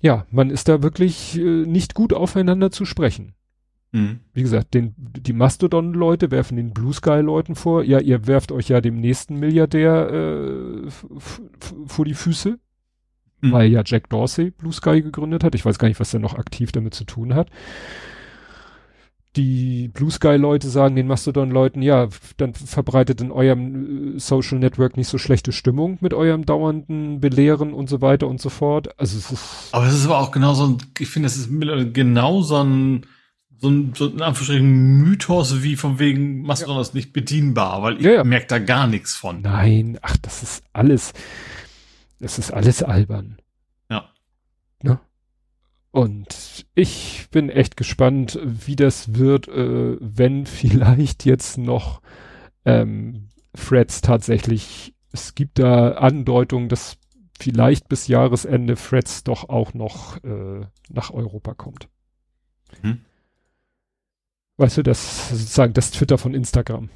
ja, 0.00 0.26
man 0.30 0.50
ist 0.50 0.68
da 0.68 0.82
wirklich 0.82 1.38
äh, 1.38 1.66
nicht 1.66 1.94
gut 1.94 2.12
aufeinander 2.12 2.70
zu 2.70 2.84
sprechen. 2.84 3.34
Mhm. 3.92 4.20
Wie 4.32 4.42
gesagt, 4.42 4.74
den, 4.74 4.94
die 4.96 5.32
Mastodon-Leute 5.32 6.30
werfen 6.30 6.56
den 6.56 6.72
Blue 6.72 6.92
Sky-Leuten 6.92 7.54
vor, 7.54 7.82
ja, 7.82 8.00
ihr 8.00 8.26
werft 8.26 8.52
euch 8.52 8.68
ja 8.68 8.80
dem 8.80 9.00
nächsten 9.00 9.38
Milliardär 9.38 10.10
äh, 10.10 10.90
vor 11.86 12.04
die 12.04 12.14
Füße, 12.14 12.58
mhm. 13.40 13.52
weil 13.52 13.70
ja 13.70 13.82
Jack 13.84 14.08
Dorsey 14.08 14.50
Blue 14.50 14.72
Sky 14.72 15.02
gegründet 15.02 15.44
hat. 15.44 15.54
Ich 15.54 15.64
weiß 15.64 15.78
gar 15.78 15.88
nicht, 15.88 16.00
was 16.00 16.14
er 16.14 16.20
noch 16.20 16.34
aktiv 16.34 16.72
damit 16.72 16.94
zu 16.94 17.04
tun 17.04 17.34
hat 17.34 17.48
die 19.38 19.88
Blue 19.88 20.10
Sky 20.10 20.36
Leute 20.36 20.68
sagen 20.68 20.96
den 20.96 21.06
Mastodon 21.06 21.50
Leuten, 21.50 21.80
ja, 21.80 22.08
dann 22.36 22.54
verbreitet 22.54 23.20
in 23.20 23.30
eurem 23.30 24.16
äh, 24.16 24.18
Social 24.18 24.58
Network 24.58 24.96
nicht 24.96 25.08
so 25.08 25.16
schlechte 25.16 25.52
Stimmung 25.52 25.98
mit 26.00 26.12
eurem 26.12 26.44
dauernden 26.44 27.20
Belehren 27.20 27.72
und 27.72 27.88
so 27.88 28.00
weiter 28.00 28.26
und 28.26 28.40
so 28.40 28.48
fort. 28.48 28.98
Also 28.98 29.16
es 29.16 29.30
ist. 29.30 29.68
Aber 29.72 29.86
es 29.86 29.94
ist 29.94 30.06
aber 30.06 30.18
auch 30.18 30.32
genau 30.32 30.54
so 30.54 30.66
ein, 30.66 30.78
ich 30.98 31.08
finde, 31.08 31.26
es 31.26 31.36
ist 31.36 31.48
genau 31.92 32.42
so 32.42 32.62
ein, 32.62 33.06
so 33.58 33.68
ein, 33.68 33.92
so 33.94 34.06
ein 34.06 34.22
Anführungsstrichen 34.22 35.02
Mythos 35.02 35.62
wie 35.62 35.76
von 35.76 35.98
wegen 35.98 36.42
Mastodon 36.42 36.76
ja. 36.76 36.82
ist 36.82 36.94
nicht 36.94 37.12
bedienbar, 37.12 37.82
weil 37.82 37.98
ich 37.98 38.04
ja, 38.04 38.12
ja. 38.12 38.24
merke 38.24 38.46
da 38.48 38.58
gar 38.58 38.88
nichts 38.88 39.14
von. 39.14 39.42
Nein, 39.42 39.98
ach, 40.02 40.16
das 40.16 40.42
ist 40.42 40.64
alles, 40.72 41.12
das 42.20 42.38
ist 42.38 42.50
alles 42.50 42.82
albern. 42.82 43.38
Ja. 43.90 44.10
Ne? 44.82 45.00
Und 45.90 46.66
ich 46.74 47.28
bin 47.30 47.48
echt 47.48 47.76
gespannt, 47.76 48.38
wie 48.42 48.76
das 48.76 49.14
wird, 49.14 49.48
äh, 49.48 49.96
wenn 50.00 50.46
vielleicht 50.46 51.24
jetzt 51.24 51.58
noch 51.58 52.00
ähm, 52.64 53.28
Freds 53.54 54.00
tatsächlich, 54.00 54.94
es 55.12 55.34
gibt 55.34 55.58
da 55.58 55.92
Andeutungen, 55.92 56.68
dass 56.68 56.98
vielleicht 57.40 57.88
bis 57.88 58.08
Jahresende 58.08 58.76
Freds 58.76 59.24
doch 59.24 59.48
auch 59.48 59.72
noch 59.74 60.22
äh, 60.24 60.66
nach 60.88 61.10
Europa 61.10 61.54
kommt. 61.54 61.88
Hm. 62.82 63.00
Weißt 64.56 64.76
du, 64.76 64.82
das 64.82 65.28
sozusagen 65.30 65.72
das 65.72 65.92
Twitter 65.92 66.18
von 66.18 66.34
Instagram. 66.34 66.90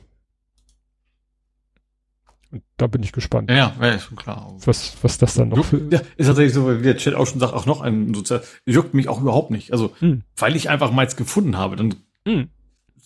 Und 2.53 2.63
da 2.77 2.87
bin 2.87 3.03
ich 3.03 3.13
gespannt. 3.13 3.51
Ja, 3.51 3.75
ja, 3.81 3.89
ist 3.89 4.05
schon 4.05 4.17
klar. 4.17 4.55
Was, 4.67 4.95
was 5.01 5.17
das 5.17 5.35
dann 5.35 5.49
noch 5.49 5.65
für. 5.65 5.89
Ja, 5.91 6.03
ist 6.17 6.27
tatsächlich 6.27 6.53
so, 6.53 6.79
wie 6.79 6.83
der 6.83 6.99
Chat 6.99 7.15
auch 7.15 7.27
schon 7.27 7.41
sagt, 7.41 7.55
auch 7.55 7.65
noch 7.65 7.81
ein 7.81 8.13
sozial, 8.13 8.43
juckt 8.67 8.93
mich 8.93 9.09
auch 9.09 9.23
überhaupt 9.23 9.51
nicht. 9.51 9.73
Also, 9.73 9.93
hm. 10.01 10.23
weil 10.37 10.55
ich 10.55 10.69
einfach 10.69 10.93
meins 10.93 11.17
gefunden 11.17 11.57
habe, 11.57 11.77
dann 11.77 11.95
hm. 12.27 12.51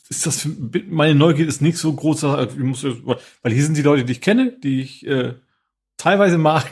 ist 0.09 0.27
das 0.27 0.41
für, 0.41 0.51
meine 0.91 1.15
Neugier 1.15 1.47
ist 1.47 1.63
nicht 1.63 1.79
so 1.79 1.93
groß, 1.93 2.25
ich 2.25 2.57
muss, 2.57 2.85
weil 2.85 3.53
hier 3.53 3.65
sind 3.65 3.77
die 3.77 3.83
Leute, 3.83 4.05
die 4.05 4.13
ich 4.13 4.21
kenne, 4.21 4.53
die 4.65 4.81
ich 4.81 5.07
äh, 5.07 5.35
teilweise 5.97 6.39
mag. 6.39 6.65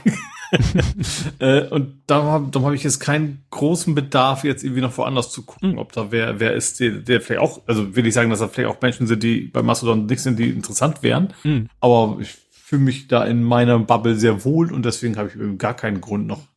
äh, 1.39 1.69
und 1.69 2.03
da, 2.09 2.45
da 2.51 2.61
habe 2.61 2.75
ich 2.75 2.83
jetzt 2.83 2.99
keinen 2.99 3.45
großen 3.51 3.95
Bedarf, 3.95 4.43
jetzt 4.43 4.65
irgendwie 4.65 4.83
noch 4.83 4.99
woanders 4.99 5.31
zu 5.31 5.43
gucken, 5.43 5.73
hm. 5.73 5.79
ob 5.79 5.93
da 5.93 6.11
wer, 6.11 6.41
wer 6.41 6.55
ist, 6.55 6.81
der, 6.81 6.91
der 6.91 7.21
vielleicht 7.21 7.41
auch, 7.41 7.63
also 7.69 7.95
will 7.95 8.05
ich 8.05 8.15
sagen, 8.15 8.31
dass 8.31 8.41
da 8.41 8.49
vielleicht 8.49 8.75
auch 8.75 8.83
Menschen 8.83 9.07
sind, 9.07 9.23
die 9.23 9.43
bei 9.43 9.63
Mastodon 9.63 10.07
nicht 10.07 10.23
sind, 10.23 10.41
die 10.41 10.51
interessant 10.51 11.05
wären. 11.05 11.33
Hm. 11.43 11.69
Aber 11.79 12.19
ich 12.21 12.44
fühle 12.65 12.81
mich 12.81 13.09
da 13.09 13.24
in 13.24 13.43
meiner 13.43 13.78
Bubble 13.78 14.16
sehr 14.16 14.43
wohl 14.43 14.73
und 14.73 14.86
deswegen 14.86 15.19
habe 15.19 15.28
ich 15.28 15.59
gar 15.59 15.74
keinen 15.74 16.01
Grund 16.01 16.27
noch, 16.27 16.49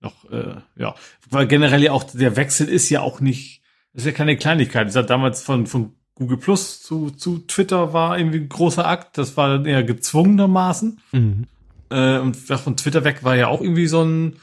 noch, 0.00 0.30
äh, 0.30 0.56
ja, 0.76 0.94
weil 1.30 1.46
generell 1.46 1.82
ja 1.82 1.92
auch 1.92 2.04
der 2.04 2.36
Wechsel 2.36 2.68
ist 2.68 2.90
ja 2.90 3.00
auch 3.00 3.20
nicht, 3.20 3.62
ist 3.94 4.04
ja 4.04 4.12
keine 4.12 4.36
Kleinigkeit. 4.36 4.86
Das 4.86 4.96
hat 4.96 5.08
damals 5.08 5.42
von, 5.42 5.66
von 5.66 5.94
Google 6.14 6.36
Plus 6.36 6.82
zu, 6.82 7.10
zu 7.10 7.38
Twitter 7.38 7.94
war 7.94 8.18
irgendwie 8.18 8.40
ein 8.40 8.50
großer 8.50 8.86
Akt. 8.86 9.16
Das 9.16 9.38
war 9.38 9.48
dann 9.48 9.64
eher 9.64 9.82
gezwungenermaßen. 9.82 11.00
Mhm. 11.12 11.44
Äh, 11.88 12.18
und 12.18 12.36
von 12.36 12.76
Twitter 12.76 13.04
weg 13.04 13.24
war 13.24 13.34
ja 13.34 13.48
auch 13.48 13.62
irgendwie 13.62 13.86
so 13.86 14.02
ein, 14.02 14.36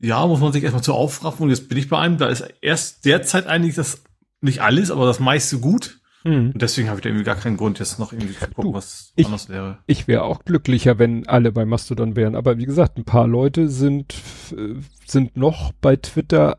ja, 0.00 0.26
muss 0.26 0.40
man 0.40 0.52
sich 0.52 0.64
erstmal 0.64 0.82
zu 0.82 0.92
aufraffen 0.92 1.44
und 1.44 1.50
jetzt 1.50 1.68
bin 1.68 1.78
ich 1.78 1.88
bei 1.88 2.00
einem, 2.00 2.18
da 2.18 2.26
ist 2.26 2.44
erst 2.60 3.04
derzeit 3.04 3.46
eigentlich 3.46 3.76
das, 3.76 4.02
nicht 4.40 4.60
alles, 4.60 4.90
aber 4.90 5.06
das 5.06 5.20
meiste 5.20 5.60
gut. 5.60 5.97
Mhm. 6.24 6.50
Und 6.52 6.62
deswegen 6.62 6.88
habe 6.88 6.98
ich 6.98 7.02
da 7.02 7.08
irgendwie 7.08 7.24
gar 7.24 7.36
keinen 7.36 7.56
Grund, 7.56 7.78
jetzt 7.78 7.98
noch 7.98 8.12
irgendwie 8.12 8.34
zu 8.34 8.46
gucken, 8.48 8.72
du, 8.72 8.74
was 8.74 9.12
ich, 9.16 9.26
anders 9.26 9.48
wäre. 9.48 9.78
Ich 9.86 10.08
wäre 10.08 10.22
auch 10.22 10.44
glücklicher, 10.44 10.98
wenn 10.98 11.26
alle 11.26 11.52
bei 11.52 11.64
Mastodon 11.64 12.16
wären. 12.16 12.34
Aber 12.34 12.58
wie 12.58 12.66
gesagt, 12.66 12.98
ein 12.98 13.04
paar 13.04 13.26
Leute 13.26 13.68
sind, 13.68 14.14
sind 15.06 15.36
noch 15.36 15.72
bei 15.80 15.96
Twitter 15.96 16.58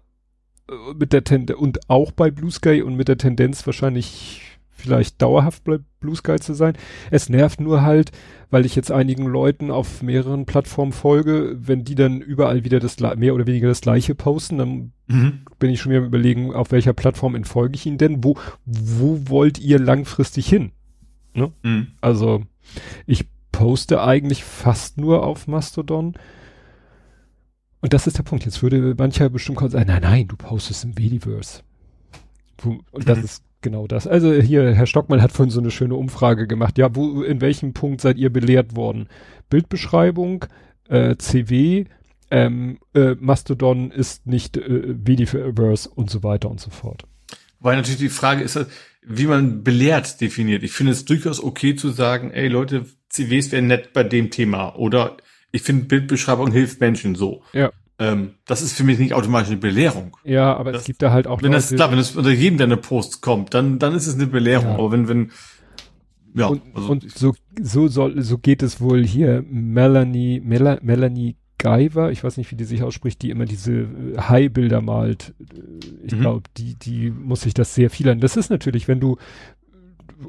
äh, 0.70 0.74
mit 0.98 1.14
der 1.14 1.24
Tendenz 1.24 1.60
und 1.60 1.90
auch 1.90 2.12
bei 2.12 2.32
Blue 2.32 2.52
Sky 2.52 2.82
und 2.82 2.96
mit 2.96 3.08
der 3.08 3.18
Tendenz 3.18 3.66
wahrscheinlich 3.66 4.49
vielleicht 4.80 5.22
dauerhaft 5.22 5.64
bei 5.64 5.80
Blue 6.00 6.16
Sky 6.16 6.38
zu 6.38 6.54
sein. 6.54 6.74
Es 7.12 7.30
nervt 7.30 7.60
nur 7.60 7.82
halt, 7.82 8.12
weil 8.50 8.66
ich 8.66 8.76
jetzt 8.76 8.92
einigen 8.92 9.26
Leuten 9.26 9.70
auf 9.70 10.02
mehreren 10.02 10.46
Plattformen 10.46 10.94
folge, 10.94 11.56
wenn 11.60 11.84
die 11.84 11.96
dann 11.96 12.22
überall 12.22 12.64
wieder 12.64 12.80
das 12.80 13.00
mehr 13.00 13.36
oder 13.36 13.46
weniger 13.46 13.68
das 13.68 13.82
gleiche 13.82 14.16
posten, 14.16 14.58
dann 14.58 14.92
mhm. 15.08 15.42
bin 15.60 15.70
ich 15.70 15.82
schon 15.82 15.92
wieder 15.92 16.06
überlegen, 16.06 16.54
auf 16.54 16.72
welcher 16.72 16.94
Plattform 16.94 17.36
entfolge 17.36 17.76
ich 17.76 17.86
ihnen 17.86 17.98
denn? 17.98 18.24
Wo, 18.24 18.38
wo 18.66 19.30
wollt 19.30 19.60
ihr 19.60 19.80
langfristig 19.80 20.48
hin? 20.48 20.72
Ne? 21.34 21.52
Mhm. 21.64 21.88
Also 22.02 22.44
ich 23.06 23.26
poste 23.52 24.02
eigentlich 24.02 24.44
fast 24.44 24.98
nur 24.98 25.26
auf 25.26 25.48
Mastodon. 25.48 26.16
Und 27.82 27.94
das 27.94 28.08
ist 28.08 28.18
der 28.18 28.24
Punkt. 28.24 28.46
Jetzt 28.46 28.62
würde 28.62 28.96
mancher 28.98 29.30
bestimmt 29.30 29.60
sagen, 29.60 29.88
nein, 29.88 30.02
nein, 30.02 30.28
du 30.28 30.36
postest 30.36 30.84
im 30.84 30.98
Vediverse. 30.98 31.62
Und 32.64 33.08
das 33.08 33.20
mhm. 33.20 33.24
ist 33.24 33.44
genau 33.62 33.88
das. 33.88 34.08
Also 34.08 34.34
hier, 34.34 34.74
Herr 34.74 34.86
Stockmann 34.86 35.22
hat 35.22 35.32
vorhin 35.32 35.52
so 35.52 35.60
eine 35.60 35.72
schöne 35.72 35.96
Umfrage 35.96 36.48
gemacht. 36.48 36.78
Ja, 36.78 36.96
wo, 36.96 37.22
in 37.24 37.42
welchem 37.42 37.74
Punkt 37.74 38.02
seid 38.02 38.18
ihr 38.18 38.32
belehrt 38.32 38.76
worden? 38.76 39.08
Bildbeschreibung, 39.50 40.46
äh, 40.88 41.16
CW, 41.18 41.86
ähm, 42.32 42.80
äh, 42.94 43.16
Mastodon 43.20 43.92
ist 43.92 44.28
nicht 44.28 44.58
äh, 44.58 44.96
Vediverse 44.96 45.90
und 45.90 46.10
so 46.10 46.24
weiter 46.24 46.50
und 46.50 46.60
so 46.60 46.70
fort. 46.70 47.04
Weil 47.60 47.76
natürlich 47.76 48.00
die 48.00 48.10
Frage 48.10 48.44
ist, 48.44 48.60
wie 49.06 49.26
man 49.26 49.64
belehrt 49.64 50.22
definiert. 50.22 50.64
Ich 50.64 50.72
finde 50.72 50.92
es 50.92 51.06
durchaus 51.06 51.44
okay 51.44 51.76
zu 51.76 51.90
sagen, 51.90 52.32
ey 52.32 52.48
Leute, 52.48 52.86
CWs 53.10 53.52
wären 53.52 53.68
nett 53.68 53.94
bei 53.94 54.04
dem 54.04 54.30
Thema 54.30 54.76
oder 54.76 55.18
ich 55.52 55.64
finde 55.64 55.86
Bildbeschreibung 55.86 56.52
hilft 56.52 56.80
Menschen 56.80 57.16
so. 57.16 57.42
Ja. 57.54 57.72
Ähm, 58.00 58.36
das 58.46 58.62
ist 58.62 58.74
für 58.74 58.84
mich 58.86 58.98
nicht 58.98 59.14
automatisch 59.14 59.50
eine 59.50 59.58
Belehrung. 59.58 60.16
Ja, 60.24 60.56
aber 60.56 60.72
das, 60.72 60.82
es 60.82 60.88
gibt 60.88 61.02
da 61.02 61.12
halt 61.12 61.28
auch. 61.28 61.42
Wenn 61.42 61.52
das 61.52 61.70
klar, 61.74 61.92
wenn 61.92 62.00
es 62.00 62.16
unter 62.16 62.32
jedem, 62.32 62.58
der 62.58 62.68
eine 62.68 62.78
Post 62.78 63.22
kommt, 63.22 63.54
dann 63.54 63.78
dann 63.78 63.94
ist 63.94 64.08
es 64.08 64.16
eine 64.16 64.28
Belehrung. 64.28 64.70
Ja. 64.70 64.74
Aber 64.76 64.92
wenn 64.92 65.08
wenn 65.10 65.32
ja, 66.34 66.48
und, 66.48 66.62
also 66.74 66.92
und 66.92 67.12
so 67.12 67.34
so 67.62 67.88
soll 67.88 68.22
so 68.22 68.38
geht 68.38 68.64
es 68.64 68.80
wohl 68.80 69.06
hier 69.06 69.44
Melanie 69.50 70.40
Mel 70.40 70.80
Melanie 70.82 71.36
Guyver, 71.58 72.10
ich 72.12 72.24
weiß 72.24 72.38
nicht, 72.38 72.50
wie 72.52 72.56
die 72.56 72.64
sich 72.64 72.84
ausspricht, 72.84 73.22
die 73.22 73.32
immer 73.32 73.44
diese 73.44 73.74
äh, 73.74 73.88
Hai-Bilder 74.18 74.80
malt. 74.82 75.34
Äh, 75.42 76.06
Ich 76.06 76.14
Mhm. 76.16 76.22
glaube, 76.22 76.44
die, 76.56 76.76
die 76.76 77.12
muss 77.12 77.42
sich 77.42 77.54
das 77.54 77.76
sehr 77.76 77.90
viel 77.90 78.08
an. 78.08 78.22
Das 78.22 78.38
ist 78.38 78.50
natürlich, 78.50 78.88
wenn 78.88 79.02
du 79.02 79.18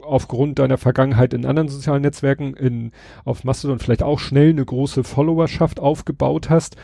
aufgrund 0.03 0.59
deiner 0.59 0.77
Vergangenheit 0.79 1.35
in 1.35 1.47
anderen 1.47 1.69
sozialen 1.69 2.03
Netzwerken 2.03 2.55
in, 2.55 2.91
auf 3.25 3.45
Mastodon 3.45 3.79
vielleicht 3.79 4.03
auch 4.03 4.19
schnell 4.19 4.51
eine 4.51 4.65
große 4.65 5.05
Followerschaft 5.05 5.79
aufgebaut 5.81 6.51
hast 6.51 6.77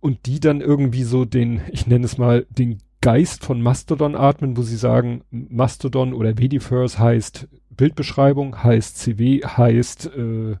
und 0.00 0.26
die 0.26 0.40
dann 0.40 0.60
irgendwie 0.60 1.02
so 1.02 1.24
den, 1.24 1.60
ich 1.70 1.86
nenne 1.86 2.04
es 2.04 2.18
mal, 2.18 2.46
den 2.50 2.78
Geist 3.00 3.44
von 3.44 3.62
Mastodon 3.62 4.16
atmen, 4.16 4.56
wo 4.56 4.62
sie 4.62 4.76
sagen, 4.76 5.22
Mastodon 5.30 6.12
oder 6.12 6.34
Mediverse 6.34 6.98
heißt 6.98 7.48
Bildbeschreibung, 7.70 8.64
heißt 8.64 8.98
CW, 8.98 9.42
heißt, 9.44 10.06
äh, 10.16 10.56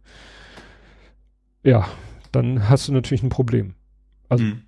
ja, 1.64 1.88
dann 2.30 2.68
hast 2.68 2.86
du 2.86 2.92
natürlich 2.92 3.24
ein 3.24 3.28
Problem. 3.28 3.74
Also 4.28 4.44
Mhm. 4.44 4.62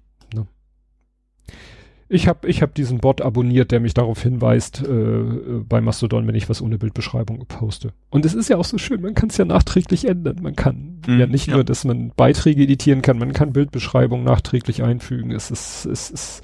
Ich 2.12 2.26
habe 2.26 2.48
ich 2.48 2.60
hab 2.60 2.74
diesen 2.74 2.98
Bot 2.98 3.22
abonniert, 3.22 3.70
der 3.70 3.78
mich 3.78 3.94
darauf 3.94 4.20
hinweist, 4.20 4.82
äh, 4.82 4.90
äh, 4.90 5.64
bei 5.66 5.80
Mastodon, 5.80 6.26
wenn 6.26 6.34
ich 6.34 6.48
was 6.48 6.60
ohne 6.60 6.76
Bildbeschreibung 6.76 7.46
poste. 7.46 7.92
Und 8.10 8.24
es 8.26 8.34
ist 8.34 8.48
ja 8.48 8.56
auch 8.56 8.64
so 8.64 8.78
schön, 8.78 9.00
man 9.00 9.14
kann 9.14 9.28
es 9.28 9.36
ja 9.36 9.44
nachträglich 9.44 10.08
ändern. 10.08 10.38
Man 10.42 10.56
kann 10.56 11.00
Mhm, 11.06 11.20
ja 11.20 11.26
nicht 11.28 11.46
ja. 11.46 11.54
nur, 11.54 11.64
dass 11.64 11.84
man 11.84 12.12
Beiträge 12.16 12.64
editieren 12.64 13.00
kann, 13.00 13.16
man 13.16 13.32
kann 13.32 13.52
Bildbeschreibung 13.52 14.24
nachträglich 14.24 14.82
einfügen. 14.82 15.30
Es 15.30 15.52
ist, 15.52 15.86
es 15.86 16.10
ist, 16.10 16.42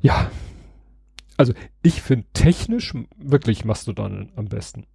ja. 0.00 0.30
Also 1.38 1.54
ich 1.82 2.02
finde 2.02 2.26
technisch 2.34 2.92
wirklich 3.16 3.64
Mastodon 3.64 4.32
am 4.36 4.44
besten. 4.46 4.86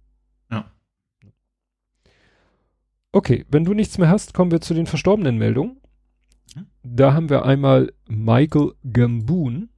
Ja. 0.52 0.70
Okay, 3.10 3.44
wenn 3.50 3.64
du 3.64 3.74
nichts 3.74 3.98
mehr 3.98 4.08
hast, 4.08 4.34
kommen 4.34 4.52
wir 4.52 4.60
zu 4.60 4.72
den 4.72 4.86
verstorbenen 4.86 5.36
Meldungen. 5.36 5.80
Mhm. 6.54 6.66
Da 6.84 7.12
haben 7.12 7.28
wir 7.28 7.44
einmal 7.44 7.92
Michael 8.08 8.72
Gambon, 8.90 9.68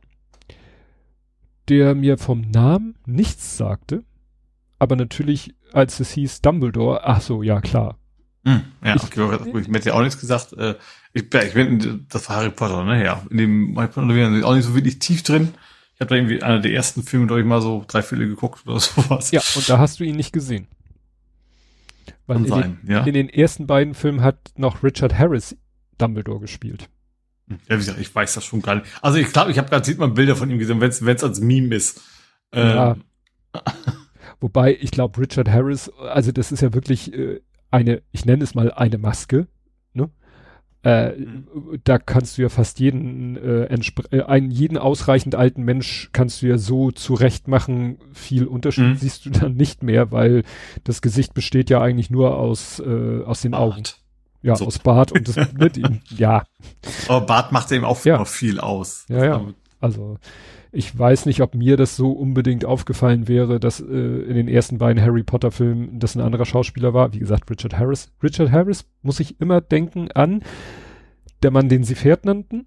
der 1.69 1.95
mir 1.95 2.19
vom 2.19 2.43
Namen 2.51 2.97
nichts 3.07 3.57
sagte, 3.57 4.05
aber 4.79 4.97
natürlich, 4.97 5.55
als 5.73 6.01
es 6.01 6.13
hieß 6.13 6.43
Dumbledore, 6.43 7.05
ach 7.07 7.21
so, 7.21 7.43
ja 7.43 7.61
klar. 7.61 7.99
Mhm. 8.45 8.63
Ja, 8.85 8.97
Ich- 8.97 9.03
okay, 9.05 9.39
ich, 9.49 9.55
ich 9.55 9.69
mir 9.69 9.79
hat 9.79 9.85
ja 9.85 9.95
auch 9.95 10.03
nichts 10.03 10.19
gesagt. 10.21 10.53
Äh, 10.55 10.75
ich, 11.13 11.23
ich 11.33 11.55
bin, 11.55 12.07
das 12.09 12.29
war 12.29 12.37
Harry 12.37 12.51
Potter, 12.51 12.85
ne? 12.85 13.05
Ja, 13.05 13.23
in 13.31 13.37
dem 13.39 13.77
Harry 13.79 13.89
Potter 13.89 14.09
wir 14.09 14.31
sind 14.31 14.43
auch 14.45 14.55
nicht 14.55 14.65
so 14.65 14.75
wirklich 14.75 14.99
tief 14.99 15.23
drin. 15.23 15.55
Ich 15.95 16.01
habe 16.01 16.09
da 16.09 16.15
irgendwie 16.17 16.43
einer 16.43 16.59
der 16.59 16.73
ersten 16.73 17.03
Filme, 17.05 17.27
glaube 17.29 17.41
ich, 17.43 17.47
mal 17.47 17.61
so 17.63 17.85
drei 17.87 18.03
Viertel 18.03 18.27
geguckt 18.29 18.67
oder 18.67 18.81
sowas. 18.81 19.31
Ja, 19.31 19.41
und 19.55 19.69
da 19.69 19.79
hast 19.79 20.01
du 20.01 20.05
ihn 20.05 20.17
nicht 20.17 20.33
gesehen. 20.33 20.67
Weil 22.27 22.37
Kann 22.39 22.45
in 22.45 22.51
sein, 22.51 22.79
den, 22.83 22.91
ja. 22.91 23.05
in 23.05 23.15
den 23.15 23.29
ersten 23.29 23.67
beiden 23.67 23.95
Filmen 23.95 24.23
hat 24.23 24.53
noch 24.57 24.83
Richard 24.83 25.17
Harris 25.17 25.57
Dumbledore 25.99 26.41
gespielt. 26.41 26.89
Ja, 27.69 27.77
wie 27.77 27.81
gesagt, 27.81 27.99
ich 28.01 28.15
weiß 28.15 28.35
das 28.35 28.45
schon 28.45 28.63
gar 28.63 28.77
nicht. 28.77 28.87
Also 29.01 29.19
ich 29.19 29.33
glaube, 29.33 29.51
ich 29.51 29.59
habe 29.59 29.69
gerade 29.69 29.85
sieht 29.85 29.99
man 29.99 30.15
Bilder 30.15 30.37
von 30.37 30.51
ihm 30.51 30.59
gesehen, 30.59 30.81
wenn 30.81 30.91
es 30.91 31.25
als 31.25 31.41
Meme 31.41 31.75
ist. 31.75 32.01
Ähm, 32.53 32.69
Ja. 32.69 32.97
Wobei, 34.41 34.77
ich 34.81 34.91
glaube, 34.91 35.21
Richard 35.21 35.49
Harris, 35.49 35.89
also 36.01 36.33
das 36.33 36.51
ist 36.53 36.63
ja 36.63 36.75
wirklich 36.75 37.13
äh, 37.15 37.41
eine, 37.71 38.03
ich 38.13 38.25
nenne 38.25 38.43
es 38.43 38.55
mal 38.55 38.73
eine 38.73 38.99
Maske, 38.99 39.47
ne? 39.93 40.11
Äh, 40.83 41.13
Mhm. 41.17 41.47
Da 41.85 41.99
kannst 41.99 42.37
du 42.39 42.43
ja 42.43 42.49
fast 42.49 42.81
jeden, 42.81 43.37
äh, 43.37 43.65
äh, 44.11 44.23
einen, 44.23 44.51
jeden 44.51 44.79
ausreichend 44.79 45.37
alten 45.37 45.63
Mensch 45.63 46.11
kannst 46.13 46.43
du 46.43 46.47
ja 46.47 46.59
so 46.59 46.91
zurecht 46.91 47.47
machen. 47.47 47.99
Viel 48.13 48.47
Unterschied 48.47 48.85
Mhm. 48.87 48.97
siehst 48.97 49.25
du 49.27 49.31
dann 49.31 49.55
nicht 49.55 49.83
mehr, 49.85 50.11
weil 50.11 50.43
das 50.83 51.01
Gesicht 51.03 51.35
besteht 51.35 51.71
ja 51.71 51.81
eigentlich 51.81 52.11
nur 52.11 52.37
aus, 52.37 52.81
äh, 52.81 53.23
aus 53.25 53.43
den 53.43 53.55
Augen. 53.55 53.85
Ja, 54.43 54.57
So. 54.57 54.67
aus 54.67 54.79
Bart 54.79 55.13
und 55.13 55.29
das, 55.29 55.37
ne, 55.55 55.71
die, 55.71 55.85
ja, 56.17 56.45
Aber 57.09 57.21
Bart 57.27 57.53
macht 57.53 57.71
eben 57.73 57.85
auch 57.85 58.05
Ja. 58.05 58.25
viel 58.25 58.59
aus. 58.61 59.07
Ja, 59.09 59.25
ja. 59.25 59.45
Also 59.81 60.19
ich 60.71 60.97
weiß 60.99 61.27
nicht, 61.27 61.41
ob 61.43 61.55
mir 61.55 61.77
das 61.77 61.97
so 61.97 62.13
unbedingt 62.13 62.65
aufgefallen 62.65 63.29
wäre, 63.29 63.61
dass 63.61 63.81
äh, 63.81 63.85
in 63.85 64.35
den 64.35 64.49
ersten 64.49 64.79
beiden 64.79 65.03
Harry 65.03 65.23
Potter 65.23 65.51
Filmen 65.51 65.99
das 65.99 66.15
ein 66.15 66.21
anderer 66.23 66.45
Schauspieler 66.47 66.95
war. 66.95 67.13
Wie 67.13 67.19
gesagt, 67.19 67.51
Richard 67.51 67.77
Harris. 67.79 68.11
Richard 68.23 68.51
Harris 68.51 68.85
muss 69.03 69.21
ich 69.21 69.41
immer 69.41 69.61
denken 69.61 70.11
an 70.13 70.43
der 71.43 71.51
Mann, 71.51 71.69
den 71.69 71.83
sie 71.85 71.95
Pferd 71.97 72.25
nannten, 72.25 72.67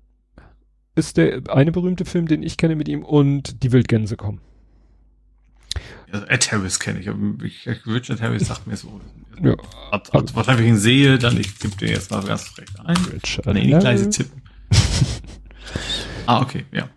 ist 0.95 1.17
der 1.17 1.41
eine 1.49 1.71
berühmte 1.71 2.05
Film, 2.05 2.27
den 2.27 2.43
ich 2.43 2.57
kenne 2.57 2.75
mit 2.75 2.87
ihm 2.89 3.03
und 3.03 3.63
die 3.63 3.71
Wildgänse 3.71 4.17
kommen. 4.17 4.41
Also 6.15 6.27
Ed 6.27 6.51
Harris 6.51 6.79
kenne 6.79 6.99
ich. 6.99 7.09
ich. 7.43 7.85
Richard 7.85 8.21
Harris 8.21 8.47
sagt 8.47 8.67
mir 8.67 8.77
so. 8.77 9.01
Ja. 9.43 9.55
Hat, 9.91 10.13
hat, 10.13 10.33
wahrscheinlich, 10.33 10.67
ihn 10.67 10.77
sehe, 10.77 11.19
dann 11.19 11.37
ich 11.37 11.59
gebe 11.59 11.75
den 11.75 11.89
jetzt 11.89 12.09
mal 12.09 12.23
ganz 12.23 12.43
frech 12.43 12.67
ein. 12.85 12.95
Richard 13.13 13.45
Dann 13.45 13.57
in 13.57 13.67
die 13.67 13.77
Gleise 13.77 14.09
tippen. 14.09 14.41
ah, 16.25 16.41
okay, 16.41 16.63
ja. 16.71 16.87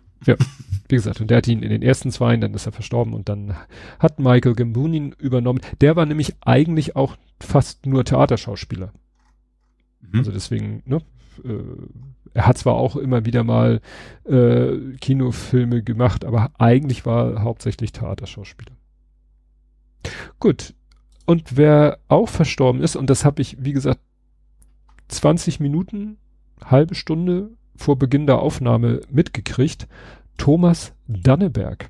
Wie 0.87 0.95
gesagt, 0.95 1.19
und 1.19 1.29
der 1.29 1.39
hat 1.39 1.47
ihn 1.49 1.63
in 1.63 1.69
den 1.69 1.81
ersten 1.81 2.11
zwei, 2.11 2.35
dann 2.37 2.53
ist 2.53 2.65
er 2.65 2.71
verstorben 2.71 3.13
und 3.13 3.27
dann 3.27 3.55
hat 3.99 4.19
Michael 4.19 4.55
Gambon 4.55 4.93
ihn 4.93 5.15
übernommen. 5.19 5.59
Der 5.81 5.97
war 5.97 6.05
nämlich 6.05 6.35
eigentlich 6.41 6.95
auch 6.95 7.17
fast 7.41 7.85
nur 7.85 8.05
Theaterschauspieler. 8.05 8.93
Mhm. 10.01 10.19
Also 10.19 10.31
deswegen, 10.31 10.81
ne, 10.85 11.01
äh, 11.43 11.59
er 12.33 12.47
hat 12.47 12.57
zwar 12.57 12.75
auch 12.75 12.95
immer 12.95 13.25
wieder 13.25 13.43
mal 13.43 13.81
äh, 14.23 14.77
Kinofilme 15.01 15.83
gemacht, 15.83 16.23
aber 16.23 16.51
eigentlich 16.57 17.05
war 17.05 17.33
er 17.33 17.43
hauptsächlich 17.43 17.91
Theaterschauspieler. 17.91 18.78
Gut. 20.39 20.73
Und 21.25 21.57
wer 21.57 21.99
auch 22.07 22.29
verstorben 22.29 22.81
ist, 22.81 22.95
und 22.95 23.09
das 23.09 23.23
habe 23.25 23.41
ich, 23.41 23.57
wie 23.59 23.73
gesagt, 23.73 23.99
20 25.09 25.59
Minuten, 25.59 26.17
halbe 26.63 26.95
Stunde 26.95 27.51
vor 27.75 27.97
Beginn 27.97 28.25
der 28.27 28.39
Aufnahme 28.39 29.01
mitgekriegt, 29.09 29.87
Thomas 30.37 30.93
Danneberg. 31.07 31.89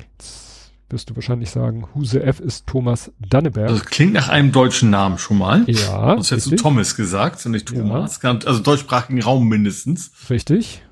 Jetzt 0.00 0.72
wirst 0.88 1.10
du 1.10 1.16
wahrscheinlich 1.16 1.50
sagen, 1.50 1.86
the 2.00 2.18
F 2.18 2.40
ist 2.40 2.66
Thomas 2.66 3.12
Danneberg? 3.18 3.68
Das 3.68 3.84
klingt 3.84 4.12
nach 4.14 4.28
einem 4.28 4.52
deutschen 4.52 4.90
Namen 4.90 5.18
schon 5.18 5.38
mal. 5.38 5.64
ja, 5.68 6.14
Du 6.14 6.18
hast 6.20 6.30
jetzt. 6.30 6.56
Thomas 6.58 6.94
gesagt 6.96 7.44
und 7.46 7.52
nicht 7.52 7.68
Thomas. 7.68 8.22
Also 8.24 8.60
deutschsprachigen 8.60 9.22
Raum 9.22 9.48
mindestens. 9.48 10.10
richtig. 10.30 10.82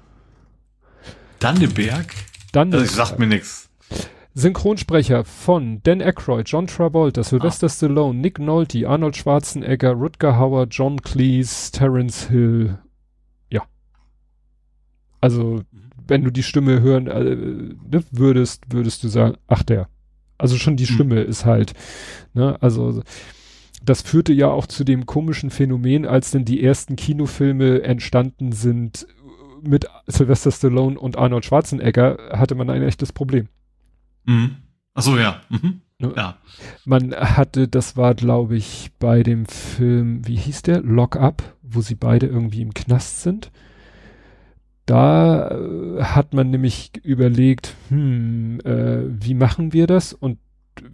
Danneberg. 1.38 2.14
Danneberg. 2.52 2.82
Also 2.82 2.94
sagt 2.94 3.18
mir 3.18 3.26
nichts. 3.26 3.69
Synchronsprecher 4.40 5.24
von 5.24 5.82
Dan 5.82 6.00
Aykroyd, 6.02 6.48
John 6.48 6.66
Travolta, 6.66 7.22
Sylvester 7.22 7.66
Ah. 7.66 7.70
Stallone, 7.70 8.18
Nick 8.18 8.38
Nolte, 8.38 8.88
Arnold 8.88 9.16
Schwarzenegger, 9.16 9.92
Rutger 9.92 10.38
Hauer, 10.38 10.66
John 10.70 11.00
Cleese, 11.00 11.70
Terence 11.72 12.28
Hill. 12.28 12.78
Ja. 13.50 13.62
Also, 15.20 15.62
wenn 16.06 16.24
du 16.24 16.30
die 16.30 16.42
Stimme 16.42 16.80
hören 16.80 17.06
äh, 17.06 17.34
ne, 17.36 18.04
würdest, 18.10 18.64
würdest 18.72 19.04
du 19.04 19.08
sagen, 19.08 19.36
ach 19.46 19.62
der. 19.62 19.88
Also 20.38 20.56
schon 20.56 20.76
die 20.76 20.84
Mhm. 20.84 20.94
Stimme 20.94 21.20
ist 21.20 21.44
halt, 21.44 21.74
ne, 22.34 22.56
also 22.62 23.02
das 23.84 24.02
führte 24.02 24.32
ja 24.32 24.48
auch 24.48 24.66
zu 24.66 24.84
dem 24.84 25.06
komischen 25.06 25.50
Phänomen, 25.50 26.06
als 26.06 26.30
denn 26.30 26.44
die 26.44 26.62
ersten 26.62 26.96
Kinofilme 26.96 27.82
entstanden 27.82 28.52
sind 28.52 29.06
mit 29.62 29.86
Sylvester 30.06 30.50
Stallone 30.50 30.98
und 30.98 31.16
Arnold 31.18 31.44
Schwarzenegger, 31.44 32.18
hatte 32.32 32.54
man 32.54 32.70
ein 32.70 32.82
echtes 32.82 33.12
Problem. 33.12 33.48
Mhm. 34.24 34.56
Ach 34.94 35.02
so, 35.02 35.18
ja. 35.18 35.40
Mhm. 35.48 35.80
Ja. 36.16 36.38
Man 36.86 37.14
hatte, 37.14 37.68
das 37.68 37.96
war 37.96 38.14
glaube 38.14 38.56
ich 38.56 38.90
bei 38.98 39.22
dem 39.22 39.46
Film, 39.46 40.26
wie 40.26 40.36
hieß 40.36 40.62
der? 40.62 40.80
Lock 40.80 41.16
Up, 41.16 41.56
wo 41.62 41.82
sie 41.82 41.94
beide 41.94 42.26
irgendwie 42.26 42.62
im 42.62 42.72
Knast 42.72 43.22
sind. 43.22 43.50
Da 44.86 45.50
äh, 45.50 46.02
hat 46.02 46.34
man 46.34 46.50
nämlich 46.50 46.92
überlegt, 47.04 47.76
hm, 47.88 48.60
äh, 48.64 49.02
wie 49.06 49.34
machen 49.34 49.72
wir 49.72 49.86
das? 49.86 50.12
Und 50.12 50.38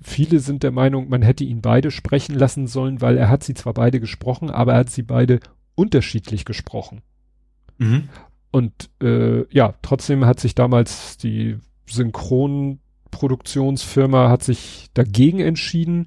viele 0.02 0.40
sind 0.40 0.62
der 0.64 0.72
Meinung, 0.72 1.08
man 1.08 1.22
hätte 1.22 1.44
ihn 1.44 1.62
beide 1.62 1.90
sprechen 1.90 2.34
lassen 2.34 2.66
sollen, 2.66 3.00
weil 3.00 3.16
er 3.16 3.28
hat 3.30 3.44
sie 3.44 3.54
zwar 3.54 3.74
beide 3.74 4.00
gesprochen, 4.00 4.50
aber 4.50 4.72
er 4.72 4.80
hat 4.80 4.90
sie 4.90 5.02
beide 5.02 5.40
unterschiedlich 5.76 6.44
gesprochen. 6.44 7.02
Mhm. 7.78 8.08
Und 8.50 8.90
äh, 9.02 9.46
ja, 9.54 9.74
trotzdem 9.82 10.24
hat 10.24 10.40
sich 10.40 10.54
damals 10.54 11.16
die 11.18 11.58
Synchronproduktionsfirma 13.16 14.28
hat 14.28 14.43
sich 14.43 14.88
dagegen 14.94 15.40
entschieden 15.40 16.06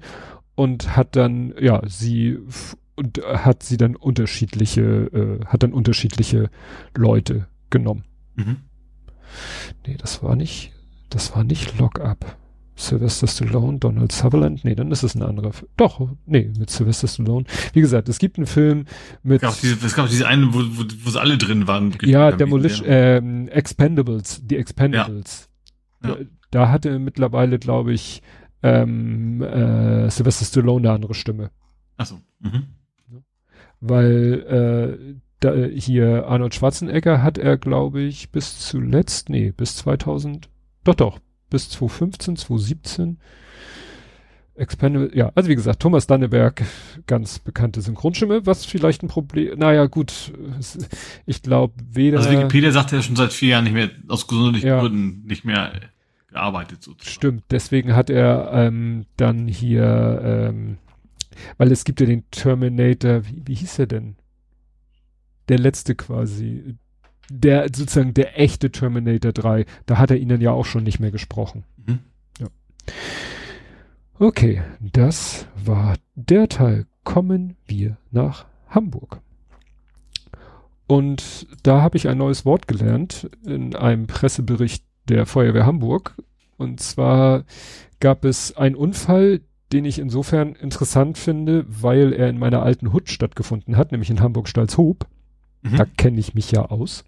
und 0.54 0.96
hat 0.96 1.16
dann 1.16 1.54
ja 1.60 1.82
sie 1.86 2.38
und 2.96 3.18
äh, 3.18 3.38
hat 3.38 3.62
sie 3.62 3.76
dann 3.76 3.96
unterschiedliche 3.96 4.82
äh, 4.82 5.44
hat 5.46 5.62
dann 5.62 5.72
unterschiedliche 5.72 6.50
Leute 6.96 7.46
genommen. 7.70 8.04
Mhm. 8.36 8.56
Nee, 9.86 9.96
das 9.98 10.22
war 10.22 10.36
nicht 10.36 10.72
das 11.08 11.34
war 11.34 11.44
nicht 11.44 11.78
Lock 11.78 12.00
Up. 12.00 12.36
Sylvester 12.76 13.26
Stallone, 13.26 13.78
Donald 13.78 14.10
Sutherland, 14.10 14.64
nee, 14.64 14.74
dann 14.74 14.90
ist 14.90 15.02
es 15.02 15.14
ein 15.14 15.20
anderer. 15.22 15.48
F- 15.50 15.66
Doch, 15.76 16.08
nee, 16.24 16.50
mit 16.58 16.70
Sylvester 16.70 17.08
Stallone. 17.08 17.44
Wie 17.74 17.82
gesagt, 17.82 18.08
es 18.08 18.18
gibt 18.18 18.38
einen 18.38 18.46
Film 18.46 18.86
mit 19.22 19.42
Es 19.42 19.50
gab, 19.50 19.60
diese, 19.60 19.86
es 19.86 19.94
gab 19.94 20.08
diese 20.08 20.26
eine, 20.26 20.46
wo, 20.54 20.60
wo, 20.60 20.84
wo 21.04 21.10
sie 21.10 21.20
alle 21.20 21.36
drin 21.36 21.66
waren. 21.66 21.94
Ja, 22.00 22.32
Demolition, 22.32 22.86
ähm, 22.88 23.48
Expendables, 23.48 24.40
die 24.46 24.56
Expendables. 24.56 25.50
Ja. 26.02 26.08
Da, 26.08 26.16
da 26.50 26.68
hatte 26.70 26.98
mittlerweile, 26.98 27.58
glaube 27.58 27.92
ich, 27.92 28.22
ähm, 28.62 29.42
äh, 29.42 30.10
Sylvester 30.10 30.44
Stallone 30.44 30.88
eine 30.88 30.94
andere 30.94 31.14
Stimme. 31.14 31.50
Ach 31.96 32.06
so. 32.06 32.20
Mhm. 32.40 32.66
Weil 33.80 34.98
äh, 35.00 35.20
da, 35.40 35.54
hier 35.54 36.26
Arnold 36.26 36.54
Schwarzenegger 36.54 37.22
hat 37.22 37.38
er, 37.38 37.56
glaube 37.56 38.02
ich, 38.02 38.30
bis 38.30 38.58
zuletzt, 38.58 39.30
nee, 39.30 39.52
bis 39.56 39.76
2000, 39.76 40.50
doch, 40.84 40.94
doch, 40.94 41.18
bis 41.48 41.70
2015, 41.70 42.36
2017 42.36 43.18
Expendable, 44.56 45.10
ja, 45.16 45.32
also 45.34 45.48
wie 45.48 45.54
gesagt, 45.54 45.80
Thomas 45.80 46.06
Danneberg, 46.06 46.62
ganz 47.06 47.38
bekannte 47.38 47.80
Synchronstimme, 47.80 48.44
was 48.44 48.66
vielleicht 48.66 49.02
ein 49.02 49.08
Problem, 49.08 49.58
naja, 49.58 49.86
gut, 49.86 50.32
ich 51.24 51.42
glaube, 51.42 51.72
weder. 51.90 52.18
Also 52.18 52.30
Wikipedia 52.30 52.70
sagt 52.70 52.92
ja 52.92 53.00
schon 53.00 53.16
seit 53.16 53.32
vier 53.32 53.50
Jahren 53.50 53.64
nicht 53.64 53.72
mehr, 53.72 53.90
aus 54.08 54.26
gesundheitlichen 54.26 54.68
ja, 54.68 54.80
Gründen 54.80 55.26
nicht 55.26 55.46
mehr 55.46 55.72
gearbeitet 56.30 56.82
sozusagen. 56.82 57.12
Stimmt, 57.12 57.44
deswegen 57.50 57.94
hat 57.94 58.10
er 58.10 58.50
ähm, 58.52 59.06
dann 59.16 59.48
hier, 59.48 60.20
ähm, 60.24 60.78
weil 61.58 61.70
es 61.72 61.84
gibt 61.84 62.00
ja 62.00 62.06
den 62.06 62.24
Terminator, 62.30 63.26
wie, 63.26 63.42
wie 63.46 63.54
hieß 63.54 63.80
er 63.80 63.86
denn? 63.86 64.16
Der 65.48 65.58
letzte 65.58 65.94
quasi, 65.94 66.76
der 67.28 67.66
sozusagen 67.74 68.14
der 68.14 68.38
echte 68.38 68.70
Terminator 68.70 69.32
3, 69.32 69.66
da 69.86 69.98
hat 69.98 70.10
er 70.10 70.18
ihnen 70.18 70.40
ja 70.40 70.52
auch 70.52 70.66
schon 70.66 70.84
nicht 70.84 71.00
mehr 71.00 71.10
gesprochen. 71.10 71.64
Mhm. 71.86 71.98
Ja. 72.38 72.46
Okay, 74.18 74.62
das 74.80 75.46
war 75.56 75.96
der 76.14 76.48
Teil. 76.48 76.86
Kommen 77.02 77.56
wir 77.66 77.96
nach 78.10 78.46
Hamburg. 78.68 79.20
Und 80.86 81.46
da 81.62 81.82
habe 81.82 81.96
ich 81.96 82.08
ein 82.08 82.18
neues 82.18 82.44
Wort 82.44 82.68
gelernt 82.68 83.30
in 83.44 83.76
einem 83.76 84.06
Pressebericht 84.06 84.84
der 85.10 85.26
Feuerwehr 85.26 85.66
Hamburg. 85.66 86.14
Und 86.56 86.80
zwar 86.80 87.44
gab 88.00 88.24
es 88.24 88.56
einen 88.56 88.74
Unfall, 88.74 89.40
den 89.72 89.84
ich 89.84 89.98
insofern 89.98 90.54
interessant 90.54 91.18
finde, 91.18 91.64
weil 91.68 92.12
er 92.12 92.28
in 92.28 92.38
meiner 92.38 92.62
alten 92.62 92.92
Hut 92.92 93.08
stattgefunden 93.08 93.76
hat, 93.76 93.92
nämlich 93.92 94.10
in 94.10 94.20
Hamburg-Stalzhoop. 94.20 95.06
Mhm. 95.62 95.76
Da 95.76 95.84
kenne 95.84 96.18
ich 96.18 96.34
mich 96.34 96.50
ja 96.50 96.64
aus. 96.66 97.04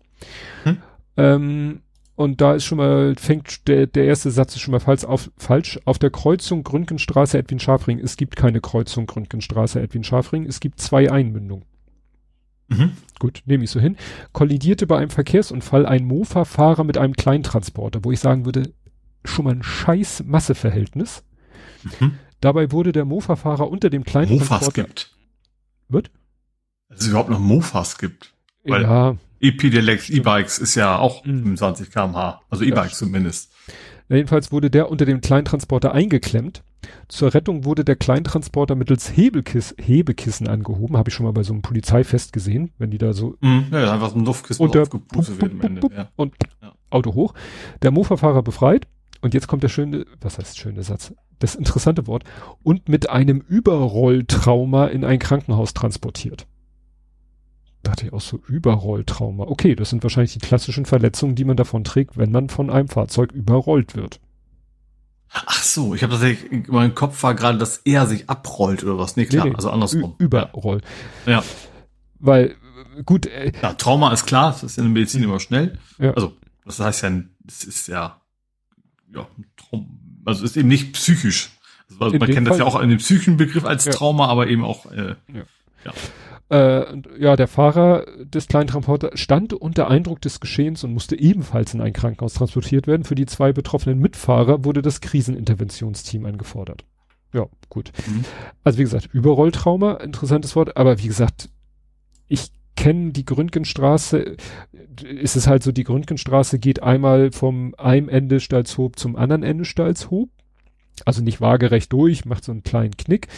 Mhm. 0.65 0.77
Ähm, 1.17 1.81
und 2.15 2.41
da 2.41 2.55
ist 2.55 2.65
schon 2.65 2.79
mal, 2.79 3.15
fängt 3.17 3.67
der, 3.69 3.87
der 3.87 4.05
erste 4.05 4.31
Satz 4.31 4.55
ist 4.55 4.61
schon 4.61 4.73
mal 4.73 4.81
falsch 4.81 5.05
auf, 5.05 5.31
falsch. 5.39 5.81
Auf 5.87 5.99
der 5.99 6.11
Kreuzung 6.11 6.63
Grünkenstraße 6.63 7.39
Edwin 7.39 7.59
Schafring, 7.59 7.99
es 7.99 8.17
gibt 8.17 8.37
keine 8.37 8.61
Kreuzung 8.61 9.07
Grünkenstraße 9.07 9.81
Edwin 9.81 10.05
Schafring, 10.05 10.45
es 10.45 10.61
gibt 10.61 10.81
zwei 10.81 11.11
Einmündungen. 11.11 11.65
Mhm. 12.73 12.93
Gut, 13.19 13.43
nehme 13.47 13.65
ich 13.65 13.71
so 13.71 13.81
hin. 13.81 13.97
Kollidierte 14.33 14.87
bei 14.87 14.99
einem 14.99 15.11
Verkehrsunfall 15.11 15.87
ein 15.87 16.05
Mofa-Fahrer 16.05 16.85
mit 16.85 16.99
einem 16.99 17.15
Kleintransporter, 17.15 18.05
wo 18.05 18.13
ich 18.13 18.21
sagen 18.21 18.45
würde, 18.45 18.73
schon 19.25 19.45
mal 19.45 19.55
ein 19.55 19.63
scheiß 19.63 20.25
Masseverhältnis. 20.27 21.23
Mhm. 22.01 22.19
Dabei 22.41 22.73
wurde 22.73 22.93
der 22.93 23.05
Mofa-Fahrer 23.05 23.71
unter 23.71 23.91
dem 23.91 24.05
Kleintransporter... 24.05 24.65
Mofas 24.65 24.75
gibt. 24.75 25.17
Wird? 25.89 26.11
Dass 26.89 27.03
es 27.03 27.09
überhaupt 27.09 27.31
noch 27.31 27.39
Mofas 27.39 27.99
gibt. 27.99 28.33
Weil 28.65 28.83
ja. 28.83 29.17
E-Pedelecs, 29.41 30.11
E-Bikes 30.11 30.59
ist 30.59 30.75
ja 30.75 30.99
auch 30.99 31.25
mhm. 31.25 31.57
25 31.57 31.91
kmh. 31.91 32.41
Also 32.51 32.65
E-Bikes 32.65 32.99
zumindest. 32.99 33.53
Jedenfalls 34.09 34.53
wurde 34.53 34.71
der 34.71 34.91
unter 34.91 35.05
dem 35.05 35.21
Kleintransporter 35.21 35.93
eingeklemmt. 35.93 36.63
Zur 37.09 37.35
Rettung 37.35 37.65
wurde 37.65 37.85
der 37.85 37.97
Kleintransporter 37.97 38.75
mittels 38.75 39.17
Hebelkiss, 39.17 39.75
Hebekissen 39.79 40.49
angehoben. 40.49 40.97
Habe 40.97 41.11
ich 41.11 41.15
schon 41.15 41.25
mal 41.25 41.33
bei 41.33 41.43
so 41.43 41.53
einem 41.53 41.63
Polizeifest 41.63 42.33
gesehen, 42.33 42.73
wenn 42.79 42.91
die 42.91 42.99
da 42.99 43.13
so. 43.13 43.37
Mhm, 43.41 43.67
ja, 43.73 43.93
einfach 43.93 44.11
so 44.11 44.19
ein 44.19 44.25
Luftkissen 44.25 44.65
unter, 44.65 44.83
aufgepustet 44.83 45.41
werden 45.41 45.61
am 45.61 45.67
Ende. 45.67 45.89
Ja. 45.95 46.09
Und 46.17 46.35
ja. 46.61 46.73
Auto 46.91 47.15
hoch. 47.15 47.35
Der 47.83 47.91
Mofa-Fahrer 47.91 48.43
befreit. 48.43 48.87
Und 49.21 49.35
jetzt 49.35 49.47
kommt 49.47 49.63
der 49.63 49.69
schöne, 49.69 50.05
was 50.21 50.39
heißt 50.39 50.59
schöne 50.59 50.83
Satz? 50.83 51.15
Das 51.39 51.55
interessante 51.55 52.07
Wort. 52.07 52.25
Und 52.63 52.89
mit 52.89 53.09
einem 53.09 53.41
Überrolltrauma 53.41 54.87
in 54.87 55.05
ein 55.05 55.19
Krankenhaus 55.19 55.75
transportiert 55.75 56.47
dachte 57.83 58.07
ich 58.07 58.13
auch 58.13 58.21
so 58.21 58.39
Überrolltrauma. 58.47 59.45
Okay, 59.45 59.75
das 59.75 59.91
sind 59.91 60.03
wahrscheinlich 60.03 60.35
die 60.35 60.39
klassischen 60.39 60.87
Verletzungen, 60.87 61.35
die 61.35 61.45
man 61.45 61.57
davon 61.57 61.85
trägt, 61.85 62.17
wenn 62.17 62.31
man 62.31 62.49
von 62.49 62.71
einem 62.71 62.89
Fahrzeug 62.89 63.33
überrollt 63.33 63.97
wird. 63.97 64.21
Ach 65.33 65.63
so, 65.63 65.95
ich 65.95 66.03
habe 66.03 66.13
tatsächlich, 66.13 66.69
mein 66.69 66.95
Kopf 66.95 67.23
war 67.23 67.35
gerade, 67.35 67.57
dass 67.57 67.79
er 67.79 68.07
sich 68.07 68.29
abrollt 68.29 68.85
oder 68.85 68.99
was. 68.99 69.17
Nee, 69.17 69.27
klar, 69.27 69.45
nee, 69.45 69.51
nee, 69.51 69.57
also 69.57 69.71
andersrum. 69.71 70.15
Überroll. 70.19 70.83
Ja. 71.27 71.43
Weil, 72.19 72.57
gut. 73.07 73.27
Äh, 73.27 73.53
ja, 73.63 73.73
Trauma 73.75 74.13
ist 74.13 74.27
klar, 74.27 74.53
das 74.53 74.63
ist 74.63 74.79
in 74.79 74.85
der 74.85 74.93
Medizin 74.93 75.23
immer 75.23 75.41
schnell. 75.41 75.79
Ja. 75.99 76.13
Also, 76.13 76.37
das 76.67 76.81
heißt 76.81 77.03
ja, 77.03 77.11
es 77.49 77.65
ist 77.65 77.89
ja, 77.89 78.21
ja, 79.15 79.27
also 80.25 80.45
ist 80.45 80.57
eben 80.57 80.69
nicht 80.69 80.93
psychisch. 80.93 81.51
Also, 81.99 82.17
man 82.19 82.29
kennt 82.29 82.49
Fall. 82.49 82.59
das 82.59 82.59
ja 82.59 82.65
auch 82.65 82.81
in 82.81 82.91
dem 82.91 82.99
psychischen 82.99 83.37
Begriff 83.37 83.65
als 83.65 83.87
ja. 83.87 83.93
Trauma, 83.93 84.29
aber 84.29 84.49
eben 84.49 84.65
auch, 84.65 84.87
äh, 84.93 85.17
ja. 85.29 85.43
ja. 85.85 85.93
Äh, 86.53 86.85
ja, 87.19 87.35
der 87.35 87.49
Fahrer 87.49 88.05
des 88.23 88.47
kleinen 88.47 88.67
Transporters 88.67 89.19
stand 89.19 89.55
unter 89.55 89.89
Eindruck 89.89 90.21
des 90.21 90.39
Geschehens 90.39 90.85
und 90.85 90.93
musste 90.93 91.19
ebenfalls 91.19 91.73
in 91.73 91.81
ein 91.81 91.95
Krankenhaus 91.95 92.35
transportiert 92.35 92.87
werden. 92.87 93.05
Für 93.05 93.15
die 93.15 93.25
zwei 93.25 93.55
betroffenen 93.55 93.99
Mitfahrer 93.99 94.63
wurde 94.63 94.83
das 94.83 95.01
Kriseninterventionsteam 95.01 96.27
angefordert. 96.27 96.85
Ja, 97.33 97.47
gut. 97.71 97.91
Mhm. 98.07 98.27
Also 98.65 98.79
wie 98.79 98.83
gesagt, 98.83 99.09
Überrolltrauma, 99.15 99.95
interessantes 99.95 100.55
Wort, 100.55 100.77
aber 100.77 100.99
wie 100.99 101.07
gesagt, 101.07 101.49
ich 102.29 102.51
kenne 102.77 103.13
die 103.13 103.25
Gründgenstraße, 103.25 104.37
ist 105.09 105.37
es 105.37 105.47
halt 105.47 105.63
so, 105.63 105.73
die 105.73 105.85
Gründgenstraße 105.85 106.59
geht 106.59 106.83
einmal 106.83 107.33
vom 107.33 107.75
einem 107.79 108.11
Ende 108.11 108.41
Stalzhoop 108.41 108.99
zum 108.99 109.17
anderen 109.17 109.43
Ende 109.43 109.65
Stalzhoop. 109.65 110.29
Also 111.07 111.23
nicht 111.23 111.41
waagerecht 111.41 111.91
durch, 111.95 112.27
macht 112.27 112.45
so 112.45 112.53
einen 112.53 112.63
kleinen 112.63 112.99
Knick. 112.99 113.29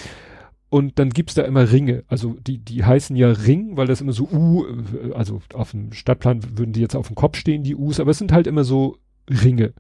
Und 0.74 0.98
dann 0.98 1.10
gibt's 1.10 1.34
da 1.34 1.42
immer 1.42 1.70
Ringe. 1.70 2.02
Also 2.09 2.34
die, 2.44 2.59
die 2.59 2.82
heißen 2.82 3.14
ja 3.14 3.30
Ring, 3.30 3.76
weil 3.76 3.86
das 3.86 4.01
immer 4.01 4.10
so 4.10 4.28
U, 4.28 4.66
also 5.14 5.40
auf 5.52 5.70
dem 5.70 5.92
Stadtplan 5.92 6.59
würden 6.59 6.72
die 6.72 6.80
jetzt 6.80 6.96
auf 6.96 7.06
dem 7.06 7.14
Kopf 7.14 7.36
stehen, 7.36 7.62
die 7.62 7.76
U's, 7.76 8.01
aber 8.01 8.10
es 8.10 8.18
sind 8.18 8.32
halt 8.32 8.48
immer 8.48 8.64
so 8.64 8.98
Ringe. 9.30 9.72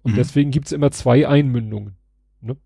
Und 0.00 0.12
mhm. 0.12 0.16
deswegen 0.16 0.50
gibt's 0.50 0.72
immer 0.72 0.92
zwei 0.92 1.28
Einmündungen. 1.28 1.96
Ne? 2.40 2.56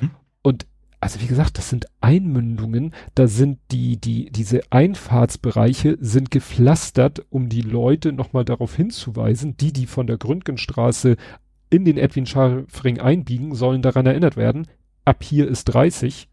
Mhm. 0.00 0.10
Und 0.42 0.68
also 1.00 1.20
wie 1.20 1.26
gesagt, 1.26 1.58
das 1.58 1.70
sind 1.70 1.86
Einmündungen, 2.00 2.94
da 3.16 3.26
sind 3.26 3.58
die, 3.72 4.00
die, 4.00 4.30
diese 4.30 4.60
Einfahrtsbereiche 4.70 5.98
sind 6.00 6.30
gepflastert, 6.30 7.26
um 7.30 7.48
die 7.48 7.62
Leute 7.62 8.12
nochmal 8.12 8.44
darauf 8.44 8.76
hinzuweisen, 8.76 9.56
die, 9.56 9.72
die 9.72 9.86
von 9.86 10.06
der 10.06 10.18
Gründgenstraße 10.18 11.16
in 11.68 11.84
den 11.84 11.98
Edwin 11.98 12.26
Scharfring 12.26 13.00
einbiegen, 13.00 13.56
sollen 13.56 13.82
daran 13.82 14.06
erinnert 14.06 14.36
werden, 14.36 14.68
ab 15.04 15.24
hier 15.24 15.48
ist 15.48 15.64
30 15.64 16.28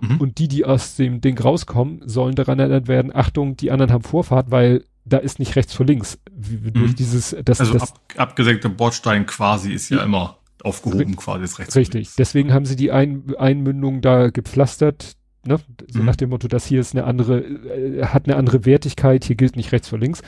Mhm. 0.00 0.20
Und 0.20 0.38
die, 0.38 0.48
die 0.48 0.64
aus 0.64 0.96
dem 0.96 1.20
Ding 1.20 1.38
rauskommen, 1.38 2.02
sollen 2.04 2.34
daran 2.34 2.58
erinnert 2.58 2.88
werden, 2.88 3.14
Achtung, 3.14 3.56
die 3.56 3.70
anderen 3.70 3.92
haben 3.92 4.04
Vorfahrt, 4.04 4.50
weil 4.50 4.84
da 5.04 5.18
ist 5.18 5.38
nicht 5.38 5.56
rechts 5.56 5.74
vor 5.74 5.86
links. 5.86 6.18
Wie, 6.32 6.70
durch 6.70 6.92
mhm. 6.92 6.96
dieses, 6.96 7.36
das, 7.44 7.60
also 7.60 7.72
das, 7.74 7.92
ab, 7.92 8.00
abgesenkte 8.16 8.68
Bordstein 8.68 9.26
quasi 9.26 9.72
ist 9.72 9.90
ja, 9.90 9.98
ja 9.98 10.04
immer 10.04 10.38
aufgehoben 10.62 11.16
quasi 11.16 11.44
ist 11.44 11.58
rechts. 11.58 11.76
Richtig. 11.76 12.10
Deswegen 12.18 12.52
haben 12.52 12.66
sie 12.66 12.76
die 12.76 12.90
Ein 12.90 13.24
Einmündung 13.38 14.00
da 14.00 14.30
gepflastert, 14.30 15.16
ne? 15.46 15.58
So 15.90 16.00
mhm. 16.00 16.04
nach 16.04 16.16
dem 16.16 16.30
Motto, 16.30 16.48
das 16.48 16.66
hier 16.66 16.80
ist 16.80 16.94
eine 16.94 17.04
andere, 17.04 17.40
äh, 17.40 18.04
hat 18.06 18.26
eine 18.26 18.36
andere 18.36 18.64
Wertigkeit, 18.64 19.24
hier 19.24 19.36
gilt 19.36 19.56
nicht 19.56 19.72
rechts 19.72 19.88
vor 19.88 19.98
links. 19.98 20.22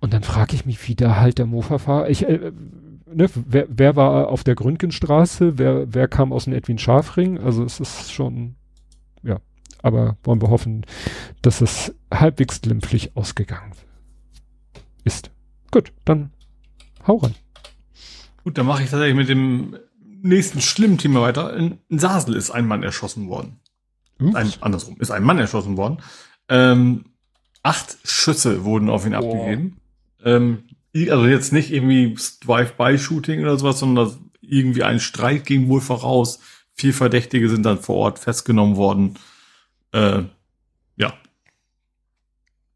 Und 0.00 0.12
dann 0.12 0.22
frage 0.22 0.54
ich 0.54 0.64
mich, 0.64 0.86
wie 0.86 0.94
da 0.94 1.16
halt 1.16 1.38
der 1.38 1.46
Mofa-Fahrer, 1.46 2.08
ich, 2.08 2.28
äh, 2.28 2.52
ne, 3.12 3.28
wer, 3.34 3.66
wer 3.68 3.96
war 3.96 4.28
auf 4.28 4.44
der 4.44 4.54
Gründgenstraße, 4.54 5.58
wer, 5.58 5.92
wer 5.92 6.08
kam 6.08 6.32
aus 6.32 6.44
dem 6.44 6.52
Edwin 6.52 6.78
Schafring, 6.78 7.38
also 7.38 7.64
es 7.64 7.80
ist 7.80 8.12
schon, 8.12 8.54
ja, 9.22 9.40
aber 9.82 10.16
wollen 10.22 10.42
wir 10.42 10.50
hoffen, 10.50 10.84
dass 11.42 11.60
es 11.60 11.94
halbwegs 12.12 12.60
glimpflich 12.60 13.16
ausgegangen 13.16 13.72
ist. 15.04 15.30
Gut, 15.70 15.92
dann 16.04 16.30
hau 17.06 17.16
rein. 17.16 17.34
Gut, 18.44 18.58
dann 18.58 18.66
mache 18.66 18.82
ich 18.82 18.90
tatsächlich 18.90 19.16
mit 19.16 19.28
dem 19.28 19.76
nächsten 20.22 20.60
schlimmen 20.60 20.98
Thema 20.98 21.22
weiter. 21.22 21.54
In, 21.56 21.78
Sasel 21.90 22.34
ist 22.34 22.50
ein 22.50 22.66
Mann 22.66 22.82
erschossen 22.82 23.28
worden. 23.28 23.60
Ein, 24.18 24.52
andersrum, 24.60 24.96
ist 24.98 25.12
ein 25.12 25.22
Mann 25.22 25.38
erschossen 25.38 25.76
worden. 25.76 25.98
Ähm, 26.48 27.04
acht 27.62 27.98
Schüsse 28.04 28.64
wurden 28.64 28.88
auf 28.88 29.06
ihn 29.06 29.14
oh. 29.14 29.18
abgegeben. 29.18 29.76
Ähm, 30.24 30.64
also 30.94 31.26
jetzt 31.26 31.52
nicht 31.52 31.70
irgendwie 31.70 32.16
Drive-by-Shooting 32.44 33.42
oder 33.42 33.56
sowas, 33.56 33.78
sondern 33.78 34.30
irgendwie 34.40 34.82
ein 34.82 34.98
Streit 34.98 35.44
ging 35.44 35.68
wohl 35.68 35.80
voraus. 35.80 36.40
Vier 36.78 36.94
Verdächtige 36.94 37.48
sind 37.48 37.64
dann 37.64 37.80
vor 37.80 37.96
Ort 37.96 38.20
festgenommen 38.20 38.76
worden. 38.76 39.18
Äh, 39.92 40.22
ja. 40.96 41.12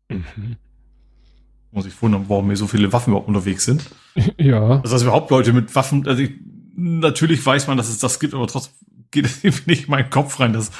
Mhm. 0.08 0.56
Muss 1.70 1.86
ich 1.86 2.02
wundern, 2.02 2.24
warum 2.28 2.46
hier 2.46 2.56
so 2.56 2.66
viele 2.66 2.92
Waffen 2.92 3.10
überhaupt 3.10 3.28
unterwegs 3.28 3.64
sind. 3.64 3.88
Ja. 4.36 4.80
Also, 4.82 4.92
dass 4.94 5.02
überhaupt 5.02 5.30
Leute 5.30 5.54
mit 5.54 5.74
Waffen, 5.74 6.06
also 6.06 6.22
ich, 6.22 6.32
natürlich 6.76 7.46
weiß 7.46 7.66
man, 7.66 7.78
dass 7.78 7.88
es 7.88 7.98
das 7.98 8.20
gibt, 8.20 8.34
aber 8.34 8.46
trotzdem 8.46 8.74
geht 9.10 9.24
es 9.24 9.42
irgendwie 9.42 9.70
nicht 9.70 9.84
in 9.84 9.90
meinen 9.90 10.10
Kopf 10.10 10.38
rein, 10.38 10.52
dass 10.52 10.70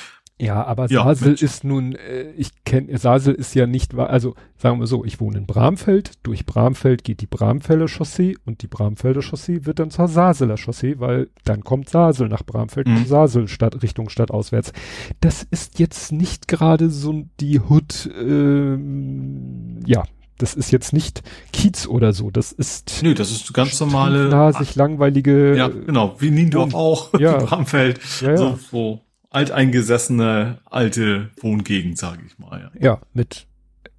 Ja, 0.40 0.64
aber 0.64 0.86
Ja, 0.90 1.04
Sasel 1.04 1.30
mit- 1.32 1.42
ist 1.42 1.62
nun, 1.62 1.94
äh, 1.94 2.32
ich 2.36 2.50
kenne, 2.64 2.98
Sasel 2.98 3.34
ist 3.34 3.54
ja 3.54 3.66
nicht, 3.68 3.94
also 3.94 4.34
sagen 4.56 4.80
wir 4.80 4.88
so, 4.88 5.04
ich 5.04 5.20
wohne 5.20 5.38
in 5.38 5.46
Bramfeld, 5.46 6.14
durch 6.24 6.46
Bramfeld 6.46 7.04
geht 7.04 7.20
die 7.20 7.26
Bramfelder 7.28 7.86
Chaussee 7.86 8.34
und 8.44 8.62
die 8.62 8.66
Bramfelder 8.66 9.22
Chaussee 9.22 9.66
wird 9.66 9.78
dann 9.78 9.90
zur 9.90 10.08
Saseler 10.08 10.56
Chaussee, 10.56 10.98
weil 10.98 11.28
dann 11.44 11.62
kommt 11.62 11.90
Sasel 11.90 12.28
nach 12.28 12.42
Bramfeld, 12.42 12.88
Mhm. 12.88 12.96
und 12.96 13.08
Sasel 13.08 13.46
Stadt, 13.46 13.82
Richtung 13.84 14.08
Stadt 14.08 14.32
auswärts. 14.32 14.72
Das 15.20 15.46
ist 15.48 15.78
jetzt 15.78 16.10
nicht 16.10 16.48
gerade 16.48 16.90
so 16.90 17.24
die 17.38 17.60
Hood, 17.60 18.10
ähm, 18.18 19.80
ja, 19.86 20.02
das 20.38 20.54
ist 20.54 20.72
jetzt 20.72 20.92
nicht 20.92 21.22
Kiez 21.52 21.86
oder 21.86 22.12
so, 22.12 22.30
das 22.32 22.50
ist 22.50 23.00
Nö, 23.04 23.14
das 23.14 23.30
ist 23.30 23.54
ganz 23.54 23.78
normale. 23.78 24.28
nasig 24.28 24.74
langweilige, 24.74 25.56
Ja, 25.56 25.68
genau. 25.68 26.16
Wie 26.18 26.30
Niendorf 26.32 26.74
auch. 26.74 27.10
Ja. 27.20 27.36
Bramfeld. 27.38 28.00
Ja, 28.20 28.30
ja. 28.30 28.36
So, 28.36 28.58
so 28.70 29.00
alteingesessene 29.32 30.58
alte 30.64 31.30
Wohngegend, 31.40 31.98
sage 31.98 32.22
ich 32.26 32.38
mal. 32.38 32.70
Ja. 32.74 32.80
ja, 32.80 33.00
mit 33.12 33.46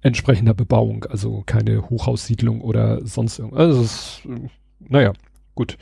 entsprechender 0.00 0.54
Bebauung, 0.54 1.04
also 1.04 1.42
keine 1.46 1.88
Hochhaussiedlung 1.88 2.60
oder 2.60 3.04
sonst 3.06 3.38
irgendwas. 3.38 3.60
Also 3.60 3.82
ist, 3.82 4.22
äh, 4.26 4.48
naja, 4.80 5.12
gut. 5.54 5.76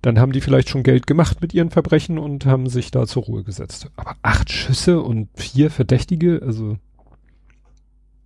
Dann 0.00 0.18
haben 0.18 0.32
die 0.32 0.40
vielleicht 0.40 0.68
schon 0.68 0.82
Geld 0.82 1.06
gemacht 1.06 1.40
mit 1.40 1.54
ihren 1.54 1.70
Verbrechen 1.70 2.18
und 2.18 2.46
haben 2.46 2.68
sich 2.68 2.90
da 2.90 3.06
zur 3.06 3.24
Ruhe 3.24 3.42
gesetzt. 3.42 3.88
Aber 3.96 4.16
acht 4.22 4.50
Schüsse 4.50 5.00
und 5.00 5.28
vier 5.34 5.70
Verdächtige, 5.70 6.40
also 6.44 6.78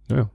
naja. 0.09 0.31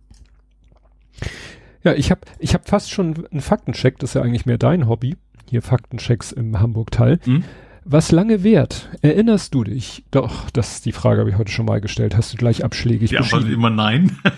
Ja, 1.83 1.93
ich 1.93 2.11
habe 2.11 2.21
ich 2.39 2.53
hab 2.53 2.67
fast 2.67 2.91
schon 2.91 3.27
einen 3.27 3.41
Faktencheck, 3.41 3.99
das 3.99 4.11
ist 4.11 4.13
ja 4.15 4.21
eigentlich 4.21 4.45
mehr 4.45 4.57
dein 4.57 4.87
Hobby, 4.87 5.15
hier 5.49 5.61
Faktenchecks 5.61 6.31
im 6.31 6.59
Hamburg-Teil. 6.59 7.19
Hm? 7.23 7.43
Was 7.89 8.11
lange 8.11 8.43
währt, 8.43 8.89
erinnerst 9.01 9.53
du 9.53 9.63
dich? 9.63 10.03
Doch, 10.11 10.49
das 10.49 10.81
die 10.81 10.91
Frage 10.91 11.21
habe 11.21 11.29
ich 11.29 11.37
heute 11.37 11.53
schon 11.53 11.65
mal 11.65 11.79
gestellt. 11.79 12.17
Hast 12.17 12.33
du 12.33 12.37
gleich 12.37 12.65
abschlägig 12.65 13.13
ist 13.13 13.19
beschieden. 13.19 13.53
immer 13.53 13.69
nein. 13.69 14.17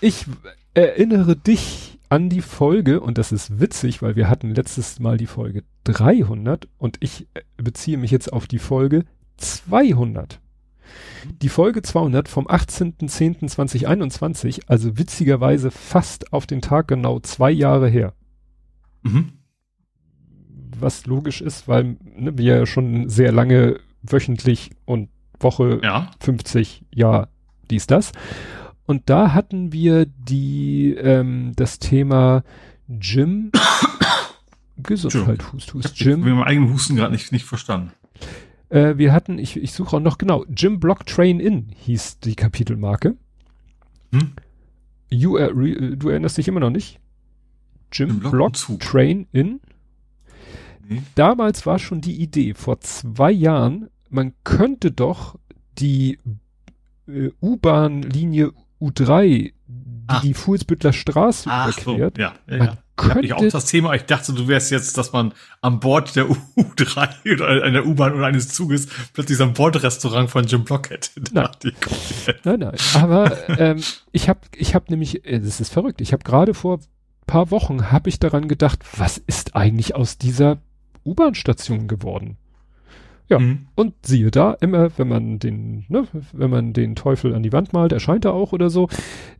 Ich 0.00 0.26
erinnere 0.74 1.34
dich 1.34 1.98
an 2.10 2.28
die 2.28 2.42
Folge, 2.42 3.00
und 3.00 3.16
das 3.16 3.32
ist 3.32 3.58
witzig, 3.58 4.02
weil 4.02 4.16
wir 4.16 4.28
hatten 4.28 4.54
letztes 4.54 5.00
Mal 5.00 5.16
die 5.16 5.26
Folge 5.26 5.64
300 5.84 6.68
und 6.76 6.98
ich 7.00 7.26
äh, 7.32 7.40
beziehe 7.56 7.96
mich 7.96 8.10
jetzt 8.10 8.30
auf 8.30 8.46
die 8.46 8.58
Folge 8.58 9.06
200. 9.38 10.40
Die 11.40 11.48
Folge 11.48 11.80
200 11.80 12.28
vom 12.28 12.46
18.10.2021, 12.46 14.64
also 14.66 14.98
witzigerweise 14.98 15.70
fast 15.70 16.34
auf 16.34 16.46
den 16.46 16.60
Tag 16.60 16.88
genau 16.88 17.18
zwei 17.20 17.50
Jahre 17.50 17.88
her. 17.88 18.12
Mhm. 19.04 19.32
Was 20.78 21.06
logisch 21.06 21.40
ist, 21.40 21.68
weil 21.68 21.96
ne, 22.16 22.36
wir 22.36 22.58
ja 22.58 22.66
schon 22.66 23.08
sehr 23.08 23.32
lange 23.32 23.80
wöchentlich 24.02 24.70
und 24.84 25.08
Woche 25.40 25.80
Ja. 25.82 26.10
50 26.20 26.84
Jahr 26.94 27.28
dies, 27.70 27.86
das. 27.86 28.12
Und 28.86 29.08
da 29.08 29.32
hatten 29.32 29.72
wir 29.72 30.06
die, 30.06 30.94
ähm, 30.94 31.52
das 31.56 31.78
Thema 31.78 32.42
Gym. 32.88 33.50
Gesundheit, 34.76 35.52
Hust, 35.52 35.68
Ich 35.68 35.74
Hust, 35.74 35.84
habe 36.00 36.10
Gym. 36.10 36.20
meinen 36.20 36.42
eigenen 36.42 36.72
Husten 36.72 36.96
gerade 36.96 37.12
nicht, 37.12 37.32
nicht 37.32 37.44
verstanden. 37.44 37.92
Äh, 38.70 38.98
wir 38.98 39.12
hatten, 39.12 39.38
ich, 39.38 39.56
ich 39.56 39.72
suche 39.72 39.96
auch 39.96 40.00
noch 40.00 40.18
genau, 40.18 40.44
Gym 40.48 40.80
Block 40.80 41.06
Train 41.06 41.40
In 41.40 41.68
hieß 41.84 42.18
die 42.20 42.34
Kapitelmarke. 42.34 43.16
Hm? 44.12 44.32
You, 45.10 45.36
er, 45.36 45.56
re, 45.56 45.96
du 45.96 46.08
erinnerst 46.08 46.38
dich 46.38 46.48
immer 46.48 46.60
noch 46.60 46.70
nicht? 46.70 46.98
Gym 47.90 48.10
Im 48.10 48.20
Block 48.20 48.32
Block. 48.32 48.80
Train 48.80 49.26
In. 49.32 49.60
Nee. 50.88 51.02
damals 51.14 51.66
war 51.66 51.78
schon 51.78 52.00
die 52.00 52.20
Idee, 52.20 52.54
vor 52.54 52.80
zwei 52.80 53.30
Jahren, 53.32 53.88
man 54.10 54.32
könnte 54.44 54.90
doch 54.92 55.36
die 55.78 56.18
äh, 57.08 57.30
U-Bahn-Linie 57.42 58.52
U3, 58.80 59.26
die 59.26 59.54
Ah. 60.06 60.20
die 60.20 60.34
Fuhlsbüttler 60.34 60.92
Straße 60.92 61.48
Ach 61.50 61.72
so, 61.72 61.94
überquert, 61.94 62.18
ja. 62.18 62.34
ja, 62.46 62.56
man 62.58 62.66
ja. 62.66 62.76
Hab 63.08 63.22
ich 63.24 63.32
auch 63.32 63.38
könnte- 63.38 63.52
das 63.52 63.64
Thema. 63.64 63.94
Ich 63.94 64.02
dachte, 64.02 64.34
du 64.34 64.46
wärst 64.48 64.70
jetzt, 64.70 64.98
dass 64.98 65.12
man 65.14 65.32
an 65.62 65.80
Bord 65.80 66.14
der 66.14 66.26
U3 66.56 67.32
oder 67.32 67.64
einer 67.64 67.86
U-Bahn 67.86 68.12
oder 68.12 68.26
eines 68.26 68.48
Zuges 68.50 68.86
plötzlich 69.14 69.38
so 69.38 69.44
ein 69.44 69.54
Bordrestaurant 69.54 70.28
von 70.30 70.44
Jim 70.44 70.62
Block 70.64 70.90
hätte. 70.90 71.08
Nein. 71.32 71.48
Nein, 72.44 72.60
nein. 72.60 72.74
Aber 72.94 73.58
ähm, 73.58 73.80
ich 74.12 74.28
habe 74.28 74.40
ich 74.56 74.74
hab 74.74 74.90
nämlich, 74.90 75.24
äh, 75.24 75.40
das 75.40 75.60
ist 75.60 75.72
verrückt, 75.72 76.02
ich 76.02 76.12
habe 76.12 76.22
gerade 76.22 76.52
vor 76.52 76.78
paar 77.26 77.50
Wochen 77.50 77.90
habe 77.90 78.10
ich 78.10 78.20
daran 78.20 78.46
gedacht, 78.46 78.80
was 78.98 79.16
ist 79.16 79.56
eigentlich 79.56 79.94
aus 79.96 80.18
dieser 80.18 80.58
U-Bahn-Station 81.04 81.88
geworden? 81.88 82.36
Ja. 83.28 83.38
Mhm. 83.38 83.66
Und 83.74 83.94
siehe 84.02 84.30
da, 84.30 84.52
immer, 84.60 84.90
wenn 84.98 85.08
man 85.08 85.38
den, 85.38 85.84
ne, 85.88 86.06
wenn 86.32 86.50
man 86.50 86.72
den 86.72 86.94
Teufel 86.94 87.34
an 87.34 87.42
die 87.42 87.52
Wand 87.52 87.72
malt, 87.72 87.92
erscheint 87.92 88.24
er 88.24 88.34
auch 88.34 88.52
oder 88.52 88.70
so. 88.70 88.88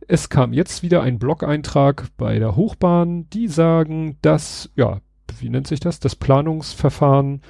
Es 0.07 0.29
kam 0.29 0.53
jetzt 0.53 0.83
wieder 0.83 1.01
ein 1.01 1.19
Blog-Eintrag 1.19 2.07
bei 2.17 2.39
der 2.39 2.55
Hochbahn, 2.55 3.29
die 3.29 3.47
sagen, 3.47 4.17
dass, 4.21 4.71
ja, 4.75 5.01
wie 5.39 5.49
nennt 5.49 5.67
sich 5.67 5.79
das? 5.79 5.99
Das 5.99 6.15
Planungsverfahren 6.15 7.41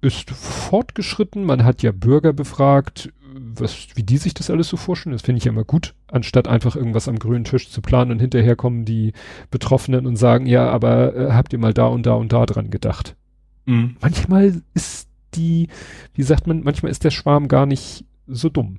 ist 0.00 0.30
fortgeschritten. 0.30 1.44
Man 1.44 1.64
hat 1.64 1.82
ja 1.82 1.92
Bürger 1.92 2.32
befragt, 2.32 3.12
was, 3.34 3.88
wie 3.94 4.02
die 4.02 4.18
sich 4.18 4.34
das 4.34 4.50
alles 4.50 4.68
so 4.68 4.76
vorstellen. 4.76 5.14
Das 5.14 5.22
finde 5.22 5.38
ich 5.38 5.44
ja 5.44 5.52
immer 5.52 5.64
gut, 5.64 5.94
anstatt 6.08 6.48
einfach 6.48 6.76
irgendwas 6.76 7.08
am 7.08 7.18
grünen 7.18 7.44
Tisch 7.44 7.70
zu 7.70 7.80
planen 7.80 8.10
und 8.10 8.20
hinterher 8.20 8.56
kommen 8.56 8.84
die 8.84 9.12
Betroffenen 9.50 10.06
und 10.06 10.16
sagen, 10.16 10.46
ja, 10.46 10.68
aber 10.68 11.16
äh, 11.16 11.32
habt 11.32 11.52
ihr 11.52 11.58
mal 11.58 11.72
da 11.72 11.86
und 11.86 12.04
da 12.04 12.14
und 12.14 12.32
da 12.32 12.44
dran 12.44 12.70
gedacht? 12.70 13.16
Mhm. 13.64 13.96
manchmal 14.00 14.62
ist 14.74 15.08
die, 15.34 15.68
wie 16.14 16.22
sagt 16.22 16.46
man, 16.46 16.62
manchmal 16.62 16.90
ist 16.92 17.04
der 17.04 17.10
Schwarm 17.10 17.48
gar 17.48 17.66
nicht 17.66 18.04
so 18.26 18.48
dumm. 18.48 18.78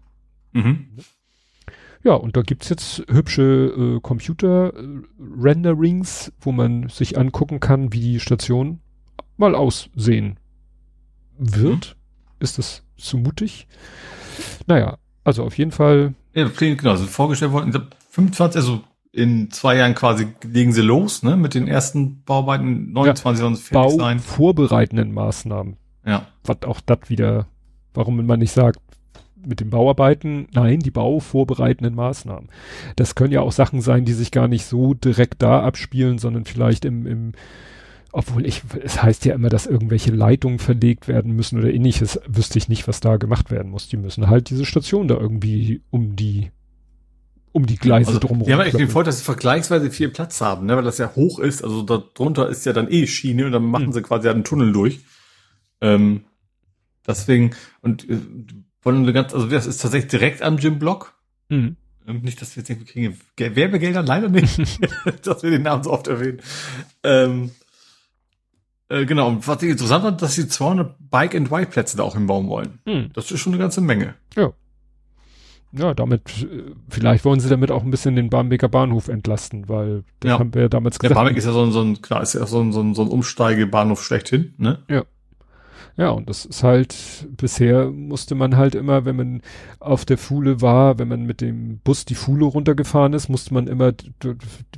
Mhm. 0.52 0.88
Ja, 2.04 2.14
und 2.16 2.36
da 2.36 2.42
gibt's 2.42 2.68
jetzt 2.70 3.04
hübsche 3.10 3.96
äh, 3.96 4.00
Computer-Renderings, 4.02 6.34
wo 6.42 6.52
man 6.52 6.90
sich 6.90 7.18
angucken 7.18 7.62
kann, 7.62 7.94
wie 7.94 8.02
die 8.02 8.20
Station 8.20 8.82
mal 9.38 9.56
aussehen 9.56 10.38
wird. 11.38 11.96
Ist 12.40 12.58
das 12.58 12.84
zu 12.98 13.18
mutig? 13.18 13.68
Naja, 14.68 14.98
also 15.24 15.44
auf 15.44 15.58
jeden 15.58 15.72
Fall, 15.72 16.14
Ja, 16.34 16.50
Pläne, 16.50 16.76
genau, 16.76 16.96
sind 16.98 17.10
vorgestellt 17.10 17.54
worden. 17.54 17.70
Ich 17.70 17.76
glaub, 17.76 17.96
25, 18.10 18.60
also 18.62 18.84
in 19.14 19.52
zwei 19.52 19.77
Jahren 19.77 19.94
quasi 19.94 20.27
legen 20.44 20.73
sie 20.73 20.81
los, 20.81 21.22
ne, 21.22 21.38
mit 21.38 21.53
den 21.53 21.68
ersten 21.68 22.23
Bauarbeiten. 22.23 22.91
29 22.94 23.40
sollen 23.40 23.53
es 23.53 23.61
fertig 23.61 23.98
sein. 23.98 24.18
bauvorbereitenden 24.18 25.14
Maßnahmen. 25.14 25.77
Ja. 26.06 26.27
Was 26.44 26.64
auch 26.64 26.81
das 26.81 27.10
wieder, 27.10 27.45
warum 27.94 28.26
man 28.26 28.40
nicht 28.40 28.52
sagt, 28.52 28.80
mit 29.45 29.60
den 29.60 29.69
Bauarbeiten, 29.69 30.48
nein, 30.53 30.80
die 30.80 30.90
bauvorbereitenden 30.90 31.94
Maßnahmen. 31.94 32.49
Das 32.95 33.14
können 33.14 33.34
ja 33.34 33.41
auch 33.41 33.52
Sachen 33.52 33.81
sein, 33.81 34.03
die 34.03 34.14
sich 34.14 34.31
gar 34.31 34.48
nicht 34.48 34.65
so 34.65 34.94
direkt 34.95 35.41
da 35.44 35.61
abspielen, 35.61 36.18
sondern 36.18 36.45
vielleicht 36.45 36.84
im, 36.84 37.06
im 37.06 37.31
obwohl 38.11 38.45
ich, 38.45 38.61
es 38.84 39.03
heißt 39.03 39.26
ja 39.26 39.35
immer, 39.35 39.49
dass 39.49 39.65
irgendwelche 39.68 40.11
Leitungen 40.11 40.60
verlegt 40.60 41.07
werden 41.07 41.35
müssen 41.35 41.60
oder 41.60 41.73
ähnliches, 41.73 42.19
wüsste 42.27 42.57
ich 42.57 42.69
nicht, 42.69 42.88
was 42.88 42.99
da 42.99 43.18
gemacht 43.18 43.52
werden 43.52 43.72
muss. 43.72 43.90
Die 43.90 43.98
müssen 43.98 44.27
halt 44.27 44.49
diese 44.49 44.65
Station 44.65 45.07
da 45.07 45.15
irgendwie 45.15 45.81
um 45.90 46.15
die, 46.15 46.52
um 47.54 47.66
die 47.66 47.78
Gleise 47.78 48.08
Also, 48.10 48.20
drumherum. 48.20 48.46
die 48.46 48.54
haben 48.54 48.60
eigentlich 48.60 48.76
den. 48.76 48.90
Vorteil, 48.90 49.12
dass 49.12 49.20
sie 49.20 49.24
vergleichsweise 49.26 49.90
viel 49.92 50.10
Platz 50.10 50.42
haben, 50.42 50.66
ne, 50.66 50.76
weil 50.76 50.84
das 50.84 50.98
ja 50.98 51.16
hoch 51.16 51.40
ist. 51.40 51.64
Also 51.64 51.84
darunter 51.84 52.50
ist 52.50 52.66
ja 52.66 52.74
dann 52.74 52.92
eh 52.92 53.08
Schiene 53.08 53.46
und 53.46 53.52
dann 53.54 53.64
machen 53.64 53.86
Hm. 53.88 53.94
sie 53.94 54.02
quasi 54.02 54.28
einen 54.28 54.44
Tunnel 54.44 54.74
durch. 54.74 55.00
Ähm, 55.80 56.26
deswegen, 57.08 57.52
und 57.82 58.10
äh, 58.10 58.18
wollen 58.82 59.04
eine 59.04 59.14
ganz, 59.14 59.34
also 59.34 59.48
das 59.48 59.66
ist 59.66 59.82
tatsächlich 59.82 60.10
direkt 60.12 60.42
am 60.42 60.58
Gym-Block. 60.58 61.14
Mhm. 61.50 61.78
Ähm, 62.08 62.22
Nicht, 62.22 62.42
dass 62.42 62.56
wir 62.56 62.62
jetzt 62.62 62.70
denken, 62.70 62.86
wir 62.86 62.92
kriegen 62.92 63.20
Ge- 63.38 63.56
Werbegelder, 63.56 64.04
leider 64.04 64.28
nicht, 64.30 64.60
dass 65.24 65.44
wir 65.44 65.52
den 65.52 65.62
Namen 65.62 65.84
so 65.84 65.92
oft 65.92 66.08
erwähnen. 66.08 66.42
Ähm, 67.04 67.52
äh, 68.90 69.06
genau, 69.06 69.30
und 69.30 69.48
was 69.48 69.62
ich 69.64 69.70
interessant 69.70 70.04
fand, 70.04 70.22
dass 70.22 70.36
sie 70.36 70.48
200 70.48 70.96
Bike-and-Ride-Plätze 71.10 71.98
da 71.98 72.04
auch 72.04 72.16
hinbauen 72.16 72.48
wollen. 72.50 72.80
Mhm. 72.86 73.12
Das 73.14 73.32
ist 73.32 73.40
schon 73.40 73.54
eine 73.54 73.62
ganze 73.62 73.80
Menge. 73.82 74.16
Ja, 74.36 74.52
damit, 75.74 76.30
äh, 76.44 76.72
vielleicht 76.90 77.26
wollen 77.26 77.40
sie 77.40 77.50
damit 77.50 77.72
auch 77.72 77.84
ein 77.84 77.91
bisschen 77.91 78.16
den 78.16 78.30
Barmbeker 78.30 78.70
Bahnhof 78.70 79.08
entlasten, 79.08 79.68
weil 79.70 80.04
das 80.20 80.30
Ja. 80.32 80.40
haben 80.40 80.54
wir 80.54 80.64
ja 80.64 80.70
damals 80.70 80.98
Der 81.00 81.10
gesagt. 81.10 81.16
Barmbek 81.26 81.38
ist 81.38 81.45
ja 81.45 81.52
so 81.52 81.64
ein, 81.64 81.72
so 81.72 81.82
ein, 81.82 82.02
klar, 82.02 82.22
ist 82.22 82.34
ja 82.34 82.45
so 82.45 82.60
ein, 82.62 82.72
so 82.72 82.82
ein, 82.82 82.94
so 82.94 83.02
ein 83.02 83.08
Umsteigebahnhof 83.08 84.04
schlechthin, 84.04 84.54
ne? 84.58 84.80
Ja, 85.95 86.10
und 86.10 86.28
das 86.28 86.45
ist 86.45 86.64
halt, 86.64 86.95
bisher 87.38 87.91
musste 87.91 88.34
man 88.34 88.58
halt 88.58 88.74
immer, 88.74 89.06
wenn 89.06 89.16
man 89.16 89.41
auf 89.80 90.06
der 90.06 90.18
Fuhle 90.18 90.60
war, 90.60 90.98
wenn 90.98 91.08
man 91.08 91.26
mit 91.28 91.40
dem 91.40 91.78
Bus 91.84 92.06
die 92.06 92.16
Fuhle 92.16 92.45
runtergefahren 92.45 93.14
ist, 93.14 93.30
musste 93.30 93.54
man 93.54 93.68
immer, 93.68 93.94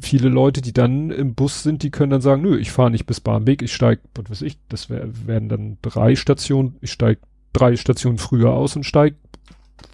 viele 0.01 0.27
Leute, 0.27 0.61
die 0.61 0.73
dann 0.73 1.11
im 1.11 1.33
Bus 1.33 1.63
sind, 1.63 1.83
die 1.83 1.91
können 1.91 2.09
dann 2.09 2.19
sagen, 2.21 2.41
nö, 2.41 2.57
ich 2.57 2.71
fahre 2.71 2.91
nicht 2.91 3.05
bis 3.05 3.21
Barmbek, 3.21 3.61
ich 3.61 3.73
steig, 3.73 4.01
was 4.13 4.29
weiß 4.29 4.41
ich, 4.41 4.57
das 4.67 4.89
wär, 4.89 5.07
werden 5.25 5.47
dann 5.47 5.77
drei 5.81 6.15
Stationen, 6.17 6.75
ich 6.81 6.91
steig 6.91 7.19
drei 7.53 7.77
Stationen 7.77 8.17
früher 8.17 8.51
aus 8.51 8.75
und 8.75 8.83
steig 8.85 9.15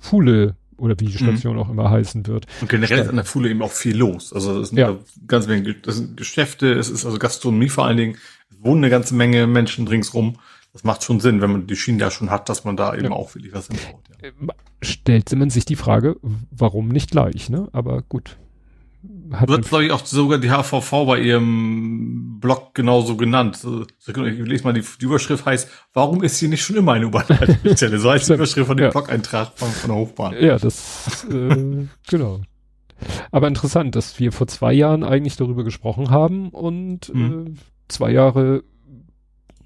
Fuhle 0.01 0.55
oder 0.81 0.95
wie 0.99 1.05
die 1.05 1.13
Mhm. 1.23 1.27
Station 1.27 1.57
auch 1.57 1.69
immer 1.69 1.89
heißen 1.89 2.27
wird. 2.27 2.45
Und 2.61 2.69
generell 2.69 2.99
ist 2.99 3.09
an 3.09 3.15
der 3.15 3.25
Fuhle 3.25 3.49
eben 3.49 3.61
auch 3.61 3.71
viel 3.71 3.95
los. 3.95 4.33
Also 4.33 4.59
es 4.61 4.69
sind 4.69 4.77
Ja. 4.79 4.91
ja. 4.91 4.97
ganz 5.27 5.47
Menge, 5.47 5.73
das 5.75 5.97
sind 5.97 6.17
Geschäfte, 6.17 6.73
es 6.73 6.89
ist 6.89 7.05
also 7.05 7.17
Gastronomie 7.19 7.69
vor 7.69 7.85
allen 7.85 7.97
Dingen, 7.97 8.17
es 8.49 8.57
wohnen 8.63 8.83
eine 8.83 8.89
ganze 8.89 9.15
Menge 9.15 9.47
Menschen 9.47 9.87
ringsrum. 9.87 10.37
das 10.73 10.83
macht 10.85 11.03
schon 11.03 11.19
Sinn, 11.19 11.41
wenn 11.41 11.51
man 11.51 11.67
die 11.67 11.75
Schienen 11.75 11.99
da 11.99 12.09
schon 12.11 12.29
hat, 12.29 12.47
dass 12.47 12.63
man 12.63 12.77
da 12.77 12.93
eben 12.95 13.05
ja. 13.05 13.11
auch 13.11 13.35
wirklich 13.35 13.53
was 13.53 13.67
hinbaut. 13.67 14.03
Ja. 14.21 14.27
Äh, 14.29 14.31
stellt 14.81 15.31
man 15.35 15.49
sich 15.49 15.65
die 15.65 15.75
Frage, 15.75 16.15
warum 16.49 16.87
nicht 16.87 17.11
gleich, 17.11 17.49
ne? 17.49 17.67
Aber 17.73 18.01
gut. 18.03 18.37
Hat 19.31 19.47
wird, 19.47 19.67
glaube 19.67 19.85
ich, 19.85 19.91
auch 19.91 20.05
sogar 20.05 20.39
die 20.39 20.49
HVV 20.49 21.05
bei 21.05 21.19
ihrem 21.19 22.39
Blog 22.39 22.73
genauso 22.73 23.15
genannt. 23.15 23.65
Ich 24.07 24.15
lese 24.15 24.63
mal, 24.63 24.73
die, 24.73 24.83
die 24.99 25.05
Überschrift 25.05 25.45
heißt, 25.45 25.69
warum 25.93 26.23
ist 26.23 26.37
hier 26.37 26.49
nicht 26.49 26.63
schon 26.63 26.75
immer 26.75 26.93
eine 26.93 27.07
U-Bahn-Haltestelle? 27.07 27.99
so 27.99 28.11
heißt 28.11 28.29
die 28.29 28.33
Überschrift 28.35 28.67
von 28.67 28.77
dem 28.77 28.85
ja. 28.85 28.89
Blog-Eintrag 28.89 29.51
von, 29.55 29.69
von 29.69 29.89
der 29.89 29.97
Hochbahn. 29.97 30.35
Ja, 30.39 30.57
das, 30.57 31.25
äh, 31.31 31.87
genau. 32.09 32.41
Aber 33.31 33.47
interessant, 33.47 33.95
dass 33.95 34.19
wir 34.19 34.31
vor 34.31 34.47
zwei 34.47 34.73
Jahren 34.73 35.03
eigentlich 35.03 35.37
darüber 35.37 35.63
gesprochen 35.63 36.09
haben 36.09 36.49
und 36.49 37.13
mhm. 37.13 37.55
äh, 37.55 37.59
zwei 37.87 38.11
Jahre 38.11 38.63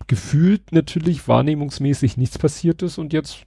gefühlt 0.08 0.72
natürlich 0.72 1.28
wahrnehmungsmäßig 1.28 2.18
nichts 2.18 2.38
passiert 2.38 2.82
ist 2.82 2.98
und 2.98 3.14
jetzt 3.14 3.46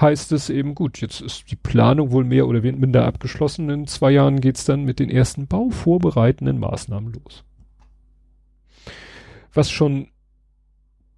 heißt 0.00 0.32
es 0.32 0.50
eben 0.50 0.74
gut, 0.74 1.00
jetzt 1.00 1.20
ist 1.20 1.50
die 1.50 1.56
Planung 1.56 2.10
wohl 2.10 2.24
mehr 2.24 2.46
oder 2.46 2.60
minder 2.60 3.06
abgeschlossen. 3.06 3.70
In 3.70 3.86
zwei 3.86 4.10
Jahren 4.10 4.40
geht's 4.40 4.64
dann 4.64 4.84
mit 4.84 4.98
den 4.98 5.10
ersten 5.10 5.46
bauvorbereitenden 5.46 6.58
Maßnahmen 6.58 7.12
los. 7.12 7.44
Was 9.52 9.70
schon 9.70 10.08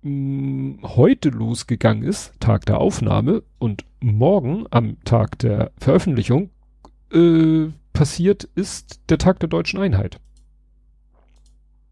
mh, 0.02 0.10
mm, 0.10 0.78
heute 0.82 1.30
losgegangen 1.30 2.04
ist, 2.04 2.34
Tag 2.40 2.66
der 2.66 2.78
Aufnahme, 2.78 3.42
und 3.58 3.84
morgen 4.00 4.66
am 4.70 5.02
Tag 5.04 5.38
der 5.38 5.72
Veröffentlichung 5.78 6.50
äh, 7.12 7.68
passiert, 7.92 8.44
ist 8.54 9.00
der 9.08 9.18
Tag 9.18 9.40
der 9.40 9.48
deutschen 9.48 9.80
Einheit. 9.80 10.20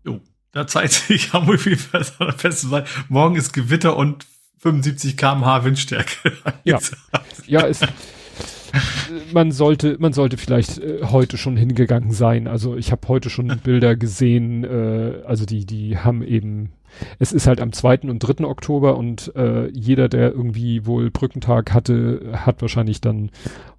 Jo, 0.05 0.21
da 0.53 0.67
zeigt 0.67 0.93
sich 0.93 1.33
Hamburg 1.33 1.61
viel 1.61 1.77
fest 1.77 2.15
sein. 2.69 2.85
Morgen 3.09 3.37
ist 3.37 3.53
Gewitter 3.55 3.97
und 3.97 4.27
75 4.65 5.19
kmh 5.19 5.65
Windstärke. 5.65 6.33
Ja, 6.65 6.79
ja 7.47 7.67
es, 7.67 7.81
man 9.35 9.53
sollte, 9.53 9.97
man 9.99 10.15
sollte 10.15 10.39
vielleicht 10.39 10.79
äh, 10.79 11.03
heute 11.03 11.37
schon 11.37 11.59
hingegangen 11.59 12.13
sein. 12.13 12.49
Also 12.49 12.75
ich 12.77 12.91
habe 12.91 13.07
heute 13.09 13.29
schon 13.29 13.49
Bilder 13.63 13.95
gesehen. 13.95 14.65
Äh, 14.65 15.23
also 15.27 15.45
die, 15.45 15.67
die 15.67 15.99
haben 15.99 16.23
eben, 16.23 16.73
es 17.19 17.33
ist 17.33 17.47
halt 17.47 17.61
am 17.61 17.75
2. 17.75 18.09
und 18.09 18.21
3. 18.21 18.47
Oktober 18.47 18.97
und 18.97 19.37
äh, 19.37 19.69
jeder, 19.69 20.09
der 20.09 20.33
irgendwie 20.33 20.87
wohl 20.87 21.11
Brückentag 21.11 21.75
hatte, 21.75 22.33
hat 22.33 22.63
wahrscheinlich 22.63 23.03
dann 23.03 23.31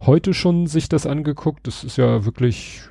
heute 0.02 0.36
schon 0.36 0.68
sich 0.68 0.88
das 0.88 1.08
angeguckt. 1.08 1.66
Das 1.66 1.84
ist 1.84 1.98
ja 1.98 2.26
wirklich 2.26 2.82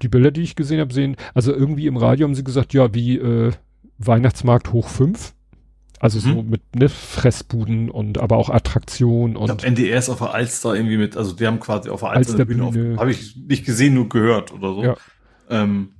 die 0.00 0.08
Bilder, 0.08 0.30
die 0.30 0.42
ich 0.42 0.54
gesehen 0.54 0.78
habe, 0.78 0.94
sehen. 0.94 1.16
Also 1.34 1.52
irgendwie 1.52 1.88
im 1.88 1.96
Radio 1.96 2.28
haben 2.28 2.36
sie 2.36 2.44
gesagt, 2.44 2.72
ja, 2.72 2.94
wie 2.94 3.16
äh, 3.16 3.50
Weihnachtsmarkt 3.98 4.72
hoch 4.72 4.86
5. 4.86 5.32
Also 5.98 6.18
mhm. 6.18 6.34
so 6.34 6.42
mit 6.42 6.76
ne, 6.76 6.88
Fressbuden 6.88 7.90
und 7.90 8.18
aber 8.18 8.36
auch 8.36 8.50
Attraktion 8.50 9.36
und. 9.36 9.50
Ich 9.50 9.56
glaub, 9.56 9.64
NDR 9.64 9.98
ist 9.98 10.08
auf 10.08 10.18
der 10.18 10.34
Alster 10.34 10.74
irgendwie 10.74 10.98
mit, 10.98 11.16
also 11.16 11.32
die 11.32 11.46
haben 11.46 11.58
quasi 11.58 11.88
auf 11.88 12.00
der 12.00 12.10
Alster, 12.10 12.32
Alster 12.32 12.44
Bühne, 12.44 12.70
Bühne. 12.70 12.96
habe 12.98 13.10
ich 13.10 13.36
nicht 13.36 13.64
gesehen, 13.64 13.94
nur 13.94 14.08
gehört 14.08 14.52
oder 14.52 14.74
so. 14.74 14.82
Ja. 14.82 14.96
Ähm, 15.48 15.92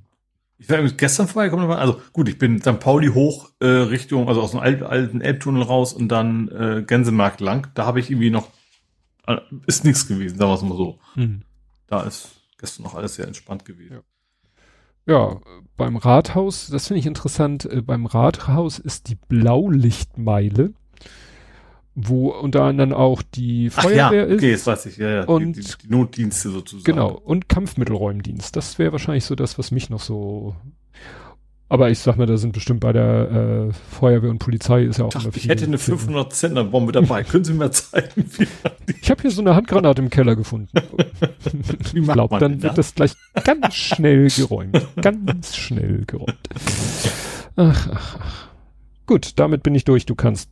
ich 0.59 0.71
war 0.71 0.83
gestern 0.83 1.29
vorbeigekommen, 1.29 1.71
also 1.71 2.01
gut, 2.13 2.29
ich 2.29 2.39
bin 2.39 2.61
St. 2.61 2.81
Pauli 2.81 3.09
hoch 3.09 3.51
äh, 3.61 3.67
Richtung, 3.67 4.29
also 4.29 4.41
aus 4.41 4.53
dem 4.53 4.61
alten, 4.61 4.85
alten 4.85 5.21
Elbtunnel 5.21 5.63
raus 5.63 5.93
und 5.93 6.09
dann 6.09 6.49
äh, 6.49 6.83
Gänsemarkt 6.87 7.41
lang. 7.41 7.69
Da 7.75 7.85
habe 7.85 8.01
ich 8.01 8.11
irgendwie 8.11 8.31
noch, 8.31 8.49
äh, 9.27 9.37
ist 9.67 9.85
nichts 9.85 10.09
gewesen, 10.09 10.39
sagen 10.39 10.51
wir 10.51 10.55
es 10.55 10.63
mal 10.63 10.77
so. 10.77 10.99
Mhm. 11.15 11.43
Da 11.87 12.03
ist 12.03 12.31
gestern 12.59 12.85
noch 12.85 12.95
alles 12.95 13.17
sehr 13.17 13.27
entspannt 13.27 13.65
gewesen. 13.65 13.95
Ja. 13.95 14.03
Ja, 15.09 15.41
beim 15.77 15.97
Rathaus, 15.97 16.69
das 16.69 16.89
finde 16.89 17.01
ich 17.01 17.07
interessant, 17.07 17.65
äh, 17.67 17.83
beim 17.83 18.07
Rathaus 18.07 18.79
ist 18.79 19.09
die 19.09 19.15
Blaulichtmeile, 19.15 20.73
wo 21.95 22.31
unter 22.31 22.63
anderem 22.65 22.93
auch 22.93 23.23
die 23.23 23.71
Feuerwehr 23.71 24.07
Ach 24.07 24.13
ja, 24.13 24.23
ist. 24.23 24.39
Okay, 24.39 24.53
das 24.53 24.67
weiß 24.67 24.87
ich, 24.87 24.97
ja, 24.99 25.09
ja. 25.09 25.25
Und 25.25 25.55
die, 25.55 25.61
die, 25.61 25.73
die 25.85 25.89
Notdienste 25.89 26.51
sozusagen. 26.51 26.85
Genau, 26.85 27.11
und 27.11 27.49
Kampfmittelräumdienst. 27.49 28.55
Das 28.57 28.79
wäre 28.79 28.93
wahrscheinlich 28.93 29.25
so 29.25 29.35
das, 29.35 29.59
was 29.59 29.71
mich 29.71 29.91
noch 29.91 30.01
so 30.01 30.55
aber 31.69 31.91
ich 31.91 31.99
sag 31.99 32.17
mal, 32.17 32.27
da 32.27 32.37
sind 32.37 32.53
bestimmt 32.53 32.81
bei 32.81 32.93
der 32.93 33.69
äh, 33.69 33.73
Feuerwehr 33.73 34.31
und 34.31 34.39
Polizei 34.39 34.85
ist 34.85 34.99
ja 34.99 35.05
auch 35.05 35.13
Ach, 35.17 35.25
immer 35.25 35.33
viel. 35.33 35.43
Ich 35.43 35.49
hätte 35.49 35.65
eine 35.65 35.79
500 35.79 36.33
Zentner 36.33 36.65
Bombe 36.65 36.93
dabei. 36.93 37.25
Können 37.25 37.45
Sie 37.45 37.55
mir 37.55 37.71
zeigen, 37.73 38.25
wie 38.39 38.47
Ich 39.01 39.11
habe 39.11 39.23
hier 39.23 39.33
so 39.33 39.41
eine 39.41 39.57
Handgranate 39.57 40.01
im 40.01 40.11
Keller 40.11 40.37
gefunden. 40.37 40.69
wie 41.93 42.01
ich 42.01 42.07
glaube, 42.07 42.39
dann 42.39 42.63
wird 42.63 42.79
das 42.79 42.95
gleich 42.95 43.15
ganz 43.45 43.75
schnell 43.75 44.29
geräumt. 44.29 44.81
Ganz 45.01 45.57
schnell 45.57 46.05
geräumt. 46.07 46.49
Ach, 47.57 47.89
ach, 47.93 48.17
ach. 48.21 48.49
Gut, 49.07 49.33
damit 49.37 49.63
bin 49.65 49.75
ich 49.75 49.85
durch. 49.85 50.07
Du 50.07 50.15
kannst 50.15 50.49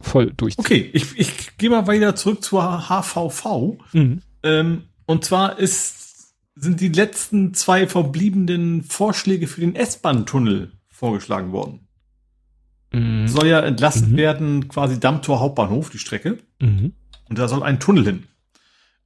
voll 0.00 0.32
durch. 0.34 0.58
Okay, 0.58 0.88
ich, 0.92 1.18
ich 1.18 1.58
gehe 1.58 1.68
mal 1.68 1.86
wieder 1.88 2.14
zurück 2.14 2.42
zur 2.42 2.88
HVV. 2.88 3.78
Mhm. 3.92 4.22
Ähm, 4.42 4.84
und 5.04 5.24
zwar 5.24 5.58
ist 5.58 5.99
sind 6.54 6.80
die 6.80 6.88
letzten 6.88 7.54
zwei 7.54 7.86
verbliebenen 7.86 8.82
Vorschläge 8.82 9.46
für 9.46 9.60
den 9.60 9.74
S-Bahn-Tunnel 9.74 10.72
vorgeschlagen 10.88 11.52
worden. 11.52 11.88
Mhm. 12.92 13.28
Soll 13.28 13.46
ja 13.46 13.60
entlastet 13.60 14.10
mhm. 14.10 14.16
werden, 14.16 14.68
quasi 14.68 14.98
Dammtor 14.98 15.40
Hauptbahnhof, 15.40 15.90
die 15.90 15.98
Strecke. 15.98 16.38
Mhm. 16.60 16.92
Und 17.28 17.38
da 17.38 17.48
soll 17.48 17.62
ein 17.62 17.80
Tunnel 17.80 18.04
hin. 18.04 18.26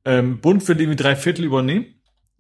Ähm, 0.04 0.40
Bund 0.40 0.66
will 0.66 0.80
irgendwie 0.80 0.96
drei 0.96 1.16
Viertel 1.16 1.44
übernehmen. 1.44 1.86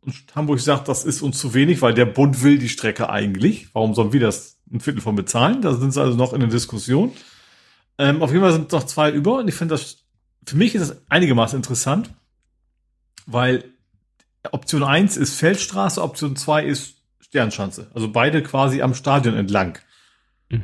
Und 0.00 0.14
Hamburg 0.34 0.60
sagt, 0.60 0.88
das 0.88 1.04
ist 1.04 1.22
uns 1.22 1.38
zu 1.38 1.54
wenig, 1.54 1.80
weil 1.80 1.94
der 1.94 2.06
Bund 2.06 2.42
will 2.42 2.58
die 2.58 2.68
Strecke 2.68 3.08
eigentlich. 3.08 3.74
Warum 3.74 3.94
sollen 3.94 4.12
wir 4.12 4.20
das 4.20 4.58
ein 4.70 4.80
Viertel 4.80 5.00
von 5.00 5.16
bezahlen? 5.16 5.62
Da 5.62 5.74
sind 5.74 5.92
sie 5.92 6.00
also 6.00 6.16
noch 6.16 6.32
in 6.32 6.40
der 6.40 6.48
Diskussion. 6.48 7.12
Ähm, 7.96 8.22
auf 8.22 8.30
jeden 8.30 8.42
Fall 8.42 8.52
sind 8.52 8.72
noch 8.72 8.84
zwei 8.84 9.10
über 9.10 9.38
und 9.38 9.48
ich 9.48 9.54
finde 9.54 9.74
das, 9.74 10.04
für 10.46 10.56
mich 10.56 10.74
ist 10.74 10.90
das 10.90 11.02
einigermaßen 11.08 11.56
interessant, 11.56 12.10
weil 13.24 13.73
Option 14.52 14.82
1 14.82 15.16
ist 15.16 15.36
Feldstraße, 15.36 16.02
Option 16.02 16.36
2 16.36 16.64
ist 16.64 16.96
Sternschanze. 17.20 17.90
Also 17.94 18.10
beide 18.10 18.42
quasi 18.42 18.82
am 18.82 18.94
Stadion 18.94 19.34
entlang. 19.34 19.78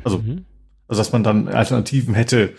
Also, 0.03 0.19
mhm. 0.19 0.45
also 0.87 1.01
dass 1.01 1.11
man 1.11 1.23
dann 1.23 1.47
Alternativen 1.47 2.13
hätte, 2.13 2.53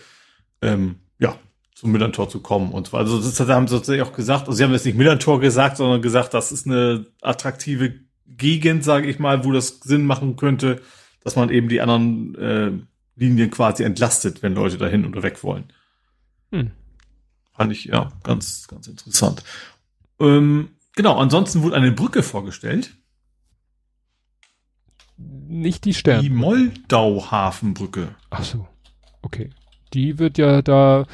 ähm, 0.61 0.95
ja, 1.19 1.35
zum 1.73 1.91
Millantor 1.91 2.29
zu 2.29 2.39
kommen 2.39 2.71
und 2.71 2.87
zwar, 2.87 3.01
also 3.01 3.19
das 3.19 3.39
haben 3.39 3.67
sie 3.67 3.75
tatsächlich 3.75 4.07
auch 4.07 4.13
gesagt, 4.13 4.47
also 4.47 4.53
sie 4.53 4.63
haben 4.63 4.71
jetzt 4.71 4.85
nicht 4.85 4.97
Millantor 4.97 5.39
gesagt, 5.39 5.77
sondern 5.77 6.01
gesagt, 6.01 6.33
das 6.33 6.51
ist 6.51 6.67
eine 6.67 7.05
attraktive 7.21 7.95
Gegend, 8.27 8.83
sage 8.83 9.07
ich 9.07 9.19
mal, 9.19 9.43
wo 9.43 9.51
das 9.51 9.79
Sinn 9.79 10.05
machen 10.05 10.35
könnte, 10.35 10.81
dass 11.23 11.35
man 11.35 11.49
eben 11.49 11.69
die 11.69 11.81
anderen 11.81 12.35
äh, 12.35 12.71
Linien 13.15 13.51
quasi 13.51 13.83
entlastet, 13.83 14.43
wenn 14.43 14.53
Leute 14.53 14.77
dahin 14.77 15.05
oder 15.05 15.23
weg 15.23 15.43
wollen. 15.43 15.65
Hm. 16.51 16.71
Fand 17.53 17.71
ich 17.71 17.85
ja 17.85 18.11
ganz, 18.23 18.67
ganz 18.67 18.87
interessant. 18.87 19.43
Ähm, 20.19 20.69
Genau, 20.95 21.17
ansonsten 21.17 21.63
wurde 21.63 21.75
eine 21.75 21.91
Brücke 21.91 22.23
vorgestellt. 22.23 22.95
Nicht 25.17 25.85
die 25.85 25.93
Stern. 25.93 26.21
Die 26.21 26.29
Moldau-Hafenbrücke. 26.29 28.15
Ach 28.29 28.43
so, 28.43 28.67
okay. 29.21 29.49
Die 29.93 30.17
wird 30.17 30.39
ja 30.39 30.63
da, 30.63 31.05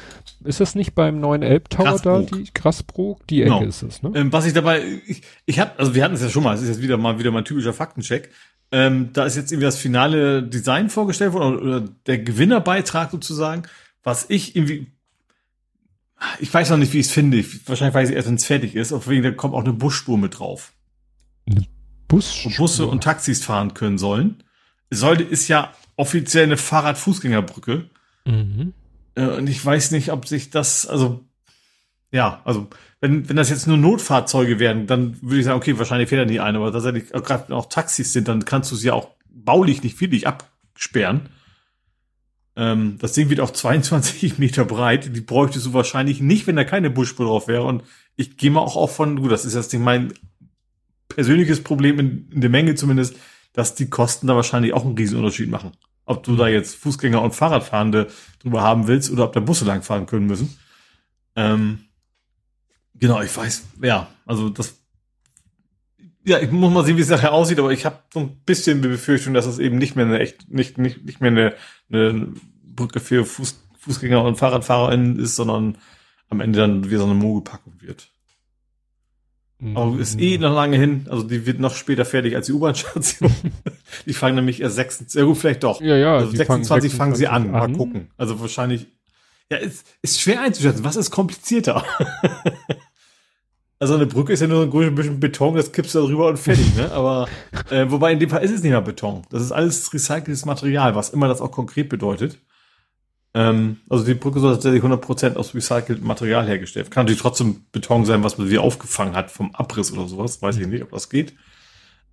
ist 0.42 0.60
das 0.60 0.74
nicht 0.74 0.94
beim 0.94 1.20
neuen 1.20 1.42
Elbtower 1.42 1.98
da, 1.98 2.22
die 2.22 2.50
Grasbrook? 2.54 3.26
Die 3.26 3.42
Ecke 3.42 3.50
genau. 3.50 3.66
ist 3.66 3.82
es, 3.82 4.02
ne? 4.02 4.12
Ähm, 4.14 4.32
was 4.32 4.46
ich 4.46 4.54
dabei, 4.54 4.82
ich, 5.06 5.22
ich 5.44 5.58
habe, 5.58 5.78
also 5.78 5.94
wir 5.94 6.02
hatten 6.02 6.14
es 6.14 6.22
ja 6.22 6.30
schon 6.30 6.42
mal, 6.42 6.54
es 6.54 6.62
ist 6.62 6.68
jetzt 6.68 6.82
wieder 6.82 6.96
mal 6.96 7.18
wieder 7.18 7.30
mein 7.30 7.44
typischer 7.44 7.74
Faktencheck. 7.74 8.30
Ähm, 8.72 9.10
da 9.12 9.24
ist 9.24 9.36
jetzt 9.36 9.52
irgendwie 9.52 9.66
das 9.66 9.76
finale 9.76 10.42
Design 10.42 10.88
vorgestellt 10.88 11.34
worden, 11.34 11.58
oder, 11.58 11.62
oder 11.62 11.80
der 12.06 12.18
Gewinnerbeitrag 12.18 13.10
sozusagen, 13.10 13.64
was 14.02 14.30
ich 14.30 14.56
irgendwie 14.56 14.92
ich 16.38 16.52
weiß 16.52 16.70
noch 16.70 16.76
nicht, 16.76 16.92
wie 16.92 16.98
ich 16.98 17.06
es 17.06 17.12
finde. 17.12 17.38
Ich, 17.38 17.68
wahrscheinlich 17.68 17.94
weiß 17.94 18.10
ich 18.10 18.16
erst, 18.16 18.28
wenn 18.28 18.34
es 18.34 18.46
fertig 18.46 18.74
ist. 18.74 18.92
Auf 18.92 19.06
jeden 19.06 19.22
Fall 19.22 19.34
kommt 19.34 19.54
auch 19.54 19.64
eine 19.64 19.72
Busspur 19.72 20.18
mit 20.18 20.38
drauf. 20.38 20.72
Eine 21.46 21.66
Busspur? 22.08 22.52
Wo 22.52 22.56
Busse 22.56 22.86
und 22.86 23.02
Taxis 23.02 23.44
fahren 23.44 23.74
können 23.74 23.98
sollen. 23.98 24.42
Sollte, 24.90 25.22
ist 25.22 25.48
ja 25.48 25.72
offiziell 25.96 26.44
eine 26.44 26.56
Fahrrad-Fußgängerbrücke. 26.56 27.88
Mhm. 28.24 28.74
Äh, 29.14 29.26
und 29.26 29.48
ich 29.48 29.64
weiß 29.64 29.92
nicht, 29.92 30.12
ob 30.12 30.26
sich 30.26 30.50
das, 30.50 30.86
also, 30.86 31.24
ja, 32.10 32.40
also, 32.44 32.68
wenn, 33.00 33.28
wenn 33.28 33.36
das 33.36 33.50
jetzt 33.50 33.66
nur 33.66 33.76
Notfahrzeuge 33.76 34.58
werden, 34.58 34.86
dann 34.86 35.16
würde 35.22 35.38
ich 35.38 35.44
sagen, 35.44 35.58
okay, 35.58 35.78
wahrscheinlich 35.78 36.08
fährt 36.08 36.26
da 36.26 36.30
nie 36.30 36.40
eine, 36.40 36.58
aber 36.58 36.72
tatsächlich, 36.72 37.10
gerade 37.10 37.44
wenn 37.48 37.56
auch 37.56 37.66
Taxis 37.66 38.12
sind, 38.12 38.28
dann 38.28 38.44
kannst 38.44 38.70
du 38.72 38.76
sie 38.76 38.88
ja 38.88 38.94
auch 38.94 39.08
baulich 39.30 39.82
nicht 39.82 40.00
wirklich 40.00 40.26
absperren. 40.26 41.28
Ähm, 42.60 42.98
das 42.98 43.14
Ding 43.14 43.30
wird 43.30 43.40
auch 43.40 43.52
22 43.52 44.38
Meter 44.38 44.66
breit. 44.66 45.16
Die 45.16 45.20
bräuchtest 45.22 45.66
du 45.66 45.72
wahrscheinlich 45.72 46.20
nicht, 46.20 46.46
wenn 46.46 46.56
da 46.56 46.64
keine 46.64 46.90
Buschspur 46.90 47.24
drauf 47.24 47.48
wäre. 47.48 47.64
Und 47.64 47.82
ich 48.16 48.36
gehe 48.36 48.50
mal 48.50 48.60
auch 48.60 48.76
auf 48.76 48.94
von, 48.94 49.16
gut, 49.16 49.32
das 49.32 49.46
ist 49.46 49.54
jetzt 49.54 49.72
nicht 49.72 49.82
mein 49.82 50.12
persönliches 51.08 51.64
Problem 51.64 51.98
in, 51.98 52.28
in 52.30 52.42
der 52.42 52.50
Menge 52.50 52.74
zumindest, 52.74 53.16
dass 53.54 53.74
die 53.74 53.88
Kosten 53.88 54.26
da 54.26 54.36
wahrscheinlich 54.36 54.74
auch 54.74 54.84
einen 54.84 54.96
Riesenunterschied 54.96 55.50
machen. 55.50 55.72
Ob 56.04 56.22
du 56.22 56.36
da 56.36 56.48
jetzt 56.48 56.76
Fußgänger 56.76 57.22
und 57.22 57.34
Fahrradfahrende 57.34 58.08
drüber 58.42 58.60
haben 58.60 58.86
willst 58.86 59.10
oder 59.10 59.24
ob 59.24 59.32
da 59.32 59.40
Busse 59.40 59.64
langfahren 59.64 60.04
können 60.04 60.26
müssen. 60.26 60.58
Ähm, 61.36 61.86
genau, 62.94 63.22
ich 63.22 63.34
weiß, 63.34 63.68
ja, 63.80 64.08
also 64.26 64.50
das 64.50 64.80
ja, 66.24 66.38
ich 66.38 66.50
muss 66.50 66.72
mal 66.72 66.84
sehen, 66.84 66.96
wie 66.96 67.02
es 67.02 67.08
nachher 67.08 67.32
aussieht, 67.32 67.58
aber 67.58 67.72
ich 67.72 67.86
habe 67.86 67.98
so 68.12 68.20
ein 68.20 68.36
bisschen 68.44 68.82
die 68.82 68.88
Befürchtung, 68.88 69.32
dass 69.32 69.46
es 69.46 69.58
eben 69.58 69.78
nicht 69.78 69.96
mehr 69.96 70.04
eine 70.04 70.18
echt, 70.18 70.50
nicht, 70.50 70.76
nicht, 70.76 71.04
nicht 71.04 71.20
mehr 71.20 71.30
eine, 71.30 71.54
eine 71.90 72.32
Brücke 72.80 73.00
für 73.00 73.26
Fuß, 73.26 73.62
Fußgänger 73.78 74.24
und 74.24 74.36
FahrradfahrerInnen 74.36 75.18
ist, 75.18 75.36
sondern 75.36 75.76
am 76.30 76.40
Ende 76.40 76.58
dann 76.58 76.90
wie 76.90 76.96
so 76.96 77.04
eine 77.04 77.14
Mogelpackung 77.14 77.74
wird. 77.80 78.08
Aber 79.74 79.98
ist 79.98 80.18
eh 80.18 80.38
noch 80.38 80.54
lange 80.54 80.78
hin. 80.78 81.06
Also 81.10 81.22
die 81.22 81.44
wird 81.44 81.60
noch 81.60 81.74
später 81.74 82.06
fertig 82.06 82.34
als 82.34 82.46
die 82.46 82.52
U-Bahn-Station. 82.52 83.34
die 84.06 84.14
fangen 84.14 84.36
nämlich 84.36 84.62
erst 84.62 84.76
26, 84.76 85.20
ja 85.20 85.26
gut, 85.26 85.36
vielleicht 85.36 85.62
doch. 85.62 85.82
Ja, 85.82 85.96
ja. 85.96 86.16
Also 86.16 86.30
die 86.30 86.38
26 86.38 86.94
fangen, 86.94 87.14
sie 87.14 87.28
an. 87.28 87.50
Mal 87.50 87.60
an. 87.60 87.76
gucken. 87.76 88.10
Also 88.16 88.40
wahrscheinlich. 88.40 88.86
Ja, 89.50 89.58
ist, 89.58 89.84
ist 90.00 90.18
schwer 90.18 90.40
einzuschätzen. 90.40 90.82
Was 90.82 90.96
ist 90.96 91.10
komplizierter? 91.10 91.84
also 93.78 93.96
eine 93.96 94.06
Brücke 94.06 94.32
ist 94.32 94.40
ja 94.40 94.46
nur 94.46 94.70
so 94.70 94.78
ein 94.78 94.94
bisschen 94.94 95.20
Beton, 95.20 95.56
das 95.56 95.72
kippst 95.72 95.94
du 95.94 96.00
da 96.00 96.06
drüber 96.06 96.28
und 96.28 96.38
fertig, 96.38 96.74
ne? 96.76 96.90
Aber 96.92 97.28
äh, 97.68 97.90
wobei 97.90 98.12
in 98.12 98.20
dem 98.20 98.30
Fall 98.30 98.42
ist 98.42 98.52
es 98.52 98.62
nicht 98.62 98.70
mehr 98.70 98.80
Beton. 98.80 99.22
Das 99.28 99.42
ist 99.42 99.52
alles 99.52 99.92
recyceltes 99.92 100.46
Material, 100.46 100.94
was 100.94 101.10
immer 101.10 101.28
das 101.28 101.42
auch 101.42 101.50
konkret 101.50 101.90
bedeutet. 101.90 102.38
Ähm, 103.32 103.78
also 103.88 104.04
die 104.04 104.14
Brücke 104.14 104.40
soll 104.40 104.54
tatsächlich 104.54 104.82
100% 104.82 105.36
aus 105.36 105.54
recyceltem 105.54 106.04
Material 106.06 106.46
hergestellt. 106.46 106.86
werden. 106.86 106.94
Kann 106.94 107.04
natürlich 107.06 107.22
trotzdem 107.22 107.64
Beton 107.72 108.04
sein, 108.04 108.24
was 108.24 108.38
man 108.38 108.50
wieder 108.50 108.62
aufgefangen 108.62 109.14
hat 109.14 109.30
vom 109.30 109.54
Abriss 109.54 109.92
oder 109.92 110.08
sowas. 110.08 110.42
Weiß 110.42 110.56
ich 110.56 110.66
nicht, 110.66 110.82
ob 110.82 110.90
das 110.90 111.08
geht. 111.08 111.34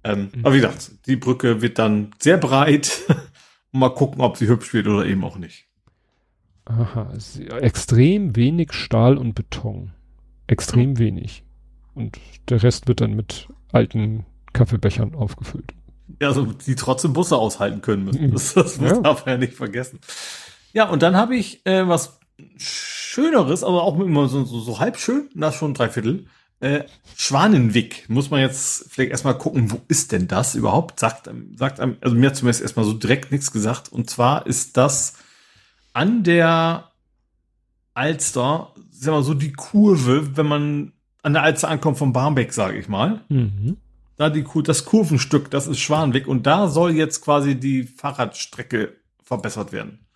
Ähm, 0.04 0.30
Mhm. 0.34 0.46
Aber 0.46 0.54
wie 0.54 0.60
gesagt, 0.60 0.92
die 1.08 1.16
Brücke 1.16 1.62
wird 1.62 1.80
dann 1.80 2.12
sehr 2.20 2.38
breit. 2.38 3.02
Mal 3.72 3.90
gucken, 3.90 4.22
ob 4.22 4.38
sie 4.38 4.48
hübsch 4.48 4.74
wird 4.74 4.88
oder 4.88 5.06
eben 5.06 5.24
auch 5.24 5.38
nicht. 5.38 5.66
Aha, 6.66 7.14
extrem 7.62 8.36
wenig 8.36 8.74
Stahl 8.74 9.18
und 9.18 9.34
Beton. 9.36 9.94
Extrem 10.48 10.98
wenig. 11.00 11.44
Und 11.96 12.20
der 12.50 12.62
Rest 12.62 12.88
wird 12.88 13.02
dann 13.02 13.14
mit 13.16 13.48
alten 13.72 14.26
Kaffeebechern 14.54 15.16
aufgefüllt. 15.16 15.74
Ja, 16.22 16.28
also 16.30 16.46
die 16.46 16.76
trotzdem 16.76 17.14
Busse 17.14 17.36
aushalten 17.38 17.82
können 17.82 18.06
müssen. 18.06 18.28
Mhm. 18.28 18.32
Das, 18.32 18.54
das 18.54 18.80
muss 18.80 18.92
Ja. 18.92 19.02
darf 19.02 19.26
man 19.26 19.36
ja 19.36 19.40
nicht 19.40 19.54
vergessen. 19.54 20.00
Ja, 20.78 20.88
und 20.90 21.02
dann 21.02 21.16
habe 21.18 21.36
ich 21.36 21.66
äh, 21.66 21.88
was 21.88 22.20
Schöneres, 22.56 23.64
aber 23.64 23.82
auch 23.82 24.00
immer 24.00 24.28
so, 24.28 24.44
so, 24.44 24.60
so 24.60 24.80
halb 24.80 25.00
schön, 25.00 25.28
das 25.34 25.56
schon 25.56 25.74
drei 25.74 25.90
Viertel. 25.90 26.28
Äh, 26.60 26.84
Schwanenwick. 27.16 28.08
Muss 28.10 28.30
man 28.30 28.42
jetzt 28.42 28.86
vielleicht 28.92 29.10
erstmal 29.10 29.40
gucken, 29.40 29.72
wo 29.72 29.82
ist 29.88 30.12
denn 30.12 30.28
das 30.28 30.54
überhaupt? 30.54 31.00
Sagt, 31.00 31.28
einem- 31.28 31.58
sagt 31.58 31.80
einem, 31.80 31.98
also 32.02 32.16
mir 32.16 32.28
hat 32.28 32.36
zumindest 32.36 32.62
erstmal 32.62 32.86
so 32.86 32.94
direkt 32.94 33.32
nichts 33.32 33.52
gesagt. 33.52 33.92
Und 33.92 34.08
zwar 34.08 34.46
ist 34.46 34.78
das 34.78 35.14
an 35.94 36.22
der 36.24 36.92
Alster, 37.96 38.74
sag 38.92 39.14
mal 39.14 39.24
so 39.24 39.34
die 39.34 39.54
Kurve, 39.54 40.38
wenn 40.38 40.46
man 40.46 40.94
an 41.24 41.34
der 41.34 41.42
Alster 41.42 41.70
ankommt 41.70 41.98
vom 41.98 42.14
Barmbek, 42.14 42.54
sage 42.54 42.78
ich 42.78 42.88
mal 42.88 43.22
Mhm. 43.30 43.78
da 44.16 44.30
die 44.30 44.44
Kur 44.44 44.62
das 44.62 44.86
Kurvenstück, 44.86 45.50
das 45.50 45.66
ist 45.66 45.80
Schwanweg 45.80 46.28
und 46.28 46.46
da 46.46 46.68
soll 46.68 46.92
jetzt 46.92 47.22
quasi 47.24 47.56
die 47.60 47.82
Fahrradstrecke 47.84 48.96
verbessert 49.24 49.72
werden. 49.72 50.07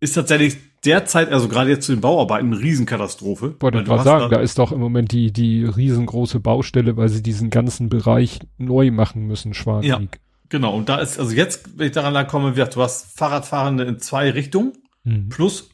Ist 0.00 0.14
tatsächlich 0.14 0.56
derzeit, 0.84 1.32
also 1.32 1.48
gerade 1.48 1.70
jetzt 1.70 1.86
zu 1.86 1.92
den 1.92 2.00
Bauarbeiten, 2.00 2.52
eine 2.52 2.60
Riesenkatastrophe. 2.62 3.56
Wollte 3.60 3.80
ich 3.80 3.88
hast 3.88 4.04
sagen, 4.04 4.30
da- 4.30 4.40
ist 4.40 4.58
doch 4.58 4.70
im 4.70 4.78
Moment 4.78 5.10
die, 5.12 5.32
die 5.32 5.64
riesengroße 5.64 6.38
Baustelle, 6.40 6.96
weil 6.96 7.08
sie 7.08 7.22
diesen 7.22 7.50
ganzen 7.50 7.88
Bereich 7.88 8.38
neu 8.58 8.90
machen 8.92 9.26
müssen, 9.26 9.54
Schwanweg. 9.54 10.20
Genau, 10.50 10.74
und 10.76 10.88
da 10.88 10.98
ist, 10.98 11.18
also 11.18 11.32
jetzt, 11.32 11.78
wenn 11.78 11.88
ich 11.88 11.92
daran 11.92 12.14
lang 12.14 12.26
komme, 12.28 12.56
du 12.74 12.80
hast 12.82 13.18
Fahrradfahrende 13.18 13.84
in 13.84 13.98
zwei 13.98 14.30
Richtungen 14.30 14.72
Mhm. 15.04 15.28
plus 15.30 15.70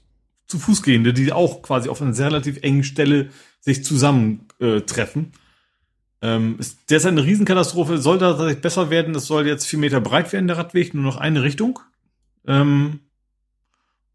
zu 0.46 0.58
Fußgehende, 0.58 1.12
die 1.12 1.32
auch 1.32 1.62
quasi 1.62 1.88
auf 1.88 2.00
einer 2.02 2.12
sehr 2.14 2.26
relativ 2.26 2.58
engen 2.62 2.84
Stelle 2.84 3.28
sich 3.60 3.84
zusammen 3.84 4.46
äh. 4.60 4.80
Ähm, 6.22 6.56
ist 6.58 6.90
derzeit 6.90 7.12
eine 7.12 7.24
Riesenkatastrophe, 7.24 7.98
soll 7.98 8.18
da 8.18 8.30
tatsächlich 8.32 8.60
besser 8.62 8.90
werden. 8.90 9.14
Es 9.14 9.26
soll 9.26 9.46
jetzt 9.46 9.66
vier 9.66 9.78
Meter 9.78 10.00
breit 10.00 10.32
werden, 10.32 10.46
der 10.46 10.56
Radweg, 10.58 10.94
nur 10.94 11.02
noch 11.04 11.16
eine 11.18 11.42
Richtung. 11.42 11.78
Ähm, 12.46 13.00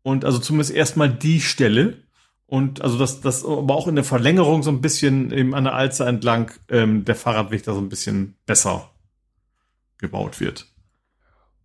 und 0.10 0.26
also 0.26 0.40
zumindest 0.40 0.72
erstmal 0.72 1.10
die 1.10 1.40
Stelle. 1.40 2.04
Und 2.48 2.82
also 2.82 2.98
das, 2.98 3.22
das 3.22 3.46
aber 3.46 3.76
auch 3.76 3.88
in 3.88 3.94
der 3.94 4.04
Verlängerung 4.04 4.64
so 4.64 4.72
ein 4.72 4.82
bisschen 4.82 5.32
eben 5.32 5.54
an 5.54 5.66
der 5.66 5.76
Alster 5.76 6.08
entlang 6.08 6.52
ähm, 6.70 7.06
der 7.06 7.16
Fahrradweg 7.16 7.64
da 7.64 7.74
so 7.74 7.80
ein 7.80 7.90
bisschen 7.90 8.36
besser 8.48 8.90
gebaut 10.00 10.40
wird. 10.40 10.66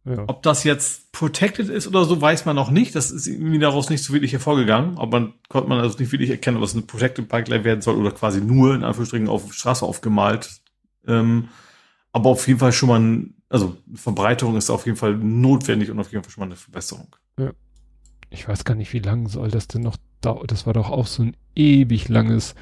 Ja. 0.05 0.25
Ob 0.27 0.43
das 0.43 0.63
jetzt 0.65 1.13
protected 1.13 1.71
ist 1.71 1.87
oder 1.87 2.05
so, 2.05 2.21
weiß 2.21 2.45
man 2.45 2.55
noch 2.55 2.71
nicht. 2.71 2.95
Das 2.95 3.11
ist 3.11 3.27
irgendwie 3.27 3.59
daraus 3.59 3.89
nicht 3.89 4.05
so 4.05 4.13
wirklich 4.13 4.33
hervorgegangen. 4.33 4.99
Aber 4.99 5.21
man 5.21 5.33
konnte 5.49 5.71
man 5.71 5.81
also 5.81 5.99
nicht 5.99 6.13
wirklich 6.13 6.29
erkennen, 6.29 6.59
ob 6.59 6.65
es 6.65 6.75
eine 6.75 6.83
protected 6.83 7.31
Bike 7.31 7.49
werden 7.49 7.81
soll 7.81 7.97
oder 7.97 8.11
quasi 8.11 8.43
nur 8.43 8.75
in 8.75 8.85
Anführungsstrichen 8.85 9.29
auf 9.29 9.55
Straße 9.55 9.87
aufgemalt. 9.87 10.61
Ähm, 11.07 11.49
aber 12.13 12.29
auf 12.29 12.47
jeden 12.47 12.61
Fall 12.61 12.73
schon 12.73 12.91
mal, 12.91 13.01
ein, 13.01 13.37
also 13.49 13.79
Verbreiterung 13.95 14.59
ist 14.59 14.69
auf 14.69 14.85
jeden 14.85 14.99
Fall 14.99 15.17
notwendig 15.17 15.91
und 15.91 15.99
auf 15.99 16.13
jeden 16.13 16.23
Fall 16.23 16.31
schon 16.31 16.43
mal 16.43 16.47
eine 16.47 16.57
Verbesserung. 16.57 17.09
Ich 18.35 18.47
weiß 18.49 18.65
gar 18.65 18.75
nicht, 18.75 18.93
wie 18.93 18.99
lang 18.99 19.29
soll 19.29 19.51
das 19.51 19.69
denn 19.69 19.83
noch 19.83 19.97
dauern. 20.21 20.45
Das 20.47 20.67
war 20.67 20.73
doch 20.75 20.91
auch 20.91 21.07
so 21.07 21.23
ein 21.23 21.37
ewig 21.55 22.09
langes 22.09 22.55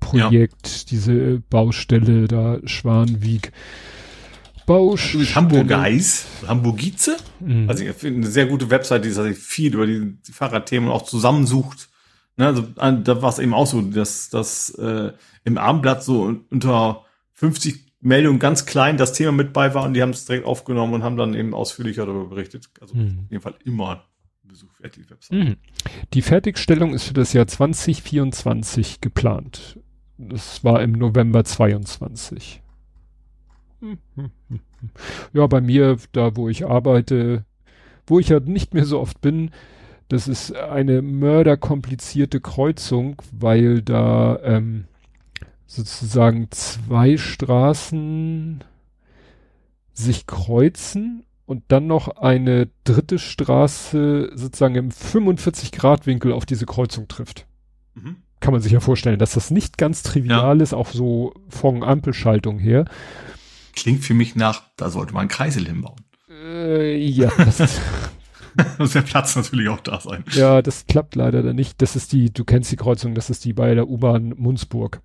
Projekt, 0.00 0.90
diese 0.90 1.40
Baustelle 1.50 2.26
da, 2.28 2.58
Schwanwieg. 2.64 3.52
Baustelle. 4.66 5.24
Durch 5.24 5.34
Hamburg 5.36 5.72
Eis, 5.72 6.26
Hamburgize. 6.46 7.16
Mhm. 7.40 7.68
Also 7.68 7.84
ich 7.84 7.92
finde 7.92 8.18
eine 8.22 8.26
sehr 8.30 8.46
gute 8.46 8.70
Website, 8.70 9.04
die 9.04 9.08
tatsächlich 9.08 9.38
viel 9.38 9.74
über 9.74 9.86
die, 9.86 10.16
die 10.26 10.32
Fahrradthemen 10.32 10.90
auch 10.90 11.02
zusammensucht. 11.02 11.88
Ne, 12.36 12.46
also 12.46 12.62
da 12.76 13.22
war 13.22 13.30
es 13.30 13.38
eben 13.38 13.54
auch 13.54 13.66
so, 13.66 13.80
dass 13.80 14.28
das 14.30 14.70
äh, 14.70 15.12
im 15.44 15.58
Abendblatt 15.58 16.04
so 16.04 16.22
un- 16.22 16.44
unter 16.50 17.04
50 17.34 17.86
Meldungen 18.00 18.38
ganz 18.38 18.64
klein 18.66 18.96
das 18.96 19.12
Thema 19.12 19.32
mit 19.32 19.52
bei 19.52 19.74
war 19.74 19.84
und 19.84 19.94
die 19.94 20.02
haben 20.02 20.10
es 20.10 20.24
direkt 20.26 20.46
aufgenommen 20.46 20.94
und 20.94 21.02
haben 21.02 21.16
dann 21.16 21.34
eben 21.34 21.52
ausführlicher 21.54 22.06
darüber 22.06 22.26
berichtet. 22.26 22.68
Also 22.80 22.94
Mhm. 22.94 23.20
auf 23.24 23.30
jeden 23.30 23.42
Fall 23.42 23.54
immer 23.64 24.04
Besuch 24.48 24.80
wert, 24.80 24.96
die 24.96 25.08
Website. 25.08 25.38
Mhm. 25.38 25.56
Die 26.14 26.22
Fertigstellung 26.22 26.94
ist 26.94 27.04
für 27.04 27.14
das 27.14 27.32
Jahr 27.32 27.46
2024 27.46 29.00
geplant. 29.00 29.78
Das 30.16 30.64
war 30.64 30.82
im 30.82 30.92
November 30.92 31.44
22. 31.44 32.60
Hm, 33.80 33.98
hm, 34.16 34.30
hm, 34.48 34.60
hm. 34.80 34.90
Ja, 35.32 35.46
bei 35.46 35.60
mir, 35.60 35.98
da 36.12 36.34
wo 36.36 36.48
ich 36.48 36.66
arbeite, 36.66 37.44
wo 38.06 38.18
ich 38.18 38.28
ja 38.28 38.40
nicht 38.40 38.74
mehr 38.74 38.84
so 38.84 38.98
oft 38.98 39.20
bin, 39.20 39.52
das 40.08 40.26
ist 40.26 40.56
eine 40.56 41.02
mörderkomplizierte 41.02 42.40
Kreuzung, 42.40 43.20
weil 43.30 43.82
da 43.82 44.40
ähm, 44.42 44.84
sozusagen 45.66 46.48
zwei 46.50 47.18
Straßen 47.18 48.64
sich 49.92 50.26
kreuzen 50.26 51.24
und 51.48 51.64
dann 51.68 51.86
noch 51.86 52.08
eine 52.08 52.68
dritte 52.84 53.18
Straße 53.18 54.32
sozusagen 54.34 54.74
im 54.74 54.90
45-Grad-Winkel 54.90 56.30
auf 56.30 56.44
diese 56.44 56.66
Kreuzung 56.66 57.08
trifft. 57.08 57.46
Mhm. 57.94 58.16
Kann 58.40 58.52
man 58.52 58.60
sich 58.60 58.72
ja 58.72 58.80
vorstellen, 58.80 59.18
dass 59.18 59.32
das 59.32 59.50
nicht 59.50 59.78
ganz 59.78 60.02
trivial 60.02 60.60
ist, 60.60 60.74
auch 60.74 60.88
so 60.88 61.32
von 61.48 61.82
Ampelschaltung 61.82 62.58
her. 62.58 62.84
Klingt 63.74 64.04
für 64.04 64.12
mich 64.12 64.36
nach, 64.36 64.64
da 64.76 64.90
sollte 64.90 65.14
man 65.14 65.22
einen 65.22 65.30
Kreisel 65.30 65.66
hinbauen. 65.66 66.02
Äh, 66.28 66.98
ja, 66.98 67.32
das 67.38 67.60
ist, 67.60 67.80
Muss 68.76 68.92
der 68.92 69.00
Platz 69.00 69.34
natürlich 69.34 69.70
auch 69.70 69.80
da 69.80 70.00
sein. 70.00 70.24
ja, 70.32 70.60
das 70.60 70.86
klappt 70.86 71.16
leider 71.16 71.42
dann 71.42 71.56
nicht. 71.56 71.80
Das 71.80 71.96
ist 71.96 72.12
die, 72.12 72.30
du 72.30 72.44
kennst 72.44 72.70
die 72.70 72.76
Kreuzung, 72.76 73.14
das 73.14 73.30
ist 73.30 73.46
die 73.46 73.54
bei 73.54 73.74
der 73.74 73.88
U-Bahn 73.88 74.34
Munzburg, 74.36 75.00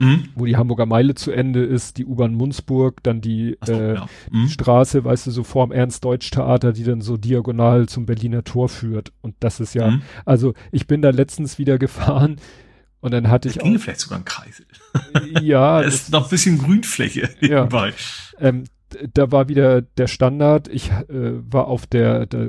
Mhm. 0.00 0.30
wo 0.34 0.46
die 0.46 0.56
Hamburger 0.56 0.86
Meile 0.86 1.14
zu 1.14 1.30
Ende 1.30 1.62
ist, 1.62 1.98
die 1.98 2.06
U-Bahn 2.06 2.34
Munzburg, 2.34 3.02
dann 3.02 3.20
die 3.20 3.58
so, 3.64 3.72
äh, 3.74 3.94
ja. 3.96 4.06
Mhm. 4.30 4.48
Straße, 4.48 5.04
weißt 5.04 5.26
du, 5.26 5.30
so 5.30 5.44
vorm 5.44 5.72
Ernst-Deutsch-Theater, 5.72 6.72
die 6.72 6.84
dann 6.84 7.02
so 7.02 7.16
diagonal 7.18 7.86
zum 7.88 8.06
Berliner 8.06 8.42
Tor 8.42 8.68
führt. 8.70 9.12
Und 9.20 9.34
das 9.40 9.60
ist 9.60 9.74
ja, 9.74 9.90
Mhm. 9.90 10.02
also 10.24 10.54
ich 10.72 10.86
bin 10.86 11.02
da 11.02 11.10
letztens 11.10 11.58
wieder 11.58 11.78
gefahren 11.78 12.36
und 13.00 13.12
dann 13.12 13.28
hatte 13.28 13.48
Das 13.48 13.56
ich 13.56 13.62
ginge 13.62 13.76
auch, 13.76 13.82
vielleicht 13.82 14.00
sogar 14.00 14.18
ein 14.18 14.24
Kreisel. 14.24 14.66
ja, 15.42 15.78
Da 15.80 15.82
das, 15.84 15.94
ist 15.94 16.12
noch 16.12 16.24
ein 16.24 16.30
bisschen 16.30 16.58
Grünfläche 16.58 17.28
Ja. 17.40 17.64
nebenbei. 17.64 17.92
ähm, 18.38 18.64
d- 18.92 19.08
da 19.12 19.30
war 19.32 19.48
wieder 19.48 19.82
der 19.82 20.06
Standard. 20.06 20.68
Ich 20.68 20.90
äh, 20.90 21.02
war 21.52 21.66
auf 21.68 21.86
der, 21.86 22.24
da 22.26 22.46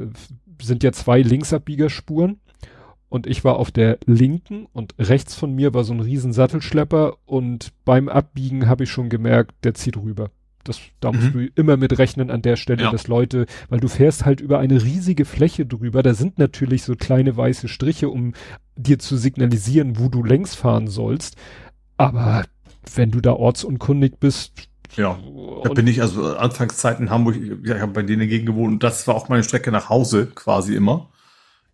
sind 0.61 0.83
ja 0.83 0.91
zwei 0.93 1.21
Linksabbiegerspuren 1.21 2.39
und 3.11 3.27
ich 3.27 3.43
war 3.43 3.57
auf 3.57 3.71
der 3.71 3.99
linken 4.05 4.67
und 4.71 4.95
rechts 4.97 5.35
von 5.35 5.53
mir 5.53 5.73
war 5.73 5.83
so 5.83 5.93
ein 5.93 5.99
riesen 5.99 6.31
Sattelschlepper 6.33 7.17
und 7.25 7.73
beim 7.85 8.07
Abbiegen 8.07 8.67
habe 8.69 8.85
ich 8.85 8.89
schon 8.89 9.09
gemerkt, 9.09 9.51
der 9.65 9.73
zieht 9.73 9.97
rüber. 9.97 10.31
Das, 10.63 10.79
da 11.01 11.11
musst 11.11 11.33
Mhm. 11.33 11.33
du 11.33 11.47
immer 11.55 11.75
mit 11.75 11.97
rechnen 11.97 12.31
an 12.31 12.41
der 12.41 12.55
Stelle, 12.55 12.83
Ja. 12.83 12.91
dass 12.91 13.07
Leute, 13.07 13.47
weil 13.69 13.79
du 13.81 13.89
fährst 13.89 14.25
halt 14.25 14.39
über 14.39 14.59
eine 14.59 14.81
riesige 14.81 15.25
Fläche 15.25 15.65
drüber, 15.65 16.03
da 16.03 16.13
sind 16.13 16.39
natürlich 16.39 16.83
so 16.83 16.95
kleine 16.95 17.35
weiße 17.35 17.67
Striche, 17.67 18.09
um 18.09 18.33
dir 18.77 18.97
zu 18.97 19.17
signalisieren, 19.17 19.99
wo 19.99 20.07
du 20.07 20.23
längs 20.23 20.55
fahren 20.55 20.87
sollst. 20.87 21.35
Aber 21.97 22.45
wenn 22.95 23.11
du 23.11 23.19
da 23.21 23.33
ortsunkundig 23.33 24.19
bist, 24.19 24.67
Ja. 24.97 25.17
Da 25.63 25.69
bin 25.73 25.87
ich 25.87 26.01
also 26.01 26.35
Anfangszeit 26.35 26.99
in 26.99 27.09
Hamburg, 27.09 27.35
ja, 27.63 27.75
ich 27.75 27.81
habe 27.81 27.93
bei 27.93 28.03
denen 28.03 28.19
dagegen 28.19 28.45
gewohnt 28.45 28.73
und 28.73 28.83
das 28.83 29.07
war 29.07 29.15
auch 29.15 29.29
meine 29.29 29.43
Strecke 29.43 29.71
nach 29.71 29.89
Hause 29.89 30.27
quasi 30.33 30.75
immer. 30.75 31.09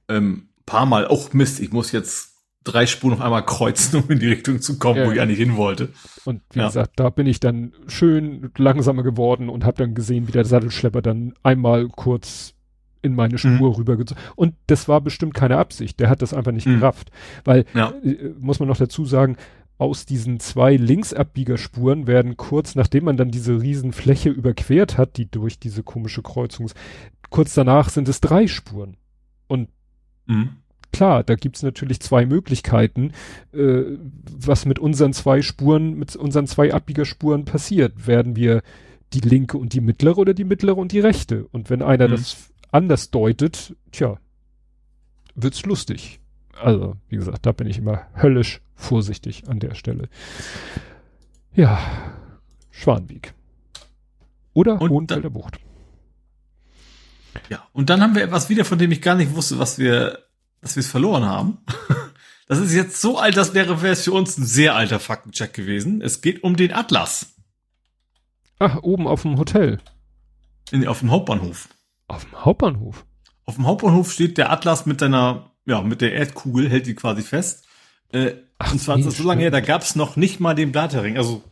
Ähm, 0.08 0.50
paar 0.68 0.86
Mal, 0.86 1.08
auch 1.08 1.34
Mist, 1.34 1.60
ich 1.60 1.72
muss 1.72 1.92
jetzt 1.92 2.36
drei 2.64 2.86
Spuren 2.86 3.14
noch 3.18 3.22
einmal 3.22 3.46
kreuzen, 3.46 4.04
um 4.04 4.10
in 4.12 4.20
die 4.20 4.28
Richtung 4.28 4.62
zu 4.62 4.78
kommen, 4.78 5.00
Ja. 5.00 5.08
wo 5.08 5.12
ich 5.12 5.20
eigentlich 5.20 5.40
hin 5.40 5.56
wollte. 5.56 5.90
Und 6.26 6.42
wie 6.52 6.60
Ja. 6.60 6.68
gesagt, 6.68 6.92
da 6.98 7.10
bin 7.10 7.26
ich 7.26 7.40
dann 7.40 7.74
schön 7.88 8.52
langsamer 8.58 9.02
geworden 9.02 9.50
und 9.50 9.66
habe 9.66 9.78
dann 9.78 9.96
gesehen, 9.96 10.28
wie 10.28 10.34
der 10.34 10.46
Sattelschlepper 10.46 11.02
dann 11.02 11.34
einmal 11.42 11.88
kurz 11.88 12.54
in 13.02 13.16
meine 13.16 13.38
Spur 13.38 13.70
mhm. 13.70 13.76
rübergezogen. 13.76 14.22
Und 14.36 14.56
das 14.68 14.88
war 14.88 15.02
bestimmt 15.02 15.34
keine 15.34 15.58
Absicht. 15.58 16.00
Der 16.00 16.10
hat 16.10 16.22
das 16.22 16.34
einfach 16.34 16.52
nicht 16.52 16.68
mhm. 16.68 16.80
gerafft. 16.80 17.10
Weil, 17.46 17.66
ja. 17.74 17.94
äh, 18.04 18.34
muss 18.38 18.60
man 18.60 18.68
noch 18.68 18.78
dazu 18.78 19.06
sagen, 19.06 19.38
aus 19.78 20.06
diesen 20.06 20.40
zwei 20.40 20.76
Linksabbiegerspuren 20.76 22.08
werden 22.08 22.36
kurz 22.36 22.74
nachdem 22.76 23.06
man 23.06 23.16
dann 23.16 23.30
diese 23.30 23.62
Riesenfläche 23.62 24.30
überquert 24.30 24.98
hat, 24.98 25.18
die 25.18 25.30
durch 25.30 25.60
diese 25.60 25.84
komische 25.84 26.24
Kreuzung 26.24 26.66
ist, 26.66 26.76
kurz 27.30 27.54
danach 27.54 27.90
sind 27.90 28.10
es 28.10 28.20
drei 28.20 28.48
Spuren. 28.48 28.98
Mhm. 30.28 30.50
klar, 30.92 31.24
da 31.24 31.36
gibt's 31.36 31.64
natürlich 31.64 32.00
zwei 32.00 32.26
Möglichkeiten, 32.26 33.12
äh, 33.54 33.84
was 34.30 34.66
mit 34.66 34.80
unseren 34.80 35.14
zwei 35.14 35.42
Spuren, 35.42 35.98
mit 35.98 36.16
unseren 36.16 36.48
zwei 36.48 36.74
Abbiegerspuren 36.74 37.46
passiert. 37.46 38.08
Werden 38.08 38.36
wir 38.36 38.62
die 39.14 39.22
linke 39.22 39.58
und 39.58 39.74
die 39.74 39.82
mittlere 39.82 40.18
oder 40.18 40.34
die 40.34 40.44
mittlere 40.44 40.78
und 40.78 40.92
die 40.92 41.00
rechte? 41.00 41.46
Und 41.52 41.70
wenn 41.70 41.82
einer 41.82 42.08
mhm. 42.08 42.12
das 42.12 42.52
anders 42.72 43.10
deutet, 43.12 43.76
tja, 43.92 44.18
wird's 45.36 45.66
lustig. 45.66 46.20
Also, 46.62 46.96
wie 47.10 47.18
gesagt, 47.18 47.46
da 47.46 47.52
bin 47.52 47.68
ich 47.68 47.78
immer 47.78 48.08
höllisch 48.20 48.62
vorsichtig 48.76 49.48
an 49.48 49.60
der 49.60 49.76
Stelle. 49.76 50.10
Ja, 51.54 51.80
Schwanweg. 52.72 53.34
Oder 54.54 54.82
und 54.82 54.90
Hohenfelder 54.90 55.30
Bucht. 55.30 55.60
Ja, 57.50 57.68
und 57.74 57.90
dann 57.90 58.02
haben 58.02 58.16
wir 58.16 58.24
etwas 58.24 58.50
wieder, 58.50 58.66
von 58.66 58.78
dem 58.78 58.92
ich 58.92 59.02
gar 59.02 59.16
nicht 59.16 59.36
wusste, 59.36 59.60
was 59.60 59.78
wir, 59.78 60.20
dass 60.62 60.76
wir 60.76 60.82
es 60.82 60.88
verloren 60.88 61.26
haben. 61.26 61.60
Das 62.50 62.60
ist 62.60 62.74
jetzt 62.74 63.02
so 63.02 63.20
alt, 63.20 63.36
das 63.36 63.54
wäre, 63.54 63.82
wäre 63.82 63.92
es 63.92 64.06
für 64.06 64.14
uns 64.14 64.38
ein 64.38 64.46
sehr 64.46 64.74
alter 64.74 65.02
Faktencheck 65.02 65.54
gewesen. 65.54 66.02
Es 66.02 66.22
geht 66.22 66.44
um 66.44 66.56
den 66.56 66.72
Atlas. 66.72 67.36
Ach, 68.58 68.82
oben 68.84 69.06
auf 69.06 69.24
dem 69.24 69.38
Hotel. 69.38 69.80
In, 70.72 70.88
auf 70.88 71.00
dem 71.00 71.12
Hauptbahnhof. 71.12 71.68
Auf 72.08 72.24
dem 72.24 72.46
Hauptbahnhof? 72.46 73.06
Auf 73.46 73.56
dem 73.56 73.68
Hauptbahnhof 73.68 74.14
steht 74.14 74.38
der 74.38 74.50
Atlas 74.50 74.86
mit 74.86 75.02
seiner, 75.02 75.52
ja, 75.66 75.82
mit 75.82 76.00
der 76.00 76.14
Erdkugel, 76.14 76.70
hält 76.70 76.88
die 76.88 76.96
quasi 76.96 77.22
fest. 77.22 77.66
Äh, 78.14 78.36
Ach, 78.60 78.72
und 78.72 78.80
zwar 78.80 78.96
nee, 78.96 79.02
ist 79.02 79.08
das 79.08 79.18
so 79.18 79.28
lange 79.28 79.42
her, 79.42 79.52
da 79.52 79.60
gab's 79.60 79.96
noch 79.96 80.16
nicht 80.16 80.40
mal 80.40 80.56
den 80.56 80.72
Blattering. 80.72 81.18
Also 81.18 81.44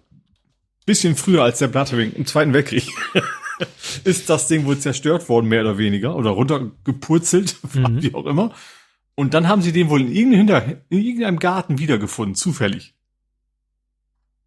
bisschen 0.85 1.15
früher 1.15 1.43
als 1.43 1.59
der 1.59 1.67
Blattering 1.67 2.13
im 2.13 2.25
Zweiten 2.25 2.53
Weltkrieg. 2.53 2.87
ist 4.03 4.29
das 4.29 4.47
Ding 4.47 4.65
wohl 4.65 4.77
zerstört 4.79 5.29
worden, 5.29 5.47
mehr 5.47 5.61
oder 5.61 5.77
weniger, 5.77 6.15
oder 6.15 6.31
runtergepurzelt, 6.31 7.57
mhm. 7.73 8.01
wie 8.01 8.13
auch 8.13 8.25
immer. 8.25 8.53
Und 9.15 9.33
dann 9.33 9.47
haben 9.47 9.61
sie 9.61 9.71
den 9.71 9.89
wohl 9.89 10.01
in 10.01 10.11
irgendeinem, 10.11 10.77
in 10.89 11.01
irgendeinem 11.01 11.39
Garten 11.39 11.79
wiedergefunden, 11.79 12.35
zufällig. 12.35 12.95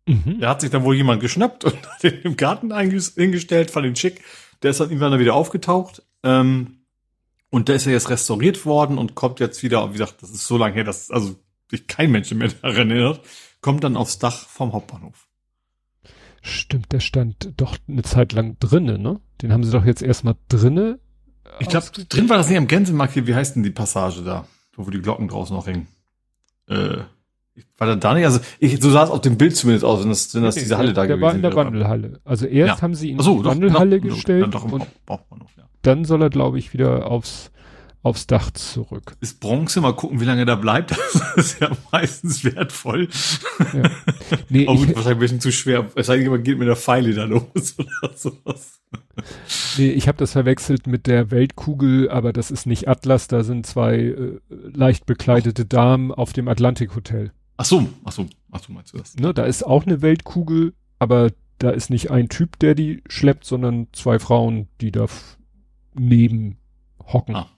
Mhm. 0.07 0.41
Da 0.41 0.51
hat 0.51 0.61
sich 0.61 0.71
dann 0.71 0.85
wohl 0.85 0.97
jemand 0.97 1.21
geschnappt 1.21 1.65
und 1.65 1.75
hat 1.91 2.03
den 2.03 2.23
im 2.23 2.37
Garten 2.37 2.75
hingestellt, 2.77 3.71
fand 3.71 3.87
den 3.87 3.97
schick. 3.97 4.23
Der 4.63 4.71
ist 4.71 4.81
dann 4.81 4.91
irgendwann 4.91 5.19
wieder 5.19 5.35
aufgetaucht. 5.35 6.03
Ähm, 6.23 6.79
und 7.51 7.69
der 7.69 7.77
ist 7.77 7.87
ja 7.87 7.93
jetzt 7.93 8.11
restauriert 8.11 8.67
worden 8.67 8.99
und 8.99 9.15
kommt 9.15 9.41
jetzt 9.41 9.63
wieder, 9.63 9.89
wie 9.89 9.93
gesagt, 9.93 10.23
das 10.23 10.31
ist 10.31 10.47
so 10.47 10.59
lange 10.59 10.75
her, 10.75 10.85
dass 10.85 11.11
also 11.11 11.37
sich 11.71 11.87
kein 11.87 12.11
Mensch 12.11 12.31
mehr 12.33 12.49
daran 12.49 12.91
erinnert, 12.91 13.23
kommt 13.61 13.85
dann 13.85 13.97
aufs 13.97 14.19
Dach 14.19 14.47
vom 14.49 14.73
Hauptbahnhof. 14.73 15.28
Stimmt, 16.43 16.93
der 16.93 17.01
stand 17.01 17.53
doch 17.57 17.77
eine 17.89 18.03
Zeit 18.03 18.33
lang 18.33 18.57
drinnen, 18.61 19.03
ne? 19.03 19.21
Den 19.43 19.53
haben 19.53 19.65
sie 19.65 19.73
doch 19.73 19.85
jetzt 19.85 20.03
erstmal 20.03 20.37
drinnen. 20.49 20.99
Ich 21.61 21.69
glaube, 21.69 21.87
drin 22.09 22.29
war 22.29 22.37
das 22.37 22.49
nicht 22.49 22.59
am 22.59 22.67
Gänsemarkt 22.67 23.15
hier. 23.15 23.27
Wie 23.27 23.35
heißt 23.35 23.57
denn 23.57 23.63
die 23.63 23.71
Passage 23.71 24.23
da, 24.23 24.47
wo 24.77 24.89
die 24.91 25.01
Glocken 25.01 25.29
draußen 25.29 25.55
noch 25.55 25.67
hängen? 25.67 25.89
Äh, 26.69 26.99
war 27.77 27.87
da 27.87 27.97
da 27.97 28.15
nicht? 28.15 28.25
Also 28.25 28.41
ich, 28.59 28.81
so 28.81 28.91
sah 28.91 29.05
es 29.05 29.11
auf 29.11 29.21
dem 29.21 29.37
Bild 29.37 29.57
zumindest 29.57 29.85
aus, 29.85 30.03
wenn 30.03 30.11
das, 30.11 30.35
wenn 30.35 30.43
das 30.43 30.57
okay, 30.57 30.65
diese 30.65 30.79
Halle 30.79 30.93
da 30.93 31.07
der 31.07 31.17
gewesen 31.17 31.23
war 31.23 31.35
in 31.35 31.43
der 31.43 31.55
Wandelhalle. 31.55 32.21
Also 32.25 32.47
erst 32.47 32.79
ja. 32.79 32.83
haben 32.83 32.95
sie 32.95 33.11
ihn 33.11 33.21
so, 33.21 33.37
in 33.37 33.39
die 33.39 33.45
Wandelhalle 33.45 34.01
doch, 34.01 34.09
gestellt 34.09 34.43
dann, 34.43 34.51
doch 34.51 34.65
und 34.71 34.87
Bauchbahnhof, 35.07 35.51
ja. 35.57 35.65
dann 35.83 36.05
soll 36.05 36.23
er, 36.23 36.31
glaube 36.31 36.59
ich, 36.59 36.73
wieder 36.73 37.11
aufs 37.11 37.51
aufs 38.03 38.27
Dach 38.27 38.51
zurück. 38.53 39.17
Ist 39.21 39.41
Bronze, 39.41 39.81
mal 39.81 39.95
gucken, 39.95 40.21
wie 40.21 40.25
lange 40.25 40.45
da 40.45 40.55
bleibt. 40.55 40.95
Das 41.37 41.53
ist 41.53 41.61
ja 41.61 41.71
meistens 41.93 42.43
wertvoll. 42.43 43.09
Ja. 43.73 43.91
Nee, 44.49 44.67
Aber 44.67 44.77
gut, 44.79 44.91
ich, 44.91 44.97
wahrscheinlich 44.97 45.17
ein 45.17 45.19
bisschen 45.21 45.41
zu 45.41 45.53
schwer. 45.53 45.83
Denn, 45.83 46.43
geht 46.43 46.59
mit 46.59 46.67
der 46.67 46.77
Pfeile 46.77 47.15
da 47.15 47.25
los 47.25 47.77
oder 47.79 48.17
sowas. 48.17 48.81
Nee, 49.77 49.91
ich 49.91 50.09
habe 50.09 50.19
das 50.19 50.33
verwechselt 50.33 50.87
mit 50.87 51.07
der 51.07 51.31
Weltkugel, 51.31 52.11
aber 52.11 52.33
das 52.33 52.51
ist 52.51 52.67
nicht 52.67 52.89
Atlas, 52.89 53.29
da 53.29 53.45
sind 53.45 53.67
zwei 53.67 53.97
äh, 53.97 54.41
leicht 54.51 55.07
bekleidete 55.07 55.65
Damen 55.65 56.13
auf 56.13 56.33
dem 56.33 56.49
Atlantik 56.49 56.97
Hotel. 56.97 57.33
Ach 57.57 57.65
so, 57.65 57.89
ach 58.05 58.13
so, 58.13 58.27
ach 58.51 58.63
so 58.63 58.73
meinst 58.73 58.95
du 58.95 58.99
das? 58.99 59.17
Ne, 59.17 59.35
da 59.35 59.45
ist 59.45 59.65
auch 59.65 59.87
eine 59.87 60.03
Weltkugel, 60.03 60.75
aber 60.99 61.31
da 61.59 61.71
ist 61.71 61.91
nicht 61.91 62.11
ein 62.11 62.29
Typ, 62.29 62.59
der 62.59 62.75
die 62.75 63.03
schleppt, 63.09 63.45
sondern 63.45 63.89
zwei 63.93 64.19
Frauen, 64.19 64.69
die 64.81 64.93
da 64.93 65.07
neben 65.95 66.57
hocken. 67.05 67.35
Ah. 67.35 67.49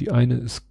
Die 0.00 0.10
eine 0.10 0.34
ist 0.34 0.62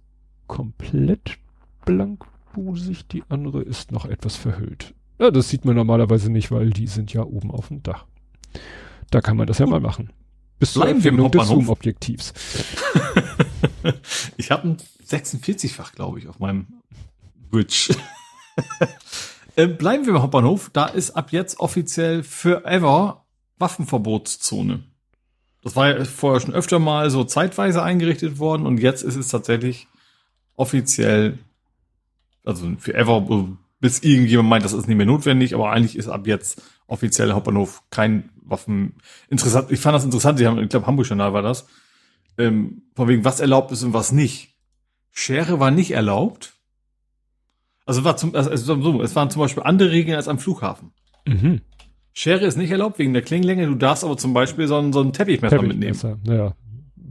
komplett 0.46 1.38
blankbusig, 1.84 3.06
die 3.08 3.22
andere 3.28 3.62
ist 3.62 3.92
noch 3.92 4.06
etwas 4.06 4.36
verhüllt. 4.36 4.94
Ja, 5.18 5.30
das 5.30 5.48
sieht 5.48 5.64
man 5.64 5.76
normalerweise 5.76 6.30
nicht, 6.30 6.50
weil 6.50 6.70
die 6.70 6.86
sind 6.86 7.12
ja 7.12 7.22
oben 7.22 7.50
auf 7.50 7.68
dem 7.68 7.82
Dach. 7.82 8.06
Da 9.10 9.20
kann 9.20 9.36
man 9.36 9.46
das 9.46 9.58
ja 9.58 9.66
mal 9.66 9.80
machen. 9.80 10.10
Bis 10.58 10.72
zur 10.72 10.88
Erfindung 10.88 11.30
des 11.30 11.46
Zoom-Objektivs. 11.46 12.32
ich 14.36 14.50
habe 14.50 14.68
ein 14.68 14.76
46-fach, 15.06 15.92
glaube 15.92 16.18
ich, 16.18 16.28
auf 16.28 16.38
meinem 16.38 16.66
Bridge. 17.50 17.94
äh, 19.56 19.66
bleiben 19.66 20.04
wir 20.04 20.14
im 20.14 20.22
Hauptbahnhof. 20.22 20.70
Da 20.72 20.86
ist 20.86 21.12
ab 21.12 21.32
jetzt 21.32 21.60
offiziell 21.60 22.22
forever 22.22 23.24
Waffenverbotszone. 23.58 24.84
Das 25.62 25.76
war 25.76 25.88
ja 25.88 26.04
vorher 26.04 26.40
schon 26.40 26.54
öfter 26.54 26.78
mal 26.78 27.10
so 27.10 27.24
zeitweise 27.24 27.82
eingerichtet 27.82 28.38
worden 28.38 28.66
und 28.66 28.78
jetzt 28.78 29.02
ist 29.02 29.16
es 29.16 29.28
tatsächlich 29.28 29.88
offiziell, 30.54 31.38
also 32.44 32.70
für 32.78 32.94
ever, 32.94 33.48
bis 33.80 34.00
irgendjemand 34.00 34.48
meint, 34.48 34.64
das 34.64 34.72
ist 34.72 34.88
nicht 34.88 34.96
mehr 34.96 35.06
notwendig, 35.06 35.54
aber 35.54 35.70
eigentlich 35.70 35.96
ist 35.96 36.08
ab 36.08 36.26
jetzt 36.26 36.62
offiziell 36.86 37.32
Hauptbahnhof 37.32 37.82
kein 37.90 38.30
Waffen. 38.42 38.94
Interessant, 39.28 39.70
ich 39.70 39.80
fand 39.80 39.94
das 39.94 40.04
interessant, 40.04 40.38
sie 40.38 40.46
haben, 40.46 40.58
ich 40.58 40.68
glaube, 40.68 40.86
Hamburg-Journal 40.86 41.32
war 41.32 41.42
das, 41.42 41.66
ähm, 42.38 42.82
von 42.94 43.08
wegen, 43.08 43.24
was 43.24 43.40
erlaubt 43.40 43.72
ist 43.72 43.82
und 43.82 43.92
was 43.92 44.12
nicht. 44.12 44.54
Schere 45.12 45.60
war 45.60 45.70
nicht 45.70 45.90
erlaubt. 45.90 46.54
Also 47.84 48.04
war 48.04 48.16
zum, 48.16 48.34
also, 48.34 48.80
so, 48.80 49.02
es 49.02 49.16
waren 49.16 49.30
zum 49.30 49.40
Beispiel 49.40 49.62
andere 49.62 49.90
Regeln 49.90 50.16
als 50.16 50.28
am 50.28 50.38
Flughafen. 50.38 50.92
Mhm. 51.26 51.62
Schere 52.12 52.44
ist 52.46 52.56
nicht 52.56 52.70
erlaubt 52.70 52.98
wegen 52.98 53.12
der 53.12 53.22
Klingenlänge. 53.22 53.66
Du 53.66 53.74
darfst 53.74 54.04
aber 54.04 54.16
zum 54.16 54.34
Beispiel 54.34 54.66
so 54.66 54.76
ein, 54.76 54.92
so 54.92 55.00
ein 55.00 55.12
Teppichmesser, 55.12 55.58
Teppichmesser 55.58 56.16
mitnehmen. 56.16 56.38
Ja. 56.38 56.54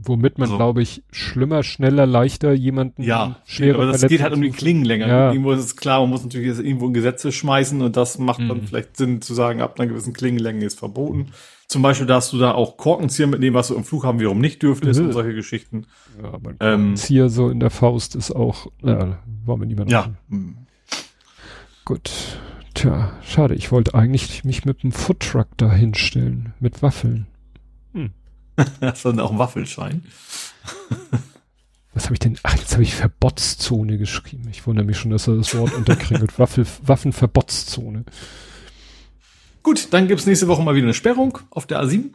Womit 0.00 0.38
man, 0.38 0.46
also, 0.46 0.56
glaube 0.56 0.80
ich, 0.80 1.02
schlimmer, 1.10 1.62
schneller, 1.62 2.06
leichter 2.06 2.52
jemanden 2.52 3.02
ja, 3.02 3.40
schwerer 3.46 3.82
aber 3.82 3.92
das 3.92 4.06
geht 4.06 4.22
halt 4.22 4.32
um 4.32 4.40
die 4.40 4.50
Klingenlänge. 4.50 5.08
Ja. 5.08 5.32
Irgendwo 5.32 5.52
ist 5.52 5.64
es 5.64 5.76
klar, 5.76 6.00
man 6.00 6.10
muss 6.10 6.22
natürlich 6.22 6.46
irgendwo 6.58 6.86
ein 6.86 6.94
Gesetze 6.94 7.32
schmeißen 7.32 7.82
und 7.82 7.96
das 7.96 8.18
macht 8.18 8.40
mhm. 8.40 8.48
dann 8.48 8.62
vielleicht 8.62 8.96
Sinn 8.96 9.20
zu 9.20 9.34
sagen, 9.34 9.60
ab 9.60 9.78
einer 9.78 9.88
gewissen 9.88 10.12
Klingenlänge 10.12 10.64
ist 10.64 10.78
verboten. 10.78 11.32
Zum 11.66 11.82
Beispiel 11.82 12.06
darfst 12.06 12.32
du 12.32 12.38
da 12.38 12.52
auch 12.52 12.76
Korkenzieher 12.76 13.26
mitnehmen, 13.26 13.54
was 13.54 13.68
du 13.68 13.74
im 13.74 13.84
Flughafen 13.84 14.20
wiederum 14.20 14.38
nicht 14.40 14.62
dürftest 14.62 15.00
mhm. 15.00 15.06
und 15.06 15.12
solche 15.12 15.34
Geschichten. 15.34 15.86
Ja, 16.22 16.32
aber 16.32 16.50
ein 16.50 16.58
Korkenzieher 16.58 17.24
ähm, 17.24 17.28
so 17.28 17.50
in 17.50 17.60
der 17.60 17.70
Faust 17.70 18.14
ist 18.14 18.30
auch, 18.30 18.68
ja, 18.82 19.18
wollen 19.44 19.60
wir 19.60 19.66
niemand 19.66 19.90
Ja. 19.90 20.14
Machen. 20.28 20.66
Gut. 21.84 22.10
Tja, 22.78 23.12
schade. 23.24 23.56
Ich 23.56 23.72
wollte 23.72 23.94
eigentlich 23.94 24.44
mich 24.44 24.64
mit 24.64 24.84
einem 24.84 24.92
Foodtruck 24.92 25.48
da 25.56 25.72
hinstellen. 25.72 26.54
Mit 26.60 26.80
Waffeln. 26.80 27.26
Hm. 27.92 28.12
Hast 28.80 29.04
du 29.04 29.10
denn 29.10 29.18
auch 29.18 29.30
einen 29.30 29.40
Waffelschein? 29.40 30.04
Was 31.94 32.04
habe 32.04 32.14
ich 32.14 32.20
denn? 32.20 32.38
Ach, 32.44 32.56
jetzt 32.56 32.74
habe 32.74 32.84
ich 32.84 32.94
Verbotszone 32.94 33.98
geschrieben. 33.98 34.46
Ich 34.52 34.64
wundere 34.64 34.86
mich 34.86 34.96
schon, 34.96 35.10
dass 35.10 35.26
er 35.26 35.34
das 35.34 35.56
Wort 35.56 35.74
unterkriegelt. 35.74 36.38
Waffel, 36.38 36.68
Waffenverbotszone. 36.82 38.04
Gut, 39.64 39.92
dann 39.92 40.06
gibt's 40.06 40.26
nächste 40.26 40.46
Woche 40.46 40.62
mal 40.62 40.76
wieder 40.76 40.86
eine 40.86 40.94
Sperrung 40.94 41.36
auf 41.50 41.66
der 41.66 41.82
A7. 41.82 42.12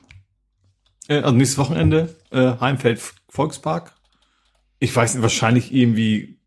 Äh, 1.09 1.17
also 1.17 1.35
nächstes 1.35 1.57
Wochenende, 1.57 2.15
äh, 2.31 2.53
Heimfeld 2.61 3.01
Volkspark. 3.27 3.91
Ich 4.79 4.95
weiß 4.95 5.15
nicht, 5.15 5.23
wahrscheinlich 5.23 5.73
irgendwie 5.73 6.39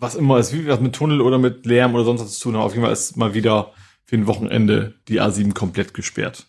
was 0.00 0.14
immer 0.14 0.38
wie 0.38 0.66
was 0.66 0.80
mit 0.80 0.94
Tunnel 0.94 1.20
oder 1.20 1.38
mit 1.38 1.66
Lärm 1.66 1.94
oder 1.94 2.04
sonst 2.04 2.22
was 2.22 2.38
zu 2.38 2.44
tun 2.44 2.56
hat. 2.56 2.64
Auf 2.64 2.72
jeden 2.72 2.84
Fall 2.84 2.92
ist 2.92 3.16
mal 3.16 3.34
wieder 3.34 3.72
für 4.06 4.16
ein 4.16 4.26
Wochenende 4.26 4.94
die 5.06 5.20
A7 5.20 5.54
komplett 5.54 5.94
gesperrt. 5.94 6.46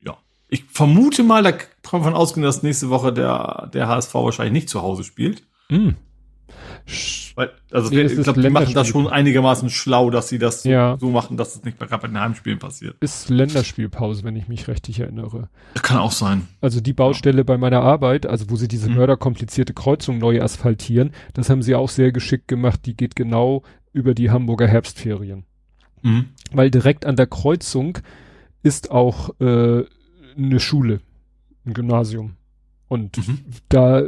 Ja. 0.00 0.16
Ich 0.48 0.64
vermute 0.64 1.24
mal, 1.24 1.42
da 1.42 1.52
kann 1.52 1.68
man 1.92 2.04
von 2.04 2.14
ausgehen, 2.14 2.44
dass 2.44 2.62
nächste 2.62 2.90
Woche 2.90 3.12
der, 3.12 3.68
der 3.74 3.88
HSV 3.88 4.14
wahrscheinlich 4.14 4.52
nicht 4.52 4.68
zu 4.68 4.82
Hause 4.82 5.04
spielt. 5.04 5.42
Mhm. 5.68 5.96
Also 7.70 7.90
nee, 7.90 8.02
ich 8.02 8.22
glaube, 8.22 8.40
die 8.40 8.50
machen 8.50 8.74
das 8.74 8.88
schon 8.88 9.06
einigermaßen 9.06 9.70
schlau, 9.70 10.10
dass 10.10 10.28
sie 10.28 10.38
das 10.38 10.62
so, 10.62 10.68
ja. 10.70 10.96
so 10.98 11.10
machen, 11.10 11.36
dass 11.36 11.48
es 11.48 11.54
das 11.54 11.64
nicht 11.64 11.78
bei, 11.78 11.86
bei 11.86 12.08
den 12.08 12.18
Heimspielen 12.18 12.58
passiert. 12.58 12.96
Ist 13.00 13.28
Länderspielpause, 13.28 14.24
wenn 14.24 14.36
ich 14.36 14.48
mich 14.48 14.66
richtig 14.68 15.00
erinnere. 15.00 15.48
Kann 15.82 15.98
auch 15.98 16.12
sein. 16.12 16.48
Also 16.60 16.80
die 16.80 16.94
Baustelle 16.94 17.38
ja. 17.38 17.42
bei 17.44 17.58
meiner 17.58 17.82
Arbeit, 17.82 18.26
also 18.26 18.50
wo 18.50 18.56
sie 18.56 18.68
diese 18.68 18.88
mhm. 18.88 18.96
mörderkomplizierte 18.96 19.74
Kreuzung 19.74 20.18
neu 20.18 20.40
asphaltieren, 20.42 21.12
das 21.34 21.50
haben 21.50 21.62
sie 21.62 21.74
auch 21.74 21.90
sehr 21.90 22.10
geschickt 22.10 22.48
gemacht. 22.48 22.80
Die 22.86 22.96
geht 22.96 23.14
genau 23.14 23.62
über 23.92 24.14
die 24.14 24.30
Hamburger 24.30 24.66
Herbstferien. 24.66 25.44
Mhm. 26.02 26.26
Weil 26.52 26.70
direkt 26.70 27.04
an 27.04 27.16
der 27.16 27.26
Kreuzung 27.26 27.98
ist 28.62 28.90
auch 28.90 29.30
äh, 29.40 29.84
eine 30.36 30.60
Schule 30.60 31.00
Ein 31.66 31.74
Gymnasium. 31.74 32.37
Und 32.88 33.18
mhm. 33.18 33.38
da 33.68 34.02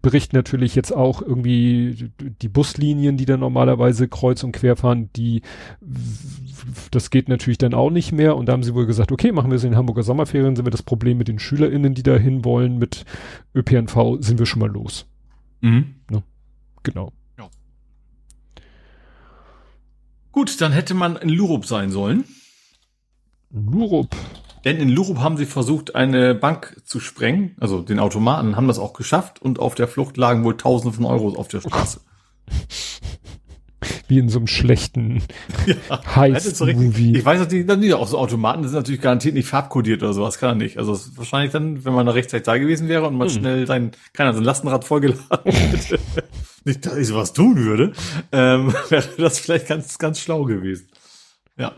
berichten 0.00 0.36
natürlich 0.36 0.74
jetzt 0.74 0.90
auch 0.90 1.20
irgendwie 1.20 2.10
die 2.40 2.48
Buslinien, 2.48 3.18
die 3.18 3.26
da 3.26 3.36
normalerweise 3.36 4.08
kreuz 4.08 4.42
und 4.42 4.52
quer 4.52 4.74
fahren, 4.76 5.10
die, 5.14 5.42
das 6.90 7.10
geht 7.10 7.28
natürlich 7.28 7.58
dann 7.58 7.74
auch 7.74 7.90
nicht 7.90 8.10
mehr. 8.12 8.36
Und 8.36 8.46
da 8.46 8.52
haben 8.54 8.62
sie 8.62 8.74
wohl 8.74 8.86
gesagt, 8.86 9.12
okay, 9.12 9.32
machen 9.32 9.50
wir 9.50 9.56
es 9.56 9.64
in 9.64 9.76
Hamburger 9.76 10.02
Sommerferien, 10.02 10.56
sind 10.56 10.64
wir 10.64 10.70
das 10.70 10.82
Problem 10.82 11.18
mit 11.18 11.28
den 11.28 11.38
SchülerInnen, 11.38 11.92
die 11.94 12.02
da 12.02 12.16
hin 12.16 12.42
wollen, 12.42 12.78
mit 12.78 13.04
ÖPNV, 13.54 14.16
sind 14.20 14.38
wir 14.38 14.46
schon 14.46 14.60
mal 14.60 14.70
los. 14.70 15.06
Mhm. 15.60 15.96
Ne? 16.10 16.22
Genau. 16.82 17.12
Ja. 17.38 17.50
Gut, 20.32 20.58
dann 20.62 20.72
hätte 20.72 20.94
man 20.94 21.16
in 21.16 21.28
Lurup 21.28 21.66
sein 21.66 21.90
sollen. 21.90 22.24
Lurup. 23.50 24.16
Denn 24.64 24.76
in 24.76 24.88
Lurup 24.88 25.18
haben 25.18 25.36
sie 25.36 25.46
versucht, 25.46 25.94
eine 25.94 26.34
Bank 26.34 26.80
zu 26.84 27.00
sprengen, 27.00 27.56
also 27.58 27.80
den 27.80 27.98
Automaten, 27.98 28.56
haben 28.56 28.68
das 28.68 28.78
auch 28.78 28.92
geschafft 28.92 29.42
und 29.42 29.58
auf 29.58 29.74
der 29.74 29.88
Flucht 29.88 30.16
lagen 30.16 30.44
wohl 30.44 30.56
Tausende 30.56 30.94
von 30.96 31.04
Euros 31.04 31.36
auf 31.36 31.48
der 31.48 31.60
Straße. 31.60 32.00
Wie 34.06 34.18
in 34.18 34.28
so 34.28 34.38
einem 34.38 34.46
schlechten 34.46 35.22
ja, 35.66 35.76
Heist-Movie. 36.14 37.16
Ich 37.16 37.24
weiß 37.24 37.40
natürlich, 37.40 37.66
dann 37.66 37.92
auch 37.94 38.06
so 38.06 38.18
Automaten, 38.18 38.62
das 38.62 38.70
sind 38.70 38.78
natürlich 38.78 39.00
garantiert 39.00 39.34
nicht 39.34 39.48
farbkodiert 39.48 40.02
oder 40.02 40.12
sowas, 40.12 40.38
kann 40.38 40.50
er 40.50 40.54
nicht. 40.54 40.78
Also 40.78 40.98
wahrscheinlich 41.16 41.50
dann, 41.50 41.84
wenn 41.84 41.92
man 41.92 42.06
da 42.06 42.12
rechtzeitig 42.12 42.44
da 42.44 42.58
gewesen 42.58 42.88
wäre 42.88 43.08
und 43.08 43.16
man 43.16 43.28
hm. 43.28 43.34
schnell 43.34 43.66
sein, 43.66 43.90
keiner, 44.12 44.34
sein 44.34 44.44
Lastenrad 44.44 44.84
vollgeladen 44.84 45.26
hätte, 45.52 45.98
nicht, 46.64 46.86
dass 46.86 46.96
ich 46.96 47.08
sowas 47.08 47.32
tun 47.32 47.56
würde, 47.56 47.92
ähm, 48.30 48.72
wäre 48.88 49.08
das 49.18 49.40
vielleicht 49.40 49.66
ganz, 49.66 49.98
ganz 49.98 50.20
schlau 50.20 50.44
gewesen. 50.44 50.88
Ja. 51.56 51.72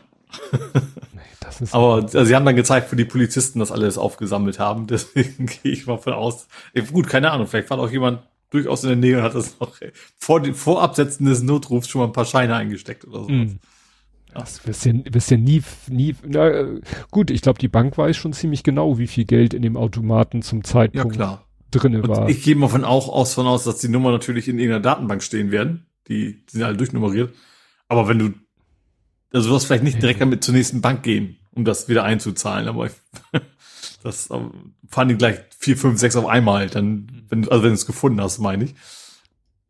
Aber 1.73 1.95
also, 1.95 2.25
sie 2.25 2.35
haben 2.35 2.45
dann 2.45 2.57
gezeigt, 2.57 2.93
wo 2.93 2.97
die 2.97 3.05
Polizisten 3.05 3.59
das 3.59 3.73
alles 3.73 3.99
aufgesammelt 3.99 4.59
haben. 4.59 4.87
Deswegen 4.89 5.47
gehe 5.47 5.73
ich 5.73 5.87
mal 5.87 5.99
von 5.99 6.13
aus. 6.13 6.49
Gut, 6.93 7.09
keine 7.09 7.31
Ahnung, 7.31 7.47
vielleicht 7.47 7.71
war 7.71 7.79
auch 7.79 7.91
jemand 7.91 8.23
durchaus 8.51 8.85
in 8.85 8.91
der 8.91 8.97
Nähe 8.97 9.19
und 9.19 9.23
hat 9.25 9.35
das 9.35 9.59
noch 9.59 9.77
vor, 10.17 10.45
vor 10.55 10.83
Absetzen 10.83 11.27
des 11.27 11.43
Notrufs 11.43 11.89
schon 11.89 12.01
mal 12.01 12.07
ein 12.07 12.13
paar 12.13 12.25
Scheine 12.25 12.55
eingesteckt 12.55 13.07
oder 13.07 13.25
so. 13.25 13.31
Mm. 13.31 13.59
Das 14.33 14.67
wirst 14.67 14.85
ja, 14.85 14.93
wirst 15.11 15.31
nie, 15.31 15.63
nie, 15.89 16.17
na, 16.27 16.65
gut, 17.13 17.31
ich 17.31 17.41
glaube, 17.41 17.61
die 17.61 17.69
Bank 17.69 17.97
weiß 17.97 18.17
schon 18.17 18.33
ziemlich 18.33 18.65
genau, 18.65 18.99
wie 18.99 19.07
viel 19.07 19.25
Geld 19.25 19.55
in 19.55 19.63
dem 19.63 19.77
Automaten 19.77 20.43
zum 20.43 20.65
Zeitpunkt 20.65 21.17
ja, 21.17 21.45
drinne 21.71 22.07
war. 22.07 22.29
Ich 22.29 22.43
gehe 22.43 22.57
mal 22.57 22.69
von 22.69 22.85
auch 22.85 23.09
aus, 23.09 23.35
von 23.35 23.47
aus, 23.47 23.63
dass 23.63 23.79
die 23.79 23.89
Nummer 23.89 24.11
natürlich 24.11 24.49
in 24.49 24.59
irgendeiner 24.59 24.83
Datenbank 24.83 25.23
stehen 25.23 25.53
werden. 25.53 25.87
Die, 26.09 26.45
die 26.47 26.53
sind 26.53 26.65
alle 26.65 26.77
durchnummeriert. 26.77 27.33
Aber 27.87 28.09
wenn 28.09 28.19
du 28.19 28.35
also 29.35 29.49
du 29.49 29.55
wirst 29.57 29.67
vielleicht 29.67 29.83
nicht 29.83 30.01
direkt 30.01 30.21
damit 30.21 30.45
zur 30.45 30.55
nächsten 30.55 30.81
Bank 30.81 31.03
gehen, 31.03 31.39
um 31.55 31.65
das 31.65 31.89
wieder 31.89 32.05
einzuzahlen, 32.05 32.69
aber 32.69 32.87
ich, 32.87 32.93
das 34.03 34.31
ähm, 34.31 34.75
fahren 34.89 35.09
die 35.09 35.17
gleich 35.17 35.41
vier, 35.59 35.77
fünf, 35.77 35.99
sechs 35.99 36.17
auf 36.17 36.27
einmal, 36.27 36.69
dann, 36.69 37.25
wenn, 37.29 37.49
also 37.49 37.63
wenn 37.63 37.71
du 37.71 37.75
es 37.75 37.87
gefunden 37.87 38.21
hast, 38.21 38.39
meine 38.39 38.65
ich. 38.65 38.75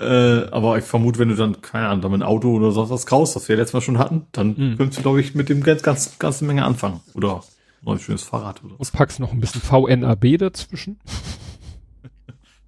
Äh, 0.00 0.48
aber 0.50 0.76
ich 0.78 0.84
vermute, 0.84 1.18
wenn 1.20 1.28
du 1.28 1.36
dann, 1.36 1.62
keine 1.62 1.86
Ahnung, 1.88 2.02
dann 2.02 2.14
ein 2.14 2.22
Auto 2.22 2.52
oder 2.52 2.72
sonst 2.72 2.90
was 2.90 3.06
kaufst, 3.06 3.36
was 3.36 3.48
wir 3.48 3.56
letztes 3.56 3.74
Mal 3.74 3.80
schon 3.80 3.98
hatten, 3.98 4.26
dann 4.32 4.48
mhm. 4.48 4.76
könntest 4.76 4.98
du, 4.98 5.02
glaube 5.02 5.20
ich, 5.20 5.34
mit 5.34 5.48
dem 5.48 5.62
ganz, 5.62 5.82
ganz, 5.82 6.18
ganze 6.18 6.44
Menge 6.44 6.64
anfangen. 6.64 7.00
Oder 7.14 7.44
ein 7.86 7.98
schönes 8.00 8.22
Fahrrad 8.22 8.64
oder 8.64 8.74
was. 8.78 8.90
Und 8.90 8.98
packst 8.98 9.20
noch 9.20 9.32
ein 9.32 9.40
bisschen 9.40 9.60
VNAB 9.60 10.38
dazwischen. 10.38 10.98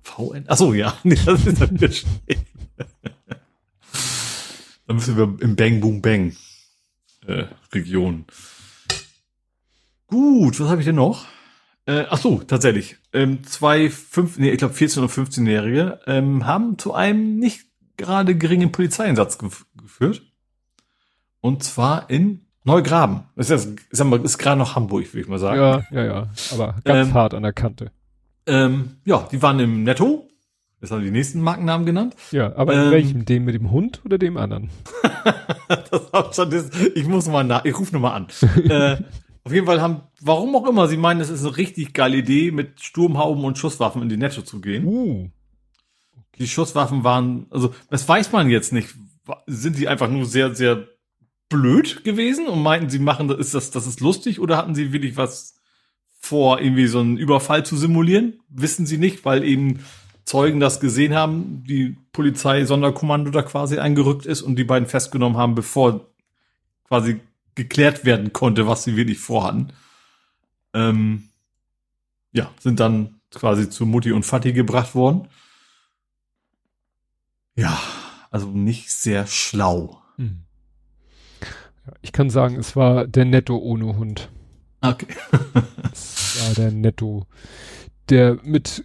VN? 0.03 0.49
Achso, 0.49 0.73
ja. 0.73 0.95
Nee, 1.03 1.19
das 1.25 1.45
ist 1.47 1.61
dann 1.61 1.77
Dann 4.87 4.97
müssen 4.97 5.17
wir 5.17 5.37
im 5.41 5.57
Bang 5.57 5.81
Boom 5.81 6.01
Bang 6.01 6.37
äh, 7.27 7.47
Region. 7.73 8.25
Gut, 10.07 10.61
was 10.61 10.69
habe 10.69 10.81
ich 10.81 10.87
denn 10.87 10.97
noch? 10.97 11.27
Äh, 11.87 12.05
ach 12.11 12.19
so, 12.19 12.39
tatsächlich. 12.39 12.97
Ähm, 13.13 13.45
zwei, 13.45 13.91
fünf, 13.91 14.39
nee, 14.39 14.51
ich 14.51 14.59
glaube 14.59 14.75
14- 14.75 15.01
und 15.01 15.11
15-Jährige 15.11 16.01
ähm, 16.07 16.47
haben 16.47 16.79
zu 16.79 16.95
einem 16.95 17.39
nicht 17.39 17.67
gerade 17.97 18.37
geringen 18.37 18.73
Polizeieinsatz 18.73 19.39
gef 19.39 19.67
geführt. 19.81 20.23
Und 21.41 21.63
zwar 21.63 22.11
in 22.11 22.47
Neugraben. 22.65 23.25
Das 23.37 23.51
ist, 23.51 23.81
ist, 23.91 24.01
ist 24.01 24.39
gerade 24.39 24.59
noch 24.59 24.75
Hamburg, 24.75 25.13
würde 25.13 25.21
ich 25.21 25.29
mal 25.29 25.39
sagen. 25.39 25.61
Ja, 25.61 25.83
ja, 25.93 26.05
ja. 26.05 26.29
Aber 26.53 26.77
ganz 26.85 27.09
ähm, 27.09 27.15
hart 27.15 27.35
an 27.35 27.45
der 27.45 27.53
Kante. 27.53 27.93
Ähm, 28.47 28.97
ja, 29.05 29.29
die 29.31 29.41
waren 29.43 29.61
im 29.61 29.85
Netto 29.85 30.29
Jetzt 30.81 30.91
haben 30.91 31.03
die 31.03 31.11
nächsten 31.11 31.41
Markennamen 31.41 31.87
genannt. 31.87 32.15
Ja, 32.33 32.55
aber 32.55 32.75
in 32.75 32.81
ähm, 32.81 32.91
welchem? 32.91 33.25
Dem 33.25 33.45
mit 33.45 33.55
dem 33.55 33.71
Hund 33.71 34.03
oder 34.05 34.19
dem 34.19 34.37
anderen? 34.37 34.71
das 35.69 36.13
hab 36.13 36.35
schon, 36.35 36.51
das, 36.51 36.71
ich 36.95 37.07
muss 37.07 37.27
mal 37.29 37.45
nach, 37.45 37.65
ich 37.65 37.79
rufe 37.79 37.95
nochmal 37.95 38.13
an. 38.13 38.27
äh, 38.69 38.99
auf 39.47 39.53
jeden 39.53 39.67
Fall 39.67 39.81
haben, 39.81 40.01
warum 40.21 40.57
auch 40.57 40.67
immer, 40.67 40.89
sie 40.89 40.97
meinen, 40.97 41.21
es 41.21 41.31
ist 41.31 41.45
eine 41.45 41.57
richtig 41.57 41.95
geile 41.95 42.17
Idee, 42.17 42.51
mit 42.51 42.81
Sturmhauben 42.81 43.45
und 43.45 43.57
Schusswaffen 43.57 44.03
in 44.03 44.09
die 44.09 44.17
Netto 44.17 44.43
zu 44.43 44.61
gehen. 44.61 44.85
Uh. 44.85 45.31
Die 46.41 46.49
Schusswaffen 46.49 47.05
waren, 47.05 47.47
also, 47.51 47.73
das 47.89 48.09
weiß 48.09 48.33
man 48.33 48.51
jetzt 48.51 48.73
nicht. 48.73 48.89
Sind 49.47 49.79
die 49.79 49.87
einfach 49.87 50.11
nur 50.11 50.27
sehr, 50.27 50.57
sehr 50.57 50.89
blöd 51.49 52.03
gewesen 52.03 52.49
und 52.49 52.61
meinten, 52.61 52.91
sie 52.91 52.99
machen, 52.99 53.31
ist 53.31 53.55
das, 53.55 53.71
das 53.71 53.87
ist 53.87 54.01
lustig 54.01 54.41
oder 54.41 54.57
hatten 54.57 54.75
sie 54.75 54.93
wirklich 54.93 55.17
was 55.17 55.55
vor, 56.19 56.61
irgendwie 56.61 56.89
so 56.89 56.99
einen 56.99 57.17
Überfall 57.17 57.65
zu 57.65 57.77
simulieren? 57.77 58.41
Wissen 58.49 58.85
sie 58.85 58.99
nicht, 58.99 59.25
weil 59.25 59.45
eben 59.45 59.79
Zeugen 60.25 60.59
das 60.59 60.81
gesehen 60.81 61.15
haben, 61.15 61.63
die 61.63 61.97
Polizei 62.11 62.65
Sonderkommando 62.65 63.31
da 63.31 63.43
quasi 63.43 63.79
eingerückt 63.79 64.27
ist 64.27 64.43
und 64.43 64.57
die 64.57 64.65
beiden 64.65 64.89
festgenommen 64.89 65.39
haben, 65.39 65.55
bevor 65.55 66.11
quasi 66.89 67.21
geklärt 67.57 68.05
werden 68.05 68.33
konnte, 68.33 68.69
was 68.69 68.85
sie 68.85 68.97
wirklich 68.97 69.19
vorhatten. 69.19 69.73
Ähm, 70.73 71.31
ja, 72.33 72.53
sind 72.61 72.79
dann 72.79 73.21
quasi 73.35 73.69
zu 73.69 73.87
Mutti 73.87 74.13
und 74.13 74.25
Fatih 74.25 74.53
gebracht 74.53 74.95
worden. 74.95 75.29
Ja, 77.57 77.81
also 78.31 78.49
nicht 78.49 78.91
sehr 78.91 79.27
schlau. 79.27 80.03
Hm. 80.17 80.43
Ich 82.03 82.13
kann 82.13 82.31
sagen, 82.31 82.57
es 82.57 82.77
war 82.77 83.07
der 83.07 83.25
Netto 83.25 83.57
ohne 83.57 83.97
Hund. 83.97 84.29
Okay. 84.83 85.07
es 85.93 86.41
war 86.41 86.55
der 86.55 86.71
Netto, 86.71 87.27
der 88.11 88.39
mit 88.43 88.85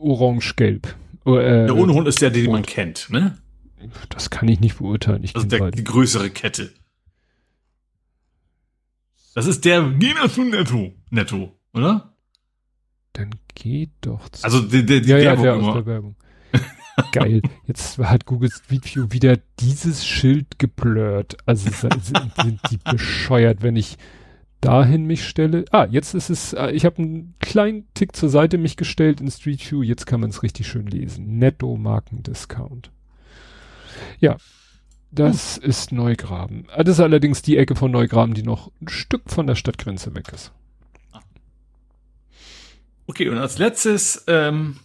orange-gelb. 0.00 0.94
Äh, 1.26 1.66
der 1.66 1.76
ohne 1.76 1.92
Hund 1.92 2.08
ist 2.08 2.22
der, 2.22 2.30
den 2.30 2.46
Rot. 2.46 2.52
man 2.54 2.62
kennt, 2.62 3.08
ne? 3.10 3.38
Das 4.08 4.30
kann 4.30 4.48
ich 4.48 4.60
nicht 4.60 4.78
beurteilen. 4.78 5.22
Ich 5.24 5.34
also 5.34 5.46
der, 5.46 5.70
die 5.70 5.84
größere 5.84 6.30
Kette. 6.30 6.72
Das 9.34 9.46
ist 9.46 9.64
der 9.64 9.82
Gina 9.92 10.28
zu 10.28 10.42
Netto, 10.42 10.92
Netto, 11.10 11.56
oder? 11.72 12.14
Dann 13.12 13.30
geht 13.54 13.90
doch. 14.00 14.28
Also 14.42 14.60
der, 14.60 14.82
der, 14.82 15.00
die 15.00 15.10
ja, 15.10 15.18
Werbung 15.18 15.44
ja, 15.44 15.52
der 15.52 15.54
immer. 15.54 15.68
aus 15.68 15.74
der 15.74 15.86
Werbung. 15.86 16.16
Geil. 17.12 17.42
Jetzt 17.66 17.98
hat 17.98 18.26
Google 18.26 18.50
Street 18.50 18.94
View 18.94 19.06
wieder 19.10 19.38
dieses 19.60 20.06
Schild 20.06 20.58
geblurrt. 20.58 21.36
Also 21.46 21.70
sind, 21.70 22.04
sind 22.04 22.60
die 22.70 22.78
bescheuert, 22.78 23.62
wenn 23.62 23.76
ich 23.76 23.96
dahin 24.60 25.06
mich 25.06 25.26
stelle. 25.26 25.64
Ah, 25.70 25.86
jetzt 25.90 26.14
ist 26.14 26.30
es, 26.30 26.52
äh, 26.52 26.70
ich 26.72 26.84
habe 26.84 26.98
einen 26.98 27.34
kleinen 27.38 27.88
Tick 27.94 28.14
zur 28.14 28.28
Seite 28.28 28.58
mich 28.58 28.76
gestellt 28.76 29.20
in 29.20 29.30
Street 29.30 29.70
View, 29.70 29.82
jetzt 29.82 30.06
kann 30.06 30.20
man 30.20 30.30
es 30.30 30.42
richtig 30.42 30.66
schön 30.66 30.86
lesen. 30.86 31.38
Netto 31.38 31.76
Markendiscount. 31.76 32.90
Ja, 34.18 34.36
das 35.10 35.58
uh. 35.58 35.66
ist 35.66 35.92
Neugraben. 35.92 36.66
Ah, 36.70 36.84
das 36.84 36.96
ist 36.96 37.00
allerdings 37.00 37.42
die 37.42 37.56
Ecke 37.56 37.76
von 37.76 37.90
Neugraben, 37.90 38.34
die 38.34 38.42
noch 38.42 38.70
ein 38.80 38.88
Stück 38.88 39.30
von 39.30 39.46
der 39.46 39.54
Stadtgrenze 39.54 40.14
weg 40.14 40.32
ist. 40.32 40.52
Okay, 43.06 43.28
und 43.28 43.38
als 43.38 43.58
letztes, 43.58 44.24
ähm, 44.28 44.78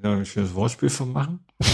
da 0.00 0.20
ich 0.20 0.34
das 0.34 0.54
Wortspiel 0.54 0.90
von 0.90 1.12
machen. 1.12 1.40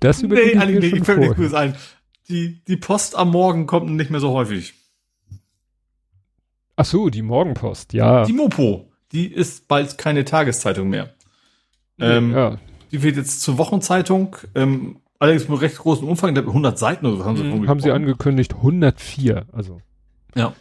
Das 0.00 0.22
überlege 0.22 0.58
nee, 0.58 0.64
ich 0.64 0.70
mir 0.70 0.80
nee, 0.80 1.04
schon 1.04 1.44
ich 1.44 1.54
ein 1.54 1.76
die, 2.30 2.64
die 2.64 2.76
Post 2.76 3.16
am 3.16 3.30
Morgen 3.30 3.66
kommt 3.66 3.90
nicht 3.90 4.10
mehr 4.10 4.20
so 4.20 4.30
häufig. 4.30 4.74
Ach 6.76 6.84
so, 6.84 7.10
die 7.10 7.22
Morgenpost, 7.22 7.92
ja. 7.92 8.24
Die 8.24 8.32
Mopo, 8.32 8.90
die 9.12 9.26
ist 9.30 9.68
bald 9.68 9.98
keine 9.98 10.24
Tageszeitung 10.24 10.88
mehr. 10.88 11.12
Ähm, 11.98 12.32
ja. 12.32 12.58
Die 12.92 13.02
wird 13.02 13.16
jetzt 13.16 13.42
zur 13.42 13.58
Wochenzeitung, 13.58 14.36
ähm, 14.54 14.96
allerdings 15.18 15.48
mit 15.48 15.60
recht 15.60 15.78
großen 15.78 16.06
Umfang, 16.06 16.36
100 16.36 16.78
Seiten 16.78 17.06
oder 17.06 17.18
so 17.18 17.24
haben 17.24 17.36
sie 17.36 17.44
mhm, 17.44 17.68
Haben 17.68 17.80
sie 17.80 17.90
angekündigt, 17.90 18.54
104, 18.54 19.46
also. 19.52 19.80
Ja. 20.34 20.54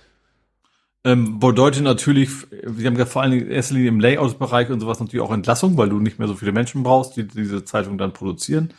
Ähm, 1.06 1.39
bedeutet 1.39 1.84
natürlich, 1.84 2.30
wir 2.51 2.88
haben 2.88 2.97
ja 2.97 3.06
vor 3.06 3.22
allen 3.22 3.31
Dingen 3.31 3.45
in 3.45 3.51
erster 3.51 3.73
Linie 3.73 3.89
im 3.89 3.99
Layout-Bereich 3.99 4.69
und 4.69 4.81
sowas 4.81 4.99
natürlich 4.99 5.26
auch 5.26 5.31
Entlassung, 5.31 5.77
weil 5.77 5.89
du 5.89 5.99
nicht 5.99 6.19
mehr 6.19 6.27
so 6.27 6.35
viele 6.35 6.51
Menschen 6.51 6.84
brauchst, 6.84 7.15
die 7.15 7.26
diese 7.26 7.64
Zeitung 7.64 7.97
dann 7.97 8.11
produzieren. 8.11 8.73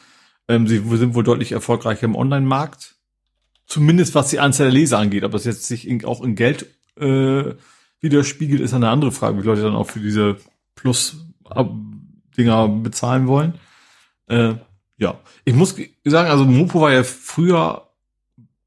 Ähm, 0.46 0.66
sie 0.66 0.82
sind 0.96 1.14
wohl 1.14 1.24
deutlich 1.24 1.52
erfolgreicher 1.52 2.04
im 2.04 2.14
Online-Markt. 2.14 2.96
Zumindest 3.66 4.14
was 4.14 4.28
die 4.28 4.40
Anzahl 4.40 4.66
der 4.66 4.74
Leser 4.74 4.98
angeht. 4.98 5.24
Ob 5.24 5.32
das 5.32 5.44
jetzt 5.44 5.66
sich 5.66 5.88
in, 5.88 6.04
auch 6.04 6.22
in 6.22 6.34
Geld 6.34 6.66
äh, 6.98 7.54
widerspiegelt, 8.00 8.60
ist 8.60 8.74
eine 8.74 8.90
andere 8.90 9.12
Frage, 9.12 9.38
wie 9.38 9.46
Leute 9.46 9.62
dann 9.62 9.76
auch 9.76 9.88
für 9.88 10.00
diese 10.00 10.36
Plus-Dinger 12.40 12.68
bezahlen 12.68 13.26
wollen. 13.26 13.54
Äh, 14.26 14.54
ja, 14.98 15.18
ich 15.44 15.54
muss 15.54 15.76
sagen, 16.04 16.30
also 16.30 16.44
Mopo 16.44 16.80
war 16.80 16.92
ja 16.92 17.02
früher 17.02 17.88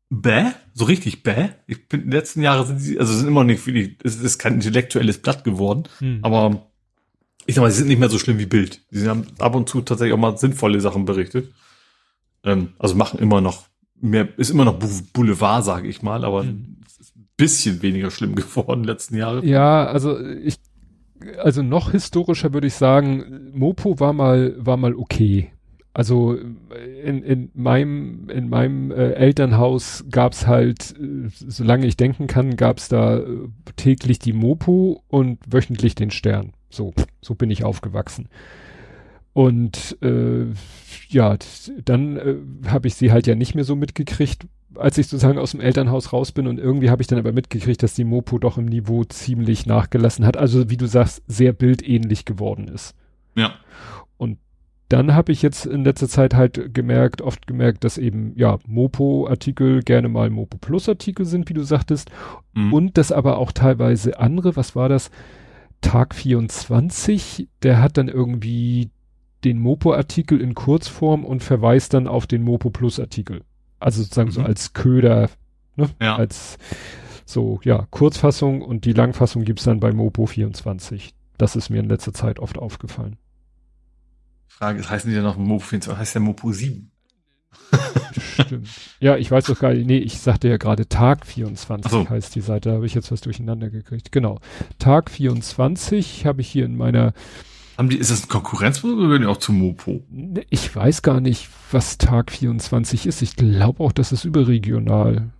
bäh, 0.09 0.51
so 0.73 0.85
richtig 0.85 1.23
bäh. 1.23 1.49
Ich 1.67 1.87
bin, 1.87 2.01
in 2.01 2.05
den 2.07 2.11
letzten 2.11 2.41
Jahren 2.41 2.65
sind 2.65 2.79
sie, 2.79 2.99
also 2.99 3.13
sind 3.13 3.27
immer 3.27 3.43
nicht 3.43 3.65
wirklich, 3.65 3.97
es 4.03 4.19
ist 4.19 4.39
kein 4.39 4.55
intellektuelles 4.55 5.19
Blatt 5.19 5.43
geworden, 5.43 5.83
hm. 5.99 6.19
aber 6.21 6.67
ich 7.45 7.55
sag 7.55 7.61
mal, 7.61 7.71
sie 7.71 7.79
sind 7.79 7.87
nicht 7.87 7.99
mehr 7.99 8.09
so 8.09 8.19
schlimm 8.19 8.39
wie 8.39 8.45
Bild. 8.45 8.81
Sie 8.89 9.07
haben 9.07 9.27
ab 9.39 9.53
und 9.53 9.67
zu 9.67 9.81
tatsächlich 9.81 10.13
auch 10.13 10.19
mal 10.19 10.37
sinnvolle 10.37 10.79
Sachen 10.79 11.05
berichtet. 11.05 11.53
Ähm, 12.43 12.69
also 12.79 12.95
machen 12.95 13.19
immer 13.19 13.41
noch 13.41 13.65
mehr, 13.99 14.27
ist 14.37 14.49
immer 14.49 14.65
noch 14.65 14.79
Boulevard, 15.13 15.63
sage 15.63 15.87
ich 15.87 16.01
mal, 16.01 16.25
aber 16.25 16.43
hm. 16.43 16.77
ist 16.99 17.15
ein 17.15 17.27
bisschen 17.37 17.81
weniger 17.81 18.11
schlimm 18.11 18.35
geworden 18.35 18.79
in 18.79 18.83
den 18.83 18.89
letzten 18.89 19.17
Jahren. 19.17 19.47
Ja, 19.47 19.85
also 19.85 20.19
ich, 20.19 20.57
also 21.37 21.61
noch 21.61 21.91
historischer 21.91 22.53
würde 22.53 22.67
ich 22.67 22.73
sagen, 22.73 23.51
Mopo 23.53 23.99
war 23.99 24.13
mal, 24.13 24.55
war 24.57 24.77
mal 24.77 24.95
okay. 24.95 25.51
Also 25.93 26.35
in, 27.03 27.21
in 27.21 27.51
meinem, 27.53 28.27
in 28.29 28.49
meinem 28.49 28.89
äh, 28.91 29.11
Elternhaus 29.11 30.05
gab's 30.09 30.47
halt, 30.47 30.95
äh, 30.99 31.29
solange 31.29 31.85
ich 31.85 31.97
denken 31.97 32.25
kann, 32.25 32.55
gab's 32.55 32.89
da 32.89 33.17
äh, 33.17 33.25
täglich 33.75 34.17
die 34.17 34.33
Mopo 34.33 35.03
und 35.07 35.39
wöchentlich 35.47 35.93
den 35.93 36.09
Stern. 36.09 36.53
So, 36.71 36.93
so 37.21 37.35
bin 37.35 37.51
ich 37.51 37.63
aufgewachsen. 37.63 38.27
Und 39.33 39.97
äh, 40.01 40.45
ja, 41.09 41.37
dann 41.85 42.17
äh, 42.17 42.35
habe 42.67 42.87
ich 42.87 42.95
sie 42.95 43.11
halt 43.11 43.27
ja 43.27 43.35
nicht 43.35 43.53
mehr 43.53 43.63
so 43.63 43.75
mitgekriegt, 43.75 44.47
als 44.75 44.97
ich 44.97 45.07
sozusagen 45.07 45.37
aus 45.37 45.51
dem 45.51 45.61
Elternhaus 45.61 46.13
raus 46.13 46.31
bin 46.31 46.47
und 46.47 46.59
irgendwie 46.59 46.89
habe 46.89 47.01
ich 47.01 47.07
dann 47.07 47.19
aber 47.19 47.31
mitgekriegt, 47.31 47.83
dass 47.83 47.93
die 47.93 48.03
Mopo 48.03 48.37
doch 48.39 48.57
im 48.57 48.65
Niveau 48.65 49.03
ziemlich 49.03 49.65
nachgelassen 49.65 50.25
hat. 50.25 50.37
Also 50.37 50.69
wie 50.69 50.77
du 50.77 50.87
sagst, 50.87 51.23
sehr 51.27 51.53
bildähnlich 51.53 52.25
geworden 52.25 52.67
ist. 52.67 52.95
Ja. 53.35 53.53
Und 54.17 54.37
dann 54.89 55.15
habe 55.15 55.31
ich 55.31 55.41
jetzt 55.41 55.65
in 55.65 55.83
letzter 55.83 56.07
Zeit 56.07 56.35
halt 56.35 56.73
gemerkt, 56.73 57.21
oft 57.21 57.47
gemerkt, 57.47 57.83
dass 57.83 57.97
eben, 57.97 58.33
ja, 58.35 58.59
Mopo-Artikel 58.67 59.81
gerne 59.81 60.09
mal 60.09 60.29
Mopo 60.29 60.57
Plus-Artikel 60.57 61.25
sind, 61.25 61.49
wie 61.49 61.53
du 61.53 61.63
sagtest. 61.63 62.11
Mhm. 62.53 62.73
Und 62.73 62.97
dass 62.97 63.11
aber 63.11 63.37
auch 63.37 63.51
teilweise 63.51 64.19
andere, 64.19 64.55
was 64.55 64.75
war 64.75 64.89
das? 64.89 65.09
Tag 65.81 66.15
24, 66.15 67.49
der 67.61 67.81
hat 67.81 67.97
dann 67.97 68.07
irgendwie 68.07 68.89
den 69.43 69.59
Mopo-Artikel 69.59 70.39
in 70.39 70.55
Kurzform 70.55 71.25
und 71.25 71.43
verweist 71.43 71.93
dann 71.93 72.07
auf 72.07 72.27
den 72.27 72.43
Mopo 72.43 72.69
Plus-Artikel. 72.69 73.41
Also 73.83 74.01
sozusagen 74.01 74.29
mhm. 74.29 74.33
so 74.33 74.41
als 74.41 74.73
Köder, 74.73 75.29
ne? 75.75 75.89
Ja. 76.01 76.15
Als 76.15 76.57
so, 77.25 77.59
ja, 77.63 77.87
Kurzfassung 77.89 78.61
und 78.61 78.85
die 78.85 78.93
Langfassung 78.93 79.43
gibt's 79.43 79.63
dann 79.63 79.79
bei 79.79 79.91
Mopo 79.91 80.25
24. 80.25 81.13
Das 81.37 81.55
ist 81.55 81.69
mir 81.69 81.79
in 81.79 81.89
letzter 81.89 82.13
Zeit 82.13 82.39
oft 82.39 82.57
aufgefallen. 82.57 83.17
Frage, 84.47 84.77
das 84.77 84.89
heißt 84.89 85.05
nicht 85.05 85.15
ja 85.15 85.21
noch 85.21 85.37
Mopo 85.37 85.65
24, 85.65 85.99
heißt 85.99 86.15
ja 86.15 86.21
Mopo 86.21 86.51
7. 86.51 86.91
Stimmt. 88.39 88.69
Ja, 88.99 89.17
ich 89.17 89.29
weiß 89.29 89.45
doch 89.45 89.59
gar 89.59 89.73
nicht, 89.73 89.85
nee, 89.87 89.97
ich 89.97 90.19
sagte 90.19 90.47
ja 90.47 90.57
gerade 90.57 90.87
Tag 90.87 91.25
24 91.25 91.91
so. 91.91 92.09
heißt 92.09 92.35
die 92.35 92.41
Seite, 92.41 92.69
da 92.69 92.75
habe 92.75 92.85
ich 92.85 92.93
jetzt 92.93 93.11
was 93.11 93.21
durcheinander 93.21 93.69
gekriegt. 93.69 94.11
Genau. 94.11 94.39
Tag 94.79 95.09
24 95.09 96.25
habe 96.25 96.41
ich 96.41 96.47
hier 96.47 96.65
in 96.65 96.77
meiner 96.77 97.13
haben 97.77 97.89
die, 97.89 97.97
ist 97.97 98.11
das 98.11 98.23
ein 98.23 98.29
Konkurrenzprodukt 98.29 98.99
oder 98.99 99.07
gehören 99.07 99.21
die 99.23 99.27
auch 99.27 99.37
zu 99.37 99.51
Mopo? 99.51 100.03
Ich 100.49 100.75
weiß 100.75 101.01
gar 101.01 101.21
nicht, 101.21 101.49
was 101.71 101.97
Tag 101.97 102.31
24 102.31 103.07
ist. 103.07 103.21
Ich 103.21 103.35
glaube 103.35 103.83
auch, 103.83 103.91
das 103.91 104.11
ist 104.11 104.25
überregional. 104.25 105.31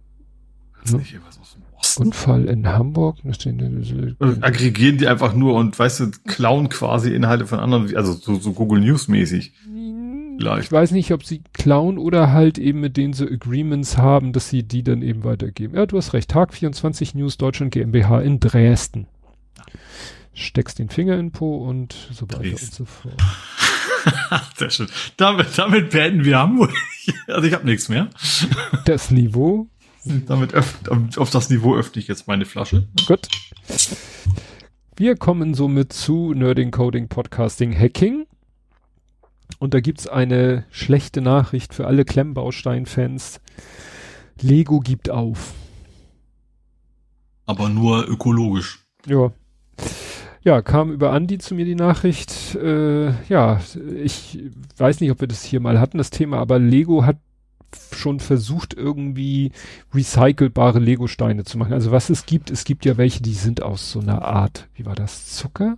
Ist 0.84 0.96
aus 0.96 1.02
dem 1.04 1.62
Osten? 1.78 2.04
Unfall 2.04 2.46
in 2.46 2.68
Hamburg. 2.68 3.18
Aggregieren 4.42 4.98
die 4.98 5.08
einfach 5.08 5.34
nur 5.34 5.56
und, 5.56 5.78
weißt 5.78 6.00
du, 6.00 6.12
klauen 6.26 6.70
quasi 6.70 7.14
Inhalte 7.14 7.46
von 7.46 7.60
anderen, 7.60 7.96
also 7.96 8.14
so, 8.14 8.36
so 8.36 8.54
Google 8.54 8.82
News 8.82 9.08
mäßig. 9.08 9.54
Vielleicht. 10.38 10.64
Ich 10.64 10.72
weiß 10.72 10.92
nicht, 10.92 11.12
ob 11.12 11.24
sie 11.24 11.44
klauen 11.54 12.00
oder 12.00 12.32
halt 12.32 12.58
eben 12.58 12.80
mit 12.80 12.98
denen 12.98 13.14
so 13.14 13.26
Agreements 13.26 13.98
haben, 13.98 14.34
dass 14.34 14.50
sie 14.50 14.64
die 14.64 14.84
dann 14.84 15.04
eben 15.04 15.24
weitergeben. 15.24 15.76
Ja, 15.76 15.86
du 15.86 15.98
hast 15.98 16.14
recht. 16.14 16.32
Tag 16.32 16.54
24 16.54 17.14
News 17.14 17.38
Deutschland 17.38 17.72
GmbH 17.72 18.20
in 18.22 18.40
Dresden 18.40 19.08
steckst 20.34 20.80
den 20.80 20.90
Finger 20.90 21.18
in 21.18 21.32
Po 21.32 21.58
und 21.58 21.94
so 22.12 22.28
weiter 22.28 22.40
Dresden. 22.40 22.66
und 22.66 22.74
so 22.74 22.86
fort. 22.86 23.22
Sehr 24.58 24.70
schön. 24.70 24.88
Damit, 25.18 25.58
damit 25.58 25.90
beenden 25.92 26.26
wir 26.26 26.40
Hamburg. 26.40 26.74
Also 27.28 27.46
ich 27.46 27.54
habe 27.54 27.66
nichts 27.66 27.90
mehr. 27.90 28.10
Das 28.86 29.12
Niveau. 29.12 29.68
Damit 30.06 30.54
auf 30.56 31.30
das 31.32 31.50
Niveau 31.50 31.76
öffne 31.76 32.02
ich 32.02 32.08
jetzt 32.08 32.28
meine 32.30 32.46
Flasche. 32.46 32.88
Gut. 33.06 33.28
Wir 34.96 35.18
kommen 35.18 35.54
somit 35.54 35.92
zu 35.92 36.34
Nerding, 36.34 36.72
Coding, 36.72 37.10
Podcasting, 37.10 37.78
Hacking. 37.78 38.26
Und 39.60 39.74
da 39.74 39.82
gibt's 39.82 40.08
eine 40.08 40.66
schlechte 40.72 41.20
Nachricht 41.20 41.74
für 41.74 41.86
alle 41.88 42.06
Klemmbaustein-Fans. 42.06 43.42
Lego 44.40 44.80
gibt 44.80 45.10
auf. 45.10 45.54
Aber 47.46 47.68
nur 47.68 48.08
ökologisch. 48.08 48.80
Ja. 49.08 49.34
Ja, 50.44 50.62
kam 50.62 50.92
über 50.92 51.14
Andi 51.14 51.38
zu 51.38 51.56
mir 51.56 51.64
die 51.64 51.76
Nachricht. 51.76 52.56
Äh, 52.56 53.12
ja, 53.30 53.62
ich 54.04 54.44
weiß 54.78 55.00
nicht, 55.00 55.12
ob 55.12 55.22
wir 55.22 55.30
das 55.30 55.44
hier 55.44 55.62
mal 55.62 55.80
hatten, 55.80 55.98
das 55.98 56.10
Thema, 56.10 56.38
aber 56.40 56.60
Lego 56.60 57.06
hat 57.06 57.18
schon 57.94 58.20
versucht, 58.20 58.74
irgendwie 58.74 59.52
recycelbare 59.94 60.80
Lego-Steine 60.80 61.46
zu 61.46 61.58
machen. 61.58 61.74
Also 61.74 61.92
was 61.92 62.10
es 62.10 62.26
gibt, 62.26 62.52
es 62.52 62.66
gibt 62.66 62.84
ja 62.84 62.98
welche, 62.98 63.24
die 63.24 63.34
sind 63.34 63.64
aus 63.64 63.90
so 63.92 64.02
einer 64.02 64.24
Art, 64.24 64.68
wie 64.76 64.86
war 64.86 64.96
das, 64.96 65.28
Zucker? 65.34 65.78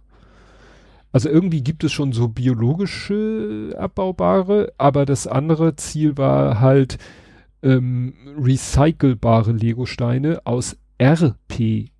Also 1.11 1.29
irgendwie 1.29 1.61
gibt 1.61 1.83
es 1.83 1.93
schon 1.93 2.11
so 2.11 2.27
biologische 2.27 3.75
abbaubare, 3.77 4.73
aber 4.77 5.05
das 5.05 5.27
andere 5.27 5.75
Ziel 5.75 6.17
war 6.17 6.59
halt 6.59 6.97
ähm, 7.61 8.15
recycelbare 8.37 9.51
Lego-Steine 9.51 10.41
aus 10.43 10.75
RPET 10.99 11.91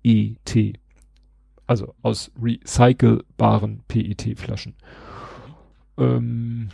also 1.66 1.94
aus 2.02 2.30
recycelbaren 2.40 3.82
PET-Flaschen. 3.88 4.74
Ähm, 5.98 6.68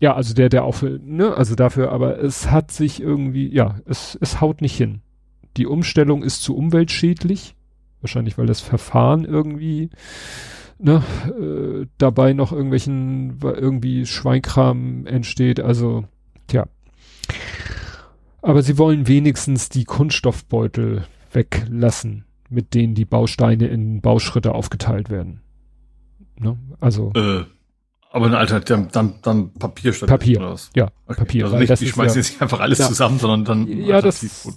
ja, 0.00 0.14
also 0.14 0.34
der, 0.34 0.48
der 0.48 0.64
auch 0.64 0.74
für, 0.74 1.00
ne, 1.02 1.34
also 1.34 1.54
dafür, 1.54 1.92
aber 1.92 2.18
es 2.18 2.50
hat 2.50 2.70
sich 2.70 3.00
irgendwie, 3.00 3.48
ja, 3.48 3.76
es, 3.86 4.18
es 4.20 4.40
haut 4.40 4.60
nicht 4.60 4.76
hin. 4.76 5.00
Die 5.56 5.66
Umstellung 5.66 6.22
ist 6.22 6.42
zu 6.42 6.56
umweltschädlich, 6.56 7.54
wahrscheinlich 8.00 8.36
weil 8.36 8.46
das 8.46 8.60
Verfahren 8.60 9.24
irgendwie, 9.24 9.90
ne, 10.78 11.02
äh, 11.38 11.86
dabei 11.98 12.32
noch 12.32 12.52
irgendwelchen, 12.52 13.38
irgendwie 13.40 14.04
Schweinkram 14.04 15.06
entsteht, 15.06 15.60
also, 15.60 16.04
tja. 16.48 16.66
Aber 18.42 18.62
sie 18.62 18.76
wollen 18.76 19.08
wenigstens 19.08 19.70
die 19.70 19.84
Kunststoffbeutel 19.84 21.06
weglassen 21.32 22.26
mit 22.50 22.74
denen 22.74 22.94
die 22.94 23.04
Bausteine 23.04 23.66
in 23.66 24.00
Bauschritte 24.00 24.54
aufgeteilt 24.54 25.10
werden. 25.10 25.40
Ne? 26.38 26.58
Also. 26.80 27.12
Äh, 27.14 27.44
aber 28.10 28.26
eine 28.26 28.38
Alternative, 28.38 28.88
dann, 28.92 29.14
dann 29.22 29.52
Papier 29.54 29.92
statt 29.92 30.08
Papier. 30.08 30.54
Ja, 30.76 30.88
okay. 31.06 31.18
Papier. 31.18 31.44
Also 31.46 31.58
nicht, 31.58 31.80
die 31.80 31.88
schmeißen 31.88 32.14
ja, 32.14 32.22
jetzt 32.22 32.30
nicht 32.30 32.42
einfach 32.42 32.60
alles 32.60 32.78
ja, 32.78 32.86
zusammen, 32.86 33.18
sondern 33.18 33.44
dann. 33.44 33.66
Ja, 33.66 34.00
das, 34.00 34.48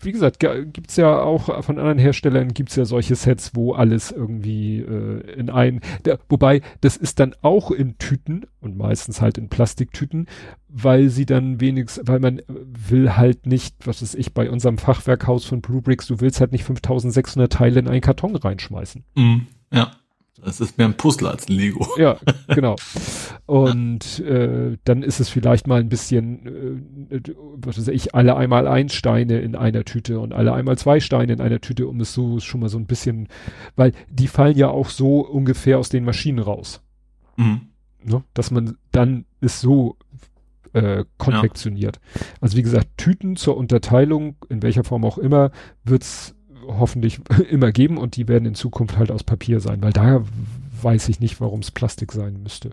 wie 0.00 0.12
gesagt, 0.12 0.38
gibt's 0.38 0.96
ja 0.96 1.20
auch 1.20 1.62
von 1.64 1.78
anderen 1.78 1.98
Herstellern 1.98 2.54
gibt's 2.54 2.76
ja 2.76 2.84
solche 2.84 3.16
Sets, 3.16 3.54
wo 3.54 3.72
alles 3.72 4.12
irgendwie 4.12 4.80
äh, 4.80 5.20
in 5.32 5.50
ein, 5.50 5.80
der, 6.04 6.18
wobei 6.28 6.62
das 6.80 6.96
ist 6.96 7.20
dann 7.20 7.34
auch 7.42 7.70
in 7.70 7.98
Tüten 7.98 8.46
und 8.60 8.76
meistens 8.76 9.20
halt 9.20 9.38
in 9.38 9.48
Plastiktüten, 9.48 10.26
weil 10.68 11.08
sie 11.08 11.26
dann 11.26 11.60
wenigstens, 11.60 12.06
weil 12.06 12.20
man 12.20 12.42
will 12.48 13.16
halt 13.16 13.46
nicht, 13.46 13.86
was 13.86 14.02
ist 14.02 14.14
ich 14.14 14.34
bei 14.34 14.50
unserem 14.50 14.78
Fachwerkhaus 14.78 15.44
von 15.44 15.60
Blue 15.60 15.82
Bricks, 15.82 16.06
du 16.06 16.20
willst 16.20 16.40
halt 16.40 16.52
nicht 16.52 16.64
5600 16.64 17.52
Teile 17.52 17.80
in 17.80 17.88
einen 17.88 18.00
Karton 18.00 18.36
reinschmeißen. 18.36 19.04
Mm, 19.14 19.36
ja. 19.72 19.90
Es 20.44 20.60
ist 20.60 20.78
mehr 20.78 20.86
ein 20.86 20.96
Puzzle 20.96 21.28
als 21.28 21.48
ein 21.48 21.52
Lego. 21.52 21.86
Ja, 21.96 22.16
genau. 22.48 22.76
Und 23.46 24.20
äh, 24.20 24.76
dann 24.84 25.02
ist 25.02 25.20
es 25.20 25.28
vielleicht 25.28 25.66
mal 25.66 25.80
ein 25.80 25.88
bisschen, 25.88 27.10
äh, 27.10 27.20
was 27.56 27.78
weiß 27.78 27.88
ich, 27.88 28.14
alle 28.14 28.36
einmal 28.36 28.68
ein 28.68 28.88
Steine 28.88 29.40
in 29.40 29.56
einer 29.56 29.84
Tüte 29.84 30.20
und 30.20 30.32
alle 30.32 30.52
einmal 30.52 30.78
zwei 30.78 31.00
Steine 31.00 31.32
in 31.32 31.40
einer 31.40 31.60
Tüte, 31.60 31.88
um 31.88 32.00
es 32.00 32.14
so 32.14 32.38
schon 32.40 32.60
mal 32.60 32.68
so 32.68 32.78
ein 32.78 32.86
bisschen, 32.86 33.28
weil 33.76 33.92
die 34.10 34.28
fallen 34.28 34.56
ja 34.56 34.68
auch 34.68 34.90
so 34.90 35.20
ungefähr 35.20 35.78
aus 35.78 35.88
den 35.88 36.04
Maschinen 36.04 36.38
raus. 36.38 36.82
Mhm. 37.36 37.62
Ne? 38.04 38.22
Dass 38.34 38.50
man 38.50 38.76
dann 38.92 39.24
es 39.40 39.60
so 39.60 39.96
äh, 40.72 41.04
konfektioniert. 41.16 41.96
Ja. 41.96 42.20
Also 42.40 42.56
wie 42.56 42.62
gesagt, 42.62 42.88
Tüten 42.96 43.36
zur 43.36 43.56
Unterteilung, 43.56 44.36
in 44.48 44.62
welcher 44.62 44.84
Form 44.84 45.04
auch 45.04 45.18
immer, 45.18 45.50
wird's 45.84 46.34
hoffentlich 46.68 47.20
immer 47.50 47.72
geben 47.72 47.98
und 47.98 48.16
die 48.16 48.28
werden 48.28 48.46
in 48.46 48.54
Zukunft 48.54 48.96
halt 48.96 49.10
aus 49.10 49.24
Papier 49.24 49.60
sein, 49.60 49.82
weil 49.82 49.92
da 49.92 50.24
weiß 50.82 51.08
ich 51.08 51.20
nicht, 51.20 51.40
warum 51.40 51.60
es 51.60 51.70
Plastik 51.70 52.12
sein 52.12 52.42
müsste. 52.42 52.70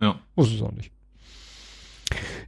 Ja. 0.00 0.20
Muss 0.36 0.52
es 0.52 0.62
auch 0.62 0.72
nicht. 0.72 0.92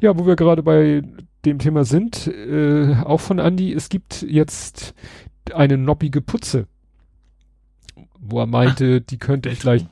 Ja, 0.01 0.16
wo 0.18 0.27
wir 0.27 0.36
gerade 0.36 0.62
bei 0.62 1.02
dem 1.44 1.59
Thema 1.59 1.85
sind, 1.85 2.27
äh, 2.27 2.94
auch 3.05 3.20
von 3.20 3.39
Andy, 3.39 3.72
es 3.72 3.89
gibt 3.89 4.22
jetzt 4.22 4.94
eine 5.52 5.77
noppige 5.77 6.20
Putze, 6.20 6.66
wo 8.18 8.40
er 8.40 8.47
meinte, 8.47 9.01
die 9.01 9.18
könnte 9.18 9.51
vielleicht 9.51 9.89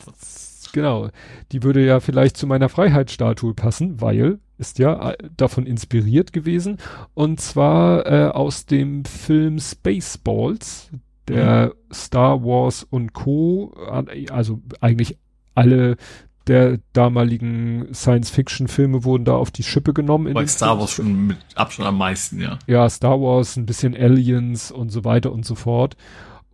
Genau. 0.72 1.08
Die 1.52 1.62
würde 1.62 1.84
ja 1.84 2.00
vielleicht 2.00 2.36
zu 2.36 2.46
meiner 2.46 2.68
Freiheitsstatue 2.68 3.54
passen, 3.54 4.00
weil 4.00 4.38
ist 4.58 4.78
ja 4.78 5.10
äh, 5.10 5.16
davon 5.36 5.66
inspiriert 5.66 6.32
gewesen. 6.32 6.78
Und 7.14 7.40
zwar 7.40 8.06
äh, 8.06 8.28
aus 8.28 8.66
dem 8.66 9.04
Film 9.04 9.58
Spaceballs, 9.58 10.90
der 11.28 11.66
mhm. 11.66 11.94
Star 11.94 12.44
Wars 12.44 12.86
und 12.88 13.12
Co., 13.12 13.74
also 14.30 14.60
eigentlich 14.80 15.16
alle 15.54 15.96
der 16.48 16.78
damaligen 16.94 17.92
Science-Fiction-Filme 17.92 19.04
wurden 19.04 19.24
da 19.24 19.34
auf 19.34 19.50
die 19.50 19.62
Schippe 19.62 19.92
genommen. 19.92 20.32
Bei 20.32 20.46
Star 20.46 20.78
Wars 20.78 20.92
schon 20.92 21.26
mit 21.26 21.36
Abstand 21.54 21.88
am 21.88 21.98
meisten, 21.98 22.40
ja. 22.40 22.58
Ja, 22.66 22.88
Star 22.88 23.20
Wars, 23.20 23.56
ein 23.56 23.66
bisschen 23.66 23.94
Aliens 23.94 24.70
und 24.70 24.90
so 24.90 25.04
weiter 25.04 25.30
und 25.30 25.44
so 25.44 25.54
fort. 25.54 25.96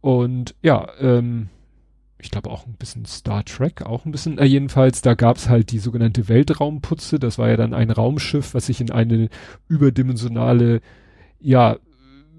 Und 0.00 0.56
ja, 0.62 0.88
ähm, 1.00 1.48
ich 2.24 2.30
glaube 2.30 2.50
auch 2.50 2.66
ein 2.66 2.74
bisschen 2.74 3.04
Star 3.04 3.44
Trek, 3.44 3.82
auch 3.82 4.06
ein 4.06 4.12
bisschen, 4.12 4.38
äh, 4.38 4.44
jedenfalls, 4.44 5.02
da 5.02 5.14
gab's 5.14 5.48
halt 5.48 5.70
die 5.70 5.78
sogenannte 5.78 6.28
Weltraumputze, 6.28 7.18
das 7.18 7.38
war 7.38 7.50
ja 7.50 7.56
dann 7.56 7.74
ein 7.74 7.90
Raumschiff, 7.90 8.54
was 8.54 8.66
sich 8.66 8.80
in 8.80 8.90
eine 8.90 9.28
überdimensionale, 9.68 10.80
ja, 11.38 11.76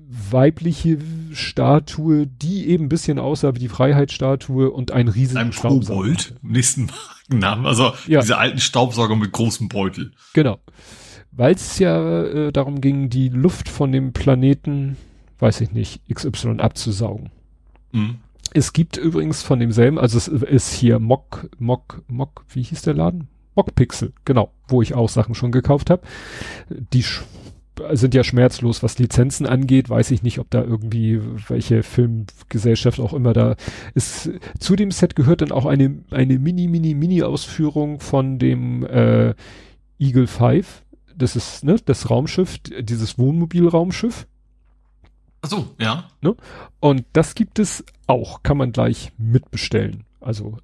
weibliche 0.08 0.98
Statue, 1.34 2.28
die 2.28 2.68
eben 2.68 2.86
ein 2.86 2.90
bisschen 2.90 3.20
aussah 3.20 3.56
wie 3.56 3.60
die 3.60 3.70
Freiheitsstatue 3.70 4.70
und 4.70 4.92
ein 4.92 5.08
riesigen 5.08 5.40
Einem 5.40 5.52
Kobold, 5.52 6.36
nächsten 6.42 6.90
Namen, 7.28 7.66
also 7.66 7.94
ja. 8.08 8.22
diese 8.22 8.38
alten 8.38 8.60
Staubsauger 8.60 9.16
mit 9.16 9.32
großem 9.32 9.68
Beutel. 9.68 10.12
Genau. 10.34 10.60
Weil 11.32 11.56
es 11.56 11.80
ja 11.80 12.24
äh, 12.24 12.52
darum 12.52 12.82
ging, 12.82 13.10
die 13.10 13.30
Luft 13.30 13.68
von 13.68 13.92
dem 13.92 14.14
Planeten, 14.14 14.96
weiß 15.40 15.62
ich 15.62 15.72
nicht, 15.72 16.02
XY 16.12 16.60
abzusaugen. 16.60 17.30
Mhm. 17.92 18.20
Es 18.56 18.72
gibt 18.72 18.96
übrigens 18.96 19.44
von 19.44 19.60
demselben, 19.60 20.00
also 20.00 20.18
es 20.18 20.30
ist 20.30 20.72
hier 20.72 20.98
Mock, 21.00 21.50
Mock, 21.60 22.04
Mock, 22.08 22.46
wie 22.48 22.64
hieß 22.64 22.84
der 22.84 22.94
Laden? 22.94 23.28
Mockpixel, 23.54 24.14
genau, 24.24 24.54
wo 24.70 24.82
ich 24.82 24.94
auch 24.94 25.10
Sachen 25.10 25.36
schon 25.36 25.52
gekauft 25.52 25.90
habe. 25.90 26.04
Die 26.70 27.04
sind 27.92 28.14
ja 28.14 28.24
schmerzlos, 28.24 28.82
was 28.82 28.98
Lizenzen 28.98 29.46
angeht. 29.46 29.90
Weiß 29.90 30.10
ich 30.10 30.24
nicht, 30.24 30.40
ob 30.40 30.50
da 30.52 30.64
irgendwie 30.64 31.20
welche 31.50 31.84
Filmgesellschaft 31.84 33.02
auch 33.02 33.12
immer 33.12 33.34
da 33.34 33.58
ist. 33.94 34.30
Zu 34.58 34.78
dem 34.78 34.92
Set 34.92 35.18
gehört 35.18 35.42
dann 35.42 35.52
auch 35.52 35.66
eine, 35.66 36.04
eine 36.12 36.40
Mini, 36.40 36.70
Mini, 36.70 36.96
Mini-Ausführung 36.96 38.00
von 38.00 38.40
dem 38.40 38.86
äh, 38.86 39.34
Eagle 40.00 40.28
5. 40.28 40.84
Das 41.14 41.36
ist 41.36 41.66
ne, 41.66 41.76
das 41.84 42.10
Raumschiff, 42.10 42.60
dieses 42.60 43.18
Wohnmobilraumschiff. 43.18 44.28
Ach 45.46 45.50
so, 45.50 45.68
ja. 45.80 46.06
Ne? 46.22 46.36
Und 46.80 47.06
das 47.14 47.36
gibt 47.36 47.60
es 47.60 47.86
auch, 48.08 48.42
kann 48.42 48.58
man 48.58 48.72
gleich 48.72 49.12
mitbestellen. 49.20 50.04
Also 50.20 50.58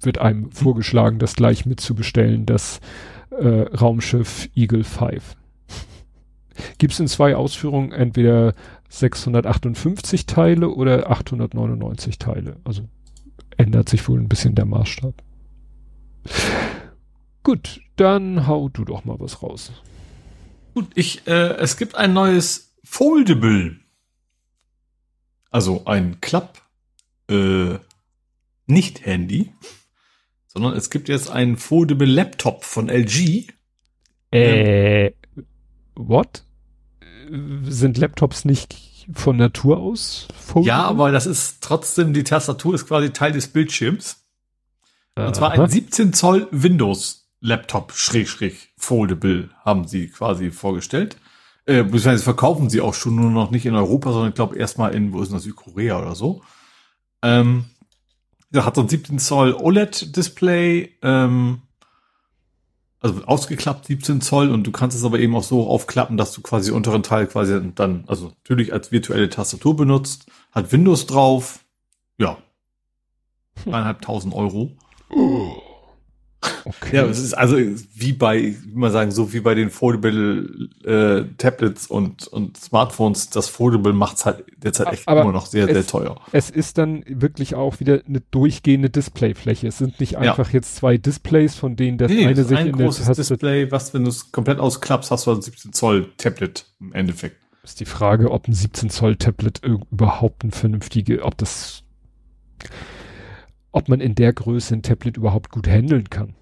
wird 0.00 0.18
einem 0.18 0.52
vorgeschlagen, 0.52 1.18
das 1.18 1.34
gleich 1.34 1.66
mitzubestellen, 1.66 2.46
das 2.46 2.80
äh, 3.30 3.62
Raumschiff 3.62 4.48
Eagle 4.54 4.84
5. 4.84 5.34
Gibt 6.78 6.92
es 6.92 7.00
in 7.00 7.08
zwei 7.08 7.34
Ausführungen 7.34 7.90
entweder 7.90 8.54
658 8.90 10.26
Teile 10.26 10.68
oder 10.70 11.10
899 11.10 12.18
Teile. 12.20 12.58
Also 12.62 12.82
ändert 13.56 13.88
sich 13.88 14.08
wohl 14.08 14.20
ein 14.20 14.28
bisschen 14.28 14.54
der 14.54 14.66
Maßstab. 14.66 15.14
Gut, 17.42 17.80
dann 17.96 18.46
hau 18.46 18.68
du 18.68 18.84
doch 18.84 19.04
mal 19.04 19.18
was 19.18 19.42
raus. 19.42 19.72
Gut, 20.74 20.86
ich, 20.94 21.26
äh, 21.26 21.56
es 21.56 21.76
gibt 21.76 21.96
ein 21.96 22.12
neues 22.12 22.73
Foldable. 22.84 23.80
Also 25.50 25.84
ein 25.86 26.20
Klapp, 26.20 26.62
äh, 27.28 27.78
nicht 28.66 29.04
Handy, 29.04 29.52
sondern 30.46 30.74
es 30.74 30.90
gibt 30.90 31.08
jetzt 31.08 31.30
einen 31.30 31.56
Foldable 31.56 32.06
Laptop 32.06 32.64
von 32.64 32.88
LG. 32.88 33.48
Äh, 34.30 35.12
what? 35.94 36.44
Sind 37.62 37.98
Laptops 37.98 38.44
nicht 38.44 39.08
von 39.12 39.36
Natur 39.36 39.78
aus 39.78 40.28
foldable? 40.34 40.68
Ja, 40.68 40.82
aber 40.84 41.10
das 41.12 41.26
ist 41.26 41.62
trotzdem, 41.62 42.12
die 42.12 42.24
Tastatur 42.24 42.74
ist 42.74 42.86
quasi 42.86 43.10
Teil 43.10 43.32
des 43.32 43.48
Bildschirms. 43.48 44.24
Aha. 45.14 45.28
Und 45.28 45.36
zwar 45.36 45.52
ein 45.52 45.68
17 45.68 46.12
Zoll 46.12 46.48
Windows 46.50 47.28
Laptop, 47.40 47.92
schräg, 47.92 48.28
schräg, 48.28 48.72
foldable, 48.76 49.50
haben 49.64 49.86
sie 49.86 50.08
quasi 50.08 50.50
vorgestellt. 50.50 51.18
Äh, 51.66 51.82
beziehungsweise 51.82 52.22
verkaufen 52.22 52.68
sie 52.68 52.80
auch 52.80 52.94
schon 52.94 53.14
nur 53.16 53.30
noch 53.30 53.50
nicht 53.50 53.64
in 53.64 53.74
Europa, 53.74 54.12
sondern 54.12 54.30
ich 54.30 54.34
glaube 54.34 54.56
erstmal 54.58 54.94
in, 54.94 55.12
wo 55.12 55.22
ist 55.22 55.32
das, 55.32 55.44
Südkorea 55.44 55.98
oder 55.98 56.14
so. 56.14 56.42
Ähm, 57.22 57.64
ja, 58.52 58.64
hat 58.66 58.76
so 58.76 58.82
ein 58.82 58.88
17 58.88 59.18
Zoll 59.18 59.54
OLED-Display, 59.54 60.96
ähm, 61.02 61.62
also 63.00 63.24
ausgeklappt 63.24 63.86
17 63.86 64.20
Zoll 64.20 64.50
und 64.50 64.66
du 64.66 64.72
kannst 64.72 64.96
es 64.96 65.04
aber 65.04 65.18
eben 65.18 65.34
auch 65.34 65.42
so 65.42 65.66
aufklappen, 65.66 66.18
dass 66.18 66.32
du 66.32 66.42
quasi 66.42 66.70
unteren 66.70 67.02
Teil 67.02 67.26
quasi 67.26 67.58
dann, 67.74 68.04
also 68.06 68.28
natürlich 68.28 68.72
als 68.72 68.92
virtuelle 68.92 69.30
Tastatur 69.30 69.76
benutzt, 69.76 70.26
hat 70.52 70.70
Windows 70.70 71.06
drauf, 71.06 71.60
ja, 72.18 72.38
dreieinhalbtausend 73.64 74.34
Euro. 74.34 74.76
Oh. 75.10 75.63
Okay. 76.64 76.96
Ja, 76.96 77.04
es 77.04 77.18
ist 77.18 77.34
also 77.34 77.56
wie 77.94 78.12
bei, 78.12 78.54
wie 78.64 78.74
man 78.74 78.90
sagen, 78.90 79.10
so 79.10 79.32
wie 79.32 79.40
bei 79.40 79.54
den 79.54 79.70
Foldable 79.70 80.68
äh, 80.84 81.24
Tablets 81.36 81.86
und, 81.86 82.26
und 82.28 82.56
Smartphones, 82.56 83.30
das 83.30 83.48
Foldable 83.48 83.92
macht's 83.92 84.24
halt 84.24 84.44
derzeit 84.56 84.92
echt 84.92 85.08
Aber 85.08 85.22
immer 85.22 85.32
noch 85.32 85.46
sehr, 85.46 85.66
es, 85.68 85.72
sehr 85.72 85.86
teuer. 85.86 86.20
Es 86.32 86.50
ist 86.50 86.78
dann 86.78 87.04
wirklich 87.06 87.54
auch 87.54 87.80
wieder 87.80 88.00
eine 88.06 88.20
durchgehende 88.20 88.90
Displayfläche. 88.90 89.68
Es 89.68 89.78
sind 89.78 90.00
nicht 90.00 90.16
einfach 90.16 90.48
ja. 90.48 90.54
jetzt 90.54 90.76
zwei 90.76 90.96
Displays, 90.96 91.54
von 91.54 91.76
denen 91.76 91.98
das 91.98 92.10
nee, 92.10 92.24
eine 92.24 92.34
das 92.34 92.48
sich 92.48 92.58
ein 92.58 92.68
in 92.68 92.72
großes 92.72 93.06
der 93.06 93.14
Display, 93.14 93.70
was, 93.70 93.94
wenn 93.94 94.04
du 94.04 94.10
es 94.10 94.32
komplett 94.32 94.58
ausklappst, 94.58 95.10
hast 95.10 95.26
du 95.26 95.32
ein 95.32 95.42
17 95.42 95.72
Zoll 95.72 96.12
Tablet 96.16 96.66
im 96.80 96.92
Endeffekt. 96.92 97.36
Ist 97.62 97.80
die 97.80 97.86
Frage, 97.86 98.30
ob 98.30 98.46
ein 98.46 98.52
17 98.52 98.90
Zoll 98.90 99.16
Tablet 99.16 99.60
überhaupt 99.64 100.44
ein 100.44 100.50
vernünftige, 100.50 101.22
ob 101.22 101.38
das, 101.38 101.82
ob 103.74 103.88
man 103.88 104.00
in 104.00 104.14
der 104.14 104.32
Größe 104.32 104.74
ein 104.74 104.82
Tablet 104.82 105.16
überhaupt 105.16 105.50
gut 105.50 105.66
handeln 105.66 106.08
kann. 106.08 106.34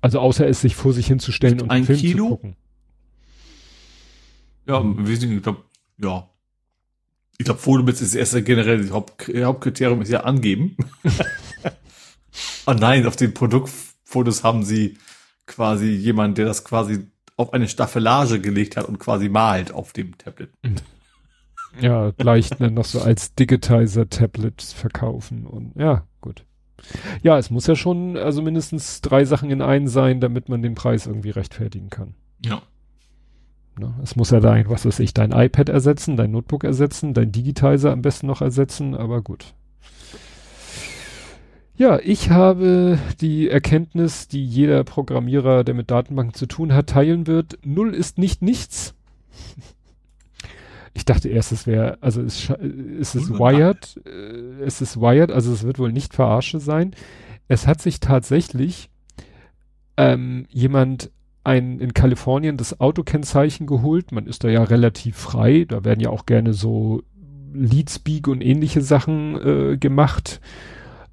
Also 0.00 0.20
außer 0.20 0.46
es 0.46 0.60
sich 0.60 0.76
vor 0.76 0.92
sich 0.92 1.08
hinzustellen 1.08 1.60
und 1.60 1.70
ein 1.70 1.84
Film 1.84 1.98
Kilo? 1.98 2.24
zu 2.24 2.30
gucken. 2.30 2.56
Ja, 4.66 4.80
im 4.80 5.06
Wesentlichen, 5.08 5.38
ich 5.38 5.42
glaube, 5.42 5.64
ja. 5.98 6.30
Ich 7.38 7.44
glaube, 7.44 7.58
Fotomits 7.58 8.00
ist 8.00 8.14
erst 8.14 8.44
generell 8.44 8.82
das 8.82 8.92
Haupt, 8.92 9.28
Hauptkriterium 9.34 10.00
ist 10.02 10.10
ja 10.10 10.20
angeben. 10.20 10.76
oh 12.66 12.72
nein, 12.78 13.04
auf 13.06 13.16
den 13.16 13.34
Produktfotos 13.34 14.44
haben 14.44 14.64
sie 14.64 14.96
quasi 15.46 15.86
jemand, 15.86 16.38
der 16.38 16.44
das 16.44 16.64
quasi 16.64 17.08
auf 17.36 17.52
eine 17.52 17.68
Staffelage 17.68 18.40
gelegt 18.40 18.76
hat 18.76 18.86
und 18.86 19.00
quasi 19.00 19.28
malt 19.28 19.72
auf 19.72 19.92
dem 19.92 20.16
Tablet. 20.18 20.50
Ja, 21.80 22.10
gleich 22.16 22.50
dann 22.50 22.74
noch 22.74 22.84
so 22.84 23.00
als 23.00 23.34
Digitizer-Tablet 23.34 24.62
verkaufen 24.62 25.46
und 25.46 25.72
ja, 25.76 26.04
gut. 26.20 26.44
Ja, 27.22 27.38
es 27.38 27.50
muss 27.50 27.66
ja 27.66 27.76
schon 27.76 28.16
also 28.16 28.42
mindestens 28.42 29.00
drei 29.00 29.24
Sachen 29.24 29.50
in 29.50 29.62
einen 29.62 29.88
sein, 29.88 30.20
damit 30.20 30.48
man 30.48 30.62
den 30.62 30.74
Preis 30.74 31.06
irgendwie 31.06 31.30
rechtfertigen 31.30 31.90
kann. 31.90 32.14
Ja. 32.44 32.62
Ne? 33.78 33.94
Es 34.02 34.16
muss 34.16 34.30
ja 34.30 34.40
dein, 34.40 34.68
was 34.68 34.84
weiß 34.86 34.98
ich, 35.00 35.14
dein 35.14 35.32
iPad 35.32 35.68
ersetzen, 35.68 36.16
dein 36.16 36.30
Notebook 36.30 36.64
ersetzen, 36.64 37.14
dein 37.14 37.32
Digitizer 37.32 37.92
am 37.92 38.02
besten 38.02 38.26
noch 38.26 38.42
ersetzen, 38.42 38.94
aber 38.94 39.22
gut. 39.22 39.54
Ja, 41.76 42.00
ich 42.00 42.30
habe 42.30 42.98
die 43.20 43.48
Erkenntnis, 43.48 44.26
die 44.26 44.44
jeder 44.44 44.82
Programmierer, 44.82 45.62
der 45.62 45.74
mit 45.74 45.92
Datenbanken 45.92 46.34
zu 46.34 46.46
tun 46.46 46.72
hat, 46.72 46.88
teilen 46.88 47.28
wird. 47.28 47.58
Null 47.64 47.94
ist 47.94 48.18
nicht 48.18 48.42
nichts. 48.42 48.96
Ich 50.98 51.04
dachte 51.04 51.28
erst, 51.28 51.52
es 51.52 51.68
wäre, 51.68 51.96
also 52.00 52.20
es, 52.20 52.50
es 52.50 53.14
ist 53.14 53.30
Wired, 53.30 54.00
äh, 54.04 54.64
es 54.64 54.80
ist 54.80 55.00
Wired, 55.00 55.30
also 55.30 55.52
es 55.52 55.62
wird 55.62 55.78
wohl 55.78 55.92
nicht 55.92 56.12
verarsche 56.12 56.58
sein. 56.58 56.90
Es 57.46 57.68
hat 57.68 57.80
sich 57.80 58.00
tatsächlich 58.00 58.90
ähm, 59.96 60.46
jemand 60.48 61.12
ein 61.44 61.78
in 61.78 61.94
Kalifornien 61.94 62.56
das 62.56 62.80
Autokennzeichen 62.80 63.68
geholt. 63.68 64.10
Man 64.10 64.26
ist 64.26 64.42
da 64.42 64.48
ja 64.48 64.64
relativ 64.64 65.16
frei. 65.16 65.66
Da 65.68 65.84
werden 65.84 66.00
ja 66.00 66.10
auch 66.10 66.26
gerne 66.26 66.52
so 66.52 67.04
Leadspeak 67.52 68.26
und 68.26 68.40
ähnliche 68.40 68.82
Sachen 68.82 69.36
äh, 69.36 69.76
gemacht, 69.76 70.40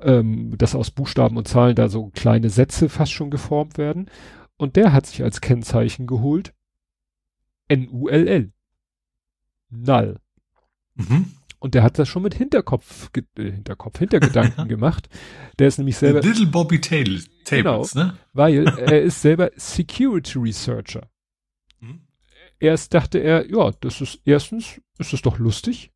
ähm, 0.01 0.57
dass 0.57 0.73
aus 0.73 0.89
Buchstaben 0.89 1.37
und 1.37 1.47
Zahlen 1.47 1.75
da 1.75 1.89
so 1.89 2.07
kleine 2.07 2.49
Sätze 2.49 2.89
fast 2.89 3.11
schon 3.11 3.29
geformt 3.29 3.77
werden. 3.77 4.09
Und 4.57 4.77
der 4.77 4.93
hat 4.93 5.05
sich 5.05 5.21
als 5.21 5.41
Kennzeichen 5.41 6.07
geholt 6.07 6.55
N-U-L-L. 7.67 8.51
Null. 9.83 10.19
Mhm. 10.95 11.33
Und 11.59 11.73
der 11.73 11.83
hat 11.83 11.97
das 11.97 12.07
schon 12.07 12.23
mit 12.23 12.35
Hinterkopf, 12.35 13.09
äh, 13.15 13.51
Hinterkopf, 13.51 13.97
Hintergedanken 13.97 14.67
gemacht. 14.67 15.09
Der 15.57 15.67
ist 15.67 15.77
nämlich 15.77 15.97
selber. 15.97 16.21
Little 16.21 16.47
Bobby 16.47 16.79
Tail, 16.79 17.23
Tables, 17.43 17.93
genau, 17.93 18.05
ne? 18.05 18.17
Weil 18.33 18.67
er 18.77 19.01
ist 19.01 19.21
selber 19.21 19.51
Security 19.55 20.37
Researcher. 20.37 21.09
Mhm. 21.79 22.01
Erst 22.59 22.93
dachte 22.93 23.19
er, 23.19 23.49
ja, 23.49 23.71
das 23.81 24.01
ist 24.01 24.21
erstens, 24.25 24.79
ist 24.99 25.13
es 25.13 25.21
doch 25.21 25.39
lustig. 25.39 25.91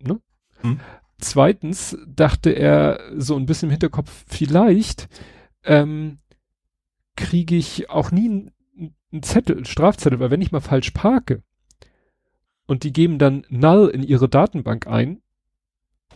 Ne? 0.00 0.20
Mhm. 0.62 0.80
zweitens 1.18 1.96
dachte 2.06 2.50
er 2.50 3.00
so 3.16 3.36
ein 3.36 3.46
bisschen 3.46 3.68
im 3.68 3.72
Hinterkopf, 3.72 4.24
vielleicht 4.26 5.08
ähm, 5.64 6.18
kriege 7.16 7.56
ich 7.56 7.90
auch 7.90 8.10
nie 8.10 8.50
einen 9.12 9.22
Zettel, 9.22 9.64
Strafzettel, 9.64 10.20
weil 10.20 10.30
wenn 10.30 10.42
ich 10.42 10.52
mal 10.52 10.60
falsch 10.60 10.90
parke 10.90 11.42
und 12.66 12.84
die 12.84 12.92
geben 12.92 13.18
dann 13.18 13.44
null 13.48 13.88
in 13.88 14.02
ihre 14.02 14.28
Datenbank 14.28 14.86
ein, 14.86 15.22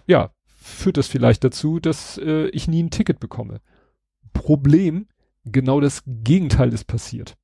ja, 0.06 0.32
führt 0.44 0.96
das 0.96 1.08
vielleicht 1.08 1.44
dazu, 1.44 1.80
dass 1.80 2.18
äh, 2.18 2.48
ich 2.48 2.68
nie 2.68 2.82
ein 2.82 2.90
Ticket 2.90 3.20
bekomme. 3.20 3.60
Problem, 4.32 5.08
genau 5.44 5.80
das 5.80 6.02
Gegenteil 6.06 6.72
ist 6.72 6.86
passiert. 6.86 7.36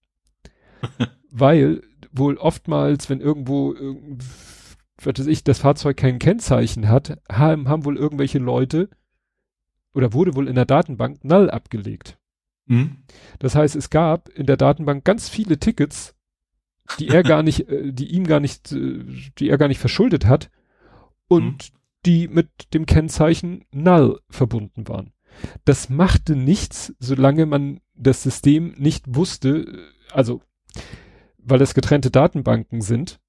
weil 1.35 1.83
wohl 2.13 2.37
oftmals, 2.37 3.11
wenn 3.11 3.21
irgendwo, 3.21 3.75
was 5.03 5.19
weiß 5.19 5.27
ich, 5.27 5.43
das 5.43 5.59
Fahrzeug 5.59 5.97
kein 5.97 6.21
Kennzeichen 6.21 6.89
hat, 6.89 7.21
haben, 7.31 7.69
haben 7.69 7.85
wohl 7.85 7.97
irgendwelche 7.97 8.39
Leute 8.39 8.89
oder 9.95 10.13
wurde 10.13 10.37
wohl 10.37 10.49
in 10.49 10.55
der 10.55 10.65
Datenbank 10.65 11.25
null 11.25 11.51
abgelegt. 11.51 12.19
Mhm. 12.67 13.03
Das 13.41 13.57
heißt, 13.57 13.75
es 13.75 13.91
gab 13.91 14.29
in 14.29 14.47
der 14.47 14.57
Datenbank 14.57 15.05
ganz 15.05 15.29
viele 15.29 15.59
Tickets, 15.59 16.15
die 16.99 17.09
er 17.09 17.23
gar 17.23 17.43
nicht, 17.43 17.69
äh, 17.69 17.93
die 17.93 18.13
ihm 18.13 18.27
gar 18.27 18.41
nicht, 18.41 18.73
äh, 18.73 19.05
die 19.39 19.49
er 19.49 19.59
gar 19.59 19.69
nicht 19.69 19.81
verschuldet 19.81 20.27
hat 20.27 20.51
und 21.29 21.73
mhm. 21.73 21.79
die 22.07 22.29
mit 22.29 22.49
dem 22.75 22.87
Kennzeichen 22.87 23.65
null 23.73 24.21
verbunden 24.29 24.89
waren. 24.89 25.13
Das 25.65 25.89
machte 25.89 26.37
nichts, 26.37 26.95
solange 26.99 27.47
man 27.47 27.81
das 27.95 28.23
System 28.23 28.75
nicht 28.77 29.05
wusste, 29.09 29.91
also 30.13 30.43
weil 31.39 31.61
es 31.61 31.75
getrennte 31.75 32.11
Datenbanken 32.11 32.81
sind, 32.81 33.21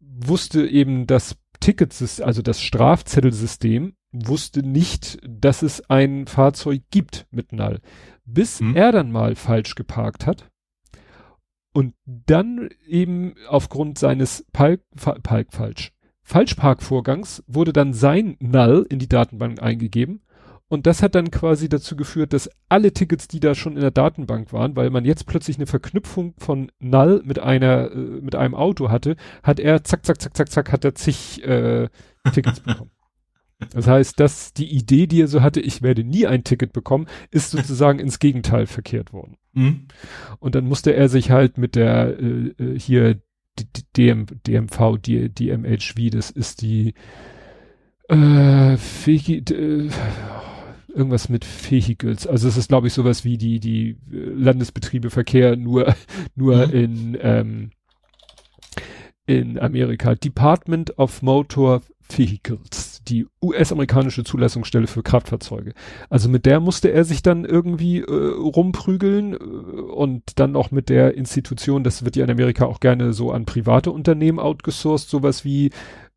wusste 0.00 0.66
eben 0.66 1.06
das 1.06 1.36
Ticketsystem, 1.60 2.26
also 2.26 2.42
das 2.42 2.60
Strafzettelsystem, 2.60 3.94
wusste 4.12 4.62
nicht, 4.62 5.18
dass 5.22 5.62
es 5.62 5.88
ein 5.90 6.26
Fahrzeug 6.26 6.82
gibt 6.90 7.26
mit 7.30 7.52
Null. 7.52 7.80
Bis 8.24 8.60
hm. 8.60 8.74
er 8.74 8.90
dann 8.90 9.12
mal 9.12 9.34
falsch 9.34 9.74
geparkt 9.74 10.26
hat 10.26 10.50
und 11.78 11.94
dann 12.04 12.70
eben 12.88 13.36
aufgrund 13.48 13.98
seines 13.98 14.44
Palk, 14.52 14.80
Palk 15.22 15.52
falsch, 15.52 15.92
Falschparkvorgangs 16.24 17.44
wurde 17.46 17.72
dann 17.72 17.92
sein 17.94 18.36
Null 18.40 18.84
in 18.90 18.98
die 18.98 19.08
Datenbank 19.08 19.62
eingegeben 19.62 20.22
und 20.66 20.88
das 20.88 21.04
hat 21.04 21.14
dann 21.14 21.30
quasi 21.30 21.68
dazu 21.68 21.94
geführt, 21.94 22.32
dass 22.32 22.50
alle 22.68 22.92
Tickets, 22.92 23.28
die 23.28 23.38
da 23.38 23.54
schon 23.54 23.76
in 23.76 23.80
der 23.80 23.92
Datenbank 23.92 24.52
waren, 24.52 24.74
weil 24.74 24.90
man 24.90 25.04
jetzt 25.04 25.26
plötzlich 25.26 25.56
eine 25.56 25.68
Verknüpfung 25.68 26.34
von 26.36 26.72
Null 26.80 27.22
mit 27.24 27.38
einer, 27.38 27.92
äh, 27.92 27.96
mit 27.96 28.34
einem 28.34 28.56
Auto 28.56 28.90
hatte, 28.90 29.14
hat 29.44 29.60
er 29.60 29.84
zack, 29.84 30.04
zack, 30.04 30.20
zack, 30.20 30.36
zack, 30.36 30.50
zack, 30.50 30.72
hat 30.72 30.84
er 30.84 30.96
zig 30.96 31.44
äh, 31.44 31.88
Tickets 32.32 32.58
bekommen. 32.58 32.90
Das 33.70 33.86
heißt, 33.86 34.18
dass 34.20 34.52
die 34.52 34.70
Idee, 34.70 35.06
die 35.06 35.22
er 35.22 35.28
so 35.28 35.42
hatte, 35.42 35.60
ich 35.60 35.82
werde 35.82 36.04
nie 36.04 36.26
ein 36.26 36.44
Ticket 36.44 36.72
bekommen, 36.72 37.06
ist 37.30 37.50
sozusagen 37.52 37.98
ins 38.00 38.18
Gegenteil 38.18 38.66
verkehrt 38.66 39.12
worden. 39.12 39.36
Mhm. 39.58 39.86
Und 40.38 40.54
dann 40.54 40.66
musste 40.66 40.94
er 40.94 41.08
sich 41.08 41.30
halt 41.30 41.58
mit 41.58 41.74
der 41.74 42.18
äh, 42.18 42.54
äh 42.58 42.78
hier 42.78 43.20
DM, 43.96 44.26
DMV, 44.46 44.98
die, 44.98 45.28
DMHV, 45.28 46.10
das 46.12 46.30
ist 46.30 46.62
die 46.62 46.94
äh, 48.08 48.76
Fegi, 48.76 49.38
äh, 49.38 49.90
irgendwas 50.88 51.28
mit 51.28 51.44
Vehicles. 51.44 52.26
Also 52.26 52.48
es 52.48 52.56
ist, 52.56 52.68
glaube 52.68 52.86
ich, 52.86 52.92
sowas 52.92 53.24
wie 53.24 53.36
die, 53.36 53.60
die 53.60 53.90
äh, 54.12 54.30
Landesbetriebe 54.34 55.10
Verkehr 55.10 55.56
nur, 55.56 55.94
nur 56.34 56.68
mhm. 56.68 56.72
in, 56.72 57.18
ähm, 57.20 57.70
in 59.26 59.58
Amerika. 59.58 60.14
Department 60.14 60.98
of 60.98 61.22
Motor 61.22 61.82
Vehicles, 62.08 62.87
die 63.08 63.26
US-amerikanische 63.42 64.24
Zulassungsstelle 64.24 64.86
für 64.86 65.02
Kraftfahrzeuge. 65.02 65.72
Also 66.10 66.28
mit 66.28 66.46
der 66.46 66.60
musste 66.60 66.90
er 66.90 67.04
sich 67.04 67.22
dann 67.22 67.44
irgendwie 67.44 68.00
äh, 68.00 68.04
rumprügeln 68.04 69.34
äh, 69.34 69.36
und 69.36 70.38
dann 70.38 70.56
auch 70.56 70.70
mit 70.70 70.88
der 70.88 71.14
Institution, 71.14 71.84
das 71.84 72.04
wird 72.04 72.16
ja 72.16 72.24
in 72.24 72.30
Amerika 72.30 72.66
auch 72.66 72.80
gerne 72.80 73.12
so 73.12 73.30
an 73.30 73.46
private 73.46 73.90
Unternehmen 73.90 74.38
outgesourced, 74.38 75.08
sowas 75.08 75.44
wie 75.44 75.70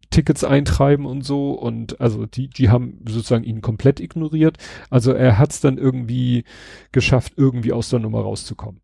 Tickets 0.09 0.43
eintreiben 0.43 1.05
und 1.05 1.23
so 1.23 1.51
und 1.51 2.01
also 2.01 2.25
die, 2.25 2.49
die 2.49 2.69
haben 2.69 2.99
sozusagen 3.07 3.45
ihn 3.45 3.61
komplett 3.61 3.99
ignoriert. 3.99 4.57
Also 4.89 5.13
er 5.13 5.37
hat 5.37 5.51
es 5.51 5.61
dann 5.61 5.77
irgendwie 5.77 6.43
geschafft, 6.91 7.33
irgendwie 7.37 7.71
aus 7.71 7.89
der 7.89 7.99
Nummer 7.99 8.19
rauszukommen. 8.19 8.81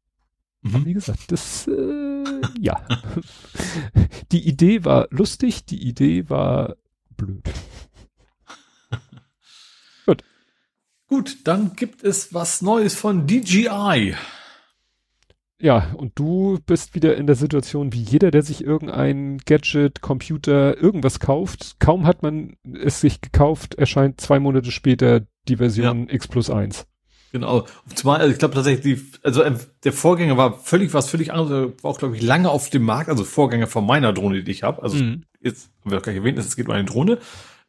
Mhm. 0.61 0.85
Wie 0.85 0.93
gesagt, 0.93 1.31
das 1.31 1.67
äh, 1.67 2.17
ja. 2.59 2.81
die 4.31 4.47
Idee 4.47 4.85
war 4.85 5.07
lustig, 5.11 5.65
die 5.65 5.87
Idee 5.87 6.29
war 6.29 6.75
blöd. 7.15 7.43
Gut. 10.05 10.23
Gut, 11.07 11.37
dann 11.45 11.75
gibt 11.75 12.03
es 12.03 12.33
was 12.33 12.61
Neues 12.61 12.95
von 12.95 13.27
DJI 13.27 14.15
ja, 15.59 15.91
und 15.95 16.19
du 16.19 16.59
bist 16.65 16.93
wieder 16.93 17.17
in 17.17 17.25
der 17.25 17.35
Situation 17.35 17.91
wie 17.91 18.01
jeder, 18.01 18.29
der 18.29 18.43
sich 18.43 18.63
irgendein 18.63 19.39
Gadget, 19.39 20.01
Computer, 20.01 20.77
irgendwas 20.77 21.19
kauft. 21.19 21.77
Kaum 21.79 22.05
hat 22.05 22.21
man 22.21 22.57
es 22.79 23.01
sich 23.01 23.21
gekauft, 23.21 23.73
erscheint 23.75 24.21
zwei 24.21 24.39
Monate 24.39 24.71
später 24.71 25.21
die 25.47 25.57
Version 25.57 26.07
ja. 26.07 26.13
X 26.13 26.27
plus 26.27 26.51
eins. 26.51 26.85
Genau. 27.31 27.65
Zumal, 27.93 28.19
also 28.19 28.31
ich 28.31 28.39
glaube 28.39 28.53
tatsächlich, 28.53 29.01
also 29.23 29.43
ähm, 29.43 29.59
der 29.83 29.93
Vorgänger 29.93 30.37
war 30.37 30.59
völlig 30.59 30.93
was 30.93 31.09
völlig 31.09 31.33
anderes, 31.33 31.73
war 31.81 31.91
auch, 31.91 31.97
glaube 31.97 32.15
ich, 32.15 32.21
lange 32.21 32.49
auf 32.49 32.69
dem 32.69 32.83
Markt, 32.83 33.09
also 33.09 33.23
Vorgänger 33.23 33.67
von 33.67 33.85
meiner 33.85 34.13
Drohne, 34.13 34.43
die 34.43 34.51
ich 34.51 34.61
habe. 34.61 34.83
Also 34.83 34.97
mhm. 34.97 35.23
jetzt 35.41 35.71
haben 35.81 35.91
wir 35.91 35.97
auch 35.97 36.03
gleich 36.03 36.17
erwähnt, 36.17 36.37
es 36.37 36.55
geht 36.55 36.67
um 36.67 36.73
eine 36.73 36.85
Drohne. 36.85 37.17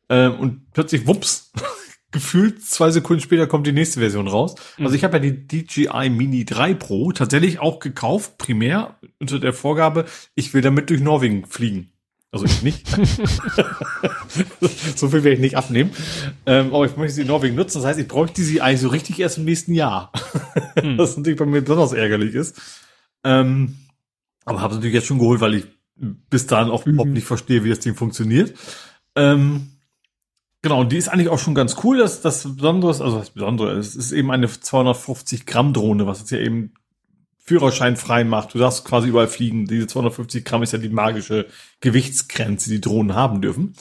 Ähm, 0.09 0.35
und 0.35 0.73
plötzlich, 0.73 1.07
wups, 1.07 1.53
gefühlt 2.11 2.65
zwei 2.65 2.91
Sekunden 2.91 3.23
später 3.23 3.47
kommt 3.47 3.67
die 3.67 3.73
nächste 3.73 4.01
Version 4.01 4.29
raus. 4.29 4.55
Mhm. 4.79 4.87
Also 4.87 4.97
ich 4.97 5.05
habe 5.05 5.19
ja 5.19 5.31
die 5.31 5.47
DJI 5.47 6.11
Mini 6.11 6.45
3 6.45 6.75
Pro 6.75 7.13
tatsächlich 7.13 7.61
auch 7.61 7.81
gekauft, 7.81 8.39
primär 8.39 8.99
unter 9.21 9.39
der 9.39 9.53
Vorgabe, 9.53 10.07
ich 10.35 10.55
will 10.55 10.63
damit 10.63 10.91
durch 10.91 11.01
Norwegen 11.01 11.47
fliegen. 11.47 11.93
Also 12.31 12.45
ich 12.45 12.63
nicht. 12.63 12.87
so 14.97 15.09
viel 15.09 15.25
werde 15.25 15.35
ich 15.35 15.41
nicht 15.41 15.57
abnehmen. 15.57 15.91
Ähm, 16.45 16.75
aber 16.75 16.85
ich 16.85 16.97
möchte 16.97 17.15
sie 17.15 17.23
in 17.23 17.29
Norwegen 17.29 17.57
nutzen. 17.57 17.79
Das 17.79 17.87
heißt, 17.87 17.99
ich 17.99 18.09
bräuchte 18.09 18.43
sie 18.43 18.61
eigentlich 18.61 18.81
so 18.81 18.89
richtig 18.89 19.19
erst 19.19 19.39
im 19.39 19.45
nächsten 19.45 19.73
Jahr. 19.73 20.13
mhm. 20.83 20.99
Was 20.99 21.17
natürlich 21.17 21.39
bei 21.39 21.47
mir 21.47 21.63
besonders 21.63 21.93
ärgerlich 21.93 22.35
ist. 22.35 22.61
Ähm, 23.25 23.79
aber 24.45 24.61
habe 24.61 24.73
es 24.73 24.77
natürlich 24.77 24.95
jetzt 24.95 25.07
schon 25.07 25.19
geholt, 25.19 25.41
weil 25.41 25.55
ich 25.55 25.65
bis 25.97 26.47
dahin 26.47 26.71
auch 26.71 26.85
mhm. 26.85 26.93
überhaupt 26.93 27.13
nicht 27.13 27.27
verstehe, 27.27 27.65
wie 27.65 27.71
das 27.71 27.81
Ding 27.81 27.95
funktioniert. 27.95 28.55
Ähm, 29.17 29.71
Genau, 30.63 30.83
die 30.85 30.97
ist 30.97 31.09
eigentlich 31.09 31.29
auch 31.29 31.39
schon 31.39 31.55
ganz 31.55 31.77
cool. 31.85 31.99
Das, 31.99 32.21
das 32.21 32.43
Besondere 32.57 32.91
ist, 32.91 33.01
also 33.01 33.19
das 33.19 33.31
Besondere, 33.31 33.73
es 33.73 33.95
ist 33.95 34.13
eben 34.13 34.31
eine 34.31 34.49
250 34.49 35.47
Gramm 35.47 35.73
Drohne, 35.73 36.07
was 36.07 36.21
jetzt 36.21 36.31
ja 36.33 36.39
eben 36.39 36.73
Führerschein 37.39 37.97
frei 37.97 38.25
macht. 38.25 38.55
Du 38.55 38.59
darfst 38.59 38.85
quasi 38.85 39.09
überall 39.09 39.29
fliegen. 39.29 39.67
Diese 39.67 39.87
250 39.87 40.45
Gramm 40.45 40.63
ist 40.63 40.73
ja 40.73 40.79
die 40.79 40.89
magische 40.89 41.47
Gewichtsgrenze, 41.81 42.71
die 42.71 42.81
Drohnen 42.81 43.15
haben 43.15 43.41
dürfen. 43.41 43.75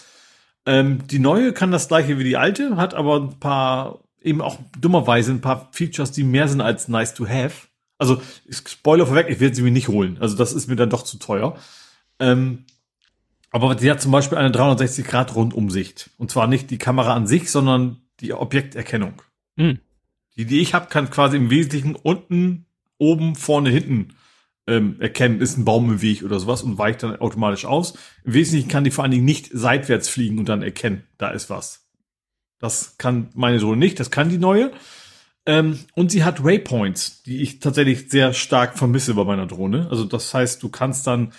Ähm, 0.65 1.07
die 1.07 1.19
neue 1.19 1.51
kann 1.51 1.71
das 1.71 1.87
gleiche 1.87 2.19
wie 2.19 2.23
die 2.23 2.37
alte, 2.37 2.75
hat 2.77 2.93
aber 2.93 3.21
ein 3.21 3.39
paar, 3.39 3.99
eben 4.21 4.41
auch 4.41 4.59
dummerweise 4.79 5.31
ein 5.31 5.41
paar 5.41 5.69
Features, 5.71 6.11
die 6.11 6.23
mehr 6.23 6.47
sind 6.47 6.61
als 6.61 6.87
nice 6.87 7.13
to 7.13 7.27
have. 7.27 7.67
Also, 7.97 8.21
Spoiler 8.49 9.07
vorweg, 9.07 9.27
ich 9.29 9.39
werde 9.39 9.55
sie 9.55 9.63
mir 9.63 9.71
nicht 9.71 9.87
holen. 9.87 10.17
Also, 10.19 10.37
das 10.37 10.53
ist 10.53 10.67
mir 10.67 10.75
dann 10.75 10.89
doch 10.89 11.03
zu 11.03 11.17
teuer. 11.17 11.57
Ähm, 12.19 12.65
aber 13.51 13.77
sie 13.77 13.89
hat 13.89 14.01
zum 14.01 14.11
Beispiel 14.11 14.37
eine 14.37 14.49
360-Grad-Rundumsicht. 14.49 16.09
Und 16.17 16.31
zwar 16.31 16.47
nicht 16.47 16.69
die 16.69 16.77
Kamera 16.77 17.13
an 17.13 17.27
sich, 17.27 17.49
sondern 17.49 18.01
die 18.19 18.33
Objekterkennung. 18.33 19.21
Mhm. 19.55 19.79
Die, 20.35 20.45
die 20.45 20.59
ich 20.59 20.73
habe, 20.73 20.87
kann 20.87 21.09
quasi 21.09 21.37
im 21.37 21.49
Wesentlichen 21.49 21.95
unten, 21.95 22.65
oben, 22.97 23.35
vorne, 23.35 23.69
hinten 23.69 24.15
ähm, 24.67 24.97
erkennen, 24.99 25.39
ist 25.39 25.57
ein 25.57 25.65
Baum 25.65 25.89
im 25.89 26.01
Weg 26.01 26.23
oder 26.23 26.39
sowas 26.39 26.61
und 26.61 26.77
weicht 26.77 27.03
dann 27.03 27.15
automatisch 27.15 27.65
aus. 27.65 27.97
Im 28.23 28.33
Wesentlichen 28.33 28.69
kann 28.69 28.83
die 28.83 28.91
vor 28.91 29.03
allen 29.03 29.11
Dingen 29.11 29.25
nicht 29.25 29.49
seitwärts 29.51 30.09
fliegen 30.09 30.37
und 30.39 30.49
dann 30.49 30.61
erkennen, 30.61 31.03
da 31.17 31.29
ist 31.29 31.49
was. 31.49 31.87
Das 32.59 32.97
kann 32.97 33.29
meine 33.33 33.59
Drohne 33.59 33.77
nicht, 33.77 33.99
das 33.99 34.11
kann 34.11 34.29
die 34.29 34.37
neue. 34.37 34.71
Ähm, 35.45 35.79
und 35.95 36.11
sie 36.11 36.23
hat 36.23 36.43
Waypoints, 36.43 37.23
die 37.23 37.41
ich 37.41 37.59
tatsächlich 37.59 38.09
sehr 38.09 38.33
stark 38.33 38.77
vermisse 38.77 39.13
bei 39.13 39.23
meiner 39.23 39.47
Drohne. 39.47 39.87
Also 39.89 40.03
das 40.03 40.33
heißt, 40.33 40.61
du 40.61 40.69
kannst 40.69 41.07
dann 41.07 41.31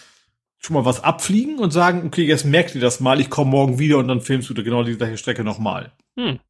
schon 0.58 0.74
mal 0.74 0.84
was 0.84 1.04
abfliegen 1.04 1.58
und 1.58 1.72
sagen, 1.72 2.02
okay, 2.06 2.24
jetzt 2.24 2.44
merkt 2.44 2.74
ihr 2.74 2.80
das 2.80 3.00
mal, 3.00 3.20
ich 3.20 3.30
komme 3.30 3.50
morgen 3.50 3.78
wieder 3.78 3.98
und 3.98 4.08
dann 4.08 4.20
filmst 4.20 4.50
du 4.50 4.54
da 4.54 4.62
genau 4.62 4.82
die 4.82 4.96
gleiche 4.96 5.16
Strecke 5.16 5.44
nochmal. 5.44 5.92
Hm. 6.16 6.40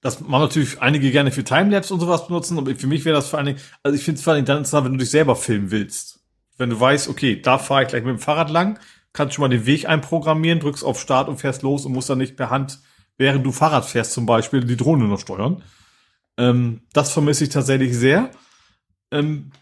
Das 0.00 0.20
machen 0.20 0.42
natürlich 0.42 0.80
einige 0.82 1.10
gerne 1.10 1.30
für 1.30 1.44
Timelapse 1.44 1.94
und 1.94 2.00
sowas 2.00 2.26
benutzen, 2.26 2.58
aber 2.58 2.74
für 2.74 2.86
mich 2.86 3.04
wäre 3.04 3.16
das 3.16 3.28
vor 3.28 3.38
allen 3.38 3.46
Dingen, 3.46 3.60
also 3.82 3.96
ich 3.96 4.04
finde 4.04 4.18
es 4.18 4.24
vor 4.24 4.32
allen 4.32 4.38
Dingen 4.38 4.46
dann 4.46 4.58
interessant, 4.58 4.84
wenn 4.84 4.92
du 4.92 4.98
dich 4.98 5.10
selber 5.10 5.36
filmen 5.36 5.70
willst. 5.70 6.20
Wenn 6.58 6.70
du 6.70 6.78
weißt, 6.78 7.08
okay, 7.08 7.40
da 7.40 7.58
fahre 7.58 7.82
ich 7.82 7.88
gleich 7.88 8.02
mit 8.02 8.10
dem 8.10 8.18
Fahrrad 8.18 8.50
lang, 8.50 8.78
kannst 9.12 9.34
schon 9.34 9.42
mal 9.42 9.48
den 9.48 9.66
Weg 9.66 9.88
einprogrammieren, 9.88 10.60
drückst 10.60 10.84
auf 10.84 11.00
Start 11.00 11.28
und 11.28 11.38
fährst 11.38 11.62
los 11.62 11.86
und 11.86 11.92
musst 11.92 12.10
dann 12.10 12.18
nicht 12.18 12.36
per 12.36 12.50
Hand, 12.50 12.80
während 13.18 13.44
du 13.44 13.52
Fahrrad 13.52 13.84
fährst 13.84 14.12
zum 14.12 14.26
Beispiel, 14.26 14.64
die 14.64 14.76
Drohne 14.76 15.04
noch 15.04 15.20
steuern. 15.20 15.62
Ähm, 16.36 16.82
das 16.92 17.12
vermisse 17.12 17.44
ich 17.44 17.50
tatsächlich 17.50 17.96
sehr. 17.96 18.30
Ähm, 19.10 19.52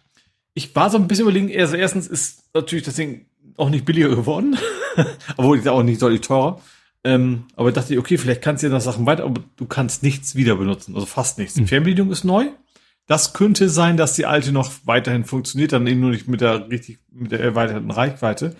ich 0.55 0.75
war 0.75 0.91
so 0.91 0.99
ein 0.99 1.09
bisschen 1.09 1.25
überlegen, 1.25 1.53
also 1.59 1.77
erstens 1.77 2.07
ist 2.07 2.45
natürlich 2.55 2.85
das 2.85 2.95
Ding 2.95 3.27
auch 3.57 3.71
nicht 3.71 3.85
billiger 3.85 4.11
geworden, 4.11 4.57
obwohl 5.37 5.61
ja 5.61 5.73
auch 5.73 5.83
nicht 5.83 6.03
deutlich 6.03 6.23
teurer. 6.23 6.61
Ähm, 7.05 7.45
aber 7.55 7.71
dachte 7.71 7.93
ich, 7.93 7.99
okay, 7.99 8.17
vielleicht 8.17 8.43
kannst 8.43 8.63
du 8.63 8.69
ja 8.69 8.73
noch 8.73 8.81
Sachen 8.81 9.05
weiter, 9.07 9.25
aber 9.25 9.43
du 9.57 9.67
kannst 9.67 10.03
nichts 10.03 10.37
wieder 10.37 10.57
benutzen, 10.57 10.95
also 10.95 11.07
fast 11.07 11.39
nichts. 11.39 11.55
Die 11.55 11.63
Mhm. 11.63 11.69
Fernbedienung 11.69 12.11
ist 12.11 12.25
neu. 12.25 12.47
Das 13.07 13.35
könnte 13.35 13.69
sein, 13.69 13.99
dass 13.99 14.15
die 14.15 14.25
alte 14.25 14.53
noch 14.53 14.73
weiterhin 14.85 15.25
funktioniert, 15.25 15.73
dann 15.73 15.87
eben 15.87 16.01
nur 16.01 16.11
nicht 16.11 16.27
mit 16.27 16.41
der 16.41 16.71
richtig, 16.71 16.99
mit 17.13 17.33
der 17.33 17.41
erweiterten 17.41 17.91
Reichweite. 17.91 18.57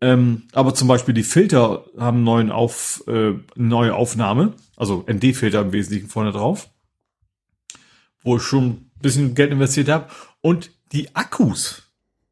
Ähm, 0.00 0.44
aber 0.52 0.74
zum 0.74 0.88
Beispiel 0.88 1.14
die 1.14 1.22
Filter 1.22 1.84
haben 1.98 2.24
neuen 2.24 2.50
Auf, 2.50 3.04
äh, 3.06 3.32
neue 3.54 3.94
Aufnahme, 3.94 4.54
also 4.76 5.04
ND-Filter 5.10 5.60
im 5.60 5.72
Wesentlichen 5.72 6.08
vorne 6.08 6.32
drauf, 6.32 6.70
wo 8.22 8.36
ich 8.36 8.42
schon 8.42 8.66
ein 8.66 8.90
bisschen 9.00 9.34
Geld 9.34 9.52
investiert 9.52 9.88
habe. 9.88 10.08
Und 10.40 10.70
die 10.92 11.14
Akkus, 11.14 11.85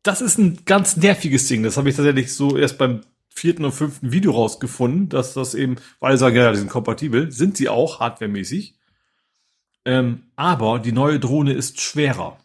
das 0.04 0.20
ist 0.20 0.38
ein 0.38 0.60
ganz 0.64 0.96
nerviges 0.96 1.48
Ding. 1.48 1.62
Das 1.64 1.76
habe 1.76 1.88
ich 1.90 1.96
tatsächlich 1.96 2.32
so 2.32 2.56
erst 2.56 2.78
beim 2.78 3.00
vierten 3.28 3.64
und 3.64 3.72
fünften 3.72 4.12
Video 4.12 4.30
rausgefunden, 4.30 5.08
dass 5.08 5.34
das 5.34 5.54
eben, 5.54 5.76
weil 5.98 6.12
sie 6.16 6.20
sagen, 6.20 6.36
ja, 6.36 6.52
die 6.52 6.58
sind 6.58 6.70
kompatibel, 6.70 7.32
sind 7.32 7.56
sie 7.56 7.68
auch 7.68 7.98
hardwaremäßig. 7.98 8.76
Ähm, 9.84 10.22
aber 10.36 10.78
die 10.78 10.92
neue 10.92 11.18
Drohne 11.18 11.52
ist 11.52 11.80
schwerer. 11.80 12.38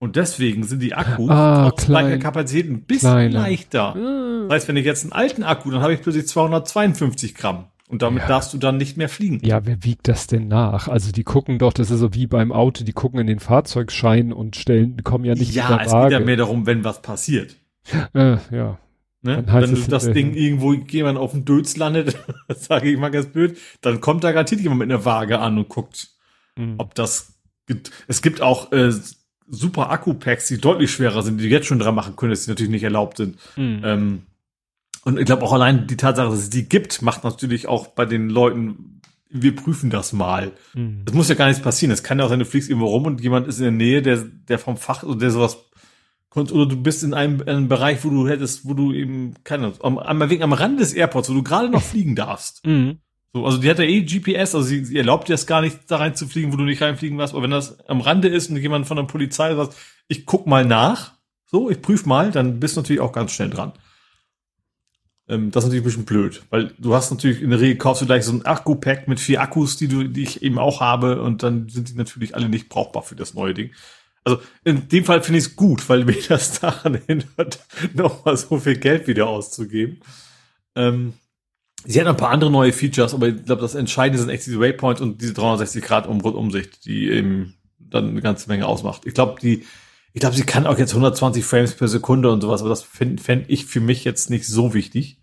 Und 0.00 0.16
deswegen 0.16 0.64
sind 0.64 0.80
die 0.80 0.94
Akkus 0.94 1.30
Ah, 1.30 1.70
gleicher 1.76 2.08
klein. 2.08 2.20
Kapazität 2.20 2.70
ein 2.70 2.82
bisschen 2.82 3.10
Kleiner. 3.10 3.40
leichter. 3.40 3.94
Ah. 3.96 4.46
Das 4.48 4.56
heißt, 4.56 4.68
wenn 4.68 4.76
ich 4.76 4.84
jetzt 4.84 5.04
einen 5.04 5.12
alten 5.12 5.42
Akku, 5.44 5.70
dann 5.70 5.80
habe 5.80 5.94
ich 5.94 6.02
plötzlich 6.02 6.26
252 6.28 7.34
Gramm. 7.34 7.66
Und 7.88 8.00
damit 8.02 8.22
Ja. 8.22 8.28
darfst 8.28 8.54
du 8.54 8.58
dann 8.58 8.78
nicht 8.78 8.96
mehr 8.96 9.08
fliegen. 9.10 9.40
Ja, 9.44 9.66
wer 9.66 9.84
wiegt 9.84 10.08
das 10.08 10.26
denn 10.26 10.48
nach? 10.48 10.88
Also 10.88 11.12
die 11.12 11.22
gucken 11.24 11.58
doch, 11.58 11.72
das 11.74 11.90
ist 11.90 12.00
so 12.00 12.14
wie 12.14 12.26
beim 12.26 12.50
Auto, 12.50 12.82
die 12.82 12.92
gucken 12.94 13.20
in 13.20 13.26
den 13.26 13.40
Fahrzeugschein 13.40 14.32
und 14.32 14.56
stellen, 14.56 15.02
kommen 15.04 15.24
ja 15.26 15.34
nicht 15.34 15.54
ja 15.54 15.80
es 15.82 15.92
Waage. 15.92 16.08
geht 16.10 16.20
ja 16.20 16.24
mehr 16.24 16.36
darum, 16.36 16.66
wenn 16.66 16.82
was 16.84 17.02
passiert. 17.02 17.56
äh, 18.14 18.36
ja. 18.50 18.78
Ne? 19.22 19.36
Dann 19.36 19.52
heißt 19.52 19.68
Wenn 19.68 19.76
es 19.78 19.86
das 19.88 20.04
hinterher. 20.04 20.14
Ding 20.32 20.34
irgendwo 20.34 20.72
jemand 20.74 21.18
auf 21.18 21.32
dem 21.32 21.44
Dötz 21.44 21.76
landet, 21.76 22.16
sage 22.48 22.90
ich 22.90 22.98
mal 22.98 23.10
ganz 23.10 23.26
blöd, 23.26 23.58
dann 23.82 24.00
kommt 24.00 24.24
da 24.24 24.32
garantiert 24.32 24.60
jemand 24.62 24.78
mit 24.80 24.90
einer 24.90 25.04
Waage 25.04 25.38
an 25.38 25.58
und 25.58 25.68
guckt, 25.68 26.08
Mhm. 26.56 26.74
ob 26.78 26.94
das 26.94 27.34
gibt. 27.66 27.90
Es 28.06 28.22
gibt 28.22 28.40
auch 28.40 28.70
äh, 28.72 28.92
super 29.48 29.90
Akku-Packs, 29.90 30.46
die 30.48 30.58
deutlich 30.58 30.90
schwerer 30.92 31.22
sind, 31.22 31.38
die 31.38 31.44
du 31.44 31.50
jetzt 31.50 31.66
schon 31.66 31.78
dran 31.80 31.94
machen 31.94 32.16
können, 32.16 32.30
dass 32.30 32.44
die 32.44 32.50
natürlich 32.50 32.70
nicht 32.70 32.84
erlaubt 32.84 33.16
sind. 33.18 33.36
Mhm. 33.56 33.80
Ähm, 33.84 34.22
und 35.04 35.18
ich 35.18 35.26
glaube 35.26 35.42
auch 35.42 35.52
allein 35.52 35.86
die 35.86 35.96
Tatsache, 35.96 36.30
dass 36.30 36.38
es 36.38 36.50
die 36.50 36.68
gibt, 36.68 37.02
macht 37.02 37.24
natürlich 37.24 37.68
auch 37.68 37.88
bei 37.88 38.06
den 38.06 38.28
Leuten, 38.30 39.00
wir 39.30 39.54
prüfen 39.54 39.90
das 39.90 40.12
mal. 40.12 40.52
Mhm. 40.74 41.04
Es 41.06 41.12
muss 41.12 41.28
ja 41.28 41.34
gar 41.34 41.48
nichts 41.48 41.62
passieren. 41.62 41.92
Es 41.92 42.02
kann 42.02 42.18
ja 42.18 42.24
auch 42.24 42.28
sein, 42.28 42.38
du 42.38 42.44
fliegst 42.44 42.70
irgendwo 42.70 42.86
rum 42.86 43.06
und 43.06 43.20
jemand 43.20 43.48
ist 43.48 43.58
in 43.58 43.64
der 43.64 43.72
Nähe, 43.72 44.02
der, 44.02 44.18
der 44.18 44.58
vom 44.58 44.76
Fach 44.76 45.02
oder 45.02 45.18
der 45.18 45.30
sowas 45.30 45.58
oder 46.36 46.66
du 46.66 46.76
bist 46.76 47.04
in 47.04 47.14
einem, 47.14 47.40
in 47.42 47.48
einem 47.48 47.68
Bereich, 47.68 48.04
wo 48.04 48.10
du 48.10 48.26
hättest, 48.26 48.66
wo 48.66 48.74
du 48.74 48.92
eben, 48.92 49.34
keine 49.44 49.66
Ahnung, 49.66 49.78
am, 49.82 49.98
am, 49.98 50.30
wegen 50.30 50.42
am 50.42 50.52
Rand 50.52 50.80
des 50.80 50.92
Airports, 50.92 51.30
wo 51.30 51.34
du 51.34 51.42
gerade 51.42 51.68
noch 51.68 51.82
fliegen 51.82 52.16
darfst. 52.16 52.66
Mhm. 52.66 52.98
So, 53.32 53.44
also 53.44 53.58
die 53.58 53.68
hat 53.68 53.78
ja 53.78 53.84
eh 53.84 54.02
GPS, 54.02 54.54
also 54.54 54.62
sie, 54.62 54.84
sie 54.84 54.96
erlaubt 54.96 55.28
dir 55.28 55.32
das 55.32 55.46
gar 55.46 55.60
nicht, 55.60 55.78
da 55.88 55.96
rein 55.96 56.14
zu 56.14 56.26
fliegen, 56.26 56.52
wo 56.52 56.56
du 56.56 56.64
nicht 56.64 56.82
reinfliegen 56.82 57.18
darfst. 57.18 57.34
Aber 57.34 57.42
wenn 57.42 57.50
das 57.50 57.80
am 57.88 58.00
Rande 58.00 58.28
ist 58.28 58.50
und 58.50 58.56
jemand 58.56 58.86
von 58.86 58.96
der 58.96 59.04
Polizei 59.04 59.54
sagt, 59.54 59.74
ich 60.08 60.26
guck 60.26 60.46
mal 60.46 60.64
nach, 60.64 61.14
so, 61.46 61.70
ich 61.70 61.82
prüf 61.82 62.06
mal, 62.06 62.30
dann 62.30 62.60
bist 62.60 62.76
du 62.76 62.80
natürlich 62.80 63.00
auch 63.00 63.12
ganz 63.12 63.32
schnell 63.32 63.50
dran. 63.50 63.72
Ähm, 65.28 65.50
das 65.50 65.64
ist 65.64 65.68
natürlich 65.68 65.82
ein 65.82 65.88
bisschen 65.88 66.04
blöd, 66.04 66.42
weil 66.50 66.74
du 66.78 66.94
hast 66.94 67.10
natürlich 67.10 67.40
in 67.40 67.50
der 67.50 67.60
Regel 67.60 67.76
kaufst 67.76 68.02
du 68.02 68.06
gleich 68.06 68.24
so 68.24 68.32
ein 68.32 68.44
Akku-Pack 68.44 69.08
mit 69.08 69.20
vier 69.20 69.40
Akkus, 69.40 69.76
die 69.76 69.88
du, 69.88 70.04
die 70.04 70.22
ich 70.22 70.42
eben 70.42 70.58
auch 70.58 70.80
habe, 70.80 71.22
und 71.22 71.42
dann 71.42 71.68
sind 71.68 71.88
die 71.88 71.94
natürlich 71.94 72.34
alle 72.34 72.48
nicht 72.48 72.68
brauchbar 72.68 73.02
für 73.02 73.16
das 73.16 73.34
neue 73.34 73.54
Ding. 73.54 73.70
Also 74.24 74.40
in 74.64 74.88
dem 74.88 75.04
Fall 75.04 75.22
finde 75.22 75.38
ich 75.38 75.46
es 75.46 75.56
gut, 75.56 75.88
weil 75.88 76.04
mir 76.04 76.16
das 76.28 76.60
daran 76.60 76.98
hindert, 77.06 77.58
nochmal 77.94 78.36
so 78.36 78.58
viel 78.58 78.76
Geld 78.76 79.06
wieder 79.06 79.26
auszugeben. 79.28 80.00
Ähm, 80.74 81.14
sie 81.84 82.00
hat 82.00 82.06
ein 82.06 82.16
paar 82.16 82.30
andere 82.30 82.50
neue 82.50 82.72
Features, 82.72 83.14
aber 83.14 83.28
ich 83.28 83.44
glaube, 83.44 83.62
das 83.62 83.74
Entscheidende 83.74 84.18
sind 84.18 84.30
echt 84.30 84.46
diese 84.46 84.60
Waypoint 84.60 85.00
und 85.00 85.22
diese 85.22 85.34
360 85.34 85.82
Grad 85.82 86.06
Umsicht, 86.06 86.84
die 86.84 87.08
eben 87.08 87.54
dann 87.78 88.10
eine 88.10 88.22
ganze 88.22 88.48
Menge 88.48 88.66
ausmacht. 88.66 89.02
Ich 89.04 89.14
glaube, 89.14 89.40
die, 89.40 89.64
ich 90.14 90.20
glaube, 90.20 90.36
sie 90.36 90.44
kann 90.44 90.66
auch 90.66 90.78
jetzt 90.78 90.92
120 90.92 91.44
Frames 91.44 91.74
per 91.74 91.88
Sekunde 91.88 92.30
und 92.30 92.40
sowas, 92.40 92.60
aber 92.60 92.70
das 92.70 92.84
fände 92.84 93.20
fänd 93.20 93.46
ich 93.48 93.66
für 93.66 93.80
mich 93.80 94.04
jetzt 94.04 94.30
nicht 94.30 94.46
so 94.46 94.72
wichtig. 94.72 95.18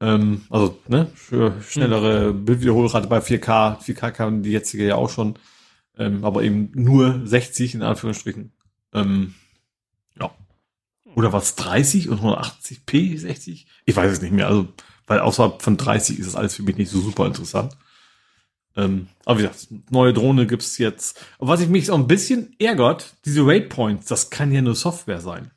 Ähm, 0.00 0.42
also, 0.48 0.78
ne, 0.86 1.08
für 1.14 1.60
schnellere 1.60 2.32
Bildwiederholrate 2.32 3.08
bei 3.08 3.18
4K, 3.18 3.80
4K 3.82 4.12
kann 4.12 4.42
die 4.44 4.52
jetzige 4.52 4.86
ja 4.86 4.94
auch 4.94 5.10
schon, 5.10 5.34
ähm, 5.98 6.24
aber 6.24 6.44
eben 6.44 6.70
nur 6.74 7.26
60 7.26 7.74
in 7.74 7.82
Anführungsstrichen. 7.82 8.52
Ähm, 8.92 9.34
ja. 10.20 10.30
Oder 11.16 11.32
was 11.32 11.56
30 11.56 12.10
und 12.10 12.20
180p 12.20 13.18
60? 13.18 13.66
Ich 13.86 13.96
weiß 13.96 14.12
es 14.12 14.22
nicht 14.22 14.32
mehr. 14.32 14.46
Also, 14.46 14.68
weil 15.08 15.18
außerhalb 15.18 15.60
von 15.60 15.76
30 15.76 16.20
ist 16.20 16.28
das 16.28 16.36
alles 16.36 16.54
für 16.54 16.62
mich 16.62 16.76
nicht 16.76 16.90
so 16.90 17.00
super 17.00 17.26
interessant. 17.26 17.76
Ähm, 18.76 19.08
aber 19.24 19.38
wie 19.38 19.42
gesagt, 19.42 19.68
neue 19.90 20.12
Drohne 20.12 20.46
gibt's 20.46 20.78
jetzt. 20.78 21.20
Was 21.38 21.60
ich 21.60 21.68
mich 21.68 21.86
so 21.86 21.94
ein 21.94 22.08
bisschen 22.08 22.54
ärgert, 22.58 23.14
diese 23.24 23.46
Waypoints, 23.46 24.06
das 24.06 24.30
kann 24.30 24.52
ja 24.52 24.62
nur 24.62 24.74
Software 24.74 25.20
sein. 25.20 25.50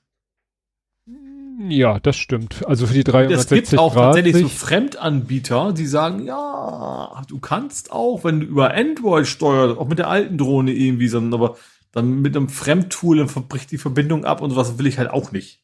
Ja, 1.70 2.00
das 2.00 2.16
stimmt. 2.18 2.66
Also 2.68 2.86
für 2.86 2.94
die 2.94 3.00
Es 3.00 3.06
360 3.06 3.70
gibt 3.70 3.80
auch 3.80 3.94
Grad 3.94 4.16
tatsächlich 4.16 4.44
so 4.44 4.48
Fremdanbieter, 4.48 5.74
die 5.74 5.88
sagen, 5.88 6.26
ja, 6.26 7.24
du 7.28 7.40
kannst 7.40 7.92
auch, 7.92 8.24
wenn 8.24 8.42
du 8.42 8.46
über 8.46 8.76
Android 8.76 9.26
steuerst, 9.26 9.80
auch 9.80 9.88
mit 9.88 9.98
der 9.98 10.10
alten 10.10 10.38
Drohne 10.38 10.72
irgendwie, 10.72 11.08
sondern 11.08 11.40
aber 11.40 11.58
dann 11.92 12.22
mit 12.22 12.36
einem 12.36 12.50
Fremdtool 12.50 13.18
dann 13.18 13.48
bricht 13.48 13.72
die 13.72 13.80
Verbindung 13.80 14.24
ab 14.24 14.42
und 14.42 14.52
sowas 14.52 14.78
will 14.78 14.86
ich 14.86 15.00
halt 15.00 15.10
auch 15.10 15.32
nicht. 15.32 15.64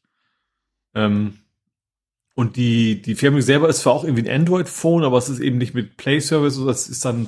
Ähm, 0.95 1.35
und 2.33 2.55
die, 2.55 2.99
die 2.99 3.13
Firma 3.13 3.41
selber 3.41 3.69
ist 3.69 3.81
zwar 3.81 3.93
auch 3.93 4.03
irgendwie 4.03 4.27
ein 4.27 4.41
Android-Phone, 4.41 5.03
aber 5.03 5.19
es 5.19 5.29
ist 5.29 5.39
eben 5.39 5.59
nicht 5.59 5.75
mit 5.75 5.97
Play-Service, 5.97 6.55
so 6.55 6.65
das 6.65 6.87
ist 6.87 7.05
dann, 7.05 7.27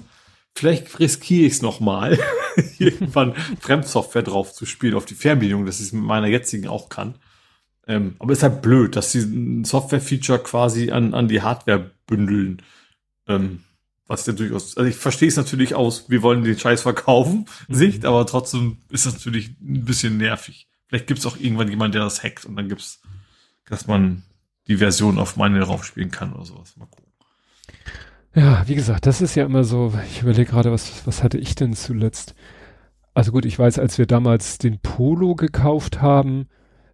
vielleicht 0.56 1.00
riskiere 1.00 1.46
ich 1.46 1.54
es 1.54 1.62
nochmal, 1.62 2.18
irgendwann 2.80 3.36
Fremdsoftware 3.60 4.24
drauf 4.24 4.54
zu 4.54 4.66
spielen 4.66 4.96
auf 4.96 5.06
die 5.06 5.16
Fernbedienung, 5.16 5.66
dass 5.66 5.80
ich 5.80 5.88
es 5.88 5.94
mit 5.94 6.04
meiner 6.04 6.28
jetzigen 6.28 6.68
auch 6.68 6.90
kann. 6.90 7.16
Ähm, 7.88 8.16
aber 8.20 8.34
ist 8.34 8.44
halt 8.44 8.62
blöd, 8.62 8.96
dass 8.96 9.12
sie 9.12 9.20
ein 9.20 9.64
Software-Feature 9.64 10.40
quasi 10.40 10.92
an, 10.92 11.14
an 11.14 11.28
die 11.28 11.42
Hardware 11.42 11.92
bündeln. 12.08 12.62
Ähm, 13.28 13.64
was 14.08 14.26
ja 14.26 14.34
durchaus, 14.34 14.78
also 14.78 14.88
ich 14.88 14.96
verstehe 14.96 15.28
es 15.28 15.36
natürlich 15.36 15.74
aus, 15.74 16.10
wir 16.10 16.22
wollen 16.22 16.44
den 16.44 16.58
Scheiß 16.58 16.84
verkaufen, 16.84 17.48
Sicht, 17.68 18.06
aber 18.06 18.26
trotzdem 18.28 18.78
ist 18.90 19.08
das 19.08 19.16
natürlich 19.16 19.50
ein 19.62 19.84
bisschen 19.84 20.18
nervig. 20.18 20.68
Vielleicht 20.88 21.08
gibt 21.08 21.20
es 21.20 21.26
auch 21.26 21.38
irgendwann 21.38 21.70
jemand, 21.70 21.96
der 21.96 22.04
das 22.04 22.24
hackt 22.24 22.46
und 22.46 22.56
dann 22.56 22.70
gibt's, 22.70 23.02
dass 23.66 23.88
man 23.88 24.22
die 24.68 24.78
Version 24.78 25.18
auf 25.18 25.38
meine 25.38 25.60
drauf 25.60 25.84
spielen 25.84 26.12
kann 26.12 26.34
oder 26.34 26.46
sowas. 26.46 26.78
Mal 26.78 26.86
gucken. 26.86 27.05
Ja, 28.36 28.64
wie 28.68 28.76
gesagt, 28.76 29.06
das 29.06 29.22
ist 29.22 29.36
ja 29.36 29.46
immer 29.46 29.64
so, 29.64 29.94
ich 30.10 30.22
überlege 30.22 30.52
gerade, 30.52 30.72
was, 30.72 31.08
was 31.08 31.24
hatte 31.24 31.38
ich 31.38 31.56
denn 31.56 31.74
zuletzt? 31.74 32.36
Also 33.14 33.32
gut, 33.32 33.46
ich 33.46 33.58
weiß, 33.58 33.80
als 33.80 33.98
wir 33.98 34.08
damals 34.08 34.58
den 34.58 34.80
Polo 34.80 35.36
gekauft 35.36 36.02
haben, 36.02 36.48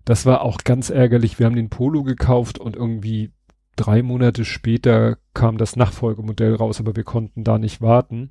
das 0.06 0.26
war 0.28 0.42
auch 0.42 0.60
ganz 0.64 0.92
ärgerlich. 0.92 1.40
Wir 1.40 1.48
haben 1.48 1.56
den 1.56 1.70
Polo 1.72 2.04
gekauft 2.04 2.60
und 2.60 2.76
irgendwie 2.76 3.32
drei 3.76 4.04
Monate 4.04 4.46
später 4.46 5.18
kam 5.34 5.58
das 5.58 5.76
Nachfolgemodell 5.76 6.54
raus, 6.56 6.80
aber 6.80 6.96
wir 6.96 7.04
konnten 7.04 7.44
da 7.44 7.58
nicht 7.58 7.82
warten. 7.82 8.30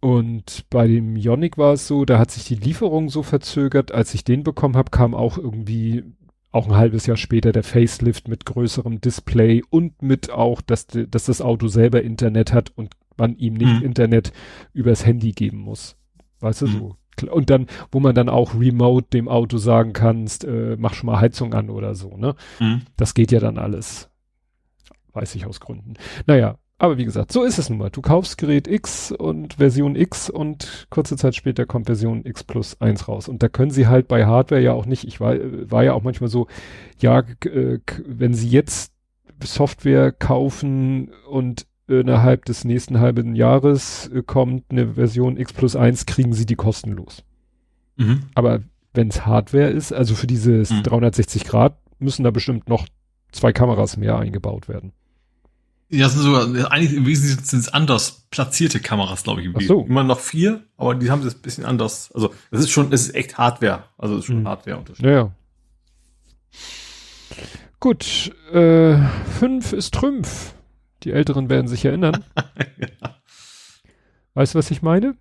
Und 0.00 0.66
bei 0.70 0.86
dem 0.86 1.16
Ionic 1.16 1.58
war 1.58 1.72
es 1.72 1.88
so, 1.88 2.04
da 2.04 2.20
hat 2.20 2.30
sich 2.30 2.44
die 2.44 2.54
Lieferung 2.54 3.08
so 3.08 3.24
verzögert. 3.24 3.90
Als 3.90 4.14
ich 4.14 4.22
den 4.22 4.44
bekommen 4.44 4.76
habe, 4.76 4.90
kam 4.90 5.12
auch 5.14 5.38
irgendwie 5.38 6.04
auch 6.58 6.66
ein 6.68 6.76
halbes 6.76 7.06
Jahr 7.06 7.16
später 7.16 7.52
der 7.52 7.62
Facelift 7.62 8.28
mit 8.28 8.44
größerem 8.44 9.00
Display 9.00 9.62
und 9.70 10.02
mit 10.02 10.30
auch, 10.30 10.60
dass, 10.60 10.86
dass 10.86 11.24
das 11.26 11.40
Auto 11.40 11.68
selber 11.68 12.02
Internet 12.02 12.52
hat 12.52 12.72
und 12.76 12.94
man 13.16 13.36
ihm 13.36 13.54
nicht 13.54 13.80
Mhm. 13.80 13.86
Internet 13.86 14.32
übers 14.72 15.06
Handy 15.06 15.32
geben 15.32 15.58
muss. 15.58 15.96
Weißt 16.40 16.62
du 16.62 16.66
Mhm. 16.66 16.70
so? 16.72 16.96
Und 17.32 17.50
dann, 17.50 17.66
wo 17.90 17.98
man 17.98 18.14
dann 18.14 18.28
auch 18.28 18.54
remote 18.54 19.08
dem 19.12 19.28
Auto 19.28 19.56
sagen 19.58 19.92
kannst, 19.92 20.44
äh, 20.44 20.76
mach 20.78 20.94
schon 20.94 21.08
mal 21.08 21.20
Heizung 21.20 21.52
an 21.52 21.68
oder 21.68 21.96
so, 21.96 22.16
ne? 22.16 22.36
Das 22.96 23.14
geht 23.14 23.32
ja 23.32 23.40
dann 23.40 23.58
alles. 23.58 24.08
Weiß 25.14 25.34
ich 25.34 25.44
aus 25.46 25.58
Gründen. 25.58 25.94
Naja, 26.26 26.58
aber 26.78 26.96
wie 26.96 27.04
gesagt, 27.04 27.32
so 27.32 27.42
ist 27.42 27.58
es 27.58 27.68
nun 27.70 27.78
mal. 27.78 27.90
Du 27.90 28.00
kaufst 28.00 28.38
Gerät 28.38 28.68
X 28.68 29.10
und 29.12 29.54
Version 29.54 29.96
X 29.96 30.30
und 30.30 30.86
kurze 30.90 31.16
Zeit 31.16 31.34
später 31.34 31.66
kommt 31.66 31.86
Version 31.86 32.24
X 32.24 32.44
plus 32.44 32.80
1 32.80 33.08
raus. 33.08 33.28
Und 33.28 33.42
da 33.42 33.48
können 33.48 33.70
sie 33.72 33.88
halt 33.88 34.06
bei 34.06 34.26
Hardware 34.26 34.60
ja 34.60 34.72
auch 34.72 34.86
nicht, 34.86 35.04
ich 35.04 35.20
war, 35.20 35.34
war 35.38 35.82
ja 35.82 35.92
auch 35.92 36.02
manchmal 36.04 36.30
so, 36.30 36.46
ja, 37.00 37.24
wenn 38.06 38.34
sie 38.34 38.48
jetzt 38.48 38.92
Software 39.42 40.12
kaufen 40.12 41.10
und 41.28 41.66
innerhalb 41.88 42.44
des 42.44 42.64
nächsten 42.64 43.00
halben 43.00 43.34
Jahres 43.34 44.10
kommt 44.26 44.64
eine 44.70 44.94
Version 44.94 45.36
X 45.36 45.52
plus 45.52 45.74
1, 45.74 46.06
kriegen 46.06 46.32
sie 46.32 46.46
die 46.46 46.56
kostenlos. 46.56 47.24
Mhm. 47.96 48.24
Aber 48.34 48.60
wenn 48.94 49.08
es 49.08 49.26
Hardware 49.26 49.70
ist, 49.70 49.92
also 49.92 50.14
für 50.14 50.26
dieses 50.26 50.70
Mhm. 50.70 50.82
360 50.82 51.44
Grad, 51.44 51.78
müssen 51.98 52.24
da 52.24 52.30
bestimmt 52.30 52.68
noch 52.68 52.86
zwei 53.32 53.52
Kameras 53.52 53.96
mehr 53.96 54.18
eingebaut 54.18 54.68
werden. 54.68 54.92
Ja, 55.90 56.04
das 56.04 56.14
sind 56.14 56.22
sogar, 56.22 56.70
eigentlich 56.70 56.92
im 56.94 57.06
Wesentlichen 57.06 57.44
sind 57.44 57.60
es 57.60 57.68
anders 57.72 58.26
platzierte 58.30 58.78
Kameras, 58.78 59.22
glaube 59.22 59.40
ich. 59.42 59.48
Ach 59.54 59.60
so. 59.62 59.84
Immer 59.86 60.04
noch 60.04 60.20
vier, 60.20 60.62
aber 60.76 60.94
die 60.94 61.10
haben 61.10 61.26
es 61.26 61.34
ein 61.34 61.40
bisschen 61.40 61.64
anders. 61.64 62.12
Also, 62.12 62.34
es 62.50 62.60
ist 62.60 62.70
schon, 62.70 62.92
es 62.92 63.02
ist 63.08 63.14
echt 63.14 63.38
Hardware. 63.38 63.84
Also, 63.96 64.14
es 64.14 64.20
ist 64.20 64.26
schon 64.26 64.40
Mhm. 64.42 64.48
Hardware-Unterschied. 64.48 65.04
Naja. 65.04 65.32
Gut, 67.80 68.32
äh, 68.52 68.98
fünf 69.38 69.72
ist 69.72 69.94
Trümpf. 69.94 70.54
Die 71.04 71.12
Älteren 71.12 71.48
werden 71.48 71.68
sich 71.68 71.84
erinnern. 71.84 72.24
ja. 72.36 73.14
Weißt 74.34 74.54
du, 74.54 74.58
was 74.58 74.70
ich 74.70 74.82
meine? 74.82 75.16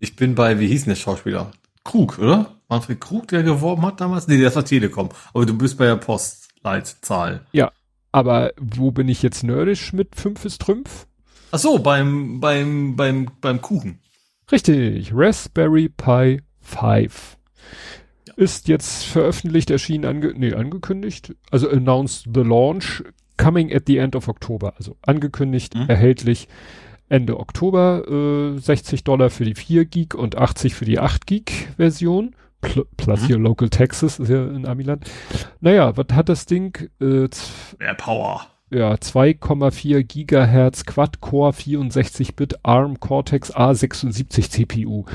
Ich 0.00 0.16
bin 0.16 0.34
bei, 0.34 0.58
wie 0.60 0.66
hieß 0.68 0.84
denn 0.84 0.94
der 0.94 1.00
Schauspieler? 1.00 1.52
Krug, 1.84 2.18
oder? 2.18 2.54
Manfred 2.68 3.00
Krug, 3.00 3.28
der 3.28 3.42
geworben 3.42 3.82
hat 3.86 4.00
damals? 4.00 4.26
Nee, 4.28 4.40
das 4.40 4.56
war 4.56 4.64
Telekom. 4.64 5.10
Aber 5.32 5.46
du 5.46 5.56
bist 5.56 5.78
bei 5.78 5.86
der 5.86 5.96
Postleitzahl. 5.96 7.46
Ja, 7.52 7.70
aber 8.12 8.52
wo 8.58 8.90
bin 8.90 9.08
ich 9.08 9.22
jetzt 9.22 9.42
nerdisch 9.44 9.92
mit 9.92 10.16
5 10.16 10.44
ist 10.44 10.60
Trümpf? 10.60 11.06
Ach 11.50 11.58
so, 11.58 11.78
beim, 11.78 12.40
beim, 12.40 12.96
beim, 12.96 13.30
beim 13.40 13.62
Kuchen. 13.62 14.00
Richtig, 14.50 15.12
Raspberry 15.14 15.88
Pi 15.88 16.40
5. 16.60 17.36
Ja. 18.26 18.34
Ist 18.36 18.68
jetzt 18.68 19.04
veröffentlicht, 19.04 19.70
erschienen, 19.70 20.04
ange 20.04 20.32
nee, 20.36 20.52
angekündigt, 20.52 21.34
also 21.50 21.68
announced 21.68 22.28
the 22.34 22.42
launch, 22.42 23.02
coming 23.36 23.74
at 23.74 23.84
the 23.86 23.98
end 23.98 24.14
of 24.14 24.28
October. 24.28 24.74
Also 24.76 24.96
angekündigt, 25.02 25.74
mhm. 25.74 25.88
erhältlich 25.88 26.48
Ende 27.08 27.40
Oktober, 27.40 28.54
äh, 28.56 28.58
60 28.58 29.04
Dollar 29.04 29.30
für 29.30 29.44
die 29.44 29.54
4 29.54 29.86
Gig 29.86 30.14
und 30.14 30.36
80 30.36 30.74
für 30.74 30.84
die 30.84 30.98
8 30.98 31.26
Gig 31.26 31.68
Version. 31.76 32.34
Pl 32.60 32.86
plus 32.96 33.22
mhm. 33.22 33.26
hier 33.26 33.38
Local 33.38 33.68
Texas, 33.68 34.18
ist 34.18 34.28
ja 34.28 34.44
in 34.44 34.66
Amiland. 34.66 35.08
Naja, 35.60 35.96
was 35.96 36.06
hat 36.12 36.28
das 36.28 36.46
Ding? 36.46 36.88
Äh, 37.00 37.28
Mehr 37.78 37.94
Power. 37.96 38.46
Ja, 38.70 38.92
2,4 38.92 40.02
Gigahertz 40.02 40.84
Quad-Core 40.84 41.52
64-Bit 41.52 42.64
ARM 42.64 43.00
Cortex 43.00 43.54
A76 43.54 44.50
CPU. 44.50 45.06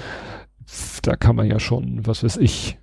Da 1.04 1.16
kann 1.16 1.36
man 1.36 1.48
ja 1.48 1.60
schon, 1.60 2.06
was 2.08 2.24
weiß 2.24 2.38
ich. 2.38 2.80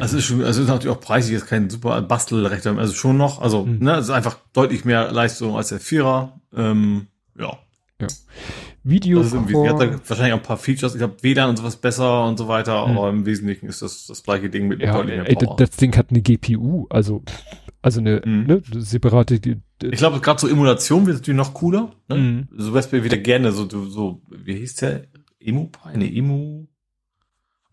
Also 0.00 0.18
ist 0.18 0.24
schon, 0.24 0.42
also 0.42 0.62
ist 0.62 0.68
natürlich 0.68 0.96
auch 0.96 1.00
preisig, 1.00 1.36
ist 1.36 1.46
kein 1.46 1.70
super 1.70 2.00
Bastelrechter, 2.02 2.76
also 2.76 2.92
schon 2.94 3.16
noch, 3.16 3.40
also, 3.40 3.64
mhm. 3.64 3.78
ne, 3.78 3.92
es 3.92 4.06
ist 4.06 4.10
einfach 4.10 4.38
deutlich 4.52 4.84
mehr 4.84 5.12
Leistung 5.12 5.56
als 5.56 5.68
der 5.68 5.78
Vierer, 5.78 6.40
ähm, 6.56 7.06
ja. 7.38 7.58
Ja. 8.00 8.08
Video. 8.84 9.18
Also 9.18 9.36
irgendwie, 9.36 9.56
hat 9.68 9.80
da 9.80 10.08
wahrscheinlich 10.08 10.34
auch 10.34 10.38
ein 10.38 10.42
paar 10.42 10.58
Features. 10.58 10.94
Ich 10.94 10.98
glaube, 10.98 11.16
WLAN 11.22 11.50
und 11.50 11.56
sowas 11.56 11.76
besser 11.76 12.26
und 12.26 12.38
so 12.38 12.48
weiter, 12.48 12.86
mhm. 12.86 12.98
aber 12.98 13.10
im 13.10 13.26
Wesentlichen 13.26 13.66
ist 13.66 13.82
das 13.82 14.06
das 14.06 14.22
gleiche 14.22 14.50
Ding 14.50 14.68
mit 14.68 14.80
ja, 14.80 15.00
ey, 15.00 15.36
das 15.56 15.70
Ding 15.70 15.96
hat 15.96 16.10
eine 16.10 16.20
GPU, 16.20 16.86
also 16.90 17.22
also 17.84 18.00
eine, 18.00 18.22
mhm. 18.24 18.46
ne, 18.46 18.62
separate. 18.76 19.40
Die, 19.40 19.60
ich 19.82 19.98
glaube, 19.98 20.20
gerade 20.20 20.40
so 20.40 20.48
Emulation 20.48 21.04
wird 21.04 21.18
natürlich 21.18 21.36
noch 21.36 21.52
cooler. 21.52 21.92
Ne? 22.08 22.16
Mhm. 22.16 22.48
So 22.56 22.72
Raspberry 22.72 23.04
wieder 23.04 23.18
gerne 23.18 23.52
so, 23.52 23.68
so, 23.68 24.22
wie 24.30 24.54
hieß 24.54 24.76
der? 24.76 25.02
Emu? 25.38 25.68
Eine 25.82 26.10
Emu? 26.10 26.66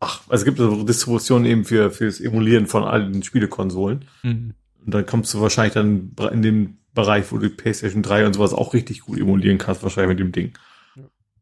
Ach, 0.02 0.20
also 0.28 0.42
es 0.42 0.46
gibt 0.46 0.58
so 0.58 0.84
Distributionen 0.84 1.46
eben 1.46 1.64
für 1.64 1.92
fürs 1.92 2.20
Emulieren 2.20 2.68
von 2.68 2.84
allen 2.84 3.24
Spielekonsolen. 3.24 4.04
Mhm. 4.24 4.54
Und 4.86 4.94
dann 4.94 5.06
kommst 5.06 5.34
du 5.34 5.40
wahrscheinlich 5.40 5.76
dann 5.76 6.14
in 6.34 6.42
dem 6.42 6.78
Bereich, 6.94 7.32
wo 7.32 7.38
du 7.38 7.50
PlayStation 7.50 8.04
3 8.04 8.26
und 8.26 8.34
sowas 8.34 8.54
auch 8.54 8.74
richtig 8.74 9.02
gut 9.02 9.18
emulieren 9.18 9.60
kannst, 9.60 9.82
wahrscheinlich 9.82 10.18
mit 10.18 10.20
dem 10.20 10.34
Ding. 10.34 10.52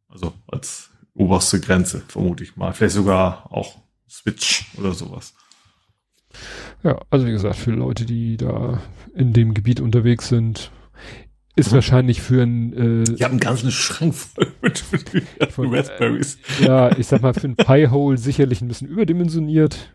Also 0.10 0.34
als 0.48 0.90
oberste 1.14 1.60
Grenze, 1.60 2.02
vermute 2.08 2.44
ich 2.44 2.56
mal. 2.56 2.74
Vielleicht 2.74 2.96
sogar 2.96 3.52
auch 3.52 3.78
Switch 4.10 4.66
oder 4.78 4.94
sowas. 4.94 5.34
Ja, 6.84 7.00
also 7.10 7.26
wie 7.26 7.32
gesagt, 7.32 7.56
für 7.56 7.72
Leute, 7.72 8.06
die 8.06 8.38
da 8.38 8.82
in 9.14 9.34
dem 9.34 9.54
Gebiet 9.54 9.82
unterwegs 9.82 10.30
sind, 10.30 10.72
ist 11.56 11.72
mhm. 11.72 11.76
wahrscheinlich 11.76 12.22
für 12.22 12.42
ein 12.42 12.74
äh, 12.74 13.04
Die 13.04 13.24
haben 13.24 13.32
einen 13.32 13.40
ganzen 13.40 13.72
Schrank 13.72 14.16
voll 14.16 14.48
mit, 14.62 14.84
mit 15.40 15.52
von, 15.52 15.74
Raspberries. 15.74 16.38
Äh, 16.62 16.66
ja, 16.66 16.98
ich 16.98 17.08
sag 17.08 17.22
mal, 17.22 17.34
für 17.34 17.48
ein 17.48 17.56
Pi-Hole 17.56 18.18
sicherlich 18.18 18.62
ein 18.62 18.68
bisschen 18.68 18.88
überdimensioniert. 18.88 19.94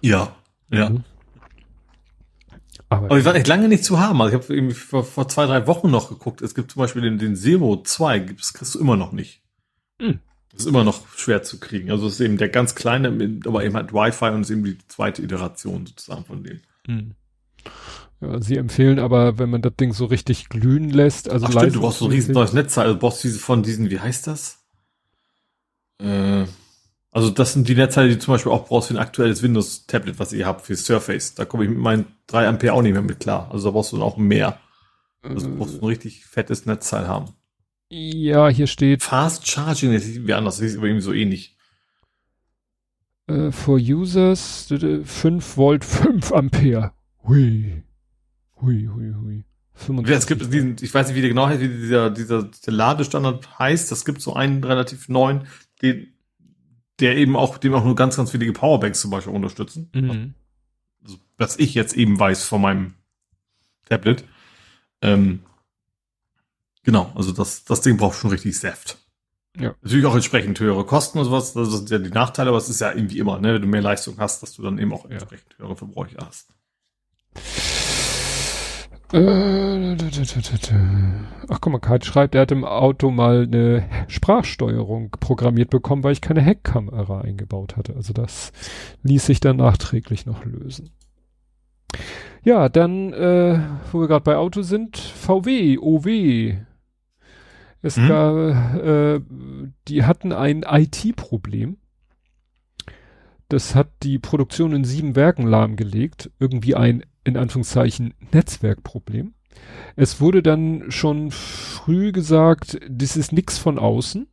Ja, 0.00 0.34
ja. 0.70 0.90
Mhm. 0.90 1.04
Aber, 2.92 3.06
Aber 3.06 3.18
die 3.18 3.24
waren 3.24 3.36
echt 3.36 3.48
lange 3.48 3.68
nicht 3.68 3.84
zu 3.84 3.98
haben. 3.98 4.20
Also 4.20 4.36
ich 4.36 4.42
habe 4.42 4.54
irgendwie 4.54 4.74
vor, 4.74 5.04
vor 5.04 5.28
zwei, 5.28 5.46
drei 5.46 5.66
Wochen 5.66 5.90
noch 5.90 6.08
geguckt. 6.10 6.42
Es 6.42 6.54
gibt 6.54 6.72
zum 6.72 6.80
Beispiel 6.80 7.02
den, 7.02 7.18
den 7.18 7.36
Zero 7.36 7.82
2, 7.82 8.20
das 8.20 8.52
kriegst 8.52 8.74
du 8.74 8.80
immer 8.80 8.96
noch 8.96 9.12
nicht. 9.12 9.40
Hm. 9.98 10.20
Das 10.52 10.62
ist 10.62 10.66
immer 10.66 10.84
noch 10.84 11.08
schwer 11.16 11.42
zu 11.42 11.58
kriegen. 11.58 11.90
Also 11.90 12.06
es 12.06 12.14
ist 12.14 12.20
eben 12.20 12.36
der 12.36 12.50
ganz 12.50 12.74
kleine, 12.74 13.08
aber 13.46 13.64
eben 13.64 13.74
halt 13.74 13.94
Wi-Fi 13.94 14.26
und 14.26 14.42
ist 14.42 14.50
eben 14.50 14.64
die 14.64 14.76
zweite 14.88 15.22
Iteration 15.22 15.86
sozusagen 15.86 16.24
von 16.24 16.44
dem. 16.44 16.60
Hm. 16.86 17.14
Ja, 18.20 18.40
sie 18.40 18.56
empfehlen 18.56 18.98
aber, 18.98 19.38
wenn 19.38 19.48
man 19.48 19.62
das 19.62 19.74
Ding 19.76 19.94
so 19.94 20.04
richtig 20.04 20.50
glühen 20.50 20.90
lässt, 20.90 21.30
also 21.30 21.46
Ach 21.46 21.52
stimmt, 21.52 21.74
du 21.74 21.80
brauchst 21.80 21.98
so 22.00 22.04
ein 22.04 22.12
riesen 22.12 22.34
neues 22.34 22.52
Netz, 22.52 22.76
also 22.76 22.92
du 22.94 23.00
brauchst 23.00 23.24
diese 23.24 23.38
von 23.38 23.62
diesen, 23.62 23.90
wie 23.90 23.98
heißt 23.98 24.26
das? 24.26 24.62
Äh, 25.98 26.44
also 27.12 27.28
das 27.28 27.52
sind 27.52 27.68
die 27.68 27.74
Netzteile, 27.74 28.08
die 28.08 28.18
zum 28.18 28.32
Beispiel 28.32 28.50
auch 28.50 28.66
brauchst 28.66 28.88
für 28.88 28.94
ein 28.94 28.98
aktuelles 28.98 29.42
Windows-Tablet, 29.42 30.18
was 30.18 30.32
ihr 30.32 30.46
habt, 30.46 30.62
für 30.62 30.74
Surface. 30.74 31.34
Da 31.34 31.44
komme 31.44 31.64
ich 31.64 31.70
mit 31.70 31.78
meinen 31.78 32.06
3 32.28 32.48
Ampere 32.48 32.72
auch 32.72 32.80
nicht 32.80 32.94
mehr 32.94 33.02
mit 33.02 33.20
klar. 33.20 33.50
Also 33.52 33.68
da 33.68 33.72
brauchst 33.72 33.92
du 33.92 33.96
dann 33.96 34.06
auch 34.06 34.16
mehr. 34.16 34.58
Also 35.20 35.46
du 35.46 35.56
brauchst 35.56 35.82
ein 35.82 35.86
richtig 35.86 36.24
fettes 36.24 36.64
Netzteil 36.64 37.06
haben. 37.06 37.34
Ja, 37.90 38.48
hier 38.48 38.66
steht. 38.66 39.02
Fast 39.02 39.46
Charging, 39.46 39.92
das 39.92 40.06
ist 40.06 40.26
wie 40.26 40.32
anders, 40.32 40.56
das 40.56 40.66
ist 40.66 40.78
aber 40.78 40.86
irgendwie 40.86 41.04
so 41.04 41.12
ähnlich. 41.12 41.54
Uh, 43.30 43.52
for 43.52 43.76
Users 43.76 44.72
5 45.04 45.56
Volt, 45.58 45.84
5 45.84 46.32
Ampere. 46.32 46.92
Hui. 47.24 47.82
Hui, 48.56 48.88
hui, 48.88 49.14
hui. 49.14 49.44
Es 50.06 50.26
gibt 50.26 50.52
diesen, 50.52 50.76
ich 50.80 50.94
weiß 50.94 51.08
nicht, 51.08 51.16
wie 51.16 51.20
der 51.20 51.30
genau 51.30 51.46
heißt, 51.46 51.60
wie 51.60 51.68
dieser, 51.68 52.10
dieser, 52.10 52.44
dieser 52.44 52.72
Ladestandard 52.72 53.58
heißt. 53.58 53.90
Das 53.90 54.04
gibt 54.04 54.22
so 54.22 54.34
einen 54.34 54.64
relativ 54.64 55.08
neuen, 55.08 55.46
den 55.82 56.11
der 57.00 57.16
eben 57.16 57.36
auch, 57.36 57.58
dem 57.58 57.74
auch 57.74 57.84
nur 57.84 57.94
ganz, 57.94 58.16
ganz 58.16 58.32
wenige 58.32 58.52
Powerbanks 58.52 59.00
zum 59.00 59.10
Beispiel 59.10 59.32
unterstützen. 59.32 59.90
Mhm. 59.94 60.34
Also, 61.02 61.18
was 61.36 61.58
ich 61.58 61.74
jetzt 61.74 61.94
eben 61.94 62.18
weiß 62.18 62.44
von 62.44 62.60
meinem 62.60 62.94
Tablet. 63.88 64.24
Ähm, 65.00 65.40
genau, 66.82 67.12
also 67.14 67.32
das, 67.32 67.64
das 67.64 67.80
Ding 67.80 67.96
braucht 67.96 68.18
schon 68.18 68.30
richtig 68.30 68.58
Saft. 68.58 68.98
Ja. 69.58 69.74
Natürlich 69.82 70.06
auch 70.06 70.14
entsprechend 70.14 70.58
höhere 70.60 70.86
Kosten 70.86 71.18
und 71.18 71.26
sowas, 71.26 71.52
das 71.52 71.70
sind 71.70 71.90
ja 71.90 71.98
die 71.98 72.10
Nachteile, 72.10 72.48
aber 72.48 72.58
es 72.58 72.70
ist 72.70 72.80
ja 72.80 72.92
irgendwie 72.92 73.18
immer, 73.18 73.38
ne, 73.38 73.54
wenn 73.54 73.62
du 73.62 73.68
mehr 73.68 73.82
Leistung 73.82 74.16
hast, 74.18 74.42
dass 74.42 74.54
du 74.54 74.62
dann 74.62 74.78
eben 74.78 74.92
auch 74.92 75.04
entsprechend 75.04 75.58
höhere 75.58 75.76
Verbräuche 75.76 76.16
hast. 76.24 76.48
Ach 81.48 81.60
guck 81.60 81.72
mal, 81.72 81.80
Kite 81.80 82.06
schreibt, 82.06 82.34
er 82.34 82.42
hat 82.42 82.52
im 82.52 82.64
Auto 82.64 83.10
mal 83.10 83.42
eine 83.42 83.84
Sprachsteuerung 84.08 85.10
programmiert 85.20 85.68
bekommen, 85.70 86.02
weil 86.02 86.12
ich 86.12 86.22
keine 86.22 86.40
Heckkamera 86.40 87.20
eingebaut 87.20 87.76
hatte. 87.76 87.94
Also 87.94 88.14
das 88.14 88.52
ließ 89.02 89.26
sich 89.26 89.40
dann 89.40 89.56
nachträglich 89.58 90.24
noch 90.24 90.44
lösen. 90.44 90.90
Ja, 92.42 92.68
dann, 92.68 93.12
äh, 93.12 93.60
wo 93.92 94.00
wir 94.00 94.08
gerade 94.08 94.24
bei 94.24 94.36
Auto 94.36 94.62
sind, 94.62 94.96
VW, 94.96 95.78
OW. 95.78 96.56
Es 97.82 97.96
hm? 97.96 98.08
gab, 98.08 98.36
äh, 98.82 99.20
die 99.88 100.04
hatten 100.04 100.32
ein 100.32 100.64
IT-Problem. 100.66 101.76
Das 103.48 103.74
hat 103.74 103.88
die 104.02 104.18
Produktion 104.18 104.72
in 104.72 104.84
sieben 104.84 105.14
Werken 105.14 105.46
lahmgelegt. 105.46 106.30
Irgendwie 106.38 106.74
ein 106.74 107.04
in 107.24 107.36
Anführungszeichen 107.36 108.14
Netzwerkproblem. 108.32 109.34
Es 109.96 110.20
wurde 110.20 110.42
dann 110.42 110.90
schon 110.90 111.30
früh 111.30 112.12
gesagt, 112.12 112.78
das 112.88 113.16
ist 113.16 113.32
nichts 113.32 113.58
von 113.58 113.78
außen. 113.78 114.26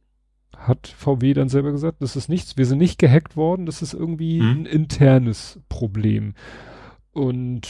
Hat 0.58 0.88
VW 0.88 1.34
dann 1.34 1.50
selber 1.50 1.72
gesagt, 1.72 2.02
das 2.02 2.16
ist 2.16 2.30
nichts. 2.30 2.58
Wir 2.58 2.66
sind 2.66 2.80
nicht 2.80 3.00
gehackt 3.00 3.36
worden, 3.36 3.66
das 3.66 3.82
ist 3.82 3.94
irgendwie 3.94 4.40
hm. 4.40 4.62
ein 4.62 4.66
internes 4.66 5.60
Problem. 5.70 6.34
Und 7.12 7.68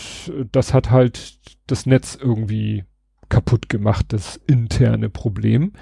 das 0.51 0.73
hat 0.73 0.91
halt 0.91 1.39
das 1.67 1.85
Netz 1.85 2.17
irgendwie 2.19 2.83
kaputt 3.29 3.69
gemacht, 3.69 4.07
das 4.09 4.39
interne 4.47 5.09
Problem. 5.09 5.73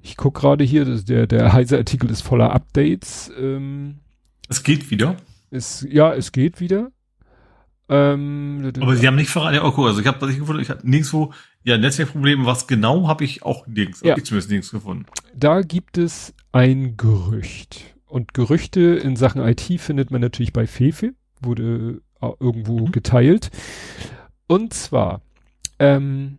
Ich 0.00 0.16
guck 0.16 0.34
gerade 0.34 0.64
hier, 0.64 0.84
der, 0.84 1.26
der 1.26 1.52
Heise-Artikel 1.52 2.10
ist 2.10 2.22
voller 2.22 2.52
Updates. 2.52 3.32
Ähm, 3.38 4.00
es 4.48 4.62
geht 4.62 4.90
wieder. 4.90 5.16
Es, 5.50 5.86
ja, 5.88 6.14
es 6.14 6.32
geht 6.32 6.60
wieder. 6.60 6.92
Ähm, 7.88 8.72
aber 8.80 8.96
sie 8.96 9.06
haben 9.06 9.16
nicht 9.16 9.30
verraten, 9.30 9.56
ja, 9.56 9.64
okay, 9.64 9.82
also 9.82 10.00
ich 10.00 10.06
habe 10.06 10.20
was 10.20 10.30
ich 10.30 10.38
gefunden, 10.38 10.62
ich 10.62 10.70
habe 10.70 10.88
nirgendwo, 10.88 11.34
ja, 11.64 11.76
Netzwerkprobleme, 11.76 12.46
was 12.46 12.66
genau, 12.66 13.08
habe 13.08 13.24
ich 13.24 13.42
auch 13.42 13.66
nirgends, 13.66 14.00
ja. 14.02 14.16
ich 14.16 14.24
zumindest 14.24 14.50
nirgends 14.50 14.70
gefunden. 14.70 15.06
Da 15.34 15.60
gibt 15.60 15.98
es 15.98 16.34
ein 16.52 16.96
Gerücht. 16.96 17.94
Und 18.06 18.32
Gerüchte 18.32 18.80
in 18.80 19.16
Sachen 19.16 19.42
IT 19.42 19.60
findet 19.80 20.10
man 20.10 20.20
natürlich 20.20 20.52
bei 20.52 20.66
Fefe, 20.66 21.14
wurde 21.40 22.00
äh, 22.22 22.30
irgendwo 22.40 22.86
mhm. 22.86 22.92
geteilt. 22.92 23.50
Und 24.46 24.72
zwar, 24.72 25.20
ähm, 25.78 26.38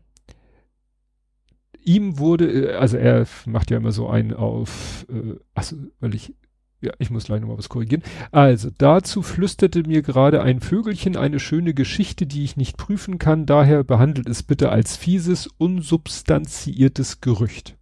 ihm 1.84 2.18
wurde, 2.18 2.72
äh, 2.72 2.76
also 2.76 2.98
er 2.98 3.28
macht 3.46 3.72
ja 3.72 3.78
immer 3.78 3.92
so 3.92 4.10
einen 4.10 4.34
auf, 4.34 5.06
äh, 5.10 5.38
also 5.54 5.76
weil 6.00 6.16
ich 6.16 6.34
ja, 6.82 6.92
ich 7.00 7.10
muss 7.10 7.26
gleich 7.26 7.42
nochmal 7.42 7.58
was 7.58 7.70
korrigieren. 7.70 8.04
Also, 8.32 8.70
dazu 8.78 9.22
flüsterte 9.22 9.84
mir 9.84 10.02
gerade 10.02 10.42
ein 10.42 10.60
Vögelchen 10.60 11.18
eine 11.18 11.40
schöne 11.40 11.74
Geschichte, 11.74 12.26
die 12.26 12.44
ich 12.44 12.58
nicht 12.58 12.78
prüfen 12.78 13.18
kann, 13.18 13.46
daher 13.46 13.84
behandelt 13.84 14.30
es 14.30 14.44
bitte 14.44 14.70
als 14.70 14.96
fieses, 14.96 15.48
unsubstanziiertes 15.58 17.22
Gerücht. 17.22 17.76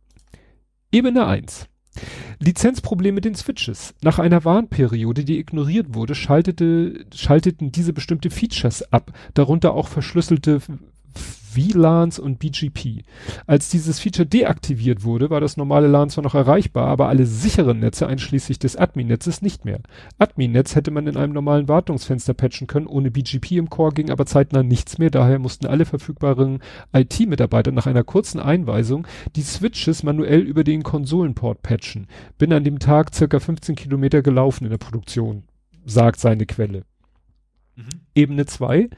Ebene 0.91 1.25
1. 1.25 1.67
Lizenzprobleme 2.39 3.15
mit 3.15 3.25
den 3.25 3.35
Switches. 3.35 3.93
Nach 4.01 4.19
einer 4.19 4.45
Warnperiode, 4.45 5.23
die 5.25 5.39
ignoriert 5.39 5.93
wurde, 5.93 6.15
schaltete, 6.15 7.05
schalteten 7.13 7.71
diese 7.71 7.93
bestimmte 7.93 8.29
Features 8.29 8.91
ab, 8.91 9.11
darunter 9.33 9.73
auch 9.73 9.87
verschlüsselte 9.87 10.61
VLANs 11.55 12.19
und 12.19 12.39
BGP. 12.39 13.03
Als 13.47 13.69
dieses 13.69 13.99
Feature 13.99 14.25
deaktiviert 14.25 15.03
wurde, 15.03 15.29
war 15.29 15.41
das 15.41 15.57
normale 15.57 15.87
LAN 15.87 16.09
zwar 16.09 16.23
noch 16.23 16.35
erreichbar, 16.35 16.87
aber 16.87 17.07
alle 17.07 17.25
sicheren 17.25 17.79
Netze 17.79 18.07
einschließlich 18.07 18.59
des 18.59 18.75
Admin-Netzes 18.75 19.41
nicht 19.41 19.65
mehr. 19.65 19.79
Admin-Netz 20.17 20.75
hätte 20.75 20.91
man 20.91 21.07
in 21.07 21.17
einem 21.17 21.33
normalen 21.33 21.67
Wartungsfenster 21.67 22.33
patchen 22.33 22.67
können, 22.67 22.87
ohne 22.87 23.11
BGP 23.11 23.53
im 23.53 23.69
Core 23.69 23.93
ging 23.93 24.09
aber 24.09 24.25
zeitnah 24.25 24.63
nichts 24.63 24.97
mehr, 24.97 25.09
daher 25.09 25.39
mussten 25.39 25.65
alle 25.65 25.85
verfügbaren 25.85 26.59
IT-Mitarbeiter 26.93 27.71
nach 27.71 27.87
einer 27.87 28.03
kurzen 28.03 28.39
Einweisung 28.39 29.07
die 29.35 29.41
Switches 29.41 30.03
manuell 30.03 30.41
über 30.41 30.63
den 30.63 30.83
Konsolenport 30.83 31.61
patchen. 31.61 32.07
Bin 32.37 32.53
an 32.53 32.63
dem 32.63 32.79
Tag 32.79 33.13
circa 33.13 33.39
15 33.39 33.75
Kilometer 33.75 34.21
gelaufen 34.21 34.65
in 34.65 34.69
der 34.71 34.77
Produktion, 34.77 35.43
sagt 35.85 36.19
seine 36.19 36.45
Quelle. 36.45 36.83
Mhm. 37.75 37.89
Ebene 38.15 38.45
2. 38.45 38.89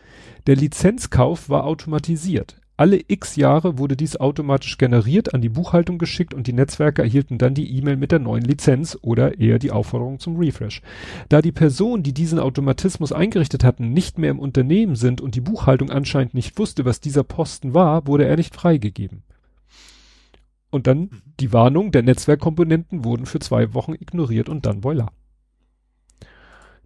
Der 0.47 0.55
Lizenzkauf 0.55 1.49
war 1.49 1.65
automatisiert. 1.65 2.57
Alle 2.77 2.99
x 3.07 3.37
Jahre 3.37 3.77
wurde 3.77 3.95
dies 3.95 4.17
automatisch 4.17 4.77
generiert, 4.77 5.33
an 5.33 5.39
die 5.39 5.49
Buchhaltung 5.49 5.97
geschickt 5.97 6.33
und 6.33 6.45
die 6.47 6.53
Netzwerke 6.53 7.03
erhielten 7.03 7.37
dann 7.37 7.53
die 7.53 7.73
E-Mail 7.77 7.95
mit 7.95 8.11
der 8.11 8.19
neuen 8.19 8.43
Lizenz 8.43 8.97
oder 9.01 9.39
eher 9.39 9.59
die 9.59 9.71
Aufforderung 9.71 10.19
zum 10.19 10.35
Refresh. 10.35 10.81
Da 11.29 11.41
die 11.41 11.53
Personen, 11.53 12.03
die 12.03 12.13
diesen 12.13 12.37
Automatismus 12.37 13.13
eingerichtet 13.13 13.63
hatten, 13.63 13.93
nicht 13.93 14.17
mehr 14.17 14.31
im 14.31 14.39
Unternehmen 14.39 14.97
sind 14.97 15.21
und 15.21 15.35
die 15.35 15.41
Buchhaltung 15.41 15.89
anscheinend 15.89 16.33
nicht 16.33 16.59
wusste, 16.59 16.83
was 16.83 16.99
dieser 16.99 17.23
Posten 17.23 17.73
war, 17.73 18.07
wurde 18.07 18.25
er 18.25 18.35
nicht 18.35 18.53
freigegeben. 18.53 19.23
Und 20.69 20.85
dann 20.87 20.99
mhm. 20.99 21.21
die 21.39 21.53
Warnung 21.53 21.93
der 21.93 22.03
Netzwerkkomponenten 22.03 23.05
wurden 23.05 23.25
für 23.25 23.39
zwei 23.39 23.73
Wochen 23.73 23.93
ignoriert 23.93 24.49
und 24.49 24.65
dann 24.65 24.83
voila. 24.83 25.13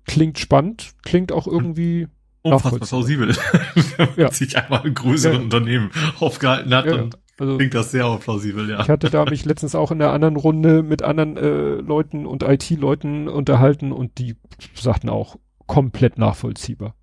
Klingt 0.05 0.39
spannend, 0.39 0.91
klingt 1.03 1.31
auch 1.31 1.47
irgendwie 1.47 2.07
unfassbar 2.41 2.87
plausibel. 2.87 3.29
Wenn 3.97 4.07
man 4.07 4.17
ja. 4.17 4.31
sich 4.31 4.57
einmal 4.57 4.85
in 4.85 4.93
größeren 4.93 5.37
ja. 5.37 5.43
Unternehmen 5.43 5.91
aufgehalten 6.19 6.73
hat, 6.73 6.85
ja. 6.85 6.97
dann 6.97 7.11
also, 7.39 7.57
klingt 7.57 7.73
das 7.73 7.91
sehr 7.91 8.17
plausibel, 8.17 8.69
ja. 8.69 8.81
Ich 8.81 8.89
hatte 8.89 9.09
da 9.09 9.25
mich 9.25 9.45
letztens 9.45 9.75
auch 9.75 9.91
in 9.91 10.01
einer 10.01 10.11
anderen 10.11 10.35
Runde 10.35 10.83
mit 10.83 11.03
anderen 11.03 11.37
äh, 11.37 11.75
Leuten 11.75 12.25
und 12.25 12.43
IT-Leuten 12.43 13.27
unterhalten 13.27 13.91
und 13.91 14.17
die 14.17 14.35
sagten 14.73 15.09
auch 15.09 15.37
komplett 15.65 16.17
nachvollziehbar. 16.17 16.95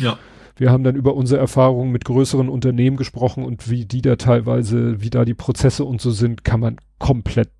Ja. 0.00 0.18
Wir 0.56 0.70
haben 0.70 0.84
dann 0.84 0.96
über 0.96 1.14
unsere 1.14 1.38
Erfahrungen 1.38 1.92
mit 1.92 2.06
größeren 2.06 2.48
Unternehmen 2.48 2.96
gesprochen 2.96 3.44
und 3.44 3.68
wie 3.68 3.84
die 3.84 4.00
da 4.00 4.16
teilweise, 4.16 5.02
wie 5.02 5.10
da 5.10 5.24
die 5.24 5.34
Prozesse 5.34 5.84
und 5.84 6.00
so 6.00 6.10
sind, 6.10 6.44
kann 6.44 6.60
man 6.60 6.78
komplett 6.98 7.50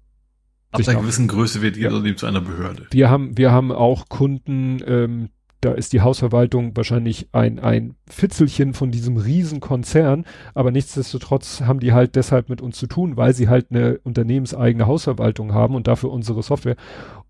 Ab 0.76 0.88
einer 0.88 1.00
gewissen 1.00 1.28
Größe 1.28 1.62
wird 1.62 1.76
ihr 1.76 1.90
ja. 1.90 2.16
zu 2.16 2.26
einer 2.26 2.40
Behörde. 2.40 2.86
Wir 2.90 3.10
haben, 3.10 3.36
wir 3.36 3.52
haben 3.52 3.72
auch 3.72 4.08
Kunden, 4.08 4.80
ähm, 4.86 5.28
da 5.60 5.72
ist 5.72 5.92
die 5.92 6.00
Hausverwaltung 6.00 6.76
wahrscheinlich 6.76 7.28
ein, 7.32 7.58
ein 7.58 7.96
Fitzelchen 8.08 8.74
von 8.74 8.90
diesem 8.90 9.16
Riesenkonzern, 9.16 10.24
aber 10.54 10.70
nichtsdestotrotz 10.70 11.62
haben 11.62 11.80
die 11.80 11.92
halt 11.92 12.14
deshalb 12.14 12.48
mit 12.48 12.60
uns 12.60 12.76
zu 12.76 12.86
tun, 12.86 13.16
weil 13.16 13.34
sie 13.34 13.48
halt 13.48 13.66
eine 13.70 13.98
unternehmenseigene 14.04 14.86
Hausverwaltung 14.86 15.54
haben 15.54 15.74
und 15.74 15.88
dafür 15.88 16.10
unsere 16.12 16.42
Software. 16.42 16.76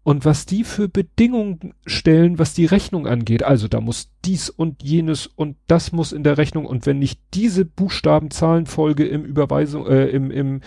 Und 0.03 0.25
was 0.25 0.47
die 0.47 0.63
für 0.63 0.89
Bedingungen 0.89 1.75
stellen, 1.85 2.39
was 2.39 2.55
die 2.55 2.67
Rechnung 2.67 3.07
angeht, 3.07 3.43
also 3.43 3.67
da 3.67 3.81
muss 3.81 4.11
dies 4.25 4.51
und 4.51 4.83
jenes 4.83 5.27
und 5.27 5.57
das 5.67 5.91
muss 5.91 6.13
in 6.13 6.23
der 6.23 6.39
Rechnung 6.39 6.65
und 6.67 6.87
wenn 6.87 6.99
nicht 6.99 7.21
diese 7.35 7.65
Buchstabenzahlenfolge 7.65 9.05
im 9.05 9.25
Überweisung, 9.25 9.87
äh, 9.87 10.07
im, 10.07 10.31
im, 10.31 10.61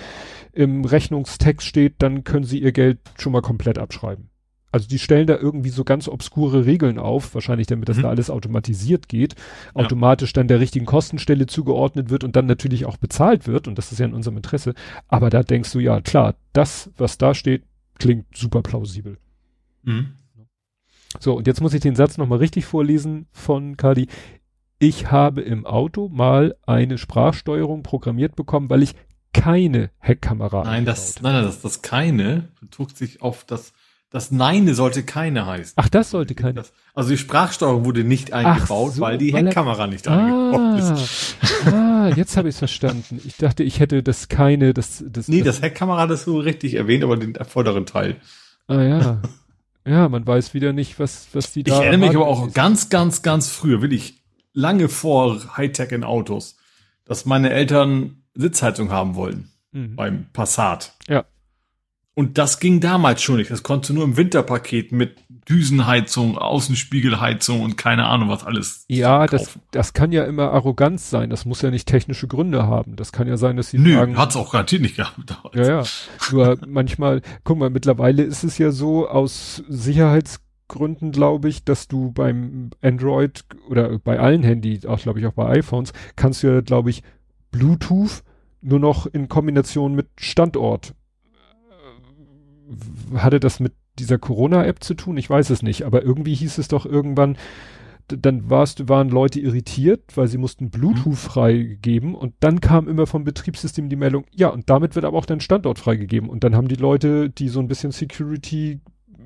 im 0.53 0.85
Rechnungstext 0.85 1.67
steht, 1.67 1.95
dann 1.99 2.23
können 2.23 2.45
sie 2.45 2.59
ihr 2.59 2.71
Geld 2.71 2.99
schon 3.17 3.31
mal 3.31 3.41
komplett 3.41 3.77
abschreiben 3.77 4.29
also 4.71 4.87
die 4.87 4.99
stellen 4.99 5.27
da 5.27 5.35
irgendwie 5.35 5.69
so 5.69 5.83
ganz 5.83 6.07
obskure 6.07 6.65
Regeln 6.65 6.99
auf, 6.99 7.33
wahrscheinlich 7.33 7.67
damit 7.67 7.89
das 7.89 7.97
mhm. 7.97 8.03
da 8.03 8.09
alles 8.09 8.29
automatisiert 8.29 9.07
geht, 9.07 9.35
ja. 9.35 9.83
automatisch 9.83 10.33
dann 10.33 10.47
der 10.47 10.59
richtigen 10.59 10.85
Kostenstelle 10.85 11.47
zugeordnet 11.47 12.09
wird 12.09 12.23
und 12.23 12.35
dann 12.35 12.45
natürlich 12.45 12.85
auch 12.85 12.97
bezahlt 12.97 13.47
wird 13.47 13.67
und 13.67 13.77
das 13.77 13.91
ist 13.91 13.99
ja 13.99 14.05
in 14.05 14.13
unserem 14.13 14.37
Interesse. 14.37 14.73
Aber 15.07 15.29
da 15.29 15.43
denkst 15.43 15.71
du, 15.71 15.79
ja 15.79 16.01
klar, 16.01 16.35
das, 16.53 16.91
was 16.97 17.17
da 17.17 17.33
steht, 17.33 17.63
klingt 17.97 18.25
super 18.35 18.61
plausibel. 18.61 19.17
Mhm. 19.83 20.13
So, 21.19 21.35
und 21.35 21.47
jetzt 21.47 21.61
muss 21.61 21.73
ich 21.73 21.81
den 21.81 21.95
Satz 21.95 22.17
nochmal 22.17 22.37
richtig 22.37 22.65
vorlesen 22.65 23.27
von 23.31 23.77
Kadi. 23.77 24.07
Ich 24.77 25.11
habe 25.11 25.41
im 25.41 25.65
Auto 25.65 26.07
mal 26.07 26.55
eine 26.65 26.97
Sprachsteuerung 26.97 27.81
programmiert 27.81 28.35
bekommen, 28.35 28.69
weil 28.69 28.83
ich 28.83 28.95
keine 29.33 29.91
Heckkamera 29.99 30.63
Nein, 30.63 30.85
das, 30.85 31.21
nein, 31.21 31.33
nein, 31.33 31.43
das, 31.43 31.61
das 31.61 31.81
keine 31.81 32.49
bezog 32.59 32.91
sich 32.91 33.21
auf 33.21 33.43
das 33.43 33.73
das 34.11 34.31
Nein 34.31 34.73
sollte 34.73 35.03
keine 35.03 35.45
heißen. 35.45 35.73
Ach, 35.75 35.87
das 35.87 36.09
sollte 36.09 36.33
keine. 36.33 36.55
Das, 36.55 36.73
also 36.95 37.11
die 37.11 37.17
Sprachsteuerung 37.17 37.85
wurde 37.85 38.03
nicht 38.03 38.33
eingebaut, 38.33 38.93
so, 38.93 39.01
weil 39.01 39.19
die 39.19 39.31
weil 39.33 39.45
Heckkamera 39.45 39.85
nicht 39.85 40.07
ah, 40.07 40.17
eingebaut 40.17 40.97
ist. 40.97 41.35
Ah, 41.67 42.09
jetzt 42.15 42.35
habe 42.35 42.49
ich 42.49 42.55
es 42.55 42.59
verstanden. 42.59 43.21
Ich 43.23 43.37
dachte, 43.37 43.63
ich 43.63 43.79
hätte 43.79 44.01
das 44.01 44.27
keine, 44.27 44.73
das, 44.73 45.03
das. 45.07 45.27
Nee, 45.27 45.43
das, 45.43 45.57
das 45.57 45.61
Heckkamera 45.61 46.01
hattest 46.01 46.25
du 46.25 46.39
richtig 46.39 46.73
erwähnt, 46.73 47.03
aber 47.03 47.17
den 47.17 47.35
vorderen 47.35 47.85
Teil. 47.85 48.15
Ah 48.67 48.81
ja. 48.81 49.21
Ja, 49.85 50.09
man 50.09 50.25
weiß 50.25 50.53
wieder 50.55 50.73
nicht, 50.73 50.99
was, 50.99 51.27
was 51.33 51.53
die 51.53 51.63
da. 51.63 51.75
Ich 51.75 51.85
erinnere 51.85 52.09
mich 52.09 52.15
aber 52.17 52.27
auch 52.27 52.51
ganz, 52.53 52.89
ganz, 52.89 53.21
ganz 53.21 53.49
früher, 53.49 53.81
will 53.81 53.93
ich 53.93 54.23
lange 54.53 54.89
vor 54.89 55.55
Hightech 55.55 55.91
in 55.91 56.03
Autos, 56.03 56.57
dass 57.05 57.25
meine 57.25 57.51
Eltern 57.51 58.18
Sitzheizung 58.33 58.91
haben 58.91 59.15
wollen. 59.15 59.49
Mhm. 59.71 59.95
Beim 59.95 60.25
Passat. 60.33 60.95
Ja. 61.07 61.25
Und 62.15 62.37
das 62.37 62.59
ging 62.59 62.81
damals 62.81 63.21
schon 63.21 63.37
nicht. 63.37 63.49
Das 63.49 63.63
konnte 63.63 63.93
nur 63.93 64.03
im 64.03 64.17
Winterpaket 64.17 64.91
mit 64.91 65.15
Düsenheizung, 65.47 66.37
Außenspiegelheizung 66.37 67.61
und 67.61 67.77
keine 67.77 68.07
Ahnung 68.07 68.27
was 68.27 68.43
alles. 68.43 68.83
Ja, 68.89 69.25
das, 69.25 69.57
das 69.71 69.93
kann 69.93 70.11
ja 70.11 70.25
immer 70.25 70.51
Arroganz 70.51 71.09
sein. 71.09 71.29
Das 71.29 71.45
muss 71.45 71.61
ja 71.61 71.71
nicht 71.71 71.87
technische 71.87 72.27
Gründe 72.27 72.67
haben. 72.67 72.97
Das 72.97 73.11
kann 73.11 73.27
ja 73.27 73.37
sein, 73.37 73.55
dass 73.55 73.69
sie 73.69 73.79
Nö, 73.79 73.93
sagen. 73.93 74.17
hat's 74.17 74.35
auch 74.35 74.51
garantiert 74.51 74.81
nicht 74.81 74.97
gehabt. 74.97 75.17
Damals. 75.25 75.55
Ja, 75.55 75.81
ja. 75.81 75.83
Nur 76.31 76.57
manchmal, 76.67 77.21
guck 77.45 77.57
mal, 77.57 77.69
mittlerweile 77.69 78.23
ist 78.23 78.43
es 78.43 78.57
ja 78.57 78.71
so 78.71 79.07
aus 79.07 79.63
Sicherheitsgründen, 79.69 81.11
glaube 81.11 81.47
ich, 81.47 81.63
dass 81.63 81.87
du 81.87 82.11
beim 82.11 82.71
Android 82.81 83.45
oder 83.69 83.97
bei 83.97 84.19
allen 84.19 84.43
Handys, 84.43 84.85
auch 84.85 84.99
glaube 84.99 85.19
ich 85.19 85.25
auch 85.25 85.33
bei 85.33 85.47
iPhones, 85.57 85.93
kannst 86.17 86.43
du 86.43 86.47
ja, 86.47 86.61
glaube 86.61 86.89
ich, 86.89 87.01
Bluetooth 87.51 88.23
nur 88.61 88.79
noch 88.79 89.05
in 89.05 89.29
Kombination 89.29 89.95
mit 89.95 90.07
Standort 90.17 90.93
hatte 93.15 93.39
das 93.39 93.59
mit 93.59 93.73
dieser 93.97 94.17
Corona-App 94.17 94.83
zu 94.83 94.93
tun? 94.93 95.17
Ich 95.17 95.29
weiß 95.29 95.49
es 95.49 95.61
nicht, 95.61 95.83
aber 95.83 96.03
irgendwie 96.03 96.35
hieß 96.35 96.57
es 96.57 96.67
doch 96.67 96.85
irgendwann, 96.85 97.37
dann 98.07 98.49
warst, 98.49 98.89
waren 98.89 99.09
Leute 99.09 99.39
irritiert, 99.39 100.01
weil 100.15 100.27
sie 100.27 100.37
mussten 100.37 100.69
Bluetooth 100.69 101.05
mhm. 101.05 101.15
freigeben 101.15 102.15
und 102.15 102.33
dann 102.39 102.59
kam 102.59 102.87
immer 102.87 103.05
vom 103.05 103.23
Betriebssystem 103.23 103.89
die 103.89 103.95
Meldung, 103.95 104.25
ja, 104.33 104.49
und 104.49 104.69
damit 104.69 104.95
wird 104.95 105.05
aber 105.05 105.17
auch 105.17 105.25
dein 105.25 105.41
Standort 105.41 105.77
freigegeben. 105.79 106.29
Und 106.29 106.43
dann 106.43 106.55
haben 106.55 106.67
die 106.67 106.75
Leute, 106.75 107.29
die 107.29 107.49
so 107.49 107.59
ein 107.59 107.67
bisschen 107.67 107.91
Security 107.91 108.79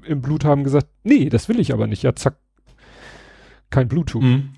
im 0.05 0.21
Blut 0.21 0.43
haben, 0.43 0.63
gesagt, 0.63 0.87
nee, 1.03 1.29
das 1.29 1.47
will 1.47 1.59
ich 1.59 1.71
aber 1.73 1.87
nicht. 1.87 2.03
Ja, 2.03 2.13
zack, 2.13 2.35
kein 3.69 3.87
Bluetooth. 3.87 4.23
Mhm. 4.23 4.49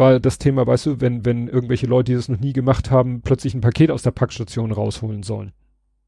Weil 0.00 0.18
das 0.18 0.38
Thema, 0.38 0.66
weißt 0.66 0.86
du, 0.86 1.00
wenn, 1.02 1.26
wenn 1.26 1.46
irgendwelche 1.46 1.86
Leute, 1.86 2.12
die 2.12 2.16
das 2.16 2.30
noch 2.30 2.40
nie 2.40 2.54
gemacht 2.54 2.90
haben, 2.90 3.20
plötzlich 3.20 3.52
ein 3.52 3.60
Paket 3.60 3.90
aus 3.90 4.00
der 4.00 4.12
Packstation 4.12 4.72
rausholen 4.72 5.22
sollen 5.22 5.52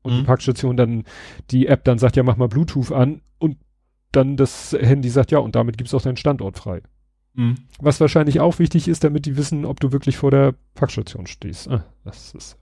und 0.00 0.14
mhm. 0.14 0.18
die 0.20 0.24
Parkstation 0.24 0.78
dann 0.78 1.04
die 1.50 1.66
App 1.66 1.84
dann 1.84 1.98
sagt, 1.98 2.16
ja, 2.16 2.22
mach 2.22 2.38
mal 2.38 2.48
Bluetooth 2.48 2.90
an 2.90 3.20
und 3.38 3.58
dann 4.10 4.38
das 4.38 4.72
Handy 4.72 5.10
sagt, 5.10 5.30
ja, 5.30 5.40
und 5.40 5.56
damit 5.56 5.76
gibt's 5.76 5.92
auch 5.92 6.00
deinen 6.00 6.16
Standort 6.16 6.56
frei. 6.56 6.80
Mhm. 7.34 7.56
Was 7.80 8.00
wahrscheinlich 8.00 8.40
auch 8.40 8.58
wichtig 8.58 8.88
ist, 8.88 9.04
damit 9.04 9.26
die 9.26 9.36
wissen, 9.36 9.66
ob 9.66 9.78
du 9.78 9.92
wirklich 9.92 10.16
vor 10.16 10.30
der 10.30 10.54
Parkstation 10.74 11.26
stehst. 11.26 11.68
Ah, 11.68 11.84
das 12.02 12.32
ist 12.32 12.56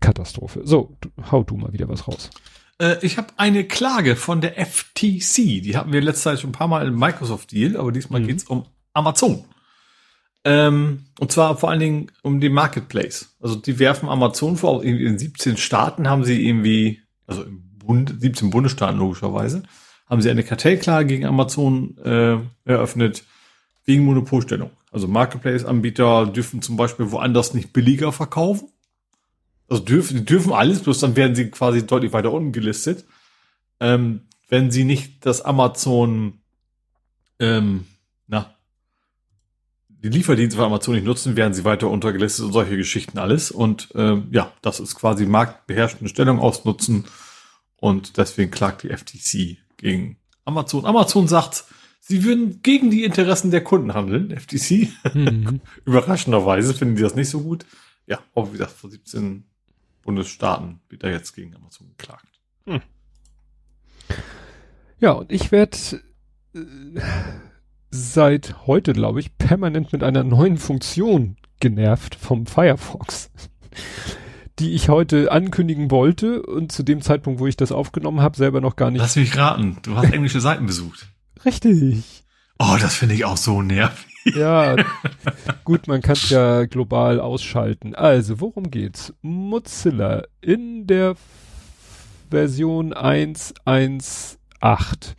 Katastrophe. 0.00 0.60
So, 0.64 0.94
du, 1.00 1.08
hau 1.30 1.42
du 1.42 1.56
mal 1.56 1.72
wieder 1.72 1.88
was 1.88 2.06
raus. 2.06 2.28
Äh, 2.78 2.96
ich 3.00 3.16
habe 3.16 3.28
eine 3.38 3.64
Klage 3.64 4.14
von 4.14 4.42
der 4.42 4.62
FTC. 4.62 5.62
Die 5.62 5.74
hatten 5.78 5.90
wir 5.90 6.02
letzte 6.02 6.24
Zeit 6.24 6.40
schon 6.40 6.50
ein 6.50 6.52
paar 6.52 6.68
Mal 6.68 6.86
im 6.86 6.98
Microsoft-Deal, 6.98 7.78
aber 7.78 7.92
diesmal 7.92 8.20
mhm. 8.20 8.26
geht's 8.26 8.44
um 8.44 8.66
Amazon. 8.92 9.42
Ähm, 10.44 11.06
und 11.18 11.32
zwar 11.32 11.56
vor 11.56 11.70
allen 11.70 11.80
Dingen 11.80 12.12
um 12.22 12.40
den 12.40 12.52
Marketplace. 12.52 13.34
Also 13.40 13.56
die 13.56 13.78
werfen 13.78 14.08
Amazon 14.08 14.56
vor, 14.56 14.84
in 14.84 15.18
17 15.18 15.56
Staaten 15.56 16.08
haben 16.08 16.24
sie 16.24 16.46
irgendwie, 16.46 17.00
also 17.26 17.44
im 17.44 17.62
Bund, 17.78 18.14
17 18.18 18.50
Bundesstaaten 18.50 18.98
logischerweise, 18.98 19.62
haben 20.08 20.20
sie 20.20 20.30
eine 20.30 20.44
Kartellklage 20.44 21.06
gegen 21.06 21.24
Amazon 21.24 21.96
äh, 21.98 22.36
eröffnet 22.64 23.24
wegen 23.86 24.04
Monopolstellung. 24.04 24.70
Also 24.90 25.08
Marketplace-Anbieter 25.08 26.26
dürfen 26.26 26.62
zum 26.62 26.76
Beispiel 26.76 27.10
woanders 27.10 27.54
nicht 27.54 27.72
billiger 27.72 28.12
verkaufen. 28.12 28.68
Also 29.68 29.82
dürfen, 29.82 30.18
die 30.18 30.24
dürfen 30.24 30.52
alles, 30.52 30.80
bloß 30.80 31.00
dann 31.00 31.16
werden 31.16 31.34
sie 31.34 31.50
quasi 31.50 31.86
deutlich 31.86 32.12
weiter 32.12 32.32
unten 32.32 32.52
gelistet. 32.52 33.04
Ähm, 33.80 34.22
wenn 34.48 34.70
sie 34.70 34.84
nicht 34.84 35.24
das 35.26 35.40
Amazon 35.42 36.38
ähm, 37.40 37.86
die 40.04 40.10
Lieferdienste 40.10 40.58
von 40.58 40.66
Amazon 40.66 40.94
nicht 40.94 41.06
nutzen, 41.06 41.34
werden 41.34 41.54
sie 41.54 41.64
weiter 41.64 41.88
untergelistet 41.88 42.44
und 42.44 42.52
solche 42.52 42.76
Geschichten 42.76 43.16
alles. 43.18 43.50
Und 43.50 43.88
äh, 43.94 44.20
ja, 44.30 44.52
das 44.60 44.78
ist 44.78 44.96
quasi 44.96 45.24
marktbeherrschende 45.24 46.10
Stellung 46.10 46.40
ausnutzen 46.40 47.06
Und 47.76 48.18
deswegen 48.18 48.50
klagt 48.50 48.82
die 48.82 48.90
FTC 48.90 49.56
gegen 49.78 50.18
Amazon. 50.44 50.84
Amazon 50.84 51.26
sagt, 51.26 51.64
sie 52.00 52.22
würden 52.22 52.60
gegen 52.60 52.90
die 52.90 53.02
Interessen 53.02 53.50
der 53.50 53.64
Kunden 53.64 53.94
handeln, 53.94 54.30
FTC. 54.30 54.90
Mhm. 55.14 55.62
Überraschenderweise 55.86 56.74
finden 56.74 56.96
die 56.96 57.02
das 57.02 57.14
nicht 57.14 57.30
so 57.30 57.40
gut. 57.40 57.64
Ja, 58.06 58.18
aber 58.34 58.48
wie 58.48 58.58
gesagt, 58.58 58.72
vor 58.72 58.90
17 58.90 59.44
Bundesstaaten 60.02 60.80
wird 60.90 61.02
da 61.02 61.08
jetzt 61.08 61.32
gegen 61.32 61.56
Amazon 61.56 61.88
geklagt. 61.88 62.28
Hm. 62.66 62.82
Ja, 65.00 65.12
und 65.12 65.32
ich 65.32 65.50
werde 65.50 65.78
äh, 66.54 66.60
seit 67.94 68.66
heute, 68.66 68.92
glaube 68.92 69.20
ich, 69.20 69.36
permanent 69.38 69.92
mit 69.92 70.02
einer 70.02 70.24
neuen 70.24 70.58
Funktion 70.58 71.36
genervt 71.60 72.16
vom 72.16 72.46
Firefox, 72.46 73.30
die 74.58 74.72
ich 74.72 74.88
heute 74.88 75.30
ankündigen 75.30 75.90
wollte 75.90 76.42
und 76.42 76.72
zu 76.72 76.82
dem 76.82 77.00
Zeitpunkt, 77.00 77.40
wo 77.40 77.46
ich 77.46 77.56
das 77.56 77.72
aufgenommen 77.72 78.20
habe, 78.20 78.36
selber 78.36 78.60
noch 78.60 78.76
gar 78.76 78.90
nicht. 78.90 79.00
Lass 79.00 79.16
mich 79.16 79.36
raten, 79.36 79.78
du 79.82 79.96
hast 79.96 80.12
englische 80.12 80.40
Seiten 80.40 80.66
besucht. 80.66 81.08
Richtig. 81.44 82.24
Oh, 82.58 82.76
das 82.80 82.96
finde 82.96 83.14
ich 83.14 83.24
auch 83.24 83.36
so 83.36 83.62
nervig. 83.62 84.12
Ja, 84.34 84.76
gut, 85.64 85.86
man 85.86 86.00
kann 86.00 86.14
es 86.14 86.30
ja 86.30 86.64
global 86.64 87.20
ausschalten. 87.20 87.94
Also, 87.94 88.40
worum 88.40 88.70
geht's? 88.70 89.12
Mozilla 89.22 90.22
in 90.40 90.86
der 90.86 91.14
Version 92.30 92.94
1.1 92.94 94.38
8 94.60 95.16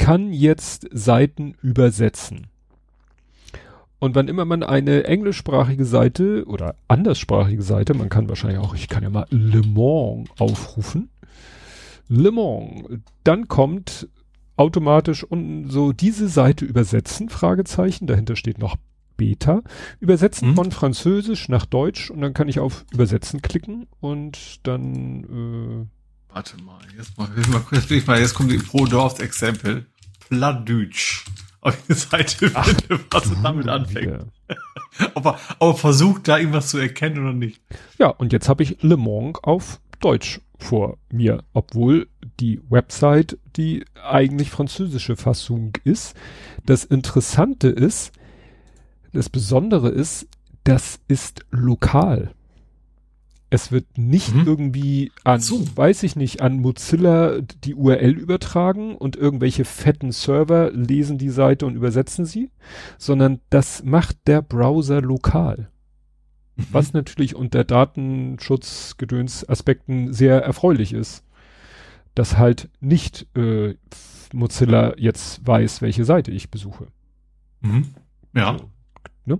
kann 0.00 0.32
jetzt 0.32 0.88
Seiten 0.92 1.54
übersetzen. 1.62 2.46
Und 3.98 4.14
wann 4.14 4.28
immer 4.28 4.46
man 4.46 4.62
eine 4.62 5.04
englischsprachige 5.04 5.84
Seite 5.84 6.46
oder 6.46 6.74
anderssprachige 6.88 7.62
Seite, 7.62 7.92
man 7.92 8.08
kann 8.08 8.26
wahrscheinlich 8.30 8.58
auch, 8.60 8.74
ich 8.74 8.88
kann 8.88 9.02
ja 9.02 9.10
mal 9.10 9.26
Le 9.28 9.60
Mans 9.60 10.30
aufrufen. 10.38 11.10
Le 12.08 12.32
Mans, 12.32 13.02
dann 13.24 13.46
kommt 13.48 14.08
automatisch 14.56 15.22
und 15.22 15.68
so 15.68 15.92
diese 15.92 16.28
Seite 16.28 16.64
übersetzen, 16.64 17.28
Fragezeichen, 17.28 18.06
dahinter 18.06 18.36
steht 18.36 18.58
noch 18.58 18.76
Beta, 19.18 19.60
übersetzen 20.00 20.52
mhm. 20.52 20.56
von 20.56 20.72
Französisch 20.72 21.50
nach 21.50 21.66
Deutsch 21.66 22.10
und 22.10 22.22
dann 22.22 22.32
kann 22.32 22.48
ich 22.48 22.58
auf 22.58 22.86
Übersetzen 22.90 23.42
klicken 23.42 23.86
und 24.00 24.66
dann 24.66 25.84
äh, 25.84 25.99
Warte 26.32 26.56
mal, 26.62 26.78
jetzt 26.96 27.18
mal, 27.18 27.28
jetzt 27.36 27.48
mal, 27.48 27.62
jetzt 27.70 28.06
mal, 28.06 28.20
jetzt 28.20 28.34
kommt 28.34 28.52
die 28.52 28.58
Pro-Dorf 28.58 29.18
Exempel. 29.18 29.86
Pladütsch. 30.28 31.24
Auf 31.60 31.76
die 31.86 31.92
Seite 31.92 32.50
Ach, 32.54 32.72
was 33.10 33.30
er 33.30 33.36
damit 33.42 33.68
anfängt. 33.68 34.24
ob, 35.14 35.26
er, 35.26 35.38
ob 35.58 35.74
er 35.74 35.78
versucht, 35.78 36.28
da 36.28 36.38
irgendwas 36.38 36.68
zu 36.68 36.78
erkennen 36.78 37.18
oder 37.18 37.34
nicht. 37.34 37.60
Ja, 37.98 38.08
und 38.08 38.32
jetzt 38.32 38.48
habe 38.48 38.62
ich 38.62 38.82
Le 38.82 38.96
Mans 38.96 39.38
auf 39.42 39.80
Deutsch 40.00 40.40
vor 40.58 40.98
mir, 41.10 41.42
obwohl 41.52 42.08
die 42.38 42.60
Website 42.70 43.38
die 43.56 43.84
eigentlich 44.02 44.50
französische 44.50 45.16
Fassung 45.16 45.72
ist. 45.84 46.16
Das 46.64 46.84
Interessante 46.84 47.68
ist, 47.68 48.12
das 49.12 49.28
Besondere 49.28 49.88
ist, 49.88 50.28
das 50.64 51.00
ist 51.08 51.44
lokal. 51.50 52.34
Es 53.52 53.72
wird 53.72 53.98
nicht 53.98 54.32
mhm. 54.32 54.46
irgendwie 54.46 55.10
an, 55.24 55.40
so. 55.40 55.66
weiß 55.76 56.04
ich 56.04 56.14
nicht, 56.14 56.40
an 56.40 56.60
Mozilla 56.60 57.40
die 57.40 57.74
URL 57.74 58.12
übertragen 58.12 58.94
und 58.94 59.16
irgendwelche 59.16 59.64
fetten 59.64 60.12
Server 60.12 60.70
lesen 60.70 61.18
die 61.18 61.30
Seite 61.30 61.66
und 61.66 61.74
übersetzen 61.74 62.24
sie, 62.24 62.52
sondern 62.96 63.40
das 63.50 63.82
macht 63.82 64.28
der 64.28 64.40
Browser 64.40 65.02
lokal. 65.02 65.68
Mhm. 66.54 66.66
Was 66.70 66.92
natürlich 66.92 67.34
unter 67.34 67.64
Datenschutzgedönsaspekten 67.64 70.12
sehr 70.12 70.42
erfreulich 70.42 70.92
ist. 70.92 71.24
Dass 72.14 72.38
halt 72.38 72.70
nicht 72.80 73.26
äh, 73.36 73.74
Mozilla 74.32 74.94
jetzt 74.96 75.46
weiß, 75.46 75.82
welche 75.82 76.04
Seite 76.04 76.30
ich 76.30 76.50
besuche. 76.50 76.86
Mhm. 77.60 77.88
Ja. 78.34 78.56
So, 78.58 78.70
ne? 79.24 79.38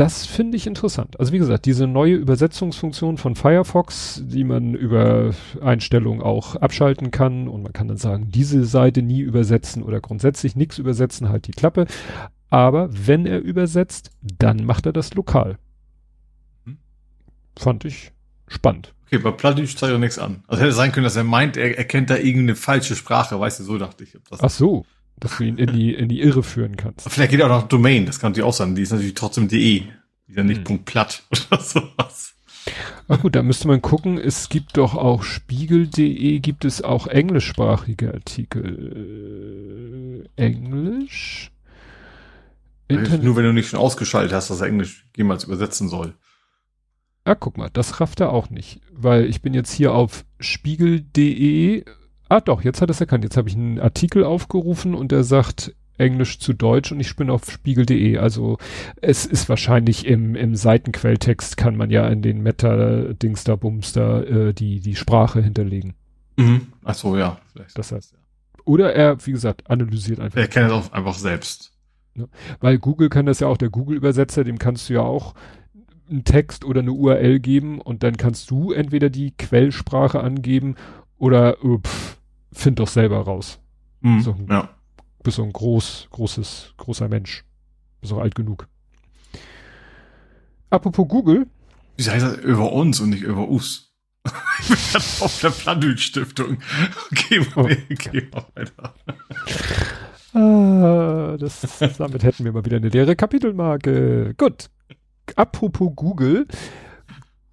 Das 0.00 0.24
finde 0.24 0.56
ich 0.56 0.66
interessant. 0.66 1.20
Also 1.20 1.34
wie 1.34 1.38
gesagt, 1.38 1.66
diese 1.66 1.86
neue 1.86 2.14
Übersetzungsfunktion 2.14 3.18
von 3.18 3.36
Firefox, 3.36 4.22
die 4.24 4.44
man 4.44 4.72
über 4.72 5.34
Einstellungen 5.60 6.22
auch 6.22 6.56
abschalten 6.56 7.10
kann 7.10 7.48
und 7.48 7.62
man 7.62 7.74
kann 7.74 7.86
dann 7.86 7.98
sagen, 7.98 8.30
diese 8.30 8.64
Seite 8.64 9.02
nie 9.02 9.20
übersetzen 9.20 9.82
oder 9.82 10.00
grundsätzlich 10.00 10.56
nichts 10.56 10.78
übersetzen, 10.78 11.28
halt 11.28 11.46
die 11.48 11.52
Klappe. 11.52 11.86
Aber 12.48 12.88
wenn 12.90 13.26
er 13.26 13.42
übersetzt, 13.42 14.10
dann 14.22 14.64
macht 14.64 14.86
er 14.86 14.94
das 14.94 15.12
lokal. 15.12 15.58
Hm. 16.64 16.78
Fand 17.58 17.84
ich 17.84 18.12
spannend. 18.48 18.94
Okay, 19.04 19.18
bei 19.18 19.32
Plattdeutsch 19.32 19.76
zeigt 19.76 19.92
er 19.92 19.98
nichts 19.98 20.18
an. 20.18 20.44
Also 20.46 20.62
hätte 20.62 20.72
sein 20.72 20.92
können, 20.92 21.04
dass 21.04 21.16
er 21.16 21.24
meint, 21.24 21.58
er 21.58 21.76
erkennt 21.76 22.08
da 22.08 22.16
irgendeine 22.16 22.56
falsche 22.56 22.96
Sprache, 22.96 23.38
weißt 23.38 23.60
du, 23.60 23.64
so 23.64 23.76
dachte 23.76 24.04
ich. 24.04 24.16
Ach 24.30 24.48
so 24.48 24.86
dass 25.20 25.36
du 25.36 25.44
ihn 25.44 25.58
in 25.58 25.72
die, 25.72 25.94
in 25.94 26.08
die 26.08 26.20
Irre 26.20 26.42
führen 26.42 26.76
kannst. 26.76 27.08
Vielleicht 27.10 27.30
geht 27.30 27.42
auch 27.42 27.48
noch 27.48 27.68
Domain, 27.68 28.06
das 28.06 28.18
kann 28.18 28.32
natürlich 28.32 28.48
auch 28.48 28.54
sein. 28.54 28.74
Die 28.74 28.82
ist 28.82 28.90
natürlich 28.90 29.14
trotzdem 29.14 29.48
de. 29.48 29.80
Die 29.80 29.88
ist 30.28 30.36
ja 30.36 30.42
nicht 30.42 30.68
hm. 30.68 30.84
Platt 30.84 31.22
oder 31.30 31.60
sowas. 31.60 32.34
Ach 33.08 33.20
gut, 33.20 33.34
da 33.34 33.42
müsste 33.42 33.68
man 33.68 33.82
gucken. 33.82 34.18
Es 34.18 34.48
gibt 34.48 34.76
doch 34.76 34.94
auch 34.94 35.22
spiegel.de, 35.22 36.38
gibt 36.40 36.64
es 36.64 36.82
auch 36.82 37.06
englischsprachige 37.06 38.14
Artikel. 38.14 40.26
Äh, 40.36 40.42
Englisch? 40.42 41.50
Internet 42.88 43.22
Nur 43.22 43.36
wenn 43.36 43.44
du 43.44 43.52
nicht 43.52 43.68
schon 43.68 43.78
ausgeschaltet 43.78 44.32
hast, 44.32 44.50
dass 44.50 44.60
er 44.60 44.66
Englisch 44.66 45.06
jemals 45.16 45.44
übersetzen 45.44 45.88
soll. 45.88 46.14
Ah, 47.24 47.34
guck 47.34 47.58
mal, 47.58 47.70
das 47.72 48.00
rafft 48.00 48.20
er 48.20 48.32
auch 48.32 48.50
nicht. 48.50 48.80
Weil 48.92 49.26
ich 49.26 49.42
bin 49.42 49.54
jetzt 49.54 49.72
hier 49.72 49.92
auf 49.92 50.24
spiegel.de 50.40 51.84
Ah 52.30 52.40
doch, 52.40 52.62
jetzt 52.62 52.80
hat 52.80 52.88
er 52.88 52.92
es 52.92 53.00
erkannt. 53.00 53.24
Jetzt 53.24 53.36
habe 53.36 53.48
ich 53.48 53.56
einen 53.56 53.80
Artikel 53.80 54.22
aufgerufen 54.22 54.94
und 54.94 55.10
der 55.10 55.24
sagt 55.24 55.74
Englisch 55.98 56.38
zu 56.38 56.52
Deutsch 56.52 56.92
und 56.92 57.00
ich 57.00 57.16
bin 57.16 57.28
auf 57.28 57.50
spiegel.de. 57.50 58.18
Also 58.18 58.56
es 59.02 59.26
ist 59.26 59.48
wahrscheinlich 59.48 60.06
im, 60.06 60.36
im 60.36 60.54
Seitenquelltext 60.54 61.56
kann 61.56 61.76
man 61.76 61.90
ja 61.90 62.08
in 62.08 62.22
den 62.22 62.40
Meta-Dings 62.40 63.42
da 63.42 63.56
Bums 63.56 63.92
da 63.92 64.22
äh, 64.22 64.54
die, 64.54 64.78
die 64.78 64.94
Sprache 64.94 65.42
hinterlegen. 65.42 65.94
Mhm. 66.36 66.68
Ach 66.84 66.94
so, 66.94 67.16
ja. 67.16 67.38
Vielleicht. 67.52 67.76
Das 67.76 67.90
heißt, 67.90 68.14
oder 68.64 68.94
er, 68.94 69.26
wie 69.26 69.32
gesagt, 69.32 69.68
analysiert 69.68 70.20
einfach. 70.20 70.38
Er 70.38 70.46
kennt 70.46 70.68
es 70.68 70.72
auch 70.72 70.92
einfach 70.92 71.14
selbst. 71.14 71.72
Weil 72.60 72.78
Google 72.78 73.08
kann 73.08 73.26
das 73.26 73.40
ja 73.40 73.48
auch, 73.48 73.56
der 73.56 73.70
Google-Übersetzer, 73.70 74.44
dem 74.44 74.60
kannst 74.60 74.88
du 74.88 74.94
ja 74.94 75.02
auch 75.02 75.34
einen 76.08 76.22
Text 76.22 76.64
oder 76.64 76.80
eine 76.80 76.92
URL 76.92 77.40
geben 77.40 77.80
und 77.80 78.04
dann 78.04 78.16
kannst 78.16 78.52
du 78.52 78.70
entweder 78.70 79.10
die 79.10 79.32
Quellsprache 79.32 80.20
angeben 80.20 80.76
oder 81.18 81.56
pff, 81.56 82.19
find 82.52 82.78
doch 82.78 82.88
selber 82.88 83.20
raus. 83.20 83.58
Mhm, 84.00 84.20
so 84.20 84.32
ein, 84.32 84.46
ja. 84.48 84.68
Bist 85.22 85.36
so 85.36 85.42
ein 85.42 85.52
groß, 85.52 86.08
großes, 86.10 86.74
großer 86.76 87.08
Mensch. 87.08 87.44
Bist 88.00 88.12
auch 88.12 88.20
alt 88.20 88.34
genug. 88.34 88.68
Apropos 90.70 91.06
Google. 91.08 91.46
Wie 91.96 92.08
heißt 92.08 92.24
das 92.24 92.38
über 92.38 92.72
uns 92.72 93.00
und 93.00 93.10
nicht 93.10 93.22
über 93.22 93.48
us? 93.48 93.92
ich 94.60 94.68
bin 94.68 95.02
auf 95.20 95.40
der 95.40 95.50
Planül-Stiftung. 95.50 96.58
Okay, 97.10 97.46
oh, 97.56 97.60
okay, 97.60 97.78
okay, 97.92 98.28
weiter. 98.54 98.94
ah, 100.34 101.36
das, 101.38 101.78
damit 101.98 102.22
hätten 102.22 102.44
wir 102.44 102.52
mal 102.52 102.64
wieder 102.64 102.76
eine 102.76 102.88
leere 102.88 103.16
Kapitelmarke. 103.16 104.34
Gut. 104.36 104.70
Apropos 105.36 105.90
Google. 105.94 106.46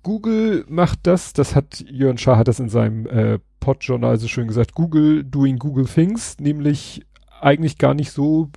Google 0.03 0.65
macht 0.69 0.99
das, 1.03 1.33
das 1.33 1.55
hat 1.55 1.83
Jörn 1.89 2.17
Schaar 2.17 2.37
hat 2.37 2.47
das 2.47 2.59
in 2.59 2.69
seinem 2.69 3.05
äh, 3.07 3.39
Podjournal 3.59 4.17
so 4.17 4.27
schön 4.27 4.47
gesagt, 4.47 4.73
Google 4.73 5.23
doing 5.23 5.57
Google 5.59 5.85
Things, 5.85 6.39
nämlich 6.39 7.05
eigentlich 7.41 7.77
gar 7.77 7.93
nicht 7.93 8.11
so 8.11 8.49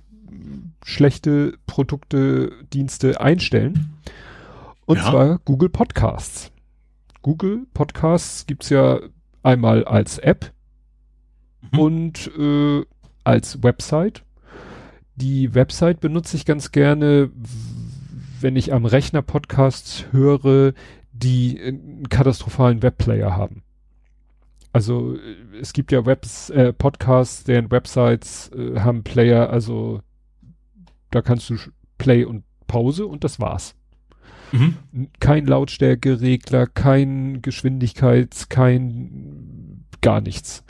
schlechte 0.83 1.57
Produkte, 1.67 2.51
Dienste 2.73 3.21
einstellen. 3.21 3.93
Und 4.85 4.97
ja. 4.97 5.09
zwar 5.09 5.39
Google 5.45 5.69
Podcasts. 5.69 6.51
Google 7.21 7.67
Podcasts 7.73 8.47
gibt's 8.47 8.69
ja 8.69 8.99
einmal 9.43 9.85
als 9.85 10.17
App 10.17 10.51
mhm. 11.71 11.79
und 11.79 12.31
äh, 12.37 12.83
als 13.23 13.63
Website. 13.63 14.23
Die 15.15 15.53
Website 15.53 15.99
benutze 15.99 16.35
ich 16.35 16.45
ganz 16.45 16.71
gerne, 16.71 17.29
wenn 18.39 18.55
ich 18.55 18.73
am 18.73 18.85
Rechner 18.85 19.21
Podcasts 19.21 20.05
höre, 20.11 20.73
die 21.11 21.59
einen 21.61 22.09
katastrophalen 22.09 22.81
Webplayer 22.81 23.35
haben. 23.35 23.63
Also 24.73 25.17
es 25.59 25.73
gibt 25.73 25.91
ja 25.91 26.05
Webs, 26.05 26.49
äh, 26.49 26.71
Podcasts, 26.71 27.43
deren 27.43 27.71
Websites 27.71 28.51
äh, 28.55 28.79
haben 28.79 29.03
Player, 29.03 29.49
also 29.49 30.01
da 31.09 31.21
kannst 31.21 31.49
du 31.49 31.57
Play 31.97 32.23
und 32.23 32.43
Pause 32.67 33.05
und 33.05 33.23
das 33.23 33.39
war's. 33.39 33.75
Mhm. 34.53 34.75
Kein 35.19 35.45
Lautstärkeregler, 35.45 36.67
kein 36.67 37.41
Geschwindigkeits, 37.41 38.49
kein 38.49 39.85
gar 40.01 40.21
nichts. 40.21 40.63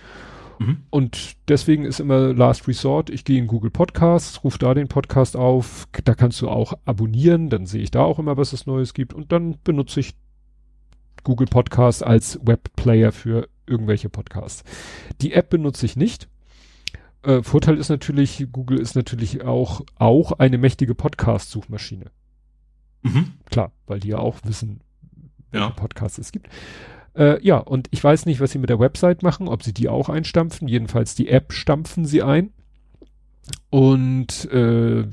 Mhm. 0.60 0.78
Und 0.90 1.36
deswegen 1.48 1.86
ist 1.86 2.00
immer 2.00 2.34
Last 2.34 2.68
Resort, 2.68 3.10
ich 3.10 3.24
gehe 3.24 3.40
in 3.40 3.48
Google 3.48 3.72
Podcasts, 3.72 4.44
rufe 4.44 4.60
da 4.60 4.74
den 4.74 4.88
Podcast 4.88 5.36
auf, 5.36 5.88
da 6.04 6.14
kannst 6.14 6.42
du 6.42 6.50
auch 6.50 6.74
abonnieren, 6.86 7.50
dann 7.50 7.66
sehe 7.66 7.82
ich 7.82 7.92
da 7.92 8.02
auch 8.02 8.20
immer, 8.20 8.38
was 8.38 8.54
es 8.54 8.68
Neues 8.68 8.94
gibt 8.94 9.14
und 9.14 9.32
dann 9.32 9.58
benutze 9.64 10.00
ich 10.00 10.14
Google 11.24 11.48
Podcasts 11.48 12.04
als 12.04 12.40
Webplayer 12.44 13.12
für 13.12 13.48
irgendwelche 13.66 14.10
Podcasts. 14.10 14.64
Die 15.22 15.34
App 15.34 15.50
benutze 15.50 15.86
ich 15.86 15.96
nicht. 15.96 16.28
Äh, 17.24 17.44
Vorteil 17.44 17.78
ist 17.78 17.90
natürlich, 17.90 18.48
Google 18.52 18.80
ist 18.80 18.96
natürlich 18.96 19.44
auch, 19.44 19.82
auch 19.96 20.34
eine 20.34 20.58
mächtige 20.58 20.96
Podcast-Suchmaschine. 20.96 22.06
Mhm. 23.04 23.34
Klar, 23.50 23.72
weil 23.88 24.00
die 24.00 24.10
ja 24.10 24.18
auch 24.18 24.40
wissen, 24.44 24.82
welche 25.52 25.68
ja. 25.68 25.72
Podcasts 25.72 26.18
es 26.18 26.32
gibt. 26.32 26.50
Äh, 27.14 27.44
ja, 27.46 27.58
und 27.58 27.88
ich 27.92 28.04
weiß 28.04 28.26
nicht, 28.26 28.40
was 28.40 28.52
sie 28.52 28.60
mit 28.60 28.70
der 28.70 28.80
Website 28.80 29.22
machen, 29.24 29.48
ob 29.48 29.64
sie 29.64 29.74
die 29.74 29.90
auch 29.90 30.10
einstampfen. 30.10 30.68
Jedenfalls 30.68 31.16
die 31.16 31.30
App 31.30 31.54
stampfen 31.54 32.06
sie 32.06 32.24
ein. 32.24 32.52
Und 33.70 34.46
äh, 34.52 35.06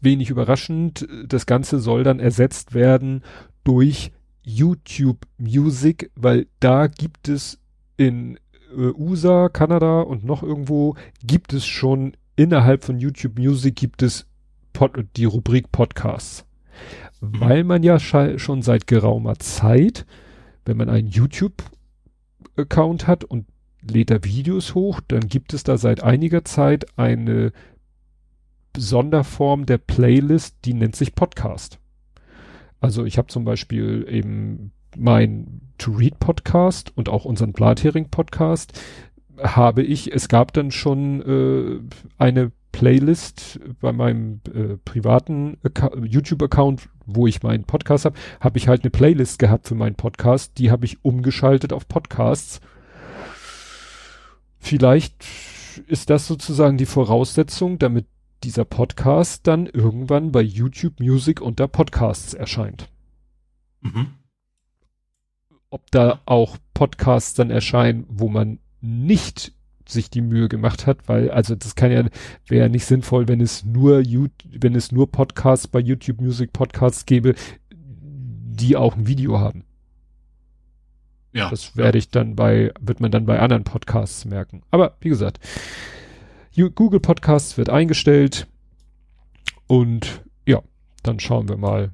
wenig 0.00 0.30
überraschend, 0.30 1.06
das 1.26 1.46
Ganze 1.46 1.78
soll 1.78 2.04
dann 2.04 2.20
ersetzt 2.20 2.74
werden 2.74 3.22
durch 3.64 4.12
YouTube 4.42 5.26
Music, 5.38 6.10
weil 6.14 6.46
da 6.58 6.86
gibt 6.86 7.28
es 7.28 7.58
in 8.00 8.38
äh, 8.74 8.92
USA, 8.94 9.50
Kanada 9.50 10.00
und 10.00 10.24
noch 10.24 10.42
irgendwo 10.42 10.94
gibt 11.22 11.52
es 11.52 11.66
schon 11.66 12.16
innerhalb 12.34 12.82
von 12.82 12.98
YouTube 12.98 13.38
Music 13.38 13.76
gibt 13.76 14.02
es 14.02 14.26
Pod 14.72 15.04
die 15.16 15.26
Rubrik 15.26 15.70
Podcasts. 15.70 16.46
Mhm. 17.20 17.40
Weil 17.40 17.64
man 17.64 17.82
ja 17.82 17.98
schon 17.98 18.62
seit 18.62 18.86
geraumer 18.86 19.38
Zeit, 19.38 20.06
wenn 20.64 20.78
man 20.78 20.88
einen 20.88 21.08
YouTube-Account 21.08 23.06
hat 23.06 23.24
und 23.24 23.46
lädt 23.82 24.10
da 24.10 24.24
Videos 24.24 24.74
hoch, 24.74 25.02
dann 25.06 25.28
gibt 25.28 25.52
es 25.52 25.62
da 25.62 25.76
seit 25.76 26.02
einiger 26.02 26.42
Zeit 26.46 26.86
eine 26.98 27.52
Sonderform 28.74 29.66
der 29.66 29.78
Playlist, 29.78 30.56
die 30.64 30.72
nennt 30.72 30.96
sich 30.96 31.14
Podcast. 31.14 31.78
Also 32.80 33.04
ich 33.04 33.18
habe 33.18 33.28
zum 33.28 33.44
Beispiel 33.44 34.06
eben 34.08 34.72
mein 34.96 35.60
To 35.78 35.92
Read 35.92 36.18
Podcast 36.18 36.92
und 36.96 37.08
auch 37.08 37.24
unseren 37.24 37.52
Blathering 37.52 38.08
Podcast 38.08 38.78
habe 39.42 39.82
ich, 39.82 40.12
es 40.12 40.28
gab 40.28 40.52
dann 40.52 40.70
schon 40.70 41.22
äh, 41.22 41.80
eine 42.18 42.52
Playlist 42.72 43.60
bei 43.80 43.92
meinem 43.92 44.40
äh, 44.54 44.76
privaten 44.84 45.58
YouTube-Account, 46.02 46.88
wo 47.06 47.26
ich 47.26 47.42
meinen 47.42 47.64
Podcast 47.64 48.04
habe, 48.04 48.18
habe 48.40 48.58
ich 48.58 48.68
halt 48.68 48.82
eine 48.82 48.90
Playlist 48.90 49.38
gehabt 49.38 49.66
für 49.66 49.74
meinen 49.74 49.96
Podcast. 49.96 50.58
Die 50.58 50.70
habe 50.70 50.84
ich 50.84 51.04
umgeschaltet 51.04 51.72
auf 51.72 51.88
Podcasts. 51.88 52.60
Vielleicht 54.58 55.24
ist 55.86 56.10
das 56.10 56.26
sozusagen 56.26 56.76
die 56.76 56.86
Voraussetzung, 56.86 57.78
damit 57.78 58.06
dieser 58.44 58.64
Podcast 58.64 59.46
dann 59.46 59.66
irgendwann 59.66 60.32
bei 60.32 60.40
YouTube 60.40 61.00
Music 61.00 61.40
unter 61.40 61.68
Podcasts 61.68 62.34
erscheint. 62.34 62.88
Mhm. 63.80 64.19
Ob 65.70 65.90
da 65.90 66.20
auch 66.26 66.56
Podcasts 66.74 67.34
dann 67.34 67.50
erscheinen, 67.50 68.04
wo 68.08 68.28
man 68.28 68.58
nicht 68.80 69.52
sich 69.86 70.10
die 70.10 70.20
Mühe 70.20 70.48
gemacht 70.48 70.86
hat, 70.86 71.08
weil 71.08 71.30
also 71.30 71.54
das 71.54 71.74
kann 71.74 71.90
ja 71.90 72.04
wäre 72.46 72.66
ja 72.66 72.68
nicht 72.68 72.84
sinnvoll, 72.84 73.28
wenn 73.28 73.40
es 73.40 73.64
nur 73.64 74.02
wenn 74.04 74.74
es 74.74 74.92
nur 74.92 75.10
Podcasts 75.10 75.68
bei 75.68 75.80
YouTube 75.80 76.20
Music 76.20 76.52
Podcasts 76.52 77.06
gäbe, 77.06 77.34
die 77.70 78.76
auch 78.76 78.96
ein 78.96 79.06
Video 79.06 79.38
haben. 79.38 79.64
Ja. 81.32 81.50
Das 81.50 81.76
werde 81.76 81.98
ich 81.98 82.08
dann 82.10 82.36
bei 82.36 82.72
wird 82.80 83.00
man 83.00 83.10
dann 83.10 83.26
bei 83.26 83.38
anderen 83.38 83.64
Podcasts 83.64 84.24
merken. 84.24 84.62
Aber 84.70 84.96
wie 85.00 85.08
gesagt, 85.08 85.38
Google 86.74 87.00
Podcasts 87.00 87.56
wird 87.56 87.70
eingestellt 87.70 88.46
und 89.66 90.22
ja, 90.46 90.62
dann 91.02 91.20
schauen 91.20 91.48
wir 91.48 91.56
mal, 91.56 91.92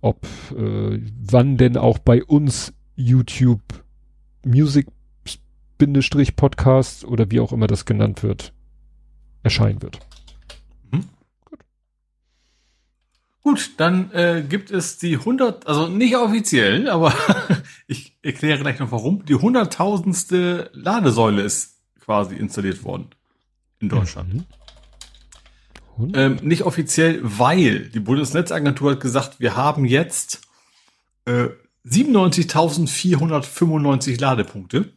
ob 0.00 0.26
äh, 0.56 1.00
wann 1.18 1.56
denn 1.56 1.76
auch 1.76 1.98
bei 1.98 2.22
uns 2.22 2.72
YouTube 2.96 3.62
Music 4.44 4.86
Bindestrich 5.78 6.36
Podcast 6.36 7.04
oder 7.04 7.30
wie 7.30 7.40
auch 7.40 7.52
immer 7.52 7.66
das 7.66 7.84
genannt 7.84 8.22
wird, 8.22 8.52
erscheinen 9.42 9.82
wird. 9.82 9.98
Mhm. 10.90 11.04
Gut. 11.44 11.60
Gut, 13.42 13.70
dann 13.76 14.10
äh, 14.12 14.42
gibt 14.48 14.70
es 14.70 14.96
die 14.98 15.16
100, 15.16 15.66
also 15.66 15.88
nicht 15.88 16.16
offiziell, 16.16 16.88
aber 16.88 17.12
ich 17.86 18.16
erkläre 18.22 18.60
gleich 18.60 18.78
noch 18.78 18.90
warum. 18.90 19.24
Die 19.26 19.34
hunderttausendste 19.34 20.70
Ladesäule 20.72 21.42
ist 21.42 21.76
quasi 22.00 22.36
installiert 22.36 22.82
worden 22.84 23.10
in 23.80 23.90
Deutschland. 23.90 24.46
Mhm. 25.98 26.12
Ähm, 26.14 26.36
nicht 26.42 26.62
offiziell, 26.62 27.20
weil 27.22 27.88
die 27.88 28.00
Bundesnetzagentur 28.00 28.92
hat 28.92 29.00
gesagt, 29.00 29.40
wir 29.40 29.56
haben 29.56 29.84
jetzt 29.84 30.40
äh, 31.26 31.48
97.495 31.86 34.20
Ladepunkte. 34.20 34.92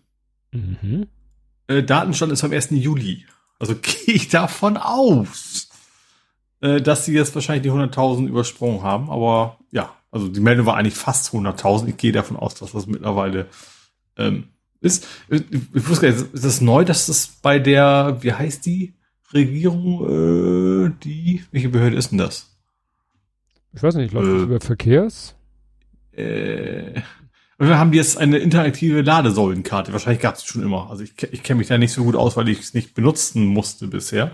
Mhm. 0.51 1.07
Äh, 1.67 1.83
Datenstand 1.83 2.31
ist 2.31 2.43
am 2.43 2.51
1. 2.51 2.69
Juli. 2.71 3.25
Also 3.59 3.75
gehe 3.81 4.15
ich 4.15 4.29
davon 4.29 4.77
aus, 4.77 5.69
äh, 6.61 6.81
dass 6.81 7.05
sie 7.05 7.13
jetzt 7.13 7.35
wahrscheinlich 7.35 7.61
die 7.63 7.71
100.000 7.71 8.27
übersprungen 8.27 8.83
haben. 8.83 9.09
Aber 9.09 9.57
ja, 9.71 9.93
also 10.11 10.27
die 10.27 10.39
Meldung 10.39 10.65
war 10.65 10.77
eigentlich 10.77 10.95
fast 10.95 11.33
100.000. 11.33 11.89
Ich 11.89 11.97
gehe 11.97 12.11
davon 12.11 12.37
aus, 12.37 12.55
dass 12.55 12.71
das 12.71 12.87
mittlerweile 12.87 13.47
ähm, 14.17 14.45
ist. 14.81 15.05
Ich, 15.29 15.43
ich 15.51 15.87
wusste 15.87 16.07
gar 16.07 16.15
nicht, 16.15 16.33
ist 16.33 16.45
das 16.45 16.61
neu, 16.61 16.85
dass 16.85 17.05
das 17.05 17.27
bei 17.41 17.59
der, 17.59 18.17
wie 18.21 18.33
heißt 18.33 18.65
die? 18.65 18.95
Regierung, 19.33 20.87
äh, 20.87 20.91
die, 21.03 21.43
welche 21.51 21.69
Behörde 21.69 21.95
ist 21.95 22.11
denn 22.11 22.17
das? 22.17 22.57
Ich 23.73 23.83
weiß 23.83 23.95
nicht, 23.95 24.13
läuft 24.13 24.27
äh, 24.27 24.43
über 24.43 24.59
Verkehrs? 24.59 25.35
Äh, 26.11 27.01
wir 27.57 27.77
haben 27.77 27.93
jetzt 27.93 28.17
eine 28.17 28.37
interaktive 28.37 29.01
Ladesäulenkarte. 29.01 29.91
Wahrscheinlich 29.93 30.21
gab 30.21 30.35
es 30.35 30.45
schon 30.45 30.63
immer. 30.63 30.89
Also 30.89 31.03
ich, 31.03 31.13
ich 31.31 31.43
kenne 31.43 31.59
mich 31.59 31.67
da 31.67 31.77
nicht 31.77 31.93
so 31.93 32.03
gut 32.03 32.15
aus, 32.15 32.37
weil 32.37 32.49
ich 32.49 32.59
es 32.59 32.73
nicht 32.73 32.93
benutzen 32.93 33.45
musste 33.45 33.87
bisher. 33.87 34.31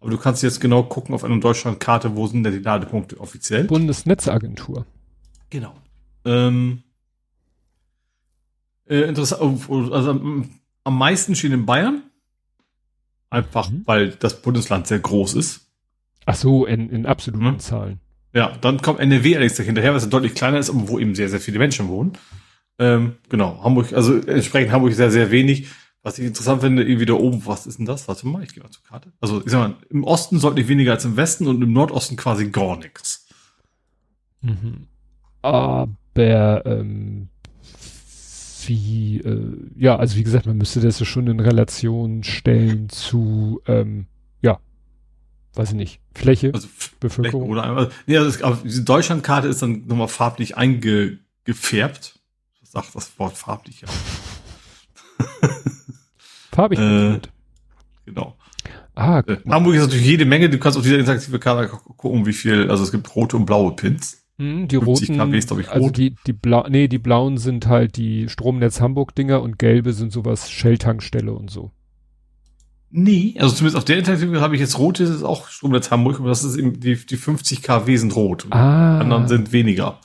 Aber 0.00 0.10
du 0.10 0.18
kannst 0.18 0.42
jetzt 0.42 0.60
genau 0.60 0.82
gucken 0.82 1.14
auf 1.14 1.24
einer 1.24 1.38
Deutschlandkarte, 1.38 2.16
wo 2.16 2.26
sind 2.26 2.44
denn 2.44 2.52
die 2.52 2.58
Ladepunkte 2.58 3.18
offiziell? 3.18 3.64
Bundesnetzagentur. 3.64 4.86
Genau. 5.48 5.74
Ähm, 6.24 6.82
äh, 8.86 9.02
interessant, 9.02 9.68
also 9.70 10.10
am 10.10 10.98
meisten 10.98 11.34
stehen 11.34 11.52
in 11.52 11.66
Bayern, 11.66 12.02
Einfach, 13.30 13.70
mhm. 13.70 13.82
weil 13.86 14.10
das 14.10 14.40
Bundesland 14.40 14.86
sehr 14.86 15.00
groß 15.00 15.34
ist. 15.34 15.68
Ach 16.26 16.34
so, 16.34 16.64
in, 16.64 16.88
in 16.90 17.06
absoluten 17.06 17.44
mhm. 17.44 17.58
Zahlen. 17.58 18.00
Ja, 18.36 18.52
dann 18.60 18.82
kommt 18.82 19.00
NRW 19.00 19.34
allerdings 19.34 19.58
hinterher, 19.58 19.94
was 19.94 20.06
deutlich 20.10 20.34
kleiner 20.34 20.58
ist, 20.58 20.68
aber 20.68 20.88
wo 20.88 20.98
eben 20.98 21.14
sehr, 21.14 21.30
sehr 21.30 21.40
viele 21.40 21.58
Menschen 21.58 21.88
wohnen. 21.88 22.12
Ähm, 22.78 23.14
genau, 23.30 23.64
Hamburg, 23.64 23.94
also 23.94 24.18
entsprechend 24.18 24.72
Hamburg 24.72 24.92
sehr, 24.92 25.10
sehr 25.10 25.30
wenig. 25.30 25.68
Was 26.02 26.18
ich 26.18 26.26
interessant 26.26 26.60
finde, 26.60 26.84
irgendwie 26.84 27.06
da 27.06 27.14
oben, 27.14 27.46
was 27.46 27.66
ist 27.66 27.78
denn 27.78 27.86
das? 27.86 28.08
Warte 28.08 28.26
mal, 28.26 28.44
ich 28.44 28.52
gehe 28.52 28.62
mal 28.62 28.68
zur 28.68 28.84
Karte. 28.84 29.10
Also, 29.22 29.42
ich 29.42 29.50
sag 29.50 29.60
mal, 29.60 29.76
im 29.88 30.04
Osten 30.04 30.38
deutlich 30.38 30.68
weniger 30.68 30.92
als 30.92 31.06
im 31.06 31.16
Westen 31.16 31.46
und 31.46 31.62
im 31.62 31.72
Nordosten 31.72 32.16
quasi 32.16 32.50
gar 32.50 32.76
nichts. 32.76 33.26
Mhm. 34.42 34.86
Aber 35.40 35.88
ähm, 36.14 37.28
wie, 38.66 39.18
äh, 39.20 39.56
ja, 39.78 39.96
also 39.96 40.14
wie 40.16 40.24
gesagt, 40.24 40.44
man 40.44 40.58
müsste 40.58 40.80
das 40.80 41.02
schon 41.06 41.26
in 41.26 41.40
Relation 41.40 42.22
stellen 42.22 42.90
zu, 42.90 43.62
ähm, 43.66 44.06
ja, 44.42 44.60
weiß 45.56 45.70
ich 45.70 45.76
nicht, 45.76 46.00
Fläche, 46.14 46.52
also 46.54 46.68
Bevölkerung. 47.00 47.52
Fläche 47.52 47.68
oder 47.68 47.90
nee, 48.06 48.16
also 48.16 48.44
aber 48.44 48.58
die 48.64 48.84
Deutschlandkarte 48.84 49.48
ist 49.48 49.62
dann 49.62 49.86
nochmal 49.86 50.08
farblich 50.08 50.56
eingefärbt. 50.56 52.18
Was 52.60 52.70
sagt 52.70 52.94
das 52.94 53.18
Wort 53.18 53.36
farblich 53.36 53.82
ja? 53.82 53.88
Farbig. 56.52 56.78
äh, 56.78 57.20
genau. 58.04 58.36
Ah, 58.94 59.22
äh, 59.26 59.36
Hamburg 59.48 59.74
ist 59.74 59.82
natürlich 59.82 60.06
jede 60.06 60.24
Menge. 60.24 60.48
Du 60.48 60.58
kannst 60.58 60.78
auf 60.78 60.84
dieser 60.84 60.98
interaktive 60.98 61.38
Karte 61.38 61.68
gucken, 61.68 62.24
wie 62.24 62.32
viel, 62.32 62.70
also 62.70 62.82
es 62.82 62.90
gibt 62.90 63.14
rote 63.14 63.36
und 63.36 63.44
blaue 63.44 63.76
Pins. 63.76 64.22
Hm, 64.38 64.68
die 64.68 64.76
roten, 64.76 65.34
ist, 65.34 65.50
ich, 65.50 65.70
also 65.70 65.90
die, 65.90 66.14
die 66.26 66.32
blau, 66.32 66.66
nee, 66.68 66.88
die 66.88 66.98
blauen 66.98 67.38
sind 67.38 67.66
halt 67.66 67.96
die 67.96 68.28
Stromnetz 68.28 68.80
Hamburg 68.80 69.14
Dinger 69.14 69.40
und 69.40 69.58
gelbe 69.58 69.92
sind 69.92 70.12
sowas 70.12 70.50
Shell-Tankstelle 70.50 71.32
und 71.32 71.50
so. 71.50 71.72
Nee, 72.90 73.34
also 73.38 73.54
zumindest 73.54 73.76
auf 73.76 73.84
der 73.84 73.98
Interaktive 73.98 74.40
habe 74.40 74.54
ich 74.54 74.60
jetzt 74.60 74.78
rote, 74.78 75.04
das 75.04 75.16
ist 75.16 75.22
auch 75.22 75.48
Stromnetz 75.48 75.90
Hamburg, 75.90 76.20
aber 76.20 76.28
das 76.28 76.44
ist 76.44 76.56
eben, 76.56 76.78
die, 76.78 76.94
die 76.94 77.16
50 77.16 77.62
kW 77.62 77.96
sind 77.96 78.14
rot. 78.14 78.46
Ah. 78.50 78.96
Die 78.96 79.00
anderen 79.02 79.28
sind 79.28 79.52
weniger. 79.52 80.00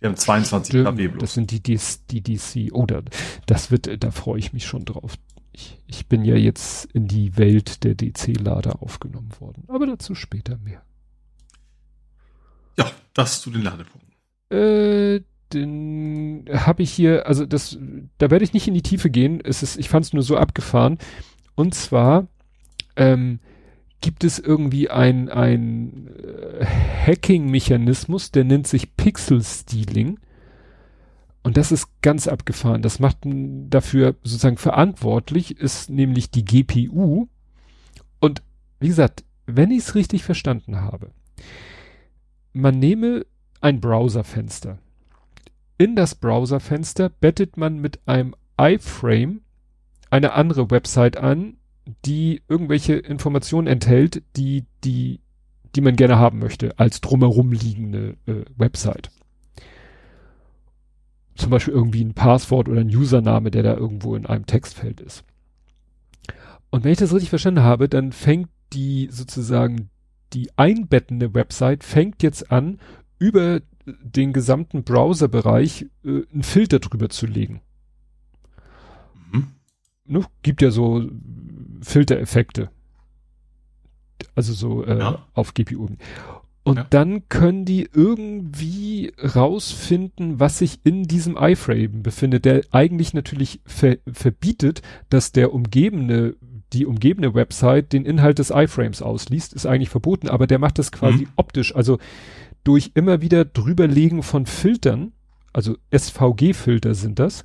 Die 0.00 0.06
haben 0.06 0.16
22 0.16 0.70
Stimmt, 0.70 0.86
kW 0.86 1.08
bloß. 1.08 1.20
Das 1.20 1.34
sind 1.34 1.50
die, 1.50 1.60
die, 1.62 1.78
die 2.10 2.22
DC. 2.22 2.74
Oh, 2.74 2.86
da, 2.86 3.02
das 3.46 3.70
wird, 3.70 4.02
da 4.02 4.10
freue 4.10 4.38
ich 4.38 4.52
mich 4.52 4.66
schon 4.66 4.84
drauf. 4.84 5.14
Ich, 5.52 5.78
ich 5.86 6.08
bin 6.08 6.24
ja 6.24 6.34
jetzt 6.34 6.86
in 6.92 7.06
die 7.06 7.36
Welt 7.36 7.84
der 7.84 7.94
DC-Lader 7.94 8.82
aufgenommen 8.82 9.30
worden. 9.38 9.64
Aber 9.68 9.86
dazu 9.86 10.14
später 10.14 10.58
mehr. 10.58 10.82
Ja, 12.76 12.90
das 13.14 13.40
zu 13.40 13.50
den 13.50 13.62
Ladepunkten. 13.62 14.12
Äh, 14.50 15.20
den 15.52 16.44
habe 16.52 16.82
ich 16.82 16.90
hier, 16.90 17.26
also 17.26 17.46
das, 17.46 17.78
da 18.18 18.30
werde 18.30 18.44
ich 18.44 18.52
nicht 18.52 18.66
in 18.66 18.74
die 18.74 18.82
Tiefe 18.82 19.08
gehen. 19.08 19.40
Es 19.42 19.62
ist, 19.62 19.78
ich 19.78 19.88
fand 19.88 20.04
es 20.04 20.12
nur 20.12 20.22
so 20.22 20.36
abgefahren. 20.36 20.98
Und 21.54 21.74
zwar 21.74 22.26
ähm, 22.96 23.40
gibt 24.00 24.24
es 24.24 24.38
irgendwie 24.38 24.90
ein, 24.90 25.28
ein 25.28 26.08
äh, 26.08 26.66
Hacking-Mechanismus, 27.06 28.30
der 28.32 28.44
nennt 28.44 28.66
sich 28.66 28.96
Pixel 28.96 29.42
Stealing. 29.42 30.18
Und 31.42 31.56
das 31.56 31.72
ist 31.72 31.88
ganz 32.00 32.26
abgefahren. 32.26 32.82
Das 32.82 33.00
macht 33.00 33.18
dafür 33.24 34.14
sozusagen 34.22 34.56
verantwortlich, 34.56 35.58
ist 35.58 35.90
nämlich 35.90 36.30
die 36.30 36.44
GPU. 36.44 37.28
Und 38.18 38.42
wie 38.80 38.88
gesagt, 38.88 39.24
wenn 39.46 39.70
ich 39.70 39.78
es 39.78 39.94
richtig 39.94 40.24
verstanden 40.24 40.76
habe, 40.76 41.10
man 42.52 42.78
nehme 42.78 43.26
ein 43.60 43.80
Browserfenster. 43.80 44.78
In 45.76 45.96
das 45.96 46.14
Browserfenster 46.14 47.08
bettet 47.08 47.56
man 47.56 47.78
mit 47.78 48.00
einem 48.06 48.34
iFrame 48.58 49.40
eine 50.14 50.34
andere 50.34 50.70
Website 50.70 51.16
an, 51.16 51.56
die 52.04 52.40
irgendwelche 52.48 52.94
Informationen 52.94 53.66
enthält, 53.66 54.22
die, 54.36 54.64
die, 54.84 55.18
die 55.74 55.80
man 55.80 55.96
gerne 55.96 56.18
haben 56.18 56.38
möchte, 56.38 56.78
als 56.78 57.00
drumherum 57.00 57.50
liegende 57.50 58.16
äh, 58.26 58.44
Website. 58.56 59.10
Zum 61.34 61.50
Beispiel 61.50 61.74
irgendwie 61.74 62.04
ein 62.04 62.14
Passwort 62.14 62.68
oder 62.68 62.80
ein 62.80 62.94
Username, 62.94 63.50
der 63.50 63.64
da 63.64 63.74
irgendwo 63.74 64.14
in 64.14 64.24
einem 64.24 64.46
Textfeld 64.46 65.00
ist. 65.00 65.24
Und 66.70 66.84
wenn 66.84 66.92
ich 66.92 66.98
das 66.98 67.12
richtig 67.12 67.30
verstanden 67.30 67.64
habe, 67.64 67.88
dann 67.88 68.12
fängt 68.12 68.50
die 68.72 69.08
sozusagen 69.10 69.90
die 70.32 70.48
einbettende 70.56 71.34
Website 71.34 71.82
fängt 71.82 72.22
jetzt 72.22 72.52
an, 72.52 72.78
über 73.18 73.62
den 73.84 74.32
gesamten 74.32 74.84
Browserbereich 74.84 75.86
äh, 76.04 76.22
einen 76.32 76.44
Filter 76.44 76.78
drüber 76.78 77.08
zu 77.08 77.26
legen. 77.26 77.62
Ne? 80.06 80.24
Gibt 80.42 80.62
ja 80.62 80.70
so 80.70 81.08
Filtereffekte. 81.82 82.70
Also 84.34 84.52
so 84.52 84.84
äh, 84.84 84.98
ja. 84.98 85.26
auf 85.34 85.54
GPU. 85.54 85.88
Und 86.64 86.76
ja. 86.76 86.86
dann 86.88 87.28
können 87.28 87.66
die 87.66 87.88
irgendwie 87.92 89.12
rausfinden, 89.18 90.40
was 90.40 90.58
sich 90.58 90.80
in 90.82 91.04
diesem 91.04 91.36
iFrame 91.36 92.02
befindet, 92.02 92.46
der 92.46 92.62
eigentlich 92.70 93.12
natürlich 93.12 93.60
ver 93.66 93.98
verbietet, 94.10 94.80
dass 95.10 95.32
der 95.32 95.52
umgebende, 95.52 96.36
die 96.72 96.86
umgebende 96.86 97.34
Website 97.34 97.92
den 97.92 98.06
Inhalt 98.06 98.38
des 98.38 98.50
iFrames 98.50 99.02
ausliest, 99.02 99.52
ist 99.52 99.66
eigentlich 99.66 99.90
verboten, 99.90 100.28
aber 100.28 100.46
der 100.46 100.58
macht 100.58 100.78
das 100.78 100.90
quasi 100.90 101.24
mhm. 101.24 101.28
optisch, 101.36 101.76
also 101.76 101.98
durch 102.64 102.92
immer 102.94 103.20
wieder 103.20 103.44
drüberlegen 103.44 104.22
von 104.22 104.46
Filtern, 104.46 105.12
also 105.52 105.76
SVG-Filter 105.94 106.94
sind 106.94 107.18
das, 107.18 107.44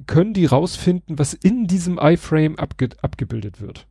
können 0.00 0.34
die 0.34 0.46
rausfinden, 0.46 1.18
was 1.18 1.34
in 1.34 1.66
diesem 1.66 1.98
iFrame 1.98 2.58
abge 2.58 2.90
abgebildet 3.02 3.60
wird. 3.60 3.86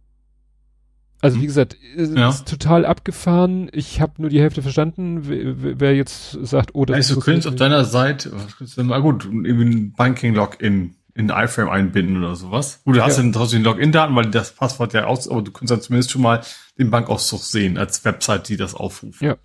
Also 1.22 1.38
wie 1.38 1.42
hm. 1.42 1.48
gesagt, 1.48 1.78
ist, 1.96 2.18
ja. 2.18 2.30
ist 2.30 2.48
total 2.48 2.86
abgefahren. 2.86 3.70
Ich 3.74 4.02
habe 4.02 4.14
nur 4.22 4.30
die 4.30 4.42
Hälfte 4.42 4.62
verstanden. 4.64 5.28
Wer, 5.28 5.80
wer 5.80 5.96
jetzt 5.96 6.32
sagt, 6.42 6.72
oh, 6.74 6.86
das 6.86 6.98
heißt, 6.98 7.10
ist. 7.12 7.16
Du 7.18 7.22
könntest 7.22 7.48
auf 7.48 7.56
deiner 7.56 7.86
Seite, 7.86 8.32
na 8.78 9.00
gut, 9.00 9.26
irgendwie 9.26 9.66
ein 9.66 9.94
Banking-Login 9.94 10.96
in 11.14 11.30
iFrame 11.30 11.70
einbinden 11.70 12.18
oder 12.18 12.36
sowas. 12.36 12.82
Gut, 12.86 12.96
du 12.96 13.04
hast 13.04 13.18
ja. 13.18 13.24
dann 13.24 13.34
trotzdem 13.34 13.64
Login-Daten, 13.64 14.16
weil 14.16 14.32
das 14.32 14.54
Passwort 14.54 14.94
ja 14.94 15.06
aus, 15.06 15.28
aber 15.28 15.42
du 15.42 15.52
kannst 15.52 15.72
dann 15.72 15.82
zumindest 15.82 16.12
schon 16.12 16.22
mal 16.22 16.42
den 16.78 16.90
Bankauszug 16.90 17.42
sehen 17.42 17.78
als 17.78 18.04
Website, 18.06 18.50
die 18.50 18.58
das 18.58 18.74
aufruft. 18.74 19.22
Ja. 19.22 19.36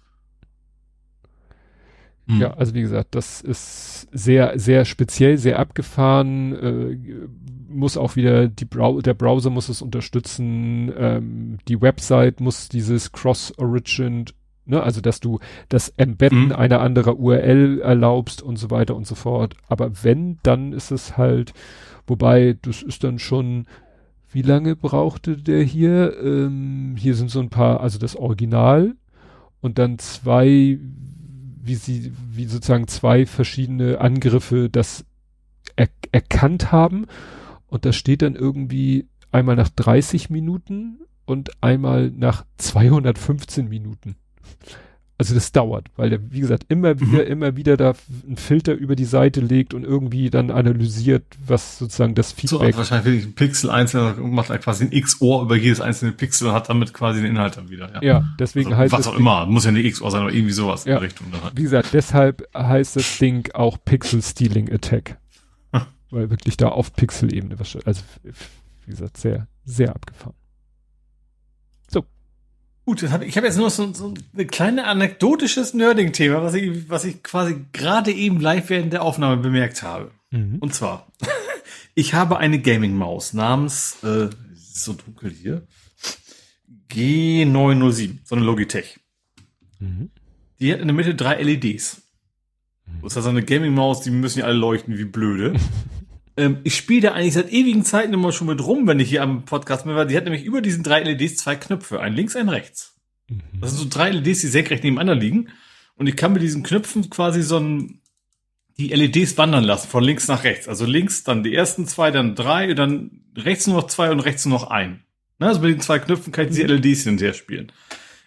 Hm. 2.27 2.41
Ja, 2.41 2.55
also 2.55 2.75
wie 2.75 2.83
gesagt, 2.83 3.15
das 3.15 3.41
ist 3.41 4.09
sehr, 4.13 4.59
sehr 4.59 4.85
speziell, 4.85 5.39
sehr 5.39 5.59
abgefahren, 5.59 6.53
äh, 6.55 6.99
muss 7.69 7.97
auch 7.97 8.17
wieder, 8.17 8.49
die 8.49 8.65
Brau 8.65 9.01
der 9.01 9.15
Browser 9.15 9.51
muss 9.51 9.69
es 9.69 9.83
unterstützen, 9.83 10.93
ähm, 10.97 11.59
die 11.69 11.81
Website 11.81 12.41
muss 12.41 12.69
dieses 12.69 13.13
Cross-Origin, 13.13 14.25
ne, 14.65 14.83
also 14.83 15.01
dass 15.01 15.21
du 15.21 15.39
das 15.69 15.91
Embedden 15.91 16.47
mhm. 16.47 16.53
einer 16.53 16.81
anderen 16.81 17.17
URL 17.17 17.81
erlaubst 17.81 18.43
und 18.43 18.57
so 18.57 18.71
weiter 18.71 18.97
und 18.97 19.07
so 19.07 19.15
fort. 19.15 19.55
Aber 19.69 20.03
wenn, 20.03 20.39
dann 20.43 20.73
ist 20.73 20.91
es 20.91 21.17
halt, 21.17 21.53
wobei, 22.07 22.57
das 22.63 22.83
ist 22.83 23.05
dann 23.05 23.19
schon, 23.19 23.67
wie 24.31 24.43
lange 24.43 24.75
brauchte 24.75 25.37
der 25.37 25.63
hier? 25.63 26.17
Ähm, 26.23 26.95
hier 26.99 27.15
sind 27.15 27.31
so 27.31 27.41
ein 27.41 27.51
paar, 27.51 27.81
also 27.81 27.99
das 27.99 28.17
Original 28.17 28.97
und 29.61 29.79
dann 29.79 29.99
zwei 29.99 30.79
wie 31.67 31.75
sie, 31.75 32.13
wie 32.31 32.47
sozusagen 32.47 32.89
zwei 32.89 33.27
verschiedene 33.27 34.01
Angriffe 34.01 34.71
das 34.71 35.05
er 35.75 35.89
erkannt 36.13 36.73
haben. 36.73 37.07
Und 37.67 37.85
das 37.85 37.97
steht 37.97 38.23
dann 38.23 38.37
irgendwie 38.37 39.09
einmal 39.33 39.57
nach 39.57 39.69
30 39.69 40.31
Minuten 40.31 41.01
und 41.25 41.63
einmal 41.63 42.11
nach 42.11 42.45
215 42.59 43.69
Minuten. 43.69 44.17
Also 45.19 45.35
das 45.35 45.51
dauert, 45.51 45.87
weil 45.97 46.11
der, 46.11 46.31
wie 46.31 46.41
gesagt, 46.41 46.67
immer 46.69 46.95
mhm. 46.95 47.01
wieder, 47.01 47.25
mhm. 47.25 47.31
immer 47.31 47.57
wieder 47.57 47.77
da 47.79 47.95
einen 48.27 48.37
Filter 48.37 48.75
über 48.75 48.97
die 48.97 49.07
Seite 49.07 49.41
legt 49.41 49.73
und 49.73 49.83
irgendwie 49.83 50.29
dann 50.29 50.51
analysiert, 50.51 51.25
was 51.47 51.79
sozusagen 51.79 52.15
das 52.15 52.33
Feedback. 52.33 52.75
So, 52.75 52.79
wahrscheinlich 52.79 53.25
ein 53.25 53.35
Pixel 53.35 53.71
einzeln 53.71 54.19
und 54.19 54.33
macht 54.33 54.49
quasi 54.61 54.85
ein 54.85 54.93
X-Ohr 54.93 55.43
über 55.43 55.57
jedes 55.57 55.81
einzelne 55.81 56.13
Pixel 56.13 56.49
und 56.49 56.55
hat 56.55 56.69
damit 56.69 56.93
quasi 56.93 57.23
den 57.23 57.31
Inhalt 57.31 57.57
dann 57.57 57.71
wieder. 57.71 57.91
Ja, 57.95 58.03
ja 58.03 58.25
deswegen 58.39 58.69
also, 58.69 58.77
heißt 58.77 58.93
Was 58.93 59.07
auch 59.07 59.17
immer, 59.17 59.47
muss 59.47 59.65
ja 59.65 59.73
nicht 59.73 59.87
X-Ohr 59.87 60.11
sein, 60.11 60.21
aber 60.21 60.35
irgendwie 60.35 60.53
sowas 60.53 60.85
ja, 60.85 60.97
in 60.97 61.01
der 61.01 61.09
Richtung. 61.09 61.29
Dann 61.33 61.43
halt. 61.43 61.57
Wie 61.57 61.63
gesagt, 61.63 61.95
deshalb 61.95 62.47
heißt 62.55 62.97
das 62.97 63.19
Ding 63.19 63.51
auch 63.55 63.79
Pixel 63.83 64.21
Stealing 64.21 64.71
Attack. 64.71 65.17
Weil 66.11 66.29
wirklich 66.29 66.59
da 66.59 66.69
auf 66.69 66.93
Pixel-Ebene, 66.93 67.57
also 67.59 68.03
wie 68.23 68.91
gesagt, 68.91 69.17
sehr, 69.17 69.49
sehr 69.65 69.95
abgefahren. 69.95 70.35
Gut, 72.87 73.03
hab, 73.11 73.23
ich 73.23 73.37
habe 73.37 73.49
jetzt 73.49 73.57
nur 73.57 73.69
so, 73.69 73.93
so 73.93 74.15
ein 74.37 74.47
kleine 74.47 74.85
anekdotisches 74.87 75.75
Nerding-Thema, 75.75 76.41
was 76.45 76.55
ich, 76.55 76.89
was 76.89 77.05
ich 77.05 77.21
quasi 77.25 77.67
gerade 77.73 78.13
eben 78.13 78.41
live 78.41 78.71
während 78.71 78.93
der 78.93 79.03
Aufnahme 79.03 79.39
bemerkt 79.39 79.83
habe. 79.83 80.13
Mhm. 80.31 80.59
Und 80.61 80.73
zwar, 80.73 81.09
ich 81.97 82.15
habe 82.15 82.39
eine 82.39 82.61
Gaming-Maus 82.61 83.33
namens, 83.33 84.05
äh, 84.05 84.31
so 84.55 84.93
dunkel 84.93 85.33
hier, 85.33 85.67
G907, 86.93 88.19
so 88.23 88.37
eine 88.37 88.45
Logitech. 88.45 89.01
Mhm. 89.81 90.11
Die 90.61 90.73
hat 90.73 90.79
in 90.79 90.87
der 90.87 90.95
Mitte 90.95 91.17
drei 91.17 91.43
LEDs. 91.43 92.03
Das 93.03 93.17
heißt, 93.17 93.27
eine 93.27 93.43
Gaming-Maus, 93.43 94.03
die 94.03 94.13
müssen 94.13 94.39
ja 94.39 94.45
alle 94.45 94.55
leuchten 94.55 94.97
wie 94.97 95.07
blöde. 95.07 95.59
ähm, 96.37 96.59
ich 96.65 96.77
spiele 96.77 97.03
da 97.03 97.13
eigentlich 97.13 97.35
seit 97.35 97.53
ewigen 97.53 97.85
Zeiten 97.85 98.13
immer 98.13 98.33
schon 98.33 98.47
mit 98.47 98.65
rum, 98.65 98.87
wenn 98.87 99.01
ich 99.01 99.09
hier 99.09 99.23
am 99.23 99.45
Podcast 99.45 99.87
mit 99.87 99.95
war. 99.95 100.07
Die 100.07 100.17
hat 100.17 100.25
nämlich 100.25 100.45
über 100.45 100.61
diesen 100.61 100.83
drei 100.83 101.03
LEDs 101.03 101.37
zwei 101.37 101.57
Knöpfe, 101.57 102.01
ein 102.01 102.15
links, 102.15 102.37
ein 102.37 102.49
rechts. 102.49 102.95
Mhm. 103.29 103.41
Das 103.61 103.71
sind 103.71 103.79
so 103.81 103.89
drei 103.89 104.11
LEDs, 104.11 104.41
die 104.41 104.47
senkrecht 104.49 104.85
nebeneinander 104.85 105.15
liegen. 105.15 105.49
Und 105.97 106.07
ich 106.07 106.17
kann 106.17 106.33
mit 106.33 106.43
diesen 106.43 106.63
Knöpfen 106.63 107.09
quasi 107.09 107.43
so 107.43 107.59
ein, 107.59 108.01
die 108.77 108.89
LEDs 108.89 109.39
wandern 109.39 109.65
lassen, 109.65 109.89
von 109.89 110.05
links 110.05 110.29
nach 110.29 110.45
rechts. 110.45 110.69
Also 110.69 110.85
links 110.85 111.25
dann 111.25 111.43
die 111.43 111.55
ersten 111.55 111.87
zwei, 111.87 112.11
dann 112.11 112.35
drei, 112.35 112.75
dann 112.75 113.23
rechts 113.35 113.67
nur 113.67 113.77
noch 113.77 113.87
zwei 113.87 114.11
und 114.11 114.21
rechts 114.21 114.45
nur 114.45 114.59
noch 114.59 114.71
ein. 114.71 115.05
Ne, 115.39 115.49
also 115.49 115.61
mit 115.61 115.71
den 115.71 115.81
zwei 115.81 115.99
Knöpfen 115.99 116.33
kann 116.33 116.47
ich 116.47 116.51
diese 116.51 116.65
mhm. 116.65 116.83
LEDs 116.83 117.05
hin 117.05 117.13
und 117.13 117.23
her 117.23 117.33
spielen. 117.33 117.73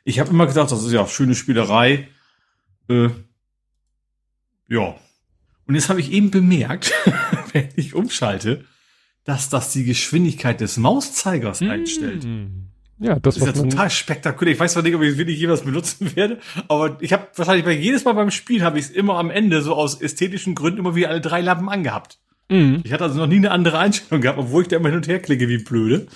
Ich 0.04 0.20
habe 0.20 0.32
immer 0.32 0.48
gedacht, 0.48 0.72
das 0.72 0.84
ist 0.84 0.92
ja 0.92 1.06
schöne 1.08 1.36
Spielerei. 1.36 2.08
Äh, 2.90 3.10
ja, 4.68 4.96
und 5.69 5.75
jetzt 5.75 5.88
habe 5.88 5.99
ich 5.99 6.11
eben 6.11 6.31
bemerkt, 6.31 6.91
wenn 7.53 7.69
ich 7.75 7.93
umschalte, 7.93 8.65
dass 9.23 9.49
das 9.49 9.72
die 9.72 9.83
Geschwindigkeit 9.83 10.59
des 10.61 10.77
Mauszeigers 10.77 11.61
mmh. 11.61 11.69
einstellt. 11.69 12.27
Ja, 12.98 13.19
das, 13.19 13.35
das 13.35 13.38
ist 13.38 13.56
ja 13.56 13.64
total 13.64 13.91
spektakulär. 13.91 14.56
Ich 14.56 14.59
weiß 14.59 14.73
zwar 14.73 14.81
nicht, 14.81 14.95
ob 14.95 15.03
ich 15.03 15.11
es 15.11 15.17
wirklich 15.19 15.38
jemals 15.39 15.61
benutzen 15.61 16.15
werde, 16.15 16.39
aber 16.67 16.98
ich 17.01 17.14
habe 17.14 17.27
wahrscheinlich 17.35 17.65
bei 17.65 17.73
jedes 17.73 18.03
Mal 18.03 18.14
beim 18.14 18.31
Spiel 18.31 18.64
habe 18.64 18.80
ich 18.80 18.85
es 18.85 18.91
immer 18.91 19.19
am 19.19 19.30
Ende 19.30 19.61
so 19.61 19.75
aus 19.75 20.01
ästhetischen 20.01 20.56
Gründen 20.56 20.80
immer 20.80 20.95
wieder 20.95 21.09
alle 21.09 21.22
drei 21.22 21.41
Lampen 21.41 21.69
angehabt. 21.69 22.17
Mhm. 22.49 22.81
Ich 22.83 22.91
hatte 22.91 23.03
also 23.03 23.19
noch 23.19 23.27
nie 23.27 23.35
eine 23.35 23.51
andere 23.51 23.77
Einstellung 23.77 24.22
gehabt, 24.22 24.39
obwohl 24.39 24.64
ich 24.64 24.69
da 24.69 24.77
immer 24.77 24.89
hin 24.89 24.98
und 24.98 25.07
her 25.07 25.19
klicke 25.19 25.48
wie 25.48 25.59
blöde. 25.59 26.07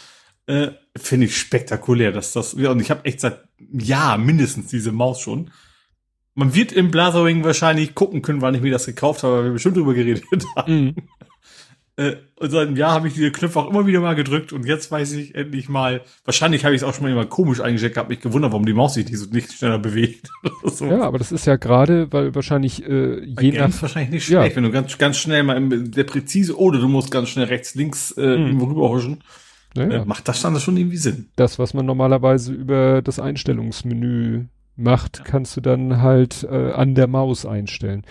Äh, 0.48 0.69
Finde 0.98 1.27
ich 1.27 1.38
spektakulär, 1.38 2.11
dass 2.11 2.33
das 2.33 2.56
ja 2.57 2.72
und 2.72 2.80
ich 2.80 2.90
habe 2.90 3.06
echt 3.06 3.19
seit 3.19 3.43
ja 3.72 4.17
mindestens 4.17 4.72
diese 4.72 4.91
Maus 4.91 5.19
schon 5.19 5.51
man 6.36 6.53
wird 6.56 6.72
im 6.72 6.92
Blathering 6.92 7.44
wahrscheinlich 7.44 7.95
gucken 7.95 8.22
können, 8.22 8.42
wann 8.42 8.56
ich 8.56 8.62
mir 8.62 8.72
das 8.72 8.86
gekauft 8.86 9.24
habe, 9.24 9.38
weil 9.38 9.44
wir 9.45 9.52
bestimmt 9.53 9.78
drüber 9.78 9.94
geredet 9.94 10.24
haben. 10.56 10.86
Mhm. 10.86 10.95
Äh, 11.95 12.16
und 12.38 12.50
seit 12.50 12.68
einem 12.68 12.76
Jahr 12.76 12.94
habe 12.94 13.08
ich 13.08 13.14
diese 13.14 13.32
Knöpfe 13.32 13.60
auch 13.60 13.70
immer 13.70 13.86
wieder 13.86 14.00
mal 14.00 14.16
gedrückt 14.16 14.52
und 14.52 14.66
jetzt 14.66 14.92
weiß 14.92 15.12
ich 15.14 15.36
endlich 15.36 15.70
mal, 15.70 16.02
wahrscheinlich 16.26 16.66
habe 16.66 16.74
ich 16.74 16.82
es 16.82 16.88
auch 16.88 16.95
schon 16.95 17.03
mal 17.03 17.12
immer 17.12 17.28
komisch 17.28 17.62
eingesteckt, 17.62 17.98
habe 17.98 18.10
mich 18.10 18.20
gewundert, 18.20 18.52
warum 18.52 18.66
die 18.66 18.74
Maus 18.74 18.95
sich 18.95 19.08
nicht 19.08 19.20
so 19.20 19.30
nicht 19.30 19.53
schneller 19.53 19.78
bewegt. 19.78 20.28
so. 20.64 20.88
Ja, 20.88 21.02
aber 21.02 21.20
das 21.20 21.32
ist 21.32 21.45
ja 21.45 21.56
gerade, 21.56 22.12
weil 22.12 22.34
wahrscheinlich 22.34 22.84
äh, 22.84 23.24
je 23.24 23.52
nach 23.52 23.80
wahrscheinlich 23.80 24.10
nicht 24.10 24.26
schlecht, 24.26 24.50
ja. 24.50 24.56
wenn 24.56 24.64
du 24.64 24.72
ganz 24.72 24.98
ganz 24.98 25.18
schnell 25.18 25.44
mal 25.44 25.56
im, 25.56 25.92
der 25.92 26.03
präzise 26.03 26.58
oder 26.58 26.80
du 26.80 26.88
musst 26.88 27.12
ganz 27.12 27.30
schnell 27.30 27.45
rechts 27.45 27.76
links 27.76 28.12
äh, 28.14 28.38
mhm. 28.38 28.60
rüberhuschen. 28.60 29.24
Ja, 29.76 29.84
ja. 29.84 30.02
Äh, 30.02 30.06
macht 30.06 30.28
das 30.28 30.42
dann 30.42 30.60
schon 30.60 30.78
irgendwie 30.78 30.98
Sinn? 30.98 31.30
Das, 31.36 31.60
was 31.60 31.76
man 31.76 31.86
normalerweise 31.86 32.53
über 32.53 33.03
das 33.03 33.20
Einstellungsmenü 33.20 34.45
macht, 34.76 35.19
ja. 35.19 35.24
kannst 35.24 35.56
du 35.58 35.61
dann 35.61 36.02
halt 36.02 36.43
äh, 36.50 36.72
an 36.72 36.95
der 36.95 37.08
Maus 37.08 37.45
einstellen. 37.45 38.03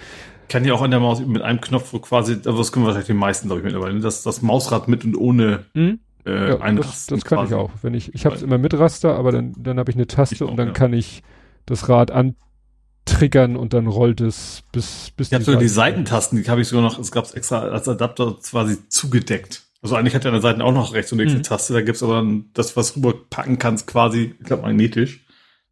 Kann 0.49 0.65
ja 0.65 0.74
auch 0.74 0.82
an 0.82 0.91
der 0.91 1.00
Maus 1.00 1.20
mit 1.20 1.42
einem 1.42 1.60
Knopf 1.60 1.92
quasi, 2.02 2.34
also 2.34 2.58
das 2.58 2.73
können 2.73 2.84
wahrscheinlich 2.84 3.07
die 3.07 3.15
meisten, 3.15 3.49
glaube 3.49 3.60
ich, 3.60 3.65
mittlerweile, 3.65 3.99
das, 4.00 4.23
das 4.23 4.42
Mausrad 4.42 4.86
mit 4.86 5.05
und 5.05 5.16
ohne 5.16 5.65
mhm. 5.74 6.00
äh, 6.26 6.50
ja, 6.50 6.60
einrasten. 6.60 7.16
Das, 7.16 7.23
das 7.23 7.24
kann 7.24 7.39
quasi. 7.39 7.55
ich 7.55 7.60
auch. 7.60 7.70
Wenn 7.82 7.94
ich, 7.94 8.15
ich 8.15 8.26
habe 8.26 8.36
es 8.36 8.42
immer 8.42 8.58
mit 8.58 8.74
Raster, 8.74 9.16
aber 9.16 9.32
dann, 9.32 9.55
dann 9.58 9.78
habe 9.78 9.91
ich 9.91 9.97
eine 9.97 10.07
Taste 10.07 10.36
ich 10.36 10.42
und 10.42 10.57
dann 10.57 10.68
ja. 10.68 10.73
kann 10.74 10.92
ich 10.92 11.23
das 11.66 11.89
Rad 11.89 12.10
an 12.10 12.36
triggern 13.05 13.57
und 13.57 13.73
dann 13.73 13.86
rollt 13.86 14.20
es 14.20 14.62
bis 14.73 15.10
bis 15.16 15.28
Ich 15.28 15.34
habe 15.34 15.44
sogar 15.44 15.60
die 15.60 15.68
Seitentasten, 15.68 16.41
die 16.41 16.49
habe 16.49 16.60
ich 16.60 16.68
sogar 16.68 16.84
noch, 16.84 16.99
es 16.99 17.10
gab 17.10 17.34
extra 17.34 17.60
als 17.60 17.89
Adapter 17.89 18.36
quasi 18.42 18.76
zugedeckt. 18.89 19.62
Also 19.82 19.97
eigentlich 19.97 20.15
hat 20.15 20.24
er 20.24 20.28
an 20.28 20.34
der 20.34 20.42
Seite 20.42 20.62
auch 20.62 20.73
noch 20.73 20.94
rechts 20.94 21.10
und 21.10 21.18
links 21.18 21.32
eine 21.32 21.41
Mhm. 21.41 21.44
Taste, 21.44 21.73
da 21.73 21.81
gibt's 21.81 22.02
aber 22.05 22.23
ein- 22.23 22.50
das, 22.55 22.76
was 22.76 22.97
rüberpacken 22.97 23.58
kannst, 23.58 23.89
quasi, 23.89 24.34
ich 24.39 24.47
glaube 24.47 24.62
magnetisch, 24.62 25.22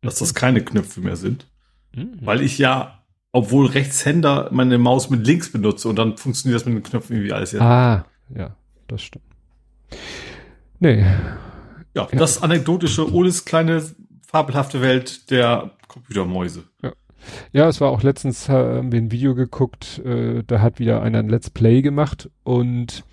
dass 0.02 0.18
das 0.18 0.34
keine 0.34 0.62
Knöpfe 0.62 1.00
mehr 1.00 1.16
sind. 1.16 1.46
Mhm. 1.94 2.18
Weil 2.20 2.42
ich 2.42 2.58
ja, 2.58 3.02
obwohl 3.32 3.66
Rechtshänder, 3.66 4.48
meine 4.52 4.78
Maus 4.78 5.10
mit 5.10 5.26
links 5.26 5.50
benutze 5.52 5.88
und 5.88 5.96
dann 5.96 6.16
funktioniert 6.16 6.60
das 6.60 6.66
mit 6.66 6.74
den 6.74 6.82
Knöpfen 6.82 7.16
irgendwie 7.16 7.32
alles 7.32 7.52
ja. 7.52 7.60
Ah, 7.60 8.04
ja, 8.34 8.56
das 8.88 9.02
stimmt. 9.02 9.24
Nee, 10.78 11.04
Ja, 11.94 12.08
das 12.12 12.42
anekdotische 12.42 13.12
Oles 13.12 13.44
kleine 13.44 13.82
fabelhafte 14.26 14.80
Welt 14.80 15.30
der 15.30 15.72
Computermäuse. 15.88 16.64
Ja, 17.52 17.68
es 17.68 17.80
war 17.80 17.90
auch 17.90 18.02
letztens, 18.02 18.48
äh, 18.48 18.52
haben 18.52 18.92
wir 18.92 19.00
ein 19.00 19.10
Video 19.10 19.34
geguckt, 19.34 19.98
äh, 20.04 20.42
da 20.46 20.60
hat 20.60 20.78
wieder 20.78 21.02
einer 21.02 21.18
ein 21.18 21.28
Let's 21.28 21.50
Play 21.50 21.82
gemacht 21.82 22.30
und 22.44 23.04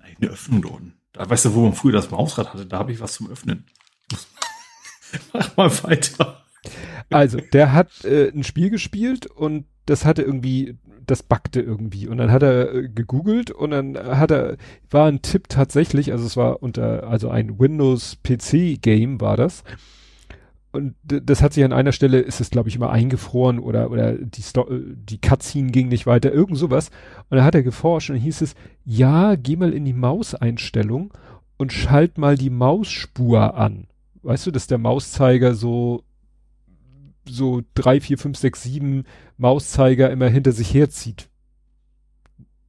Eine 0.00 0.30
Öffnung 0.30 0.62
da 0.62 0.68
unten. 0.68 0.94
Da 1.12 1.28
weißt 1.28 1.44
du, 1.44 1.54
wo 1.54 1.62
man 1.62 1.74
früher 1.74 1.92
das 1.92 2.10
Mausrad 2.10 2.52
hatte, 2.52 2.66
da 2.66 2.78
habe 2.78 2.92
ich 2.92 3.00
was 3.00 3.14
zum 3.14 3.30
Öffnen. 3.30 3.66
Mach 5.32 5.56
mal 5.56 5.70
weiter. 5.84 6.44
also, 7.10 7.38
der 7.52 7.72
hat 7.72 8.04
äh, 8.04 8.30
ein 8.30 8.44
Spiel 8.44 8.70
gespielt 8.70 9.26
und 9.26 9.66
das 9.86 10.04
hatte 10.04 10.22
irgendwie, 10.22 10.76
das 11.06 11.22
backte 11.22 11.60
irgendwie 11.60 12.08
und 12.08 12.16
dann 12.16 12.30
hat 12.30 12.42
er 12.42 12.74
äh, 12.74 12.88
gegoogelt 12.88 13.50
und 13.50 13.70
dann 13.70 13.96
hat 13.96 14.30
er, 14.30 14.56
war 14.90 15.06
ein 15.06 15.22
Tipp 15.22 15.48
tatsächlich, 15.48 16.12
also 16.12 16.24
es 16.24 16.36
war 16.36 16.62
unter, 16.62 17.08
also 17.08 17.28
ein 17.28 17.58
Windows 17.58 18.16
PC 18.22 18.80
Game 18.80 19.20
war 19.20 19.36
das 19.36 19.64
und 20.72 20.94
das 21.04 21.42
hat 21.42 21.52
sich 21.52 21.62
an 21.64 21.72
einer 21.72 21.92
Stelle, 21.92 22.20
ist 22.20 22.40
es 22.40 22.50
glaube 22.50 22.68
ich 22.68 22.76
immer 22.76 22.90
eingefroren 22.90 23.58
oder, 23.58 23.90
oder 23.90 24.14
die, 24.14 24.40
äh, 24.40 24.80
die 24.94 25.20
Cutscene 25.20 25.70
ging 25.70 25.88
nicht 25.88 26.06
weiter, 26.06 26.32
irgend 26.32 26.56
sowas 26.56 26.90
und 27.28 27.36
dann 27.36 27.44
hat 27.44 27.54
er 27.54 27.62
geforscht 27.62 28.10
und 28.10 28.16
hieß 28.16 28.40
es, 28.40 28.54
ja, 28.84 29.34
geh 29.36 29.56
mal 29.56 29.74
in 29.74 29.84
die 29.84 29.92
Mauseinstellung 29.92 31.12
und 31.56 31.72
schalt 31.72 32.18
mal 32.18 32.36
die 32.36 32.50
Mausspur 32.50 33.54
an. 33.54 33.86
Weißt 34.24 34.46
du, 34.46 34.50
dass 34.50 34.66
der 34.66 34.78
Mauszeiger 34.78 35.54
so 35.54 36.02
so 37.26 37.62
drei, 37.74 38.00
vier, 38.00 38.18
fünf, 38.18 38.36
sechs, 38.38 38.62
sieben 38.62 39.04
Mauszeiger 39.38 40.10
immer 40.10 40.28
hinter 40.28 40.52
sich 40.52 40.74
herzieht. 40.74 41.30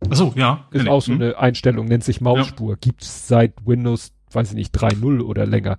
Achso, 0.09 0.32
ja. 0.35 0.67
Ist 0.72 0.88
auch 0.88 1.01
so 1.01 1.11
Hm? 1.11 1.22
eine 1.22 1.38
Einstellung, 1.38 1.88
nennt 1.88 2.03
sich 2.03 2.22
Mausspur. 2.22 2.77
Gibt's 2.77 3.27
seit 3.27 3.53
Windows, 3.66 4.14
weiß 4.32 4.50
ich 4.51 4.56
nicht, 4.56 4.75
3.0 4.75 5.22
oder 5.22 5.45
länger. 5.45 5.77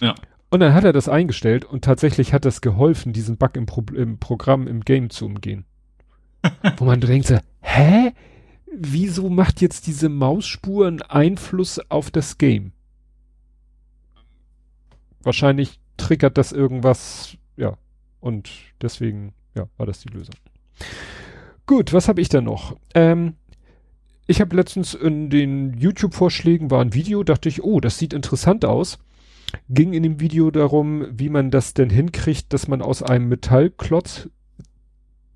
Ja. 0.00 0.14
Und 0.50 0.60
dann 0.60 0.74
hat 0.74 0.84
er 0.84 0.92
das 0.92 1.08
eingestellt 1.08 1.64
und 1.64 1.82
tatsächlich 1.82 2.32
hat 2.32 2.44
das 2.44 2.60
geholfen, 2.60 3.12
diesen 3.12 3.38
Bug 3.38 3.56
im, 3.56 3.66
Pro 3.66 3.82
im 3.94 4.18
Programm, 4.18 4.66
im 4.66 4.82
Game 4.82 5.10
zu 5.10 5.26
umgehen. 5.26 5.64
Wo 6.76 6.84
man 6.84 7.00
denkt 7.00 7.26
so, 7.26 7.38
hä? 7.60 8.12
Wieso 8.74 9.28
macht 9.28 9.60
jetzt 9.60 9.86
diese 9.86 10.08
Mausspur 10.08 10.86
einen 10.86 11.02
Einfluss 11.02 11.78
auf 11.90 12.10
das 12.10 12.38
Game? 12.38 12.72
Wahrscheinlich 15.22 15.80
triggert 15.96 16.38
das 16.38 16.52
irgendwas, 16.52 17.36
ja. 17.56 17.76
Und 18.20 18.50
deswegen, 18.80 19.34
ja, 19.54 19.66
war 19.76 19.86
das 19.86 20.00
die 20.00 20.08
Lösung. 20.08 20.34
Gut, 21.66 21.92
was 21.92 22.08
habe 22.08 22.20
ich 22.20 22.28
da 22.28 22.40
noch? 22.40 22.76
Ähm, 22.94 23.34
ich 24.26 24.40
habe 24.40 24.56
letztens 24.56 24.94
in 24.94 25.30
den 25.30 25.74
YouTube-Vorschlägen 25.74 26.70
war 26.70 26.80
ein 26.80 26.94
Video, 26.94 27.22
dachte 27.24 27.48
ich, 27.48 27.62
oh, 27.62 27.80
das 27.80 27.98
sieht 27.98 28.12
interessant 28.12 28.64
aus. 28.64 28.98
Ging 29.68 29.92
in 29.92 30.02
dem 30.02 30.20
Video 30.20 30.50
darum, 30.50 31.06
wie 31.10 31.28
man 31.28 31.50
das 31.50 31.74
denn 31.74 31.90
hinkriegt, 31.90 32.52
dass 32.52 32.68
man 32.68 32.80
aus 32.80 33.02
einem 33.02 33.28
Metallklotz. 33.28 34.28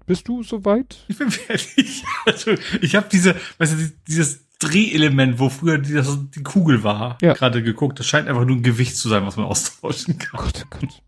Bist 0.06 0.28
du 0.28 0.42
soweit? 0.42 1.04
Ich 1.08 1.18
bin 1.18 1.30
fertig. 1.30 2.04
Also, 2.26 2.54
ich 2.80 2.96
habe 2.96 3.08
diese, 3.10 3.36
weißt 3.58 3.72
du, 3.74 3.92
dieses 4.08 4.45
Drehelement, 4.58 5.38
wo 5.38 5.48
früher 5.50 5.78
die, 5.78 5.92
das, 5.92 6.18
die 6.34 6.42
Kugel 6.42 6.82
war, 6.82 7.18
Ja. 7.20 7.34
gerade 7.34 7.62
geguckt. 7.62 7.98
Das 7.98 8.06
scheint 8.06 8.28
einfach 8.28 8.44
nur 8.44 8.56
ein 8.56 8.62
Gewicht 8.62 8.96
zu 8.96 9.08
sein, 9.08 9.24
was 9.26 9.36
man 9.36 9.46
austauschen 9.46 10.18
kann. 10.18 10.40
Gott, 10.40 10.64
oh 10.66 10.78
Gott. 10.80 11.02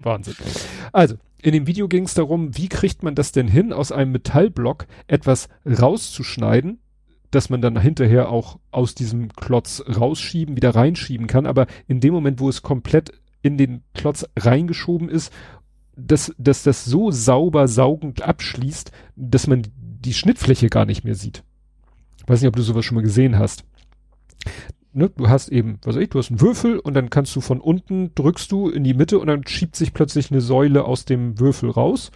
Wahnsinn. 0.00 0.34
Also, 0.92 1.16
in 1.40 1.52
dem 1.52 1.66
Video 1.66 1.86
ging 1.88 2.04
es 2.04 2.14
darum, 2.14 2.56
wie 2.56 2.68
kriegt 2.68 3.02
man 3.02 3.14
das 3.14 3.30
denn 3.32 3.46
hin, 3.48 3.72
aus 3.72 3.92
einem 3.92 4.12
Metallblock 4.12 4.86
etwas 5.06 5.48
rauszuschneiden, 5.64 6.80
dass 7.30 7.50
man 7.50 7.62
dann 7.62 7.80
hinterher 7.80 8.28
auch 8.28 8.58
aus 8.72 8.94
diesem 8.94 9.32
Klotz 9.32 9.82
rausschieben, 9.88 10.56
wieder 10.56 10.74
reinschieben 10.74 11.26
kann. 11.28 11.46
Aber 11.46 11.66
in 11.86 12.00
dem 12.00 12.12
Moment, 12.12 12.40
wo 12.40 12.48
es 12.48 12.62
komplett 12.62 13.12
in 13.42 13.58
den 13.58 13.82
Klotz 13.94 14.26
reingeschoben 14.38 15.08
ist, 15.08 15.32
dass, 15.96 16.34
dass 16.38 16.62
das 16.62 16.84
so 16.84 17.10
sauber 17.10 17.68
saugend 17.68 18.22
abschließt, 18.22 18.90
dass 19.16 19.46
man 19.46 19.62
die 19.76 20.14
Schnittfläche 20.14 20.68
gar 20.68 20.84
nicht 20.84 21.04
mehr 21.04 21.14
sieht. 21.14 21.44
Weiß 22.26 22.40
nicht, 22.40 22.48
ob 22.48 22.56
du 22.56 22.62
sowas 22.62 22.84
schon 22.84 22.96
mal 22.96 23.02
gesehen 23.02 23.38
hast. 23.38 23.64
Ne, 24.94 25.10
du 25.16 25.28
hast 25.28 25.48
eben, 25.48 25.78
was 25.84 25.96
weiß 25.96 26.02
ich, 26.02 26.10
du 26.10 26.18
hast 26.18 26.30
einen 26.30 26.40
Würfel 26.40 26.78
und 26.78 26.94
dann 26.94 27.08
kannst 27.08 27.34
du 27.34 27.40
von 27.40 27.60
unten 27.60 28.14
drückst 28.14 28.52
du 28.52 28.68
in 28.68 28.84
die 28.84 28.92
Mitte 28.92 29.18
und 29.18 29.28
dann 29.28 29.46
schiebt 29.46 29.74
sich 29.74 29.94
plötzlich 29.94 30.30
eine 30.30 30.42
Säule 30.42 30.84
aus 30.84 31.06
dem 31.06 31.40
Würfel 31.40 31.70
raus 31.70 32.10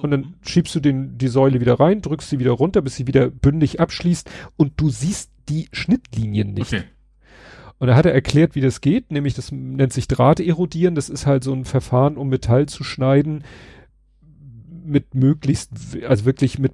und 0.00 0.10
dann 0.10 0.34
schiebst 0.42 0.74
du 0.74 0.80
den, 0.80 1.18
die 1.18 1.28
Säule 1.28 1.60
wieder 1.60 1.80
rein, 1.80 2.02
drückst 2.02 2.30
sie 2.30 2.38
wieder 2.38 2.52
runter, 2.52 2.82
bis 2.82 2.96
sie 2.96 3.06
wieder 3.06 3.30
bündig 3.30 3.80
abschließt 3.80 4.30
und 4.56 4.72
du 4.76 4.90
siehst 4.90 5.30
die 5.48 5.68
Schnittlinien 5.72 6.54
nicht. 6.54 6.72
okay. 6.72 6.84
Und 7.78 7.88
da 7.88 7.96
hat 7.96 8.06
er 8.06 8.14
erklärt, 8.14 8.54
wie 8.54 8.60
das 8.60 8.80
geht, 8.80 9.10
nämlich 9.10 9.34
das 9.34 9.50
nennt 9.50 9.92
sich 9.92 10.06
Drahterodieren. 10.06 10.94
Das 10.94 11.08
ist 11.08 11.26
halt 11.26 11.42
so 11.42 11.52
ein 11.52 11.64
Verfahren, 11.64 12.16
um 12.16 12.28
Metall 12.28 12.66
zu 12.66 12.84
schneiden 12.84 13.42
mit 14.84 15.14
möglichst, 15.14 15.70
also 16.06 16.24
wirklich 16.24 16.58
mit 16.58 16.72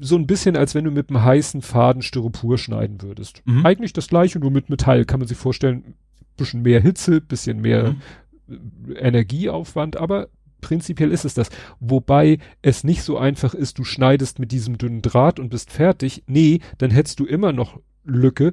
so 0.00 0.16
ein 0.16 0.26
bisschen, 0.26 0.56
als 0.56 0.74
wenn 0.74 0.84
du 0.84 0.90
mit 0.90 1.10
einem 1.10 1.22
heißen 1.22 1.62
Faden 1.62 2.02
Styropor 2.02 2.58
schneiden 2.58 3.02
würdest. 3.02 3.42
Mhm. 3.44 3.64
Eigentlich 3.66 3.92
das 3.92 4.08
gleiche, 4.08 4.38
nur 4.38 4.50
mit 4.50 4.70
Metall, 4.70 5.04
kann 5.04 5.20
man 5.20 5.28
sich 5.28 5.38
vorstellen. 5.38 5.94
Bisschen 6.36 6.62
mehr 6.62 6.80
Hitze, 6.80 7.20
bisschen 7.20 7.60
mehr 7.60 7.94
Mhm. 8.46 8.56
äh, 8.88 8.94
Energieaufwand, 8.94 9.96
aber 9.96 10.28
prinzipiell 10.60 11.12
ist 11.12 11.24
es 11.24 11.34
das. 11.34 11.50
Wobei 11.80 12.38
es 12.62 12.84
nicht 12.84 13.02
so 13.02 13.18
einfach 13.18 13.54
ist, 13.54 13.78
du 13.78 13.84
schneidest 13.84 14.38
mit 14.38 14.52
diesem 14.52 14.78
dünnen 14.78 15.02
Draht 15.02 15.38
und 15.38 15.50
bist 15.50 15.70
fertig. 15.70 16.22
Nee, 16.26 16.60
dann 16.78 16.90
hättest 16.90 17.20
du 17.20 17.26
immer 17.26 17.52
noch 17.52 17.80
Lücke. 18.04 18.52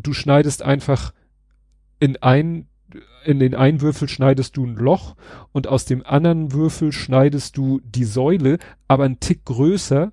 Du 0.00 0.12
schneidest 0.12 0.62
einfach 0.62 1.12
in 2.00 2.16
ein, 2.22 2.66
in 3.24 3.38
den 3.38 3.54
einen 3.54 3.80
Würfel 3.80 4.08
schneidest 4.08 4.56
du 4.56 4.64
ein 4.66 4.76
Loch 4.76 5.16
und 5.52 5.66
aus 5.66 5.84
dem 5.84 6.04
anderen 6.04 6.52
Würfel 6.52 6.92
schneidest 6.92 7.56
du 7.56 7.80
die 7.84 8.04
Säule, 8.04 8.58
aber 8.88 9.04
ein 9.04 9.20
Tick 9.20 9.44
größer. 9.44 10.12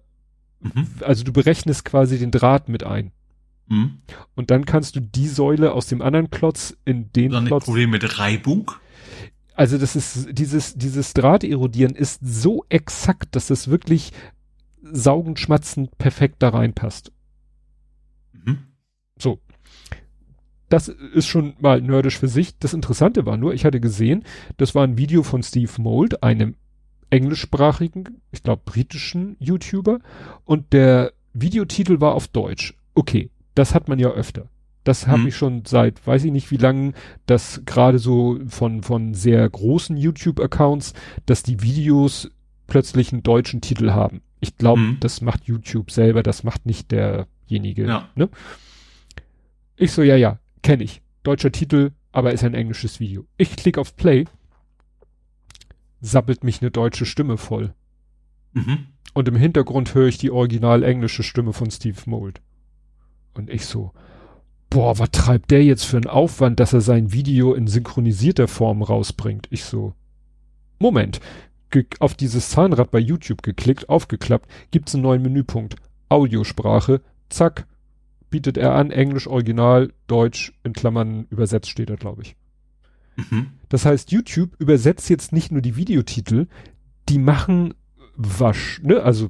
Mhm. 0.62 0.88
Also 1.02 1.24
du 1.24 1.34
berechnest 1.34 1.86
quasi 1.86 2.20
den 2.20 2.32
Draht 2.32 2.70
mit 2.70 2.84
ein. 2.84 3.12
Mhm. 3.68 4.00
Und 4.36 4.52
dann 4.52 4.66
kannst 4.66 4.96
du 4.96 5.00
die 5.00 5.28
Säule 5.28 5.74
aus 5.74 5.88
dem 5.88 6.02
anderen 6.02 6.30
Klotz 6.30 6.78
in 6.86 7.12
den 7.14 7.32
Dann 7.32 7.44
ein 7.44 7.48
Klotz. 7.48 7.66
Problem 7.66 7.90
mit 7.90 8.20
Reibung. 8.20 8.72
Also 9.54 9.78
das 9.78 9.96
ist 9.96 10.30
dieses 10.32 10.76
dieses 10.76 11.14
Drahterodieren 11.14 11.96
ist 11.96 12.20
so 12.24 12.66
exakt, 12.70 13.36
dass 13.36 13.50
es 13.50 13.68
wirklich 13.68 14.12
saugend 14.82 15.40
schmatzend 15.40 15.98
perfekt 15.98 16.38
da 16.40 16.50
reinpasst. 16.50 17.12
Mhm. 18.34 18.60
So. 19.18 19.40
Das 20.72 20.88
ist 20.88 21.28
schon 21.28 21.54
mal 21.60 21.82
nerdisch 21.82 22.18
für 22.18 22.28
sich. 22.30 22.58
Das 22.58 22.74
Interessante 22.74 23.26
war 23.26 23.38
nur, 23.38 23.54
ich 23.54 23.66
hatte 23.66 23.80
gesehen, 23.80 24.24
das 24.58 24.74
war 24.74 24.84
ein 24.86 24.98
Video 24.98 25.22
von 25.22 25.44
Steve 25.44 25.72
Mold, 25.80 26.24
einem 26.24 26.56
englischsprachigen, 27.10 28.22
ich 28.32 28.42
glaube 28.42 28.62
britischen 28.66 29.36
YouTuber 29.40 30.00
und 30.46 30.74
der 30.74 31.12
Videotitel 31.34 32.00
war 32.02 32.16
auf 32.16 32.28
Deutsch. 32.28 32.74
Okay, 32.96 33.30
das 33.54 33.76
hat 33.76 33.88
man 33.90 34.00
ja 34.00 34.10
öfter. 34.10 34.48
Das 34.84 35.08
habe 35.08 35.20
Mhm. 35.24 35.28
ich 35.28 35.36
schon 35.36 35.64
seit, 35.66 36.08
weiß 36.08 36.24
ich 36.24 36.32
nicht 36.32 36.50
wie 36.52 36.58
lange, 36.58 36.94
dass 37.28 37.62
gerade 37.66 38.00
so 38.00 38.40
von, 38.48 38.82
von 38.82 39.14
sehr 39.14 39.48
großen 39.48 39.96
YouTube-Accounts, 39.98 40.94
dass 41.26 41.44
die 41.44 41.62
Videos 41.62 42.32
plötzlich 42.68 43.12
einen 43.12 43.24
deutschen 43.24 43.62
Titel 43.62 43.92
haben. 43.92 44.22
Ich 44.40 44.58
glaube, 44.58 44.80
Mhm. 44.82 44.98
das 45.02 45.22
macht 45.22 45.44
YouTube 45.44 45.92
selber, 45.92 46.24
das 46.24 46.44
macht 46.44 46.66
nicht 46.66 46.92
derjenige. 46.92 47.86
Ja. 47.86 48.08
Ne? 48.16 48.30
Ich 49.76 49.92
so, 49.92 50.02
ja, 50.02 50.16
ja, 50.16 50.40
kenne 50.62 50.84
ich. 50.84 51.02
Deutscher 51.24 51.52
Titel, 51.52 51.92
aber 52.12 52.34
ist 52.34 52.44
ein 52.44 52.54
englisches 52.54 53.00
Video. 53.00 53.26
Ich 53.38 53.56
klicke 53.56 53.80
auf 53.80 53.96
Play, 53.96 54.26
sabbelt 56.02 56.44
mich 56.44 56.62
eine 56.62 56.72
deutsche 56.72 57.06
Stimme 57.06 57.38
voll. 57.38 57.74
Mhm. 58.54 58.88
Und 59.14 59.28
im 59.28 59.36
Hintergrund 59.36 59.94
höre 59.94 60.08
ich 60.08 60.18
die 60.18 60.32
original 60.32 60.84
englische 60.84 61.24
Stimme 61.24 61.54
von 61.54 61.70
Steve 61.70 62.00
Mold. 62.06 62.42
Und 63.34 63.50
ich 63.50 63.66
so, 63.66 63.92
boah, 64.70 64.98
was 65.00 65.12
treibt 65.12 65.52
der 65.52 65.64
jetzt 65.64 65.86
für 65.86 65.98
einen 65.98 66.08
Aufwand, 66.08 66.60
dass 66.60 66.74
er 66.74 66.82
sein 66.82 67.14
Video 67.14 67.54
in 67.54 67.68
synchronisierter 67.68 68.48
Form 68.48 68.82
rausbringt? 68.82 69.48
Ich 69.52 69.64
so, 69.64 69.94
Moment, 70.80 71.20
Ge 71.70 71.86
auf 72.00 72.16
dieses 72.16 72.50
Zahnrad 72.50 72.92
bei 72.92 73.00
YouTube 73.00 73.44
geklickt, 73.44 73.88
aufgeklappt, 73.88 74.50
gibt's 74.72 74.94
einen 74.94 75.04
neuen 75.04 75.22
Menüpunkt. 75.22 75.76
Audiosprache, 76.10 77.02
zack, 77.30 77.66
bietet 78.32 78.58
er 78.58 78.74
an, 78.74 78.90
Englisch 78.90 79.28
Original, 79.28 79.94
Deutsch, 80.08 80.54
in 80.64 80.74
Klammern 80.74 81.28
übersetzt 81.30 81.70
steht 81.70 81.92
da, 81.92 81.96
glaube 81.96 82.24
ich. 82.24 82.36
Mhm. 83.16 83.48
Das 83.70 83.86
heißt, 83.86 84.12
YouTube 84.12 84.56
übersetzt 84.58 85.10
jetzt 85.10 85.32
nicht 85.34 85.52
nur 85.52 85.62
die 85.62 85.76
Videotitel, 85.76 86.48
die 87.10 87.20
machen 87.20 87.76
wasch, 88.16 88.82
ne, 88.84 89.04
also 89.04 89.30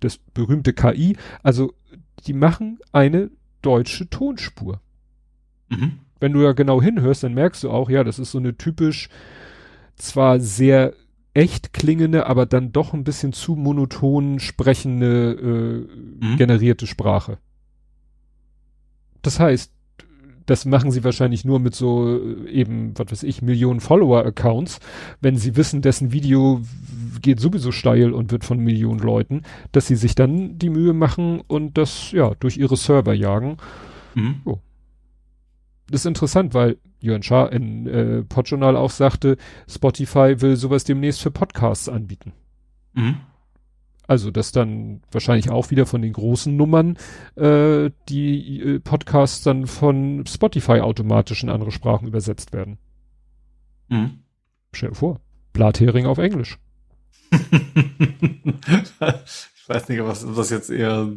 das 0.00 0.18
berühmte 0.18 0.72
KI, 0.72 1.16
also 1.42 1.74
die 2.26 2.32
machen 2.32 2.78
eine 2.92 3.30
deutsche 3.62 4.08
Tonspur. 4.08 4.80
Mhm. 5.68 5.98
Wenn 6.18 6.32
du 6.32 6.42
ja 6.42 6.52
genau 6.52 6.82
hinhörst, 6.82 7.22
dann 7.22 7.34
merkst 7.34 7.64
du 7.64 7.70
auch, 7.70 7.88
ja, 7.88 8.04
das 8.04 8.18
ist 8.18 8.32
so 8.32 8.38
eine 8.38 8.56
typisch 8.56 9.08
zwar 9.96 10.40
sehr 10.40 10.94
echt 11.32 11.72
klingende, 11.72 12.26
aber 12.26 12.46
dann 12.46 12.72
doch 12.72 12.92
ein 12.92 13.04
bisschen 13.04 13.32
zu 13.32 13.54
monoton 13.54 14.40
sprechende 14.40 15.86
äh, 16.20 16.24
mhm. 16.24 16.36
generierte 16.36 16.86
Sprache. 16.86 17.38
Das 19.22 19.40
heißt, 19.40 19.72
das 20.46 20.64
machen 20.64 20.90
sie 20.90 21.04
wahrscheinlich 21.04 21.44
nur 21.44 21.60
mit 21.60 21.74
so 21.74 22.18
äh, 22.18 22.50
eben, 22.50 22.92
was 22.98 23.12
weiß 23.12 23.22
ich, 23.22 23.40
Millionen 23.40 23.80
Follower-Accounts, 23.80 24.80
wenn 25.20 25.36
sie 25.36 25.56
wissen, 25.56 25.80
dessen 25.80 26.12
Video 26.12 26.60
geht 27.22 27.38
sowieso 27.38 27.70
steil 27.70 28.12
und 28.12 28.32
wird 28.32 28.44
von 28.44 28.58
Millionen 28.58 28.98
Leuten, 28.98 29.42
dass 29.72 29.86
sie 29.86 29.94
sich 29.94 30.14
dann 30.14 30.58
die 30.58 30.70
Mühe 30.70 30.92
machen 30.92 31.40
und 31.46 31.78
das 31.78 32.10
ja 32.12 32.32
durch 32.40 32.56
ihre 32.56 32.76
Server 32.76 33.14
jagen. 33.14 33.58
Mhm. 34.14 34.40
Oh. 34.44 34.58
Das 35.88 36.00
ist 36.00 36.06
interessant, 36.06 36.54
weil 36.54 36.78
Jörn 37.00 37.22
Schaar 37.22 37.52
in 37.52 37.86
äh, 37.86 38.22
Podjournal 38.22 38.76
auch 38.76 38.90
sagte, 38.90 39.36
Spotify 39.68 40.40
will 40.40 40.56
sowas 40.56 40.84
demnächst 40.84 41.22
für 41.22 41.30
Podcasts 41.30 41.88
anbieten. 41.88 42.32
Mhm. 42.94 43.16
Also, 44.10 44.32
dass 44.32 44.50
dann 44.50 45.02
wahrscheinlich 45.12 45.50
auch 45.50 45.70
wieder 45.70 45.86
von 45.86 46.02
den 46.02 46.12
großen 46.12 46.56
Nummern 46.56 46.98
äh, 47.36 47.90
die 48.08 48.60
äh, 48.60 48.80
Podcasts 48.80 49.44
dann 49.44 49.68
von 49.68 50.24
Spotify 50.26 50.80
automatisch 50.80 51.44
in 51.44 51.48
andere 51.48 51.70
Sprachen 51.70 52.08
übersetzt 52.08 52.52
werden. 52.52 52.78
Mhm. 53.88 54.24
Stell 54.72 54.88
dir 54.88 54.96
vor, 54.96 55.20
Blathering 55.52 56.06
auf 56.06 56.18
Englisch. 56.18 56.58
ich 57.30 57.38
weiß 59.68 59.88
nicht, 59.88 60.02
was 60.02 60.26
das 60.34 60.50
jetzt 60.50 60.70
eher 60.70 61.12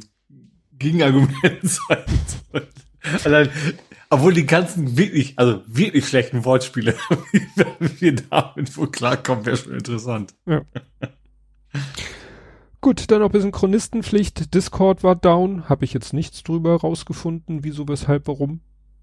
Gegenargument 0.77 1.31
sein 1.63 2.05
soll. 2.51 2.67
Allein, 3.23 3.49
obwohl 4.11 4.35
die 4.35 4.45
ganzen 4.45 4.95
wirklich, 4.99 5.39
also 5.39 5.63
wirklich 5.65 6.07
schlechten 6.07 6.45
Wortspiele, 6.45 6.93
wie 7.79 8.01
wir 8.01 8.15
damit 8.29 8.77
wohl 8.77 8.91
klarkommen, 8.91 9.47
wäre 9.47 9.57
schon 9.57 9.73
interessant. 9.73 10.35
Ja. 10.45 10.61
Gut, 12.83 13.09
dann 13.09 13.21
noch 13.21 13.29
ein 13.29 13.31
bisschen 13.31 13.53
Chronistenpflicht. 13.53 14.53
Discord 14.53 15.05
war 15.05 15.15
down. 15.15 15.69
Habe 15.69 15.85
ich 15.85 15.93
jetzt 15.93 16.11
nichts 16.11 16.43
drüber 16.43 16.75
rausgefunden, 16.75 17.63
wieso, 17.63 17.87
weshalb, 17.87 18.27
warum. 18.27 18.59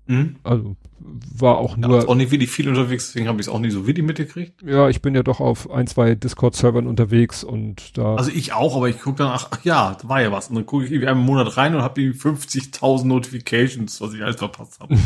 Mhm. 0.07 0.36
Also 0.42 0.76
war 0.99 1.57
auch 1.57 1.78
nur. 1.78 2.00
Ja, 2.00 2.07
auch 2.07 2.15
nicht 2.15 2.31
wirklich 2.31 2.50
viel 2.50 2.68
unterwegs, 2.68 3.07
deswegen 3.07 3.26
habe 3.26 3.41
ich 3.41 3.47
es 3.47 3.49
auch 3.50 3.59
nicht 3.59 3.73
so 3.73 3.86
wirklich 3.86 4.05
mitgekriegt. 4.05 4.60
Ja, 4.62 4.91
ich 4.91 5.00
bin 5.00 5.15
ja 5.15 5.23
doch 5.23 5.41
auf 5.41 5.70
ein, 5.70 5.86
zwei 5.86 6.15
Discord-Servern 6.15 6.86
unterwegs 6.86 7.42
und 7.42 7.97
da. 7.97 8.17
Also 8.17 8.31
ich 8.31 8.52
auch, 8.52 8.76
aber 8.76 8.91
ich 8.91 9.00
gucke 9.00 9.17
dann, 9.17 9.28
ach, 9.28 9.49
ach 9.50 9.65
ja, 9.65 9.97
da 9.99 10.07
war 10.10 10.20
ja 10.20 10.31
was. 10.31 10.49
Und 10.50 10.57
dann 10.57 10.67
gucke 10.67 10.84
ich 10.84 10.91
irgendwie 10.91 11.09
einen 11.09 11.25
Monat 11.25 11.57
rein 11.57 11.75
und 11.75 11.81
habe 11.81 11.99
die 12.02 12.12
50.000 12.12 13.07
Notifications, 13.07 13.99
was 14.02 14.12
ich 14.12 14.23
alles 14.23 14.36
verpasst 14.36 14.78
habe. 14.81 14.99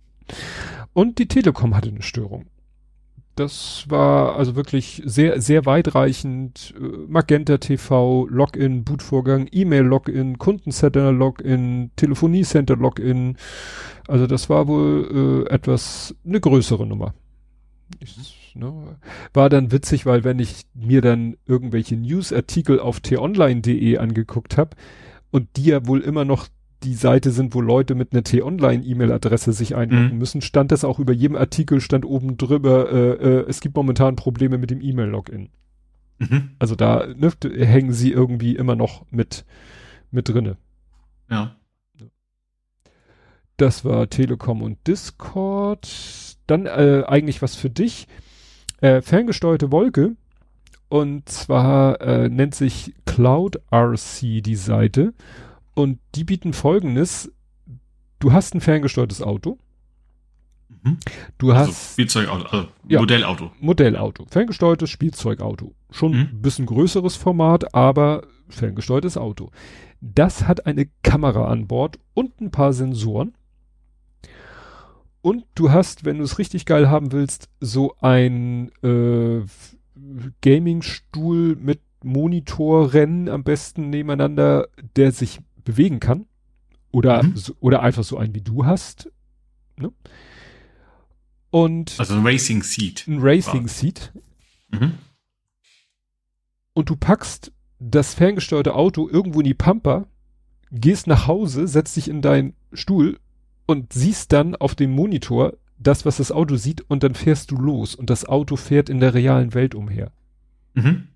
und 0.94 1.18
die 1.18 1.28
Telekom 1.28 1.76
hatte 1.76 1.90
eine 1.90 2.00
Störung. 2.00 2.46
Das 3.40 3.86
war 3.88 4.36
also 4.36 4.54
wirklich 4.54 5.00
sehr, 5.06 5.40
sehr 5.40 5.64
weitreichend. 5.64 6.74
Äh, 6.78 6.82
Magenta 7.08 7.56
TV, 7.56 8.26
Login, 8.28 8.84
Bootvorgang, 8.84 9.48
E-Mail-Login, 9.50 10.36
Kundencenter-Login, 10.36 11.90
Telefonie-Center-Login. 11.96 13.38
Also 14.06 14.26
das 14.26 14.50
war 14.50 14.68
wohl 14.68 15.46
äh, 15.48 15.54
etwas, 15.54 16.14
eine 16.26 16.38
größere 16.38 16.86
Nummer. 16.86 17.14
Ich, 18.00 18.52
ne, 18.54 18.98
war 19.32 19.48
dann 19.48 19.72
witzig, 19.72 20.04
weil 20.04 20.22
wenn 20.22 20.38
ich 20.38 20.66
mir 20.74 21.00
dann 21.00 21.38
irgendwelche 21.46 21.96
Newsartikel 21.96 22.78
auf 22.78 23.00
t-online.de 23.00 23.96
angeguckt 23.96 24.58
habe 24.58 24.76
und 25.30 25.48
die 25.56 25.64
ja 25.64 25.86
wohl 25.86 26.02
immer 26.02 26.26
noch 26.26 26.48
die 26.82 26.94
Seite 26.94 27.30
sind, 27.30 27.54
wo 27.54 27.60
Leute 27.60 27.94
mit 27.94 28.12
einer 28.12 28.24
T-Online-E-Mail-Adresse 28.24 29.52
sich 29.52 29.76
einloggen 29.76 30.12
mhm. 30.12 30.18
müssen, 30.18 30.40
stand 30.40 30.72
das 30.72 30.84
auch 30.84 30.98
über 30.98 31.12
jedem 31.12 31.36
Artikel, 31.36 31.80
stand 31.80 32.04
oben 32.04 32.36
drüber, 32.36 32.90
äh, 32.92 33.10
äh, 33.10 33.44
es 33.48 33.60
gibt 33.60 33.76
momentan 33.76 34.16
Probleme 34.16 34.58
mit 34.58 34.70
dem 34.70 34.80
E-Mail-Login. 34.80 35.50
Mhm. 36.18 36.50
Also 36.58 36.76
da 36.76 37.06
ne, 37.06 37.32
hängen 37.42 37.92
sie 37.92 38.12
irgendwie 38.12 38.56
immer 38.56 38.76
noch 38.76 39.04
mit, 39.10 39.44
mit 40.10 40.28
drinne. 40.28 40.56
Ja. 41.30 41.56
Das 43.56 43.84
war 43.84 44.08
Telekom 44.08 44.62
und 44.62 44.78
Discord. 44.86 46.36
Dann 46.46 46.66
äh, 46.66 47.04
eigentlich 47.06 47.42
was 47.42 47.56
für 47.56 47.70
dich. 47.70 48.08
Äh, 48.80 49.02
ferngesteuerte 49.02 49.70
Wolke. 49.70 50.16
Und 50.88 51.28
zwar 51.28 52.00
äh, 52.00 52.28
nennt 52.28 52.54
sich 52.54 52.94
Cloud 53.04 53.60
RC 53.72 54.42
die 54.42 54.56
Seite. 54.56 55.14
Und 55.74 55.98
die 56.14 56.24
bieten 56.24 56.52
folgendes. 56.52 57.32
Du 58.18 58.32
hast 58.32 58.54
ein 58.54 58.60
ferngesteuertes 58.60 59.22
Auto. 59.22 59.58
Mhm. 60.82 60.98
Du 61.38 61.52
also 61.52 61.70
hast. 61.70 61.92
Spielzeugauto, 61.92 62.44
also 62.46 62.68
ja, 62.88 63.00
Modellauto. 63.00 63.52
Modellauto. 63.60 64.26
Ferngesteuertes 64.30 64.90
Spielzeugauto. 64.90 65.74
Schon 65.90 66.12
mhm. 66.12 66.20
ein 66.32 66.42
bisschen 66.42 66.66
größeres 66.66 67.16
Format, 67.16 67.74
aber 67.74 68.26
ferngesteuertes 68.48 69.16
Auto. 69.16 69.50
Das 70.00 70.46
hat 70.46 70.66
eine 70.66 70.88
Kamera 71.02 71.48
an 71.48 71.66
Bord 71.66 71.98
und 72.14 72.40
ein 72.40 72.50
paar 72.50 72.72
Sensoren. 72.72 73.34
Und 75.22 75.44
du 75.54 75.70
hast, 75.70 76.04
wenn 76.04 76.18
du 76.18 76.24
es 76.24 76.38
richtig 76.38 76.64
geil 76.64 76.88
haben 76.88 77.12
willst, 77.12 77.50
so 77.60 77.94
ein 78.00 78.70
äh, 78.82 79.42
Gaming-Stuhl 80.40 81.56
mit 81.56 81.80
Monitorrennen 82.02 83.28
am 83.28 83.44
besten 83.44 83.90
nebeneinander, 83.90 84.68
der 84.96 85.12
sich 85.12 85.40
bewegen 85.70 86.00
kann. 86.00 86.26
Oder, 86.92 87.22
mhm. 87.22 87.36
so, 87.36 87.54
oder 87.60 87.82
einfach 87.82 88.04
so 88.04 88.18
einen 88.18 88.34
wie 88.34 88.40
du 88.40 88.64
hast. 88.64 89.10
Ne? 89.76 89.92
Und. 91.50 91.94
Also 91.98 92.14
ein 92.14 92.26
Racing 92.26 92.62
Seat. 92.62 93.04
Ein 93.06 93.20
Racing 93.20 93.68
Seat. 93.68 94.12
Mhm. 94.70 94.94
Und 96.72 96.90
du 96.90 96.96
packst 96.96 97.52
das 97.78 98.14
ferngesteuerte 98.14 98.74
Auto 98.74 99.08
irgendwo 99.08 99.40
in 99.40 99.46
die 99.46 99.54
Pampa, 99.54 100.06
gehst 100.70 101.06
nach 101.06 101.26
Hause, 101.26 101.66
setzt 101.66 101.96
dich 101.96 102.08
in 102.08 102.22
deinen 102.22 102.54
Stuhl 102.72 103.18
und 103.66 103.92
siehst 103.92 104.32
dann 104.32 104.54
auf 104.54 104.74
dem 104.74 104.90
Monitor 104.92 105.54
das, 105.78 106.04
was 106.04 106.18
das 106.18 106.30
Auto 106.30 106.56
sieht, 106.56 106.82
und 106.88 107.02
dann 107.02 107.14
fährst 107.14 107.50
du 107.50 107.56
los 107.56 107.94
und 107.94 108.10
das 108.10 108.26
Auto 108.26 108.56
fährt 108.56 108.88
in 108.88 109.00
der 109.00 109.14
realen 109.14 109.54
Welt 109.54 109.74
umher. 109.74 110.12
Mhm. 110.74 111.08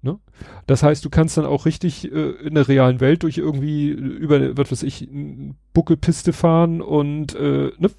Ne? 0.00 0.18
Das 0.66 0.84
heißt, 0.84 1.04
du 1.04 1.10
kannst 1.10 1.36
dann 1.38 1.44
auch 1.44 1.66
richtig 1.66 2.12
äh, 2.12 2.30
in 2.30 2.54
der 2.54 2.68
realen 2.68 3.00
Welt 3.00 3.24
durch 3.24 3.36
irgendwie 3.36 3.88
über, 3.88 4.56
was 4.56 4.70
weiß 4.70 4.84
ich, 4.84 5.08
Buckelpiste 5.72 6.32
fahren 6.32 6.80
und 6.80 7.34
äh, 7.34 7.72
ne? 7.78 7.90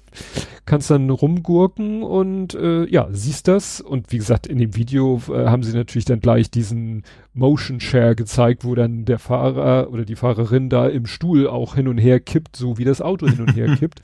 kannst 0.64 0.90
dann 0.90 1.10
rumgurken 1.10 2.02
und 2.02 2.54
äh, 2.54 2.86
ja, 2.86 3.08
siehst 3.10 3.48
das. 3.48 3.82
Und 3.82 4.12
wie 4.12 4.16
gesagt, 4.16 4.46
in 4.46 4.56
dem 4.56 4.76
Video 4.76 5.20
äh, 5.28 5.46
haben 5.46 5.62
sie 5.62 5.76
natürlich 5.76 6.06
dann 6.06 6.20
gleich 6.20 6.50
diesen 6.50 7.02
Motion 7.34 7.80
Share 7.80 8.16
gezeigt, 8.16 8.64
wo 8.64 8.74
dann 8.74 9.04
der 9.04 9.18
Fahrer 9.18 9.90
oder 9.90 10.06
die 10.06 10.16
Fahrerin 10.16 10.70
da 10.70 10.88
im 10.88 11.04
Stuhl 11.04 11.46
auch 11.46 11.74
hin 11.74 11.86
und 11.86 11.98
her 11.98 12.18
kippt, 12.18 12.56
so 12.56 12.78
wie 12.78 12.84
das 12.84 13.02
Auto 13.02 13.28
hin 13.28 13.42
und 13.42 13.54
her 13.54 13.76
kippt. 13.78 14.00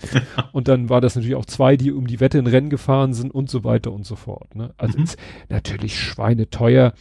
und 0.52 0.68
dann 0.68 0.90
war 0.90 1.00
das 1.00 1.16
natürlich 1.16 1.36
auch 1.36 1.46
zwei, 1.46 1.78
die 1.78 1.92
um 1.92 2.06
die 2.06 2.20
Wette 2.20 2.36
in 2.36 2.46
Rennen 2.46 2.68
gefahren 2.68 3.14
sind 3.14 3.34
und 3.34 3.48
so 3.48 3.64
weiter 3.64 3.90
und 3.90 4.04
so 4.04 4.16
fort. 4.16 4.54
Ne? 4.54 4.74
Also 4.76 4.98
mhm. 4.98 5.04
ist 5.04 5.18
natürlich 5.48 5.98
schweineteuer. 5.98 6.92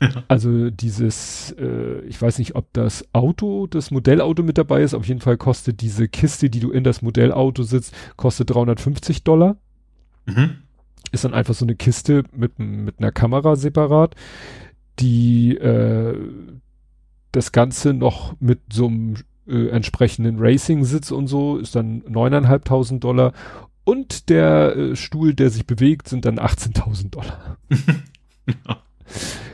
Also 0.28 0.70
dieses, 0.70 1.54
äh, 1.58 2.00
ich 2.06 2.20
weiß 2.20 2.38
nicht, 2.38 2.54
ob 2.56 2.72
das 2.72 3.04
Auto, 3.12 3.66
das 3.66 3.90
Modellauto 3.90 4.42
mit 4.42 4.58
dabei 4.58 4.82
ist. 4.82 4.94
Auf 4.94 5.06
jeden 5.06 5.20
Fall 5.20 5.36
kostet 5.36 5.80
diese 5.80 6.08
Kiste, 6.08 6.50
die 6.50 6.60
du 6.60 6.70
in 6.70 6.84
das 6.84 7.02
Modellauto 7.02 7.62
sitzt, 7.62 7.94
kostet 8.16 8.50
350 8.50 9.24
Dollar. 9.24 9.56
Mhm. 10.26 10.58
Ist 11.12 11.24
dann 11.24 11.34
einfach 11.34 11.54
so 11.54 11.64
eine 11.64 11.76
Kiste 11.76 12.24
mit, 12.34 12.58
mit 12.58 12.98
einer 12.98 13.12
Kamera 13.12 13.56
separat, 13.56 14.14
die 14.98 15.56
äh, 15.56 16.18
das 17.32 17.52
Ganze 17.52 17.94
noch 17.94 18.34
mit 18.40 18.60
so 18.72 18.86
einem 18.86 19.14
äh, 19.46 19.68
entsprechenden 19.68 20.38
Racing-Sitz 20.38 21.10
und 21.10 21.26
so 21.26 21.58
ist 21.58 21.74
dann 21.76 22.02
neuneinhalbtausend 22.08 23.04
Dollar. 23.04 23.32
Und 23.84 24.30
der 24.30 24.76
äh, 24.76 24.96
Stuhl, 24.96 25.34
der 25.34 25.50
sich 25.50 25.66
bewegt, 25.66 26.08
sind 26.08 26.24
dann 26.24 26.38
18.000 26.38 27.10
Dollar. 27.10 27.58
ja. 28.48 28.78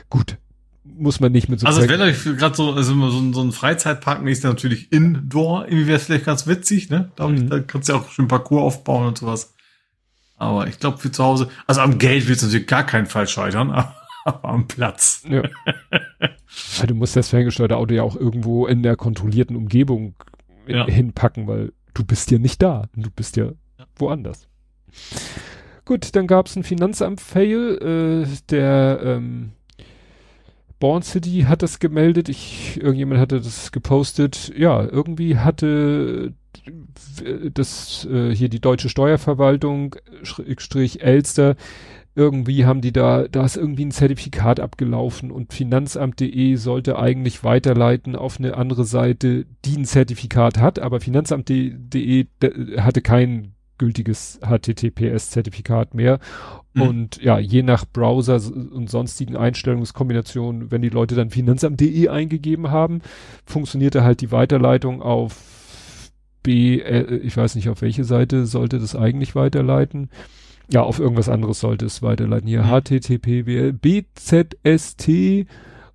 Gut, 0.09 0.37
muss 0.83 1.19
man 1.19 1.31
nicht 1.31 1.49
mit 1.49 1.59
so. 1.59 1.67
Also 1.67 1.81
es 1.81 1.89
wäre 1.89 2.13
gerade 2.13 2.55
so, 2.55 2.73
also 2.73 3.09
so, 3.09 3.33
so 3.33 3.41
ein 3.41 3.51
Freizeitpark 3.51 4.25
ist 4.27 4.43
natürlich 4.43 4.91
indoor, 4.91 5.65
irgendwie 5.65 5.87
wäre 5.87 5.97
es 5.97 6.05
vielleicht 6.05 6.25
ganz 6.25 6.47
witzig, 6.47 6.89
ne? 6.89 7.11
Da, 7.15 7.27
mhm. 7.27 7.49
da 7.49 7.59
kannst 7.59 7.89
du 7.89 7.93
ja 7.93 7.99
auch 7.99 8.09
schön 8.09 8.27
Parcours 8.27 8.63
aufbauen 8.63 9.07
und 9.07 9.17
sowas. 9.17 9.53
Aber 10.37 10.67
ich 10.67 10.79
glaube 10.79 10.97
für 10.97 11.11
zu 11.11 11.23
Hause, 11.23 11.49
also 11.67 11.81
am 11.81 11.97
Geld 11.97 12.27
wird 12.27 12.37
es 12.37 12.43
natürlich 12.43 12.67
gar 12.67 12.85
keinen 12.85 13.05
Fall 13.05 13.27
scheitern, 13.27 13.71
aber 14.25 14.49
am 14.49 14.67
Platz. 14.67 15.23
Ja. 15.29 15.43
ja. 15.91 16.85
du 16.85 16.95
musst 16.95 17.15
das 17.15 17.29
ferngesteuerte 17.29 17.77
Auto 17.77 17.93
ja 17.93 18.03
auch 18.03 18.15
irgendwo 18.15 18.67
in 18.67 18.83
der 18.83 18.95
kontrollierten 18.95 19.55
Umgebung 19.55 20.15
ja. 20.67 20.85
hinpacken, 20.85 21.47
weil 21.47 21.73
du 21.93 22.03
bist 22.03 22.31
ja 22.31 22.39
nicht 22.39 22.61
da. 22.61 22.85
Du 22.95 23.09
bist 23.11 23.37
ja, 23.37 23.45
ja. 23.45 23.85
woanders. 23.95 24.47
Gut, 25.91 26.15
dann 26.15 26.25
gab 26.25 26.45
es 26.45 26.55
ein 26.55 26.63
Finanzamt-Fail. 26.63 28.23
Äh, 28.23 28.37
der 28.49 29.01
ähm, 29.03 29.51
Born 30.79 31.01
City 31.01 31.41
hat 31.49 31.63
das 31.63 31.79
gemeldet. 31.79 32.29
Ich, 32.29 32.79
irgendjemand 32.81 33.19
hatte 33.19 33.41
das 33.41 33.73
gepostet. 33.73 34.53
Ja, 34.57 34.85
irgendwie 34.85 35.37
hatte 35.37 36.31
das 37.53 38.07
äh, 38.09 38.33
hier 38.33 38.47
die 38.47 38.61
deutsche 38.61 38.87
Steuerverwaltung 38.87 39.97
Strich 40.23 41.03
Elster 41.03 41.57
irgendwie 42.15 42.65
haben 42.65 42.79
die 42.79 42.93
da, 42.93 43.27
da 43.27 43.43
ist 43.43 43.57
irgendwie 43.57 43.85
ein 43.85 43.91
Zertifikat 43.91 44.61
abgelaufen 44.61 45.29
und 45.29 45.51
Finanzamt.de 45.51 46.55
sollte 46.55 46.99
eigentlich 46.99 47.43
weiterleiten 47.43 48.15
auf 48.15 48.39
eine 48.39 48.55
andere 48.55 48.85
Seite, 48.85 49.45
die 49.65 49.75
ein 49.75 49.85
Zertifikat 49.85 50.57
hat, 50.57 50.79
aber 50.79 51.01
Finanzamt.de 51.01 52.27
hatte 52.77 53.01
kein 53.01 53.55
gültiges 53.81 54.39
HTTPS-Zertifikat 54.43 55.95
mehr. 55.95 56.19
Mhm. 56.73 56.81
Und 56.81 57.21
ja, 57.21 57.39
je 57.39 57.63
nach 57.63 57.83
Browser 57.83 58.35
und 58.35 58.91
sonstigen 58.91 59.35
Einstellungskombinationen, 59.35 60.69
wenn 60.69 60.83
die 60.83 60.89
Leute 60.89 61.15
dann 61.15 61.31
Finanzamt.de 61.31 62.07
eingegeben 62.07 62.69
haben, 62.69 63.01
funktionierte 63.43 64.03
halt 64.03 64.21
die 64.21 64.31
Weiterleitung 64.31 65.01
auf 65.01 66.11
B, 66.43 66.79
äh, 66.79 67.17
ich 67.17 67.35
weiß 67.35 67.55
nicht, 67.55 67.69
auf 67.69 67.81
welche 67.81 68.03
Seite 68.03 68.45
sollte 68.45 68.77
das 68.77 68.95
eigentlich 68.95 69.33
weiterleiten. 69.33 70.09
Ja, 70.71 70.83
auf 70.83 70.99
irgendwas 70.99 71.27
anderes 71.27 71.59
sollte 71.59 71.87
es 71.87 72.03
weiterleiten. 72.03 72.47
Hier 72.47 72.63
mhm. 72.63 72.81
HTTP, 72.81 73.73
BZST 73.81 75.47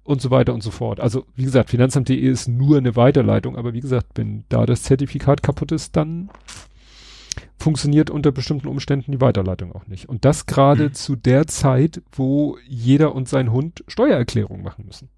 und 0.02 0.20
so 0.20 0.30
weiter 0.32 0.52
und 0.54 0.62
so 0.62 0.72
fort. 0.72 0.98
Also, 0.98 1.24
wie 1.36 1.44
gesagt, 1.44 1.70
Finanzamt.de 1.70 2.16
ist 2.16 2.48
nur 2.48 2.78
eine 2.78 2.96
Weiterleitung, 2.96 3.56
aber 3.56 3.74
wie 3.74 3.80
gesagt, 3.80 4.08
wenn 4.16 4.42
da 4.48 4.66
das 4.66 4.82
Zertifikat 4.82 5.44
kaputt 5.44 5.70
ist, 5.70 5.94
dann 5.96 6.30
funktioniert 7.58 8.10
unter 8.10 8.32
bestimmten 8.32 8.68
Umständen 8.68 9.12
die 9.12 9.20
Weiterleitung 9.20 9.72
auch 9.72 9.86
nicht. 9.86 10.08
Und 10.08 10.24
das 10.24 10.46
gerade 10.46 10.84
mhm. 10.84 10.94
zu 10.94 11.16
der 11.16 11.46
Zeit, 11.46 12.02
wo 12.12 12.58
jeder 12.66 13.14
und 13.14 13.28
sein 13.28 13.52
Hund 13.52 13.84
Steuererklärung 13.88 14.62
machen 14.62 14.86
müssen. 14.86 15.08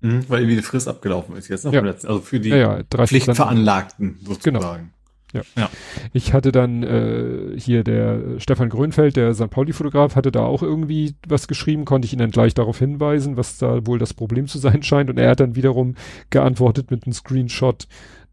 Mhm, 0.00 0.28
weil 0.28 0.40
irgendwie 0.40 0.56
die 0.56 0.62
Frist 0.62 0.88
abgelaufen 0.88 1.36
ist 1.36 1.48
jetzt 1.48 1.64
noch 1.64 1.72
ja. 1.72 1.82
also 1.82 2.20
für 2.20 2.38
die 2.38 2.50
ja, 2.50 2.78
ja, 2.78 3.06
Pflichtveranlagten 3.06 4.18
sozusagen. 4.24 4.42
Genau. 4.44 5.44
Ja. 5.56 5.68
Ich 6.14 6.32
hatte 6.32 6.52
dann 6.52 6.82
äh, 6.82 7.58
hier 7.58 7.84
der 7.84 8.40
Stefan 8.40 8.70
Grönfeld, 8.70 9.16
der 9.16 9.34
St. 9.34 9.50
Pauli-Fotograf, 9.50 10.16
hatte 10.16 10.32
da 10.32 10.40
auch 10.40 10.62
irgendwie 10.62 11.16
was 11.26 11.48
geschrieben, 11.48 11.84
konnte 11.84 12.06
ich 12.06 12.14
ihn 12.14 12.18
dann 12.18 12.30
gleich 12.30 12.54
darauf 12.54 12.78
hinweisen, 12.78 13.36
was 13.36 13.58
da 13.58 13.86
wohl 13.86 13.98
das 13.98 14.14
Problem 14.14 14.46
zu 14.46 14.58
sein 14.58 14.82
scheint. 14.82 15.10
Und 15.10 15.18
er 15.18 15.30
hat 15.30 15.40
dann 15.40 15.54
wiederum 15.54 15.96
geantwortet 16.30 16.90
mit 16.90 17.04
einem 17.04 17.12
Screenshot. 17.12 17.88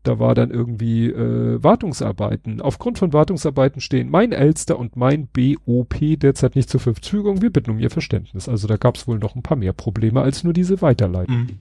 Da 0.06 0.19
war 0.19 0.35
dann 0.35 0.51
irgendwie 0.51 1.08
äh, 1.08 1.61
Wartungsarbeiten. 1.64 2.61
Aufgrund 2.61 3.00
von 3.00 3.11
Wartungsarbeiten 3.11 3.82
stehen 3.82 4.09
mein 4.09 4.32
Elster 4.32 4.77
und 4.77 4.95
mein 4.95 5.27
BOP 5.27 5.95
derzeit 6.00 6.56
nicht 6.56 6.69
zur 6.69 6.80
Verfügung. 6.80 7.42
Wir 7.42 7.51
bitten 7.51 7.72
um 7.72 7.80
Ihr 7.80 7.90
Verständnis. 7.90 8.48
Also 8.48 8.67
da 8.67 8.77
gab 8.77 8.95
es 8.95 9.08
wohl 9.08 9.17
noch 9.17 9.35
ein 9.35 9.42
paar 9.42 9.58
mehr 9.58 9.74
Probleme 9.74 10.22
als 10.22 10.43
nur 10.43 10.53
diese 10.53 10.82
Weiterleitung. 10.82 11.35
Mhm. 11.35 11.59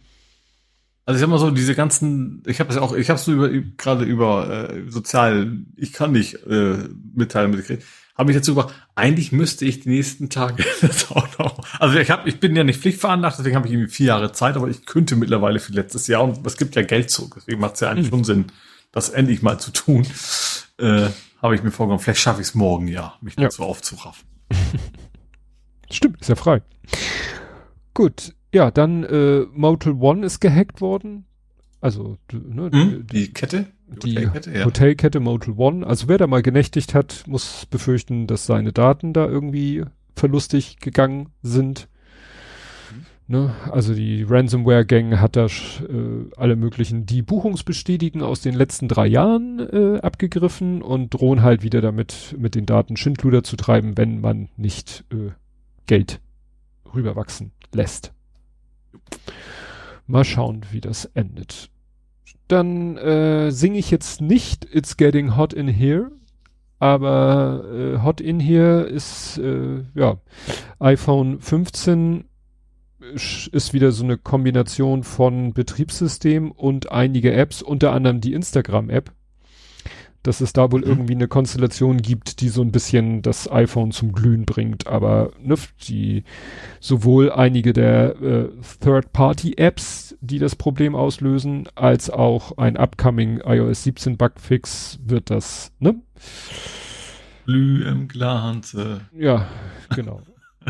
Also 1.06 1.16
ich 1.16 1.20
sag 1.20 1.28
mal 1.28 1.38
so, 1.38 1.50
diese 1.50 1.74
ganzen, 1.74 2.42
ich 2.46 2.60
habe 2.60 2.70
es 2.70 2.76
ja 2.76 2.82
auch, 2.82 2.94
ich 2.94 3.10
habe 3.10 3.18
es 3.18 3.24
so 3.24 3.32
über, 3.32 3.48
gerade 3.48 4.04
über 4.04 4.70
äh, 4.70 4.90
sozial, 4.90 5.58
ich 5.76 5.92
kann 5.92 6.12
nicht 6.12 6.46
äh, 6.46 6.78
mitteilen, 7.14 7.50
mitgekriegt, 7.50 7.84
habe 8.16 8.30
ich 8.30 8.36
dazu 8.36 8.54
gebracht, 8.54 8.74
eigentlich 8.94 9.32
müsste 9.32 9.64
ich 9.64 9.80
die 9.80 9.88
nächsten 9.88 10.30
Tage 10.30 10.64
das 10.80 11.10
auch 11.10 11.38
noch. 11.38 11.80
Also 11.80 11.98
ich 11.98 12.10
habe, 12.10 12.28
ich 12.28 12.40
bin 12.40 12.54
ja 12.54 12.64
nicht 12.64 12.80
pflichtveranlagt, 12.80 13.38
deswegen 13.38 13.56
habe 13.56 13.66
ich 13.66 13.72
irgendwie 13.72 13.90
vier 13.90 14.06
Jahre 14.06 14.32
Zeit, 14.32 14.56
aber 14.56 14.68
ich 14.68 14.86
könnte 14.86 15.16
mittlerweile 15.16 15.58
für 15.58 15.72
letztes 15.72 16.06
Jahr 16.06 16.22
und 16.22 16.46
es 16.46 16.56
gibt 16.56 16.76
ja 16.76 16.82
Geld 16.82 17.10
zurück, 17.10 17.34
deswegen 17.36 17.60
macht 17.60 17.74
es 17.74 17.80
ja 17.80 17.90
eigentlich 17.90 18.06
mhm. 18.06 18.16
schon 18.16 18.24
Sinn, 18.24 18.44
das 18.92 19.10
endlich 19.10 19.42
mal 19.42 19.58
zu 19.58 19.72
tun. 19.72 20.06
Äh, 20.78 21.08
habe 21.42 21.54
ich 21.54 21.62
mir 21.62 21.70
vorgenommen, 21.70 22.00
vielleicht 22.00 22.20
schaffe 22.20 22.40
ich 22.40 22.48
es 22.48 22.54
morgen 22.54 22.88
ja, 22.88 23.14
mich 23.20 23.34
ja. 23.36 23.44
dazu 23.44 23.64
aufzuraffen. 23.64 24.24
Stimmt, 25.90 26.20
ist 26.20 26.28
ja 26.28 26.36
frei. 26.36 26.62
Gut, 27.92 28.34
ja, 28.52 28.70
dann 28.70 29.04
äh, 29.04 29.46
Motel 29.52 29.92
One 29.92 30.24
ist 30.24 30.40
gehackt 30.40 30.80
worden. 30.80 31.26
Also 31.80 32.16
ne, 32.32 32.70
hm, 32.72 33.06
die, 33.06 33.26
die, 33.26 33.32
Kette? 33.34 33.66
Die, 34.02 34.16
Hotelkette, 34.18 34.50
ja. 34.52 34.64
Hotelkette 34.64 35.20
Motel 35.20 35.54
One. 35.56 35.86
Also 35.86 36.08
wer 36.08 36.18
da 36.18 36.26
mal 36.26 36.42
genächtigt 36.42 36.94
hat, 36.94 37.24
muss 37.26 37.66
befürchten, 37.66 38.26
dass 38.26 38.46
seine 38.46 38.72
Daten 38.72 39.12
da 39.12 39.26
irgendwie 39.26 39.84
verlustig 40.16 40.78
gegangen 40.78 41.30
sind. 41.42 41.88
Mhm. 42.90 43.04
Ne? 43.26 43.54
Also 43.70 43.94
die 43.94 44.22
Ransomware-Gang 44.22 45.20
hat 45.20 45.36
da 45.36 45.46
äh, 45.46 46.30
alle 46.36 46.56
möglichen 46.56 47.06
die 47.06 47.22
Buchungsbestätigen 47.22 48.22
aus 48.22 48.40
den 48.40 48.54
letzten 48.54 48.88
drei 48.88 49.06
Jahren 49.06 49.60
äh, 49.60 50.00
abgegriffen 50.00 50.82
und 50.82 51.10
drohen 51.10 51.42
halt 51.42 51.62
wieder 51.62 51.80
damit 51.80 52.34
mit 52.38 52.54
den 52.54 52.66
Daten 52.66 52.96
Schindluder 52.96 53.42
zu 53.42 53.56
treiben, 53.56 53.96
wenn 53.96 54.20
man 54.20 54.48
nicht 54.56 55.04
äh, 55.12 55.30
Geld 55.86 56.20
rüberwachsen 56.94 57.52
lässt. 57.72 58.12
Mal 60.06 60.24
schauen, 60.24 60.62
wie 60.70 60.80
das 60.80 61.06
endet. 61.06 61.70
Dann 62.48 62.96
äh, 62.98 63.50
singe 63.50 63.78
ich 63.78 63.90
jetzt 63.90 64.20
nicht 64.20 64.66
It's 64.72 64.96
Getting 64.96 65.36
Hot 65.36 65.52
in 65.52 65.68
Here, 65.68 66.10
aber 66.78 67.64
äh, 67.72 68.02
Hot 68.02 68.20
in 68.20 68.40
Here 68.40 68.82
ist 68.82 69.38
äh, 69.38 69.82
ja 69.94 70.18
iPhone 70.78 71.40
15 71.40 72.24
ist 73.14 73.74
wieder 73.74 73.92
so 73.92 74.02
eine 74.02 74.16
Kombination 74.16 75.04
von 75.04 75.52
Betriebssystem 75.52 76.50
und 76.50 76.90
einige 76.90 77.32
Apps, 77.34 77.60
unter 77.60 77.92
anderem 77.92 78.20
die 78.20 78.32
Instagram-App 78.32 79.12
dass 80.24 80.40
es 80.40 80.52
da 80.52 80.72
wohl 80.72 80.80
mhm. 80.80 80.86
irgendwie 80.88 81.14
eine 81.14 81.28
Konstellation 81.28 81.98
gibt, 81.98 82.40
die 82.40 82.48
so 82.48 82.62
ein 82.62 82.72
bisschen 82.72 83.22
das 83.22 83.50
iPhone 83.50 83.92
zum 83.92 84.12
Glühen 84.12 84.46
bringt. 84.46 84.88
Aber 84.88 85.30
ne, 85.40 85.54
die 85.86 86.24
sowohl 86.80 87.30
einige 87.30 87.72
der 87.72 88.20
äh, 88.20 88.48
Third-Party-Apps, 88.80 90.16
die 90.20 90.38
das 90.38 90.56
Problem 90.56 90.96
auslösen, 90.96 91.68
als 91.74 92.10
auch 92.10 92.56
ein 92.56 92.76
upcoming 92.76 93.40
iOS 93.44 93.84
17 93.84 94.16
Bugfix 94.16 94.98
wird 95.04 95.30
das, 95.30 95.72
ne? 95.78 96.00
Glüh 97.44 97.86
im 97.86 98.08
Glanze. 98.08 99.02
Ja, 99.16 99.46
genau. 99.94 100.22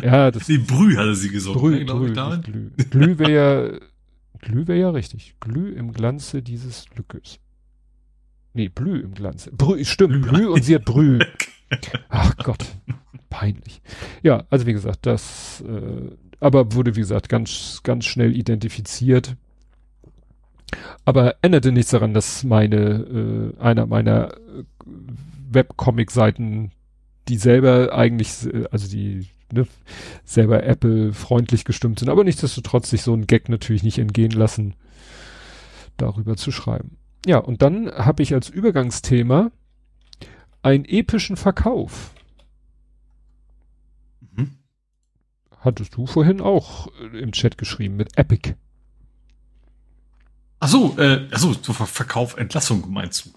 Ja, 0.03 0.33
das 0.33 0.47
die 0.49 0.59
Brüh 0.59 0.97
hatte 0.97 1.15
sie 1.15 1.31
gesungen. 1.31 1.61
Brüh, 1.61 1.79
ne, 1.79 1.85
Brüh, 1.85 2.41
Glüh. 2.43 2.71
Glüh 2.91 3.19
wäre 3.19 3.33
ja, 3.33 3.79
Glüh 4.41 4.67
wäre 4.67 4.81
ja 4.81 4.91
richtig. 4.91 5.37
Glüh 5.39 5.71
im 5.71 5.93
Glanze 5.93 6.43
dieses 6.43 6.87
Glückes. 6.91 7.39
Nee, 8.55 8.69
Blü 8.69 9.01
im 9.01 9.15
Glanz. 9.15 9.51
Brü, 9.53 9.85
stimmt, 9.85 10.23
Blü 10.23 10.47
und 10.47 10.65
sie 10.65 10.77
hat 10.77 10.85
Brü. 10.85 11.19
Ach 12.09 12.37
Gott, 12.37 12.65
peinlich. 13.29 13.83
Ja, 14.23 14.45
also 14.49 14.67
wie 14.67 14.73
gesagt, 14.73 15.07
das, 15.07 15.63
äh, 15.67 16.11
aber 16.39 16.73
wurde 16.73 16.95
wie 16.95 17.01
gesagt 17.01 17.29
ganz, 17.29 17.81
ganz 17.83 18.05
schnell 18.05 18.35
identifiziert. 18.37 19.37
Aber 21.05 21.35
änderte 21.43 21.73
nichts 21.73 21.91
daran, 21.91 22.15
dass 22.15 22.45
meine, 22.45 23.55
äh, 23.59 23.61
einer 23.61 23.87
meiner 23.87 24.35
äh, 24.35 24.65
Webcomic-Seiten, 25.51 26.71
die 27.29 27.37
selber 27.37 27.93
eigentlich, 27.93 28.47
äh, 28.47 28.67
also 28.71 28.89
die 28.89 29.27
ne, 29.53 29.67
selber 30.25 30.63
Apple 30.63 31.13
freundlich 31.13 31.65
gestimmt 31.65 31.99
sind, 31.99 32.09
aber 32.09 32.23
nichtsdestotrotz 32.23 32.91
sich 32.91 33.03
so 33.03 33.15
ein 33.15 33.27
Gag 33.27 33.49
natürlich 33.49 33.83
nicht 33.83 33.99
entgehen 33.99 34.33
lassen, 34.33 34.75
darüber 35.97 36.37
zu 36.37 36.53
schreiben. 36.53 36.97
Ja, 37.27 37.39
und 37.39 37.63
dann 37.63 37.91
habe 37.91 38.23
ich 38.23 38.35
als 38.35 38.49
Übergangsthema 38.49 39.51
einen 40.63 40.85
epischen 40.85 41.37
Verkauf. 41.37 42.15
Mhm. 44.21 44.59
Hattest 45.59 45.97
du 45.97 46.07
vorhin 46.07 46.41
auch 46.41 46.89
äh, 47.01 47.19
im 47.19 47.33
Chat 47.33 47.59
geschrieben 47.59 47.97
mit 47.97 48.19
Epic. 48.19 48.55
Ach 50.61 50.69
so, 50.69 50.97
äh, 50.99 51.29
ach 51.31 51.39
so, 51.39 51.53
Verkauf, 51.53 52.37
Entlassung 52.37 52.91
meinst 52.91 53.27
du? 53.27 53.31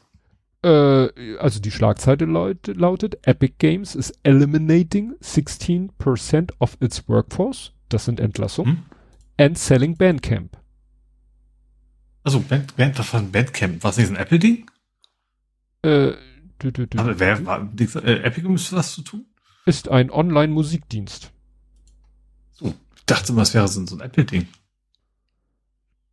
Äh, 0.67 1.38
also 1.38 1.59
die 1.59 1.72
Schlagzeile 1.72 2.25
laut, 2.25 2.67
lautet, 2.67 3.27
Epic 3.27 3.56
Games 3.57 3.95
is 3.95 4.14
eliminating 4.24 5.16
16% 5.22 6.51
of 6.59 6.77
its 6.82 7.07
workforce, 7.07 7.74
das 7.90 8.06
sind 8.06 8.19
Entlassungen, 8.19 8.77
hm? 8.77 8.85
and 9.38 9.57
selling 9.57 9.95
Bandcamp. 9.95 10.57
Also 12.27 12.41
Band, 12.41 12.75
Band, 12.75 12.99
was 12.99 13.14
war 13.14 13.22
ein 13.22 13.31
Bandcamp? 13.31 13.81
War 13.81 13.91
es 13.91 13.95
nicht 13.95 14.09
ein 14.09 14.17
Apple-Ding? 14.17 14.69
Äh, 15.81 16.11
du, 16.59 16.72
du, 16.73 16.85
du, 16.85 16.99
Aber 16.99 17.17
wer 17.22 17.45
war, 17.45 17.72
äh, 17.80 18.22
Epic 18.22 18.45
müsste 18.49 18.75
das 18.75 18.91
zu 18.95 19.01
tun? 19.01 19.25
Ist 19.65 19.88
ein 19.88 20.11
Online-Musikdienst. 20.11 21.31
So, 22.51 22.75
ich 22.97 23.06
dachte 23.06 23.31
mal, 23.31 23.43
es 23.43 23.53
wäre 23.53 23.65
so, 23.69 23.85
so 23.85 23.95
ein 23.95 24.01
Apple-Ding. 24.01 24.45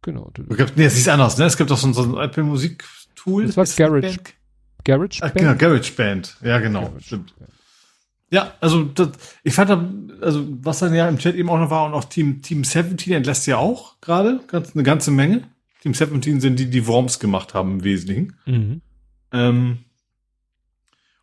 Genau. 0.02 0.30
Du, 0.32 0.44
nee, 0.76 0.84
es 0.84 0.96
ist 0.96 1.08
anders, 1.08 1.36
ne? 1.36 1.46
Es 1.46 1.56
gibt 1.56 1.72
auch 1.72 1.78
so, 1.78 1.92
so 1.92 2.04
ein 2.04 2.24
Apple-Musik-Tool. 2.28 3.48
Das 3.48 3.56
war 3.56 3.64
Garage. 3.64 4.20
Garage 4.84 5.18
Band? 5.18 5.22
Ah, 5.22 5.28
genau, 5.30 5.54
Garage 5.56 5.92
Band. 5.94 6.36
Ja, 6.42 6.60
genau. 6.60 6.82
Garage 6.82 7.06
stimmt. 7.06 7.36
Band. 7.40 7.50
Ja, 8.30 8.52
also 8.60 8.84
das, 8.84 9.08
ich 9.42 9.52
fand, 9.52 10.22
also 10.22 10.46
was 10.62 10.78
dann 10.78 10.94
ja 10.94 11.08
im 11.08 11.18
Chat 11.18 11.34
eben 11.34 11.48
auch 11.48 11.58
noch 11.58 11.70
war 11.70 11.86
und 11.86 11.94
auch 11.94 12.04
Team 12.04 12.40
Team 12.40 12.62
17 12.62 13.14
entlässt 13.14 13.48
ja 13.48 13.56
auch 13.56 14.00
gerade 14.00 14.44
ganz 14.46 14.76
eine 14.76 14.84
ganze 14.84 15.10
Menge. 15.10 15.42
Team 15.84 15.94
17 15.94 16.40
sind 16.40 16.58
die, 16.58 16.70
die 16.70 16.86
Worms 16.86 17.20
gemacht 17.20 17.54
haben 17.54 17.72
im 17.72 17.84
Wesentlichen. 17.84 18.36
Mhm. 18.46 18.80
Ähm, 19.32 19.78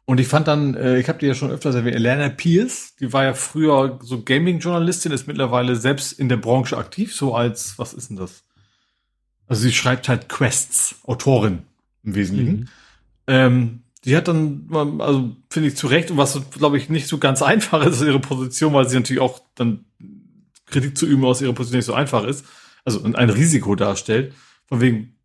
Und 0.05 0.19
ich 0.19 0.27
fand 0.27 0.47
dann, 0.47 0.75
äh, 0.75 0.99
ich 0.99 1.07
habe 1.09 1.19
die 1.19 1.25
ja 1.25 1.33
schon 1.33 1.51
öfters 1.51 1.73
erwähnt, 1.73 1.95
Elena 1.95 2.29
Pierce, 2.29 2.95
die 2.99 3.11
war 3.11 3.23
ja 3.23 3.33
früher 3.33 3.99
so 4.03 4.23
Gaming-Journalistin, 4.23 5.11
ist 5.11 5.27
mittlerweile 5.27 5.75
selbst 5.75 6.11
in 6.13 6.29
der 6.29 6.37
Branche 6.37 6.77
aktiv, 6.77 7.15
so 7.15 7.33
als, 7.33 7.79
was 7.79 7.93
ist 7.93 8.09
denn 8.09 8.17
das? 8.17 8.43
Also 9.47 9.63
sie 9.63 9.71
schreibt 9.73 10.07
halt 10.09 10.29
Quests, 10.29 10.95
Autorin 11.03 11.63
im 12.03 12.15
Wesentlichen. 12.15 12.59
Mhm. 12.59 12.67
Ähm, 13.27 13.79
die 14.05 14.15
hat 14.15 14.27
dann, 14.27 14.67
also 14.99 15.35
finde 15.49 15.69
ich 15.69 15.75
zu 15.75 15.87
Recht, 15.87 16.11
und 16.11 16.17
was 16.17 16.39
glaube 16.51 16.77
ich 16.77 16.89
nicht 16.89 17.07
so 17.07 17.17
ganz 17.17 17.41
einfach 17.53 17.85
ist, 17.85 18.01
ihre 18.01 18.19
Position, 18.19 18.73
weil 18.73 18.89
sie 18.89 18.97
natürlich 18.97 19.21
auch 19.21 19.41
dann 19.55 19.85
Kritik 20.65 20.97
zu 20.97 21.05
üben 21.05 21.25
aus 21.25 21.41
ihrer 21.41 21.53
Position 21.53 21.77
nicht 21.77 21.85
so 21.85 21.93
einfach 21.93 22.25
ist, 22.25 22.45
also 22.83 23.03
ein 23.03 23.29
Risiko 23.29 23.75
darstellt, 23.75 24.33
von 24.71 24.79
wegen, 24.79 25.17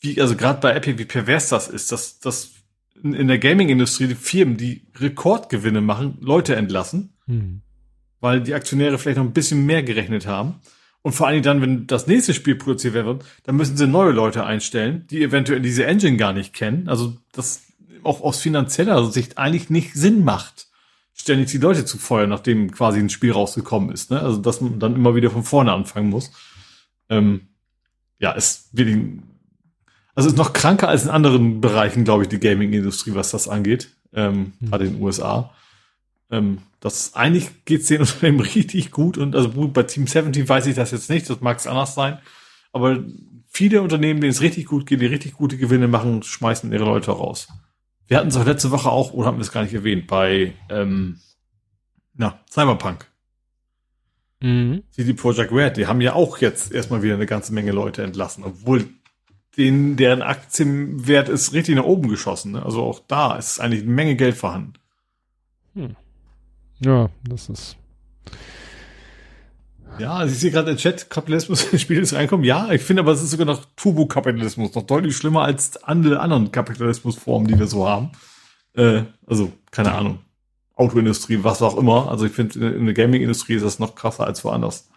wie, 0.00 0.18
also 0.22 0.36
gerade 0.36 0.58
bei 0.58 0.72
Epic, 0.72 0.98
wie 0.98 1.04
pervers 1.04 1.50
das 1.50 1.68
ist, 1.68 1.92
dass, 1.92 2.18
dass 2.18 2.52
in 3.02 3.28
der 3.28 3.38
Gaming-Industrie 3.38 4.06
die 4.06 4.14
Firmen, 4.14 4.56
die 4.56 4.86
Rekordgewinne 4.98 5.82
machen, 5.82 6.16
Leute 6.22 6.56
entlassen, 6.56 7.12
hm. 7.26 7.60
weil 8.20 8.40
die 8.40 8.54
Aktionäre 8.54 8.96
vielleicht 8.96 9.18
noch 9.18 9.24
ein 9.24 9.34
bisschen 9.34 9.66
mehr 9.66 9.82
gerechnet 9.82 10.26
haben. 10.26 10.60
Und 11.02 11.12
vor 11.12 11.26
allem 11.26 11.42
dann, 11.42 11.60
wenn 11.60 11.86
das 11.86 12.06
nächste 12.06 12.32
Spiel 12.32 12.54
produziert 12.54 12.94
wird, 12.94 13.22
dann 13.42 13.56
müssen 13.56 13.76
sie 13.76 13.86
neue 13.86 14.12
Leute 14.12 14.46
einstellen, 14.46 15.06
die 15.10 15.22
eventuell 15.22 15.60
diese 15.60 15.84
Engine 15.84 16.16
gar 16.16 16.32
nicht 16.32 16.54
kennen. 16.54 16.88
Also 16.88 17.18
das 17.32 17.64
auch 18.02 18.22
aus 18.22 18.40
finanzieller 18.40 19.10
Sicht 19.10 19.36
eigentlich 19.36 19.68
nicht 19.68 19.92
Sinn 19.92 20.24
macht, 20.24 20.68
ständig 21.12 21.50
die 21.50 21.58
Leute 21.58 21.84
zu 21.84 21.98
feuern, 21.98 22.30
nachdem 22.30 22.70
quasi 22.70 22.98
ein 22.98 23.10
Spiel 23.10 23.32
rausgekommen 23.32 23.92
ist. 23.92 24.10
Ne? 24.10 24.20
Also 24.20 24.38
dass 24.38 24.62
man 24.62 24.80
dann 24.80 24.94
immer 24.94 25.14
wieder 25.14 25.30
von 25.30 25.44
vorne 25.44 25.70
anfangen 25.70 26.08
muss. 26.08 26.32
Ähm, 27.10 27.49
ja, 28.20 28.32
ist 28.32 28.68
wirklich 28.72 28.98
also 30.14 30.28
ist 30.28 30.36
noch 30.36 30.52
kranker 30.52 30.88
als 30.88 31.04
in 31.04 31.10
anderen 31.10 31.60
Bereichen, 31.60 32.04
glaube 32.04 32.24
ich, 32.24 32.28
die 32.28 32.40
Gaming-Industrie, 32.40 33.14
was 33.14 33.30
das 33.30 33.48
angeht, 33.48 33.90
ähm, 34.12 34.52
mhm. 34.60 34.70
gerade 34.70 34.84
in 34.84 34.94
den 34.94 35.02
USA. 35.02 35.54
Ähm, 36.30 36.58
das 36.80 37.14
eigentlich 37.14 37.64
geht's 37.64 37.86
den 37.86 38.00
Unternehmen 38.00 38.40
richtig 38.40 38.90
gut 38.90 39.18
und 39.18 39.34
also 39.34 39.48
bei 39.68 39.82
Team 39.84 40.06
17 40.06 40.48
weiß 40.48 40.66
ich 40.66 40.76
das 40.76 40.90
jetzt 40.90 41.10
nicht, 41.10 41.28
das 41.30 41.40
mag 41.40 41.58
es 41.58 41.66
anders 41.66 41.94
sein, 41.94 42.18
aber 42.72 43.02
viele 43.46 43.82
Unternehmen, 43.82 44.20
denen 44.20 44.30
es 44.30 44.42
richtig 44.42 44.66
gut 44.66 44.86
geht, 44.86 45.00
die 45.00 45.06
richtig 45.06 45.32
gute 45.32 45.56
Gewinne 45.56 45.88
machen, 45.88 46.22
schmeißen 46.22 46.72
ihre 46.72 46.84
Leute 46.84 47.12
raus. 47.12 47.48
Wir 48.06 48.16
hatten 48.16 48.28
es 48.28 48.36
auch 48.36 48.44
letzte 48.44 48.70
Woche 48.70 48.90
auch, 48.90 49.12
oder 49.12 49.28
haben 49.28 49.38
wir 49.38 49.42
es 49.42 49.52
gar 49.52 49.62
nicht 49.62 49.74
erwähnt, 49.74 50.06
bei 50.06 50.54
ähm, 50.68 51.20
na, 52.14 52.40
Cyberpunk. 52.50 53.09
Mhm. 54.40 54.82
CD 54.90 55.12
Projekt 55.12 55.52
Red, 55.52 55.76
die 55.76 55.86
haben 55.86 56.00
ja 56.00 56.14
auch 56.14 56.38
jetzt 56.38 56.72
erstmal 56.72 57.02
wieder 57.02 57.14
eine 57.14 57.26
ganze 57.26 57.52
Menge 57.52 57.72
Leute 57.72 58.02
entlassen, 58.02 58.44
obwohl 58.44 58.88
den, 59.56 59.96
deren 59.96 60.22
Aktienwert 60.22 61.28
ist 61.28 61.52
richtig 61.52 61.76
nach 61.76 61.84
oben 61.84 62.08
geschossen. 62.08 62.52
Ne? 62.52 62.64
Also 62.64 62.82
auch 62.82 63.00
da 63.06 63.36
ist 63.36 63.60
eigentlich 63.60 63.82
eine 63.82 63.90
Menge 63.90 64.16
Geld 64.16 64.36
vorhanden. 64.36 64.74
Hm. 65.74 65.96
Ja, 66.80 67.10
das 67.28 67.48
ist. 67.48 67.76
Ja, 69.98 70.14
also 70.14 70.32
ich 70.32 70.40
sehe 70.40 70.50
gerade 70.50 70.70
im 70.70 70.76
Chat, 70.78 71.10
Kapitalismus 71.10 71.64
ins 71.72 71.82
Spiel 71.82 71.98
ist 71.98 72.14
reinkommen. 72.14 72.44
Ja, 72.44 72.70
ich 72.70 72.80
finde 72.80 73.02
aber, 73.02 73.12
es 73.12 73.22
ist 73.22 73.32
sogar 73.32 73.46
noch 73.46 73.66
Turbo-Kapitalismus, 73.76 74.74
noch 74.74 74.86
deutlich 74.86 75.16
schlimmer 75.16 75.42
als 75.42 75.76
alle 75.78 76.18
anderen 76.20 76.52
Kapitalismusformen, 76.52 77.48
die 77.48 77.58
wir 77.58 77.66
so 77.66 77.86
haben. 77.86 78.12
Äh, 78.74 79.02
also, 79.26 79.52
keine 79.70 79.92
Ahnung. 79.92 80.20
Autoindustrie, 80.80 81.40
was 81.42 81.62
auch 81.62 81.76
immer. 81.76 82.10
Also 82.10 82.26
ich 82.26 82.32
finde, 82.32 82.70
in 82.70 82.86
der 82.86 82.94
Gaming-Industrie 82.94 83.54
ist 83.54 83.64
das 83.64 83.78
noch 83.78 83.94
krasser 83.94 84.26
als 84.26 84.44
woanders. 84.44 84.88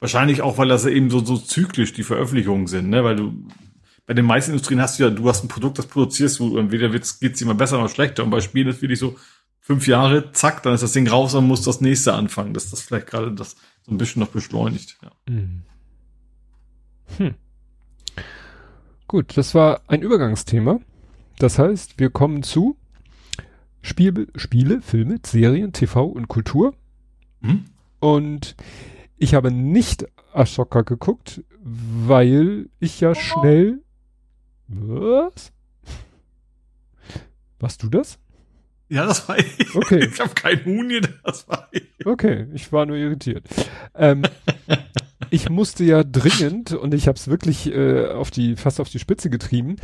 Wahrscheinlich 0.00 0.42
auch, 0.42 0.58
weil 0.58 0.68
das 0.68 0.84
eben 0.84 1.10
so, 1.10 1.24
so 1.24 1.38
zyklisch 1.38 1.92
die 1.92 2.02
Veröffentlichungen 2.02 2.66
sind, 2.66 2.90
ne? 2.90 3.04
Weil 3.04 3.16
du 3.16 3.46
bei 4.06 4.14
den 4.14 4.26
meisten 4.26 4.50
Industrien 4.50 4.80
hast 4.80 4.98
du 4.98 5.04
ja, 5.04 5.10
du 5.10 5.28
hast 5.28 5.44
ein 5.44 5.48
Produkt, 5.48 5.78
das 5.78 5.86
produzierst 5.86 6.40
du, 6.40 6.58
entweder 6.58 6.88
geht's 6.88 7.18
es 7.20 7.40
immer 7.40 7.54
besser 7.54 7.78
oder 7.78 7.88
schlechter. 7.88 8.24
Und 8.24 8.30
bei 8.30 8.40
Spielen 8.40 8.68
ist 8.68 8.82
wirklich 8.82 8.98
so 8.98 9.16
fünf 9.60 9.86
Jahre, 9.86 10.32
zack, 10.32 10.62
dann 10.64 10.74
ist 10.74 10.82
das 10.82 10.92
Ding 10.92 11.08
raus 11.08 11.34
und 11.34 11.46
muss 11.46 11.62
das 11.62 11.80
nächste 11.80 12.12
anfangen. 12.12 12.52
Dass 12.52 12.70
das 12.70 12.82
vielleicht 12.82 13.06
gerade 13.06 13.32
das 13.32 13.56
so 13.82 13.92
ein 13.92 13.98
bisschen 13.98 14.20
noch 14.20 14.28
beschleunigt. 14.28 14.98
Ja. 15.02 15.10
Hm. 15.28 15.62
hm. 17.16 17.34
Gut, 19.06 19.36
das 19.36 19.54
war 19.54 19.82
ein 19.86 20.02
Übergangsthema. 20.02 20.80
Das 21.38 21.58
heißt, 21.58 21.98
wir 21.98 22.10
kommen 22.10 22.42
zu 22.42 22.76
Spiel, 23.82 24.28
Spiele, 24.36 24.80
Filme, 24.80 25.18
Serien, 25.24 25.72
TV 25.72 26.04
und 26.04 26.28
Kultur. 26.28 26.74
Hm? 27.42 27.64
Und 28.00 28.56
ich 29.18 29.34
habe 29.34 29.50
nicht 29.50 30.06
Ashoka 30.32 30.82
geguckt, 30.82 31.42
weil 31.62 32.68
ich 32.80 33.00
ja 33.00 33.14
schnell. 33.14 33.82
Was? 34.68 35.52
Warst 37.58 37.82
du 37.82 37.88
das? 37.88 38.18
Ja, 38.88 39.06
das 39.06 39.26
war 39.28 39.38
ich. 39.38 39.74
Okay. 39.74 40.04
Ich 40.04 40.20
habe 40.20 40.34
kein 40.34 40.64
Huhn 40.64 40.90
hier, 40.90 41.00
das 41.24 41.48
war 41.48 41.68
ich. 41.72 41.84
Okay, 42.04 42.46
ich 42.52 42.72
war 42.72 42.84
nur 42.84 42.96
irritiert. 42.96 43.48
Ähm, 43.94 44.22
ich 45.30 45.48
musste 45.48 45.84
ja 45.84 46.04
dringend 46.04 46.72
und 46.72 46.92
ich 46.92 47.08
habe 47.08 47.16
es 47.16 47.28
wirklich 47.28 47.72
äh, 47.72 48.08
auf 48.08 48.30
die 48.30 48.56
fast 48.56 48.80
auf 48.80 48.90
die 48.90 48.98
Spitze 48.98 49.30
getrieben. 49.30 49.76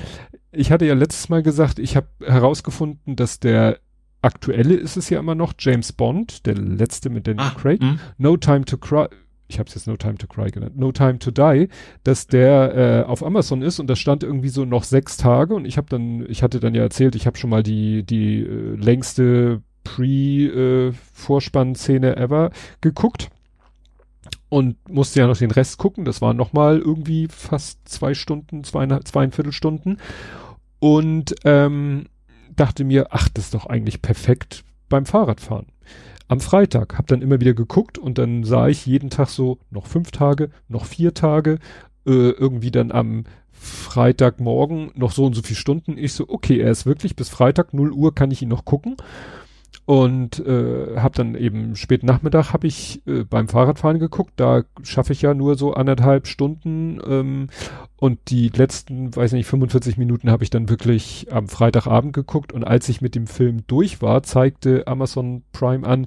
Ich 0.52 0.70
hatte 0.70 0.84
ja 0.84 0.94
letztes 0.94 1.30
Mal 1.30 1.42
gesagt, 1.42 1.78
ich 1.78 1.96
habe 1.96 2.08
herausgefunden, 2.22 3.16
dass 3.16 3.40
der 3.40 3.78
aktuelle 4.22 4.74
ist 4.74 4.96
es 4.96 5.10
ja 5.10 5.18
immer 5.18 5.34
noch 5.34 5.54
James 5.58 5.92
Bond, 5.92 6.46
der 6.46 6.54
letzte 6.54 7.10
mit 7.10 7.26
Daniel 7.26 7.46
ah, 7.46 7.58
Craig. 7.58 7.80
Mh. 7.80 7.98
No 8.18 8.36
Time 8.36 8.64
to 8.64 8.76
Cry 8.76 9.08
ich 9.48 9.58
habe 9.58 9.68
es 9.68 9.74
jetzt 9.74 9.86
No 9.86 9.96
Time 9.96 10.14
to 10.16 10.26
Cry 10.26 10.50
genannt, 10.50 10.76
No 10.76 10.92
Time 10.92 11.18
to 11.18 11.30
Die, 11.30 11.68
dass 12.04 12.26
der 12.26 12.76
äh, 12.76 13.04
auf 13.04 13.24
Amazon 13.24 13.62
ist 13.62 13.80
und 13.80 13.86
das 13.88 13.98
stand 13.98 14.22
irgendwie 14.22 14.50
so 14.50 14.66
noch 14.66 14.84
sechs 14.84 15.16
Tage 15.16 15.54
und 15.54 15.64
ich 15.64 15.78
habe 15.78 15.88
dann, 15.88 16.26
ich 16.28 16.42
hatte 16.42 16.60
dann 16.60 16.74
ja 16.74 16.82
erzählt, 16.82 17.14
ich 17.14 17.26
habe 17.26 17.38
schon 17.38 17.48
mal 17.50 17.62
die 17.62 18.04
die 18.04 18.42
äh, 18.42 18.74
längste 18.76 19.62
Pre-Vorspann-Szene 19.84 22.16
äh, 22.16 22.20
ever 22.20 22.50
geguckt 22.82 23.30
und 24.50 24.76
musste 24.88 25.20
ja 25.20 25.26
noch 25.26 25.38
den 25.38 25.50
Rest 25.50 25.78
gucken. 25.78 26.04
Das 26.04 26.20
waren 26.20 26.36
noch 26.36 26.52
mal 26.52 26.78
irgendwie 26.78 27.26
fast 27.28 27.88
zwei 27.88 28.12
Stunden, 28.12 28.64
zweieinhalb, 28.64 29.08
zweieinviertel 29.08 29.52
Stunden 29.52 29.96
und 30.78 31.34
ähm, 31.44 32.04
dachte 32.58 32.84
mir, 32.84 33.08
ach, 33.10 33.28
das 33.28 33.46
ist 33.46 33.54
doch 33.54 33.66
eigentlich 33.66 34.02
perfekt 34.02 34.64
beim 34.88 35.06
Fahrradfahren 35.06 35.66
am 36.28 36.40
Freitag. 36.40 36.96
Hab 36.96 37.06
dann 37.06 37.22
immer 37.22 37.40
wieder 37.40 37.54
geguckt 37.54 37.98
und 37.98 38.18
dann 38.18 38.44
sah 38.44 38.68
ich 38.68 38.86
jeden 38.86 39.10
Tag 39.10 39.28
so 39.28 39.58
noch 39.70 39.86
fünf 39.86 40.10
Tage, 40.10 40.50
noch 40.68 40.84
vier 40.84 41.14
Tage, 41.14 41.58
äh, 42.06 42.30
irgendwie 42.30 42.70
dann 42.70 42.92
am 42.92 43.24
Freitagmorgen 43.50 44.92
noch 44.94 45.10
so 45.10 45.24
und 45.24 45.34
so 45.34 45.42
viele 45.42 45.58
Stunden. 45.58 45.98
Ich 45.98 46.12
so, 46.12 46.26
okay, 46.28 46.60
er 46.60 46.70
ist 46.70 46.86
wirklich 46.86 47.16
bis 47.16 47.28
Freitag 47.28 47.74
0 47.74 47.92
Uhr 47.92 48.14
kann 48.14 48.30
ich 48.30 48.42
ihn 48.42 48.48
noch 48.48 48.64
gucken. 48.64 48.96
Und 49.88 50.40
äh, 50.40 50.98
habe 50.98 51.14
dann 51.14 51.34
eben 51.34 51.74
spät 51.74 52.02
Nachmittag 52.02 52.52
habe 52.52 52.66
ich 52.66 53.00
äh, 53.06 53.24
beim 53.24 53.48
Fahrradfahren 53.48 53.98
geguckt. 53.98 54.34
Da 54.36 54.64
schaffe 54.82 55.14
ich 55.14 55.22
ja 55.22 55.32
nur 55.32 55.54
so 55.54 55.72
anderthalb 55.72 56.26
Stunden. 56.26 57.00
Ähm, 57.08 57.46
und 57.96 58.18
die 58.28 58.50
letzten, 58.50 59.16
weiß 59.16 59.32
nicht, 59.32 59.46
45 59.46 59.96
Minuten 59.96 60.30
habe 60.30 60.44
ich 60.44 60.50
dann 60.50 60.68
wirklich 60.68 61.28
am 61.32 61.48
Freitagabend 61.48 62.12
geguckt. 62.12 62.52
Und 62.52 62.64
als 62.64 62.90
ich 62.90 63.00
mit 63.00 63.14
dem 63.14 63.26
Film 63.26 63.66
durch 63.66 64.02
war, 64.02 64.22
zeigte 64.22 64.86
Amazon 64.86 65.42
Prime 65.52 65.86
an, 65.86 66.06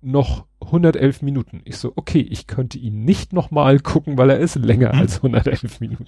noch 0.00 0.46
111 0.60 1.22
Minuten. 1.22 1.62
Ich 1.64 1.78
so, 1.78 1.94
okay, 1.96 2.20
ich 2.20 2.46
könnte 2.46 2.78
ihn 2.78 3.04
nicht 3.04 3.32
nochmal 3.32 3.80
gucken, 3.80 4.18
weil 4.18 4.30
er 4.30 4.38
ist 4.38 4.54
länger 4.54 4.92
hm. 4.92 5.00
als 5.00 5.16
111 5.16 5.80
Minuten. 5.80 6.06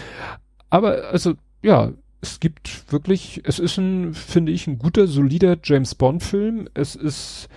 Aber 0.70 1.08
also, 1.10 1.34
ja, 1.64 1.90
es 2.24 2.40
gibt 2.40 2.90
wirklich, 2.90 3.42
es 3.44 3.58
ist 3.58 3.76
ein, 3.76 4.14
finde 4.14 4.50
ich, 4.50 4.66
ein 4.66 4.78
guter, 4.78 5.06
solider 5.06 5.58
James 5.62 5.94
Bond-Film. 5.94 6.70
Es 6.72 6.94
ist 6.94 7.50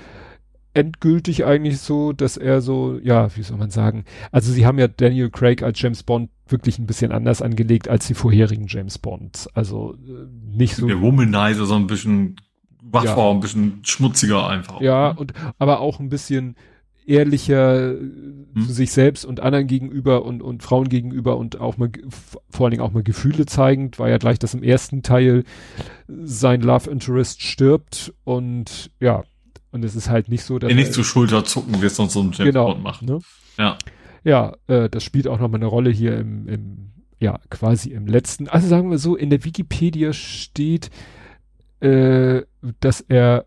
endgültig 0.73 1.45
eigentlich 1.45 1.79
so, 1.79 2.11
dass 2.11 2.35
er 2.35 2.59
so, 2.59 2.99
ja, 3.01 3.33
wie 3.37 3.43
soll 3.43 3.57
man 3.57 3.69
sagen, 3.69 4.03
also 4.33 4.51
sie 4.51 4.65
haben 4.65 4.77
ja 4.77 4.89
Daniel 4.89 5.29
Craig 5.29 5.63
als 5.63 5.81
James 5.81 6.03
Bond 6.03 6.29
wirklich 6.49 6.79
ein 6.79 6.85
bisschen 6.85 7.13
anders 7.13 7.41
angelegt 7.41 7.87
als 7.87 8.07
die 8.07 8.13
vorherigen 8.13 8.67
James 8.67 8.97
Bonds. 8.97 9.47
Also 9.55 9.93
äh, 10.05 10.27
nicht 10.57 10.75
so. 10.75 10.85
Der 10.85 10.99
Womanizer 10.99 11.65
so 11.65 11.75
ein 11.75 11.87
bisschen 11.87 12.35
wachbar, 12.83 13.29
ja. 13.29 13.31
ein 13.31 13.39
bisschen 13.39 13.79
schmutziger 13.83 14.49
einfach. 14.49 14.81
Ja, 14.81 15.11
und 15.11 15.31
aber 15.59 15.79
auch 15.79 16.01
ein 16.01 16.09
bisschen 16.09 16.57
ehrlicher 17.07 17.91
hm. 17.91 18.47
zu 18.67 18.73
sich 18.73 18.91
selbst 18.91 19.25
und 19.25 19.39
anderen 19.39 19.67
gegenüber 19.67 20.25
und, 20.25 20.43
und 20.43 20.61
Frauen 20.61 20.89
gegenüber 20.89 21.37
und 21.37 21.59
auch 21.59 21.77
mal, 21.77 21.89
vor 22.49 22.65
allen 22.65 22.71
Dingen 22.71 22.83
auch 22.83 22.91
mal 22.91 23.03
Gefühle 23.03 23.45
zeigend, 23.45 23.97
war 23.97 24.09
ja 24.09 24.17
gleich, 24.17 24.39
dass 24.39 24.53
im 24.53 24.63
ersten 24.63 25.01
Teil 25.03 25.43
sein 26.07 26.61
Love 26.61 26.89
Interest 26.89 27.41
stirbt 27.41 28.13
und 28.23 28.91
ja, 28.99 29.23
und 29.71 29.85
es 29.85 29.95
ist 29.95 30.09
halt 30.09 30.29
nicht 30.29 30.43
so, 30.43 30.59
dass. 30.59 30.69
Ja, 30.69 30.75
nicht 30.75 30.93
zu 30.93 31.03
Schulter 31.03 31.45
zucken, 31.45 31.81
wie 31.81 31.85
es 31.85 31.95
sonst 31.95 32.13
so 32.13 32.19
ein 32.19 32.31
James 32.31 32.37
genau, 32.37 32.67
Bond 32.67 32.83
macht. 32.83 33.01
Ne? 33.03 33.19
Ja. 33.57 33.77
Ja, 34.23 34.53
äh, 34.67 34.89
das 34.89 35.03
spielt 35.03 35.27
auch 35.27 35.39
nochmal 35.39 35.59
eine 35.59 35.67
Rolle 35.67 35.89
hier 35.89 36.17
im, 36.17 36.47
im, 36.47 36.89
ja, 37.19 37.39
quasi 37.49 37.91
im 37.91 38.07
letzten. 38.07 38.49
Also 38.49 38.67
sagen 38.67 38.89
wir 38.91 38.97
so, 38.97 39.15
in 39.15 39.29
der 39.29 39.45
Wikipedia 39.45 40.11
steht, 40.11 40.89
äh, 41.79 42.41
dass 42.81 43.01
er 43.01 43.45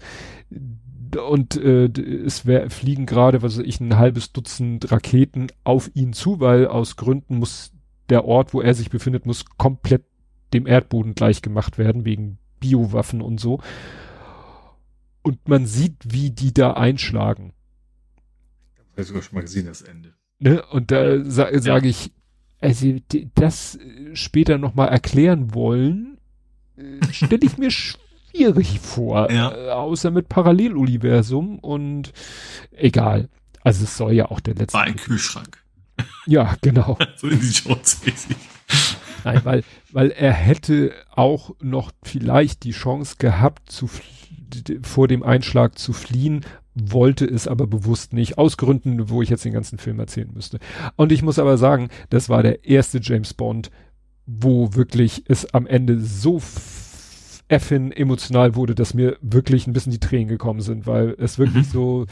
und 1.30 1.58
äh, 1.58 1.90
es 2.26 2.46
wär, 2.46 2.70
fliegen 2.70 3.06
gerade, 3.06 3.42
was 3.42 3.58
weiß 3.58 3.66
ich, 3.66 3.80
ein 3.80 3.98
halbes 3.98 4.32
Dutzend 4.32 4.92
Raketen 4.92 5.48
auf 5.64 5.92
ihn 5.94 6.14
zu, 6.14 6.40
weil 6.40 6.68
aus 6.68 6.96
Gründen 6.96 7.38
muss 7.38 7.72
der 8.10 8.26
Ort, 8.26 8.54
wo 8.54 8.62
er 8.62 8.74
sich 8.74 8.90
befindet, 8.90 9.26
muss 9.26 9.46
komplett 9.58 10.04
dem 10.54 10.68
Erdboden 10.68 11.16
gleich 11.16 11.42
gemacht 11.42 11.78
werden, 11.78 12.06
wegen 12.06 12.38
Biowaffen 12.60 13.22
und 13.22 13.40
so. 13.40 13.60
Und 15.24 15.48
man 15.48 15.66
sieht, 15.66 15.96
wie 16.04 16.32
die 16.32 16.54
da 16.54 16.74
einschlagen. 16.74 17.54
Ich 18.76 18.94
habe 18.94 19.04
sogar 19.04 19.22
schon 19.22 19.36
mal 19.36 19.42
gesehen, 19.42 19.66
das 19.68 19.82
Ende. 19.82 20.14
Ne? 20.40 20.64
Und 20.72 20.92
da 20.92 21.24
sa 21.24 21.48
sage 21.60 21.86
ja. 21.86 21.92
ich, 21.92 22.12
also 22.60 22.96
das 23.36 23.78
später 24.14 24.58
nochmal 24.58 24.90
erklären 24.90 25.54
wollen, 25.54 26.18
äh, 26.78 27.12
stelle 27.12 27.42
ich 27.44 27.58
mir 27.58 27.72
schwierig 27.72 28.80
vor. 28.80 29.32
Ja. 29.32 29.52
Äh, 29.56 29.70
außer 29.70 30.12
mit 30.12 30.30
Paralleluniversum 30.30 31.60
und 31.60 32.14
egal. 32.72 33.30
Also 33.62 33.84
es 33.84 33.98
soll 33.98 34.14
ja 34.14 34.26
auch 34.26 34.40
der 34.40 34.56
letzte. 34.56 34.74
War 34.74 34.84
ein 34.84 34.96
Kühlschrank. 34.96 35.64
Ja, 36.26 36.56
genau. 36.62 36.98
so 37.16 37.28
in 37.28 37.40
die 37.40 37.50
Jones 37.50 38.02
Nein, 39.24 39.42
weil, 39.44 39.64
weil 39.92 40.10
er 40.12 40.34
hätte 40.34 40.94
auch 41.12 41.52
noch 41.60 41.92
vielleicht 42.04 42.64
die 42.64 42.72
Chance 42.72 43.16
gehabt, 43.20 43.72
zu 43.72 43.88
vor 44.84 45.08
dem 45.08 45.24
Einschlag 45.24 45.78
zu 45.78 45.94
fliehen, 45.94 46.46
wollte 46.74 47.26
es 47.26 47.48
aber 47.48 47.68
bewusst 47.68 48.14
nicht, 48.14 48.38
aus 48.38 48.58
Gründen, 48.58 49.10
wo 49.10 49.22
ich 49.22 49.30
jetzt 49.30 49.46
den 49.46 49.54
ganzen 49.54 49.78
Film 49.78 50.00
erzählen 50.00 50.30
müsste. 50.34 50.60
Und 50.96 51.12
ich 51.12 51.22
muss 51.22 51.40
aber 51.40 51.58
sagen, 51.58 51.90
das 52.10 52.30
war 52.30 52.44
der 52.44 52.66
erste 52.66 53.00
James 53.02 53.34
Bond, 53.34 53.72
wo 54.26 54.74
wirklich 54.74 55.24
es 55.28 55.54
am 55.54 55.68
Ende 55.68 56.00
so 56.00 56.42
effin 57.50 57.92
emotional 57.92 58.56
wurde, 58.56 58.76
dass 58.76 58.94
mir 58.94 59.18
wirklich 59.22 59.68
ein 59.68 59.74
bisschen 59.74 59.92
die 59.92 60.00
Tränen 60.00 60.30
gekommen 60.30 60.62
sind, 60.62 60.88
weil 60.88 61.16
es 61.18 61.38
wirklich 61.38 61.68
mhm. 61.68 61.72
so, 61.72 62.06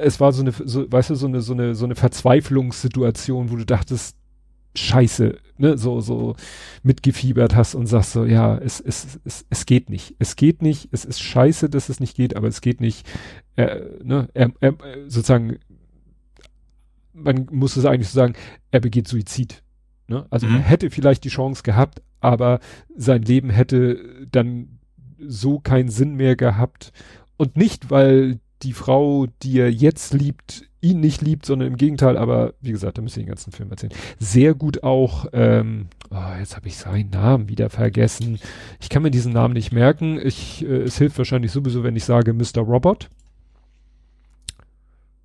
es 0.00 0.20
war 0.20 0.32
so 0.32 0.42
eine, 0.42 0.52
so, 0.52 0.90
weißt 0.90 1.10
du, 1.10 1.14
so 1.14 1.26
eine, 1.26 1.40
so 1.40 1.54
eine, 1.54 1.74
so 1.74 1.86
eine 1.86 1.94
Verzweiflungssituation, 1.94 3.50
wo 3.50 3.56
du 3.56 3.64
dachtest, 3.64 4.16
Scheiße, 4.74 5.38
ne, 5.58 5.76
so, 5.76 6.00
so 6.00 6.34
mitgefiebert 6.82 7.54
hast 7.54 7.74
und 7.74 7.86
sagst 7.86 8.12
so, 8.12 8.24
ja, 8.24 8.56
es, 8.56 8.80
es, 8.80 9.20
es, 9.24 9.44
es 9.50 9.66
geht 9.66 9.90
nicht. 9.90 10.14
Es 10.18 10.36
geht 10.36 10.62
nicht, 10.62 10.88
es 10.92 11.04
ist 11.04 11.20
scheiße, 11.20 11.68
dass 11.68 11.88
es 11.88 12.00
nicht 12.00 12.16
geht, 12.16 12.36
aber 12.36 12.48
es 12.48 12.60
geht 12.60 12.80
nicht, 12.80 13.06
äh, 13.56 13.80
ne, 14.02 14.28
er, 14.34 14.52
er, 14.60 14.74
sozusagen, 15.08 15.58
man 17.12 17.46
muss 17.50 17.76
es 17.76 17.84
eigentlich 17.84 18.08
so 18.08 18.14
sagen, 18.14 18.34
er 18.70 18.80
begeht 18.80 19.08
Suizid. 19.08 19.62
Ne? 20.08 20.26
Also 20.30 20.46
mhm. 20.46 20.56
er 20.56 20.62
hätte 20.62 20.90
vielleicht 20.90 21.24
die 21.24 21.28
Chance 21.28 21.62
gehabt, 21.62 22.02
aber 22.20 22.60
sein 22.96 23.22
Leben 23.22 23.50
hätte 23.50 24.26
dann 24.30 24.78
so 25.18 25.60
keinen 25.60 25.88
Sinn 25.88 26.14
mehr 26.14 26.36
gehabt. 26.36 26.92
Und 27.36 27.56
nicht, 27.56 27.90
weil 27.90 28.40
die 28.62 28.72
Frau, 28.72 29.26
die 29.42 29.58
er 29.58 29.70
jetzt 29.70 30.14
liebt, 30.14 30.68
ihn 30.82 31.00
nicht 31.00 31.22
liebt, 31.22 31.46
sondern 31.46 31.68
im 31.68 31.76
Gegenteil, 31.76 32.16
aber 32.16 32.54
wie 32.60 32.72
gesagt, 32.72 32.98
da 32.98 33.02
müsst 33.02 33.16
ihr 33.16 33.22
den 33.22 33.28
ganzen 33.28 33.52
Film 33.52 33.70
erzählen. 33.70 33.92
Sehr 34.18 34.54
gut 34.54 34.82
auch, 34.82 35.26
ähm, 35.32 35.86
oh, 36.10 36.38
jetzt 36.38 36.56
habe 36.56 36.66
ich 36.66 36.76
seinen 36.76 37.10
Namen 37.10 37.48
wieder 37.48 37.70
vergessen. 37.70 38.38
Ich 38.80 38.88
kann 38.88 39.02
mir 39.02 39.10
diesen 39.10 39.32
Namen 39.32 39.54
nicht 39.54 39.72
merken. 39.72 40.20
Ich, 40.22 40.64
äh, 40.64 40.82
es 40.82 40.98
hilft 40.98 41.16
wahrscheinlich 41.18 41.52
sowieso, 41.52 41.84
wenn 41.84 41.96
ich 41.96 42.04
sage 42.04 42.32
Mr. 42.34 42.60
Robot. 42.60 43.08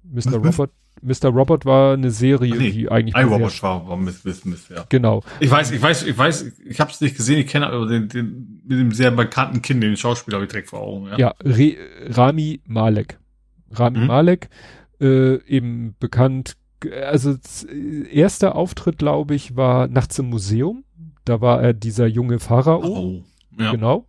Mr. 0.03 0.37
Robot. 0.37 0.69
Mr. 1.01 1.29
Robot 1.29 1.65
war 1.65 1.93
eine 1.93 2.09
Serie, 2.11 2.55
nee, 2.55 2.71
die 2.71 2.89
eigentlich. 2.89 3.15
I 3.15 3.21
Robot 3.21 3.61
war, 3.61 3.87
war 3.87 3.97
mit, 3.97 4.23
mit, 4.25 4.45
mit, 4.45 4.59
ja. 4.69 4.85
Genau. 4.89 5.23
Ich 5.39 5.51
weiß, 5.51 5.71
ich 5.71 5.81
weiß, 5.81 6.03
ich 6.03 6.17
weiß, 6.17 6.53
ich 6.65 6.79
habe 6.79 6.91
es 6.91 7.01
nicht 7.01 7.15
gesehen, 7.15 7.39
ich 7.39 7.47
kenne 7.47 7.67
aber 7.67 7.87
den, 7.87 8.07
den, 8.09 8.61
mit 8.65 8.79
dem 8.79 8.91
sehr 8.91 9.11
bekannten 9.11 9.61
Kind, 9.61 9.83
den 9.83 9.95
Schauspieler 9.95 10.37
habe 10.37 10.45
ich 10.45 10.51
direkt 10.51 10.69
vor 10.69 10.81
Augen. 10.81 11.07
Ja, 11.07 11.17
ja 11.17 11.35
Re, 11.43 11.75
Rami 12.07 12.61
Malek. 12.65 13.19
Rami 13.71 13.99
mhm. 13.99 14.07
Malek, 14.07 14.49
äh, 14.99 15.41
eben 15.45 15.95
bekannt, 15.99 16.57
also 17.03 17.35
erster 18.11 18.55
Auftritt, 18.55 18.97
glaube 18.97 19.35
ich, 19.35 19.55
war 19.55 19.87
nachts 19.87 20.19
im 20.19 20.29
Museum. 20.29 20.83
Da 21.25 21.41
war 21.41 21.61
er 21.61 21.73
dieser 21.73 22.07
junge 22.07 22.39
Pharao. 22.39 22.83
Oh, 22.83 23.23
ja. 23.59 23.71
Genau. 23.71 24.05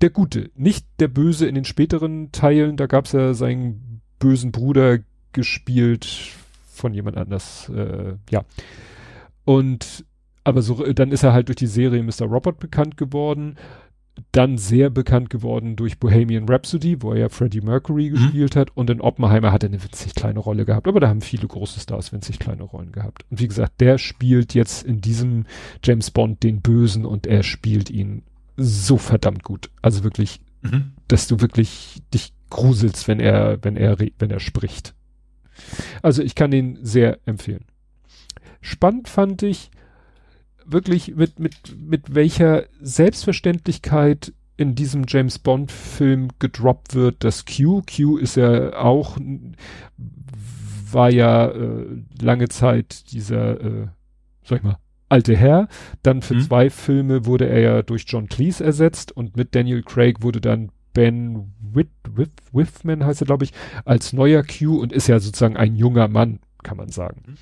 Der 0.00 0.10
Gute, 0.10 0.50
nicht 0.54 0.86
der 1.00 1.08
Böse 1.08 1.46
in 1.46 1.54
den 1.54 1.64
späteren 1.64 2.30
Teilen. 2.30 2.76
Da 2.76 2.86
gab 2.86 3.06
es 3.06 3.12
ja 3.12 3.34
seinen 3.34 4.02
bösen 4.18 4.52
Bruder 4.52 4.98
gespielt 5.32 6.06
von 6.66 6.94
jemand 6.94 7.16
anders. 7.16 7.68
Äh, 7.70 8.14
ja. 8.30 8.44
Und 9.44 10.04
aber 10.44 10.62
so, 10.62 10.82
dann 10.92 11.12
ist 11.12 11.24
er 11.24 11.34
halt 11.34 11.48
durch 11.48 11.56
die 11.56 11.66
Serie 11.66 12.02
Mr. 12.02 12.24
Robot 12.24 12.58
bekannt 12.58 12.96
geworden 12.96 13.56
dann 14.32 14.58
sehr 14.58 14.90
bekannt 14.90 15.30
geworden 15.30 15.76
durch 15.76 15.98
Bohemian 15.98 16.48
Rhapsody, 16.48 17.02
wo 17.02 17.12
er 17.12 17.18
ja 17.18 17.28
Freddie 17.28 17.60
Mercury 17.60 18.10
mhm. 18.10 18.14
gespielt 18.14 18.56
hat 18.56 18.76
und 18.76 18.90
in 18.90 19.00
Oppenheimer 19.00 19.52
hat 19.52 19.62
er 19.62 19.68
eine 19.68 19.82
winzig 19.82 20.14
kleine 20.14 20.38
Rolle 20.38 20.64
gehabt, 20.64 20.88
aber 20.88 21.00
da 21.00 21.08
haben 21.08 21.20
viele 21.20 21.46
große 21.46 21.80
Stars 21.80 22.12
winzig 22.12 22.38
kleine 22.38 22.62
Rollen 22.62 22.92
gehabt. 22.92 23.24
Und 23.30 23.40
wie 23.40 23.48
gesagt, 23.48 23.80
der 23.80 23.98
spielt 23.98 24.54
jetzt 24.54 24.84
in 24.84 25.00
diesem 25.00 25.46
James 25.84 26.10
Bond 26.10 26.42
den 26.42 26.60
Bösen 26.60 27.04
und 27.04 27.26
er 27.26 27.42
spielt 27.42 27.90
ihn 27.90 28.22
so 28.56 28.96
verdammt 28.96 29.44
gut. 29.44 29.70
Also 29.82 30.04
wirklich, 30.04 30.40
mhm. 30.62 30.92
dass 31.06 31.28
du 31.28 31.40
wirklich 31.40 32.02
dich 32.12 32.32
gruselst, 32.50 33.08
wenn 33.08 33.20
er, 33.20 33.58
wenn 33.62 33.76
er, 33.76 33.98
wenn 33.98 34.30
er 34.30 34.40
spricht. 34.40 34.94
Also 36.02 36.22
ich 36.22 36.34
kann 36.34 36.52
ihn 36.52 36.78
sehr 36.82 37.18
empfehlen. 37.26 37.64
Spannend 38.60 39.08
fand 39.08 39.42
ich, 39.42 39.70
wirklich 40.70 41.14
mit, 41.16 41.38
mit, 41.38 41.54
mit 41.78 42.14
welcher 42.14 42.64
Selbstverständlichkeit 42.80 44.32
in 44.56 44.74
diesem 44.74 45.04
James 45.06 45.38
Bond 45.38 45.70
Film 45.70 46.28
gedroppt 46.38 46.94
wird, 46.94 47.22
das 47.22 47.44
Q. 47.46 47.82
Q 47.82 48.18
ist 48.18 48.36
ja 48.36 48.76
auch, 48.76 49.16
war 50.90 51.10
ja 51.10 51.48
äh, 51.48 51.86
lange 52.20 52.48
Zeit 52.48 53.12
dieser, 53.12 53.60
äh, 53.60 53.86
sag 54.42 54.58
ich 54.58 54.64
mal, 54.64 54.78
alte 55.08 55.36
Herr. 55.36 55.68
Dann 56.02 56.22
für 56.22 56.34
mhm. 56.34 56.40
zwei 56.42 56.70
Filme 56.70 57.24
wurde 57.24 57.48
er 57.48 57.60
ja 57.60 57.82
durch 57.82 58.04
John 58.06 58.28
Cleese 58.28 58.64
ersetzt 58.64 59.12
und 59.12 59.36
mit 59.36 59.54
Daniel 59.54 59.82
Craig 59.82 60.22
wurde 60.22 60.40
dann 60.40 60.70
Ben 60.92 61.52
Whit, 61.60 61.90
Whit, 62.10 62.32
Whiffman 62.52 63.04
heißt 63.04 63.22
er, 63.22 63.26
glaube 63.26 63.44
ich, 63.44 63.52
als 63.84 64.12
neuer 64.12 64.42
Q 64.42 64.80
und 64.80 64.92
ist 64.92 65.06
ja 65.06 65.20
sozusagen 65.20 65.56
ein 65.56 65.76
junger 65.76 66.08
Mann, 66.08 66.40
kann 66.64 66.76
man 66.76 66.88
sagen. 66.88 67.22
Mhm. 67.26 67.34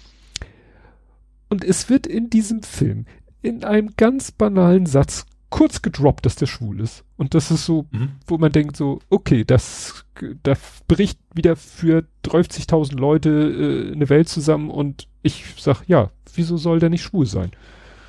Und 1.48 1.64
es 1.64 1.88
wird 1.88 2.06
in 2.06 2.30
diesem 2.30 2.62
Film 2.62 3.06
in 3.42 3.64
einem 3.64 3.94
ganz 3.96 4.32
banalen 4.32 4.86
Satz 4.86 5.26
kurz 5.50 5.80
gedroppt, 5.80 6.26
dass 6.26 6.36
der 6.36 6.46
schwul 6.46 6.80
ist. 6.80 7.04
Und 7.16 7.34
das 7.34 7.50
ist 7.50 7.64
so, 7.64 7.86
mhm. 7.92 8.10
wo 8.26 8.36
man 8.36 8.50
denkt 8.50 8.76
so, 8.76 8.98
okay, 9.10 9.44
das, 9.44 10.04
da 10.42 10.54
bricht 10.88 11.18
wieder 11.34 11.54
für 11.54 12.04
30.000 12.24 12.96
Leute 12.96 13.30
äh, 13.30 13.92
eine 13.92 14.08
Welt 14.08 14.28
zusammen 14.28 14.70
und 14.70 15.06
ich 15.22 15.44
sag, 15.56 15.84
ja, 15.86 16.10
wieso 16.34 16.56
soll 16.56 16.80
der 16.80 16.90
nicht 16.90 17.02
schwul 17.02 17.26
sein? 17.26 17.52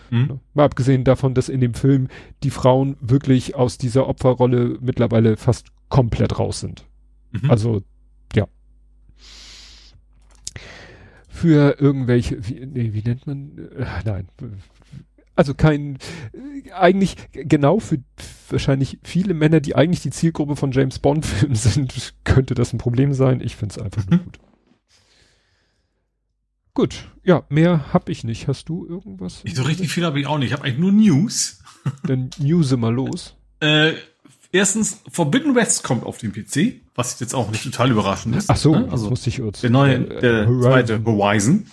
Mhm. 0.09 0.39
Mal 0.53 0.65
abgesehen 0.65 1.03
davon, 1.03 1.35
dass 1.35 1.49
in 1.49 1.61
dem 1.61 1.73
Film 1.73 2.07
die 2.43 2.49
Frauen 2.49 2.97
wirklich 2.99 3.55
aus 3.55 3.77
dieser 3.77 4.07
Opferrolle 4.07 4.77
mittlerweile 4.81 5.37
fast 5.37 5.67
komplett 5.89 6.39
raus 6.39 6.59
sind. 6.59 6.85
Mhm. 7.31 7.51
Also, 7.51 7.81
ja 8.33 8.47
für 11.37 11.79
irgendwelche, 11.79 12.47
wie, 12.47 12.65
nee, 12.65 12.93
wie 12.93 13.03
nennt 13.03 13.27
man, 13.27 13.57
äh, 13.57 13.85
nein, 14.05 14.27
also 15.35 15.53
kein, 15.53 15.99
eigentlich 16.73 17.15
genau 17.31 17.79
für 17.79 17.99
wahrscheinlich 18.49 18.97
viele 19.03 19.35
Männer, 19.35 19.59
die 19.59 19.75
eigentlich 19.75 20.01
die 20.01 20.09
Zielgruppe 20.09 20.55
von 20.55 20.71
James 20.71 20.97
Bond 20.97 21.25
Filmen 21.25 21.55
sind, 21.55 22.15
könnte 22.23 22.55
das 22.55 22.73
ein 22.73 22.79
Problem 22.79 23.13
sein. 23.13 23.39
Ich 23.39 23.55
finde 23.55 23.75
es 23.75 23.81
einfach 23.81 24.03
nur 24.09 24.19
gut. 24.19 24.39
Gut, 26.73 27.11
ja, 27.23 27.43
mehr 27.49 27.93
habe 27.93 28.11
ich 28.11 28.23
nicht. 28.23 28.47
Hast 28.47 28.69
du 28.69 28.87
irgendwas? 28.87 29.41
Ich 29.43 29.55
so 29.55 29.63
richtig 29.63 29.91
viel 29.91 30.05
habe 30.05 30.19
ich 30.19 30.27
auch 30.27 30.37
nicht. 30.37 30.47
Ich 30.47 30.53
habe 30.53 30.63
eigentlich 30.63 30.79
nur 30.79 30.91
News. 30.91 31.63
Dann 32.03 32.29
news 32.39 32.75
mal 32.75 32.93
los. 32.93 33.35
Äh, 33.59 33.93
erstens, 34.51 35.01
Forbidden 35.11 35.55
West 35.55 35.83
kommt 35.83 36.05
auf 36.05 36.17
den 36.17 36.31
PC, 36.31 36.81
was 36.95 37.19
jetzt 37.19 37.33
auch 37.35 37.49
nicht 37.51 37.63
total 37.63 37.91
überraschend 37.91 38.35
ist. 38.35 38.49
Ach 38.49 38.57
so, 38.57 38.75
ne? 38.75 38.87
also 38.91 39.09
muss 39.09 39.27
ich 39.27 39.41
Der 39.61 39.69
neue, 39.69 39.95
äh, 39.95 40.19
der 40.21 40.47
Horizon. 40.47 40.61
zweite 40.61 41.03
Horizon. 41.05 41.67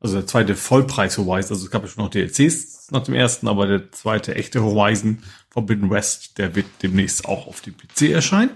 Also 0.00 0.16
der 0.16 0.26
zweite 0.26 0.54
Vollpreis 0.56 1.18
Horizon. 1.18 1.54
Also 1.54 1.66
es 1.66 1.70
gab 1.70 1.82
ja 1.82 1.88
schon 1.88 2.04
noch 2.04 2.10
DLCs 2.10 2.90
nach 2.90 3.02
dem 3.02 3.14
ersten, 3.14 3.48
aber 3.48 3.66
der 3.66 3.92
zweite 3.92 4.34
echte 4.34 4.62
Horizon 4.62 5.18
Forbidden 5.50 5.90
West, 5.90 6.38
der 6.38 6.54
wird 6.54 6.66
demnächst 6.82 7.26
auch 7.26 7.46
auf 7.46 7.60
dem 7.60 7.74
PC 7.76 8.10
erscheinen. 8.10 8.50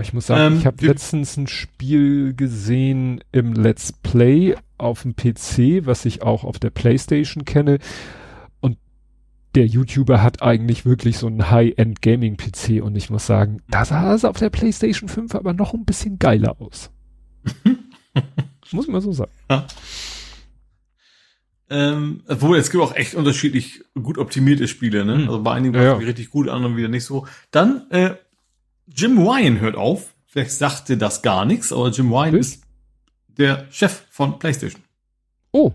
Ich 0.00 0.12
muss 0.12 0.26
sagen, 0.26 0.54
ähm, 0.54 0.58
ich 0.58 0.66
habe 0.66 0.84
letztens 0.84 1.36
ein 1.36 1.46
Spiel 1.46 2.34
gesehen 2.34 3.22
im 3.32 3.52
Let's 3.52 3.92
Play 3.92 4.56
auf 4.76 5.02
dem 5.02 5.14
PC, 5.14 5.86
was 5.86 6.04
ich 6.04 6.22
auch 6.22 6.44
auf 6.44 6.58
der 6.58 6.70
PlayStation 6.70 7.44
kenne. 7.44 7.78
Der 9.54 9.66
YouTuber 9.66 10.22
hat 10.22 10.42
eigentlich 10.42 10.84
wirklich 10.84 11.18
so 11.18 11.26
einen 11.26 11.50
High-End 11.50 12.02
Gaming 12.02 12.36
PC 12.36 12.82
und 12.82 12.96
ich 12.96 13.10
muss 13.10 13.26
sagen, 13.26 13.62
da 13.68 13.84
sah 13.84 14.14
es 14.14 14.24
auf 14.24 14.38
der 14.38 14.50
PlayStation 14.50 15.08
5 15.08 15.34
aber 15.34 15.52
noch 15.52 15.74
ein 15.74 15.84
bisschen 15.84 16.18
geiler 16.18 16.60
aus. 16.60 16.90
muss 18.74 18.88
man 18.88 19.00
so 19.00 19.12
sagen. 19.12 19.32
Ja. 19.50 19.66
Ähm, 21.70 22.22
obwohl, 22.28 22.58
es 22.58 22.70
gibt 22.70 22.82
auch 22.82 22.94
echt 22.94 23.14
unterschiedlich 23.14 23.84
gut 23.94 24.18
optimierte 24.18 24.68
Spiele, 24.68 25.04
ne? 25.04 25.16
Hm. 25.16 25.28
Also 25.28 25.42
bei 25.42 25.52
einigen 25.52 25.74
Ja, 25.74 25.82
ja, 25.82 25.94
richtig 25.94 26.30
gut, 26.30 26.48
anderen 26.48 26.76
wieder 26.76 26.88
nicht 26.88 27.04
so. 27.04 27.26
Dann, 27.50 27.90
äh, 27.90 28.16
Jim 28.86 29.18
Ryan 29.18 29.60
hört 29.60 29.76
auf. 29.76 30.14
Vielleicht 30.26 30.52
sagte 30.52 30.96
das 30.96 31.22
gar 31.22 31.44
nichts, 31.44 31.72
aber 31.72 31.90
Jim 31.90 32.12
Ryan 32.12 32.34
ist 32.34 32.64
der 33.28 33.66
Chef 33.70 34.04
von 34.10 34.38
PlayStation. 34.38 34.82
Oh. 35.52 35.72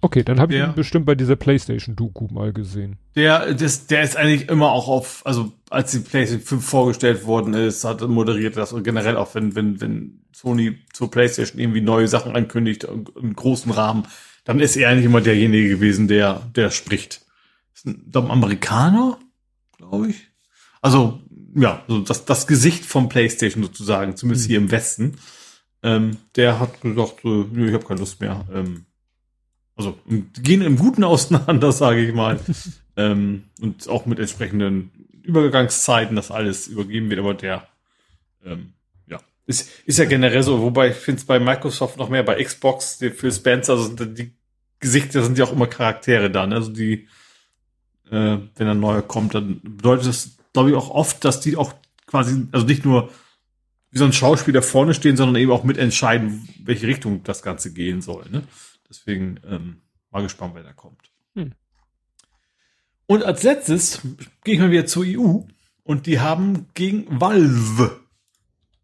Okay, 0.00 0.22
dann 0.22 0.38
habe 0.38 0.54
ich 0.54 0.60
ihn 0.60 0.74
bestimmt 0.74 1.06
bei 1.06 1.16
dieser 1.16 1.34
PlayStation-Doku 1.34 2.28
mal 2.30 2.52
gesehen. 2.52 2.98
Der, 3.16 3.52
das, 3.54 3.86
der 3.88 4.02
ist 4.02 4.16
eigentlich 4.16 4.48
immer 4.48 4.70
auch 4.70 4.86
auf, 4.86 5.26
also 5.26 5.52
als 5.70 5.90
die 5.90 5.98
PlayStation 5.98 6.46
5 6.46 6.64
vorgestellt 6.64 7.26
worden 7.26 7.52
ist, 7.54 7.84
hat 7.84 8.00
er 8.00 8.08
moderiert 8.08 8.56
das 8.56 8.72
und 8.72 8.84
generell 8.84 9.16
auch 9.16 9.34
wenn, 9.34 9.56
wenn, 9.56 9.80
wenn 9.80 10.20
Sony 10.32 10.78
zur 10.92 11.10
PlayStation 11.10 11.60
irgendwie 11.60 11.80
neue 11.80 12.06
Sachen 12.06 12.36
ankündigt 12.36 12.84
im 12.84 13.34
großen 13.34 13.72
Rahmen, 13.72 14.06
dann 14.44 14.60
ist 14.60 14.76
er 14.76 14.88
eigentlich 14.88 15.04
immer 15.04 15.20
derjenige 15.20 15.68
gewesen, 15.68 16.06
der, 16.06 16.42
der 16.54 16.70
spricht. 16.70 17.26
Ist 17.74 17.86
ein, 17.86 18.10
ein 18.14 18.30
Amerikaner, 18.30 19.18
glaube 19.76 20.10
ich. 20.10 20.28
Also, 20.80 21.20
ja, 21.56 21.82
so 21.88 22.00
das, 22.00 22.24
das 22.24 22.46
Gesicht 22.46 22.84
vom 22.84 23.08
PlayStation 23.08 23.64
sozusagen, 23.64 24.16
zumindest 24.16 24.46
Hm. 24.46 24.48
hier 24.48 24.58
im 24.58 24.70
Westen. 24.70 25.16
Ähm, 25.82 26.18
der 26.36 26.60
hat 26.60 26.80
gesagt, 26.80 27.24
äh, 27.24 27.44
nö, 27.50 27.68
ich 27.68 27.74
habe 27.74 27.84
keine 27.84 28.00
Lust 28.00 28.20
mehr. 28.20 28.46
Ähm, 28.52 28.86
also 29.78 29.96
gehen 30.42 30.60
im 30.60 30.76
Guten 30.76 31.04
auseinander, 31.04 31.72
sage 31.72 32.04
ich 32.04 32.14
mal. 32.14 32.38
ähm, 32.96 33.44
und 33.60 33.88
auch 33.88 34.04
mit 34.06 34.18
entsprechenden 34.18 34.90
Übergangszeiten, 35.22 36.16
das 36.16 36.30
alles 36.30 36.66
übergeben 36.68 37.08
wird, 37.10 37.20
aber 37.20 37.34
der 37.34 37.68
ähm, 38.44 38.72
ja, 39.06 39.20
ist, 39.46 39.70
ist 39.86 39.98
ja 39.98 40.04
generell 40.04 40.42
so, 40.42 40.60
wobei 40.60 40.90
ich 40.90 40.96
finde 40.96 41.20
es 41.20 41.26
bei 41.26 41.38
Microsoft 41.38 41.96
noch 41.96 42.08
mehr, 42.08 42.22
bei 42.22 42.42
Xbox, 42.42 42.96
für 42.96 43.30
Spencer, 43.30 43.74
also 43.74 44.04
die 44.04 44.32
Gesichter 44.80 45.22
sind 45.22 45.38
ja 45.38 45.44
auch 45.44 45.52
immer 45.52 45.66
Charaktere 45.66 46.30
dann. 46.30 46.52
Also 46.52 46.70
die, 46.70 47.08
äh, 48.10 48.38
wenn 48.56 48.68
ein 48.68 48.80
neuer 48.80 49.02
kommt, 49.02 49.34
dann 49.34 49.60
bedeutet 49.62 50.06
das, 50.06 50.38
glaube 50.52 50.70
ich, 50.70 50.76
auch 50.76 50.90
oft, 50.90 51.24
dass 51.24 51.40
die 51.40 51.56
auch 51.56 51.74
quasi, 52.06 52.46
also 52.52 52.66
nicht 52.66 52.84
nur 52.84 53.10
wie 53.90 53.98
so 53.98 54.04
ein 54.04 54.12
Schauspieler 54.12 54.62
vorne 54.62 54.94
stehen, 54.94 55.16
sondern 55.16 55.36
eben 55.40 55.50
auch 55.50 55.64
mitentscheiden, 55.64 56.48
welche 56.64 56.86
Richtung 56.86 57.22
das 57.24 57.42
Ganze 57.42 57.72
gehen 57.72 58.02
soll. 58.02 58.24
Ne? 58.30 58.42
Deswegen 58.88 59.40
ähm, 59.46 59.82
mal 60.10 60.22
gespannt, 60.22 60.54
wer 60.54 60.62
da 60.62 60.72
kommt. 60.72 61.10
Hm. 61.34 61.52
Und 63.06 63.24
als 63.24 63.42
letztes 63.42 64.02
gehe 64.44 64.54
ich 64.54 64.60
mal 64.60 64.70
wieder 64.70 64.86
zur 64.86 65.04
EU 65.06 65.40
und 65.82 66.06
die 66.06 66.20
haben 66.20 66.68
gegen 66.74 67.20
Valve 67.20 68.00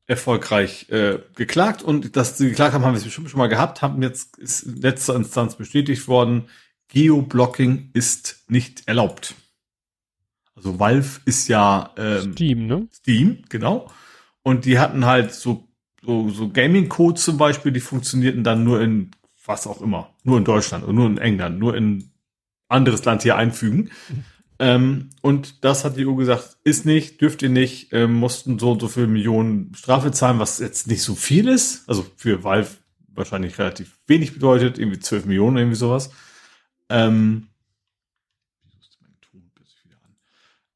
erfolgreich 0.07 0.89
äh, 0.91 1.19
geklagt 1.35 1.83
und 1.83 2.17
dass 2.17 2.37
sie 2.37 2.49
geklagt 2.49 2.75
haben, 2.75 2.85
haben 2.85 2.93
wir 2.93 2.99
es 2.99 3.05
bestimmt 3.05 3.31
schon 3.31 3.39
mal 3.39 3.49
gehabt, 3.49 3.83
haben 3.83 4.03
jetzt 4.03 4.37
ist 4.39 4.63
in 4.63 4.81
letzter 4.81 5.15
Instanz 5.17 5.57
bestätigt 5.57 6.09
worden, 6.09 6.49
Geoblocking 6.89 7.91
ist 7.95 8.45
nicht 8.49 8.87
erlaubt. 8.87 9.35
Also 10.55 10.79
Valve 10.79 11.21
ist 11.25 11.49
ja 11.49 11.93
ähm, 11.97 12.33
Steam, 12.33 12.67
ne? 12.67 12.89
Steam, 12.93 13.43
genau. 13.49 13.91
Und 14.43 14.67
die 14.67 14.79
hatten 14.79 15.05
halt 15.05 15.33
so, 15.33 15.67
so, 16.03 16.29
so 16.29 16.51
Gaming-Codes 16.51 17.25
zum 17.25 17.39
Beispiel, 17.39 17.73
die 17.73 17.81
funktionierten 17.81 18.45
dann 18.45 18.63
nur 18.63 18.81
in 18.81 19.11
was 19.45 19.67
auch 19.67 19.81
immer. 19.81 20.11
Nur 20.23 20.39
in 20.39 20.45
Deutschland 20.45 20.85
oder 20.85 20.93
nur 20.93 21.07
in 21.07 21.19
England, 21.19 21.59
nur 21.59 21.77
in 21.77 22.11
anderes 22.69 23.05
Land 23.05 23.23
hier 23.23 23.37
einfügen. 23.37 23.91
Ähm, 24.61 25.11
und 25.21 25.65
das 25.65 25.85
hat 25.85 25.97
die 25.97 26.07
EU 26.07 26.15
gesagt, 26.15 26.59
ist 26.63 26.87
nicht, 26.87 27.21
dürft 27.21 27.43
ihr 27.43 27.49
nicht, 27.49 27.93
ähm, 27.93 28.15
mussten 28.15 28.61
so 28.61 28.73
und 28.73 28.81
so 28.81 28.87
viele 28.87 29.09
Millionen 29.09 29.75
Strafe 29.75 30.13
zahlen, 30.13 30.39
was 30.39 30.61
jetzt 30.61 30.87
nicht 30.87 31.03
so 31.03 31.17
viel 31.17 31.49
ist. 31.49 31.89
Also 31.89 32.07
für 32.17 32.45
Valve 32.45 32.71
wahrscheinlich 33.09 33.59
relativ 33.59 33.99
wenig 34.07 34.33
bedeutet, 34.33 34.79
irgendwie 34.79 35.01
12 35.01 35.27
Millionen, 35.27 35.57
irgendwie 35.57 35.77
sowas. 35.77 36.11
Ähm, 36.89 37.49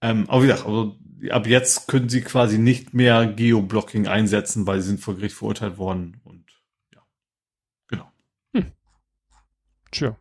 ähm, 0.00 0.28
aber 0.28 0.42
wie 0.42 0.46
gesagt, 0.48 0.66
also 0.66 0.96
ab 1.30 1.46
jetzt 1.46 1.88
können 1.88 2.08
sie 2.08 2.22
quasi 2.22 2.58
nicht 2.58 2.94
mehr 2.94 3.26
Geoblocking 3.26 4.06
einsetzen, 4.06 4.66
weil 4.66 4.80
sie 4.80 4.88
sind 4.88 5.00
vor 5.00 5.16
Gericht 5.16 5.36
verurteilt 5.36 5.78
worden 5.78 6.20
und 6.24 6.44
ja. 6.94 7.02
Genau. 7.88 8.12
Tja. 9.90 10.16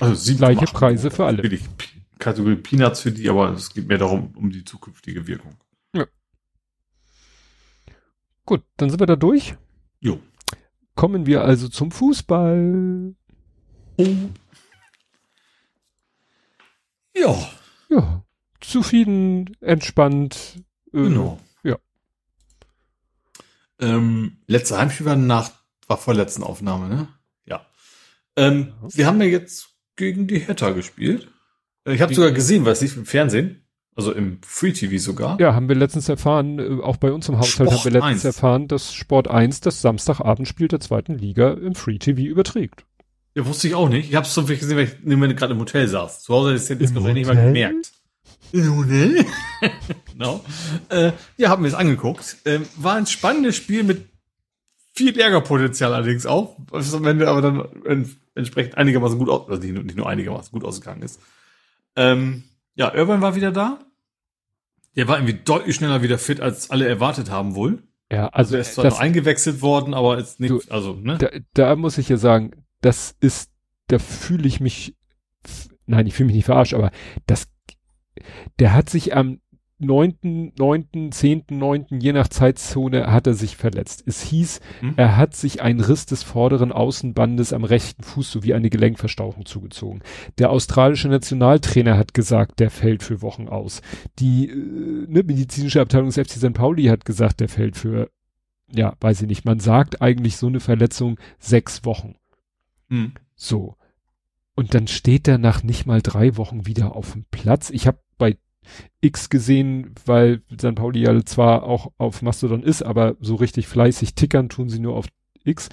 Also 0.00 0.14
sie 0.14 0.36
Gleiche 0.36 0.64
Preise 0.66 1.10
für 1.10 1.24
alle. 1.26 1.42
P- 1.42 1.60
Kategorie 2.18 2.56
Peanuts 2.56 3.00
für 3.00 3.12
die, 3.12 3.28
aber 3.28 3.50
es 3.52 3.70
geht 3.72 3.86
mehr 3.86 3.98
darum, 3.98 4.32
um 4.36 4.50
die 4.50 4.64
zukünftige 4.64 5.26
Wirkung. 5.26 5.56
Gut, 8.46 8.62
dann 8.76 8.90
sind 8.90 9.00
wir 9.00 9.06
da 9.06 9.16
durch. 9.16 9.56
Jo. 10.00 10.20
Kommen 10.94 11.24
wir 11.24 11.44
also 11.44 11.66
zum 11.68 11.90
Fußball. 11.90 13.14
Ja, 17.16 17.48
Ja, 17.88 18.24
zufrieden, 18.60 19.56
entspannt. 19.62 20.62
äh, 20.92 20.98
genau. 21.04 21.40
Ja. 21.62 21.78
Ähm, 23.78 24.36
letzte 24.46 24.76
Heimspiel 24.76 25.06
war 25.06 25.16
nach, 25.16 25.50
war 25.86 25.96
vor 25.96 26.12
letzten 26.12 26.42
Aufnahme, 26.42 26.88
ne? 26.88 27.08
Ähm, 28.36 28.72
Ja. 28.82 28.88
Sie 28.88 29.06
haben 29.06 29.20
ja 29.20 29.26
jetzt 29.28 29.68
gegen 29.96 30.26
die 30.26 30.38
Hertha 30.38 30.70
gespielt. 30.70 31.28
Äh, 31.86 31.94
Ich 31.94 32.00
habe 32.00 32.14
sogar 32.14 32.32
gesehen, 32.32 32.64
weiß 32.64 32.80
nicht, 32.82 32.96
im 32.96 33.06
Fernsehen. 33.06 33.60
Also 33.96 34.12
im 34.12 34.38
Free 34.44 34.72
TV 34.72 34.98
sogar. 34.98 35.40
Ja, 35.40 35.54
haben 35.54 35.68
wir 35.68 35.76
letztens 35.76 36.08
erfahren, 36.08 36.58
äh, 36.58 36.82
auch 36.82 36.96
bei 36.96 37.12
uns 37.12 37.28
im 37.28 37.38
Haushalt 37.38 37.70
Sport 37.70 37.72
haben 37.72 37.84
wir 37.84 37.92
letztens 37.92 38.24
1. 38.24 38.24
erfahren, 38.24 38.66
dass 38.66 38.92
Sport 38.92 39.28
1 39.30 39.60
das 39.60 39.82
Samstagabendspiel 39.82 40.66
der 40.66 40.80
zweiten 40.80 41.14
Liga 41.16 41.52
im 41.52 41.76
Free 41.76 41.98
TV 41.98 42.22
überträgt. 42.22 42.84
Ja, 43.36 43.46
wusste 43.46 43.68
ich 43.68 43.76
auch 43.76 43.88
nicht. 43.88 44.08
Ich 44.08 44.16
habe 44.16 44.26
es 44.26 44.34
zufällig 44.34 44.60
gesehen, 44.60 44.76
weil 44.78 44.84
ich 44.86 44.96
nämlich 45.04 45.36
gerade 45.36 45.54
im 45.54 45.60
Hotel 45.60 45.86
saß. 45.86 46.22
Zu 46.24 46.34
Hause 46.34 46.54
ist 46.54 46.68
jetzt 46.70 46.80
Im 46.82 46.94
noch 46.94 47.12
nicht 47.12 47.26
mal 47.26 47.36
gemerkt. 47.36 47.92
Im 48.50 48.76
Hotel? 48.76 49.24
genau. 50.12 50.44
Äh, 50.88 51.12
ja, 51.36 51.48
haben 51.50 51.62
wir 51.62 51.68
es 51.68 51.74
angeguckt. 51.74 52.36
Ähm, 52.44 52.62
war 52.76 52.94
ein 52.96 53.06
spannendes 53.06 53.54
Spiel 53.56 53.84
mit 53.84 54.08
viel 54.94 55.18
Ärgerpotenzial 55.18 55.92
allerdings 55.92 56.26
auch, 56.26 56.56
was 56.70 56.94
am 56.94 57.04
Ende 57.06 57.28
aber 57.28 57.42
dann 57.42 57.64
en- 57.84 58.16
entsprechend 58.34 58.76
einigermaßen 58.76 59.18
gut 59.18 59.28
aus, 59.28 59.48
also 59.48 59.66
nicht 59.66 59.96
nur, 59.96 60.08
einigermaßen 60.08 60.52
gut 60.52 60.64
ausgegangen 60.64 61.02
ist. 61.02 61.20
Ähm, 61.96 62.44
ja, 62.74 62.92
Irvine 62.94 63.20
war 63.20 63.34
wieder 63.34 63.52
da. 63.52 63.78
Der 64.96 65.08
war 65.08 65.18
irgendwie 65.18 65.40
deutlich 65.44 65.74
schneller 65.76 66.02
wieder 66.02 66.18
fit, 66.18 66.40
als 66.40 66.70
alle 66.70 66.86
erwartet 66.86 67.30
haben 67.30 67.54
wohl. 67.56 67.82
Ja, 68.12 68.26
Also 68.28 68.54
also 68.54 68.54
er 68.56 68.60
ist 68.60 68.74
zwar 68.74 68.84
das, 68.84 68.94
noch 68.94 69.00
eingewechselt 69.00 69.60
worden, 69.62 69.94
aber 69.94 70.18
ist 70.18 70.38
nicht, 70.38 70.50
Du, 70.50 70.60
also, 70.70 70.94
ne? 70.94 71.18
da, 71.18 71.28
da 71.54 71.76
muss 71.76 71.98
ich 71.98 72.08
ja 72.08 72.16
sagen, 72.16 72.64
das 72.80 73.16
ist, 73.20 73.50
da 73.88 73.98
fühle 73.98 74.46
ich 74.46 74.60
mich, 74.60 74.96
nein, 75.86 76.06
ich 76.06 76.14
fühle 76.14 76.28
mich 76.28 76.36
nicht 76.36 76.44
verarscht, 76.44 76.74
aber 76.74 76.90
das, 77.26 77.48
der 78.60 78.72
hat 78.72 78.88
sich 78.90 79.16
am 79.16 79.40
9., 79.86 80.52
9., 80.58 81.12
10., 81.12 81.44
9., 81.50 81.86
je 82.00 82.12
nach 82.12 82.28
Zeitzone 82.28 83.10
hat 83.10 83.26
er 83.26 83.34
sich 83.34 83.56
verletzt. 83.56 84.02
Es 84.06 84.22
hieß, 84.22 84.60
Hm? 84.80 84.94
er 84.96 85.16
hat 85.16 85.34
sich 85.34 85.62
einen 85.62 85.80
Riss 85.80 86.06
des 86.06 86.22
vorderen 86.22 86.72
Außenbandes 86.72 87.52
am 87.52 87.64
rechten 87.64 88.02
Fuß 88.02 88.30
sowie 88.30 88.54
eine 88.54 88.70
Gelenkverstauchung 88.70 89.46
zugezogen. 89.46 90.02
Der 90.38 90.50
australische 90.50 91.08
Nationaltrainer 91.08 91.96
hat 91.96 92.14
gesagt, 92.14 92.60
der 92.60 92.70
fällt 92.70 93.02
für 93.02 93.22
Wochen 93.22 93.48
aus. 93.48 93.82
Die 94.18 94.48
äh, 94.48 94.54
ne, 95.08 95.22
medizinische 95.22 95.80
Abteilung 95.80 96.08
des 96.10 96.16
FC 96.16 96.32
St. 96.38 96.54
Pauli 96.54 96.84
hat 96.84 97.04
gesagt, 97.04 97.40
der 97.40 97.48
fällt 97.48 97.76
für, 97.76 98.10
ja, 98.72 98.94
weiß 99.00 99.22
ich 99.22 99.28
nicht, 99.28 99.44
man 99.44 99.60
sagt 99.60 100.02
eigentlich 100.02 100.36
so 100.36 100.46
eine 100.46 100.60
Verletzung 100.60 101.18
sechs 101.38 101.84
Wochen. 101.84 102.16
Hm. 102.88 103.12
So. 103.36 103.76
Und 104.56 104.74
dann 104.74 104.86
steht 104.86 105.26
er 105.26 105.38
nach 105.38 105.64
nicht 105.64 105.84
mal 105.84 106.00
drei 106.00 106.36
Wochen 106.36 106.66
wieder 106.66 106.94
auf 106.94 107.12
dem 107.12 107.24
Platz. 107.30 107.70
Ich 107.70 107.88
habe 107.88 107.98
X 109.00 109.30
gesehen, 109.30 109.94
weil 110.06 110.42
St. 110.58 110.74
Pauli 110.74 111.02
ja 111.02 111.24
zwar 111.24 111.64
auch 111.64 111.92
auf 111.98 112.22
Mastodon 112.22 112.62
ist, 112.62 112.82
aber 112.82 113.16
so 113.20 113.34
richtig 113.36 113.66
fleißig 113.66 114.14
tickern 114.14 114.48
tun 114.48 114.68
sie 114.68 114.80
nur 114.80 114.96
auf 114.96 115.06
X. 115.44 115.68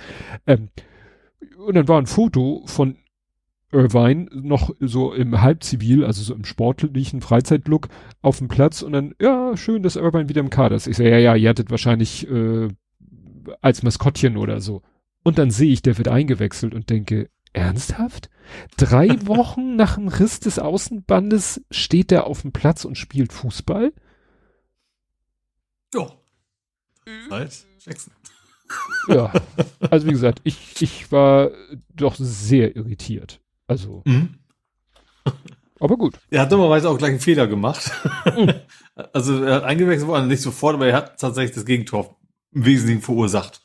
Ähm, 0.48 0.70
und 1.58 1.76
dann 1.76 1.88
war 1.88 2.00
ein 2.00 2.08
Foto 2.08 2.64
von 2.66 2.98
Irvine 3.72 4.28
noch 4.34 4.72
so 4.80 5.14
im 5.14 5.42
Halbzivil, 5.42 6.04
also 6.04 6.22
so 6.22 6.34
im 6.34 6.44
sportlichen 6.44 7.22
Freizeitlook 7.22 7.88
auf 8.22 8.40
dem 8.40 8.48
Platz 8.48 8.82
und 8.82 8.92
dann, 8.92 9.16
ja, 9.22 9.56
schön, 9.56 9.84
dass 9.84 9.96
Irvine 9.96 10.30
wieder 10.30 10.42
im 10.42 10.50
Kader 10.50 10.76
ist. 10.76 10.88
Ich 10.88 10.98
so, 10.98 11.04
ja, 11.04 11.18
ja, 11.18 11.36
ihr 11.36 11.50
hattet 11.50 11.72
wahrscheinlich 11.72 12.30
äh, 12.30 12.68
als 13.62 13.84
Maskottchen 13.84 14.38
oder 14.38 14.60
so. 14.60 14.82
Und 15.24 15.38
dann 15.38 15.52
sehe 15.52 15.72
ich, 15.72 15.82
der 15.82 15.98
wird 15.98 16.08
eingewechselt 16.08 16.74
und 16.74 16.90
denke, 16.90 17.30
ernsthaft? 17.54 18.30
Drei 18.78 19.08
Wochen 19.28 19.76
nach 19.76 19.96
dem 19.96 20.08
Riss 20.08 20.40
des 20.40 20.60
Außenbandes 20.60 21.62
steht 21.72 22.12
er 22.12 22.28
auf 22.28 22.42
dem 22.42 22.52
Platz 22.52 22.86
und 22.86 22.98
spielt 22.98 23.34
Fußball? 23.34 23.94
Ja. 25.94 26.12
Halt, 27.30 27.66
Jackson. 27.80 28.14
Ja, 29.10 29.34
also 29.90 30.08
wie 30.08 30.12
gesagt, 30.12 30.40
ich, 30.44 30.82
ich 30.82 31.12
war 31.12 31.52
doch 31.94 32.16
sehr 32.16 32.76
irritiert. 32.76 33.42
Also, 33.68 34.02
Mhm. 34.06 34.36
aber 35.80 35.98
gut. 35.98 36.18
Er 36.30 36.42
hat 36.42 36.52
dummerweise 36.52 36.90
auch 36.90 36.98
gleich 36.98 37.12
einen 37.12 37.20
Fehler 37.20 37.48
gemacht. 37.48 37.92
Mhm. 38.26 38.54
also 39.14 39.44
er 39.44 39.56
hat 39.56 39.64
eingewechselt 39.64 40.08
worden, 40.08 40.28
nicht 40.28 40.42
sofort, 40.42 40.76
aber 40.76 40.88
er 40.88 40.96
hat 40.96 41.20
tatsächlich 41.20 41.56
das 41.56 41.66
Gegentor 41.66 42.18
im 42.54 42.66
Wesentlichen 42.66 43.02
verursacht. 43.02 43.62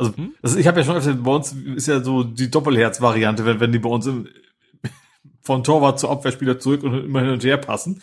Also 0.00 0.14
das, 0.40 0.56
ich 0.56 0.66
habe 0.66 0.80
ja 0.80 0.86
schon 0.86 0.96
öfter, 0.96 1.12
bei 1.12 1.30
uns 1.30 1.52
ist 1.52 1.86
ja 1.86 2.02
so 2.02 2.24
die 2.24 2.50
Doppelherz-Variante, 2.50 3.44
wenn, 3.44 3.60
wenn 3.60 3.70
die 3.70 3.78
bei 3.78 3.90
uns 3.90 4.06
im, 4.06 4.28
von 5.42 5.62
Torwart 5.62 6.00
zu 6.00 6.08
Abwehrspieler 6.08 6.58
zurück 6.58 6.82
und 6.84 7.04
immer 7.04 7.20
hin 7.20 7.28
und 7.28 7.44
her 7.44 7.58
passen. 7.58 8.00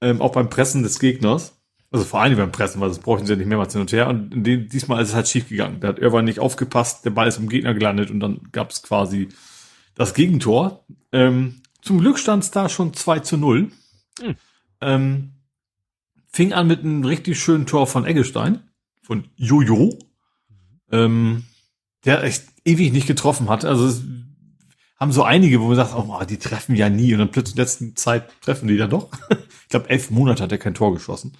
Ähm, 0.00 0.22
auch 0.22 0.30
beim 0.30 0.48
Pressen 0.48 0.84
des 0.84 1.00
Gegners. 1.00 1.60
Also 1.90 2.04
vor 2.04 2.20
allem 2.20 2.36
beim 2.36 2.52
Pressen, 2.52 2.80
weil 2.80 2.90
das 2.90 3.00
brauchen 3.00 3.26
sie 3.26 3.32
ja 3.32 3.36
nicht 3.36 3.48
mehrmals 3.48 3.72
hin 3.72 3.80
und 3.80 3.90
her. 3.90 4.08
Und 4.08 4.44
dem, 4.44 4.68
diesmal 4.68 5.02
ist 5.02 5.08
es 5.08 5.14
halt 5.16 5.26
schief 5.26 5.48
gegangen. 5.48 5.80
Da 5.80 5.88
hat 5.88 5.98
irgendwann 5.98 6.26
nicht 6.26 6.38
aufgepasst, 6.38 7.04
der 7.04 7.10
Ball 7.10 7.26
ist 7.26 7.38
im 7.38 7.48
Gegner 7.48 7.74
gelandet 7.74 8.12
und 8.12 8.20
dann 8.20 8.42
gab 8.52 8.70
es 8.70 8.84
quasi 8.84 9.28
das 9.96 10.14
Gegentor. 10.14 10.84
Ähm, 11.10 11.60
zum 11.82 11.98
Glück 11.98 12.20
stand 12.20 12.44
es 12.44 12.52
da 12.52 12.68
schon 12.68 12.94
2 12.94 13.18
zu 13.20 13.36
0. 13.36 13.72
Hm. 14.20 14.34
Ähm, 14.80 15.32
fing 16.28 16.52
an 16.52 16.68
mit 16.68 16.80
einem 16.80 17.04
richtig 17.04 17.40
schönen 17.40 17.66
Tor 17.66 17.88
von 17.88 18.04
Eggestein, 18.04 18.60
von 19.02 19.24
Jojo, 19.36 19.98
ähm, 20.90 21.44
der 22.04 22.22
echt 22.22 22.44
ewig 22.64 22.92
nicht 22.92 23.06
getroffen 23.06 23.48
hat. 23.48 23.64
Also 23.64 24.02
haben 24.98 25.12
so 25.12 25.22
einige, 25.22 25.60
wo 25.60 25.66
man 25.66 25.76
sagt, 25.76 25.94
oh, 25.94 26.24
die 26.28 26.38
treffen 26.38 26.74
ja 26.74 26.88
nie 26.88 27.12
und 27.12 27.18
dann 27.18 27.30
plötzlich 27.30 27.54
in 27.54 27.56
der 27.56 27.64
letzten 27.64 27.96
Zeit 27.96 28.30
treffen 28.40 28.68
die 28.68 28.76
dann 28.76 28.90
doch. 28.90 29.08
ich 29.30 29.68
glaube, 29.68 29.90
elf 29.90 30.10
Monate 30.10 30.42
hat 30.42 30.52
er 30.52 30.58
kein 30.58 30.74
Tor 30.74 30.92
geschossen. 30.94 31.36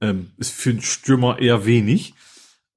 Ähm, 0.00 0.30
ist 0.36 0.52
für 0.52 0.70
einen 0.70 0.82
Stürmer 0.82 1.38
eher 1.38 1.64
wenig. 1.66 2.14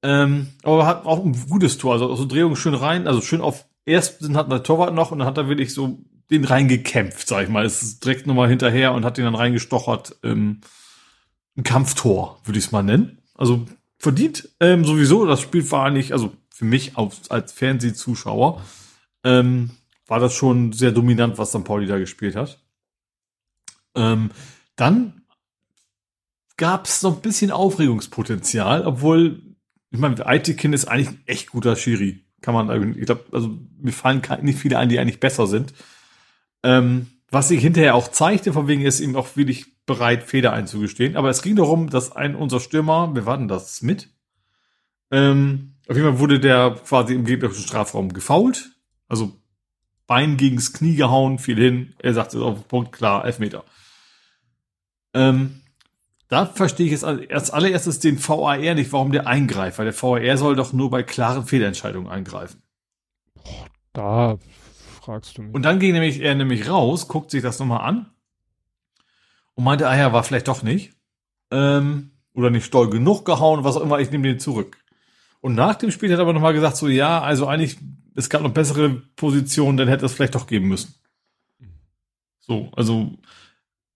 Ähm, 0.01 0.47
aber 0.63 0.85
hat 0.85 1.05
auch 1.05 1.23
ein 1.23 1.35
gutes 1.49 1.77
Tor, 1.77 1.93
also 1.93 2.15
so 2.15 2.25
Drehung 2.25 2.55
schön 2.55 2.73
rein, 2.73 3.07
also 3.07 3.21
schön 3.21 3.41
auf 3.41 3.65
ersten 3.85 4.37
hat 4.37 4.51
der 4.51 4.63
Torwart 4.63 4.93
noch 4.93 5.11
und 5.11 5.19
dann 5.19 5.27
hat 5.27 5.37
er 5.37 5.49
wirklich 5.49 5.73
so 5.73 5.99
den 6.31 6.45
reingekämpft, 6.45 7.27
sag 7.27 7.43
ich 7.43 7.49
mal. 7.49 7.65
Es 7.65 7.81
ist 7.81 8.05
direkt 8.05 8.27
nochmal 8.27 8.49
hinterher 8.49 8.93
und 8.93 9.03
hat 9.03 9.17
den 9.17 9.25
dann 9.25 9.35
reingestochert. 9.35 10.17
Ähm, 10.23 10.61
ein 11.57 11.63
Kampftor, 11.63 12.39
würde 12.45 12.59
ich 12.59 12.65
es 12.65 12.71
mal 12.71 12.83
nennen. 12.83 13.21
Also 13.35 13.65
verdient 13.99 14.49
ähm, 14.59 14.85
sowieso. 14.85 15.25
Das 15.25 15.41
Spiel 15.41 15.69
war 15.71 15.85
eigentlich, 15.85 16.13
also 16.13 16.33
für 16.49 16.65
mich 16.65 16.97
als, 16.97 17.29
als 17.29 17.51
Fernsehzuschauer, 17.51 18.61
ähm, 19.23 19.71
war 20.07 20.19
das 20.19 20.33
schon 20.33 20.71
sehr 20.71 20.91
dominant, 20.91 21.37
was 21.37 21.51
dann 21.51 21.63
Pauli 21.63 21.85
da 21.85 21.99
gespielt 21.99 22.35
hat. 22.35 22.63
Ähm, 23.95 24.31
dann 24.75 25.21
gab 26.57 26.85
es 26.85 27.03
noch 27.03 27.15
ein 27.15 27.21
bisschen 27.21 27.51
Aufregungspotenzial, 27.51 28.85
obwohl, 28.85 29.41
ich 29.91 29.99
meine, 29.99 30.25
Aitekin 30.25 30.73
ist 30.73 30.85
eigentlich 30.85 31.09
ein 31.09 31.23
echt 31.25 31.51
guter 31.51 31.75
Schiri. 31.75 32.25
Kann 32.41 32.53
man, 32.53 32.97
ich 32.97 33.05
glaube, 33.05 33.25
also 33.31 33.57
mir 33.77 33.91
fallen 33.91 34.21
nicht 34.41 34.59
viele 34.59 34.77
ein, 34.77 34.89
die 34.89 34.99
eigentlich 34.99 35.19
besser 35.19 35.47
sind. 35.47 35.73
Ähm, 36.63 37.07
was 37.29 37.49
sich 37.49 37.61
hinterher 37.61 37.95
auch 37.95 38.07
zeigte, 38.07 38.53
von 38.53 38.67
wegen 38.67 38.81
ist 38.81 38.99
ihm 38.99 39.15
auch 39.15 39.35
wirklich 39.35 39.78
bereit, 39.89 40.23
Fehler 40.23 40.53
einzugestehen. 40.53 41.17
Aber 41.17 41.29
es 41.29 41.41
ging 41.41 41.55
darum, 41.55 41.89
dass 41.89 42.15
ein 42.15 42.35
unser 42.35 42.59
Stürmer, 42.59 43.13
wir 43.15 43.25
warten 43.25 43.47
das 43.47 43.75
Smith, 43.75 44.07
ähm, 45.11 45.73
auf 45.89 45.95
jeden 45.95 46.07
Fall 46.07 46.19
wurde 46.19 46.39
der 46.39 46.77
quasi 46.85 47.15
im 47.15 47.25
gegnerischen 47.25 47.63
Strafraum 47.63 48.13
gefault. 48.13 48.69
Also 49.07 49.33
Bein 50.05 50.37
gegens 50.37 50.73
Knie 50.73 50.95
gehauen, 50.95 51.39
fiel 51.39 51.57
hin. 51.57 51.93
Er 51.99 52.13
sagt 52.13 52.33
es 52.33 52.41
auf 52.41 52.59
den 52.59 52.67
Punkt, 52.67 52.91
klar, 52.91 53.25
Elfmeter. 53.25 53.63
Ähm, 55.13 55.61
da 56.29 56.45
verstehe 56.45 56.85
ich 56.85 56.91
jetzt 56.91 57.03
als 57.03 57.51
allererstes 57.51 57.99
den 57.99 58.17
VAR 58.17 58.57
nicht, 58.57 58.91
warum 58.91 59.11
der 59.11 59.27
eingreift, 59.27 59.79
weil 59.79 59.85
der 59.85 59.99
VAR 59.99 60.37
soll 60.37 60.55
doch 60.55 60.73
nur 60.73 60.89
bei 60.91 61.03
klaren 61.03 61.45
Fehlentscheidungen 61.45 62.11
eingreifen. 62.11 62.61
Da 63.93 64.37
fragst 65.01 65.37
du 65.37 65.43
mich. 65.43 65.53
Und 65.53 65.63
dann 65.63 65.79
ging 65.79 65.93
nämlich 65.93 66.21
er 66.21 66.35
nämlich 66.35 66.69
raus, 66.69 67.07
guckt 67.07 67.31
sich 67.31 67.41
das 67.41 67.59
nochmal 67.59 67.81
an 67.81 68.11
und 69.59 69.65
meinte, 69.65 69.89
ah 69.89 69.97
ja, 69.97 70.13
war 70.13 70.23
vielleicht 70.23 70.47
doch 70.47 70.63
nicht. 70.63 70.93
Ähm, 71.51 72.11
oder 72.33 72.49
nicht 72.49 72.73
doll 72.73 72.89
genug 72.89 73.25
gehauen, 73.25 73.65
was 73.65 73.75
auch 73.75 73.81
immer, 73.81 73.99
ich 73.99 74.09
nehme 74.09 74.23
den 74.23 74.39
zurück. 74.39 74.77
Und 75.41 75.53
nach 75.53 75.75
dem 75.75 75.91
Spiel 75.91 76.09
hat 76.09 76.17
er 76.17 76.21
aber 76.21 76.31
nochmal 76.31 76.53
gesagt, 76.53 76.77
so 76.77 76.87
ja, 76.87 77.21
also 77.21 77.45
eigentlich, 77.45 77.77
es 78.15 78.29
gab 78.29 78.41
noch 78.41 78.53
bessere 78.53 78.89
Positionen, 79.17 79.75
dann 79.75 79.89
hätte 79.89 80.05
es 80.05 80.13
vielleicht 80.13 80.35
doch 80.35 80.47
geben 80.47 80.69
müssen. 80.69 80.95
So, 82.39 82.71
also 82.73 83.11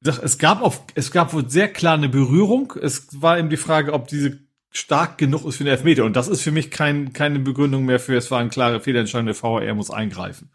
es 0.02 0.38
gab 0.38 0.62
auf, 0.62 0.84
es 0.96 1.12
gab 1.12 1.32
wohl 1.32 1.50
sehr 1.50 1.72
klar 1.72 1.94
eine 1.94 2.10
Berührung. 2.10 2.74
Es 2.82 3.22
war 3.22 3.40
eben 3.40 3.50
die 3.50 3.56
Frage, 3.56 3.94
ob 3.94 4.10
diese 4.10 4.40
stark 4.70 5.18
genug 5.18 5.46
ist 5.46 5.56
für 5.56 5.64
den 5.64 5.72
Elfmeter. 5.72 6.04
Und 6.04 6.18
das 6.18 6.28
ist 6.28 6.42
für 6.42 6.52
mich 6.52 6.72
kein, 6.72 7.14
keine 7.14 7.40
Begründung 7.40 7.86
mehr 7.86 8.02
für, 8.02 8.18
es 8.18 8.30
war 8.32 8.40
eine 8.40 8.50
klare 8.50 8.82
Fehlentscheidung, 8.82 9.28
der 9.28 9.42
VAR 9.42 9.74
muss 9.76 9.92
eingreifen. 9.92 10.50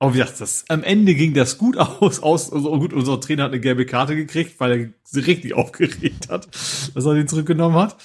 Aber 0.00 0.14
wie 0.14 0.18
gesagt, 0.18 0.40
das, 0.40 0.64
am 0.68 0.82
Ende 0.82 1.14
ging 1.14 1.34
das 1.34 1.58
gut 1.58 1.76
aus, 1.78 2.20
aus, 2.20 2.52
also 2.52 2.78
gut, 2.78 2.92
unser 2.92 3.20
Trainer 3.20 3.44
hat 3.44 3.52
eine 3.52 3.60
gelbe 3.60 3.86
Karte 3.86 4.16
gekriegt, 4.16 4.58
weil 4.58 4.72
er 4.72 4.88
sie 5.04 5.20
richtig 5.20 5.54
aufgeregt 5.54 6.28
hat, 6.30 6.48
dass 6.48 7.04
er 7.04 7.14
den 7.14 7.28
zurückgenommen 7.28 7.76
hat. 7.76 7.96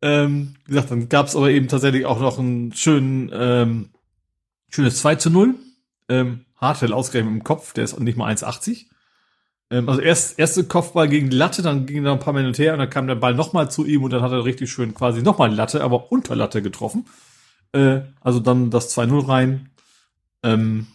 Ähm, 0.00 0.54
wie 0.66 0.72
gesagt, 0.72 0.92
dann 0.92 1.08
gab 1.08 1.26
es 1.26 1.34
aber 1.34 1.50
eben 1.50 1.66
tatsächlich 1.66 2.06
auch 2.06 2.20
noch 2.20 2.38
ein 2.38 2.72
schönen, 2.72 3.30
ähm, 3.32 3.88
schönes 4.68 5.00
2 5.00 5.16
zu 5.16 5.30
0. 5.30 5.54
Ähm, 6.08 6.44
Hartwell 6.56 6.92
ausgerechnet 6.92 7.34
im 7.34 7.44
Kopf, 7.44 7.72
der 7.72 7.84
ist 7.84 7.98
nicht 7.98 8.18
mal 8.18 8.32
1,80. 8.32 8.86
Ähm, 9.70 9.88
also 9.88 10.00
erst 10.02 10.38
erste 10.38 10.64
Kopfball 10.64 11.08
gegen 11.08 11.30
Latte, 11.30 11.62
dann 11.62 11.86
ging 11.86 12.04
er 12.04 12.12
ein 12.12 12.20
paar 12.20 12.34
Minuten 12.34 12.60
her 12.60 12.74
und 12.74 12.78
dann 12.78 12.90
kam 12.90 13.06
der 13.06 13.14
Ball 13.14 13.34
nochmal 13.34 13.70
zu 13.70 13.86
ihm 13.86 14.02
und 14.02 14.12
dann 14.12 14.22
hat 14.22 14.32
er 14.32 14.44
richtig 14.44 14.70
schön 14.70 14.94
quasi 14.94 15.22
nochmal 15.22 15.52
Latte, 15.52 15.82
aber 15.82 16.12
unter 16.12 16.36
Latte 16.36 16.60
getroffen. 16.60 17.06
Äh, 17.72 18.00
also 18.20 18.38
dann 18.38 18.70
das 18.70 18.96
2-0 18.96 19.28
rein. 19.28 19.70
Ähm, 20.42 20.86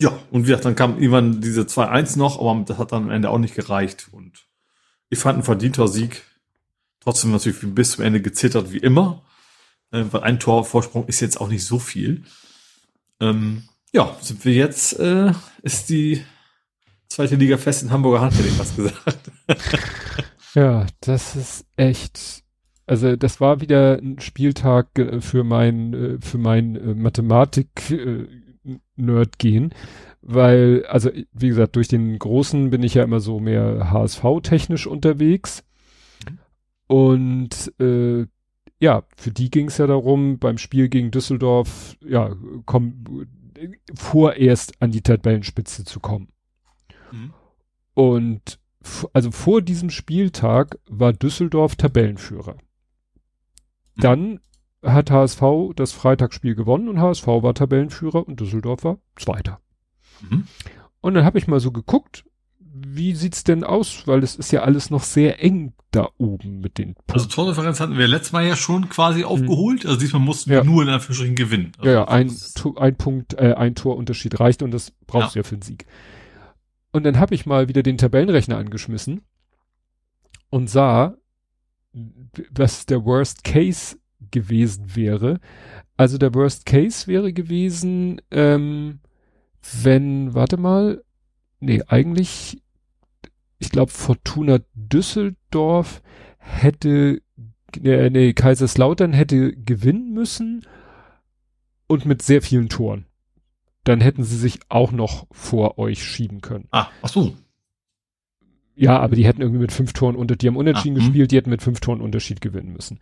ja, 0.00 0.18
und 0.30 0.42
wie 0.42 0.46
gesagt, 0.46 0.64
dann 0.64 0.76
kam 0.76 0.98
irgendwann 0.98 1.40
diese 1.40 1.62
2-1 1.62 2.18
noch, 2.18 2.40
aber 2.40 2.64
das 2.66 2.78
hat 2.78 2.92
dann 2.92 3.04
am 3.04 3.10
Ende 3.10 3.30
auch 3.30 3.38
nicht 3.38 3.54
gereicht. 3.54 4.08
Und 4.12 4.46
ich 5.10 5.18
fand 5.18 5.38
ein 5.38 5.44
verdienter 5.44 5.88
Sieg. 5.88 6.22
Trotzdem 7.00 7.32
natürlich 7.32 7.58
bis 7.62 7.92
zum 7.92 8.04
Ende 8.04 8.20
gezittert 8.20 8.72
wie 8.72 8.78
immer. 8.78 9.22
Äh, 9.92 10.04
weil 10.10 10.22
ein 10.22 10.40
Torvorsprung 10.40 11.06
ist 11.06 11.20
jetzt 11.20 11.40
auch 11.40 11.48
nicht 11.48 11.64
so 11.64 11.78
viel. 11.78 12.24
Ähm, 13.20 13.64
ja, 13.92 14.16
sind 14.20 14.44
wir 14.44 14.54
jetzt, 14.54 14.98
äh, 14.98 15.32
ist 15.62 15.90
die 15.90 16.24
zweite 17.08 17.36
Liga 17.36 17.58
fest 17.58 17.82
in 17.82 17.90
Hamburger 17.90 18.22
Hand, 18.22 18.34
hätte 18.34 18.48
ich 18.48 18.58
was 18.58 18.74
gesagt. 18.74 19.30
ja, 20.54 20.86
das 21.00 21.36
ist 21.36 21.66
echt. 21.76 22.42
Also 22.86 23.16
das 23.16 23.40
war 23.40 23.60
wieder 23.60 23.98
ein 23.98 24.18
Spieltag 24.18 24.98
äh, 24.98 25.20
für 25.20 25.44
mein 25.44 25.94
äh, 25.94 26.18
für 26.20 26.38
mein 26.38 26.74
äh, 26.74 26.94
Mathematik 26.94 27.68
Nerd 28.96 29.38
gehen, 29.38 29.74
weil 30.20 30.84
also 30.86 31.10
wie 31.32 31.48
gesagt 31.48 31.76
durch 31.76 31.88
den 31.88 32.18
großen 32.18 32.70
bin 32.70 32.82
ich 32.82 32.94
ja 32.94 33.02
immer 33.02 33.20
so 33.20 33.40
mehr 33.40 33.90
HSV 33.90 34.22
technisch 34.42 34.86
unterwegs 34.86 35.64
und 36.86 37.72
äh, 37.80 38.26
ja 38.80 39.02
für 39.16 39.30
die 39.30 39.50
ging 39.50 39.68
es 39.68 39.78
ja 39.78 39.86
darum 39.86 40.38
beim 40.38 40.58
Spiel 40.58 40.88
gegen 40.88 41.10
Düsseldorf 41.10 41.96
ja 42.04 42.36
komm 42.66 43.26
vorerst 43.94 44.80
an 44.80 44.90
die 44.90 45.02
Tabellenspitze 45.02 45.84
zu 45.84 46.00
kommen. 46.00 46.28
Mhm. 47.10 47.32
Und 47.94 48.58
also 49.12 49.30
vor 49.30 49.62
diesem 49.62 49.90
Spieltag 49.90 50.78
war 50.88 51.12
Düsseldorf 51.12 51.76
Tabellenführer. 51.76 52.54
Mhm. 52.54 54.00
Dann 54.00 54.40
hat 54.82 55.10
HSV 55.10 55.42
das 55.76 55.92
Freitagsspiel 55.92 56.54
gewonnen 56.54 56.88
und 56.88 57.00
HSV 57.00 57.26
war 57.26 57.54
Tabellenführer 57.54 58.26
und 58.26 58.40
Düsseldorf 58.40 58.84
war 58.84 58.98
Zweiter. 59.16 59.60
Mhm. 60.28 60.46
Und 61.00 61.14
dann 61.14 61.24
habe 61.24 61.38
ich 61.38 61.46
mal 61.46 61.60
so 61.60 61.70
geguckt, 61.72 62.24
wie 62.58 63.14
sieht's 63.14 63.44
denn 63.44 63.64
aus? 63.64 64.06
Weil 64.06 64.22
es 64.22 64.34
ist 64.34 64.50
ja 64.50 64.62
alles 64.62 64.90
noch 64.90 65.02
sehr 65.02 65.42
eng 65.42 65.74
da 65.90 66.08
oben 66.16 66.60
mit 66.60 66.78
den 66.78 66.94
Punkten. 66.94 67.12
Also 67.12 67.26
Tordifferenz 67.26 67.80
hatten 67.80 67.98
wir 67.98 68.08
letztes 68.08 68.32
Mal 68.32 68.46
ja 68.46 68.56
schon 68.56 68.88
quasi 68.88 69.20
mhm. 69.20 69.26
aufgeholt. 69.26 69.84
Also 69.84 69.98
diesmal 69.98 70.22
mussten 70.22 70.50
ja. 70.50 70.58
wir 70.58 70.64
nur 70.64 70.82
in 70.82 70.88
Anführungsstrichen 70.88 71.36
gewinnen. 71.36 71.72
Also 71.76 71.90
ja, 71.90 71.94
ja, 71.94 72.08
ein, 72.08 72.34
ein 72.76 72.96
Punkt, 72.96 73.34
äh, 73.34 73.54
ein 73.54 73.74
Torunterschied 73.74 74.40
reicht 74.40 74.62
und 74.62 74.70
das 74.70 74.92
brauchst 75.06 75.34
du 75.34 75.40
ja 75.40 75.42
für 75.42 75.56
den 75.56 75.62
Sieg. 75.62 75.86
Und 76.92 77.04
dann 77.04 77.18
habe 77.18 77.34
ich 77.34 77.46
mal 77.46 77.68
wieder 77.68 77.82
den 77.82 77.98
Tabellenrechner 77.98 78.56
angeschmissen 78.56 79.22
und 80.50 80.68
sah, 80.68 81.14
was 82.50 82.86
der 82.86 83.04
Worst 83.04 83.44
Case 83.44 83.96
gewesen 84.30 84.94
wäre. 84.94 85.40
Also 85.96 86.18
der 86.18 86.34
Worst 86.34 86.66
Case 86.66 87.06
wäre 87.06 87.32
gewesen, 87.32 88.20
ähm, 88.30 89.00
wenn, 89.82 90.34
warte 90.34 90.56
mal, 90.56 91.02
nee, 91.60 91.82
eigentlich, 91.86 92.62
ich 93.58 93.70
glaube, 93.70 93.92
Fortuna 93.92 94.60
Düsseldorf 94.74 96.02
hätte, 96.38 97.22
äh, 97.82 98.10
nee, 98.10 98.32
Kaiserslautern 98.32 99.12
hätte 99.12 99.52
gewinnen 99.52 100.12
müssen 100.12 100.66
und 101.86 102.06
mit 102.06 102.22
sehr 102.22 102.42
vielen 102.42 102.68
Toren 102.68 103.06
dann 103.84 104.00
hätten 104.00 104.22
sie 104.22 104.36
sich 104.36 104.60
auch 104.68 104.92
noch 104.92 105.26
vor 105.30 105.78
euch 105.78 106.02
schieben 106.04 106.40
können. 106.40 106.68
Ah, 106.70 106.88
ach 107.02 107.08
so. 107.08 107.34
Ja, 108.74 108.98
aber 108.98 109.16
die 109.16 109.26
hätten 109.26 109.42
irgendwie 109.42 109.60
mit 109.60 109.72
fünf 109.72 109.92
Toren 109.92 110.16
unter, 110.16 110.36
die 110.36 110.48
haben 110.48 110.56
unentschieden 110.56 110.96
ah, 110.96 111.00
hm. 111.00 111.06
gespielt, 111.06 111.30
die 111.30 111.36
hätten 111.36 111.50
mit 111.50 111.62
fünf 111.62 111.80
Toren 111.80 112.00
Unterschied 112.00 112.40
gewinnen 112.40 112.72
müssen. 112.72 112.98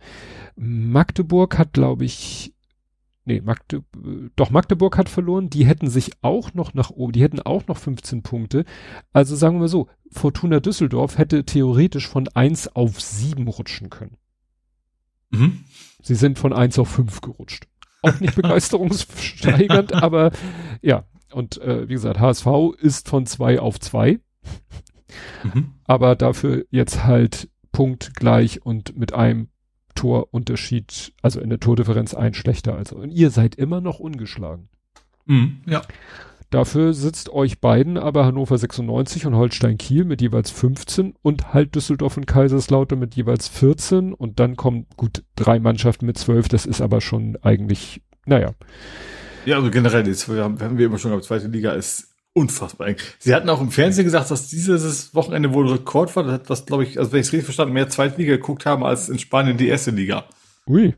Magdeburg 0.55 1.57
hat, 1.57 1.73
glaube 1.73 2.03
ich, 2.03 2.53
nee, 3.23 3.41
Magde, 3.41 3.83
doch 4.35 4.49
Magdeburg 4.49 4.97
hat 4.97 5.07
verloren, 5.07 5.49
die 5.49 5.65
hätten 5.65 5.89
sich 5.89 6.11
auch 6.21 6.53
noch 6.53 6.73
nach 6.73 6.89
oben, 6.89 7.13
die 7.13 7.21
hätten 7.21 7.39
auch 7.39 7.67
noch 7.67 7.77
15 7.77 8.21
Punkte. 8.21 8.65
Also 9.13 9.35
sagen 9.35 9.61
wir 9.61 9.69
so, 9.69 9.87
Fortuna 10.09 10.59
Düsseldorf 10.59 11.17
hätte 11.17 11.45
theoretisch 11.45 12.07
von 12.07 12.27
eins 12.29 12.67
auf 12.67 12.99
sieben 12.99 13.47
rutschen 13.47 13.89
können. 13.89 14.17
Mhm. 15.29 15.63
Sie 16.01 16.15
sind 16.15 16.37
von 16.37 16.51
eins 16.51 16.77
auf 16.77 16.89
fünf 16.89 17.21
gerutscht 17.21 17.67
auch 18.01 18.19
nicht 18.19 18.35
begeisterungssteigernd, 18.41 19.93
aber 19.93 20.31
ja. 20.81 21.05
Und 21.31 21.61
äh, 21.61 21.87
wie 21.87 21.93
gesagt, 21.93 22.19
HSV 22.19 22.45
ist 22.77 23.07
von 23.07 23.25
zwei 23.25 23.59
auf 23.59 23.79
zwei. 23.79 24.19
Mhm. 25.43 25.73
Aber 25.85 26.15
dafür 26.15 26.65
jetzt 26.69 27.03
halt 27.03 27.49
punktgleich 27.71 28.65
und 28.65 28.97
mit 28.97 29.13
einem 29.13 29.49
Torunterschied, 29.95 31.13
also 31.21 31.39
in 31.39 31.49
der 31.49 31.59
Tordifferenz 31.59 32.13
ein 32.13 32.33
schlechter. 32.33 32.75
Also 32.75 32.97
und 32.97 33.11
ihr 33.11 33.29
seid 33.29 33.55
immer 33.55 33.81
noch 33.81 33.99
ungeschlagen. 33.99 34.69
Mhm, 35.25 35.61
ja. 35.65 35.81
Dafür 36.49 36.93
sitzt 36.93 37.29
euch 37.29 37.61
beiden 37.61 37.97
aber 37.97 38.25
Hannover 38.25 38.57
96 38.57 39.25
und 39.25 39.35
Holstein 39.35 39.77
Kiel 39.77 40.03
mit 40.03 40.21
jeweils 40.21 40.51
15 40.51 41.13
und 41.21 41.53
halt 41.53 41.75
Düsseldorf 41.75 42.17
und 42.17 42.27
Kaiserslautern 42.27 42.99
mit 42.99 43.15
jeweils 43.15 43.47
14 43.47 44.13
und 44.13 44.41
dann 44.41 44.57
kommen 44.57 44.85
gut 44.97 45.23
drei 45.37 45.59
Mannschaften 45.59 46.05
mit 46.05 46.17
12. 46.17 46.49
Das 46.49 46.65
ist 46.65 46.81
aber 46.81 46.99
schon 46.99 47.37
eigentlich, 47.41 48.01
naja. 48.25 48.51
Ja, 49.45 49.55
also 49.55 49.71
generell, 49.71 50.05
jetzt 50.05 50.27
haben, 50.27 50.59
haben 50.59 50.77
wir 50.77 50.87
immer 50.87 50.97
schon 50.97 51.11
gesagt, 51.11 51.25
zweite 51.25 51.47
Liga 51.47 51.71
ist 51.71 52.10
unfassbar 52.33 52.87
eng. 52.87 52.95
Sie 53.19 53.35
hatten 53.35 53.49
auch 53.49 53.61
im 53.61 53.71
Fernsehen 53.71 54.05
gesagt, 54.05 54.31
dass 54.31 54.47
dieses 54.47 55.13
Wochenende 55.13 55.53
wohl 55.53 55.69
Rekord 55.69 56.15
war. 56.15 56.23
Das 56.23 56.33
hat 56.33 56.49
was, 56.49 56.65
glaube 56.65 56.83
ich, 56.83 56.97
also 56.97 57.11
wenn 57.11 57.19
ich 57.19 57.27
es 57.27 57.33
richtig 57.33 57.45
verstanden, 57.45 57.73
mehr 57.73 57.89
Zweitliga 57.89 58.35
geguckt 58.35 58.65
haben 58.65 58.83
als 58.83 59.09
in 59.09 59.19
Spanien 59.19 59.57
die 59.57 59.67
erste 59.67 59.91
Liga. 59.91 60.25
Ui. 60.67 60.95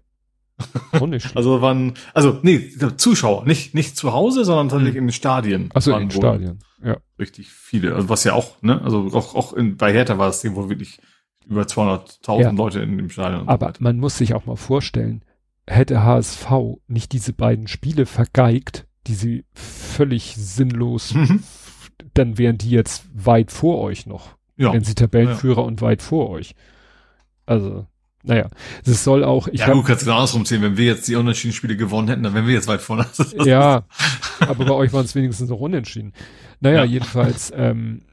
Auch 0.91 1.07
nicht 1.07 1.35
also 1.35 1.61
waren, 1.61 1.95
also 2.13 2.39
nee, 2.43 2.69
Zuschauer, 2.97 3.45
nicht 3.45 3.73
nicht 3.73 3.97
zu 3.97 4.13
Hause, 4.13 4.45
sondern 4.45 4.69
tatsächlich 4.69 4.95
hm. 4.95 5.03
in 5.03 5.07
den 5.07 5.13
Stadien. 5.13 5.69
Also 5.73 5.93
in 5.93 6.09
den 6.09 6.11
Stadien, 6.11 6.59
ja. 6.83 6.97
Richtig 7.17 7.49
viele, 7.49 7.95
also 7.95 8.09
was 8.09 8.23
ja 8.23 8.33
auch, 8.33 8.61
ne, 8.61 8.79
also 8.83 9.09
auch 9.13 9.33
auch 9.33 9.53
in, 9.53 9.77
bei 9.77 9.91
Hertha 9.91 10.19
war 10.19 10.29
es 10.29 10.43
irgendwo 10.43 10.69
wirklich 10.69 10.99
über 11.47 11.63
200.000 11.63 12.41
ja. 12.41 12.51
Leute 12.51 12.81
in 12.81 12.97
dem 12.97 13.09
Stadion. 13.09 13.47
Aber 13.47 13.73
man 13.79 13.97
muss 13.97 14.17
sich 14.17 14.35
auch 14.35 14.45
mal 14.45 14.55
vorstellen, 14.55 15.25
hätte 15.67 16.03
HSV 16.03 16.47
nicht 16.87 17.11
diese 17.11 17.33
beiden 17.33 17.67
Spiele 17.67 18.05
vergeigt, 18.05 18.85
die 19.07 19.15
sie 19.15 19.45
völlig 19.53 20.35
sinnlos, 20.37 21.13
mhm. 21.13 21.43
dann 22.13 22.37
wären 22.37 22.57
die 22.57 22.69
jetzt 22.69 23.05
weit 23.13 23.51
vor 23.51 23.81
euch 23.81 24.05
noch. 24.05 24.35
Ja. 24.55 24.71
Wären 24.71 24.83
sie 24.83 24.95
Tabellenführer 24.95 25.61
ja. 25.61 25.67
und 25.67 25.81
weit 25.81 26.01
vor 26.01 26.29
euch. 26.29 26.55
Also, 27.45 27.87
naja, 28.23 28.49
es 28.85 29.03
soll 29.03 29.23
auch. 29.23 29.47
Ich 29.49 29.61
ja, 29.61 29.67
hab, 29.67 29.73
du 29.73 29.83
kannst 29.83 30.03
genau 30.03 30.15
andersrum 30.15 30.45
sehen. 30.45 30.61
Wenn 30.61 30.77
wir 30.77 30.85
jetzt 30.85 31.07
die 31.07 31.15
unentschieden 31.15 31.53
Spiele 31.53 31.75
gewonnen 31.75 32.07
hätten, 32.07 32.23
dann 32.23 32.33
wären 32.33 32.47
wir 32.47 32.53
jetzt 32.53 32.67
weit 32.67 32.81
vorne. 32.81 33.05
ja, 33.43 33.83
aber 34.39 34.65
bei 34.65 34.73
euch 34.73 34.93
waren 34.93 35.05
es 35.05 35.15
wenigstens 35.15 35.49
noch 35.49 35.59
unentschieden. 35.59 36.13
Naja, 36.61 36.77
ja. 36.77 36.83
jedenfalls, 36.85 37.51
ähm, 37.55 38.03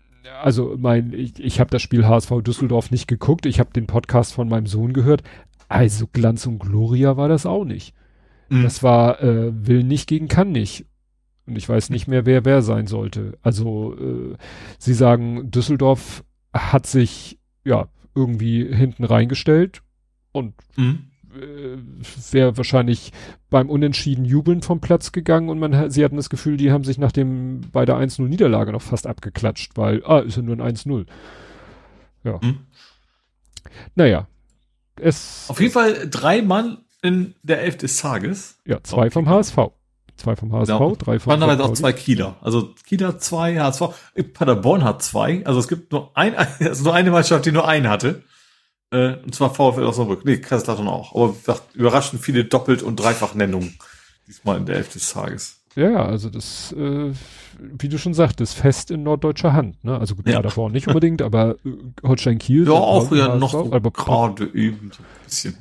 also 0.43 0.75
mein, 0.77 1.13
ich, 1.13 1.39
ich 1.39 1.61
habe 1.61 1.71
das 1.71 1.83
Spiel 1.83 2.07
HSV 2.07 2.43
Düsseldorf 2.43 2.91
nicht 2.91 3.07
geguckt. 3.07 3.47
Ich 3.47 3.61
habe 3.61 3.73
den 3.73 3.87
Podcast 3.87 4.33
von 4.33 4.49
meinem 4.49 4.67
Sohn 4.67 4.93
gehört. 4.93 5.23
Also 5.69 6.09
Glanz 6.13 6.47
und 6.47 6.59
Gloria 6.59 7.17
war 7.17 7.29
das 7.29 7.47
auch 7.47 7.65
nicht. 7.65 7.95
Mhm. 8.51 8.63
Das 8.65 8.83
war 8.83 9.23
äh, 9.23 9.51
will 9.67 9.83
nicht 9.85 10.09
gegen 10.09 10.29
kann 10.29 10.53
nicht. 10.53 10.87
Und 11.47 11.57
ich 11.57 11.69
weiß 11.69 11.91
nicht 11.91 12.07
mehr, 12.07 12.27
wer 12.27 12.45
wer 12.45 12.63
sein 12.63 12.87
sollte. 12.87 13.39
Also 13.43 13.97
äh, 13.99 14.37
sie 14.79 14.95
sagen, 14.95 15.51
Düsseldorf 15.51 16.25
hat 16.53 16.87
sich 16.87 17.39
ja 17.65 17.89
irgendwie 18.15 18.65
hinten 18.75 19.05
reingestellt 19.05 19.83
und 20.33 20.55
mhm. 20.77 21.11
äh, 21.33 21.79
wäre 22.33 22.57
wahrscheinlich 22.57 23.13
beim 23.51 23.71
Unentschieden 23.71 24.25
jubeln 24.25 24.63
vom 24.63 24.81
Platz 24.81 25.13
gegangen 25.13 25.49
und 25.49 25.59
man 25.59 25.91
sie 25.91 26.05
hatten 26.05 26.17
das 26.17 26.31
Gefühl, 26.31 26.57
die 26.57 26.73
haben 26.73 26.85
sich 26.85 26.99
nach 26.99 27.13
dem 27.13 27.63
bei 27.73 27.85
der 27.85 27.97
1-0 27.97 28.23
Niederlage 28.29 28.73
noch 28.73 28.83
fast 28.83 29.07
abgeklatscht, 29.07 29.77
weil 29.77 30.05
ah, 30.05 30.21
ist 30.21 30.37
ja 30.37 30.43
nur 30.43 30.61
ein 30.61 30.77
1-0. 30.77 31.07
Ja. 32.25 32.39
Mhm. 32.43 32.59
Naja. 33.95 34.27
Es 34.97 35.47
Auf 35.49 35.61
jeden 35.61 35.73
Fall 35.73 36.09
drei 36.11 36.43
Mann 36.43 36.79
in 37.03 37.35
der 37.43 37.63
Elf 37.63 37.77
des 37.77 37.97
Tages. 37.97 38.59
Ja, 38.67 38.83
zwei 38.83 39.03
okay. 39.03 39.11
vom 39.11 39.29
HSV. 39.29 39.57
Zwei 40.17 40.37
vom 40.37 40.53
HSV, 40.53 40.67
genau. 40.67 40.95
drei 40.97 41.19
vom 41.19 41.31
Waren 41.31 41.43
aber 41.43 41.65
auch 41.65 41.73
zwei 41.73 41.95
Kieler. 41.95 42.37
Also 42.43 42.75
Kieler 42.87 43.19
zwei, 43.19 43.59
HSV. 43.59 43.83
Paderborn 44.35 44.85
hat 44.85 45.03
zwei. 45.03 45.45
Also 45.47 45.61
es 45.61 45.69
gibt 45.69 45.93
nur 45.93 46.11
ein, 46.15 46.35
also 46.61 46.85
nur 46.85 46.95
eine 46.95 47.11
Mannschaft, 47.11 47.47
die 47.47 47.53
nur 47.53 47.67
einen 47.67 47.89
hatte. 47.89 48.23
Äh, 48.91 49.15
und 49.25 49.35
zwar 49.35 49.55
VfL 49.55 49.85
Osnabrück. 49.85 50.25
Nee, 50.25 50.37
Kaiserslautern 50.39 50.89
auch. 50.89 51.15
Aber 51.15 51.35
überraschend 51.73 52.23
viele 52.23 52.45
Doppelt- 52.45 52.83
und 52.83 52.97
Dreifachnennungen. 52.97 53.79
Diesmal 54.27 54.59
in 54.59 54.67
der 54.67 54.77
Elf 54.77 54.93
des 54.93 55.11
Tages. 55.11 55.61
Ja, 55.77 56.05
also 56.05 56.29
das, 56.29 56.73
äh, 56.73 57.13
wie 57.59 57.89
du 57.89 57.99
schon 57.99 58.13
sagtest, 58.13 58.55
fest 58.55 58.91
in 58.91 59.05
norddeutscher 59.05 59.53
Hand. 59.53 59.83
Ne? 59.85 59.99
Also 59.99 60.17
gut, 60.17 60.29
ja. 60.29 60.37
Paderborn 60.37 60.73
nicht 60.73 60.89
unbedingt, 60.89 61.23
aber 61.23 61.57
äh, 61.65 61.71
Holstein 62.03 62.39
Kiel. 62.39 62.67
Ja, 62.67 62.73
auch 62.73 63.11
ja 63.13 63.37
noch 63.37 63.53
so 63.53 63.65
gerade 63.65 64.51
eben 64.53 64.91
so 64.93 65.03
ein 65.03 65.25
bisschen. 65.25 65.57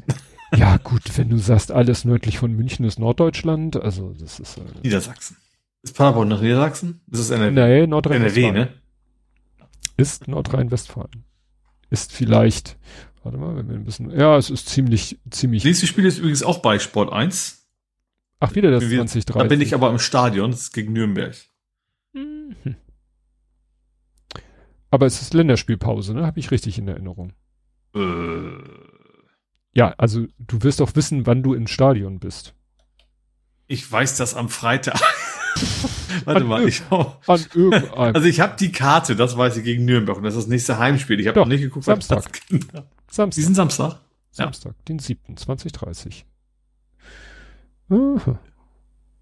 Ja, 0.55 0.77
gut, 0.77 1.17
wenn 1.17 1.29
du 1.29 1.37
sagst, 1.37 1.71
alles 1.71 2.05
nördlich 2.05 2.39
von 2.39 2.53
München 2.53 2.85
ist 2.85 2.99
Norddeutschland, 2.99 3.75
also 3.75 4.13
das 4.19 4.39
ist. 4.39 4.57
Äh, 4.57 4.61
Niedersachsen. 4.83 5.37
Ist 5.83 5.95
Paderborn 5.95 6.27
nach 6.27 6.41
Niedersachsen? 6.41 7.01
Ist 7.11 7.29
NRW. 7.29 7.51
Nee, 7.51 7.87
Nordrhein-Westfalen. 7.87 8.55
NRW, 8.55 8.71
ne? 8.71 8.73
Ist 9.97 10.27
Nordrhein-Westfalen. 10.27 11.23
Ist 11.89 12.11
vielleicht, 12.11 12.77
warte 13.23 13.37
mal, 13.37 13.55
wenn 13.55 13.69
wir 13.69 13.75
ein 13.75 13.85
bisschen, 13.85 14.11
ja, 14.11 14.37
es 14.37 14.49
ist 14.49 14.67
ziemlich, 14.67 15.19
ziemlich. 15.29 15.63
Nächstes 15.63 15.89
Spiel 15.89 16.05
ist 16.05 16.17
übrigens 16.17 16.43
auch 16.43 16.59
bei 16.59 16.79
Sport 16.79 17.13
1. 17.13 17.67
Ach, 18.39 18.55
wieder 18.55 18.71
das 18.71 18.83
2030. 18.83 19.25
Da 19.25 19.43
bin 19.43 19.61
ich 19.61 19.73
aber 19.73 19.89
im 19.89 19.99
Stadion, 19.99 20.51
das 20.51 20.61
ist 20.61 20.73
gegen 20.73 20.93
Nürnberg. 20.93 21.35
Mhm. 22.13 22.55
Aber 24.91 25.05
es 25.05 25.21
ist 25.21 25.33
Länderspielpause, 25.33 26.13
ne? 26.13 26.25
Habe 26.25 26.39
ich 26.39 26.51
richtig 26.51 26.77
in 26.79 26.87
Erinnerung. 26.87 27.33
Äh. 27.93 28.88
Ja, 29.73 29.93
also 29.97 30.25
du 30.39 30.63
wirst 30.63 30.81
auch 30.81 30.95
wissen, 30.95 31.25
wann 31.25 31.43
du 31.43 31.53
im 31.53 31.67
Stadion 31.67 32.19
bist. 32.19 32.53
Ich 33.67 33.89
weiß 33.89 34.17
das 34.17 34.33
am 34.33 34.49
Freitag. 34.49 34.99
Warte 36.25 36.41
an 36.41 36.47
mal, 36.47 36.67
ich 36.67 36.81
an 36.91 37.45
irgendeinem. 37.53 37.93
Also 37.93 38.27
ich 38.27 38.39
habe 38.39 38.55
die 38.57 38.71
Karte, 38.71 39.15
das 39.15 39.37
weiß 39.37 39.57
ich 39.57 39.63
gegen 39.63 39.85
Nürnberg 39.85 40.17
und 40.17 40.23
das 40.23 40.33
ist 40.35 40.43
das 40.43 40.49
nächste 40.49 40.79
Heimspiel. 40.79 41.19
Ich 41.19 41.27
habe 41.27 41.39
noch 41.39 41.47
nicht 41.47 41.61
geguckt, 41.61 41.85
Samstag. 41.85 42.41
Genau. 42.49 42.83
Samstag. 43.09 43.35
Diesen 43.35 43.55
Samstag? 43.55 43.99
Samstag, 44.31 44.73
ja. 44.75 44.83
den 44.87 44.99
7. 44.99 45.37
2030. 45.37 46.25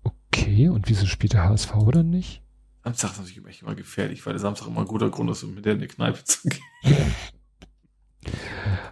Okay, 0.04 0.70
und 0.70 0.90
wieso 0.90 1.06
spielt 1.06 1.34
der 1.34 1.44
HSV 1.44 1.76
oder 1.76 2.04
nicht? 2.04 2.42
Samstag 2.84 3.12
ist 3.12 3.20
natürlich 3.20 3.46
echt 3.48 3.62
immer 3.64 3.76
gefährlich, 3.76 4.26
weil 4.26 4.34
der 4.34 4.40
Samstag 4.40 4.68
immer 4.68 4.82
ein 4.82 4.88
guter 4.88 5.10
Grund 5.10 5.30
ist, 5.30 5.44
um 5.44 5.56
mit 5.56 5.66
der 5.66 5.74
in 5.74 5.80
die 5.80 5.88
Kneipe 5.88 6.24
zu 6.24 6.48
gehen. 6.48 7.16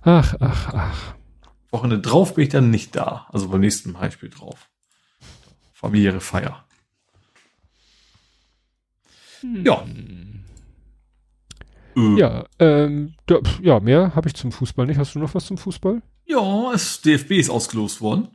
Ach, 0.02 0.36
ach, 0.40 0.74
ach. 0.74 1.16
Wochenende 1.76 2.02
drauf 2.02 2.36
bin 2.36 2.46
ich 2.46 2.50
dann 2.50 2.70
nicht 2.70 2.96
da. 2.96 3.28
Also 3.32 3.50
beim 3.50 3.62
nächsten 3.62 4.00
Heimspiel 4.00 4.30
drauf. 4.30 4.70
Familiäre 5.74 6.22
Feier. 6.22 6.64
Hm. 9.42 9.66
Ja. 9.66 9.86
Äh. 11.96 12.20
Ja, 12.20 12.46
ähm, 12.60 13.14
da, 13.26 13.40
ja, 13.62 13.80
mehr 13.80 14.16
habe 14.16 14.28
ich 14.28 14.36
zum 14.36 14.52
Fußball 14.52 14.86
nicht. 14.86 14.98
Hast 14.98 15.16
du 15.16 15.20
noch 15.20 15.34
was 15.34 15.46
zum 15.46 15.58
Fußball? 15.58 16.02
Ja, 16.26 16.72
das 16.72 17.02
DFB 17.02 17.32
ist 17.32 17.50
ausgelost 17.50 18.02
worden. 18.02 18.30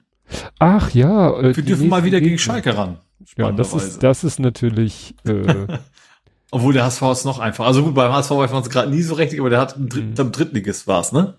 Ach 0.59 0.91
ja. 0.91 1.39
Äh, 1.41 1.57
Wir 1.57 1.65
dürfen 1.65 1.89
mal 1.89 2.05
wieder 2.05 2.20
gegen 2.20 2.39
Schalke 2.39 2.77
ran. 2.77 2.99
Ja, 3.36 3.52
das 3.52 3.75
ist, 3.75 4.02
das 4.02 4.25
ist 4.25 4.39
natürlich. 4.39 5.15
Äh, 5.25 5.67
Obwohl 6.51 6.73
der 6.73 6.85
HSV 6.85 7.02
ist 7.12 7.25
noch 7.25 7.39
einfach. 7.39 7.67
Also 7.67 7.83
gut, 7.85 7.94
beim 7.94 8.12
HSV 8.12 8.31
weiß 8.31 8.52
man 8.52 8.62
es 8.62 8.70
gerade 8.70 8.91
nie 8.91 9.02
so 9.02 9.15
richtig, 9.15 9.41
aber 9.41 9.51
der 9.51 9.60
hat 9.60 9.77
im, 9.77 9.89
Dritt, 9.89 10.19
mhm. 10.19 10.33
Drittligist 10.33 10.86
war 10.86 11.01
es, 11.01 11.12
ne? 11.12 11.35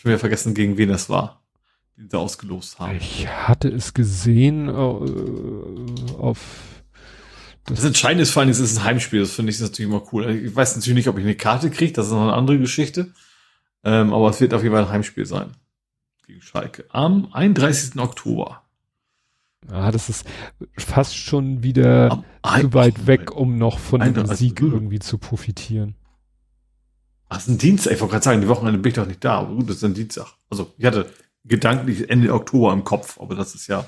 Schon 0.00 0.10
wieder 0.10 0.18
vergessen, 0.18 0.54
gegen 0.54 0.78
wen 0.78 0.90
es 0.90 1.10
war, 1.10 1.42
den 1.96 2.08
sie 2.08 2.18
ausgelost 2.18 2.78
haben. 2.78 2.96
Ich 2.96 3.28
hatte 3.28 3.68
es 3.68 3.92
gesehen 3.92 4.68
äh, 4.68 4.72
auf 4.72 6.38
das, 7.66 7.76
das 7.76 7.84
Entscheidende 7.84 8.22
ist 8.22 8.30
vor 8.30 8.40
allem, 8.40 8.50
es 8.50 8.58
ist 8.58 8.78
ein 8.78 8.84
Heimspiel, 8.84 9.20
das 9.20 9.32
finde 9.32 9.52
ich 9.52 9.60
natürlich 9.60 9.90
immer 9.90 10.02
cool. 10.12 10.30
Ich 10.30 10.56
weiß 10.56 10.76
natürlich 10.76 10.96
nicht, 10.96 11.08
ob 11.08 11.18
ich 11.18 11.24
eine 11.24 11.34
Karte 11.34 11.70
kriege, 11.70 11.92
das 11.92 12.06
ist 12.06 12.12
noch 12.12 12.22
eine 12.22 12.32
andere 12.32 12.58
Geschichte. 12.58 13.12
Ähm, 13.84 14.12
aber 14.12 14.30
es 14.30 14.40
wird 14.40 14.54
auf 14.54 14.62
jeden 14.62 14.74
Fall 14.74 14.84
ein 14.84 14.90
Heimspiel 14.90 15.26
sein. 15.26 15.52
Gegen 16.26 16.40
Schalke. 16.40 16.86
Am 16.88 17.28
31. 17.32 18.00
Oktober. 18.00 18.62
Ja, 19.70 19.90
das 19.90 20.08
ist 20.08 20.26
fast 20.78 21.16
schon 21.16 21.62
wieder 21.62 22.24
zu 22.58 22.72
weit 22.72 23.06
weg, 23.06 23.36
um 23.36 23.58
noch 23.58 23.78
von 23.78 24.00
dem 24.00 24.26
Sieg 24.26 24.60
irgendwie 24.60 24.98
zu 24.98 25.18
profitieren. 25.18 25.94
Ach, 27.30 27.36
das 27.36 27.46
ist 27.46 27.54
ein 27.54 27.58
Dienstag. 27.58 27.92
Ich 27.92 28.00
wollte 28.00 28.12
gerade 28.12 28.24
sagen, 28.24 28.40
die 28.40 28.48
Wochenende 28.48 28.80
bin 28.80 28.90
ich 28.90 28.96
doch 28.96 29.06
nicht 29.06 29.24
da. 29.24 29.38
Aber 29.38 29.54
gut, 29.54 29.70
das 29.70 29.76
ist 29.76 29.84
ein 29.84 29.94
Dienstag. 29.94 30.26
Also, 30.50 30.74
ich 30.76 30.84
hatte 30.84 31.10
gedanklich 31.44 32.10
Ende 32.10 32.34
Oktober 32.34 32.72
im 32.72 32.84
Kopf, 32.84 33.18
aber 33.20 33.34
das 33.34 33.54
ist 33.54 33.68
ja. 33.68 33.86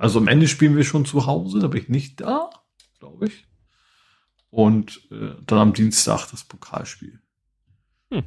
Also 0.00 0.18
am 0.18 0.28
Ende 0.28 0.48
spielen 0.48 0.76
wir 0.76 0.84
schon 0.84 1.06
zu 1.06 1.24
Hause, 1.24 1.60
da 1.60 1.68
bin 1.68 1.80
ich 1.80 1.88
nicht 1.88 2.20
da, 2.20 2.50
glaube 2.98 3.28
ich. 3.28 3.46
Und 4.50 5.00
äh, 5.10 5.30
dann 5.46 5.58
am 5.58 5.72
Dienstag 5.72 6.26
das 6.30 6.44
Pokalspiel. 6.44 7.20
Hm. 8.10 8.24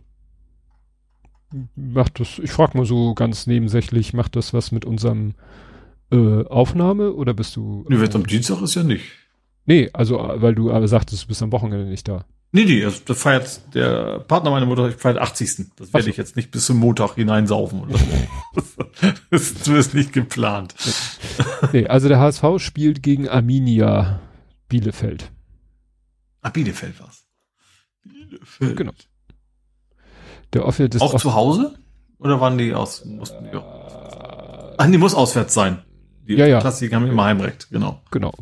Macht 1.75 2.19
das, 2.19 2.39
ich 2.39 2.51
frage 2.51 2.77
mal 2.77 2.85
so 2.85 3.13
ganz 3.13 3.45
nebensächlich, 3.45 4.13
macht 4.13 4.35
das 4.35 4.53
was 4.53 4.71
mit 4.71 4.85
unserem 4.85 5.35
äh, 6.11 6.45
Aufnahme 6.45 7.13
oder 7.13 7.35
bist 7.35 7.55
du. 7.55 7.85
Nee, 7.89 8.03
äh, 8.03 8.09
am 8.11 8.25
Dienstag 8.25 8.61
ist 8.61 8.73
ja 8.73 8.83
nicht. 8.83 9.05
Nee, 9.65 9.89
also 9.93 10.17
weil 10.17 10.55
du 10.55 10.71
aber 10.71 10.87
sagtest, 10.87 11.23
du 11.23 11.27
bist 11.27 11.43
am 11.43 11.51
Wochenende 11.51 11.85
nicht 11.85 12.07
da. 12.07 12.25
Nee, 12.53 12.65
nee, 12.65 12.83
also 12.83 12.99
das 13.05 13.21
feiert 13.21 13.73
der 13.73 14.19
Partner 14.19 14.51
meiner 14.51 14.65
Mutter 14.65 14.91
feiert 14.91 15.17
80. 15.17 15.67
Das 15.77 15.93
werde 15.93 16.09
ich 16.09 16.17
jetzt 16.17 16.35
nicht 16.35 16.51
bis 16.51 16.65
zum 16.65 16.77
Montag 16.77 17.15
hineinsaufen. 17.15 17.81
Oder 17.81 17.97
so. 17.97 18.83
das 19.31 19.41
ist 19.41 19.63
zumindest 19.63 19.93
nicht 19.93 20.11
geplant. 20.11 20.75
Nee, 21.71 21.87
also 21.87 22.09
der 22.09 22.19
HSV 22.19 22.43
spielt 22.57 23.03
gegen 23.03 23.29
Arminia 23.29 24.19
Bielefeld. 24.67 25.31
Ah, 26.41 26.49
Bielefeld 26.49 26.99
war's. 26.99 27.23
Bielefeld. 28.03 28.75
Genau. 28.75 28.93
Der 30.51 30.65
Office 30.65 30.89
des 30.89 31.01
Auch 31.01 31.15
zu 31.17 31.33
Hause? 31.33 31.75
Oder 32.17 32.41
waren 32.41 32.57
die 32.57 32.73
aus, 32.73 33.05
mussten 33.05 33.45
die 33.49 33.55
auch? 33.55 34.75
Ach, 34.77 34.91
die 34.91 34.97
muss 34.97 35.13
auswärts 35.13 35.53
sein. 35.53 35.79
Die 36.27 36.33
Ja, 36.33 36.45
ja. 36.45 36.59
Klassiker 36.59 36.97
haben 36.97 37.07
immer 37.07 37.23
Heimrecht, 37.23 37.69
genau. 37.69 38.01
Genau. 38.11 38.33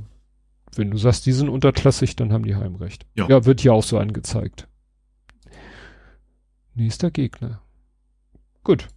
Wenn 0.75 0.91
du 0.91 0.97
sagst, 0.97 1.25
die 1.25 1.31
sind 1.31 1.49
unterklassig, 1.49 2.15
dann 2.15 2.31
haben 2.31 2.43
die 2.43 2.55
Heimrecht. 2.55 3.05
Ja. 3.15 3.27
ja, 3.27 3.45
wird 3.45 3.61
hier 3.61 3.73
auch 3.73 3.83
so 3.83 3.97
angezeigt. 3.97 4.67
Nächster 6.75 7.11
Gegner. 7.11 7.61
Gut. 8.63 8.87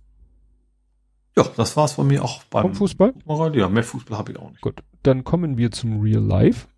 Ja, 1.36 1.44
das 1.56 1.76
war's 1.76 1.92
von 1.92 2.06
mir 2.06 2.22
auch 2.24 2.42
beim 2.44 2.62
Vom 2.62 2.74
Fußball? 2.74 3.14
Moral. 3.24 3.56
Ja, 3.56 3.68
mehr 3.68 3.82
Fußball 3.82 4.18
habe 4.18 4.32
ich 4.32 4.38
auch 4.38 4.50
nicht. 4.50 4.60
Gut. 4.60 4.82
Dann 5.02 5.24
kommen 5.24 5.56
wir 5.56 5.70
zum 5.70 6.00
Real 6.00 6.22
Life. 6.22 6.68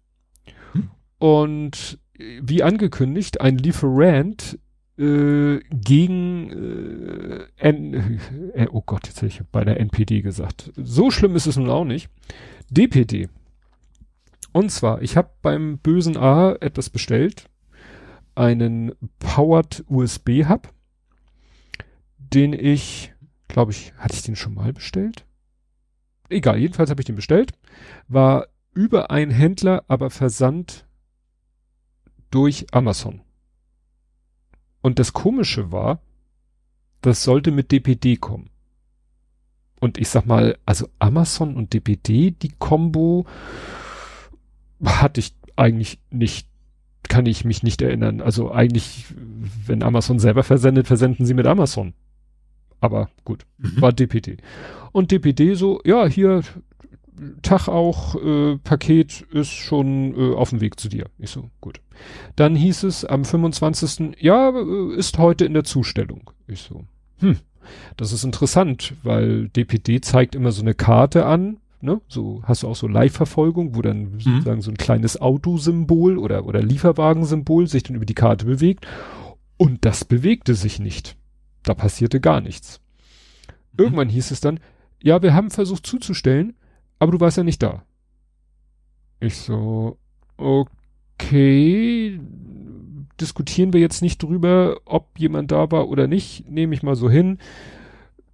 Hm. 0.73 0.91
Und 1.19 1.99
wie 2.17 2.63
angekündigt, 2.63 3.41
ein 3.41 3.59
Lieferant 3.59 4.59
äh, 4.97 5.59
gegen 5.71 6.51
äh, 6.51 7.47
N 7.57 8.21
äh, 8.55 8.69
oh 8.71 8.83
Gott, 8.87 9.09
jetzt 9.09 9.17
hätte 9.23 9.27
ich 9.27 9.43
bei 9.51 9.65
der 9.65 9.81
NPD 9.81 10.23
gesagt. 10.23 10.73
So 10.77 11.11
schlimm 11.11 11.35
ist 11.35 11.47
es 11.47 11.57
nun 11.57 11.71
auch 11.71 11.85
nicht. 11.85 12.09
DPD. 12.71 13.29
Und 14.55 14.71
zwar, 14.71 15.03
ich 15.03 15.17
habe 15.17 15.31
beim 15.43 15.79
bösen 15.79 16.17
A 16.17 16.53
etwas 16.61 16.89
bestellt. 16.89 17.51
Einen 18.37 18.93
Powered 19.19 19.85
USB 19.89 20.45
Hub, 20.49 20.73
den 22.19 22.53
ich, 22.53 23.13
glaube 23.49 23.73
ich, 23.73 23.93
hatte 23.99 24.15
ich 24.15 24.23
den 24.23 24.37
schon 24.37 24.55
mal 24.55 24.73
bestellt? 24.73 25.27
Egal, 26.29 26.59
jedenfalls 26.59 26.89
habe 26.89 27.01
ich 27.01 27.05
den 27.05 27.17
bestellt. 27.17 27.51
War 28.07 28.47
über 28.73 29.11
ein 29.11 29.33
Händler, 29.33 29.83
aber 29.89 30.09
versandt 30.11 30.87
durch 32.31 32.67
Amazon. 32.71 33.23
Und 34.83 35.01
das 35.01 35.13
Komische 35.13 35.73
war, 35.73 35.99
das 37.01 37.25
sollte 37.25 37.51
mit 37.51 37.73
DPD 37.73 38.19
kommen. 38.19 38.51
Und 39.81 39.99
ich 39.99 40.09
sag 40.09 40.27
mal, 40.27 40.57
also 40.65 40.89
Amazon 41.01 41.57
und 41.57 41.75
DPD, 41.75 42.31
die 42.31 42.53
Combo 42.57 43.27
hatte 44.83 45.21
ich 45.21 45.35
eigentlich 45.57 45.99
nicht, 46.11 46.49
kann 47.09 47.27
ich 47.27 47.45
mich 47.45 47.63
nicht 47.63 47.83
erinnern. 47.83 48.21
Also 48.21 48.51
eigentlich, 48.51 49.07
wenn 49.67 49.83
Amazon 49.83 50.19
selber 50.19 50.43
versendet, 50.43 50.87
versenden 50.87 51.27
sie 51.27 51.35
mit 51.35 51.47
Amazon. 51.47 51.95
Aber 52.81 53.09
gut, 53.25 53.47
Mhm. 53.59 53.81
war 53.81 53.93
DPD. 53.93 54.37
Und 54.93 55.11
DPD 55.11 55.55
so, 55.55 55.81
ja, 55.85 56.07
hier, 56.07 56.43
Tag 57.43 57.69
auch, 57.69 58.17
äh, 58.17 58.57
Paket 58.59 59.21
ist 59.33 59.51
schon 59.51 60.15
äh, 60.19 60.35
auf 60.35 60.51
dem 60.51 60.61
Weg 60.61 60.81
zu 60.81 60.89
dir. 60.89 61.07
Ich 61.19 61.31
so, 61.31 61.49
gut. 61.61 61.81
Dann 62.35 62.57
hieß 62.57 62.83
es 62.83 63.05
am 63.05 63.25
25. 63.25 64.17
Ja, 64.21 64.51
äh, 64.51 64.95
ist 64.97 65.19
heute 65.19 65.45
in 65.45 65.55
der 65.55 65.63
Zustellung. 65.65 66.31
Ich 66.49 66.63
so, 66.63 66.85
hm, 67.21 67.37
das 67.97 68.13
ist 68.13 68.25
interessant, 68.25 68.95
weil 69.05 69.49
DPD 69.51 70.01
zeigt 70.01 70.35
immer 70.35 70.51
so 70.51 70.63
eine 70.63 70.75
Karte 70.75 71.25
an, 71.27 71.59
ne? 71.85 72.01
So 72.09 72.43
hast 72.45 72.63
du 72.63 72.69
auch 72.69 72.77
so 72.77 72.89
Live-Verfolgung, 72.89 73.75
wo 73.75 73.83
dann 73.83 74.19
sozusagen 74.19 74.63
so 74.63 74.71
ein 74.71 74.77
kleines 74.77 75.21
Autosymbol 75.21 76.19
oder, 76.19 76.47
oder 76.47 76.63
Lieferwagensymbol 76.63 77.67
sich 77.67 77.83
dann 77.83 77.97
über 77.97 78.07
die 78.07 78.15
Karte 78.15 78.47
bewegt. 78.47 78.87
Und 79.57 79.85
das 79.85 80.05
bewegte 80.05 80.55
sich 80.55 80.81
nicht. 80.81 81.17
Da 81.63 81.75
passierte 81.75 82.21
gar 82.21 82.41
nichts. 82.41 82.81
Irgendwann 83.77 84.09
hieß 84.09 84.31
es 84.31 84.41
dann, 84.41 84.61
ja, 85.03 85.23
wir 85.23 85.35
haben 85.35 85.51
versucht 85.51 85.87
zuzustellen, 85.87 86.55
aber 86.99 87.13
du 87.13 87.21
warst 87.21 87.37
ja 87.37 87.45
nicht 87.45 87.63
da. 87.63 87.85
Ich 89.21 89.37
so, 89.37 89.99
okay, 90.37 92.21
diskutieren 93.21 93.73
wir 93.73 93.81
jetzt 93.81 94.03
nicht 94.03 94.23
drüber, 94.23 94.79
ob 94.85 95.19
jemand 95.19 95.53
da 95.53 95.71
war 95.71 95.89
oder 95.89 96.07
nicht, 96.07 96.49
nehme 96.49 96.75
ich 96.75 96.83
mal 96.83 96.97
so 96.97 97.09
hin. 97.09 97.39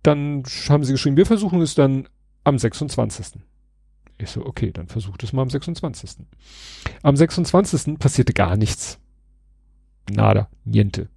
Dann 0.02 0.42
haben 0.68 0.84
sie 0.84 0.92
geschrieben, 0.92 1.16
wir 1.16 1.26
versuchen 1.26 1.60
es 1.60 1.74
dann 1.74 2.08
am 2.44 2.58
26. 2.58 3.40
Ich 4.18 4.30
so, 4.30 4.44
okay, 4.44 4.70
dann 4.72 4.88
versucht 4.88 5.22
es 5.22 5.32
mal 5.32 5.42
am 5.42 5.50
26. 5.50 6.26
Am 7.02 7.16
26. 7.16 7.98
passierte 7.98 8.32
gar 8.32 8.56
nichts. 8.56 8.98
Nada, 10.10 10.48
niente. 10.64 11.08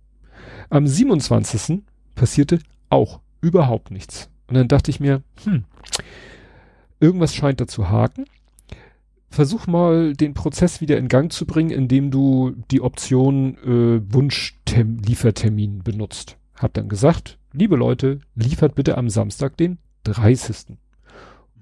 Am 0.69 0.87
27. 0.87 1.83
passierte 2.15 2.59
auch 2.89 3.19
überhaupt 3.41 3.91
nichts. 3.91 4.29
Und 4.47 4.55
dann 4.55 4.67
dachte 4.67 4.91
ich 4.91 4.99
mir, 4.99 5.23
hm, 5.43 5.65
irgendwas 6.99 7.35
scheint 7.35 7.59
da 7.59 7.67
zu 7.67 7.89
haken. 7.89 8.25
Versuch 9.29 9.67
mal 9.67 10.13
den 10.13 10.35
Prozess 10.35 10.79
wieder 10.79 10.97
in 10.97 11.07
Gang 11.07 11.31
zu 11.31 11.45
bringen, 11.45 11.71
indem 11.71 12.11
du 12.11 12.55
die 12.69 12.81
Option 12.81 13.57
äh, 13.57 14.13
Wunsch-Liefertermin 14.13 15.79
benutzt. 15.83 16.37
Hab 16.55 16.73
dann 16.75 16.87
gesagt, 16.87 17.39
liebe 17.51 17.75
Leute, 17.75 18.19
liefert 18.35 18.75
bitte 18.75 18.97
am 18.97 19.09
Samstag 19.09 19.57
den 19.57 19.79
30. 20.03 20.77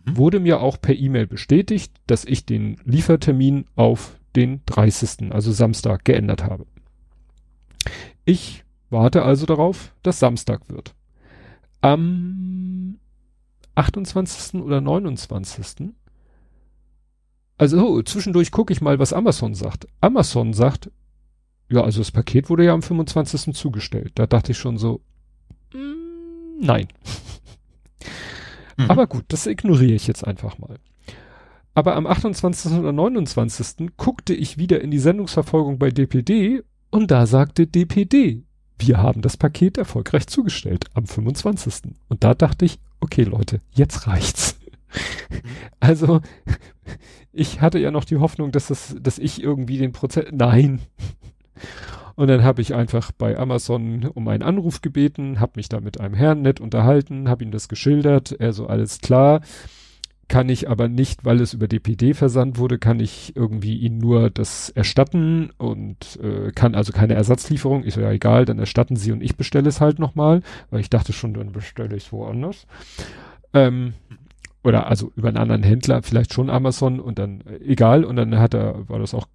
Mhm. 0.05 0.17
Wurde 0.17 0.39
mir 0.39 0.61
auch 0.61 0.79
per 0.79 0.95
E-Mail 0.95 1.27
bestätigt, 1.27 1.93
dass 2.07 2.25
ich 2.25 2.45
den 2.45 2.77
Liefertermin 2.85 3.65
auf 3.75 4.19
den 4.35 4.61
30., 4.65 5.31
also 5.31 5.51
Samstag, 5.51 6.05
geändert 6.05 6.43
habe. 6.43 6.65
Ich 8.25 8.63
warte 8.89 9.23
also 9.23 9.45
darauf, 9.45 9.93
dass 10.03 10.19
Samstag 10.19 10.69
wird. 10.69 10.93
Am 11.81 12.99
28. 13.75 14.61
oder 14.61 14.81
29. 14.81 15.89
Also 17.57 17.87
oh, 17.87 18.01
zwischendurch 18.01 18.51
gucke 18.51 18.73
ich 18.73 18.81
mal, 18.81 18.99
was 18.99 19.13
Amazon 19.13 19.53
sagt. 19.53 19.87
Amazon 20.01 20.53
sagt, 20.53 20.91
ja, 21.69 21.81
also 21.83 21.99
das 21.99 22.11
Paket 22.11 22.49
wurde 22.49 22.65
ja 22.65 22.73
am 22.73 22.81
25. 22.81 23.55
zugestellt. 23.55 24.11
Da 24.15 24.27
dachte 24.27 24.51
ich 24.51 24.57
schon 24.57 24.77
so, 24.77 25.01
mm, 25.73 26.59
nein. 26.65 26.87
Mhm. 28.83 28.91
Aber 28.91 29.07
gut, 29.07 29.25
das 29.29 29.47
ignoriere 29.47 29.93
ich 29.93 30.07
jetzt 30.07 30.25
einfach 30.25 30.57
mal. 30.57 30.77
Aber 31.73 31.95
am 31.95 32.05
28. 32.05 32.73
oder 32.73 32.91
29. 32.91 33.91
guckte 33.95 34.33
ich 34.33 34.57
wieder 34.57 34.81
in 34.81 34.91
die 34.91 34.99
Sendungsverfolgung 34.99 35.79
bei 35.79 35.89
DPD 35.89 36.63
und 36.89 37.11
da 37.11 37.25
sagte 37.25 37.65
DPD, 37.65 38.43
wir 38.77 38.97
haben 38.97 39.21
das 39.21 39.37
Paket 39.37 39.77
erfolgreich 39.77 40.27
zugestellt 40.27 40.85
am 40.93 41.05
25. 41.05 41.93
Und 42.09 42.23
da 42.23 42.33
dachte 42.33 42.65
ich, 42.65 42.79
okay 42.99 43.23
Leute, 43.23 43.61
jetzt 43.73 44.07
reicht's. 44.07 44.57
Also, 45.79 46.19
ich 47.31 47.61
hatte 47.61 47.79
ja 47.79 47.91
noch 47.91 48.03
die 48.03 48.17
Hoffnung, 48.17 48.51
dass 48.51 48.67
das, 48.67 48.93
dass 48.99 49.19
ich 49.19 49.41
irgendwie 49.41 49.77
den 49.77 49.93
Prozess, 49.93 50.25
nein. 50.31 50.81
Und 52.15 52.27
dann 52.27 52.43
habe 52.43 52.61
ich 52.61 52.73
einfach 52.73 53.11
bei 53.11 53.37
Amazon 53.37 54.05
um 54.13 54.27
einen 54.27 54.43
Anruf 54.43 54.81
gebeten, 54.81 55.39
habe 55.39 55.53
mich 55.55 55.69
da 55.69 55.79
mit 55.79 55.99
einem 55.99 56.13
Herrn 56.13 56.41
nett 56.41 56.59
unterhalten, 56.59 57.29
habe 57.29 57.43
ihm 57.43 57.51
das 57.51 57.69
geschildert, 57.69 58.31
er 58.31 58.53
so 58.53 58.67
alles 58.67 58.99
klar, 58.99 59.41
kann 60.31 60.47
ich 60.47 60.69
aber 60.69 60.87
nicht, 60.87 61.25
weil 61.25 61.41
es 61.41 61.53
über 61.53 61.67
DPD 61.67 62.13
versandt 62.13 62.57
wurde, 62.57 62.79
kann 62.79 63.01
ich 63.01 63.35
irgendwie 63.35 63.75
ihn 63.75 63.97
nur 63.97 64.29
das 64.29 64.69
erstatten 64.69 65.49
und 65.57 66.17
äh, 66.23 66.53
kann 66.53 66.73
also 66.73 66.93
keine 66.93 67.15
Ersatzlieferung. 67.15 67.83
Ich 67.85 67.95
so, 67.95 68.01
ja 68.01 68.11
egal, 68.11 68.45
dann 68.45 68.57
erstatten 68.57 68.95
sie 68.95 69.11
und 69.11 69.21
ich 69.21 69.35
bestelle 69.35 69.67
es 69.67 69.81
halt 69.81 69.99
nochmal, 69.99 70.41
weil 70.69 70.79
ich 70.79 70.89
dachte 70.89 71.11
schon, 71.11 71.33
dann 71.33 71.51
bestelle 71.51 71.97
ich 71.97 72.05
es 72.05 72.11
woanders. 72.13 72.65
Ähm, 73.53 73.93
oder 74.63 74.87
also 74.87 75.11
über 75.17 75.27
einen 75.27 75.37
anderen 75.37 75.63
Händler, 75.63 76.01
vielleicht 76.01 76.33
schon 76.33 76.49
Amazon 76.49 77.01
und 77.01 77.19
dann 77.19 77.41
äh, 77.41 77.57
egal 77.65 78.05
und 78.05 78.15
dann 78.15 78.39
hat 78.39 78.53
er, 78.53 78.87
war 78.87 78.99
das 78.99 79.13
auch 79.13 79.27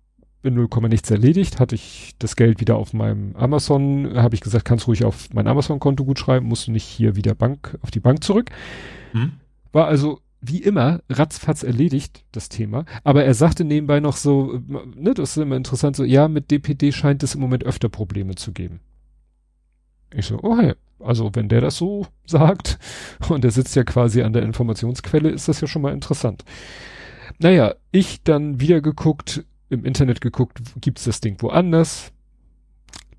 in 0.47 0.55
0, 0.55 0.69
nichts 0.89 1.11
erledigt, 1.11 1.61
hatte 1.61 1.75
ich 1.75 2.15
das 2.19 2.37
Geld 2.37 2.61
wieder 2.61 2.77
auf 2.77 2.93
meinem 2.93 3.35
Amazon, 3.37 4.15
habe 4.17 4.35
ich 4.35 4.41
gesagt, 4.41 4.65
kannst 4.65 4.87
ruhig 4.89 5.05
auf 5.05 5.29
mein 5.33 5.47
Amazon-Konto 5.47 6.05
gut 6.05 6.19
schreiben, 6.19 6.47
musst 6.47 6.67
du 6.67 6.73
nicht 6.73 6.85
hier 6.85 7.17
wieder 7.17 7.35
Bank, 7.35 7.79
auf 7.83 7.91
die 7.91 8.01
Bank 8.01 8.23
zurück. 8.25 8.51
Mhm. 9.13 9.33
War 9.73 9.87
also 9.87 10.21
wie 10.41 10.63
immer 10.63 11.01
ratzfatz 11.09 11.63
erledigt, 11.63 12.25
das 12.33 12.49
Thema. 12.49 12.85
Aber 13.05 13.25
er 13.25 13.35
sagte 13.35 13.65
nebenbei 13.65 14.01
noch 14.01 14.17
so, 14.17 14.61
ne, 14.95 15.15
das 15.15 15.31
ist 15.31 15.43
immer 15.43 15.57
interessant, 15.57 15.97
so, 15.97 16.05
ja, 16.05 16.29
mit 16.29 16.51
DPD 16.51 16.93
scheint 16.93 17.23
es 17.23 17.35
im 17.35 17.41
Moment 17.41 17.65
öfter 17.65 17.89
Probleme 17.89 18.35
zu 18.35 18.53
geben. 18.53 18.81
Ich 20.15 20.27
so, 20.27 20.39
oh 20.43 20.57
hey, 20.57 20.75
also 21.01 21.35
wenn 21.35 21.49
der 21.49 21.61
das 21.61 21.77
so 21.77 22.07
sagt 22.27 22.79
und 23.29 23.45
er 23.45 23.51
sitzt 23.51 23.77
ja 23.77 23.85
quasi 23.85 24.23
an 24.23 24.33
der 24.33 24.43
Informationsquelle, 24.43 25.31
ist 25.31 25.49
das 25.49 25.61
ja 25.61 25.67
schon 25.67 25.83
mal 25.83 25.93
interessant. 25.93 26.45
Naja, 27.39 27.75
ich 27.91 28.23
dann 28.23 28.61
wieder 28.61 28.81
geguckt, 28.81 29.45
im 29.69 29.85
Internet 29.85 30.21
geguckt, 30.21 30.61
gibt's 30.81 31.05
das 31.05 31.21
Ding 31.21 31.41
woanders? 31.43 32.13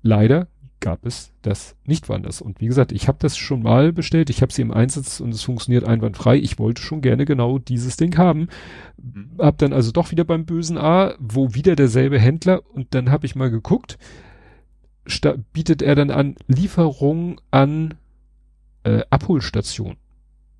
Leider 0.02 0.48
gab 0.80 1.04
es 1.04 1.32
das 1.42 1.74
nicht 1.84 2.08
woanders. 2.08 2.40
Und 2.40 2.60
wie 2.60 2.66
gesagt, 2.66 2.92
ich 2.92 3.08
habe 3.08 3.18
das 3.20 3.36
schon 3.36 3.62
mal 3.62 3.92
bestellt, 3.92 4.30
ich 4.30 4.42
habe 4.42 4.52
sie 4.52 4.62
im 4.62 4.70
Einsatz 4.70 5.20
und 5.20 5.34
es 5.34 5.42
funktioniert 5.42 5.84
einwandfrei. 5.84 6.36
Ich 6.36 6.58
wollte 6.58 6.80
schon 6.80 7.00
gerne 7.00 7.24
genau 7.24 7.58
dieses 7.58 7.96
Ding 7.96 8.16
haben. 8.16 8.48
Mhm. 8.96 9.30
Hab 9.38 9.58
dann 9.58 9.72
also 9.72 9.90
doch 9.90 10.10
wieder 10.12 10.24
beim 10.24 10.46
bösen 10.46 10.78
A, 10.78 11.14
wo 11.18 11.54
wieder 11.54 11.74
derselbe 11.74 12.18
Händler 12.18 12.62
und 12.72 12.94
dann 12.94 13.10
habe 13.10 13.26
ich 13.26 13.34
mal 13.34 13.50
geguckt, 13.50 13.98
bietet 15.52 15.82
er 15.82 15.94
dann 15.94 16.10
an 16.10 16.36
Lieferung 16.46 17.40
an 17.50 17.94
äh, 18.84 19.02
Abholstation. 19.10 19.96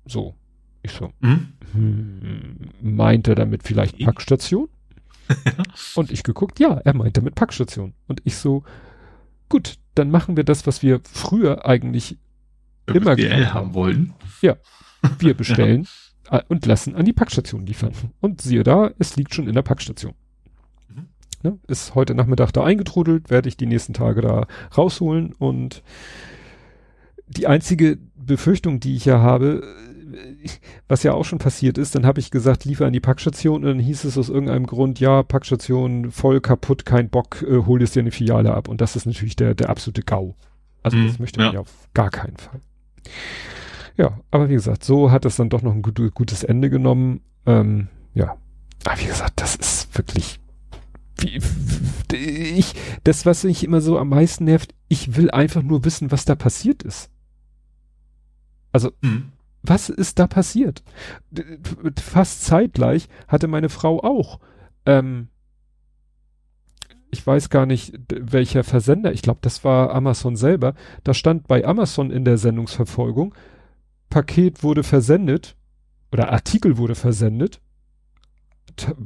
So. 0.05 0.35
Ich 0.81 0.91
so, 0.93 1.11
Mhm. 1.19 1.47
hm, 1.73 2.55
meint 2.81 3.27
er 3.27 3.35
damit 3.35 3.63
vielleicht. 3.63 3.99
Packstation? 3.99 4.69
und 5.95 6.11
ich 6.11 6.23
geguckt, 6.23 6.59
ja, 6.59 6.79
er 6.83 6.95
meinte 6.95 7.21
mit 7.21 7.35
Packstation. 7.35 7.93
Und 8.07 8.21
ich 8.23 8.35
so, 8.35 8.63
gut, 9.47 9.75
dann 9.95 10.11
machen 10.11 10.37
wir 10.37 10.43
das, 10.43 10.67
was 10.67 10.81
wir 10.81 11.01
früher 11.03 11.65
eigentlich 11.65 12.17
immer 12.85 13.15
gemacht 13.15 13.53
haben 13.53 13.73
wollen. 13.73 14.13
Ja, 14.41 14.57
wir 15.19 15.33
bestellen 15.37 15.87
ja. 16.31 16.43
und 16.47 16.65
lassen 16.65 16.95
an 16.95 17.05
die 17.05 17.13
Packstation 17.13 17.65
liefern. 17.65 17.93
Und 18.19 18.41
siehe 18.41 18.63
da, 18.63 18.91
es 18.97 19.15
liegt 19.15 19.33
schon 19.33 19.47
in 19.47 19.55
der 19.55 19.61
Packstation. 19.61 20.13
Mhm. 20.87 21.07
Ne, 21.43 21.59
ist 21.67 21.95
heute 21.95 22.15
Nachmittag 22.15 22.51
da 22.51 22.63
eingetrudelt, 22.63 23.29
werde 23.29 23.49
ich 23.49 23.57
die 23.57 23.67
nächsten 23.67 23.93
Tage 23.93 24.21
da 24.21 24.47
rausholen 24.75 25.33
und 25.33 25.83
die 27.27 27.47
einzige 27.47 27.99
Befürchtung, 28.15 28.79
die 28.79 28.95
ich 28.95 29.05
ja 29.05 29.19
habe, 29.19 29.63
was 30.87 31.03
ja 31.03 31.13
auch 31.13 31.25
schon 31.25 31.39
passiert 31.39 31.77
ist, 31.77 31.95
dann 31.95 32.05
habe 32.05 32.19
ich 32.19 32.31
gesagt, 32.31 32.65
liefer 32.65 32.85
an 32.85 32.93
die 32.93 32.99
Packstation 32.99 33.63
und 33.63 33.69
dann 33.69 33.79
hieß 33.79 34.03
es 34.03 34.17
aus 34.17 34.29
irgendeinem 34.29 34.65
Grund, 34.65 34.99
ja, 34.99 35.23
Packstation 35.23 36.11
voll 36.11 36.41
kaputt, 36.41 36.85
kein 36.85 37.09
Bock, 37.09 37.41
äh, 37.41 37.65
hol 37.65 37.81
jetzt 37.81 37.95
dir 37.95 38.01
eine 38.01 38.11
Filiale 38.11 38.53
ab. 38.53 38.67
Und 38.67 38.81
das 38.81 38.95
ist 38.95 39.05
natürlich 39.05 39.35
der, 39.35 39.55
der 39.55 39.69
absolute 39.69 40.01
GAU. 40.01 40.35
Also 40.83 40.97
mm, 40.97 41.07
das 41.07 41.19
möchte 41.19 41.39
man 41.39 41.47
ja. 41.47 41.53
ja 41.55 41.59
auf 41.61 41.89
gar 41.93 42.09
keinen 42.09 42.37
Fall. 42.37 42.61
Ja, 43.97 44.19
aber 44.31 44.49
wie 44.49 44.53
gesagt, 44.53 44.83
so 44.83 45.11
hat 45.11 45.25
es 45.25 45.35
dann 45.35 45.49
doch 45.49 45.61
noch 45.61 45.73
ein 45.73 45.81
gut, 45.81 45.99
gutes 46.13 46.43
Ende 46.43 46.69
genommen. 46.69 47.21
Ähm, 47.45 47.89
ja, 48.13 48.37
aber 48.85 48.99
wie 48.99 49.07
gesagt, 49.07 49.41
das 49.41 49.55
ist 49.55 49.97
wirklich 49.97 50.39
wie, 51.21 51.41
ich, 52.11 52.73
das, 53.03 53.25
was 53.25 53.43
mich 53.43 53.63
immer 53.63 53.81
so 53.81 53.97
am 53.97 54.09
meisten 54.09 54.45
nervt, 54.45 54.73
ich 54.87 55.15
will 55.15 55.29
einfach 55.31 55.61
nur 55.61 55.83
wissen, 55.85 56.11
was 56.11 56.25
da 56.25 56.35
passiert 56.35 56.83
ist. 56.83 57.09
Also, 58.71 58.91
mhm. 59.01 59.31
Was 59.69 59.89
ist 59.89 60.19
da 60.19 60.27
passiert? 60.27 60.83
Fast 62.01 62.43
zeitgleich 62.43 63.07
hatte 63.27 63.47
meine 63.47 63.69
Frau 63.69 64.01
auch. 64.03 64.39
Ähm, 64.85 65.29
ich 67.11 67.25
weiß 67.25 67.49
gar 67.49 67.65
nicht, 67.65 67.99
welcher 68.09 68.63
Versender, 68.63 69.11
ich 69.13 69.21
glaube, 69.21 69.39
das 69.41 69.63
war 69.63 69.93
Amazon 69.93 70.35
selber. 70.35 70.75
Da 71.03 71.13
stand 71.13 71.47
bei 71.47 71.65
Amazon 71.65 72.11
in 72.11 72.25
der 72.25 72.37
Sendungsverfolgung, 72.37 73.33
Paket 74.09 74.63
wurde 74.63 74.83
versendet 74.83 75.55
oder 76.11 76.31
Artikel 76.31 76.77
wurde 76.77 76.95
versendet. 76.95 77.61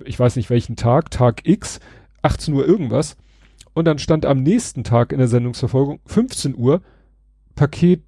Ich 0.05 0.19
weiß 0.19 0.35
nicht 0.35 0.49
welchen 0.49 0.75
Tag, 0.75 1.11
Tag 1.11 1.47
X, 1.47 1.79
18 2.21 2.53
Uhr 2.53 2.65
irgendwas. 2.65 3.17
Und 3.73 3.85
dann 3.85 3.99
stand 3.99 4.25
am 4.25 4.43
nächsten 4.43 4.83
Tag 4.83 5.11
in 5.11 5.17
der 5.17 5.27
Sendungsverfolgung 5.27 5.99
15 6.05 6.55
Uhr 6.55 6.81
Paket 7.55 8.03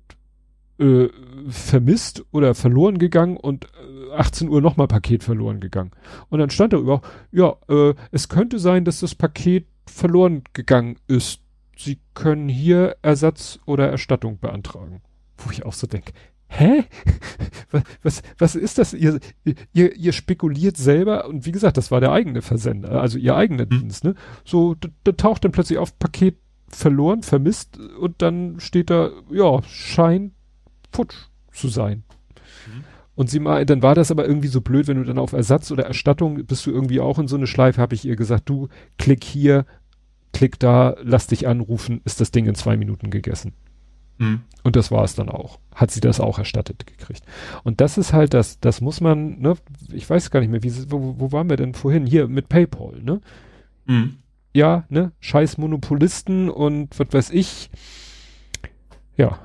äh, 0.79 1.09
vermisst 1.49 2.25
oder 2.31 2.55
verloren 2.55 2.97
gegangen 2.97 3.37
und 3.37 3.65
äh, 3.65 4.13
18 4.13 4.49
Uhr 4.49 4.61
nochmal 4.61 4.87
Paket 4.87 5.23
verloren 5.23 5.59
gegangen. 5.59 5.91
Und 6.29 6.39
dann 6.39 6.49
stand 6.49 6.73
da 6.73 6.77
über, 6.77 7.01
ja, 7.31 7.55
äh, 7.69 7.93
es 8.11 8.29
könnte 8.29 8.59
sein, 8.59 8.85
dass 8.85 8.99
das 8.99 9.15
Paket 9.15 9.67
verloren 9.85 10.43
gegangen 10.53 10.97
ist. 11.07 11.41
Sie 11.77 11.99
können 12.13 12.49
hier 12.49 12.95
Ersatz 13.01 13.59
oder 13.65 13.89
Erstattung 13.89 14.39
beantragen. 14.39 15.01
Wo 15.37 15.51
ich 15.51 15.65
auch 15.65 15.73
so 15.73 15.87
denke, 15.87 16.13
hä? 16.47 16.85
Was, 17.71 17.83
was, 18.03 18.21
was 18.37 18.55
ist 18.55 18.77
das? 18.77 18.93
Ihr, 18.93 19.19
ihr, 19.73 19.95
ihr 19.95 20.13
spekuliert 20.13 20.77
selber 20.77 21.27
und 21.27 21.45
wie 21.45 21.51
gesagt, 21.51 21.75
das 21.75 21.91
war 21.91 21.99
der 21.99 22.13
eigene 22.13 22.41
Versender, 22.41 23.01
also 23.01 23.17
ihr 23.17 23.35
eigener 23.35 23.65
mhm. 23.65 23.69
Dienst, 23.69 24.05
ne? 24.05 24.15
So, 24.45 24.75
da, 24.75 24.87
da 25.03 25.11
taucht 25.11 25.43
dann 25.43 25.51
plötzlich 25.51 25.77
auf 25.77 25.99
Paket 25.99 26.37
verloren, 26.69 27.23
vermisst 27.23 27.77
und 27.99 28.21
dann 28.21 28.59
steht 28.59 28.89
da, 28.89 29.09
ja, 29.29 29.61
scheint 29.63 30.34
futsch 30.95 31.15
zu 31.51 31.67
sein. 31.67 32.03
Mhm. 32.67 32.83
Und 33.15 33.29
sie 33.29 33.39
mal, 33.39 33.65
dann 33.65 33.81
war 33.81 33.95
das 33.95 34.11
aber 34.11 34.27
irgendwie 34.27 34.49
so 34.49 34.61
blöd, 34.61 34.87
wenn 34.87 34.97
du 34.97 35.03
dann 35.03 35.17
auf 35.17 35.33
Ersatz 35.33 35.71
oder 35.71 35.85
Erstattung 35.85 36.45
bist 36.45 36.65
du 36.65 36.71
irgendwie 36.71 36.99
auch 36.99 37.17
in 37.17 37.27
so 37.27 37.37
eine 37.37 37.47
Schleife, 37.47 37.81
habe 37.81 37.95
ich 37.95 38.05
ihr 38.05 38.17
gesagt, 38.17 38.49
du 38.49 38.67
klick 38.97 39.23
hier, 39.23 39.65
klick 40.33 40.59
da, 40.59 40.95
lass 41.01 41.27
dich 41.27 41.47
anrufen, 41.47 42.01
ist 42.03 42.19
das 42.19 42.31
Ding 42.31 42.45
in 42.45 42.55
zwei 42.55 42.75
Minuten 42.75 43.09
gegessen. 43.09 43.53
Mhm. 44.17 44.41
Und 44.63 44.75
das 44.75 44.91
war 44.91 45.03
es 45.03 45.15
dann 45.15 45.29
auch. 45.29 45.59
Hat 45.73 45.91
sie 45.91 46.01
das 46.01 46.19
auch 46.19 46.39
erstattet 46.39 46.85
gekriegt. 46.85 47.23
Und 47.63 47.79
das 47.79 47.97
ist 47.97 48.11
halt 48.11 48.33
das, 48.33 48.59
das 48.59 48.81
muss 48.81 48.99
man, 48.99 49.39
ne, 49.39 49.55
ich 49.91 50.09
weiß 50.09 50.31
gar 50.31 50.41
nicht 50.41 50.49
mehr, 50.49 50.63
wie, 50.63 50.91
wo, 50.91 51.15
wo 51.17 51.31
waren 51.31 51.49
wir 51.49 51.57
denn 51.57 51.73
vorhin? 51.73 52.05
Hier 52.05 52.27
mit 52.27 52.49
PayPal, 52.49 53.01
ne? 53.01 53.21
Mhm. 53.85 54.17
Ja, 54.53 54.85
ne, 54.89 55.11
scheiß 55.19 55.57
Monopolisten 55.57 56.49
und 56.49 56.97
was 56.99 57.07
weiß 57.11 57.29
ich. 57.31 57.69
Ja, 59.17 59.39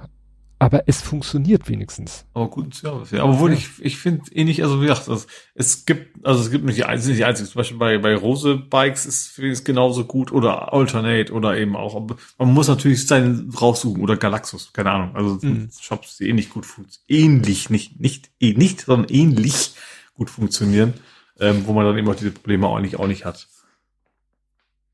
aber 0.60 0.82
es 0.86 1.00
funktioniert 1.00 1.70
wenigstens. 1.70 2.26
Aber 2.34 2.48
gut, 2.48 2.74
Service, 2.74 3.12
ja. 3.12 3.22
Aber 3.22 3.32
obwohl 3.32 3.52
ja. 3.52 3.56
ich, 3.56 3.68
ich 3.80 3.96
finde 3.96 4.30
eh 4.30 4.44
nicht, 4.44 4.62
also 4.62 4.82
wie 4.82 4.86
gesagt, 4.86 5.08
also, 5.08 5.26
es 5.54 5.86
gibt, 5.86 6.24
also 6.24 6.42
es 6.42 6.50
gibt 6.50 6.66
nicht 6.66 6.76
die 6.76 6.84
einzigen, 6.84 7.16
die 7.16 7.24
einzigen, 7.24 7.48
zum 7.48 7.60
Beispiel 7.60 7.78
bei, 7.78 7.96
bei 7.96 8.14
Rose 8.14 8.56
Bikes 8.56 9.06
ist 9.06 9.38
es 9.38 9.64
genauso 9.64 10.04
gut 10.04 10.30
oder 10.30 10.74
Alternate 10.74 11.32
oder 11.32 11.56
eben 11.56 11.76
auch, 11.76 12.06
man 12.36 12.52
muss 12.52 12.68
natürlich 12.68 13.06
seinen 13.06 13.50
raussuchen 13.50 14.02
oder 14.02 14.18
Galaxus, 14.18 14.70
keine 14.74 14.90
Ahnung, 14.90 15.16
also 15.16 15.38
mhm. 15.40 15.70
Shops, 15.80 16.18
die 16.18 16.28
ähnlich 16.28 16.50
gut 16.50 16.66
funktionieren, 16.66 17.36
ähnlich, 17.36 17.70
nicht, 17.70 17.98
nicht, 17.98 18.30
eh, 18.38 18.52
nicht, 18.52 18.82
sondern 18.82 19.08
ähnlich 19.08 19.72
gut 20.12 20.28
funktionieren, 20.28 20.92
ähm, 21.40 21.66
wo 21.66 21.72
man 21.72 21.86
dann 21.86 21.96
eben 21.96 22.06
auch 22.06 22.16
diese 22.16 22.32
Probleme 22.32 22.66
auch 22.66 22.80
nicht, 22.80 22.96
auch 22.96 23.06
nicht 23.06 23.24
hat. 23.24 23.48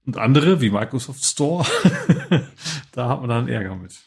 Und 0.06 0.16
andere, 0.16 0.60
wie 0.60 0.70
Microsoft 0.70 1.24
Store, 1.24 1.66
da 2.92 3.08
hat 3.08 3.20
man 3.20 3.28
dann 3.28 3.48
Ärger 3.48 3.74
mit. 3.74 4.05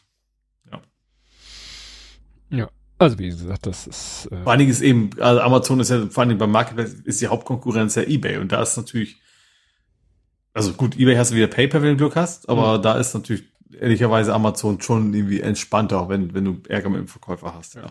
Ja. 2.50 2.68
Also 2.98 3.18
wie 3.18 3.28
gesagt, 3.28 3.66
das 3.66 3.86
ist. 3.86 4.28
Äh 4.30 4.42
vor 4.42 4.52
allen 4.52 4.58
Dingen 4.58 4.70
ist 4.70 4.82
eben, 4.82 5.10
also 5.20 5.40
Amazon 5.40 5.80
ist 5.80 5.90
ja 5.90 6.06
vor 6.08 6.20
allen 6.20 6.28
Dingen 6.28 6.38
beim 6.38 6.50
Marketplace 6.50 6.92
ist 6.92 7.20
die 7.20 7.28
Hauptkonkurrenz 7.28 7.94
ja 7.94 8.02
eBay 8.02 8.36
und 8.36 8.52
da 8.52 8.60
ist 8.60 8.76
natürlich, 8.76 9.20
also 10.52 10.74
gut, 10.74 10.98
eBay 10.98 11.16
hast 11.16 11.30
du 11.30 11.36
wieder 11.36 11.46
PayPal, 11.46 11.82
wenn 11.82 11.90
du 11.92 11.96
Glück 11.96 12.16
hast, 12.16 12.48
aber 12.48 12.78
mhm. 12.78 12.82
da 12.82 12.98
ist 12.98 13.14
natürlich 13.14 13.44
ehrlicherweise 13.78 14.34
Amazon 14.34 14.80
schon 14.80 15.14
irgendwie 15.14 15.40
entspannter, 15.40 16.08
wenn, 16.08 16.34
wenn 16.34 16.44
du 16.44 16.60
Ärger 16.68 16.90
mit 16.90 16.98
dem 16.98 17.08
Verkäufer 17.08 17.54
hast, 17.54 17.74
ja. 17.74 17.86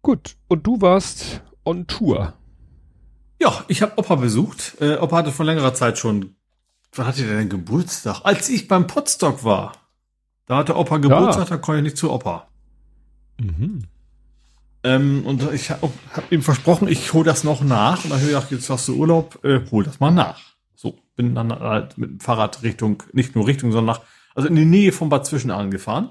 Gut, 0.00 0.36
und 0.48 0.66
du 0.66 0.80
warst 0.80 1.42
on 1.64 1.86
Tour. 1.86 2.34
Ja, 3.40 3.64
ich 3.68 3.82
habe 3.82 3.96
Opa 3.96 4.16
besucht. 4.16 4.76
Äh, 4.80 4.96
Opa 4.96 5.18
hatte 5.18 5.32
vor 5.32 5.44
längerer 5.44 5.74
Zeit 5.74 5.98
schon, 5.98 6.34
wann 6.92 7.06
hatte 7.06 7.24
der 7.24 7.36
denn 7.36 7.48
Geburtstag? 7.48 8.20
Als 8.24 8.48
ich 8.48 8.66
beim 8.66 8.88
Potstock 8.88 9.44
war. 9.44 9.72
Da 10.46 10.56
hatte 10.56 10.76
Opa 10.76 10.98
Geburtstag, 10.98 11.44
ja. 11.44 11.56
da 11.56 11.56
konnte 11.56 11.78
ich 11.78 11.84
nicht 11.84 11.96
zu 11.96 12.12
Opa. 12.12 12.48
Mhm. 13.40 13.84
Ähm, 14.84 15.24
und 15.24 15.52
ich 15.52 15.70
habe 15.70 15.90
hab 16.12 16.32
ihm 16.32 16.42
versprochen, 16.42 16.88
ich 16.88 17.12
hole 17.12 17.24
das 17.24 17.44
noch 17.44 17.62
nach. 17.62 18.04
Und 18.04 18.10
dann 18.10 18.18
habe 18.18 18.22
ich 18.22 18.34
gedacht, 18.34 18.50
jetzt 18.50 18.68
hast 18.68 18.88
du 18.88 18.96
Urlaub, 18.96 19.44
äh, 19.44 19.60
hol 19.70 19.84
das 19.84 20.00
mal 20.00 20.10
nach. 20.10 20.40
So, 20.74 20.98
bin 21.14 21.34
dann 21.34 21.52
halt 21.52 21.96
mit 21.98 22.10
dem 22.10 22.20
Fahrrad 22.20 22.62
Richtung, 22.62 23.02
nicht 23.12 23.36
nur 23.36 23.46
Richtung, 23.46 23.70
sondern 23.70 23.96
nach, 23.96 24.02
also 24.34 24.48
in 24.48 24.56
die 24.56 24.64
Nähe 24.64 24.92
von 24.92 25.08
Bad 25.08 25.26
Zwischenahn 25.26 25.70
gefahren. 25.70 26.10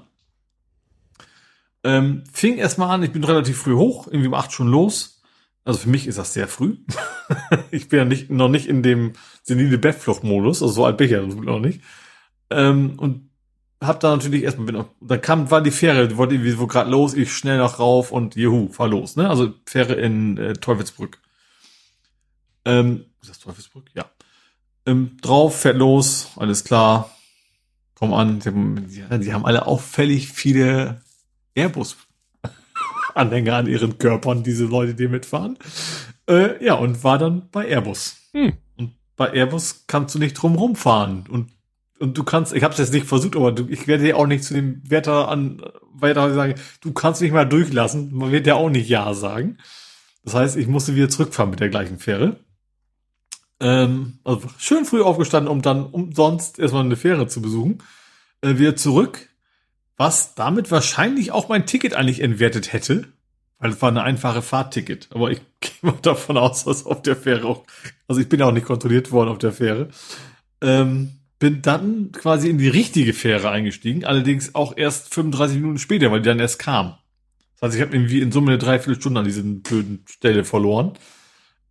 Ähm, 1.84 2.24
fing 2.32 2.56
erstmal 2.56 2.90
an, 2.90 3.02
ich 3.02 3.12
bin 3.12 3.24
relativ 3.24 3.58
früh 3.58 3.74
hoch, 3.74 4.06
irgendwie 4.06 4.28
um 4.28 4.34
acht 4.34 4.52
schon 4.52 4.68
los. 4.68 5.20
Also 5.64 5.80
für 5.80 5.90
mich 5.90 6.06
ist 6.06 6.18
das 6.18 6.32
sehr 6.32 6.48
früh. 6.48 6.78
ich 7.70 7.88
bin 7.88 7.98
ja 7.98 8.04
nicht, 8.04 8.30
noch 8.30 8.48
nicht 8.48 8.66
in 8.66 8.82
dem 8.82 9.12
senile 9.42 9.78
Bettfluchtmodus, 9.78 10.62
also 10.62 10.72
so 10.72 10.86
alt 10.86 10.96
bin 10.96 11.06
ich 11.06 11.12
ja 11.12 11.22
noch 11.22 11.60
nicht. 11.60 11.82
Ähm, 12.50 12.98
und 12.98 13.31
hab 13.86 14.00
da 14.00 14.10
natürlich 14.10 14.44
erstmal, 14.44 14.66
bin, 14.66 14.84
dann 15.00 15.20
kam, 15.20 15.50
war 15.50 15.60
die 15.60 15.70
Fähre, 15.70 16.08
die 16.08 16.16
wollte 16.16 16.34
irgendwie 16.34 16.52
so 16.52 16.66
gerade 16.66 16.90
los, 16.90 17.12
ich 17.14 17.32
schnell 17.32 17.58
noch 17.58 17.78
rauf 17.78 18.12
und 18.12 18.36
juhu, 18.36 18.68
fahr 18.68 18.88
los, 18.88 19.16
ne? 19.16 19.28
Also 19.28 19.52
Fähre 19.66 19.94
in 19.94 20.38
äh, 20.38 20.54
Teufelsbrück. 20.54 21.18
Ähm, 22.64 23.06
ist 23.20 23.30
das 23.30 23.40
Teufelsbrück? 23.40 23.90
Ja. 23.94 24.06
Ähm, 24.86 25.18
drauf, 25.20 25.60
fährt 25.60 25.76
los, 25.76 26.30
alles 26.36 26.64
klar. 26.64 27.10
Komm 27.94 28.14
an, 28.14 28.40
die 28.40 28.48
haben, 28.48 29.20
die 29.20 29.32
haben 29.32 29.44
alle 29.44 29.66
auffällig 29.66 30.28
viele 30.28 31.02
Airbus-Anhänger 31.54 33.54
an 33.56 33.66
ihren 33.66 33.98
Körpern, 33.98 34.42
diese 34.42 34.64
Leute, 34.64 34.94
die 34.94 35.08
mitfahren. 35.08 35.58
Äh, 36.28 36.64
ja, 36.64 36.74
und 36.74 37.04
war 37.04 37.18
dann 37.18 37.48
bei 37.50 37.68
Airbus. 37.68 38.16
Hm. 38.32 38.54
Und 38.76 38.94
bei 39.16 39.32
Airbus 39.32 39.84
kannst 39.86 40.14
du 40.14 40.18
nicht 40.18 40.34
drum 40.34 40.56
rumfahren. 40.56 41.26
Und 41.28 41.50
und 42.02 42.18
du 42.18 42.24
kannst, 42.24 42.52
ich 42.52 42.64
habe 42.64 42.72
es 42.72 42.80
jetzt 42.80 42.92
nicht 42.92 43.06
versucht, 43.06 43.36
aber 43.36 43.52
du, 43.52 43.68
ich 43.68 43.86
werde 43.86 44.02
dir 44.02 44.16
auch 44.16 44.26
nicht 44.26 44.42
zu 44.42 44.54
dem 44.54 44.82
Wärter 44.84 45.28
an 45.28 45.62
weiter 45.94 46.34
sagen, 46.34 46.56
du 46.80 46.92
kannst 46.92 47.20
mich 47.20 47.30
mal 47.30 47.44
durchlassen. 47.44 48.12
Man 48.12 48.32
wird 48.32 48.44
ja 48.48 48.56
auch 48.56 48.70
nicht 48.70 48.88
Ja 48.88 49.14
sagen. 49.14 49.58
Das 50.24 50.34
heißt, 50.34 50.56
ich 50.56 50.66
musste 50.66 50.96
wieder 50.96 51.08
zurückfahren 51.08 51.50
mit 51.50 51.60
der 51.60 51.68
gleichen 51.68 52.00
Fähre. 52.00 52.40
Ähm, 53.60 54.18
also 54.24 54.42
schön 54.58 54.84
früh 54.84 55.00
aufgestanden, 55.00 55.48
um 55.48 55.62
dann 55.62 55.86
umsonst 55.86 56.58
erstmal 56.58 56.84
eine 56.84 56.96
Fähre 56.96 57.28
zu 57.28 57.40
besuchen. 57.40 57.78
Äh, 58.40 58.58
wieder 58.58 58.74
zurück, 58.74 59.28
was 59.96 60.34
damit 60.34 60.72
wahrscheinlich 60.72 61.30
auch 61.30 61.48
mein 61.48 61.66
Ticket 61.66 61.94
eigentlich 61.94 62.20
entwertet 62.20 62.72
hätte, 62.72 63.06
weil 63.60 63.70
es 63.70 63.80
war 63.80 63.90
eine 63.90 64.02
einfache 64.02 64.42
Fahrticket. 64.42 65.08
Aber 65.12 65.30
ich 65.30 65.40
gehe 65.60 65.72
mal 65.82 65.94
davon 66.02 66.36
aus, 66.36 66.64
dass 66.64 66.84
auf 66.84 67.02
der 67.02 67.14
Fähre 67.14 67.46
auch, 67.46 67.62
also 68.08 68.20
ich 68.20 68.28
bin 68.28 68.40
ja 68.40 68.46
auch 68.46 68.52
nicht 68.52 68.66
kontrolliert 68.66 69.12
worden 69.12 69.28
auf 69.28 69.38
der 69.38 69.52
Fähre. 69.52 69.90
Ähm, 70.60 71.21
bin 71.42 71.60
dann 71.60 72.12
quasi 72.12 72.48
in 72.48 72.58
die 72.58 72.68
richtige 72.68 73.12
Fähre 73.12 73.50
eingestiegen, 73.50 74.04
allerdings 74.04 74.54
auch 74.54 74.76
erst 74.76 75.12
35 75.12 75.58
Minuten 75.58 75.78
später, 75.78 76.12
weil 76.12 76.20
die 76.20 76.28
dann 76.28 76.38
erst 76.38 76.60
kam. 76.60 76.94
Das 77.54 77.62
heißt, 77.62 77.74
ich 77.74 77.82
habe 77.82 77.96
irgendwie 77.96 78.20
in 78.20 78.30
Summe 78.30 78.52
eine 78.52 78.58
Dreiviertelstunde 78.58 79.18
an 79.18 79.26
diesen 79.26 79.60
blöden 79.60 80.04
Stelle 80.08 80.44
verloren. 80.44 80.92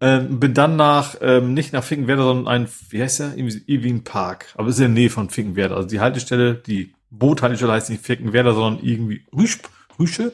Ähm, 0.01 0.41
bin 0.41 0.53
dann 0.53 0.75
nach, 0.75 1.16
ähm, 1.22 1.53
nicht 1.53 1.72
nach 1.72 1.85
Finkenwerder, 1.85 2.24
sondern 2.24 2.50
ein, 2.50 2.67
wie 2.90 3.01
heißt 3.01 3.19
der? 3.22 3.38
Ewing 3.38 4.03
Park. 4.03 4.48
Aber 4.56 4.67
ist 4.67 4.75
in 4.80 4.93
der 4.93 5.03
Nähe 5.03 5.09
von 5.09 5.30
Finkenwerder. 5.30 5.77
Also 5.77 5.88
die 5.88 6.01
Haltestelle, 6.01 6.56
die 6.56 6.93
Boothaltestelle 7.09 7.72
heißt 7.72 7.91
nicht 7.91 8.06
Finkenwerder, 8.06 8.53
sondern 8.53 8.83
irgendwie 8.83 9.25
Rüsch, 9.33 9.59
Rüsche? 9.98 10.32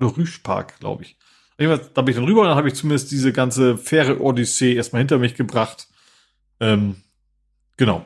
Oder 0.00 0.16
Rüsch 0.16 0.38
Park, 0.38 0.80
glaube 0.80 1.04
ich. 1.04 1.16
Da 1.58 2.02
bin 2.02 2.08
ich 2.08 2.16
dann 2.16 2.24
rüber 2.24 2.40
und 2.40 2.48
dann 2.48 2.56
habe 2.56 2.66
ich 2.66 2.74
zumindest 2.74 3.12
diese 3.12 3.32
ganze 3.32 3.78
Fähre 3.78 4.20
Odyssee 4.20 4.74
erstmal 4.74 4.98
hinter 4.98 5.18
mich 5.18 5.36
gebracht. 5.36 5.86
Ähm, 6.58 6.96
genau. 7.76 8.04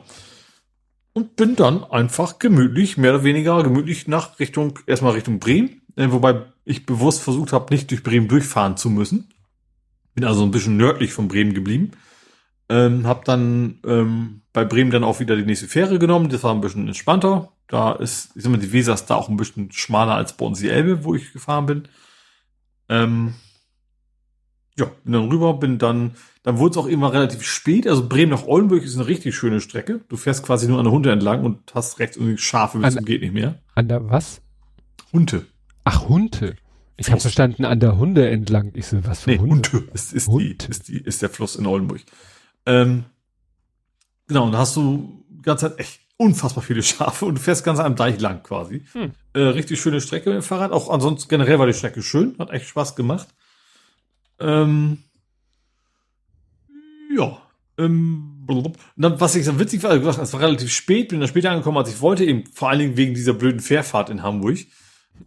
Und 1.17 1.35
bin 1.35 1.55
dann 1.55 1.83
einfach 1.83 2.37
gemütlich, 2.37 2.95
mehr 2.95 3.15
oder 3.15 3.23
weniger 3.23 3.63
gemütlich 3.63 4.07
nach 4.07 4.37
Richtung, 4.37 4.77
erstmal 4.85 5.13
Richtung 5.13 5.39
Bremen, 5.39 5.81
äh, 5.95 6.11
wobei 6.11 6.43
ich 6.63 6.85
bewusst 6.85 7.23
versucht 7.23 7.53
habe, 7.53 7.73
nicht 7.73 7.89
durch 7.89 8.03
Bremen 8.03 8.27
durchfahren 8.27 8.77
zu 8.77 8.91
müssen. 8.91 9.27
Bin 10.13 10.25
also 10.25 10.43
ein 10.43 10.51
bisschen 10.51 10.77
nördlich 10.77 11.13
von 11.13 11.27
Bremen 11.27 11.55
geblieben. 11.55 11.93
Ähm, 12.69 13.07
hab 13.07 13.25
dann 13.25 13.79
ähm, 13.83 14.41
bei 14.53 14.63
Bremen 14.63 14.91
dann 14.91 15.03
auch 15.03 15.19
wieder 15.19 15.35
die 15.35 15.45
nächste 15.45 15.65
Fähre 15.65 15.97
genommen. 15.97 16.29
Das 16.29 16.43
war 16.43 16.53
ein 16.53 16.61
bisschen 16.61 16.85
entspannter. 16.85 17.51
Da 17.67 17.93
ist, 17.93 18.29
ich 18.35 18.43
sag 18.43 18.51
mal, 18.51 18.59
die 18.59 18.71
Weser 18.71 18.93
ist 18.93 19.07
da 19.07 19.15
auch 19.15 19.27
ein 19.27 19.37
bisschen 19.37 19.71
schmaler 19.71 20.13
als 20.13 20.37
bei 20.37 20.45
uns 20.45 20.59
die 20.59 20.69
Elbe, 20.69 21.03
wo 21.03 21.15
ich 21.15 21.33
gefahren 21.33 21.65
bin. 21.65 21.87
Ähm, 22.89 23.33
ja, 24.77 24.91
bin 25.03 25.13
dann 25.13 25.29
rüber, 25.29 25.55
bin 25.55 25.79
dann, 25.79 26.11
dann 26.43 26.59
wurde 26.59 26.71
es 26.71 26.77
auch 26.77 26.87
immer 26.87 27.11
relativ 27.11 27.43
spät. 27.43 27.87
Also 27.87 28.07
Bremen 28.07 28.31
nach 28.31 28.45
Oldenburg 28.45 28.83
ist 28.83 28.95
eine 28.95 29.07
richtig 29.07 29.35
schöne 29.35 29.59
Strecke. 29.59 30.01
Du 30.07 30.17
fährst 30.17 30.43
quasi 30.43 30.67
nur 30.67 30.77
an 30.77 30.85
der 30.85 30.93
Hunde 30.93 31.11
entlang 31.11 31.43
und 31.43 31.73
hast 31.73 31.99
rechts 31.99 32.15
irgendwie 32.15 32.37
Schafe 32.37 32.79
bis 32.79 32.93
zum 32.93 33.05
geht 33.05 33.21
nicht 33.21 33.33
mehr. 33.33 33.59
An 33.75 33.87
der 33.87 34.09
was? 34.09 34.41
Hunde. 35.11 35.45
Ach, 35.83 36.07
Hunde. 36.07 36.55
Ich 36.97 37.09
habe 37.09 37.21
verstanden, 37.21 37.65
an 37.65 37.79
der 37.79 37.97
Hunde 37.97 38.29
entlang. 38.29 38.71
Ich 38.73 38.87
so, 38.87 39.03
was 39.05 39.21
für 39.21 39.31
nee, 39.31 39.37
Hunde? 39.39 39.71
Hunde 39.71 39.89
ist, 39.93 40.13
ist, 40.13 40.27
Hund. 40.27 40.67
Die, 40.67 40.71
ist, 40.71 40.87
die, 40.87 40.97
ist 40.97 41.21
der 41.21 41.29
Fluss 41.29 41.55
in 41.55 41.65
Oldenburg. 41.65 42.01
Ähm, 42.65 43.05
genau, 44.27 44.45
und 44.45 44.51
da 44.51 44.59
hast 44.59 44.75
du 44.75 45.23
die 45.29 45.43
ganze 45.43 45.69
Zeit 45.69 45.79
echt 45.79 46.01
unfassbar 46.17 46.63
viele 46.63 46.83
Schafe 46.83 47.25
und 47.25 47.35
du 47.35 47.41
fährst 47.41 47.63
ganz 47.63 47.79
am 47.79 47.95
Deich 47.95 48.19
lang 48.19 48.43
quasi. 48.43 48.83
Hm. 48.93 49.11
Äh, 49.33 49.39
richtig 49.39 49.79
schöne 49.79 50.01
Strecke 50.01 50.29
mit 50.29 50.37
dem 50.37 50.43
Fahrrad. 50.43 50.71
Auch 50.71 50.89
ansonsten 50.89 51.29
generell 51.29 51.59
war 51.59 51.67
die 51.67 51.73
Strecke 51.73 52.01
schön, 52.01 52.35
hat 52.39 52.51
echt 52.51 52.67
Spaß 52.67 52.95
gemacht. 52.95 53.27
Ähm, 54.39 54.99
ja. 57.15 57.37
Ähm, 57.79 58.33
dann, 58.95 59.19
was 59.19 59.35
ich 59.35 59.45
dann 59.45 59.59
witzig 59.59 59.83
war, 59.83 59.91
also 59.91 60.09
es 60.21 60.33
war 60.33 60.39
relativ 60.39 60.71
spät, 60.71 61.09
bin 61.09 61.19
dann 61.19 61.29
später 61.29 61.51
angekommen, 61.51 61.77
als 61.77 61.89
ich 61.89 62.01
wollte, 62.01 62.25
eben 62.25 62.45
vor 62.53 62.69
allen 62.69 62.79
Dingen 62.79 62.97
wegen 62.97 63.13
dieser 63.13 63.33
blöden 63.33 63.59
Fährfahrt 63.59 64.09
in 64.09 64.23
Hamburg. 64.23 64.57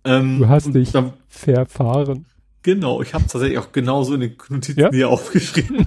Ähm, 0.04 0.38
du 0.38 0.48
hast 0.48 0.74
dich 0.74 0.90
dann, 0.90 1.12
verfahren. 1.28 2.26
Genau, 2.62 3.00
ich 3.02 3.14
habe 3.14 3.24
tatsächlich 3.24 3.58
auch 3.58 3.72
genauso 3.72 4.14
in 4.14 4.20
den 4.20 4.36
Notizen 4.48 4.80
ja? 4.80 4.90
hier 4.90 5.08
aufgeschrieben. 5.08 5.86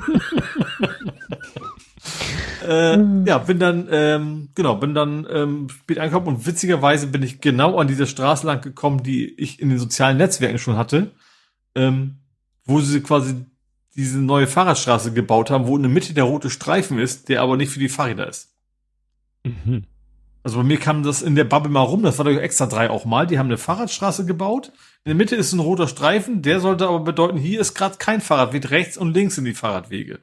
äh, 2.67 2.97
ja, 3.25 3.37
bin 3.37 3.59
dann, 3.59 3.87
ähm, 3.91 4.49
genau, 4.55 4.75
bin 4.75 4.93
dann 4.93 5.27
ähm, 5.29 5.69
spät 5.69 5.99
angekommen 5.99 6.27
und 6.27 6.45
witzigerweise 6.47 7.07
bin 7.07 7.21
ich 7.21 7.41
genau 7.41 7.77
an 7.77 7.87
dieser 7.87 8.07
Straße 8.07 8.47
lang 8.47 8.61
gekommen, 8.61 9.03
die 9.03 9.33
ich 9.39 9.59
in 9.59 9.69
den 9.69 9.77
sozialen 9.77 10.17
Netzwerken 10.17 10.57
schon 10.57 10.77
hatte, 10.77 11.11
ähm, 11.75 12.22
wo 12.65 12.79
sie 12.79 13.01
quasi 13.01 13.45
diese 13.95 14.19
neue 14.19 14.47
Fahrradstraße 14.47 15.13
gebaut 15.13 15.51
haben, 15.51 15.67
wo 15.67 15.75
in 15.75 15.83
der 15.83 15.91
Mitte 15.91 16.13
der 16.13 16.23
rote 16.23 16.49
Streifen 16.49 16.99
ist, 16.99 17.29
der 17.29 17.41
aber 17.41 17.57
nicht 17.57 17.71
für 17.71 17.79
die 17.79 17.89
Fahrräder 17.89 18.27
ist. 18.27 18.53
Mhm. 19.43 19.85
Also 20.41 20.57
bei 20.57 20.63
mir 20.63 20.77
kam 20.77 21.03
das 21.03 21.21
in 21.21 21.35
der 21.35 21.45
Bubble 21.45 21.71
mal 21.71 21.81
rum, 21.81 22.03
das 22.03 22.17
war 22.17 22.25
doch 22.25 22.31
extra 22.31 22.65
drei 22.65 22.89
auch 22.89 23.05
mal. 23.05 23.25
Die 23.27 23.39
haben 23.39 23.47
eine 23.47 23.57
Fahrradstraße 23.57 24.25
gebaut. 24.25 24.73
In 25.05 25.09
der 25.09 25.15
Mitte 25.15 25.35
ist 25.35 25.53
ein 25.53 25.59
roter 25.59 25.87
Streifen, 25.87 26.41
der 26.41 26.59
sollte 26.59 26.87
aber 26.87 26.99
bedeuten, 26.99 27.37
hier 27.37 27.61
ist 27.61 27.75
gerade 27.75 27.97
kein 27.97 28.19
Fahrradweg, 28.19 28.69
rechts 28.69 28.97
und 28.97 29.13
links 29.13 29.35
sind 29.35 29.45
die 29.45 29.53
Fahrradwege. 29.53 30.19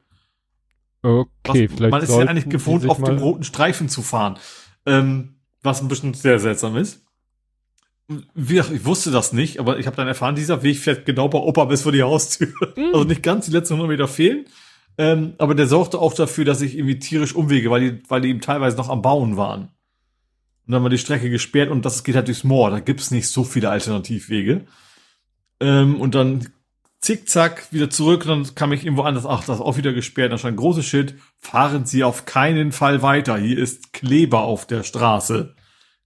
Okay, 1.02 1.28
was, 1.44 1.77
vielleicht. 1.77 1.91
Man 1.91 2.02
ist 2.02 2.10
ja 2.10 2.19
eigentlich 2.19 2.49
gewohnt, 2.51 2.86
auf 2.89 3.02
dem 3.02 3.19
roten 3.19 3.44
Streifen 3.44 3.89
zu 3.89 4.02
fahren. 4.02 4.39
Ähm, 4.85 5.36
was 5.62 5.81
ein 5.81 5.89
bisschen 5.89 6.15
sehr 6.15 6.39
seltsam 6.39 6.77
ist. 6.77 7.02
Wie, 8.34 8.58
ich 8.58 8.84
wusste 8.84 9.12
das 9.12 9.32
nicht, 9.32 9.60
aber 9.60 9.78
ich 9.78 9.86
habe 9.86 9.97
dann 9.97 10.08
erfahren, 10.08 10.34
dieser 10.34 10.64
Weg 10.64 10.78
fährt 10.78 11.06
genau 11.06 11.28
bei 11.28 11.39
Opa 11.39 11.66
bis 11.66 11.82
vor 11.82 11.92
die 11.92 12.02
Haustür. 12.02 12.48
Mhm. 12.76 12.86
Also 12.92 13.05
nicht 13.05 13.22
ganz, 13.22 13.47
die 13.47 13.52
letzten 13.52 13.74
100 13.74 13.90
Meter 13.90 14.08
fehlen. 14.08 14.47
Ähm, 14.98 15.34
aber 15.39 15.55
der 15.55 15.68
sorgte 15.68 15.98
auch 15.98 16.12
dafür, 16.12 16.44
dass 16.44 16.60
ich 16.60 16.76
irgendwie 16.76 16.98
tierisch 16.98 17.34
umwege, 17.34 17.70
weil 17.70 17.80
die, 17.80 18.02
weil 18.08 18.20
die 18.20 18.30
eben 18.30 18.40
teilweise 18.40 18.76
noch 18.76 18.89
am 18.89 19.02
Bauen 19.02 19.36
waren. 19.36 19.68
Und 20.66 20.72
dann 20.72 20.82
war 20.82 20.90
die 20.90 20.98
Strecke 20.98 21.30
gesperrt 21.30 21.70
und 21.70 21.84
das 21.84 22.02
geht 22.02 22.16
halt 22.16 22.26
durchs 22.26 22.44
Moor. 22.44 22.70
Da 22.70 22.80
gibt's 22.80 23.10
nicht 23.12 23.28
so 23.28 23.44
viele 23.44 23.70
Alternativwege. 23.70 24.66
Ähm, 25.60 26.00
und 26.00 26.14
dann 26.16 26.48
zickzack 27.00 27.72
wieder 27.72 27.90
zurück 27.90 28.26
und 28.26 28.28
dann 28.28 28.55
kam 28.55 28.72
ich 28.72 28.84
irgendwo 28.84 29.02
anders. 29.02 29.24
Ach, 29.24 29.44
das 29.44 29.56
ist 29.56 29.62
auch 29.62 29.76
wieder 29.76 29.92
gesperrt. 29.92 30.32
Da 30.32 30.39
stand 30.39 30.55
ein 30.55 30.60
großes 30.60 30.84
Schild. 30.84 31.14
Fahren 31.39 31.86
Sie 31.86 32.02
auf 32.02 32.24
keinen 32.24 32.72
Fall 32.72 33.02
weiter. 33.02 33.39
Hier 33.39 33.58
ist 33.58 33.92
Kleber 33.92 34.42
auf 34.42 34.66
der 34.66 34.82
Straße. 34.82 35.55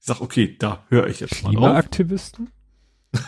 Ich 0.05 0.09
sag, 0.09 0.21
okay, 0.21 0.55
da 0.59 0.85
höre 0.91 1.07
ich 1.07 1.21
jetzt 1.21 1.43
mal 1.43 1.49
auf. 1.49 1.55
Klimaaktivisten? 1.55 2.51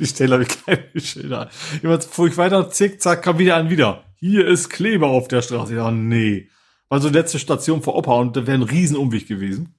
die 0.00 0.06
Stelle 0.06 0.32
habe 0.32 0.42
ich 0.42 0.66
keine 0.66 1.00
Schilder. 1.00 1.48
Jemand 1.80 2.02
fuhr 2.02 2.26
ich 2.26 2.36
weiter, 2.36 2.68
zickzack, 2.70 3.22
kam 3.22 3.38
wieder 3.38 3.54
an 3.54 3.70
wieder. 3.70 4.02
Hier 4.16 4.48
ist 4.48 4.68
Kleber 4.68 5.06
auf 5.06 5.28
der 5.28 5.42
Straße. 5.42 5.76
Ja, 5.76 5.92
nee 5.92 6.48
war 6.90 7.00
so 7.00 7.08
letzte 7.08 7.38
Station 7.38 7.82
vor 7.82 7.94
Opa 7.94 8.14
und 8.14 8.36
da 8.36 8.46
wäre 8.46 8.58
ein 8.58 8.62
Riesenumweg 8.62 9.26
gewesen. 9.26 9.74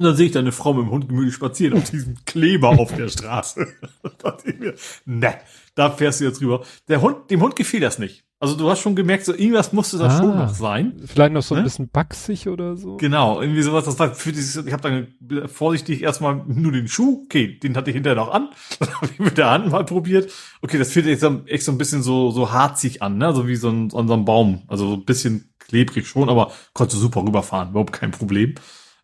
Und 0.00 0.06
dann 0.06 0.16
sehe 0.16 0.24
ich 0.24 0.32
da 0.32 0.38
eine 0.38 0.50
Frau 0.50 0.72
mit 0.72 0.86
dem 0.86 0.90
Hund 0.92 1.10
gemütlich 1.10 1.34
spazieren 1.34 1.76
auf 1.76 1.90
diesem 1.90 2.14
Kleber 2.24 2.70
auf 2.70 2.96
der 2.96 3.08
Straße. 3.10 3.66
da 4.02 4.08
dachte 4.30 4.50
ich 4.50 4.58
mir, 4.58 4.74
ne, 5.04 5.34
da 5.74 5.90
fährst 5.90 6.20
du 6.20 6.24
jetzt 6.24 6.40
rüber. 6.40 6.64
Der 6.88 7.02
Hund, 7.02 7.30
dem 7.30 7.42
Hund 7.42 7.54
gefiel 7.54 7.80
das 7.80 7.98
nicht. 7.98 8.24
Also 8.38 8.56
du 8.56 8.70
hast 8.70 8.80
schon 8.80 8.96
gemerkt, 8.96 9.26
so 9.26 9.34
irgendwas 9.34 9.74
musste 9.74 9.98
da 9.98 10.06
ah, 10.06 10.16
schon 10.16 10.34
noch 10.38 10.54
sein. 10.54 11.02
Vielleicht 11.04 11.34
noch 11.34 11.42
so 11.42 11.54
ein 11.54 11.58
ne? 11.58 11.64
bisschen 11.64 11.90
backsig 11.90 12.48
oder 12.48 12.78
so. 12.78 12.96
Genau, 12.96 13.42
irgendwie 13.42 13.60
sowas. 13.60 13.84
Das 13.84 13.98
war 13.98 14.14
für 14.14 14.32
dieses, 14.32 14.64
ich 14.64 14.72
habe 14.72 14.82
dann 14.82 15.48
vorsichtig 15.50 16.02
erstmal 16.02 16.36
nur 16.46 16.72
den 16.72 16.88
Schuh, 16.88 17.24
okay, 17.26 17.58
den 17.58 17.76
hatte 17.76 17.90
ich 17.90 17.94
hinterher 17.94 18.16
noch 18.16 18.32
an. 18.32 18.48
Dann 18.80 18.94
habe 18.94 19.08
ich 19.12 19.18
mit 19.18 19.36
der 19.36 19.50
Hand 19.50 19.70
mal 19.70 19.84
probiert. 19.84 20.32
Okay, 20.62 20.78
das 20.78 20.92
fühlt 20.92 21.04
sich 21.04 21.22
echt 21.46 21.64
so 21.64 21.72
ein 21.72 21.76
bisschen 21.78 22.02
so 22.02 22.30
so 22.30 22.52
harzig 22.52 23.02
an, 23.02 23.18
ne? 23.18 23.34
So 23.34 23.46
wie 23.46 23.56
so 23.56 23.68
ein, 23.68 23.90
so 23.90 23.98
ein 23.98 24.24
Baum. 24.24 24.62
Also 24.66 24.88
so 24.88 24.94
ein 24.94 25.04
bisschen 25.04 25.52
klebrig 25.58 26.08
schon, 26.08 26.30
aber 26.30 26.52
konnte 26.72 26.96
super 26.96 27.22
rüberfahren, 27.22 27.68
überhaupt 27.68 27.92
kein 27.92 28.12
Problem. 28.12 28.54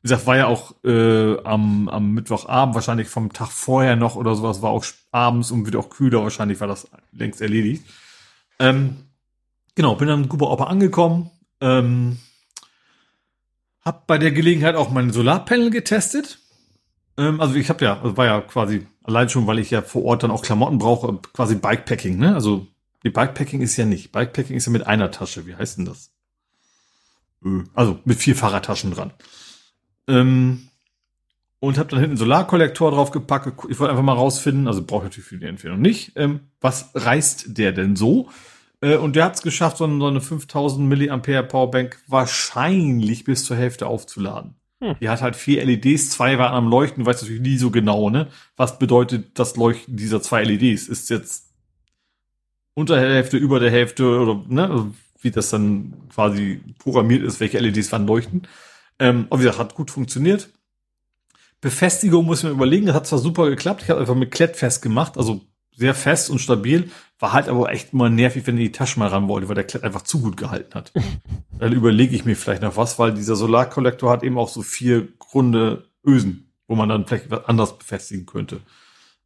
Wie 0.06 0.10
gesagt, 0.10 0.28
war 0.28 0.36
ja 0.36 0.46
auch 0.46 0.72
äh, 0.84 1.36
am, 1.42 1.88
am 1.88 2.12
Mittwochabend, 2.12 2.76
wahrscheinlich 2.76 3.08
vom 3.08 3.32
Tag 3.32 3.48
vorher 3.48 3.96
noch 3.96 4.14
oder 4.14 4.36
sowas, 4.36 4.62
war 4.62 4.70
auch 4.70 4.84
abends 5.10 5.50
und 5.50 5.64
wird 5.64 5.74
auch 5.74 5.90
kühler, 5.90 6.22
wahrscheinlich 6.22 6.60
war 6.60 6.68
das 6.68 6.86
längst 7.10 7.40
erledigt. 7.40 7.84
Ähm, 8.60 8.98
genau, 9.74 9.96
bin 9.96 10.06
dann 10.06 10.22
in 10.22 10.28
Guba 10.28 10.46
Opa 10.46 10.66
angekommen, 10.66 11.32
ähm, 11.60 12.18
hab 13.84 14.06
bei 14.06 14.16
der 14.16 14.30
Gelegenheit 14.30 14.76
auch 14.76 14.92
mein 14.92 15.10
Solarpanel 15.10 15.70
getestet. 15.70 16.38
Ähm, 17.16 17.40
also 17.40 17.56
ich 17.56 17.68
habe 17.68 17.84
ja, 17.84 18.00
also 18.00 18.16
war 18.16 18.26
ja 18.26 18.40
quasi 18.42 18.86
allein 19.02 19.28
schon, 19.28 19.48
weil 19.48 19.58
ich 19.58 19.72
ja 19.72 19.82
vor 19.82 20.04
Ort 20.04 20.22
dann 20.22 20.30
auch 20.30 20.42
Klamotten 20.42 20.78
brauche, 20.78 21.18
quasi 21.32 21.56
Bikepacking, 21.56 22.16
ne? 22.16 22.32
Also 22.32 22.68
die 23.02 23.10
Bikepacking 23.10 23.60
ist 23.60 23.76
ja 23.76 23.86
nicht. 23.86 24.12
Bikepacking 24.12 24.56
ist 24.56 24.66
ja 24.66 24.72
mit 24.72 24.86
einer 24.86 25.10
Tasche. 25.10 25.48
Wie 25.48 25.56
heißt 25.56 25.78
denn 25.78 25.86
das? 25.86 26.12
Äh, 27.44 27.64
also 27.74 27.98
mit 28.04 28.20
vier 28.20 28.36
Fahrradtaschen 28.36 28.92
dran. 28.92 29.12
Ähm, 30.08 30.68
und 31.58 31.78
habe 31.78 31.88
dann 31.88 32.00
hinten 32.00 32.12
einen 32.12 32.18
Solarkollektor 32.18 32.90
draufgepackt. 32.90 33.64
Ich 33.68 33.78
wollte 33.78 33.90
einfach 33.90 34.04
mal 34.04 34.12
rausfinden, 34.12 34.68
also 34.68 34.84
brauche 34.84 35.04
ich 35.04 35.10
natürlich 35.10 35.28
für 35.28 35.38
die 35.38 35.46
Entfernung 35.46 35.80
nicht. 35.80 36.12
Ähm, 36.16 36.40
was 36.60 36.90
reißt 36.94 37.56
der 37.58 37.72
denn 37.72 37.96
so? 37.96 38.28
Äh, 38.80 38.96
und 38.96 39.16
der 39.16 39.24
hat 39.24 39.36
es 39.36 39.42
geschafft, 39.42 39.78
so 39.78 39.84
eine, 39.84 39.98
so 39.98 40.06
eine 40.06 40.20
5000 40.20 40.86
Milliampere 40.86 41.42
Powerbank 41.42 41.98
wahrscheinlich 42.06 43.24
bis 43.24 43.44
zur 43.44 43.56
Hälfte 43.56 43.86
aufzuladen. 43.86 44.54
Hm. 44.80 44.96
Die 45.00 45.08
hat 45.08 45.22
halt 45.22 45.36
vier 45.36 45.64
LEDs, 45.64 46.10
zwei 46.10 46.38
waren 46.38 46.54
am 46.54 46.68
Leuchten, 46.68 47.06
weiß 47.06 47.22
natürlich 47.22 47.40
nie 47.40 47.56
so 47.56 47.70
genau, 47.70 48.10
ne? 48.10 48.28
Was 48.56 48.78
bedeutet 48.78 49.38
das 49.38 49.56
Leuchten 49.56 49.96
dieser 49.96 50.20
zwei 50.20 50.44
LEDs? 50.44 50.88
Ist 50.88 51.08
jetzt 51.08 51.54
unter 52.74 53.00
der 53.00 53.14
Hälfte, 53.14 53.38
über 53.38 53.58
der 53.58 53.70
Hälfte 53.70 54.20
oder 54.20 54.44
ne? 54.46 54.70
Also 54.70 54.94
wie 55.22 55.30
das 55.30 55.48
dann 55.48 55.94
quasi 56.14 56.60
programmiert 56.78 57.22
ist, 57.22 57.40
welche 57.40 57.58
LEDs 57.58 57.90
wann 57.90 58.06
leuchten. 58.06 58.46
Ähm, 58.98 59.26
aber 59.30 59.40
wie 59.40 59.44
gesagt, 59.44 59.58
hat 59.58 59.74
gut 59.74 59.90
funktioniert. 59.90 60.48
Befestigung 61.60 62.26
muss 62.26 62.38
ich 62.38 62.44
mir 62.44 62.50
überlegen, 62.50 62.86
das 62.86 62.94
hat 62.94 63.06
zwar 63.06 63.18
super 63.18 63.48
geklappt, 63.48 63.82
ich 63.82 63.90
habe 63.90 64.00
einfach 64.00 64.14
mit 64.14 64.30
Klett 64.30 64.56
festgemacht, 64.56 65.16
also 65.16 65.40
sehr 65.74 65.94
fest 65.94 66.30
und 66.30 66.38
stabil, 66.38 66.90
war 67.18 67.32
halt 67.32 67.48
aber 67.48 67.70
echt 67.70 67.92
immer 67.92 68.08
nervig, 68.08 68.46
wenn 68.46 68.58
ich 68.58 68.68
die 68.68 68.72
Tasche 68.72 68.98
mal 68.98 69.08
ran 69.08 69.28
wollte, 69.28 69.48
weil 69.48 69.54
der 69.54 69.64
Klett 69.64 69.84
einfach 69.84 70.02
zu 70.02 70.20
gut 70.20 70.36
gehalten 70.36 70.74
hat. 70.74 70.92
Dann 71.58 71.72
überlege 71.72 72.14
ich 72.14 72.24
mir 72.24 72.36
vielleicht 72.36 72.62
noch 72.62 72.76
was, 72.76 72.98
weil 72.98 73.14
dieser 73.14 73.36
Solarkollektor 73.36 74.10
hat 74.10 74.22
eben 74.22 74.38
auch 74.38 74.48
so 74.48 74.62
vier 74.62 75.08
Grunde 75.18 75.84
Ösen, 76.04 76.52
wo 76.68 76.74
man 76.76 76.88
dann 76.88 77.06
vielleicht 77.06 77.30
was 77.30 77.46
anders 77.46 77.78
befestigen 77.78 78.26
könnte. 78.26 78.60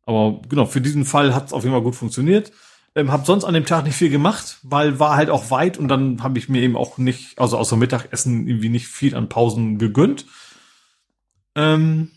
Aber 0.05 0.41
genau, 0.49 0.67
für 0.67 0.81
diesen 0.81 1.05
Fall 1.05 1.35
hat 1.35 1.49
es 1.49 1.53
auf 1.53 1.63
jeden 1.63 1.75
Fall 1.75 1.83
gut 1.83 1.97
funktioniert. 1.97 2.53
Ähm, 2.97 3.13
hab 3.13 3.25
sonst 3.25 3.45
an 3.45 3.55
dem 3.55 3.67
Tag 3.67 3.85
nicht 3.85 3.95
viel 3.95 4.11
gemacht, 4.11 4.59
weil 4.63 4.99
war 4.99 5.17
halt 5.17 5.31
auch 5.31 5.51
weit 5.51 5.79
und 5.79 5.89
dann 5.89 6.23
habe 6.23 6.39
ich 6.39 6.49
mir 6.49 6.61
eben 6.61 6.77
auch 6.77 6.99
nicht, 6.99 7.39
also 7.39 7.57
außer 7.57 7.77
Mittagessen 7.77 8.49
irgendwie 8.49 8.69
nicht 8.69 8.89
viel 8.89 9.15
an 9.15 9.29
Pausen 9.29 9.79
gegönnt. 9.79 10.27
Ähm, 11.55 12.11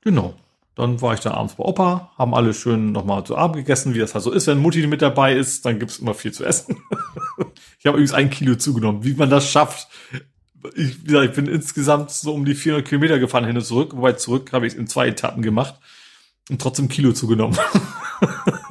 genau. 0.00 0.34
dann 0.74 1.02
war 1.02 1.14
ich 1.14 1.20
da 1.20 1.32
abends 1.32 1.54
bei 1.54 1.64
Opa, 1.64 2.12
haben 2.16 2.34
alle 2.34 2.54
schön 2.54 2.92
nochmal 2.92 3.24
zu 3.24 3.36
Abend 3.36 3.56
gegessen, 3.56 3.94
wie 3.94 3.98
das 3.98 4.14
halt 4.14 4.24
so 4.24 4.32
ist. 4.32 4.46
Wenn 4.46 4.58
Mutti 4.58 4.86
mit 4.86 5.02
dabei 5.02 5.34
ist, 5.34 5.66
dann 5.66 5.78
gibt's 5.78 5.98
immer 5.98 6.14
viel 6.14 6.32
zu 6.32 6.44
essen. 6.44 6.76
ich 7.78 7.86
habe 7.86 7.98
übrigens 7.98 8.14
ein 8.14 8.30
Kilo 8.30 8.56
zugenommen. 8.56 9.04
Wie 9.04 9.14
man 9.14 9.30
das 9.30 9.50
schafft, 9.50 9.88
ich, 10.74 11.02
wie 11.02 11.08
gesagt, 11.08 11.30
ich 11.30 11.36
bin 11.36 11.46
insgesamt 11.46 12.10
so 12.10 12.32
um 12.34 12.44
die 12.44 12.54
400 12.54 12.88
Kilometer 12.88 13.18
gefahren 13.18 13.44
hin 13.44 13.56
und 13.56 13.64
zurück, 13.64 13.94
wobei 13.94 14.14
zurück 14.14 14.52
habe 14.52 14.66
ich 14.66 14.76
in 14.76 14.86
zwei 14.86 15.08
Etappen 15.08 15.42
gemacht 15.42 15.74
und 16.50 16.60
trotzdem 16.60 16.88
Kilo 16.88 17.12
zugenommen. 17.12 17.58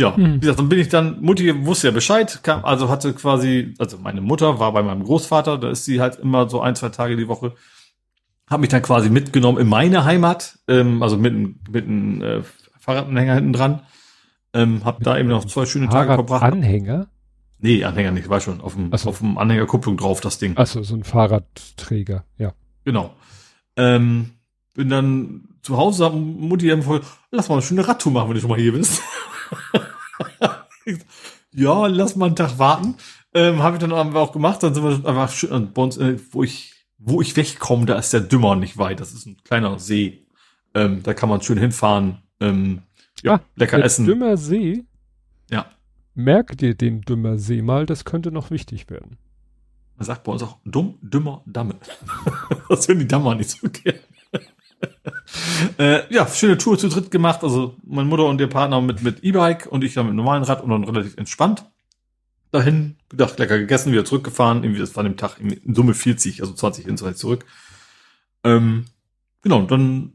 ja, 0.00 0.16
hm. 0.16 0.36
wie 0.36 0.40
gesagt, 0.40 0.58
dann 0.58 0.68
bin 0.68 0.78
ich 0.78 0.88
dann, 0.88 1.20
Mutti 1.20 1.66
wusste 1.66 1.88
ja 1.88 1.92
Bescheid, 1.92 2.40
kam, 2.42 2.64
also 2.64 2.88
hatte 2.88 3.12
quasi, 3.12 3.74
also 3.78 3.98
meine 3.98 4.20
Mutter 4.20 4.58
war 4.58 4.72
bei 4.72 4.82
meinem 4.82 5.04
Großvater, 5.04 5.58
da 5.58 5.70
ist 5.70 5.84
sie 5.84 6.00
halt 6.00 6.16
immer 6.16 6.48
so 6.48 6.60
ein, 6.60 6.74
zwei 6.74 6.88
Tage 6.88 7.16
die 7.16 7.28
Woche 7.28 7.54
habe 8.50 8.62
mich 8.62 8.70
dann 8.70 8.82
quasi 8.82 9.08
mitgenommen 9.08 9.58
in 9.58 9.68
meine 9.68 10.04
Heimat, 10.04 10.58
ähm, 10.66 11.02
also 11.02 11.16
mit, 11.16 11.68
mit 11.70 11.86
einem 11.86 12.20
äh, 12.20 12.42
Fahrradanhänger 12.80 13.34
hinten 13.34 13.52
dran. 13.52 13.82
Ähm, 14.52 14.84
hab 14.84 15.00
da 15.04 15.16
eben 15.16 15.28
noch 15.28 15.44
zwei 15.44 15.64
schöne 15.64 15.88
Tage 15.88 16.12
verbracht. 16.14 16.42
Anhänger? 16.42 17.06
Nee, 17.60 17.84
Anhänger 17.84 18.10
nicht, 18.10 18.28
war 18.28 18.40
schon 18.40 18.60
auf 18.60 18.74
dem, 18.74 18.90
so. 18.96 19.10
auf 19.10 19.18
dem 19.18 19.38
Anhängerkupplung 19.38 19.96
drauf, 19.96 20.20
das 20.20 20.38
Ding. 20.38 20.56
Achso, 20.56 20.82
so 20.82 20.96
ein 20.96 21.04
Fahrradträger, 21.04 22.24
ja. 22.36 22.52
Genau. 22.84 23.14
Ähm, 23.76 24.32
bin 24.74 24.88
dann 24.88 25.44
zu 25.62 25.76
Hause, 25.76 26.06
hab 26.06 26.14
Mutti 26.14 26.68
empfohlen, 26.70 27.02
lass 27.30 27.48
mal 27.48 27.56
eine 27.56 27.62
schöne 27.62 27.86
Radtour 27.86 28.10
machen, 28.10 28.28
wenn 28.28 28.34
du 28.34 28.40
schon 28.40 28.50
mal 28.50 28.58
hier 28.58 28.72
bist. 28.72 29.00
ja, 31.52 31.86
lass 31.86 32.16
mal 32.16 32.26
einen 32.26 32.36
Tag 32.36 32.58
warten. 32.58 32.96
Ähm, 33.32 33.62
habe 33.62 33.76
ich 33.76 33.80
dann 33.80 33.92
auch 33.92 34.32
gemacht, 34.32 34.62
dann 34.62 34.74
sind 34.74 34.82
wir 34.82 35.08
einfach 35.08 35.30
schön, 35.30 35.72
bei 35.72 35.82
uns, 35.82 35.96
äh, 35.96 36.18
wo 36.32 36.42
ich 36.42 36.74
wo 37.00 37.20
ich 37.20 37.34
wegkomme, 37.36 37.86
da 37.86 37.98
ist 37.98 38.12
der 38.12 38.20
Dümmer 38.20 38.56
nicht 38.56 38.78
weit. 38.78 39.00
Das 39.00 39.12
ist 39.12 39.26
ein 39.26 39.38
kleiner 39.42 39.78
See. 39.78 40.26
Ähm, 40.74 41.02
da 41.02 41.14
kann 41.14 41.28
man 41.28 41.40
schön 41.40 41.58
hinfahren. 41.58 42.18
Ähm, 42.40 42.82
ja, 43.22 43.34
ah, 43.34 43.40
lecker 43.56 43.82
essen. 43.82 44.06
Dümmer 44.06 44.36
See? 44.36 44.84
Ja. 45.50 45.66
Merk 46.14 46.58
dir 46.58 46.74
den 46.74 47.00
Dümmer 47.00 47.38
See 47.38 47.62
mal, 47.62 47.86
das 47.86 48.04
könnte 48.04 48.30
noch 48.30 48.50
wichtig 48.50 48.90
werden. 48.90 49.16
Man 49.96 50.06
sagt 50.06 50.24
bei 50.24 50.32
uns 50.32 50.42
auch 50.42 50.58
dumm, 50.64 50.98
dümmer, 51.02 51.42
Damme. 51.46 51.76
das 52.68 52.86
hören 52.86 53.00
die 53.00 53.08
Dammer 53.08 53.34
nicht 53.34 53.50
so 53.50 53.68
gerne. 53.68 54.00
Äh, 55.78 56.12
ja, 56.12 56.26
schöne 56.28 56.58
Tour 56.58 56.78
zu 56.78 56.88
dritt 56.88 57.10
gemacht. 57.10 57.42
Also 57.42 57.76
meine 57.84 58.08
Mutter 58.08 58.26
und 58.26 58.40
ihr 58.40 58.48
Partner 58.48 58.80
mit, 58.80 59.02
mit 59.02 59.22
E-Bike 59.22 59.66
und 59.66 59.84
ich 59.84 59.94
dann 59.94 60.06
mit 60.06 60.14
normalen 60.14 60.42
Rad 60.42 60.62
und 60.62 60.70
dann 60.70 60.84
relativ 60.84 61.16
entspannt 61.16 61.64
dahin, 62.50 62.96
gedacht, 63.08 63.38
lecker 63.38 63.58
gegessen, 63.58 63.92
wieder 63.92 64.04
zurückgefahren. 64.04 64.64
Irgendwie, 64.64 64.80
das 64.80 64.94
war 64.96 65.04
an 65.04 65.12
dem 65.12 65.16
Tag 65.16 65.38
in 65.40 65.74
Summe 65.74 65.94
40, 65.94 66.40
also 66.40 66.52
20 66.52 66.86
insgesamt 66.86 67.18
zurück. 67.18 67.44
Ähm, 68.44 68.86
genau, 69.42 69.62
dann 69.62 70.14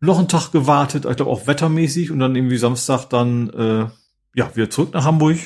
noch 0.00 0.18
einen 0.18 0.28
Tag 0.28 0.50
gewartet, 0.50 1.04
ich 1.04 1.16
glaube 1.16 1.30
auch 1.30 1.46
wettermäßig 1.46 2.10
und 2.10 2.20
dann 2.20 2.34
irgendwie 2.34 2.56
Samstag 2.56 3.06
dann, 3.06 3.50
äh, 3.50 3.86
ja, 4.34 4.56
wieder 4.56 4.70
zurück 4.70 4.94
nach 4.94 5.04
Hamburg. 5.04 5.38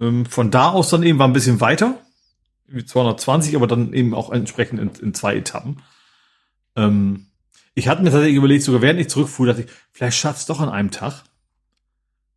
Ähm, 0.00 0.26
von 0.26 0.50
da 0.50 0.70
aus 0.70 0.90
dann 0.90 1.02
eben 1.02 1.18
war 1.18 1.28
ein 1.28 1.32
bisschen 1.32 1.60
weiter, 1.60 1.98
irgendwie 2.66 2.86
220, 2.86 3.54
aber 3.54 3.66
dann 3.66 3.92
eben 3.92 4.14
auch 4.14 4.30
entsprechend 4.30 4.80
in, 4.80 4.90
in 5.00 5.14
zwei 5.14 5.36
Etappen. 5.36 5.82
Ähm, 6.76 7.26
ich 7.74 7.88
hatte 7.88 8.02
mir 8.02 8.10
tatsächlich 8.10 8.36
überlegt, 8.36 8.64
sogar 8.64 8.82
während 8.82 9.00
ich 9.00 9.08
zurückfuhr, 9.08 9.46
dachte 9.46 9.62
ich, 9.62 9.70
vielleicht 9.92 10.18
schafft's 10.18 10.46
doch 10.46 10.60
an 10.60 10.68
einem 10.68 10.90
Tag. 10.90 11.24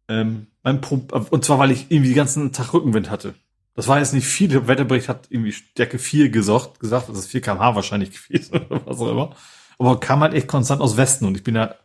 Ähm, 0.07 0.47
und 0.63 1.45
zwar, 1.45 1.59
weil 1.59 1.71
ich 1.71 1.87
irgendwie 1.89 2.09
den 2.09 2.17
ganzen 2.17 2.51
Tag 2.51 2.73
Rückenwind 2.73 3.09
hatte. 3.09 3.35
Das 3.75 3.87
war 3.87 3.99
jetzt 3.99 4.13
nicht 4.13 4.27
viel. 4.27 4.49
Der 4.49 4.67
Wetterbericht 4.67 5.09
hat 5.09 5.27
irgendwie 5.29 5.51
Stärke 5.51 5.97
4 5.97 6.29
gesagt, 6.29 6.79
gesagt, 6.79 7.09
das 7.09 7.17
ist 7.17 7.27
4 7.27 7.41
kmh 7.41 7.75
wahrscheinlich 7.75 8.11
gewesen 8.27 8.57
oder 8.57 8.85
was 8.85 8.99
auch 8.99 9.09
immer. 9.09 9.35
Aber 9.79 9.99
kam 9.99 10.21
halt 10.21 10.33
echt 10.33 10.47
konstant 10.47 10.81
aus 10.81 10.97
Westen 10.97 11.25
und 11.25 11.35
ich 11.35 11.43
bin 11.43 11.55
ja 11.55 11.75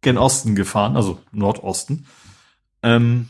gen 0.00 0.16
Osten 0.16 0.54
gefahren, 0.54 0.96
also 0.96 1.20
Nordosten. 1.32 2.06
Ähm, 2.82 3.28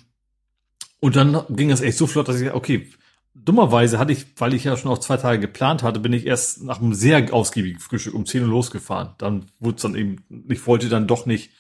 und 1.01 1.17
dann 1.17 1.45
ging 1.49 1.71
es 1.71 1.81
echt 1.81 1.99
so 1.99 2.07
flott, 2.07 2.29
dass 2.29 2.41
ich, 2.41 2.53
okay, 2.53 2.89
dummerweise 3.35 3.99
hatte 3.99 4.13
ich, 4.13 4.27
weil 4.37 4.55
ich 4.55 4.65
ja 4.65 4.77
schon 4.77 4.91
auch 4.91 4.99
zwei 4.99 5.17
Tage 5.17 5.41
geplant 5.41 5.83
hatte, 5.83 6.01
bin 6.01 6.13
ich 6.13 6.27
erst 6.27 6.63
nach 6.63 6.81
einem 6.81 6.95
sehr 6.95 7.33
ausgiebigen 7.33 7.81
Frühstück 7.81 8.15
um 8.15 8.27
10 8.27 8.43
Uhr 8.43 8.49
losgefahren. 8.49 9.15
Dann 9.19 9.47
wurde 9.59 9.77
es 9.77 9.83
dann 9.83 9.95
eben, 9.95 10.25
ich 10.49 10.67
wollte 10.67 10.89
dann 10.89 11.07
doch 11.07 11.27
nicht 11.27 11.51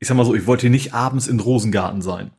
ich 0.00 0.08
sag 0.08 0.16
mal 0.16 0.24
so, 0.24 0.34
ich 0.34 0.46
wollte 0.46 0.70
nicht 0.70 0.94
abends 0.94 1.28
in 1.28 1.38
Rosengarten 1.38 2.02
sein. 2.02 2.32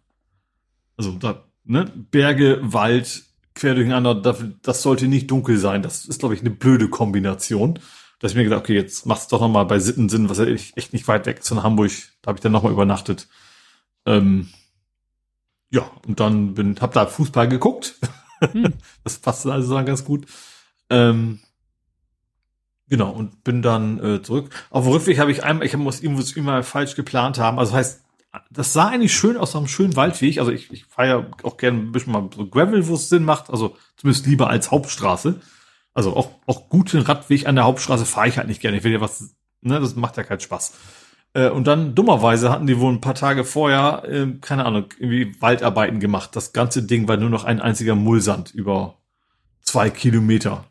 Also 0.98 1.12
da, 1.12 1.46
ne, 1.64 1.86
Berge, 1.86 2.60
Wald, 2.64 3.24
quer 3.54 3.76
durcheinander, 3.76 4.16
das, 4.16 4.44
das 4.64 4.82
sollte 4.82 5.08
nicht 5.08 5.30
dunkel 5.30 5.58
sein. 5.58 5.84
Das 5.84 6.06
ist, 6.06 6.20
glaube 6.20 6.34
ich, 6.34 6.42
eine 6.42 6.50
blöde 6.50 6.90
Kombination. 6.90 7.80
Dass 8.20 8.32
ich 8.32 8.38
mir 8.38 8.44
gedacht, 8.44 8.62
okay, 8.62 8.76
jetzt 8.76 9.06
mach's 9.06 9.28
doch 9.28 9.42
noch 9.42 9.48
mal 9.48 9.64
bei 9.64 9.80
Sittensinn, 9.80 10.30
was 10.30 10.38
ja 10.38 10.46
echt 10.46 10.94
nicht 10.94 11.08
weit 11.08 11.26
weg 11.26 11.40
ist 11.40 11.48
von 11.48 11.64
Hamburg. 11.64 11.92
Da 12.22 12.30
habe 12.30 12.38
ich 12.38 12.42
dann 12.42 12.52
noch 12.52 12.64
mal 12.64 12.72
übernachtet. 12.72 13.28
Ähm, 14.06 14.50
ja, 15.70 15.90
und 16.08 16.20
dann 16.20 16.56
bin, 16.56 16.80
hab 16.82 16.94
da 16.94 17.06
Fußball 17.06 17.48
geguckt. 17.48 17.96
Hm. 18.42 18.74
das 19.04 19.18
passt 19.20 19.46
also 19.46 19.76
dann 19.76 19.86
ganz 19.86 20.04
gut. 20.04 20.26
Ähm, 20.90 21.40
Genau, 22.92 23.10
und 23.12 23.46
bin 23.46 23.62
dann 23.62 24.04
äh, 24.04 24.22
zurück. 24.22 24.50
Auf 24.70 24.84
dem 24.84 24.92
Rückweg 24.92 25.18
habe 25.18 25.32
ich 25.32 25.46
einmal, 25.46 25.66
ich 25.66 25.78
muss 25.78 26.02
irgendwas 26.02 26.34
immer 26.34 26.62
falsch 26.62 26.96
geplant 26.96 27.40
haben. 27.40 27.58
Also 27.58 27.72
heißt, 27.72 28.02
das 28.50 28.74
sah 28.74 28.90
eigentlich 28.90 29.16
schön 29.16 29.38
aus 29.38 29.56
einem 29.56 29.70
schönen 29.70 29.96
Waldweg. 29.96 30.40
Also 30.40 30.52
ich, 30.52 30.70
ich 30.74 30.84
fahre 30.88 31.08
ja 31.08 31.26
auch 31.44 31.56
gerne 31.56 31.80
ein 31.80 31.94
bisschen 31.94 32.12
mal 32.12 32.30
so 32.36 32.46
Gravel, 32.48 32.86
wo 32.88 32.96
es 32.96 33.08
Sinn 33.08 33.24
macht. 33.24 33.50
Also 33.50 33.78
zumindest 33.96 34.26
lieber 34.26 34.50
als 34.50 34.72
Hauptstraße. 34.72 35.40
Also 35.94 36.18
auch, 36.18 36.32
auch 36.48 36.68
guten 36.68 37.00
Radweg 37.00 37.48
an 37.48 37.56
der 37.56 37.64
Hauptstraße 37.64 38.06
fahre 38.06 38.28
ich 38.28 38.38
halt 38.38 38.50
nicht 38.50 38.60
gerne. 38.60 38.76
Ich 38.76 38.84
will 38.84 38.92
ja 38.92 39.00
was, 39.00 39.36
ne, 39.62 39.80
das 39.80 39.96
macht 39.96 40.18
ja 40.18 40.24
keinen 40.24 40.42
Spaß. 40.42 40.74
Äh, 41.34 41.50
und 41.50 41.68
dann 41.68 41.96
dummerweise 41.96 42.50
hatten 42.50 42.68
die 42.68 42.80
wohl 42.80 42.92
ein 42.92 43.02
paar 43.02 43.16
Tage 43.16 43.44
vorher, 43.44 44.04
äh, 44.08 44.28
keine 44.42 44.66
Ahnung, 44.66 44.86
irgendwie 45.00 45.36
Waldarbeiten 45.42 46.00
gemacht. 46.00 46.36
Das 46.36 46.54
ganze 46.54 46.84
Ding 46.84 47.08
war 47.08 47.18
nur 47.18 47.30
noch 47.30 47.44
ein 47.44 47.62
einziger 47.62 47.96
Mullsand 47.96 48.54
über 48.54 48.98
zwei 49.62 49.90
Kilometer 49.90 50.66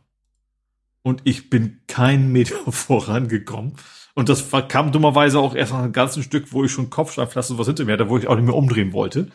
und 1.02 1.22
ich 1.24 1.50
bin 1.50 1.80
keinen 1.86 2.32
Meter 2.32 2.56
vorangekommen. 2.72 3.74
Und 4.14 4.28
das 4.28 4.44
kam 4.68 4.92
dummerweise 4.92 5.38
auch 5.38 5.54
erst 5.54 5.72
nach 5.72 5.80
einem 5.80 5.92
ganzen 5.92 6.22
Stück, 6.22 6.52
wo 6.52 6.64
ich 6.64 6.72
schon 6.72 6.90
Kopfsteinpflaster 6.90 7.58
was 7.58 7.66
hinter 7.68 7.84
mir 7.84 7.92
hatte, 7.92 8.08
wo 8.08 8.18
ich 8.18 8.26
auch 8.26 8.34
nicht 8.34 8.44
mehr 8.44 8.56
umdrehen 8.56 8.92
wollte. 8.92 9.28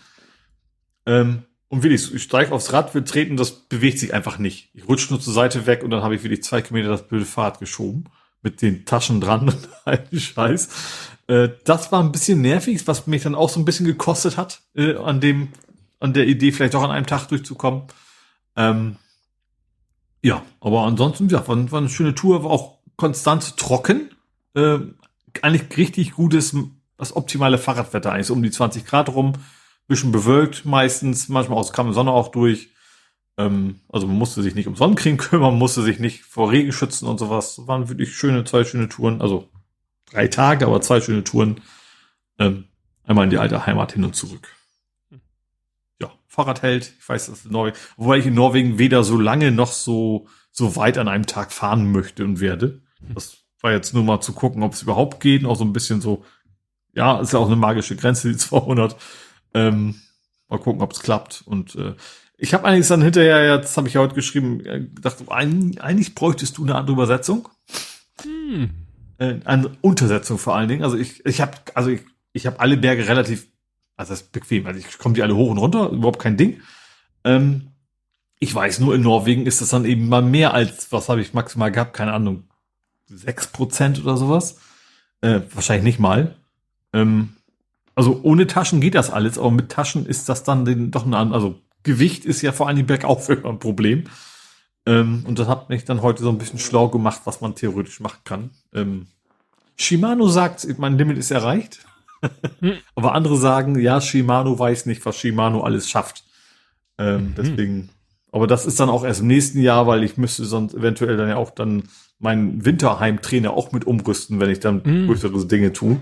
Ähm, 1.05 1.43
und 1.69 1.81
wirklich, 1.81 2.13
ich 2.13 2.23
steige 2.23 2.51
aufs 2.51 2.73
Rad, 2.73 2.93
will 2.93 3.03
treten, 3.03 3.37
das 3.37 3.51
bewegt 3.67 3.99
sich 3.99 4.13
einfach 4.13 4.37
nicht. 4.37 4.69
Ich 4.73 4.87
rutsche 4.87 5.11
nur 5.11 5.19
zur 5.19 5.33
Seite 5.33 5.65
weg 5.65 5.81
und 5.81 5.89
dann 5.89 6.03
habe 6.03 6.13
ich 6.13 6.23
wirklich 6.23 6.43
zwei 6.43 6.61
Kilometer 6.61 6.89
das 6.89 7.07
blöde 7.07 7.25
Fahrrad 7.25 7.59
geschoben. 7.59 8.05
Mit 8.43 8.61
den 8.61 8.85
Taschen 8.85 9.21
dran 9.21 9.49
und 9.49 9.69
allen 9.85 10.19
Scheiß. 10.19 10.69
Äh, 11.27 11.49
das 11.63 11.91
war 11.91 12.01
ein 12.03 12.11
bisschen 12.11 12.41
nervig, 12.41 12.87
was 12.87 13.07
mich 13.07 13.23
dann 13.23 13.35
auch 13.35 13.49
so 13.49 13.59
ein 13.59 13.65
bisschen 13.65 13.85
gekostet 13.85 14.37
hat, 14.37 14.61
äh, 14.75 14.95
an 14.95 15.21
dem, 15.21 15.49
an 15.99 16.13
der 16.13 16.27
Idee, 16.27 16.51
vielleicht 16.51 16.75
auch 16.75 16.83
an 16.83 16.91
einem 16.91 17.07
Tag 17.07 17.27
durchzukommen. 17.27 17.83
Ähm, 18.55 18.97
ja, 20.21 20.43
aber 20.59 20.83
ansonsten, 20.83 21.29
ja, 21.29 21.47
war, 21.47 21.71
war 21.71 21.79
eine 21.79 21.89
schöne 21.89 22.15
Tour, 22.15 22.43
war 22.43 22.51
auch 22.51 22.79
konstant 22.95 23.57
trocken. 23.57 24.11
Äh, 24.55 24.79
eigentlich 25.41 25.77
richtig 25.77 26.13
gutes, 26.13 26.55
das 26.97 27.15
optimale 27.15 27.57
Fahrradwetter, 27.57 28.11
eigentlich 28.11 28.27
so 28.27 28.33
um 28.33 28.43
die 28.43 28.51
20 28.51 28.85
Grad 28.85 29.09
rum. 29.09 29.33
Bisschen 29.87 30.11
bewölkt 30.11 30.65
meistens, 30.65 31.29
manchmal 31.29 31.59
aus 31.59 31.73
kam 31.73 31.87
die 31.87 31.93
Sonne 31.93 32.11
auch 32.11 32.29
durch. 32.29 32.69
Ähm, 33.37 33.81
also 33.89 34.07
man 34.07 34.17
musste 34.17 34.41
sich 34.41 34.55
nicht 34.55 34.67
um 34.67 34.75
Sonnencreme 34.75 35.17
kümmern, 35.17 35.57
musste 35.57 35.81
sich 35.81 35.99
nicht 35.99 36.23
vor 36.23 36.51
Regen 36.51 36.71
schützen 36.71 37.07
und 37.07 37.19
sowas. 37.19 37.67
Waren 37.67 37.89
wirklich 37.89 38.15
schöne, 38.15 38.43
zwei 38.45 38.63
schöne 38.63 38.89
Touren. 38.89 39.21
Also 39.21 39.49
drei 40.15 40.27
Tage, 40.27 40.65
aber 40.65 40.81
zwei 40.81 41.01
schöne 41.01 41.23
Touren. 41.23 41.61
Ähm, 42.39 42.65
einmal 43.03 43.25
in 43.25 43.29
die 43.29 43.37
alte 43.37 43.65
Heimat 43.65 43.93
hin 43.93 44.03
und 44.03 44.15
zurück. 44.15 44.55
Fahrrad 46.35 46.61
hält. 46.61 46.93
Ich 46.99 47.07
weiß, 47.07 47.27
das 47.27 47.39
ist 47.39 47.51
Norwegen. 47.51 47.77
Wobei 47.95 48.17
ich 48.17 48.25
in 48.25 48.33
Norwegen 48.33 48.77
weder 48.77 49.03
so 49.03 49.17
lange 49.17 49.51
noch 49.51 49.71
so, 49.71 50.27
so 50.51 50.75
weit 50.75 50.97
an 50.97 51.07
einem 51.07 51.25
Tag 51.25 51.53
fahren 51.53 51.91
möchte 51.91 52.25
und 52.25 52.41
werde. 52.41 52.81
Das 53.13 53.37
war 53.61 53.71
jetzt 53.71 53.93
nur 53.93 54.03
mal 54.03 54.19
zu 54.19 54.33
gucken, 54.33 54.61
ob 54.61 54.73
es 54.73 54.81
überhaupt 54.81 55.21
geht. 55.21 55.45
Auch 55.45 55.55
so 55.55 55.63
ein 55.63 55.71
bisschen 55.71 56.01
so, 56.01 56.25
ja, 56.93 57.19
ist 57.21 57.31
ja 57.31 57.39
auch 57.39 57.47
eine 57.47 57.55
magische 57.55 57.95
Grenze, 57.95 58.29
die 58.29 58.37
200. 58.37 58.97
Ähm, 59.53 59.95
mal 60.49 60.59
gucken, 60.59 60.81
ob 60.81 60.91
es 60.91 60.99
klappt. 60.99 61.43
Und 61.45 61.75
äh, 61.75 61.95
ich 62.37 62.53
habe 62.53 62.65
eigentlich 62.65 62.87
dann 62.87 63.01
hinterher, 63.01 63.55
jetzt 63.55 63.77
habe 63.77 63.87
ich 63.87 63.93
ja 63.93 64.01
heute 64.01 64.15
geschrieben, 64.15 64.59
äh, 64.65 64.81
gedacht, 64.81 65.17
eigentlich 65.29 66.15
bräuchtest 66.15 66.57
du 66.57 66.63
eine 66.63 66.75
andere 66.75 66.93
Übersetzung. 66.93 67.47
Hm. 68.23 68.84
Äh, 69.17 69.35
eine 69.45 69.71
Untersetzung 69.81 70.37
vor 70.37 70.55
allen 70.55 70.67
Dingen. 70.67 70.83
Also 70.83 70.97
ich, 70.97 71.25
ich 71.25 71.41
habe, 71.41 71.53
also 71.73 71.89
ich, 71.89 72.01
ich 72.33 72.45
habe 72.45 72.59
alle 72.59 72.77
Berge 72.77 73.07
relativ 73.07 73.47
also 73.97 74.11
das 74.13 74.21
ist 74.21 74.31
bequem. 74.31 74.65
Also 74.65 74.79
ich 74.79 74.97
komme 74.97 75.15
die 75.15 75.23
alle 75.23 75.35
hoch 75.35 75.49
und 75.49 75.57
runter, 75.57 75.89
überhaupt 75.89 76.19
kein 76.19 76.37
Ding. 76.37 76.61
Ähm, 77.23 77.69
ich 78.39 78.53
weiß 78.53 78.79
nur, 78.79 78.95
in 78.95 79.01
Norwegen 79.01 79.45
ist 79.45 79.61
das 79.61 79.69
dann 79.69 79.85
eben 79.85 80.09
mal 80.09 80.21
mehr 80.21 80.53
als, 80.53 80.91
was 80.91 81.09
habe 81.09 81.21
ich 81.21 81.33
maximal 81.33 81.71
gehabt, 81.71 81.93
keine 81.93 82.13
Ahnung, 82.13 82.43
sechs 83.05 83.47
Prozent 83.47 84.01
oder 84.01 84.17
sowas. 84.17 84.57
Äh, 85.21 85.41
wahrscheinlich 85.53 85.85
nicht 85.85 85.99
mal. 85.99 86.35
Ähm, 86.91 87.37
also 87.95 88.19
ohne 88.23 88.47
Taschen 88.47 88.81
geht 88.81 88.95
das 88.95 89.09
alles, 89.09 89.37
aber 89.37 89.51
mit 89.51 89.71
Taschen 89.71 90.05
ist 90.05 90.27
das 90.27 90.43
dann 90.43 90.65
den, 90.65 90.91
doch 90.91 91.05
ein, 91.05 91.13
also 91.13 91.61
Gewicht 91.83 92.25
ist 92.25 92.41
ja 92.41 92.51
vor 92.51 92.67
allem 92.67 92.85
bergauf 92.85 93.29
immer 93.29 93.49
ein 93.49 93.59
Problem. 93.59 94.05
Ähm, 94.85 95.23
und 95.27 95.39
das 95.39 95.47
hat 95.47 95.69
mich 95.69 95.85
dann 95.85 96.01
heute 96.01 96.23
so 96.23 96.29
ein 96.29 96.37
bisschen 96.37 96.59
schlau 96.59 96.89
gemacht, 96.89 97.21
was 97.25 97.41
man 97.41 97.55
theoretisch 97.55 97.99
machen 97.99 98.19
kann. 98.23 98.49
Ähm, 98.73 99.07
Shimano 99.75 100.27
sagt, 100.27 100.65
mein 100.77 100.97
Limit 100.97 101.17
ist 101.17 101.31
erreicht. 101.31 101.85
Hm. 102.59 102.77
Aber 102.95 103.13
andere 103.13 103.37
sagen, 103.37 103.77
ja, 103.79 104.01
Shimano 104.01 104.57
weiß 104.57 104.85
nicht, 104.85 105.05
was 105.05 105.17
Shimano 105.17 105.61
alles 105.61 105.89
schafft. 105.89 106.23
Ähm, 106.97 107.17
mhm. 107.17 107.35
Deswegen, 107.35 107.89
aber 108.31 108.47
das 108.47 108.65
ist 108.65 108.79
dann 108.79 108.89
auch 108.89 109.03
erst 109.03 109.21
im 109.21 109.27
nächsten 109.27 109.59
Jahr, 109.59 109.85
weil 109.87 110.03
ich 110.03 110.17
müsste 110.17 110.45
sonst 110.45 110.73
eventuell 110.73 111.17
dann 111.17 111.29
ja 111.29 111.35
auch 111.35 111.51
dann 111.51 111.83
meinen 112.19 112.65
Winterheimtrainer 112.65 113.51
auch 113.51 113.71
mit 113.71 113.85
umrüsten, 113.85 114.39
wenn 114.39 114.49
ich 114.49 114.59
dann 114.59 114.81
mhm. 114.83 115.07
größere 115.07 115.45
Dinge 115.45 115.73
tue. 115.73 115.99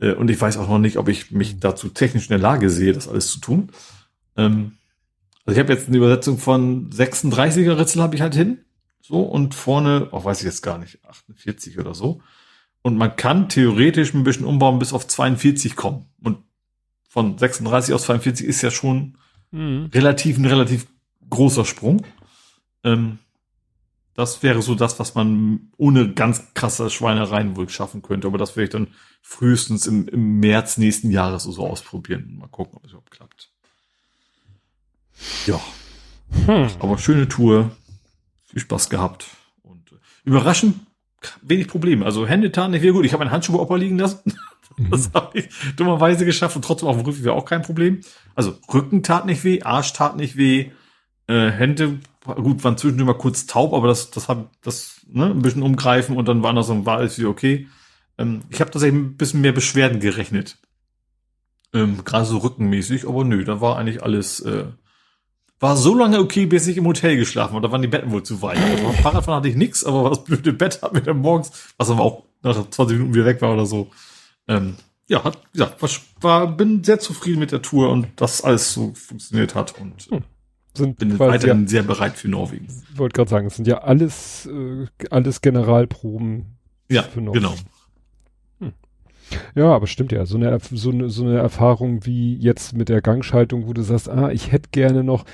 Äh, 0.00 0.12
und 0.12 0.30
ich 0.30 0.40
weiß 0.40 0.56
auch 0.58 0.68
noch 0.68 0.78
nicht, 0.78 0.98
ob 0.98 1.08
ich 1.08 1.30
mich 1.30 1.60
dazu 1.60 1.88
technisch 1.88 2.24
in 2.24 2.30
der 2.30 2.38
Lage 2.38 2.70
sehe, 2.70 2.92
das 2.92 3.08
alles 3.08 3.30
zu 3.32 3.40
tun. 3.40 3.70
Ähm, 4.36 4.72
also 5.48 5.58
ich 5.58 5.64
habe 5.64 5.72
jetzt 5.72 5.88
eine 5.88 5.96
Übersetzung 5.96 6.36
von 6.36 6.90
36er 6.90 7.78
Ritzel 7.78 8.02
habe 8.02 8.14
ich 8.14 8.20
halt 8.20 8.34
hin. 8.34 8.66
So, 9.00 9.22
und 9.22 9.54
vorne, 9.54 10.08
auch 10.10 10.20
oh, 10.20 10.24
weiß 10.26 10.40
ich 10.40 10.44
jetzt 10.44 10.60
gar 10.60 10.76
nicht, 10.76 11.02
48 11.06 11.78
oder 11.78 11.94
so. 11.94 12.20
Und 12.82 12.98
man 12.98 13.16
kann 13.16 13.48
theoretisch 13.48 14.12
ein 14.12 14.24
bisschen 14.24 14.44
umbauen 14.44 14.78
bis 14.78 14.92
auf 14.92 15.08
42 15.08 15.74
kommen. 15.74 16.04
Und 16.22 16.36
von 17.08 17.38
36 17.38 17.94
auf 17.94 18.02
42 18.02 18.46
ist 18.46 18.60
ja 18.60 18.70
schon 18.70 19.16
mhm. 19.50 19.88
relativ 19.94 20.36
ein 20.36 20.44
relativ 20.44 20.86
großer 21.30 21.64
Sprung. 21.64 22.04
Ähm, 22.84 23.18
das 24.12 24.42
wäre 24.42 24.60
so 24.60 24.74
das, 24.74 24.98
was 24.98 25.14
man 25.14 25.70
ohne 25.78 26.12
ganz 26.12 26.52
krasse 26.52 26.90
Schweinereien 26.90 27.56
wohl 27.56 27.70
schaffen 27.70 28.02
könnte. 28.02 28.26
Aber 28.26 28.36
das 28.36 28.54
werde 28.54 28.64
ich 28.64 28.70
dann 28.70 28.88
frühestens 29.22 29.86
im, 29.86 30.08
im 30.08 30.40
März 30.40 30.76
nächsten 30.76 31.10
Jahres 31.10 31.44
so 31.44 31.66
ausprobieren. 31.66 32.36
Mal 32.38 32.48
gucken, 32.48 32.76
ob 32.76 32.84
es 32.84 32.90
überhaupt 32.90 33.12
klappt. 33.12 33.50
Ja. 35.46 35.60
Hm. 36.46 36.68
Aber 36.80 36.98
schöne 36.98 37.28
Tour. 37.28 37.70
Viel 38.46 38.60
Spaß 38.60 38.90
gehabt. 38.90 39.26
Und 39.62 39.92
äh, 39.92 39.96
überraschend 40.24 40.74
wenig 41.42 41.68
Probleme. 41.68 42.04
Also 42.04 42.26
Hände 42.26 42.52
taten 42.52 42.72
nicht 42.72 42.82
wieder 42.82 42.92
gut. 42.92 43.04
Ich 43.04 43.12
habe 43.12 43.24
meinen 43.24 43.32
Handschuh 43.32 43.58
Opa 43.58 43.76
liegen 43.76 43.98
lassen. 43.98 44.34
Das 44.90 45.10
habe 45.12 45.40
ich 45.40 45.48
dummerweise 45.74 46.24
geschafft 46.24 46.54
und 46.54 46.64
trotzdem 46.64 46.88
auf 46.88 46.96
dem 46.96 47.04
Rücken 47.04 47.24
wäre 47.24 47.34
auch 47.34 47.44
kein 47.44 47.62
Problem. 47.62 48.02
Also 48.36 48.56
Rücken 48.72 49.02
tat 49.02 49.26
nicht 49.26 49.42
weh, 49.42 49.60
Arsch 49.62 49.92
tat 49.92 50.16
nicht 50.16 50.36
weh, 50.36 50.70
äh, 51.26 51.50
Hände 51.50 51.98
gut, 52.24 52.62
waren 52.62 52.76
zwischendurch 52.76 53.06
mal 53.06 53.18
kurz 53.18 53.46
taub, 53.46 53.72
aber 53.72 53.88
das, 53.88 54.10
das 54.10 54.28
hat 54.28 54.50
das 54.62 55.00
ne, 55.08 55.26
ein 55.26 55.42
bisschen 55.42 55.62
umgreifen 55.62 56.16
und 56.16 56.28
dann 56.28 56.44
war 56.44 56.52
das 56.52 56.68
und 56.68 56.86
war 56.86 56.98
alles 56.98 57.18
wieder 57.18 57.28
okay. 57.28 57.66
Ähm, 58.18 58.42
ich 58.50 58.60
habe 58.60 58.70
tatsächlich 58.70 59.00
ein 59.00 59.16
bisschen 59.16 59.40
mehr 59.40 59.52
Beschwerden 59.52 60.00
gerechnet. 60.00 60.58
Ähm, 61.72 62.04
Gerade 62.04 62.26
so 62.26 62.38
rückenmäßig, 62.38 63.06
aber 63.06 63.24
nö, 63.24 63.44
da 63.44 63.60
war 63.60 63.78
eigentlich 63.78 64.02
alles, 64.02 64.40
äh, 64.40 64.66
war 65.60 65.76
so 65.76 65.94
lange 65.94 66.20
okay, 66.20 66.46
bis 66.46 66.66
ich 66.66 66.76
im 66.76 66.86
Hotel 66.86 67.16
geschlafen 67.16 67.54
habe. 67.54 67.66
Da 67.66 67.72
waren 67.72 67.82
die 67.82 67.88
Betten 67.88 68.10
wohl 68.10 68.22
zu 68.22 68.40
weit. 68.42 68.58
Also, 68.58 68.92
Fahrradfahren 69.02 69.38
hatte 69.38 69.48
ich 69.48 69.56
nix, 69.56 69.84
aber 69.84 70.10
das 70.10 70.24
blöde 70.24 70.52
Bett 70.52 70.80
hat 70.82 70.92
mir 70.92 71.02
dann 71.02 71.18
morgens, 71.18 71.50
was 71.76 71.90
aber 71.90 72.02
auch 72.02 72.24
nach 72.42 72.70
20 72.70 72.98
Minuten 72.98 73.14
wieder 73.14 73.26
weg 73.26 73.42
war 73.42 73.52
oder 73.54 73.66
so. 73.66 73.90
Ähm, 74.46 74.76
ja, 75.08 75.24
hat, 75.24 75.38
ja, 75.54 75.70
war, 76.20 76.46
bin 76.56 76.84
sehr 76.84 77.00
zufrieden 77.00 77.40
mit 77.40 77.50
der 77.50 77.62
Tour 77.62 77.90
und 77.90 78.08
dass 78.16 78.42
alles 78.42 78.72
so 78.72 78.92
funktioniert 78.94 79.54
hat 79.54 79.78
und 79.80 80.06
hm 80.10 80.22
sind 80.78 80.98
bin 80.98 81.18
weiterhin 81.18 81.62
ja, 81.62 81.68
sehr 81.68 81.82
bereit 81.82 82.16
für 82.16 82.28
Norwegen. 82.28 82.66
Ich 82.92 82.98
wollte 82.98 83.14
gerade 83.14 83.28
sagen, 83.28 83.46
es 83.48 83.56
sind 83.56 83.68
ja 83.68 83.78
alles, 83.78 84.46
äh, 84.46 84.86
alles 85.10 85.42
Generalproben 85.42 86.56
ja, 86.88 87.02
für 87.02 87.20
Norwegen. 87.20 87.44
Genau. 87.44 87.54
Hm. 88.60 88.72
Ja, 89.54 89.74
aber 89.74 89.86
stimmt 89.86 90.12
ja. 90.12 90.24
So 90.24 90.38
eine, 90.38 90.58
so, 90.70 90.90
eine, 90.90 91.10
so 91.10 91.24
eine 91.24 91.38
Erfahrung 91.38 92.06
wie 92.06 92.36
jetzt 92.36 92.74
mit 92.74 92.88
der 92.88 93.02
Gangschaltung, 93.02 93.66
wo 93.66 93.74
du 93.74 93.82
sagst, 93.82 94.08
ah, 94.08 94.30
ich 94.30 94.52
hätte 94.52 94.70
gerne 94.70 95.04
noch, 95.04 95.24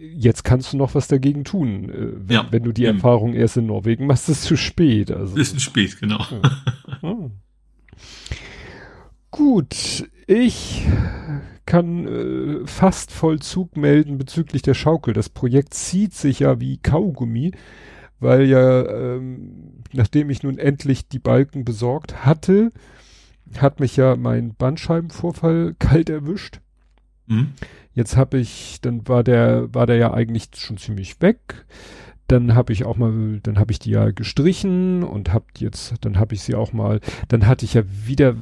jetzt 0.00 0.44
kannst 0.44 0.72
du 0.72 0.76
noch 0.76 0.94
was 0.94 1.08
dagegen 1.08 1.44
tun. 1.44 1.90
Äh, 1.90 2.28
wenn, 2.28 2.36
ja, 2.36 2.46
wenn 2.50 2.62
du 2.62 2.72
die 2.72 2.84
eben. 2.84 2.96
Erfahrung 2.96 3.34
erst 3.34 3.56
in 3.56 3.66
Norwegen 3.66 4.06
machst, 4.06 4.28
ist 4.28 4.38
es 4.38 4.44
zu 4.44 4.56
spät. 4.56 5.10
Also, 5.10 5.34
Bisschen 5.34 5.60
spät, 5.60 5.98
genau. 6.00 6.24
Ja. 6.30 7.08
Hm. 7.08 7.30
Gut, 9.30 10.08
ich 10.26 10.86
kann 11.66 12.06
äh, 12.06 12.66
fast 12.66 13.12
Vollzug 13.12 13.76
melden 13.76 14.18
bezüglich 14.18 14.62
der 14.62 14.74
Schaukel. 14.74 15.14
Das 15.14 15.28
Projekt 15.28 15.72
zieht 15.72 16.14
sich 16.14 16.40
ja 16.40 16.60
wie 16.60 16.78
Kaugummi, 16.78 17.52
weil 18.18 18.46
ja, 18.46 18.86
ähm, 18.88 19.82
nachdem 19.92 20.30
ich 20.30 20.42
nun 20.42 20.58
endlich 20.58 21.08
die 21.08 21.20
Balken 21.20 21.64
besorgt 21.64 22.24
hatte, 22.24 22.72
hat 23.56 23.80
mich 23.80 23.96
ja 23.96 24.16
mein 24.16 24.54
Bandscheibenvorfall 24.54 25.74
kalt 25.78 26.10
erwischt. 26.10 26.60
Mhm. 27.26 27.52
Jetzt 27.92 28.16
habe 28.16 28.38
ich, 28.38 28.80
dann 28.80 29.06
war 29.08 29.24
der, 29.24 29.72
war 29.74 29.86
der 29.86 29.96
ja 29.96 30.12
eigentlich 30.12 30.48
schon 30.56 30.76
ziemlich 30.76 31.20
weg. 31.20 31.66
Dann 32.28 32.54
habe 32.54 32.72
ich 32.72 32.84
auch 32.84 32.96
mal, 32.96 33.40
dann 33.42 33.58
habe 33.58 33.72
ich 33.72 33.80
die 33.80 33.90
ja 33.90 34.12
gestrichen 34.12 35.02
und 35.02 35.32
hab 35.32 35.46
jetzt, 35.58 35.94
dann 36.02 36.18
habe 36.18 36.34
ich 36.34 36.42
sie 36.42 36.54
auch 36.54 36.72
mal, 36.72 37.00
dann 37.26 37.46
hatte 37.46 37.64
ich 37.64 37.74
ja 37.74 37.82
wieder 38.06 38.36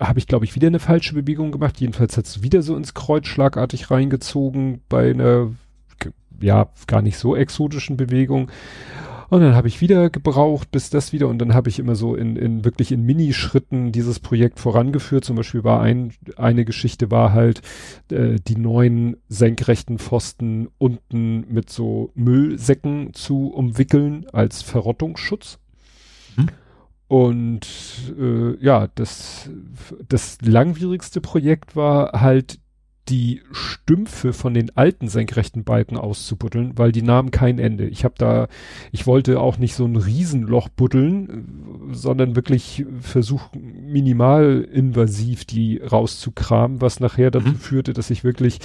habe 0.00 0.18
ich, 0.18 0.26
glaube 0.26 0.44
ich, 0.44 0.54
wieder 0.54 0.68
eine 0.68 0.78
falsche 0.78 1.14
Bewegung 1.14 1.52
gemacht. 1.52 1.80
Jedenfalls 1.80 2.16
hat 2.16 2.26
es 2.26 2.42
wieder 2.42 2.62
so 2.62 2.76
ins 2.76 2.94
Kreuz 2.94 3.26
schlagartig 3.26 3.90
reingezogen 3.90 4.80
bei 4.88 5.10
einer, 5.10 5.50
ja, 6.40 6.68
gar 6.86 7.02
nicht 7.02 7.18
so 7.18 7.36
exotischen 7.36 7.96
Bewegung. 7.96 8.50
Und 9.30 9.40
dann 9.42 9.54
habe 9.54 9.68
ich 9.68 9.80
wieder 9.82 10.08
gebraucht, 10.08 10.70
bis 10.70 10.88
das 10.88 11.12
wieder, 11.12 11.28
und 11.28 11.38
dann 11.38 11.52
habe 11.52 11.68
ich 11.68 11.78
immer 11.78 11.94
so 11.94 12.14
in, 12.14 12.36
in 12.36 12.64
wirklich 12.64 12.92
in 12.92 13.02
Minischritten 13.02 13.92
dieses 13.92 14.20
Projekt 14.20 14.58
vorangeführt. 14.58 15.24
Zum 15.24 15.36
Beispiel 15.36 15.64
war 15.64 15.82
ein, 15.82 16.14
eine 16.36 16.64
Geschichte 16.64 17.10
war 17.10 17.32
halt 17.34 17.60
äh, 18.10 18.36
die 18.46 18.56
neuen 18.56 19.18
senkrechten 19.28 19.98
Pfosten 19.98 20.68
unten 20.78 21.44
mit 21.52 21.68
so 21.68 22.10
Müllsäcken 22.14 23.12
zu 23.12 23.48
umwickeln 23.48 24.26
als 24.32 24.62
Verrottungsschutz. 24.62 25.58
Hm. 26.36 26.48
Und 27.08 27.66
äh, 28.18 28.56
ja, 28.64 28.88
das, 28.94 29.50
das 30.08 30.38
langwierigste 30.42 31.20
Projekt 31.20 31.76
war 31.76 32.20
halt 32.20 32.60
die 33.08 33.42
Stümpfe 33.52 34.32
von 34.32 34.54
den 34.54 34.76
alten 34.76 35.08
senkrechten 35.08 35.64
Balken 35.64 35.96
auszubuddeln, 35.96 36.72
weil 36.76 36.92
die 36.92 37.02
nahmen 37.02 37.30
kein 37.30 37.58
Ende. 37.58 37.86
Ich 37.86 38.04
habe 38.04 38.14
da, 38.18 38.48
ich 38.92 39.06
wollte 39.06 39.40
auch 39.40 39.58
nicht 39.58 39.74
so 39.74 39.84
ein 39.84 39.96
Riesenloch 39.96 40.68
buddeln, 40.68 41.90
sondern 41.92 42.36
wirklich 42.36 42.84
versuchen, 43.00 43.90
minimal 43.90 44.66
invasiv 44.70 45.44
die 45.44 45.78
rauszukramen, 45.78 46.80
was 46.80 47.00
nachher 47.00 47.30
dazu 47.30 47.48
mhm. 47.48 47.56
führte, 47.56 47.92
dass 47.92 48.10
ich 48.10 48.24
wirklich 48.24 48.60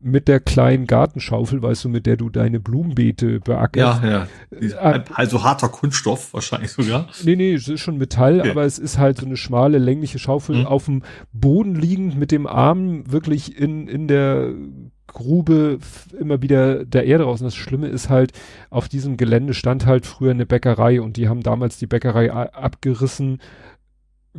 mit 0.00 0.28
der 0.28 0.40
kleinen 0.40 0.86
Gartenschaufel, 0.86 1.62
weißt 1.62 1.84
du, 1.84 1.88
mit 1.88 2.06
der 2.06 2.16
du 2.16 2.28
deine 2.28 2.60
Blumenbeete 2.60 3.40
beackerst. 3.40 4.02
Ja, 4.02 4.26
ja. 4.60 4.92
Äh, 4.92 5.04
also 5.14 5.42
harter 5.42 5.68
Kunststoff 5.68 6.34
wahrscheinlich 6.34 6.70
sogar. 6.70 7.08
Nee, 7.24 7.36
nee, 7.36 7.54
es 7.54 7.66
ist 7.68 7.80
schon 7.80 7.98
Metall, 7.98 8.40
okay. 8.40 8.50
aber 8.50 8.64
es 8.64 8.78
ist 8.78 8.98
halt 8.98 9.18
so 9.18 9.26
eine 9.26 9.36
schmale, 9.36 9.78
längliche 9.78 10.18
Schaufel 10.18 10.56
mhm. 10.56 10.66
auf 10.66 10.84
dem 10.84 11.02
Boden 11.32 11.74
liegend 11.74 12.18
mit 12.18 12.30
dem 12.30 12.46
Arm 12.46 13.10
wirklich 13.10 13.58
in, 13.58 13.88
in 13.88 14.06
der 14.06 14.52
Grube 15.06 15.78
immer 16.18 16.42
wieder 16.42 16.84
der 16.84 17.06
Erde 17.06 17.24
raus. 17.24 17.40
Und 17.40 17.46
das 17.46 17.54
Schlimme 17.54 17.88
ist 17.88 18.10
halt, 18.10 18.32
auf 18.68 18.88
diesem 18.88 19.16
Gelände 19.16 19.54
stand 19.54 19.86
halt 19.86 20.04
früher 20.04 20.32
eine 20.32 20.46
Bäckerei 20.46 21.00
und 21.00 21.16
die 21.16 21.28
haben 21.28 21.42
damals 21.42 21.78
die 21.78 21.86
Bäckerei 21.86 22.30
abgerissen 22.30 23.38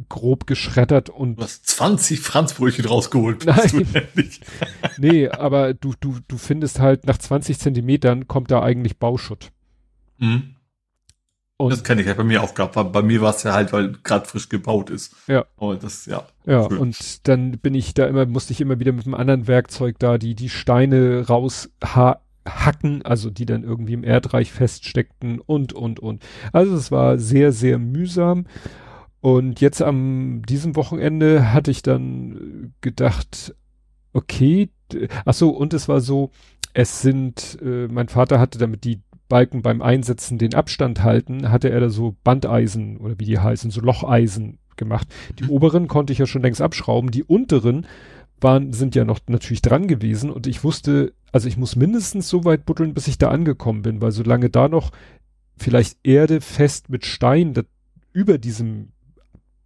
grob 0.10 0.48
geschreddert 0.48 1.10
und. 1.10 1.38
Du 1.38 1.44
hast 1.44 1.68
20 1.68 2.20
Franzbrötchen 2.20 2.86
rausgeholt. 2.86 3.46
Nein. 3.46 3.88
nee, 4.98 5.30
aber 5.30 5.74
du, 5.74 5.94
du, 6.00 6.18
du 6.28 6.38
findest 6.38 6.80
halt 6.80 7.06
nach 7.06 7.18
20 7.18 7.60
Zentimetern 7.60 8.28
kommt 8.28 8.52
da 8.52 8.62
eigentlich 8.62 8.98
Bauschutt. 8.98 9.52
Mhm. 10.18 10.56
Und 11.60 11.72
das 11.72 11.84
kenne 11.84 12.02
ich 12.02 12.08
ja 12.08 12.14
bei 12.14 12.24
mir 12.24 12.44
auch 12.44 12.54
gehabt. 12.54 12.76
Bei 12.94 13.02
mir 13.02 13.20
war 13.22 13.32
es 13.32 13.42
ja 13.42 13.54
halt, 13.54 13.74
weil 13.74 13.94
gerade 14.04 14.28
frisch 14.28 14.48
gebaut 14.48 14.92
ist. 14.92 15.16
Ja. 15.26 15.46
Aber 15.58 15.76
das, 15.76 16.06
ja. 16.06 16.28
Ja, 16.46 16.70
schön. 16.70 16.78
und 16.78 17.28
dann 17.28 17.58
bin 17.58 17.74
ich 17.74 17.96
da 17.96 18.06
immer, 18.06 18.28
musste 18.28 18.54
ich 18.54 18.62
immer 18.62 18.80
wieder 18.80 18.92
mit 18.92 19.06
einem 19.06 19.16
anderen 19.16 19.48
Werkzeug 19.48 19.98
da 19.98 20.20
die, 20.20 20.36
die 20.36 20.50
Steine 20.50 21.26
raushacken, 21.28 23.02
also 23.04 23.32
die 23.32 23.48
dann 23.48 23.64
irgendwie 23.64 23.94
im 23.94 24.04
Erdreich 24.04 24.52
feststeckten 24.52 25.40
und, 25.40 25.74
und, 25.74 26.00
und. 26.00 26.24
Also 26.54 26.76
es 26.76 26.92
war 26.92 27.18
sehr, 27.18 27.52
sehr 27.52 27.80
mühsam. 27.80 28.46
Und 29.22 29.62
jetzt 29.62 29.82
am 29.82 30.44
diesem 30.48 30.76
Wochenende 30.76 31.52
hatte 31.54 31.72
ich 31.72 31.82
dann 31.82 32.74
gedacht, 32.82 33.56
okay, 34.14 34.70
ach 35.26 35.34
so, 35.34 35.50
und 35.50 35.74
es 35.74 35.88
war 35.88 36.02
so, 36.02 36.32
es 36.74 37.02
sind, 37.02 37.58
äh, 37.62 37.88
mein 37.88 38.08
Vater 38.08 38.40
hatte 38.40 38.60
damit 38.60 38.84
die 38.84 39.02
Balken 39.30 39.62
beim 39.62 39.82
Einsetzen 39.82 40.38
den 40.38 40.54
Abstand 40.54 41.04
halten, 41.04 41.50
hatte 41.50 41.70
er 41.70 41.80
da 41.80 41.90
so 41.90 42.16
Bandeisen 42.24 42.98
oder 42.98 43.20
wie 43.20 43.26
die 43.26 43.40
heißen, 43.40 43.72
so 43.72 43.82
Locheisen 43.82 44.60
gemacht. 44.78 45.08
Die 45.40 45.44
mhm. 45.46 45.50
oberen 45.50 45.88
konnte 45.88 46.14
ich 46.14 46.20
ja 46.20 46.28
schon 46.28 46.42
längst 46.42 46.62
abschrauben, 46.62 47.12
die 47.12 47.24
unteren 47.24 47.88
waren, 48.40 48.72
sind 48.72 48.96
ja 48.96 49.04
noch 49.04 49.20
natürlich 49.28 49.64
dran 49.64 49.88
gewesen 49.88 50.30
und 50.30 50.48
ich 50.48 50.64
wusste, 50.64 51.14
also 51.32 51.48
ich 51.48 51.58
muss 51.58 51.76
mindestens 51.76 52.30
so 52.30 52.46
weit 52.46 52.66
buddeln, 52.66 52.94
bis 52.94 53.08
ich 53.08 53.18
da 53.18 53.30
angekommen 53.30 53.82
bin, 53.82 54.02
weil 54.02 54.12
solange 54.12 54.50
da 54.50 54.70
noch 54.70 54.92
vielleicht 55.58 55.98
Erde 56.04 56.40
fest 56.40 56.90
mit 56.90 57.06
Stein 57.06 57.56
über 58.14 58.38
diesem 58.38 58.90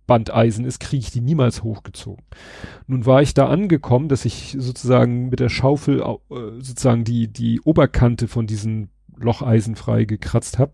Bandeisen 0.08 0.66
ist, 0.66 0.80
kriege 0.80 1.04
ich 1.04 1.12
die 1.12 1.22
niemals 1.22 1.64
hochgezogen. 1.64 2.24
Nun 2.88 3.06
war 3.06 3.22
ich 3.22 3.34
da 3.34 3.48
angekommen, 3.48 4.10
dass 4.10 4.26
ich 4.26 4.56
sozusagen 4.60 5.30
mit 5.30 5.40
der 5.40 5.50
Schaufel 5.50 6.02
äh, 6.02 6.36
sozusagen 6.60 7.04
die, 7.04 7.28
die 7.28 7.62
Oberkante 7.62 8.28
von 8.28 8.48
diesen 8.48 8.90
Locheisen 9.18 9.76
frei 9.76 10.06
gekratzt 10.06 10.60
habe. 10.60 10.74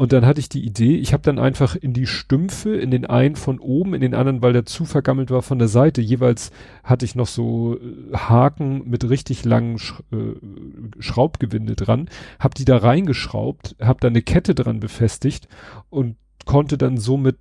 Und 0.00 0.14
dann 0.14 0.24
hatte 0.24 0.40
ich 0.40 0.48
die 0.48 0.64
Idee, 0.64 0.96
ich 0.96 1.12
habe 1.12 1.22
dann 1.22 1.38
einfach 1.38 1.76
in 1.76 1.92
die 1.92 2.06
Stümpfe, 2.06 2.74
in 2.74 2.90
den 2.90 3.04
einen 3.04 3.36
von 3.36 3.58
oben, 3.58 3.92
in 3.92 4.00
den 4.00 4.14
anderen, 4.14 4.40
weil 4.40 4.54
der 4.54 4.64
zu 4.64 4.86
vergammelt 4.86 5.30
war 5.30 5.42
von 5.42 5.58
der 5.58 5.68
Seite, 5.68 6.00
jeweils 6.00 6.52
hatte 6.82 7.04
ich 7.04 7.16
noch 7.16 7.26
so 7.26 7.76
äh, 7.76 8.16
Haken 8.16 8.88
mit 8.88 9.06
richtig 9.10 9.44
langen 9.44 9.78
Sch 9.78 10.00
äh, 10.10 11.00
Schraubgewinde 11.00 11.76
dran, 11.76 12.08
habe 12.38 12.54
die 12.54 12.64
da 12.64 12.78
reingeschraubt, 12.78 13.76
habe 13.78 14.00
da 14.00 14.08
eine 14.08 14.22
Kette 14.22 14.54
dran 14.54 14.80
befestigt 14.80 15.48
und 15.90 16.16
konnte 16.46 16.78
dann 16.78 16.96
somit 16.96 17.36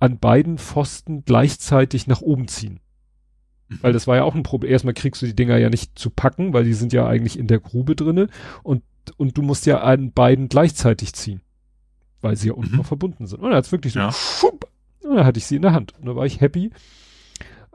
an 0.00 0.18
beiden 0.18 0.58
Pfosten 0.58 1.24
gleichzeitig 1.24 2.06
nach 2.06 2.20
oben 2.20 2.48
ziehen. 2.48 2.80
Mhm. 3.68 3.78
Weil 3.82 3.92
das 3.92 4.06
war 4.06 4.16
ja 4.16 4.24
auch 4.24 4.34
ein 4.34 4.42
Problem. 4.42 4.72
Erstmal 4.72 4.94
kriegst 4.94 5.22
du 5.22 5.26
die 5.26 5.36
Dinger 5.36 5.56
ja 5.56 5.70
nicht 5.70 5.98
zu 5.98 6.10
packen, 6.10 6.52
weil 6.52 6.64
die 6.64 6.74
sind 6.74 6.92
ja 6.92 7.06
eigentlich 7.06 7.38
in 7.38 7.46
der 7.46 7.60
Grube 7.60 7.96
drinne 7.96 8.28
und, 8.62 8.82
und 9.16 9.36
du 9.36 9.42
musst 9.42 9.66
ja 9.66 9.80
an 9.80 10.12
beiden 10.12 10.48
gleichzeitig 10.48 11.14
ziehen 11.14 11.40
weil 12.20 12.36
sie 12.36 12.48
ja 12.48 12.54
unten 12.54 12.72
mhm. 12.72 12.78
noch 12.78 12.86
verbunden 12.86 13.26
sind. 13.26 13.40
Und 13.40 13.50
dann 13.50 13.56
hat's 13.56 13.72
wirklich 13.72 13.92
so, 13.92 14.00
ja. 14.00 14.12
Schupp, 14.12 14.68
und 15.02 15.16
dann 15.16 15.24
hatte 15.24 15.38
ich 15.38 15.46
sie 15.46 15.56
in 15.56 15.62
der 15.62 15.72
Hand. 15.72 15.94
Und 15.98 16.06
da 16.06 16.16
war 16.16 16.26
ich 16.26 16.40
happy. 16.40 16.70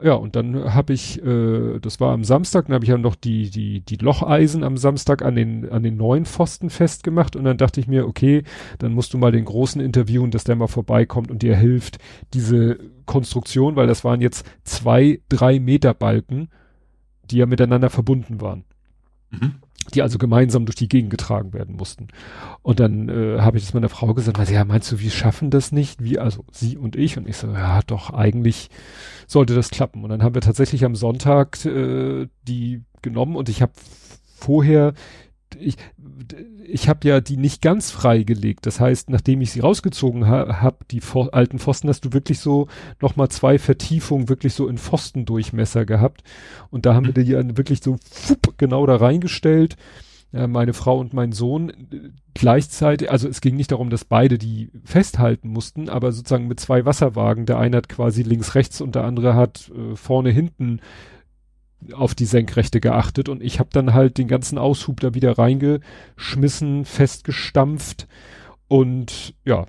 Ja, 0.02 0.14
und 0.14 0.36
dann 0.36 0.74
habe 0.74 0.94
ich, 0.94 1.24
äh, 1.24 1.80
das 1.80 2.00
war 2.00 2.14
am 2.14 2.24
Samstag, 2.24 2.66
dann 2.66 2.76
habe 2.76 2.86
ich 2.86 2.90
ja 2.90 2.98
noch 2.98 3.16
die, 3.16 3.50
die, 3.50 3.82
die 3.82 3.98
Locheisen 3.98 4.64
am 4.64 4.76
Samstag 4.76 5.22
an 5.22 5.36
den, 5.36 5.70
an 5.70 5.84
den 5.84 5.98
neuen 5.98 6.26
Pfosten 6.26 6.70
festgemacht 6.70 7.36
und 7.36 7.44
dann 7.44 7.58
dachte 7.58 7.80
ich 7.80 7.88
mir, 7.88 8.08
okay, 8.08 8.44
dann 8.80 8.94
musst 8.94 9.14
du 9.14 9.18
mal 9.18 9.32
den 9.32 9.46
Großen 9.46 9.80
interviewen, 9.80 10.32
dass 10.32 10.44
der 10.44 10.56
mal 10.56 10.68
vorbeikommt 10.68 11.30
und 11.30 11.44
dir 11.44 11.56
hilft, 11.56 12.00
diese 12.34 12.80
Konstruktion, 13.06 13.76
weil 13.76 13.88
das 13.88 14.04
waren 14.04 14.20
jetzt 14.20 14.46
zwei, 14.64 15.22
drei 15.30 15.60
Meter 15.60 15.94
Balken, 15.94 16.50
die 17.30 17.38
ja 17.38 17.46
miteinander 17.46 17.90
verbunden 17.90 18.42
waren. 18.42 18.66
Mhm 19.30 19.54
die 19.94 20.02
also 20.02 20.18
gemeinsam 20.18 20.66
durch 20.66 20.76
die 20.76 20.88
Gegend 20.88 21.10
getragen 21.10 21.53
werden 21.53 21.76
mussten. 21.76 22.08
Und 22.62 22.80
dann 22.80 23.10
äh, 23.10 23.40
habe 23.40 23.58
ich 23.58 23.66
das 23.66 23.74
meiner 23.74 23.90
Frau 23.90 24.14
gesagt, 24.14 24.40
also, 24.40 24.53
ja, 24.53 24.64
meinst 24.66 24.92
du, 24.92 25.00
wir 25.00 25.12
schaffen 25.12 25.50
das 25.50 25.72
nicht? 25.72 26.03
Wie, 26.03 26.20
also 26.20 26.45
sie 26.52 26.78
und 26.78 26.95
ich. 26.95 27.18
Und 27.18 27.28
ich 27.28 27.38
so, 27.38 27.48
ja, 27.48 27.82
doch, 27.86 28.12
eigentlich 28.12 28.70
sollte 29.28 29.56
das 29.56 29.70
klappen. 29.70 30.03
Und 30.03 30.10
dann 30.10 30.24
haben 30.24 30.36
wir 30.36 30.42
tatsächlich 30.42 30.86
am 30.86 30.95
Sonntag 30.95 31.64
äh, 31.66 32.28
die 32.48 32.84
genommen 33.02 33.36
und 33.36 33.50
ich 33.50 33.62
habe 33.62 33.74
vorher 34.36 34.94
ich, 35.59 35.75
ich 36.65 36.90
habe 36.90 37.07
ja 37.07 37.22
die 37.22 37.38
nicht 37.38 37.61
ganz 37.61 37.91
freigelegt. 37.91 38.65
Das 38.65 38.80
heißt, 38.80 39.09
nachdem 39.09 39.41
ich 39.41 39.51
sie 39.51 39.59
rausgezogen 39.59 40.27
ha 40.27 40.61
habe, 40.61 40.77
die 40.91 41.01
alten 41.32 41.59
Pfosten, 41.59 41.90
hast 41.90 42.06
du 42.06 42.14
wirklich 42.14 42.40
so 42.40 42.67
nochmal 43.01 43.30
zwei 43.30 43.59
Vertiefungen 43.59 44.30
wirklich 44.30 44.53
so 44.53 44.67
in 44.67 44.77
Pfostendurchmesser 44.77 45.85
gehabt. 45.85 46.23
Und 46.69 46.85
da 46.85 46.93
haben 46.93 47.03
mhm. 47.03 47.15
wir 47.15 47.23
die 47.23 47.32
dann 47.32 47.57
wirklich 47.57 47.82
so 47.83 47.98
fupp, 48.09 48.57
genau 48.57 48.85
da 48.85 48.95
reingestellt. 48.95 49.75
Meine 50.35 50.73
Frau 50.73 50.98
und 50.98 51.14
mein 51.14 51.32
Sohn 51.32 51.69
äh, 51.69 52.09
gleichzeitig, 52.33 53.11
also 53.11 53.27
es 53.27 53.40
ging 53.40 53.56
nicht 53.56 53.72
darum, 53.72 53.91
dass 53.91 54.03
beide 54.03 54.40
die 54.40 54.72
festhalten 54.83 55.48
mussten, 55.48 55.90
aber 55.90 56.11
sozusagen 56.11 56.48
mit 56.48 56.59
zwei 56.59 56.85
Wasserwagen. 56.85 57.45
Der 57.45 57.59
eine 57.59 57.77
hat 57.77 57.88
quasi 57.88 58.23
links, 58.23 58.56
rechts 58.56 58.82
und 58.82 58.95
der 58.95 59.03
andere 59.03 59.35
hat 59.35 59.69
äh, 59.69 59.95
vorne, 59.95 60.32
hinten 60.32 60.80
auf 61.94 62.16
die 62.16 62.26
Senkrechte 62.26 62.80
geachtet 62.80 63.30
und 63.30 63.44
ich 63.44 63.60
habe 63.60 63.70
dann 63.72 63.94
halt 63.94 64.18
den 64.18 64.28
ganzen 64.28 64.58
Aushub 64.58 65.00
da 65.00 65.14
wieder 65.14 65.38
reingeschmissen, 65.38 66.86
festgestampft 66.86 68.08
und 68.68 69.36
ja, 69.45 69.66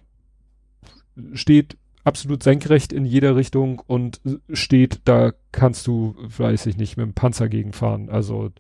steht 1.33 1.77
absolut 2.05 2.43
senkrecht 2.43 2.93
in 2.93 3.05
jeder 3.05 3.35
Richtung 3.35 3.83
und 3.87 4.21
steht, 4.53 5.01
da 5.05 5.33
kannst 5.53 5.87
du, 5.87 6.15
weiß 6.19 6.67
ich 6.67 6.77
nicht, 6.77 6.97
mit 6.97 7.07
dem 7.07 7.15
Panzer 7.15 7.49
gegenfahren. 7.49 8.11
Also 8.11 8.53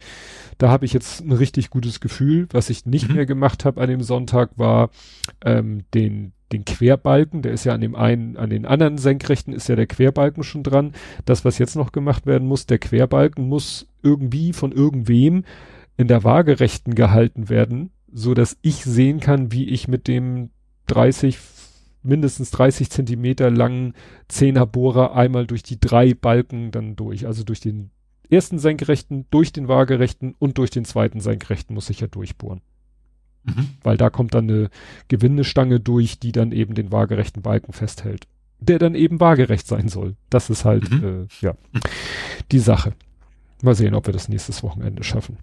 da 0.58 0.70
habe 0.70 0.86
ich 0.86 0.92
jetzt 0.92 1.20
ein 1.20 1.33
richtig 1.33 1.70
gutes 1.70 2.00
Gefühl. 2.00 2.49
Was 2.52 2.70
ich 2.70 2.86
nicht 2.86 3.08
mhm. 3.08 3.16
mehr 3.16 3.26
gemacht 3.26 3.65
habe 3.65 3.81
an 3.81 3.91
dem 3.91 4.02
Sonntag 4.02 4.50
war 4.57 4.91
ähm, 5.44 5.84
den 5.92 6.33
den 6.52 6.64
Querbalken, 6.64 7.42
der 7.42 7.52
ist 7.52 7.64
ja 7.64 7.74
an 7.74 7.81
dem 7.81 7.94
einen, 7.94 8.36
an 8.36 8.50
den 8.50 8.66
anderen 8.66 8.98
Senkrechten 8.98 9.52
ist 9.52 9.68
ja 9.68 9.76
der 9.76 9.86
Querbalken 9.86 10.42
schon 10.42 10.62
dran. 10.62 10.92
Das, 11.24 11.44
was 11.44 11.58
jetzt 11.58 11.76
noch 11.76 11.92
gemacht 11.92 12.26
werden 12.26 12.47
muss, 12.47 12.66
der 12.66 12.78
Querbalken 12.78 13.48
muss 13.48 13.89
irgendwie 14.02 14.52
von 14.52 14.73
irgendwem 14.73 15.44
in 15.97 16.08
der 16.08 16.24
Waagerechten 16.24 16.94
gehalten 16.94 17.48
werden, 17.48 17.90
so 18.12 18.34
dass 18.34 18.56
ich 18.62 18.84
sehen 18.84 19.20
kann, 19.20 19.52
wie 19.52 19.68
ich 19.68 19.89
mit 19.89 20.06
dem 20.06 20.50
30, 20.86 21.39
mindestens 22.02 22.50
30 22.50 22.90
Zentimeter 22.90 23.50
langen 23.50 23.94
Zehnerbohrer 24.28 25.14
einmal 25.14 25.47
durch 25.47 25.62
die 25.62 25.81
drei 25.81 26.14
Balken 26.14 26.70
dann 26.70 26.97
durch, 26.97 27.26
also 27.26 27.44
durch 27.44 27.60
den 27.60 27.90
ersten 28.31 28.58
Senkrechten, 28.58 29.26
durch 29.31 29.52
den 29.52 29.68
Waagerechten 29.68 30.34
und 30.39 30.58
durch 30.58 30.70
den 30.70 30.84
zweiten 30.84 31.20
Senkrechten 31.20 31.74
muss 31.74 31.90
ich 31.90 32.00
ja 32.00 32.06
durchbohren. 32.06 32.60
Mhm. 33.44 33.68
Weil 33.82 33.97
da 33.97 34.10
kommt 34.10 34.34
dann 34.34 34.48
eine 34.48 34.70
Gewindestange 35.08 35.81
durch, 35.81 36.18
die 36.18 36.32
dann 36.32 36.52
eben 36.52 36.74
den 36.74 36.92
waagerechten 36.92 37.42
Balken 37.42 37.73
festhält. 37.73 38.26
Der 38.60 38.78
dann 38.78 38.94
eben 38.94 39.20
waagerecht 39.20 39.66
sein 39.66 39.89
soll. 39.89 40.16
Das 40.31 40.50
ist 40.50 40.64
halt, 40.64 40.90
mhm. 40.90 41.05
äh, 41.05 41.26
ja, 41.40 41.55
die 42.50 42.58
Sache. 42.58 42.94
Mal 43.62 43.74
sehen, 43.74 43.94
ob 43.94 44.06
wir 44.06 44.12
das 44.12 44.28
nächstes 44.28 44.62
Wochenende 44.62 45.05
schaffen. 45.05 45.39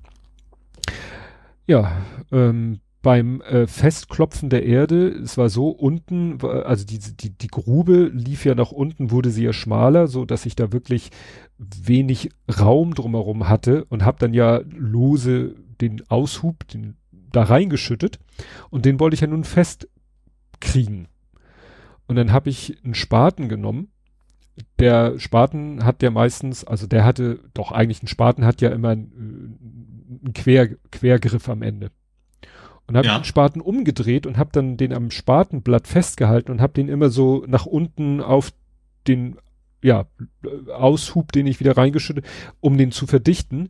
Ja, 1.67 2.01
ähm, 2.31 2.79
beim 3.01 3.41
äh, 3.41 3.65
Festklopfen 3.65 4.49
der 4.49 4.63
Erde, 4.63 5.07
es 5.07 5.37
war 5.37 5.49
so 5.49 5.69
unten, 5.69 6.39
also 6.41 6.85
die, 6.85 6.99
die, 6.99 7.31
die 7.31 7.47
Grube 7.47 8.11
lief 8.13 8.45
ja 8.45 8.53
nach 8.53 8.71
unten, 8.71 9.09
wurde 9.09 9.31
sie 9.31 9.43
ja 9.43 9.53
schmaler, 9.53 10.07
so 10.07 10.25
dass 10.25 10.45
ich 10.45 10.55
da 10.55 10.71
wirklich 10.71 11.09
wenig 11.57 12.29
Raum 12.59 12.93
drumherum 12.93 13.49
hatte 13.49 13.85
und 13.85 14.05
habe 14.05 14.19
dann 14.19 14.33
ja 14.33 14.61
lose 14.69 15.55
den 15.81 16.07
Aushub, 16.09 16.67
den 16.67 16.95
da 17.31 17.43
reingeschüttet 17.43 18.19
und 18.69 18.85
den 18.85 18.99
wollte 18.99 19.15
ich 19.15 19.21
ja 19.21 19.27
nun 19.27 19.43
festkriegen. 19.43 21.07
Und 22.07 22.15
dann 22.15 22.31
habe 22.31 22.49
ich 22.49 22.77
einen 22.83 22.93
Spaten 22.93 23.47
genommen. 23.47 23.89
Der 24.79 25.17
Spaten 25.17 25.85
hat 25.85 26.03
ja 26.03 26.11
meistens, 26.11 26.65
also 26.65 26.85
der 26.85 27.05
hatte, 27.05 27.39
doch 27.53 27.71
eigentlich 27.71 28.03
ein 28.03 28.07
Spaten 28.07 28.45
hat 28.45 28.61
ja 28.61 28.69
immer 28.69 28.89
einen, 28.89 30.19
einen 30.23 30.33
Quer, 30.33 30.75
Quergriff 30.91 31.47
am 31.47 31.61
Ende. 31.61 31.91
Und 32.87 32.97
habe 32.97 33.07
ja. 33.07 33.17
den 33.17 33.23
Spaten 33.23 33.61
umgedreht 33.61 34.25
und 34.25 34.37
habe 34.37 34.49
dann 34.51 34.75
den 34.75 34.91
am 34.91 35.11
Spatenblatt 35.11 35.87
festgehalten 35.87 36.51
und 36.51 36.59
habe 36.59 36.73
den 36.73 36.89
immer 36.89 37.09
so 37.09 37.45
nach 37.47 37.65
unten 37.65 38.19
auf 38.19 38.51
den 39.07 39.37
ja, 39.81 40.05
Aushub, 40.73 41.31
den 41.31 41.47
ich 41.47 41.59
wieder 41.59 41.77
reingeschüttet, 41.77 42.25
um 42.59 42.77
den 42.77 42.91
zu 42.91 43.07
verdichten. 43.07 43.69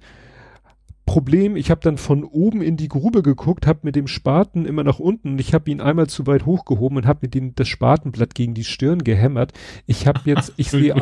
Problem, 1.12 1.58
ich 1.58 1.70
habe 1.70 1.82
dann 1.82 1.98
von 1.98 2.24
oben 2.24 2.62
in 2.62 2.78
die 2.78 2.88
Grube 2.88 3.22
geguckt, 3.22 3.68
habe 3.68 3.82
mit 3.84 3.98
dem 3.98 4.08
Spaten 4.08 4.66
immer 4.66 4.86
nach 4.86 4.98
unten 4.98 5.32
und 5.32 5.42
ich 5.42 5.54
habe 5.54 5.70
ihn 5.70 5.82
einmal 5.82 6.08
zu 6.08 6.26
weit 6.26 6.46
hochgehoben 6.46 7.00
und 7.00 7.06
habe 7.06 7.20
mit 7.24 7.34
dem 7.34 7.54
das 7.54 7.68
Spatenblatt 7.68 8.34
gegen 8.34 8.54
die 8.54 8.64
Stirn 8.64 9.04
gehämmert. 9.04 9.52
Ich 9.86 10.08
habe 10.08 10.22
jetzt, 10.24 10.54
ich 10.58 10.72
sehe, 10.72 10.96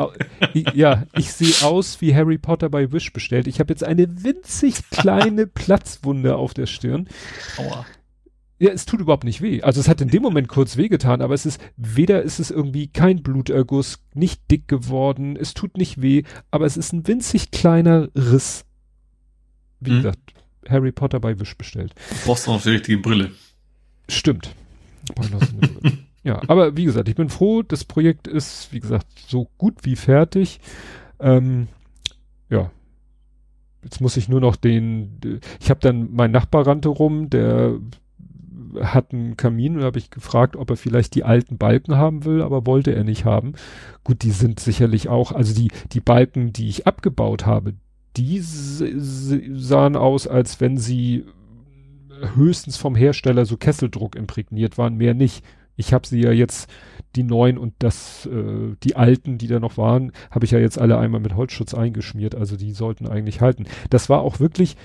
ja, 0.74 1.04
ich 1.16 1.32
sehe 1.32 1.64
aus 1.64 2.00
wie 2.00 2.12
Harry 2.12 2.38
Potter 2.38 2.68
bei 2.70 2.90
Wish 2.90 3.12
bestellt. 3.12 3.46
Ich 3.46 3.60
habe 3.60 3.72
jetzt 3.72 3.84
eine 3.84 4.24
winzig 4.24 4.78
kleine 4.90 5.46
Platzwunde 5.46 6.34
auf 6.34 6.54
der 6.54 6.66
Stirn. 6.66 7.06
Aua. 7.56 7.86
Ja, 8.58 8.70
es 8.72 8.86
tut 8.86 9.00
überhaupt 9.00 9.22
nicht 9.22 9.40
weh. 9.40 9.62
Also 9.62 9.80
es 9.80 9.88
hat 9.88 10.00
in 10.00 10.08
dem 10.08 10.22
Moment 10.22 10.48
kurz 10.48 10.76
wehgetan, 10.76 11.22
aber 11.22 11.34
es 11.34 11.46
ist 11.46 11.60
weder 11.76 12.22
ist 12.22 12.40
es 12.40 12.50
irgendwie 12.50 12.88
kein 12.88 13.22
Bluterguss, 13.22 14.00
nicht 14.12 14.50
dick 14.50 14.66
geworden, 14.66 15.36
es 15.36 15.54
tut 15.54 15.76
nicht 15.76 16.02
weh, 16.02 16.24
aber 16.50 16.66
es 16.66 16.76
ist 16.76 16.92
ein 16.92 17.06
winzig 17.06 17.52
kleiner 17.52 18.08
Riss 18.16 18.64
wie 19.80 19.90
hm. 19.90 19.96
gesagt, 19.96 20.34
Harry 20.68 20.92
Potter 20.92 21.20
bei 21.20 21.38
Wish 21.38 21.56
bestellt. 21.56 21.94
Du 22.10 22.26
brauchst 22.26 22.46
noch 22.46 22.62
die 22.62 22.70
richtige 22.70 22.98
Brille. 22.98 23.30
Stimmt. 24.08 24.54
ja, 26.22 26.40
aber 26.48 26.76
wie 26.76 26.84
gesagt, 26.84 27.08
ich 27.08 27.14
bin 27.14 27.30
froh, 27.30 27.62
das 27.62 27.84
Projekt 27.84 28.28
ist, 28.28 28.72
wie 28.72 28.80
gesagt, 28.80 29.06
so 29.26 29.48
gut 29.58 29.78
wie 29.82 29.96
fertig. 29.96 30.60
Ähm, 31.18 31.68
ja. 32.48 32.70
Jetzt 33.82 34.00
muss 34.00 34.18
ich 34.18 34.28
nur 34.28 34.40
noch 34.40 34.56
den, 34.56 35.40
ich 35.58 35.70
habe 35.70 35.80
dann 35.80 36.12
meinen 36.12 36.32
Nachbar 36.32 36.66
rannte 36.66 36.90
rum, 36.90 37.30
der 37.30 37.78
hat 38.78 39.12
einen 39.12 39.36
Kamin 39.36 39.76
und 39.76 39.82
habe 39.82 39.98
ich 39.98 40.10
gefragt, 40.10 40.54
ob 40.54 40.70
er 40.70 40.76
vielleicht 40.76 41.14
die 41.14 41.24
alten 41.24 41.56
Balken 41.58 41.96
haben 41.96 42.24
will, 42.24 42.42
aber 42.42 42.66
wollte 42.66 42.94
er 42.94 43.04
nicht 43.04 43.24
haben. 43.24 43.54
Gut, 44.04 44.22
die 44.22 44.30
sind 44.30 44.60
sicherlich 44.60 45.08
auch, 45.08 45.32
also 45.32 45.54
die, 45.54 45.70
die 45.92 46.00
Balken, 46.00 46.52
die 46.52 46.68
ich 46.68 46.86
abgebaut 46.86 47.46
habe, 47.46 47.74
die 48.16 48.40
sahen 48.42 49.96
aus, 49.96 50.26
als 50.26 50.60
wenn 50.60 50.78
sie 50.78 51.24
höchstens 52.34 52.76
vom 52.76 52.94
Hersteller 52.94 53.46
so 53.46 53.56
Kesseldruck 53.56 54.16
imprägniert 54.16 54.78
waren, 54.78 54.96
mehr 54.96 55.14
nicht. 55.14 55.44
Ich 55.76 55.94
habe 55.94 56.06
sie 56.06 56.20
ja 56.20 56.32
jetzt, 56.32 56.68
die 57.16 57.22
neuen 57.22 57.58
und 57.58 57.74
das, 57.78 58.26
äh, 58.26 58.76
die 58.82 58.96
alten, 58.96 59.38
die 59.38 59.46
da 59.46 59.58
noch 59.58 59.76
waren, 59.76 60.12
habe 60.30 60.44
ich 60.44 60.50
ja 60.50 60.58
jetzt 60.58 60.78
alle 60.78 60.98
einmal 60.98 61.20
mit 61.20 61.34
Holzschutz 61.34 61.74
eingeschmiert, 61.74 62.34
also 62.34 62.56
die 62.56 62.72
sollten 62.72 63.08
eigentlich 63.08 63.40
halten. 63.40 63.64
Das 63.88 64.08
war 64.08 64.20
auch 64.20 64.40
wirklich, 64.40 64.76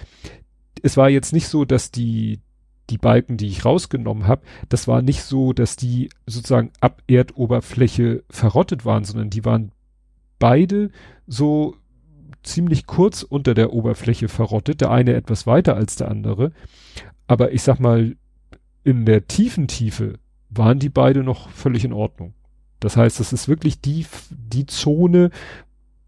es 0.82 0.98
war 0.98 1.10
jetzt 1.10 1.34
nicht 1.34 1.48
so, 1.48 1.66
dass 1.66 1.92
die, 1.92 2.40
die 2.90 2.98
Balken, 2.98 3.38
die 3.38 3.48
ich 3.48 3.66
rausgenommen 3.66 4.28
habe, 4.28 4.44
das 4.70 4.88
war 4.88 5.02
nicht 5.02 5.24
so, 5.24 5.54
dass 5.54 5.76
die 5.76 6.10
sozusagen 6.26 6.72
ab 6.80 7.02
Erdoberfläche 7.08 8.24
verrottet 8.30 8.86
waren, 8.86 9.04
sondern 9.04 9.30
die 9.30 9.44
waren 9.44 9.72
beide 10.40 10.92
so 11.28 11.76
ziemlich 12.46 12.86
kurz 12.86 13.24
unter 13.24 13.54
der 13.54 13.74
Oberfläche 13.74 14.28
verrottet, 14.28 14.82
der 14.82 14.92
eine 14.92 15.14
etwas 15.14 15.48
weiter 15.48 15.76
als 15.76 15.96
der 15.96 16.10
andere. 16.10 16.52
Aber 17.28 17.52
ich 17.52 17.64
sag 17.64 17.80
mal, 17.80 18.16
in 18.84 19.06
der 19.06 19.28
tiefen 19.28 19.68
Tiefe 19.68 20.20
waren 20.50 20.80
die 20.80 20.90
beide 20.90 21.24
noch 21.24 21.50
völlig 21.50 21.84
in 21.84 21.94
Ordnung. 21.94 22.34
Das 22.80 22.98
heißt, 22.98 23.20
das 23.20 23.34
ist 23.34 23.48
wirklich 23.48 23.82
die, 23.82 24.06
die 24.30 24.66
Zone 24.68 25.32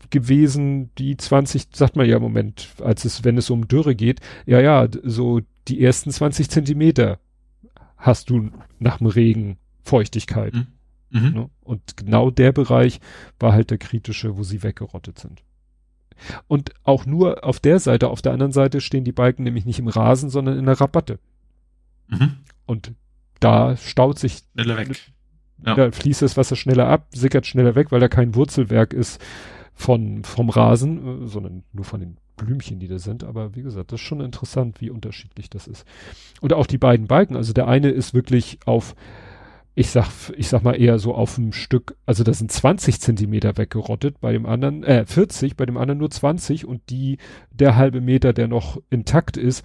gewesen, 0.10 0.92
die 0.98 1.18
20, 1.18 1.70
sagt 1.74 1.96
man 1.96 2.08
ja 2.08 2.18
im 2.18 2.22
Moment, 2.22 2.70
als 2.82 3.04
es, 3.04 3.24
wenn 3.24 3.38
es 3.38 3.50
um 3.50 3.68
Dürre 3.68 3.96
geht, 3.96 4.22
ja, 4.46 4.60
ja, 4.62 4.88
so 5.04 5.42
die 5.68 5.84
ersten 5.84 6.12
20 6.12 6.50
Zentimeter 6.50 7.20
hast 7.98 8.30
du 8.30 8.52
nach 8.80 9.00
dem 9.00 9.08
Regen 9.08 9.58
Feuchtigkeit. 9.82 10.54
Mhm. 10.54 10.68
Mhm. 11.10 11.34
Ne? 11.34 11.50
Und 11.62 11.98
genau 11.98 12.30
der 12.30 12.52
Bereich 12.52 13.00
war 13.40 13.54
halt 13.54 13.72
der 13.72 13.78
kritische, 13.78 14.38
wo 14.38 14.44
sie 14.44 14.64
weggerottet 14.64 15.20
sind. 15.20 15.44
Und 16.48 16.74
auch 16.84 17.06
nur 17.06 17.44
auf 17.44 17.60
der 17.60 17.80
Seite, 17.80 18.10
auf 18.10 18.22
der 18.22 18.34
anderen 18.34 18.52
Seite 18.52 18.82
stehen 18.82 19.04
die 19.04 19.12
Balken 19.12 19.44
nämlich 19.44 19.66
nicht 19.66 19.80
im 19.80 19.88
Rasen, 19.88 20.30
sondern 20.30 20.58
in 20.58 20.66
der 20.66 20.80
Rabatte. 20.80 21.20
Mhm. 22.08 22.38
Und 22.66 22.94
da 23.40 23.76
staut 23.78 24.20
sich. 24.20 24.44
Schneller 24.54 24.78
weg. 24.78 24.90
Ja. 25.66 25.76
Da 25.76 25.92
fließt 25.92 26.22
das 26.22 26.38
Wasser 26.38 26.56
schneller 26.56 26.88
ab, 26.88 27.08
sickert 27.12 27.48
schneller 27.48 27.76
weg, 27.76 27.92
weil 27.92 28.00
da 28.00 28.08
kein 28.08 28.36
Wurzelwerk 28.36 28.94
ist 28.94 29.22
von, 29.74 30.24
vom 30.24 30.50
Rasen, 30.50 31.28
sondern 31.28 31.64
nur 31.74 31.86
von 31.86 32.00
den 32.00 32.18
Blümchen, 32.36 32.80
die 32.80 32.88
da 32.88 33.00
sind. 33.00 33.24
Aber 33.24 33.56
wie 33.56 33.64
gesagt, 33.64 33.92
das 33.92 34.00
ist 34.00 34.06
schon 34.06 34.22
interessant, 34.22 34.82
wie 34.82 34.90
unterschiedlich 34.90 35.50
das 35.50 35.68
ist. 35.68 35.86
Und 36.42 36.54
auch 36.54 36.68
die 36.68 36.78
beiden 36.78 37.08
Balken, 37.08 37.36
also 37.36 37.54
der 37.54 37.68
eine 37.68 37.90
ist 37.90 38.14
wirklich 38.14 38.60
auf, 38.66 38.96
ich 39.78 39.92
sag, 39.92 40.10
ich 40.36 40.48
sag 40.48 40.64
mal 40.64 40.74
eher 40.74 40.98
so 40.98 41.14
auf 41.14 41.38
ein 41.38 41.54
Stück, 41.54 41.98
also 42.08 42.24
da 42.24 42.34
sind 42.34 42.52
20 42.52 43.00
Zentimeter 43.00 43.58
weggerottet, 43.58 44.20
bei 44.20 44.32
dem 44.32 44.48
anderen, 44.48 44.84
äh, 44.84 45.06
40, 45.06 45.56
bei 45.56 45.68
dem 45.68 45.78
anderen 45.78 46.00
nur 46.00 46.10
20 46.10 46.66
und 46.66 46.90
die, 46.90 47.20
der 47.52 47.76
halbe 47.76 48.02
Meter, 48.02 48.34
der 48.34 48.48
noch 48.48 48.82
intakt 48.90 49.38
ist, 49.38 49.64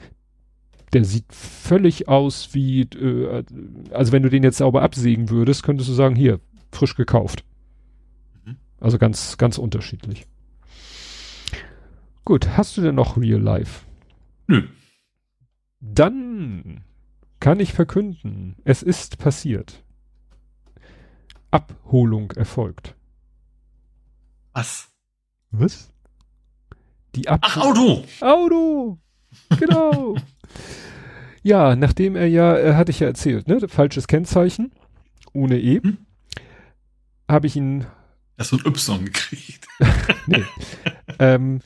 der 0.92 1.06
sieht 1.06 1.32
völlig 1.32 2.08
aus 2.08 2.50
wie, 2.52 2.82
äh, 2.82 3.42
also 3.90 4.12
wenn 4.12 4.22
du 4.22 4.28
den 4.28 4.42
jetzt 4.42 4.58
sauber 4.58 4.82
absägen 4.82 5.30
würdest, 5.30 5.62
könntest 5.62 5.88
du 5.88 5.94
sagen, 5.94 6.14
hier, 6.14 6.40
frisch 6.72 6.94
gekauft. 6.94 7.46
Mhm. 8.44 8.56
Also 8.80 8.98
ganz, 8.98 9.38
ganz 9.38 9.56
unterschiedlich. 9.56 10.26
Gut, 12.26 12.58
hast 12.58 12.76
du 12.76 12.82
denn 12.82 12.96
noch 12.96 13.16
Real 13.16 13.40
Life? 13.40 13.86
Nö. 14.46 14.64
Dann 15.80 16.84
kann 17.40 17.60
ich 17.60 17.72
verkünden, 17.72 18.56
es 18.64 18.82
ist 18.82 19.16
passiert. 19.16 19.82
Abholung 21.52 22.30
erfolgt. 22.32 22.96
Was? 24.54 24.88
Was? 25.50 25.92
Die 27.14 27.28
Ab 27.28 27.40
Ach, 27.42 27.58
Auto! 27.58 28.04
Auto! 28.20 28.98
Genau! 29.58 30.16
ja, 31.42 31.76
nachdem 31.76 32.16
er 32.16 32.26
ja, 32.26 32.56
äh, 32.56 32.74
hatte 32.74 32.90
ich 32.90 33.00
ja 33.00 33.06
erzählt, 33.06 33.48
ne? 33.48 33.68
Falsches 33.68 34.08
Kennzeichen. 34.08 34.72
Ohne 35.34 35.58
E. 35.58 35.80
Hm? 35.82 35.98
Habe 37.30 37.46
ich 37.46 37.56
ihn. 37.56 37.86
Hast 38.38 38.52
du 38.52 38.56
ein 38.56 38.66
Y 38.66 39.04
gekriegt? 39.04 39.68
nee. 40.26 40.44
ähm, 41.18 41.60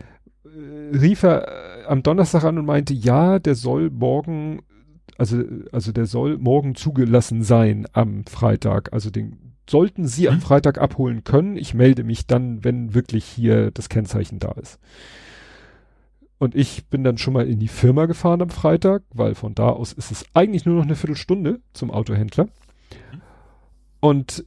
rief 0.45 1.23
er 1.23 1.49
äh, 1.49 1.85
am 1.87 2.03
Donnerstag 2.03 2.45
an 2.45 2.59
und 2.59 2.67
meinte, 2.67 2.93
ja, 2.93 3.39
der 3.39 3.55
soll 3.55 3.91
morgen, 3.91 4.63
also, 5.17 5.43
also 5.71 5.93
der 5.93 6.07
soll 6.07 6.39
morgen 6.39 6.75
zugelassen 6.75 7.43
sein 7.43 7.87
am 7.93 8.25
Freitag. 8.27 8.93
Also 8.93 9.11
den 9.11 9.56
sollten 9.69 10.07
Sie 10.07 10.29
am 10.29 10.37
mhm. 10.37 10.41
Freitag 10.41 10.79
abholen 10.79 11.25
können. 11.25 11.57
Ich 11.57 11.75
melde 11.75 12.05
mich 12.05 12.27
dann, 12.27 12.65
wenn 12.65 12.95
wirklich 12.95 13.25
hier 13.25 13.71
das 13.71 13.89
Kennzeichen 13.89 14.39
da 14.39 14.53
ist. 14.53 14.79
Und 16.39 16.55
ich 16.55 16.87
bin 16.87 17.03
dann 17.03 17.19
schon 17.19 17.33
mal 17.33 17.49
in 17.49 17.59
die 17.59 17.69
Firma 17.69 18.07
gefahren 18.07 18.43
am 18.43 18.51
Freitag, 18.51 19.03
weil 19.13 19.35
von 19.35 19.55
da 19.55 19.71
aus 19.71 19.93
ist 19.93 20.11
es 20.11 20.27
eigentlich 20.35 20.67
nur 20.67 20.77
noch 20.77 20.85
eine 20.85 20.97
Viertelstunde 20.97 21.61
zum 21.73 21.91
Autohändler. 21.91 22.45
Mhm. 22.45 23.21
Und 24.01 24.45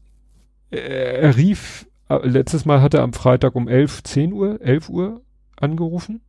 er, 0.70 1.20
er 1.20 1.38
rief, 1.38 1.88
äh, 2.10 2.28
letztes 2.28 2.66
Mal 2.66 2.82
hat 2.82 2.94
er 2.94 3.02
am 3.02 3.14
Freitag 3.14 3.56
um 3.56 3.68
11, 3.68 4.04
10 4.04 4.34
Uhr, 4.34 4.62
11 4.62 4.90
Uhr 4.90 5.22
angerufen 5.56 6.22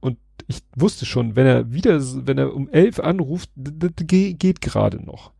und 0.00 0.18
ich 0.46 0.62
wusste 0.76 1.06
schon, 1.06 1.36
wenn 1.36 1.46
er 1.46 1.72
wieder, 1.72 2.00
wenn 2.26 2.38
er 2.38 2.54
um 2.54 2.68
elf 2.68 3.00
anruft, 3.00 3.50
geht 3.56 4.60
gerade 4.60 5.04
noch. 5.04 5.32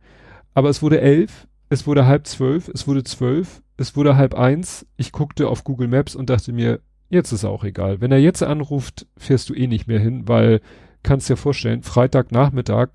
Aber 0.53 0.69
es 0.69 0.81
wurde 0.81 0.99
elf, 1.01 1.47
es 1.69 1.87
wurde 1.87 2.05
halb 2.05 2.27
zwölf, 2.27 2.69
es 2.69 2.87
wurde 2.87 3.03
zwölf, 3.03 3.61
es 3.77 3.95
wurde 3.95 4.15
halb 4.15 4.35
eins. 4.35 4.85
Ich 4.95 5.11
guckte 5.11 5.47
auf 5.47 5.63
Google 5.63 5.87
Maps 5.87 6.15
und 6.15 6.29
dachte 6.29 6.51
mir, 6.53 6.79
jetzt 7.09 7.31
ist 7.31 7.45
auch 7.45 7.63
egal. 7.63 8.01
Wenn 8.01 8.11
er 8.11 8.19
jetzt 8.19 8.43
anruft, 8.43 9.05
fährst 9.17 9.49
du 9.49 9.53
eh 9.53 9.67
nicht 9.67 9.87
mehr 9.87 9.99
hin, 9.99 10.27
weil 10.27 10.61
kannst 11.03 11.29
dir 11.29 11.37
vorstellen, 11.37 11.83
Freitagnachmittag, 11.83 12.89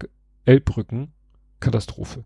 Elbbrücken, 0.45 1.13
Katastrophe. 1.61 2.25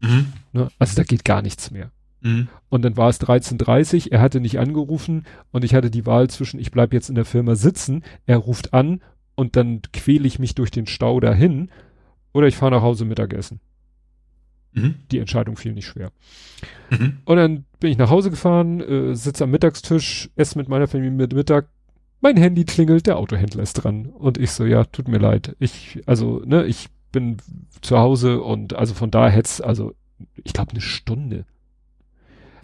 Mhm. 0.00 0.32
Ne? 0.52 0.68
Also 0.78 0.96
da 0.96 1.04
geht 1.04 1.24
gar 1.24 1.42
nichts 1.42 1.70
mehr. 1.70 1.90
Mhm. 2.20 2.48
Und 2.68 2.84
dann 2.84 2.96
war 2.96 3.08
es 3.08 3.20
13.30 3.20 4.10
er 4.10 4.20
hatte 4.20 4.40
nicht 4.40 4.58
angerufen 4.58 5.24
und 5.52 5.64
ich 5.64 5.74
hatte 5.74 5.90
die 5.90 6.06
Wahl 6.06 6.28
zwischen, 6.28 6.58
ich 6.58 6.70
bleib 6.70 6.92
jetzt 6.92 7.08
in 7.08 7.14
der 7.14 7.24
Firma 7.24 7.54
sitzen, 7.54 8.02
er 8.26 8.38
ruft 8.38 8.74
an 8.74 9.00
und 9.34 9.56
dann 9.56 9.82
quäle 9.92 10.26
ich 10.26 10.38
mich 10.38 10.54
durch 10.54 10.70
den 10.70 10.86
Stau 10.86 11.20
dahin 11.20 11.70
oder 12.32 12.46
ich 12.46 12.56
fahre 12.56 12.72
nach 12.72 12.82
Hause 12.82 13.04
Mittagessen. 13.04 13.60
Mhm. 14.76 14.94
Die 15.10 15.18
Entscheidung 15.18 15.56
fiel 15.56 15.72
nicht 15.72 15.86
schwer. 15.86 16.12
Mhm. 16.90 17.18
Und 17.24 17.36
dann 17.36 17.64
bin 17.80 17.90
ich 17.90 17.98
nach 17.98 18.10
Hause 18.10 18.30
gefahren, 18.30 18.80
äh, 18.80 19.14
sitze 19.14 19.44
am 19.44 19.50
Mittagstisch, 19.50 20.30
esse 20.36 20.58
mit 20.58 20.68
meiner 20.68 20.86
Familie 20.86 21.10
mit 21.10 21.34
Mittag. 21.34 21.68
Mein 22.20 22.36
Handy 22.36 22.64
klingelt, 22.64 23.06
der 23.06 23.18
Autohändler 23.18 23.62
ist 23.62 23.74
dran. 23.74 24.06
Und 24.06 24.38
ich 24.38 24.50
so, 24.52 24.64
ja, 24.64 24.84
tut 24.84 25.08
mir 25.08 25.18
leid. 25.18 25.56
Ich, 25.58 26.00
also, 26.06 26.42
ne, 26.44 26.64
ich 26.64 26.88
bin 27.12 27.38
zu 27.80 27.98
Hause 27.98 28.40
und 28.40 28.74
also 28.74 28.94
von 28.94 29.10
da 29.10 29.28
hätte 29.28 29.64
also, 29.64 29.94
ich 30.44 30.52
glaube, 30.52 30.72
eine 30.72 30.80
Stunde 30.80 31.44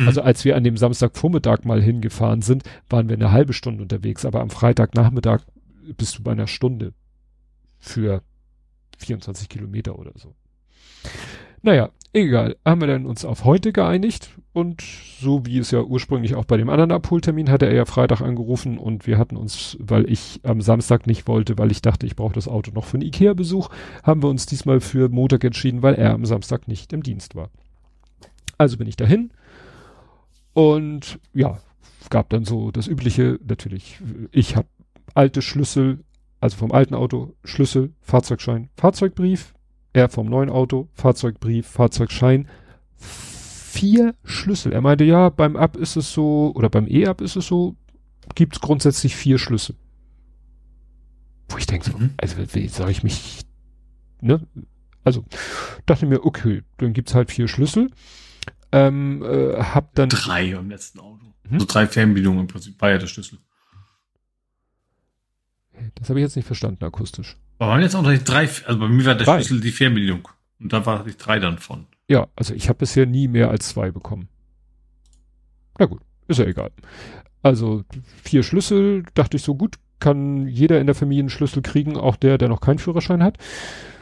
Mhm. 0.03 0.09
Also 0.09 0.23
als 0.23 0.45
wir 0.45 0.57
an 0.57 0.65
dem 0.65 0.77
Samstagvormittag 0.77 1.65
mal 1.65 1.83
hingefahren 1.83 2.43
sind, 2.43 2.65
waren 2.89 3.09
wir 3.09 3.17
eine 3.17 3.33
halbe 3.33 3.53
Stunde 3.53 3.83
unterwegs, 3.83 4.25
aber 4.25 4.41
am 4.41 4.51
Freitagnachmittag 4.51 5.41
bist 5.97 6.19
du 6.19 6.23
bei 6.23 6.33
einer 6.33 6.47
Stunde 6.47 6.93
für 7.79 8.23
24 8.99 9.49
Kilometer 9.49 9.99
oder 9.99 10.13
so. 10.17 10.35
Naja, 11.63 11.91
egal. 12.13 12.57
Haben 12.65 12.81
wir 12.81 12.89
dann 12.89 13.07
uns 13.07 13.25
auf 13.25 13.45
heute 13.45 13.73
geeinigt 13.73 14.31
und 14.53 14.83
so 14.83 15.47
wie 15.47 15.59
es 15.59 15.71
ja 15.71 15.83
ursprünglich 15.83 16.35
auch 16.35 16.45
bei 16.45 16.57
dem 16.57 16.69
anderen 16.69 16.93
Abholtermin 16.93 17.51
hatte 17.51 17.67
er 17.67 17.75
ja 17.75 17.85
Freitag 17.85 18.21
angerufen 18.21 18.79
und 18.79 19.07
wir 19.07 19.19
hatten 19.19 19.37
uns, 19.37 19.77
weil 19.81 20.11
ich 20.11 20.41
am 20.43 20.61
Samstag 20.61 21.07
nicht 21.07 21.27
wollte, 21.27 21.59
weil 21.59 21.71
ich 21.71 21.83
dachte, 21.83 22.07
ich 22.07 22.17
brauche 22.17 22.35
das 22.35 22.49
Auto 22.49 22.71
noch 22.73 22.85
für 22.85 22.99
einen 22.99 23.07
Ikea-Besuch, 23.07 23.71
haben 24.03 24.23
wir 24.23 24.29
uns 24.29 24.47
diesmal 24.47 24.81
für 24.81 25.09
Montag 25.09 25.45
entschieden, 25.45 25.83
weil 25.83 25.95
er 25.95 26.13
am 26.13 26.25
Samstag 26.25 26.69
nicht 26.69 26.93
im 26.93 27.03
Dienst 27.03 27.35
war. 27.35 27.51
Also 28.59 28.77
bin 28.77 28.87
ich 28.87 28.97
dahin, 28.97 29.31
und 30.55 31.19
ja, 31.33 31.59
gab 32.11 32.29
dann 32.31 32.45
so 32.45 32.71
das 32.71 32.87
übliche, 32.87 33.39
natürlich, 33.47 34.01
ich 34.31 34.57
habe 34.57 34.69
alte 35.15 35.43
Schlüssel, 35.43 36.05
also 36.41 36.57
vom 36.57 36.73
alten 36.73 36.95
Auto, 36.95 37.35
Schlüssel, 37.45 37.93
Fahrzeugschein, 38.01 38.69
Fahrzeugbrief, 38.77 39.55
er 39.93 40.09
vom 40.09 40.29
neuen 40.29 40.51
Auto, 40.51 40.89
Fahrzeugbrief, 40.95 41.67
Fahrzeugschein, 41.67 42.49
vier 42.97 44.15
Schlüssel. 44.25 44.73
Er 44.73 44.81
meinte, 44.81 45.05
ja, 45.05 45.29
beim 45.29 45.57
Ab 45.57 45.77
ist 45.77 45.97
es 45.97 46.13
so, 46.13 46.53
oder 46.55 46.69
beim 46.69 46.87
E-Ab 46.89 47.21
ist 47.21 47.37
es 47.37 47.47
so, 47.47 47.77
gibt 48.35 48.57
es 48.57 48.61
grundsätzlich 48.61 49.17
vier 49.17 49.39
Schlüssel. 49.39 49.77
Wo 51.49 51.59
ich 51.59 51.67
denke 51.67 51.91
so, 51.91 51.97
mhm. 51.97 52.11
also 52.17 52.37
wie 52.55 52.69
soll 52.69 52.91
ich 52.91 53.03
mich, 53.03 53.41
ne? 54.21 54.47
Also 55.05 55.25
dachte 55.87 56.07
mir, 56.07 56.25
okay, 56.25 56.63
dann 56.79 56.93
gibt's 56.93 57.15
halt 57.15 57.31
vier 57.31 57.49
Schlüssel. 57.49 57.91
Ähm, 58.71 59.23
äh, 59.23 59.57
hab 59.63 59.95
dann. 59.95 60.09
Drei 60.09 60.51
im 60.51 60.71
letzten 60.71 61.01
Auto. 61.01 61.27
Hm? 61.49 61.55
Also 61.55 61.67
drei 61.67 61.87
Fernbedienungen 61.87 62.43
im 62.43 62.47
Prinzip, 62.47 62.81
war 62.81 62.91
ja 62.91 62.99
der 62.99 63.09
Schlüssel. 63.09 63.39
Das 65.97 66.09
habe 66.09 66.21
ich 66.21 66.25
jetzt 66.25 66.37
nicht 66.37 66.47
verstanden, 66.47 66.85
akustisch. 66.85 67.37
Aber 67.63 67.71
waren 67.71 67.83
jetzt 67.83 67.95
auch 67.95 68.03
noch 68.03 68.13
drei, 68.19 68.49
also 68.67 68.81
bei 68.81 68.89
mir 68.89 69.05
war 69.05 69.15
der 69.15 69.25
drei. 69.25 69.37
Schlüssel 69.37 69.61
die 69.61 69.71
Fernbedienung. 69.71 70.27
Und 70.59 70.73
da 70.73 70.85
war 70.85 71.07
ich 71.07 71.17
drei 71.17 71.39
dann 71.39 71.59
von. 71.59 71.87
Ja, 72.09 72.27
also 72.35 72.55
ich 72.55 72.69
habe 72.69 72.81
bisher 72.81 73.07
nie 73.07 73.29
mehr 73.29 73.51
als 73.51 73.69
zwei 73.69 73.93
bekommen. 73.93 74.27
Na 75.79 75.87
gut, 75.87 76.01
ist 76.27 76.41
ja 76.41 76.45
egal. 76.45 76.73
Also 77.41 77.85
vier 78.25 78.43
Schlüssel, 78.43 79.05
dachte 79.15 79.37
ich 79.37 79.45
so 79.45 79.55
gut, 79.55 79.77
kann 80.01 80.49
jeder 80.49 80.81
in 80.81 80.87
der 80.87 80.97
Familie 80.97 81.23
einen 81.23 81.31
Schlüssel 81.31 81.63
kriegen, 81.63 81.97
auch 81.97 82.17
der, 82.17 82.37
der 82.37 82.49
noch 82.49 82.61
keinen 82.61 82.81
Führerschein 82.81 83.23
hat. 83.23 83.39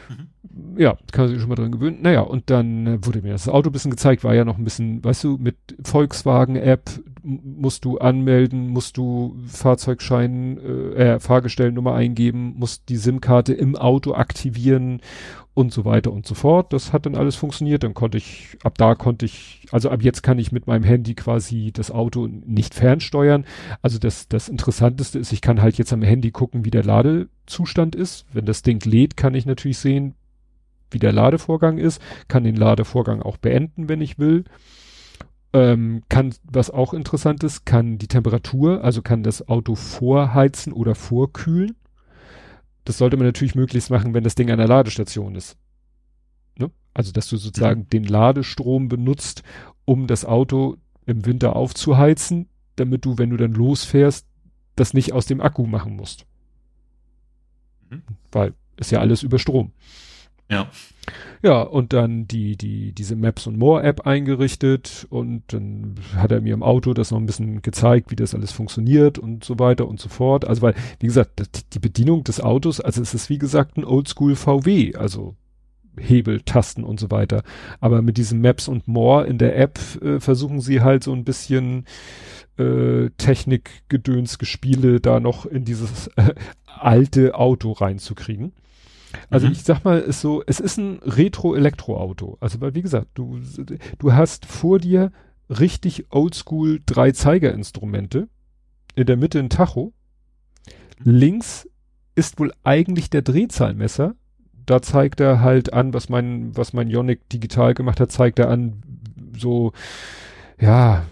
Mhm 0.09 0.31
ja, 0.77 0.97
kann 1.13 1.29
sich 1.29 1.41
schon 1.41 1.49
mal 1.49 1.55
dran 1.55 1.73
gewöhnen. 1.73 1.99
Naja, 2.03 2.21
und 2.21 2.51
dann 2.51 3.05
wurde 3.05 3.23
mir 3.23 3.33
das 3.33 3.49
Auto 3.49 3.71
ein 3.71 3.73
bisschen 3.73 3.91
gezeigt, 3.91 4.25
war 4.25 4.35
ja 4.35 4.45
noch 4.45 4.59
ein 4.59 4.65
bisschen, 4.65 5.03
weißt 5.05 5.25
du, 5.25 5.37
mit 5.39 5.57
Volkswagen-App 5.83 6.91
musst 7.23 7.85
du 7.85 7.99
anmelden, 7.99 8.69
musst 8.69 8.97
du 8.97 9.37
Fahrzeugschein, 9.47 10.59
äh, 10.59 11.15
äh, 11.15 11.21
Fahrgestellnummer 11.21 11.95
eingeben, 11.95 12.55
musst 12.57 12.89
die 12.89 12.97
SIM-Karte 12.97 13.53
im 13.53 13.77
Auto 13.77 14.15
aktivieren 14.15 15.01
und 15.55 15.73
so 15.73 15.85
weiter 15.85 16.13
und 16.13 16.27
so 16.27 16.35
fort. 16.35 16.73
Das 16.73 16.93
hat 16.93 17.07
dann 17.07 17.17
alles 17.17 17.37
funktioniert. 17.37 17.83
Dann 17.83 17.95
konnte 17.95 18.19
ich, 18.19 18.57
ab 18.63 18.79
da 18.79 18.95
konnte 18.95 19.27
ich, 19.27 19.67
also 19.71 19.91
ab 19.91 20.03
jetzt 20.03 20.23
kann 20.23 20.39
ich 20.39 20.53
mit 20.53 20.67
meinem 20.67 20.85
Handy 20.85 21.15
quasi 21.15 21.71
das 21.73 21.91
Auto 21.91 22.27
nicht 22.27 22.75
fernsteuern. 22.75 23.45
Also 23.83 23.99
das, 23.99 24.29
das 24.29 24.49
Interessanteste 24.49 25.19
ist, 25.19 25.33
ich 25.33 25.41
kann 25.41 25.61
halt 25.61 25.77
jetzt 25.79 25.93
am 25.93 26.03
Handy 26.03 26.31
gucken, 26.31 26.65
wie 26.65 26.71
der 26.71 26.85
Ladezustand 26.85 27.95
ist. 27.95 28.27
Wenn 28.33 28.47
das 28.47 28.63
Ding 28.63 28.85
lädt, 28.85 29.17
kann 29.17 29.35
ich 29.35 29.47
natürlich 29.47 29.79
sehen, 29.79 30.15
wie 30.91 30.99
der 30.99 31.13
Ladevorgang 31.13 31.79
ist, 31.79 32.01
kann 32.29 32.45
den 32.45 32.57
Ladevorgang 32.57 33.23
auch 33.23 33.37
beenden, 33.37 33.89
wenn 33.89 34.01
ich 34.01 34.19
will. 34.19 34.45
Ähm, 35.53 36.03
kann, 36.09 36.33
was 36.45 36.71
auch 36.71 36.95
interessant 36.95 37.43
ist, 37.43 37.67
kann 37.67 37.99
die 37.99 38.07
Temperatur, 38.07 38.85
also 38.85 39.03
kann 39.03 39.25
das 39.25 39.49
Auto 39.49 39.75
vorheizen 39.75 40.73
oder 40.73 40.95
vorkühlen. 40.95 41.77
Das 42.85 42.99
sollte 42.99 43.17
man 43.17 43.27
natürlich 43.27 43.57
möglichst 43.57 43.91
machen, 43.91 44.15
wenn 44.15 44.25
das 44.25 44.37
Ding 44.37 44.51
an 44.51 44.59
der 44.59 44.69
Ladestation 44.69 45.35
ist. 45.35 45.57
Ne? 46.57 46.71
Also, 46.95 47.11
dass 47.13 47.29
du 47.29 47.37
sozusagen 47.37 47.83
mhm. 47.83 47.89
den 47.89 48.05
Ladestrom 48.05 48.89
benutzt, 48.89 49.43
um 49.85 50.07
das 50.07 50.25
Auto 50.25 50.77
im 51.07 51.27
Winter 51.27 51.57
aufzuheizen, 51.57 52.49
damit 52.77 53.05
du, 53.05 53.19
wenn 53.19 53.31
du 53.31 53.37
dann 53.37 53.53
losfährst, 53.53 54.27
das 54.77 54.95
nicht 54.95 55.13
aus 55.13 55.27
dem 55.27 55.41
Akku 55.41 55.67
machen 55.67 55.97
musst. 55.97 56.27
Mhm. 57.91 58.03
Weil 58.31 58.55
ist 58.77 58.91
ja 58.91 59.01
alles 59.01 59.23
über 59.23 59.39
Strom. 59.39 59.73
Ja. 60.51 60.69
Ja, 61.43 61.63
und 61.63 61.95
dann 61.95 62.27
die, 62.27 62.57
die, 62.57 62.93
diese 62.93 63.17
Maps 63.17 63.47
und 63.47 63.57
More 63.57 63.83
App 63.83 64.07
eingerichtet 64.07 65.07
und 65.09 65.45
dann 65.49 65.95
hat 66.15 66.33
er 66.33 66.43
mir 66.43 66.53
im 66.53 66.63
Auto 66.63 66.93
das 66.93 67.11
noch 67.11 67.19
ein 67.19 67.25
bisschen 67.25 67.63
gezeigt, 67.63 68.11
wie 68.11 68.17
das 68.17 68.35
alles 68.35 68.53
funktioniert 68.53 69.19
und 69.19 69.43
so 69.43 69.59
weiter 69.59 69.89
und 69.89 69.99
so 69.99 70.11
fort. 70.11 70.47
Also 70.47 70.61
weil, 70.61 70.75
wie 70.99 71.07
gesagt, 71.07 71.43
die 71.73 71.79
Bedienung 71.79 72.25
des 72.25 72.41
Autos, 72.41 72.81
also 72.81 73.01
es 73.01 73.15
ist 73.15 73.31
wie 73.31 73.39
gesagt 73.39 73.79
ein 73.79 73.85
Oldschool 73.85 74.37
VW, 74.37 74.95
also 74.97 75.35
Hebel, 75.99 76.43
Tasten 76.43 76.85
und 76.85 77.01
so 77.01 77.11
weiter. 77.11 77.43
Aber 77.81 78.03
mit 78.03 78.19
diesen 78.19 78.41
Maps 78.43 78.69
und 78.69 78.87
More 78.87 79.27
in 79.27 79.39
der 79.39 79.57
App 79.57 79.79
äh, 80.03 80.21
versuchen 80.21 80.61
sie 80.61 80.83
halt 80.83 81.05
so 81.05 81.13
ein 81.13 81.25
bisschen 81.25 81.87
äh, 82.59 83.09
Technikgedöns-Gespiele 83.17 85.01
da 85.01 85.21
noch 85.21 85.47
in 85.47 85.65
dieses 85.65 86.09
äh, 86.17 86.35
alte 86.67 87.35
Auto 87.35 87.73
reinzukriegen. 87.73 88.53
Also 89.29 89.47
mhm. 89.47 89.53
ich 89.53 89.63
sag 89.63 89.85
mal, 89.85 90.01
ist 90.01 90.21
so, 90.21 90.43
es 90.47 90.61
ist 90.61 90.79
ein 90.79 91.01
Retro-Elektroauto. 91.05 92.37
Also 92.41 92.61
weil, 92.61 92.75
wie 92.75 92.83
gesagt, 92.83 93.09
du, 93.15 93.41
du 93.99 94.13
hast 94.13 94.47
vor 94.47 94.79
dir 94.79 95.13
richtig 95.49 96.07
oldschool 96.11 96.81
drei 96.85 97.13
Zeigerinstrumente. 97.13 98.29
In 98.95 99.07
der 99.07 99.17
Mitte 99.17 99.39
ein 99.39 99.51
Tacho. 99.51 99.93
Mhm. 101.05 101.13
Links 101.13 101.69
ist 102.15 102.39
wohl 102.39 102.53
eigentlich 102.65 103.11
der 103.11 103.23
Drehzahlmesser. 103.23 104.15
Da 104.67 104.83
zeigt 104.83 105.21
er 105.21 105.41
halt 105.41 105.73
an, 105.73 105.95
was 105.95 106.09
mein, 106.09 106.57
was 106.57 106.73
mein 106.73 106.89
Ionic 106.89 107.29
digital 107.29 107.75
gemacht 107.75 107.99
hat, 107.99 108.13
zeigt 108.13 108.39
er 108.39 108.51
an, 108.51 108.83
so, 109.37 109.73
ja, 110.61 111.05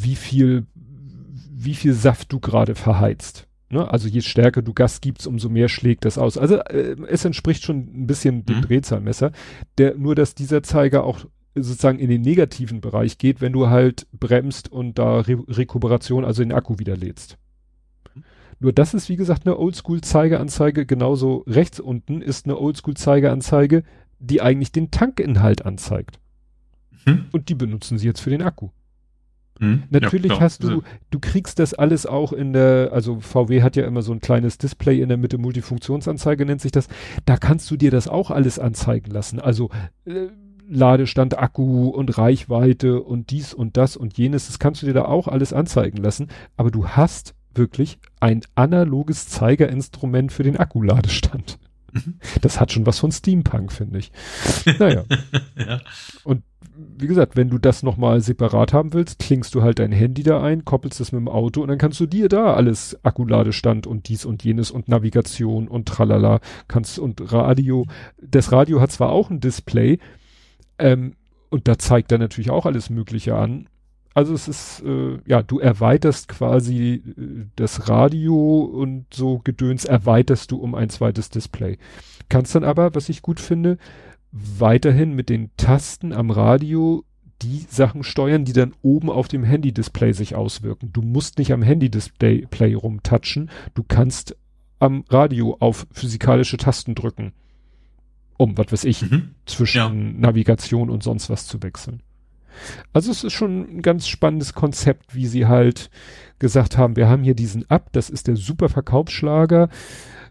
wie 0.00 0.16
viel, 0.16 0.66
wie 0.74 1.74
viel 1.74 1.92
Saft 1.92 2.32
du 2.32 2.40
gerade 2.40 2.74
verheizt. 2.74 3.46
Ne? 3.70 3.88
Also 3.88 4.08
je 4.08 4.20
stärker 4.20 4.62
du 4.62 4.74
Gas 4.74 5.00
gibst, 5.00 5.26
umso 5.26 5.48
mehr 5.48 5.68
schlägt 5.68 6.04
das 6.04 6.18
aus. 6.18 6.36
Also 6.36 6.56
äh, 6.56 6.96
es 7.08 7.24
entspricht 7.24 7.64
schon 7.64 8.02
ein 8.02 8.06
bisschen 8.06 8.44
dem 8.44 8.58
mhm. 8.58 8.62
Drehzahlmesser. 8.62 9.32
Der, 9.78 9.96
nur 9.96 10.14
dass 10.14 10.34
dieser 10.34 10.62
Zeiger 10.62 11.04
auch 11.04 11.20
sozusagen 11.54 11.98
in 11.98 12.10
den 12.10 12.22
negativen 12.22 12.80
Bereich 12.80 13.18
geht, 13.18 13.40
wenn 13.40 13.52
du 13.52 13.68
halt 13.68 14.06
bremst 14.12 14.70
und 14.70 14.98
da 14.98 15.20
Re 15.20 15.38
Rekuperation, 15.48 16.24
also 16.24 16.42
den 16.42 16.52
Akku 16.52 16.78
wieder 16.78 16.96
lädst. 16.96 17.38
Mhm. 18.14 18.24
Nur 18.58 18.72
das 18.72 18.92
ist, 18.92 19.08
wie 19.08 19.16
gesagt, 19.16 19.46
eine 19.46 19.56
Oldschool-Zeigeranzeige. 19.56 20.84
Genauso 20.84 21.44
rechts 21.46 21.78
unten 21.78 22.22
ist 22.22 22.46
eine 22.46 22.58
Oldschool-Zeigeranzeige, 22.58 23.84
die 24.18 24.42
eigentlich 24.42 24.72
den 24.72 24.90
Tankinhalt 24.90 25.64
anzeigt. 25.64 26.18
Hm. 27.04 27.26
Und 27.32 27.48
die 27.48 27.54
benutzen 27.54 27.96
sie 27.96 28.06
jetzt 28.06 28.20
für 28.20 28.30
den 28.30 28.42
Akku. 28.42 28.68
Hm? 29.60 29.82
Natürlich 29.90 30.32
ja, 30.32 30.40
hast 30.40 30.64
du, 30.64 30.82
du 31.10 31.18
kriegst 31.20 31.58
das 31.58 31.74
alles 31.74 32.06
auch 32.06 32.32
in 32.32 32.54
der, 32.54 32.90
also 32.92 33.20
VW 33.20 33.62
hat 33.62 33.76
ja 33.76 33.86
immer 33.86 34.00
so 34.00 34.12
ein 34.12 34.20
kleines 34.20 34.56
Display 34.56 35.00
in 35.00 35.08
der 35.08 35.18
Mitte, 35.18 35.36
Multifunktionsanzeige 35.36 36.46
nennt 36.46 36.62
sich 36.62 36.72
das. 36.72 36.88
Da 37.26 37.36
kannst 37.36 37.70
du 37.70 37.76
dir 37.76 37.90
das 37.90 38.08
auch 38.08 38.30
alles 38.30 38.58
anzeigen 38.58 39.10
lassen. 39.10 39.38
Also 39.38 39.68
äh, 40.06 40.28
Ladestand, 40.66 41.38
Akku 41.38 41.88
und 41.88 42.16
Reichweite 42.16 43.02
und 43.02 43.30
dies 43.30 43.52
und 43.52 43.76
das 43.76 43.96
und 43.96 44.16
jenes, 44.16 44.46
das 44.46 44.58
kannst 44.58 44.80
du 44.80 44.86
dir 44.86 44.94
da 44.94 45.04
auch 45.04 45.28
alles 45.28 45.52
anzeigen 45.52 45.98
lassen. 45.98 46.28
Aber 46.56 46.70
du 46.70 46.88
hast 46.88 47.34
wirklich 47.54 47.98
ein 48.20 48.40
analoges 48.54 49.28
Zeigerinstrument 49.28 50.32
für 50.32 50.42
den 50.42 50.56
Akkuladestand. 50.56 51.58
Mhm. 51.92 52.14
Das 52.40 52.60
hat 52.60 52.72
schon 52.72 52.86
was 52.86 52.98
von 52.98 53.12
Steampunk, 53.12 53.72
finde 53.72 53.98
ich. 53.98 54.12
Naja. 54.78 55.04
ja. 55.56 55.80
Und 56.24 56.44
wie 56.98 57.06
gesagt, 57.06 57.36
wenn 57.36 57.50
du 57.50 57.58
das 57.58 57.82
nochmal 57.82 58.20
separat 58.20 58.72
haben 58.72 58.92
willst, 58.92 59.18
klingst 59.18 59.54
du 59.54 59.62
halt 59.62 59.78
dein 59.78 59.92
Handy 59.92 60.22
da 60.22 60.42
ein, 60.42 60.64
koppelst 60.64 61.00
es 61.00 61.12
mit 61.12 61.20
dem 61.20 61.28
Auto 61.28 61.62
und 61.62 61.68
dann 61.68 61.78
kannst 61.78 62.00
du 62.00 62.06
dir 62.06 62.28
da 62.28 62.54
alles 62.54 62.98
Akkuladestand 63.02 63.86
und 63.86 64.08
dies 64.08 64.24
und 64.24 64.44
jenes 64.44 64.70
und 64.70 64.88
Navigation 64.88 65.68
und 65.68 65.88
tralala 65.88 66.40
kannst 66.68 66.98
und 66.98 67.32
Radio. 67.32 67.86
Das 68.20 68.52
Radio 68.52 68.80
hat 68.80 68.92
zwar 68.92 69.10
auch 69.10 69.30
ein 69.30 69.40
Display, 69.40 69.98
ähm, 70.78 71.14
und 71.50 71.68
da 71.68 71.78
zeigt 71.78 72.12
er 72.12 72.18
natürlich 72.18 72.50
auch 72.50 72.66
alles 72.66 72.90
Mögliche 72.90 73.34
an. 73.36 73.68
Also 74.14 74.34
es 74.34 74.48
ist, 74.48 74.82
äh, 74.84 75.18
ja, 75.26 75.42
du 75.42 75.60
erweiterst 75.60 76.28
quasi 76.28 77.02
äh, 77.16 77.46
das 77.56 77.88
Radio 77.88 78.62
und 78.62 79.06
so 79.12 79.40
Gedöns 79.42 79.84
erweiterst 79.84 80.50
du 80.50 80.56
um 80.56 80.74
ein 80.74 80.90
zweites 80.90 81.30
Display. 81.30 81.78
Kannst 82.28 82.54
dann 82.54 82.64
aber, 82.64 82.94
was 82.94 83.08
ich 83.08 83.22
gut 83.22 83.40
finde, 83.40 83.78
weiterhin 84.32 85.14
mit 85.14 85.28
den 85.28 85.50
Tasten 85.56 86.12
am 86.12 86.30
Radio 86.30 87.04
die 87.42 87.64
Sachen 87.68 88.02
steuern, 88.02 88.44
die 88.44 88.52
dann 88.52 88.74
oben 88.82 89.10
auf 89.10 89.28
dem 89.28 89.44
Handy-Display 89.44 90.12
sich 90.12 90.34
auswirken. 90.34 90.90
Du 90.92 91.02
musst 91.02 91.38
nicht 91.38 91.52
am 91.52 91.62
Handy-Display 91.62 92.74
rumtatschen, 92.74 93.50
du 93.74 93.82
kannst 93.82 94.36
am 94.78 95.04
Radio 95.08 95.56
auf 95.60 95.86
physikalische 95.90 96.58
Tasten 96.58 96.94
drücken, 96.94 97.32
um, 98.36 98.56
was 98.58 98.72
weiß 98.72 98.84
ich, 98.84 99.02
mhm. 99.02 99.34
zwischen 99.46 99.78
ja. 99.78 100.20
Navigation 100.20 100.90
und 100.90 101.02
sonst 101.02 101.30
was 101.30 101.46
zu 101.46 101.62
wechseln. 101.62 102.02
Also 102.92 103.10
es 103.10 103.24
ist 103.24 103.32
schon 103.32 103.76
ein 103.76 103.82
ganz 103.82 104.08
spannendes 104.08 104.54
Konzept, 104.54 105.14
wie 105.14 105.26
sie 105.26 105.46
halt 105.46 105.90
gesagt 106.38 106.76
haben, 106.76 106.96
wir 106.96 107.08
haben 107.08 107.22
hier 107.22 107.34
diesen 107.34 107.70
Ab, 107.70 107.90
das 107.92 108.10
ist 108.10 108.26
der 108.26 108.36
super 108.36 108.68
Verkaufsschlager 108.68 109.68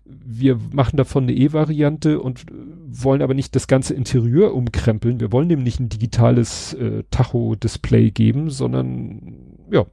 wir 0.10 0.60
machen 0.72 0.98
davon 0.98 1.24
eine 1.24 1.34
E-Variante 1.34 2.20
und 2.20 2.46
wollen 2.88 3.22
aber 3.22 3.34
nicht 3.34 3.56
das 3.56 3.68
ganze 3.68 3.94
Interieur 3.94 4.54
umkrempeln. 4.54 5.20
Wir 5.20 5.32
wollen 5.32 5.50
dem 5.50 5.64
nicht 5.64 5.80
ein 5.80 5.90
digitales 5.90 6.74
äh, 6.74 7.04
Tacho-Display 7.12 8.12
geben, 8.12 8.50
sondern 8.50 9.36
ja. 9.72 9.86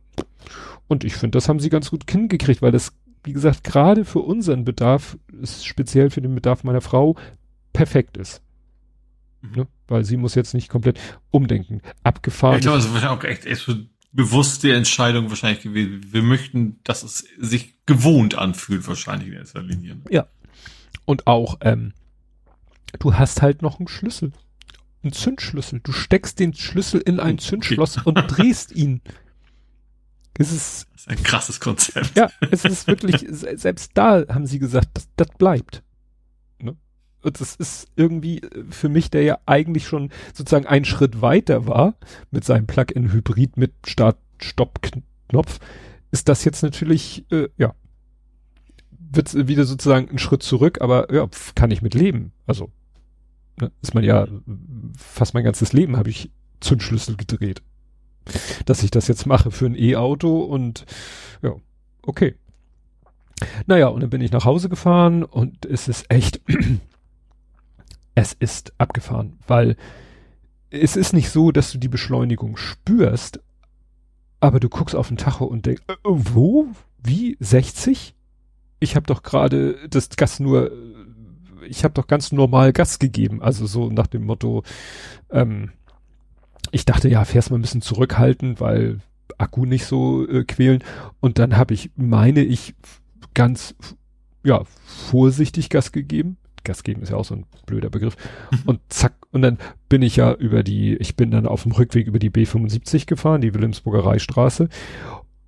Und 0.89 1.05
ich 1.05 1.15
finde, 1.15 1.36
das 1.36 1.49
haben 1.49 1.61
sie 1.61 1.69
ganz 1.69 1.91
gut 1.91 2.11
hingekriegt, 2.11 2.62
weil 2.62 2.73
das, 2.73 2.93
wie 3.25 3.33
gesagt, 3.33 3.65
gerade 3.65 4.05
für 4.05 4.20
unseren 4.20 4.65
Bedarf, 4.65 5.19
ist 5.43 5.67
speziell 5.67 6.11
für 6.11 6.23
den 6.23 6.35
Bedarf 6.35 6.65
meiner 6.65 6.81
Frau, 6.81 7.17
perfekt 7.73 8.17
ist. 8.17 8.41
Mhm. 9.43 9.51
Ne? 9.57 9.67
Weil 9.89 10.05
sie 10.05 10.17
muss 10.17 10.35
jetzt 10.35 10.55
nicht 10.55 10.69
komplett 10.69 10.99
umdenken. 11.31 11.83
Abgefahren. 12.03 12.57
Ich 12.57 12.62
glaube, 12.62 12.78
das 12.78 12.86
ist 12.86 13.05
auch 13.05 13.23
echt, 13.25 13.47
echt 13.47 13.61
so 13.61 13.75
bewusste 14.17 14.75
Entscheidung 14.75 15.28
wahrscheinlich 15.28 15.62
gewesen. 15.62 16.12
Wir 16.12 16.23
möchten, 16.23 16.81
dass 16.83 17.03
es 17.03 17.27
sich 17.39 17.85
gewohnt 17.86 18.36
anfühlt, 18.36 18.89
wahrscheinlich 18.89 19.28
in 19.28 19.35
erster 19.35 19.62
Linie. 19.62 19.99
Ja. 20.11 20.27
Und 21.05 21.27
auch, 21.27 21.59
ähm, 21.61 21.93
du 22.99 23.15
hast 23.15 23.43
halt 23.43 23.62
noch 23.62 23.78
einen 23.78 23.89
Schlüssel. 23.89 24.33
Einen 25.03 25.12
Zündschlüssel. 25.12 25.81
Du 25.81 25.93
steckst 25.93 26.41
den 26.41 26.55
Schlüssel 26.55 27.01
in 27.01 27.20
ein 27.20 27.39
Zündschloss 27.39 27.99
und 27.99 28.15
drehst 28.15 28.73
ihn. 28.73 29.03
Es 30.39 30.51
ist, 30.51 30.89
das 30.93 31.03
ist 31.03 31.09
ein 31.09 31.23
krasses 31.23 31.61
Konzept. 31.61 32.17
Ja, 32.17 32.31
es 32.51 32.65
ist 32.65 32.86
wirklich, 32.86 33.25
selbst 33.28 33.93
da 33.95 34.25
haben 34.28 34.47
sie 34.47 34.59
gesagt, 34.59 34.89
das, 34.95 35.09
das 35.17 35.28
bleibt. 35.39 35.83
Und 37.27 37.41
das 37.41 37.57
ist 37.57 37.89
irgendwie 37.97 38.39
äh, 38.39 38.65
für 38.71 38.89
mich, 38.89 39.11
der 39.11 39.25
ja 39.25 39.39
eigentlich 39.47 39.89
schon 39.89 40.11
sozusagen 40.33 40.67
einen 40.67 40.85
Schritt 40.85 41.21
weiter 41.23 41.67
war 41.67 41.97
mit 42.31 42.45
seinem 42.45 42.69
Plug-in-Hybrid 42.69 43.57
mit 43.57 43.73
Start-Stopp-Knopf, 43.85 45.59
ist 46.13 46.29
das 46.29 46.45
jetzt 46.45 46.63
natürlich, 46.63 47.25
äh, 47.33 47.49
ja, 47.59 47.75
wird 48.91 49.49
wieder 49.49 49.65
sozusagen 49.65 50.09
ein 50.09 50.19
Schritt 50.19 50.45
zurück, 50.45 50.81
aber 50.81 51.13
ja, 51.13 51.29
kann 51.57 51.73
ich 51.73 51.83
mit 51.83 51.95
leben. 51.95 52.31
Also, 52.47 52.71
ne, 53.61 53.73
ist 53.83 53.95
man 53.95 54.05
ja, 54.05 54.29
fast 54.97 55.35
mein 55.35 55.43
ganzes 55.43 55.73
Leben 55.73 55.97
habe 55.97 56.11
ich 56.11 56.31
Zündschlüssel 56.61 57.17
gedreht. 57.17 57.61
Dass 58.67 58.85
ich 58.85 58.93
das 58.93 59.09
jetzt 59.09 59.27
mache 59.27 59.51
für 59.51 59.67
ein 59.67 59.75
E-Auto 59.75 60.43
und 60.43 60.87
ja, 61.43 61.57
okay. 62.03 62.37
Naja, 63.67 63.89
und 63.89 64.01
dann 64.01 64.11
bin 64.11 64.21
ich 64.21 64.31
nach 64.31 64.45
Hause 64.45 64.69
gefahren 64.69 65.25
und 65.25 65.67
es 65.67 65.89
ist 65.89 66.09
echt, 66.09 66.41
es 68.17 68.33
ist 68.33 68.73
abgefahren, 68.78 69.39
weil 69.47 69.77
es 70.70 70.97
ist 70.97 71.12
nicht 71.12 71.31
so, 71.31 71.53
dass 71.53 71.70
du 71.70 71.78
die 71.78 71.89
Beschleunigung 71.89 72.57
spürst, 72.57 73.41
aber 74.41 74.59
du 74.59 74.69
guckst 74.69 74.97
auf 74.97 75.09
den 75.09 75.19
Tacho 75.19 75.45
und 75.45 75.67
denkst, 75.67 75.83
äh, 75.86 75.95
wo? 76.03 76.67
Wie? 76.99 77.36
60? 77.39 78.15
Ich 78.81 78.97
habe 78.97 79.07
doch 79.07 79.23
gerade 79.23 79.89
das 79.89 80.09
Gas 80.11 80.41
nur, 80.41 80.73
ich 81.69 81.85
habe 81.85 81.95
doch 81.95 82.07
ganz 82.07 82.33
normal 82.33 82.73
Gas 82.73 82.99
gegeben. 82.99 83.43
Also 83.43 83.67
so 83.67 83.91
nach 83.91 84.07
dem 84.07 84.25
Motto, 84.25 84.65
ähm, 85.31 85.73
ich 86.73 86.85
dachte, 86.85 87.09
ja, 87.09 87.25
fährst 87.25 87.51
mal 87.51 87.59
ein 87.59 87.62
bisschen 87.62 87.83
zurückhalten, 87.83 88.59
weil 88.61 89.01
Akku 89.39 89.67
nicht 89.67 89.85
so 89.85 90.27
äh, 90.27 90.45
quälen. 90.45 90.83
Und 91.20 91.39
dann 91.39 91.57
habe 91.57 91.75
ich, 91.75 91.91
meine 91.97 92.41
ich, 92.41 92.75
ganz 93.35 93.75
ja, 94.43 94.62
vorsichtig 94.86 95.69
Gas 95.69 95.93
gegeben 95.93 96.39
Gas 96.67 96.83
geben 96.83 97.03
ist 97.03 97.11
ja 97.11 97.17
auch 97.17 97.25
so 97.25 97.35
ein 97.35 97.47
blöder 97.65 97.91
Begriff. 97.91 98.17
Und 98.67 98.81
zack, 98.89 99.15
und 99.33 99.43
dann 99.43 99.59
bin 99.89 100.03
ich 100.03 100.17
ja 100.17 100.35
über 100.35 100.62
die, 100.62 100.97
ich 100.97 101.17
bin 101.17 101.31
dann 101.31 101.47
auf 101.47 101.62
dem 101.62 101.73
Rückweg 101.73 102.07
über 102.07 102.19
die 102.19 102.31
B75 102.31 103.07
gefahren, 103.07 103.41
die 103.41 103.55
Wilhelmsburger 103.55 104.05
Reichstraße 104.05 104.69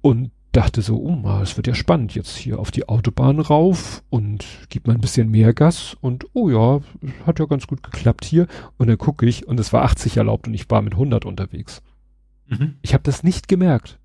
und 0.00 0.30
dachte 0.52 0.82
so, 0.82 0.96
oh, 0.96 1.40
es 1.42 1.56
wird 1.56 1.66
ja 1.66 1.74
spannend, 1.74 2.14
jetzt 2.14 2.36
hier 2.36 2.58
auf 2.58 2.70
die 2.70 2.88
Autobahn 2.88 3.38
rauf 3.38 4.02
und 4.08 4.46
gibt 4.70 4.86
mal 4.86 4.94
ein 4.94 5.00
bisschen 5.00 5.30
mehr 5.30 5.52
Gas 5.52 5.96
und 6.00 6.26
oh 6.32 6.48
ja, 6.48 6.80
hat 7.26 7.38
ja 7.38 7.44
ganz 7.44 7.66
gut 7.66 7.82
geklappt 7.82 8.24
hier. 8.24 8.46
Und 8.76 8.88
dann 8.88 8.98
gucke 8.98 9.26
ich 9.26 9.46
und 9.46 9.60
es 9.60 9.72
war 9.72 9.84
80 9.84 10.16
erlaubt 10.16 10.48
und 10.48 10.54
ich 10.54 10.70
war 10.70 10.82
mit 10.82 10.94
100 10.94 11.24
unterwegs. 11.26 11.82
Mhm. 12.46 12.76
Ich 12.82 12.94
habe 12.94 13.02
das 13.04 13.22
nicht 13.22 13.48
gemerkt. 13.48 13.97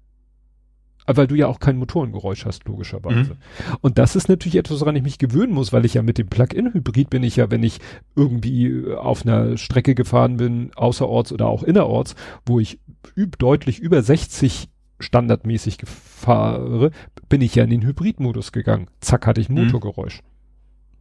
Weil 1.06 1.28
du 1.28 1.36
ja 1.36 1.48
auch 1.48 1.60
kein 1.60 1.78
Motorengeräusch 1.78 2.46
hast, 2.46 2.66
logischerweise. 2.66 3.34
Mhm. 3.34 3.78
Und 3.82 3.98
das 3.98 4.16
ist 4.16 4.30
natürlich 4.30 4.56
etwas, 4.56 4.80
woran 4.80 4.96
ich 4.96 5.04
mich 5.04 5.18
gewöhnen 5.18 5.54
muss, 5.54 5.74
weil 5.74 5.84
ich 5.86 5.96
ja 5.96 6.02
mit 6.02 6.18
dem 6.18 6.28
Plug-in-Hybrid 6.28 7.10
bin 7.10 7.24
ich 7.24 7.36
ja, 7.36 7.52
wenn 7.52 7.64
ich 7.64 7.80
irgendwie 8.16 8.86
auf 8.96 9.26
einer 9.26 9.58
Strecke 9.58 9.96
gefahren 9.96 10.38
bin, 10.38 10.72
außerorts 10.76 11.34
oder 11.34 11.48
auch 11.48 11.64
innerorts, 11.64 12.16
wo 12.46 12.60
ich 12.60 12.80
üb 13.18 13.38
deutlich 13.38 13.80
über 13.80 14.02
60 14.02 14.70
standardmäßig 15.00 15.80
fahre, 15.86 16.92
bin 17.28 17.42
ich 17.42 17.56
ja 17.56 17.64
in 17.64 17.70
den 17.70 17.84
Hybrid-Modus 17.84 18.52
gegangen. 18.52 18.88
Zack, 19.02 19.28
hatte 19.28 19.42
ich 19.42 19.50
mhm. 19.50 19.66
Motorgeräusch. 19.66 20.22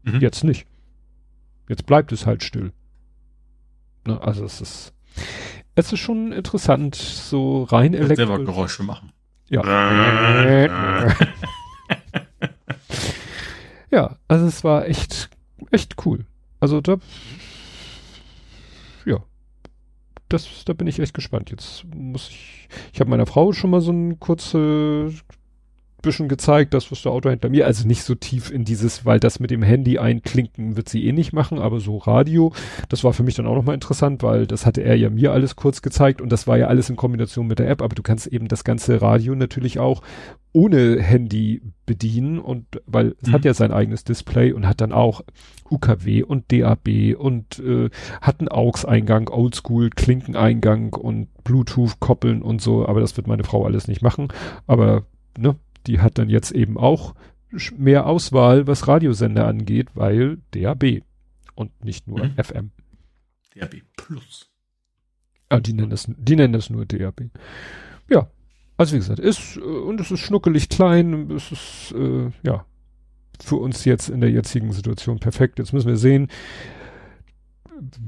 Mhm. 0.03 0.21
Jetzt 0.21 0.45
nicht. 0.45 0.67
Jetzt 1.69 1.87
bleibt 1.87 2.13
es 2.13 2.27
halt 2.27 2.43
still. 2.43 2.73
Ne, 4.07 4.21
also 4.21 4.45
es 4.45 4.61
ist, 4.61 4.93
es 5.75 5.93
ist 5.93 6.01
schon 6.01 6.33
interessant, 6.33 6.97
so 6.97 7.63
rein 7.65 7.95
elektrisch. 7.95 8.17
selber 8.17 8.45
Geräusche 8.45 8.83
machen. 8.83 9.13
Ja. 9.53 11.09
ja, 13.91 14.17
also 14.27 14.47
es 14.47 14.65
war 14.65 14.87
echt, 14.87 15.31
echt 15.71 15.95
cool. 16.07 16.25
Also 16.59 16.81
da 16.81 16.97
das, 20.33 20.65
da 20.65 20.73
bin 20.73 20.87
ich 20.87 20.99
echt 20.99 21.15
gespannt. 21.15 21.51
Jetzt 21.51 21.85
muss 21.95 22.29
ich, 22.29 22.69
ich 22.93 23.01
habe 23.01 23.11
meiner 23.11 23.27
Frau 23.27 23.53
schon 23.53 23.71
mal 23.71 23.81
so 23.81 23.93
ein 23.93 24.19
kurze 24.19 25.13
bisschen 26.03 26.29
gezeigt, 26.29 26.75
das 26.75 26.91
was 26.91 27.03
der 27.03 27.13
Autohändler 27.13 27.49
mir, 27.49 27.67
also 27.67 27.87
nicht 27.87 28.03
so 28.03 28.15
tief 28.15 28.51
in 28.51 28.65
dieses, 28.65 29.07
weil 29.07 29.21
das 29.21 29.41
mit 29.41 29.51
dem 29.51 29.63
Handy 29.63 29.99
einklinken 29.99 30.77
wird 30.77 30.89
sie 30.89 31.07
eh 31.07 31.13
nicht 31.13 31.33
machen, 31.33 31.59
aber 31.59 31.81
so 31.81 31.99
Radio, 31.99 32.53
das 32.89 33.05
war 33.05 33.13
für 33.13 33.23
mich 33.23 33.35
dann 33.35 33.47
auch 33.47 33.55
nochmal 33.55 33.75
interessant, 33.75 34.23
weil 34.23 34.47
das 34.47 34.67
hatte 34.67 34.83
er 34.83 34.97
ja 34.97 35.11
mir 35.11 35.33
alles 35.33 35.57
kurz 35.57 35.83
gezeigt 35.83 36.21
und 36.21 36.31
das 36.31 36.47
war 36.47 36.59
ja 36.59 36.67
alles 36.67 36.91
in 36.91 36.97
Kombination 36.97 37.47
mit 37.47 37.59
der 37.59 37.71
App, 37.71 37.81
aber 37.83 37.95
du 37.95 38.03
kannst 38.03 38.27
eben 38.27 38.49
das 38.49 38.65
ganze 38.65 39.01
Radio 39.01 39.35
natürlich 39.35 39.79
auch 39.79 40.03
ohne 40.53 41.01
Handy 41.01 41.63
bedienen 41.87 42.39
und 42.39 42.67
weil 42.87 43.15
es 43.23 43.29
mhm. 43.29 43.33
hat 43.33 43.45
ja 43.45 43.55
sein 43.55 43.73
eigenes 43.73 44.05
Display 44.05 44.53
und 44.53 44.67
hat 44.67 44.81
dann 44.81 44.93
auch 44.93 45.23
UKW 45.71 46.23
und 46.23 46.53
DAB 46.53 47.17
und 47.19 47.59
äh, 47.59 47.89
hat 48.21 48.41
einen 48.41 48.49
AUX-Eingang, 48.49 49.29
Oldschool 49.29 49.91
Klinkeneingang 49.91 50.93
und 50.93 51.29
Bluetooth 51.45 51.99
koppeln 52.01 52.43
und 52.43 52.61
so, 52.61 52.87
aber 52.87 53.01
das 53.01 53.17
wird 53.17 53.27
meine 53.27 53.45
Frau 53.45 53.65
alles 53.65 53.89
nicht 53.89 54.03
machen. 54.03 54.29
Aber 54.67 55.05
ne, 55.39 55.57
die 55.87 56.01
hat 56.01 56.19
dann 56.19 56.29
jetzt 56.29 56.53
eben 56.53 56.79
auch 56.79 57.15
mehr 57.77 58.07
Auswahl, 58.07 58.67
was 58.67 58.89
Radiosender 58.89 59.47
angeht, 59.47 59.89
weil 59.95 60.39
DAB 60.53 61.03
und 61.55 61.85
nicht 61.85 62.09
nur 62.09 62.25
mhm. 62.25 62.35
FM. 62.43 62.71
DAB 63.55 63.83
Plus. 63.97 64.51
Ah, 65.49 65.61
die 65.61 65.75
nennen 65.75 65.91
das, 65.91 66.09
die 66.09 66.37
nennen 66.37 66.55
das 66.55 66.71
nur 66.71 66.87
DAB. 66.87 67.29
Ja, 68.09 68.31
also 68.77 68.95
wie 68.95 68.99
gesagt, 68.99 69.21
ist, 69.21 69.57
äh, 69.59 69.61
und 69.61 70.01
es 70.01 70.11
ist 70.11 70.21
schnuckelig 70.21 70.69
klein, 70.69 71.31
es 71.31 71.53
ist, 71.53 71.95
äh, 71.97 72.31
ja, 72.43 72.65
für 73.41 73.57
uns 73.57 73.85
jetzt 73.85 74.09
in 74.09 74.21
der 74.21 74.31
jetzigen 74.31 74.73
Situation 74.73 75.19
perfekt. 75.19 75.59
Jetzt 75.59 75.73
müssen 75.73 75.89
wir 75.89 75.97
sehen, 75.97 76.29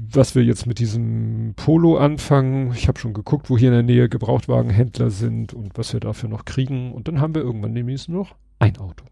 was 0.09 0.35
wir 0.35 0.43
jetzt 0.43 0.65
mit 0.65 0.79
diesem 0.79 1.53
Polo 1.55 1.97
anfangen. 1.97 2.71
Ich 2.73 2.87
habe 2.87 2.99
schon 2.99 3.13
geguckt, 3.13 3.49
wo 3.49 3.57
hier 3.57 3.69
in 3.69 3.73
der 3.73 3.83
Nähe 3.83 4.09
Gebrauchtwagenhändler 4.09 5.09
sind 5.09 5.53
und 5.53 5.77
was 5.77 5.93
wir 5.93 5.99
dafür 5.99 6.29
noch 6.29 6.45
kriegen. 6.45 6.93
Und 6.93 7.07
dann 7.07 7.19
haben 7.19 7.35
wir 7.35 7.41
irgendwann 7.41 7.73
nämlich 7.73 8.07
noch 8.07 8.35
ein 8.59 8.77
Auto. 8.77 9.05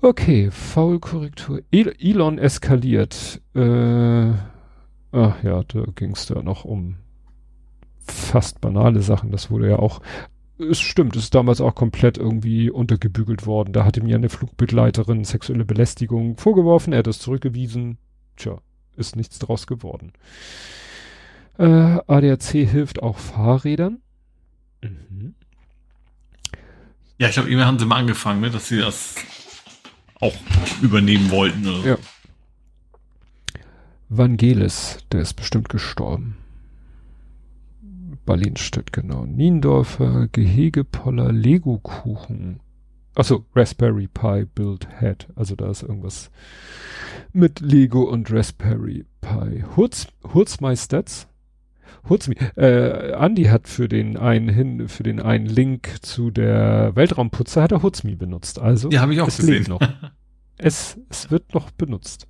Okay, 0.00 0.50
Faulkorrektur. 0.52 1.62
Elon 1.72 2.38
eskaliert. 2.38 3.42
Äh, 3.54 4.30
ach 5.10 5.42
ja, 5.42 5.64
da 5.64 5.84
ging 5.96 6.12
es 6.12 6.26
da 6.26 6.42
noch 6.42 6.64
um 6.64 6.96
fast 8.10 8.60
banale 8.60 9.02
Sachen. 9.02 9.30
Das 9.30 9.50
wurde 9.50 9.68
ja 9.70 9.78
auch 9.78 10.00
es 10.58 10.80
stimmt, 10.80 11.16
es 11.16 11.24
ist 11.24 11.34
damals 11.34 11.60
auch 11.60 11.74
komplett 11.74 12.18
irgendwie 12.18 12.70
untergebügelt 12.70 13.46
worden. 13.46 13.72
Da 13.72 13.84
hatte 13.84 14.02
mir 14.02 14.16
eine 14.16 14.28
Flugbegleiterin 14.28 15.24
sexuelle 15.24 15.64
Belästigung 15.64 16.36
vorgeworfen, 16.36 16.92
er 16.92 17.00
hat 17.00 17.06
es 17.06 17.20
zurückgewiesen. 17.20 17.98
Tja, 18.36 18.58
ist 18.96 19.16
nichts 19.16 19.38
draus 19.38 19.66
geworden. 19.66 20.12
Äh, 21.58 21.64
ADAC 21.64 22.42
hilft 22.42 23.02
auch 23.02 23.18
Fahrrädern. 23.18 24.00
Mhm. 24.82 25.34
Ja, 27.18 27.28
ich 27.28 27.34
glaube, 27.34 27.50
immer 27.50 27.66
haben 27.66 27.78
sie 27.78 27.86
mal 27.86 27.96
angefangen, 27.96 28.40
ne, 28.40 28.50
dass 28.50 28.68
sie 28.68 28.78
das 28.78 29.16
auch 30.20 30.34
übernehmen 30.82 31.30
wollten. 31.30 31.66
Oder. 31.66 31.88
Ja. 31.88 31.98
Vangelis, 34.08 34.98
der 35.12 35.20
ist 35.20 35.34
bestimmt 35.34 35.68
gestorben. 35.68 36.36
Berlinstedt, 38.28 38.92
genau. 38.92 39.24
Niendorfer, 39.24 40.28
Gehegepoller, 40.30 41.32
Lego-Kuchen. 41.32 42.60
Achso, 43.14 43.46
Raspberry 43.56 44.06
Pi 44.06 44.44
Build 44.44 44.86
Head. 45.00 45.28
Also 45.34 45.56
da 45.56 45.70
ist 45.70 45.82
irgendwas 45.82 46.30
mit 47.32 47.60
Lego 47.60 48.02
und 48.02 48.30
Raspberry 48.30 49.06
Pi. 49.22 49.64
Hurz, 49.74 50.08
Hurzmeistats. 50.34 51.26
Hurzmi, 52.06 52.34
äh, 52.56 53.12
Andy 53.12 53.44
hat 53.44 53.66
für 53.66 53.88
den 53.88 54.18
einen 54.18 54.50
hin, 54.50 54.88
für 54.88 55.04
den 55.04 55.22
einen 55.22 55.46
Link 55.46 55.96
zu 56.02 56.30
der 56.30 56.94
Weltraumputze 56.96 57.62
hat 57.62 57.72
er 57.72 57.82
Hurzmi 57.82 58.14
benutzt. 58.14 58.58
Also. 58.58 58.90
Ja, 58.90 59.00
habe 59.00 59.14
ich 59.14 59.22
auch 59.22 59.28
es 59.28 59.38
gesehen. 59.38 59.64
Noch. 59.68 59.80
es, 60.58 61.00
es 61.08 61.30
wird 61.30 61.54
noch 61.54 61.70
benutzt. 61.70 62.28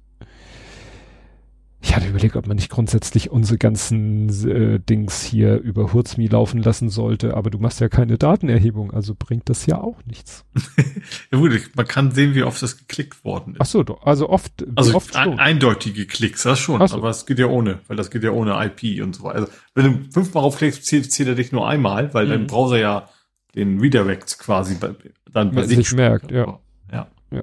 Ich 1.80 1.94
hatte 1.94 2.08
überlegt, 2.08 2.34
ob 2.34 2.48
man 2.48 2.56
nicht 2.56 2.70
grundsätzlich 2.70 3.30
unsere 3.30 3.56
ganzen 3.56 4.28
äh, 4.48 4.80
Dings 4.80 5.22
hier 5.22 5.58
über 5.58 5.92
Hurzmi 5.92 6.26
laufen 6.26 6.60
lassen 6.60 6.88
sollte, 6.88 7.36
aber 7.36 7.50
du 7.50 7.58
machst 7.58 7.80
ja 7.80 7.88
keine 7.88 8.18
Datenerhebung, 8.18 8.92
also 8.92 9.14
bringt 9.16 9.48
das 9.48 9.64
ja 9.66 9.80
auch 9.80 10.04
nichts. 10.04 10.44
ja 11.32 11.38
gut, 11.38 11.52
man 11.76 11.86
kann 11.86 12.10
sehen, 12.10 12.34
wie 12.34 12.42
oft 12.42 12.60
das 12.62 12.78
geklickt 12.78 13.24
worden 13.24 13.54
ist. 13.54 13.60
Ach 13.60 13.66
so, 13.66 13.84
also 14.02 14.28
oft. 14.28 14.66
Also 14.74 14.96
oft 14.96 15.14
ein, 15.14 15.38
eindeutige 15.38 16.06
Klicks, 16.06 16.42
das 16.42 16.58
schon, 16.58 16.84
so. 16.86 16.96
aber 16.96 17.10
es 17.10 17.26
geht 17.26 17.38
ja 17.38 17.46
ohne, 17.46 17.78
weil 17.86 17.96
das 17.96 18.10
geht 18.10 18.24
ja 18.24 18.32
ohne 18.32 18.58
IP 18.64 19.00
und 19.02 19.14
so 19.14 19.22
weiter. 19.22 19.40
Also 19.40 19.52
wenn 19.74 19.84
du 19.84 20.12
fünfmal 20.12 20.42
aufklickst, 20.42 20.84
zählt, 20.84 21.12
zählt 21.12 21.28
er 21.28 21.34
dich 21.36 21.52
nur 21.52 21.68
einmal, 21.68 22.12
weil 22.12 22.26
mhm. 22.26 22.30
dein 22.30 22.46
Browser 22.48 22.78
ja 22.78 23.08
den 23.54 23.78
Redirect 23.78 24.38
quasi 24.40 24.74
bei, 24.74 24.94
dann 25.32 25.52
bei 25.52 25.64
sich, 25.64 25.76
sich 25.76 25.92
merkt, 25.92 26.32
ja. 26.32 26.58
ja. 26.92 27.06
Ja. 27.30 27.42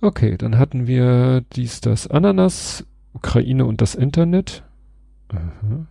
Okay, 0.00 0.36
dann 0.38 0.56
hatten 0.56 0.86
wir 0.86 1.42
dies, 1.52 1.80
das 1.80 2.06
Ananas 2.06 2.84
Ukraine 3.12 3.64
und 3.66 3.80
das 3.80 3.94
Internet. 3.94 4.64
Aha. 5.30 5.86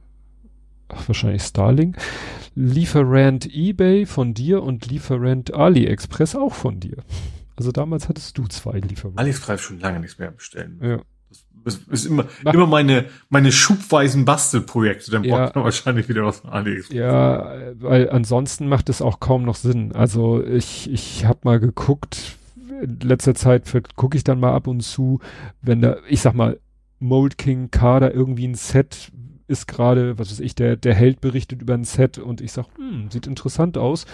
ach, 0.90 1.08
wahrscheinlich 1.08 1.44
Starlink. 1.44 1.98
Lieferant 2.56 3.46
eBay 3.54 4.06
von 4.06 4.34
dir 4.34 4.64
und 4.64 4.88
Lieferant 4.88 5.54
AliExpress 5.54 6.36
auch 6.36 6.54
von 6.54 6.80
dir. 6.80 6.98
Also 7.56 7.72
damals 7.72 8.10
hattest 8.10 8.38
du 8.38 8.48
zwei 8.48 8.80
Lieferanten. 8.80 9.20
AliExpress 9.20 9.62
schon 9.62 9.80
lange 9.80 10.00
nichts 10.00 10.18
mehr 10.18 10.32
bestellen. 10.32 10.80
Ja. 10.82 11.00
Das 11.66 11.76
ist, 11.90 12.06
immer, 12.06 12.26
immer 12.46 12.66
meine, 12.68 13.06
meine 13.30 13.52
schubweisen 13.52 14.24
Bastelprojekte. 14.26 15.12
Dann 15.12 15.24
Ja. 15.26 15.38
braucht 15.38 15.56
man 15.56 15.66
wahrscheinlich 15.66 16.08
wieder 16.08 16.24
was 16.24 16.40
von 16.40 16.50
AliExpress. 16.52 16.96
Ja, 16.98 17.52
weil 17.76 18.10
ansonsten 18.10 18.70
macht 18.70 18.90
es 18.90 19.02
auch 19.02 19.20
kaum 19.20 19.44
noch 19.44 19.56
Sinn. 19.56 19.92
Also 19.92 20.42
ich, 20.44 20.90
ich 20.90 21.26
habe 21.26 21.40
mal 21.44 21.60
geguckt, 21.60 22.38
in 22.82 23.00
letzter 23.02 23.36
Zeit 23.36 23.64
gucke 23.96 24.16
ich 24.18 24.24
dann 24.24 24.40
mal 24.40 24.54
ab 24.54 24.68
und 24.68 24.80
zu, 24.82 25.20
wenn 25.62 25.82
da, 25.82 25.98
ich 26.08 26.22
sag 26.22 26.34
mal, 26.36 26.60
Mold 27.00 27.38
King 27.38 27.70
Kader 27.72 28.14
irgendwie 28.14 28.48
ein 28.48 28.56
Set 28.56 29.12
ist 29.48 29.68
gerade, 29.68 30.18
was 30.20 30.30
weiß 30.32 30.40
ich, 30.42 30.56
der, 30.56 30.76
der 30.76 30.94
Held 30.94 31.22
berichtet 31.22 31.62
über 31.62 31.74
ein 31.74 31.86
Set 31.86 32.18
und 32.18 32.42
ich 32.42 32.52
sag, 32.52 32.66
hm, 32.78 33.10
sieht 33.12 33.28
interessant 33.28 33.78
aus. 33.78 34.06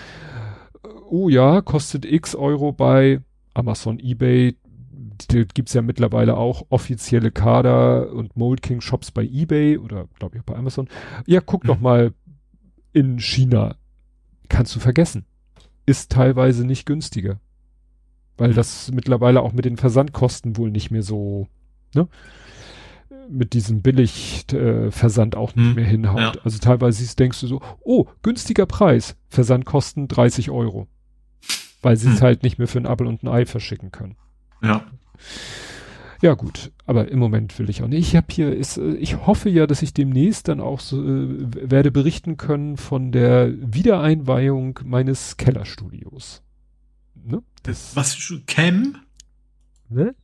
Oh 1.09 1.29
ja, 1.29 1.61
kostet 1.61 2.05
x 2.05 2.35
Euro 2.35 2.71
bei 2.71 3.21
Amazon, 3.53 3.99
Ebay, 3.99 4.55
da 5.29 5.43
gibt's 5.43 5.73
ja 5.73 5.81
mittlerweile 5.81 6.37
auch 6.37 6.65
offizielle 6.69 7.31
Kader 7.31 8.11
und 8.11 8.35
Mold 8.35 8.61
King 8.61 8.81
Shops 8.81 9.11
bei 9.11 9.23
Ebay 9.23 9.77
oder 9.77 10.07
glaube 10.19 10.35
ich 10.35 10.41
auch 10.41 10.45
bei 10.45 10.55
Amazon. 10.55 10.87
Ja, 11.25 11.39
guck 11.39 11.63
doch 11.63 11.77
Mhm. 11.77 11.83
mal 11.83 12.13
in 12.91 13.19
China. 13.19 13.75
Kannst 14.49 14.75
du 14.75 14.79
vergessen. 14.79 15.25
Ist 15.85 16.11
teilweise 16.11 16.65
nicht 16.65 16.85
günstiger. 16.85 17.39
Weil 18.37 18.49
Mhm. 18.51 18.55
das 18.55 18.91
mittlerweile 18.91 19.41
auch 19.41 19.53
mit 19.53 19.65
den 19.65 19.77
Versandkosten 19.77 20.57
wohl 20.57 20.69
nicht 20.71 20.91
mehr 20.91 21.03
so, 21.03 21.47
ne? 21.95 22.07
Mit 23.29 23.53
diesem 23.53 23.81
Billig-Versand 23.81 25.35
äh, 25.35 25.37
auch 25.37 25.55
nicht 25.55 25.67
Mhm. 25.69 25.75
mehr 25.75 25.85
hinhaut. 25.85 26.19
Ja. 26.35 26.41
Also 26.43 26.57
teilweise 26.59 26.99
siehst, 26.99 27.19
denkst 27.19 27.39
du 27.41 27.47
so, 27.47 27.61
oh, 27.81 28.05
günstiger 28.21 28.65
Preis, 28.65 29.15
Versandkosten 29.29 30.07
30 30.07 30.49
Euro. 30.51 30.87
Weil 31.81 31.97
sie 31.97 32.09
es 32.09 32.19
Mhm. 32.19 32.23
halt 32.23 32.43
nicht 32.43 32.57
mehr 32.59 32.67
für 32.67 32.79
ein 32.79 32.85
Apfel 32.87 33.07
und 33.07 33.23
ein 33.23 33.27
Ei 33.27 33.45
verschicken 33.45 33.91
können. 33.91 34.15
Ja. 34.61 34.85
Ja 36.21 36.35
gut, 36.35 36.71
aber 36.85 37.09
im 37.09 37.19
Moment 37.19 37.59
will 37.59 37.69
ich 37.69 37.83
auch 37.83 37.89
nicht. 37.89 38.07
Ich 38.07 38.15
habe 38.15 38.27
hier 38.31 38.55
ist, 38.55 38.77
äh, 38.77 38.93
ich 38.93 39.25
hoffe 39.27 39.49
ja, 39.49 39.67
dass 39.67 39.81
ich 39.81 39.93
demnächst 39.93 40.47
dann 40.47 40.61
auch 40.61 40.79
so 40.79 41.03
äh, 41.03 41.69
werde 41.69 41.91
berichten 41.91 42.37
können 42.37 42.77
von 42.77 43.11
der 43.11 43.51
Wiedereinweihung 43.51 44.79
meines 44.85 45.35
Kellerstudios. 45.35 46.41
Ne? 47.25 47.43
Das, 47.63 47.93
was 47.97 48.17
Cam? 48.47 48.95
Ne? 49.89 50.15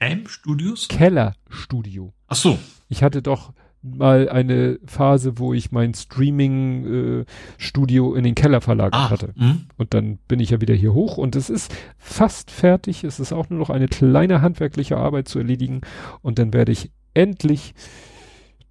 Cam 0.00 0.26
Studios? 0.28 0.88
Kellerstudio. 0.88 2.12
Ach 2.28 2.36
so. 2.36 2.58
Ich 2.88 3.02
hatte 3.02 3.22
doch 3.22 3.52
mal 3.82 4.28
eine 4.28 4.78
Phase, 4.86 5.38
wo 5.38 5.54
ich 5.54 5.70
mein 5.72 5.94
Streaming-Studio 5.94 8.14
in 8.14 8.24
den 8.24 8.34
Keller 8.34 8.60
verlagert 8.60 8.94
Ah, 8.94 9.10
hatte. 9.10 9.32
hm. 9.36 9.66
Und 9.76 9.94
dann 9.94 10.18
bin 10.28 10.40
ich 10.40 10.50
ja 10.50 10.60
wieder 10.60 10.74
hier 10.74 10.92
hoch 10.94 11.16
und 11.16 11.36
es 11.36 11.48
ist 11.48 11.74
fast 11.96 12.50
fertig. 12.50 13.04
Es 13.04 13.20
ist 13.20 13.32
auch 13.32 13.48
nur 13.50 13.58
noch 13.58 13.70
eine 13.70 13.88
kleine 13.88 14.42
handwerkliche 14.42 14.96
Arbeit 14.96 15.28
zu 15.28 15.38
erledigen. 15.38 15.80
Und 16.22 16.38
dann 16.38 16.52
werde 16.52 16.72
ich 16.72 16.90
endlich 17.14 17.74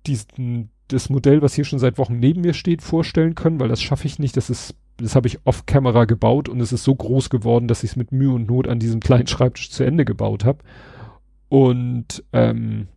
diesen, 0.05 0.69
das 0.89 1.09
Modell, 1.09 1.41
was 1.41 1.53
hier 1.53 1.65
schon 1.65 1.79
seit 1.79 1.97
Wochen 1.97 2.19
neben 2.19 2.41
mir 2.41 2.53
steht, 2.53 2.81
vorstellen 2.81 3.35
können, 3.35 3.59
weil 3.59 3.69
das 3.69 3.81
schaffe 3.81 4.07
ich 4.07 4.19
nicht. 4.19 4.37
Das 4.37 4.49
ist, 4.49 4.75
das 4.97 5.15
habe 5.15 5.27
ich 5.27 5.39
off-Camera 5.45 6.05
gebaut 6.05 6.49
und 6.49 6.59
es 6.61 6.71
ist 6.73 6.83
so 6.83 6.95
groß 6.95 7.29
geworden, 7.29 7.67
dass 7.67 7.83
ich 7.83 7.91
es 7.91 7.95
mit 7.95 8.11
Mühe 8.11 8.33
und 8.33 8.47
Not 8.47 8.67
an 8.67 8.79
diesem 8.79 8.99
kleinen 8.99 9.27
Schreibtisch 9.27 9.69
zu 9.71 9.83
Ende 9.83 10.05
gebaut 10.05 10.45
habe. 10.45 10.59
Und 11.49 12.23
ähm, 12.33 12.87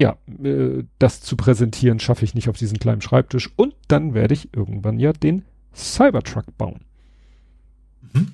ja, 0.00 0.16
äh, 0.42 0.84
das 0.98 1.20
zu 1.20 1.36
präsentieren 1.36 1.98
schaffe 2.00 2.24
ich 2.24 2.34
nicht 2.34 2.48
auf 2.48 2.56
diesem 2.56 2.78
kleinen 2.78 3.00
Schreibtisch. 3.00 3.50
Und 3.56 3.74
dann 3.88 4.14
werde 4.14 4.34
ich 4.34 4.54
irgendwann 4.54 4.98
ja 4.98 5.12
den 5.12 5.44
Cybertruck 5.74 6.56
bauen 6.56 6.80
Mhm. 8.12 8.32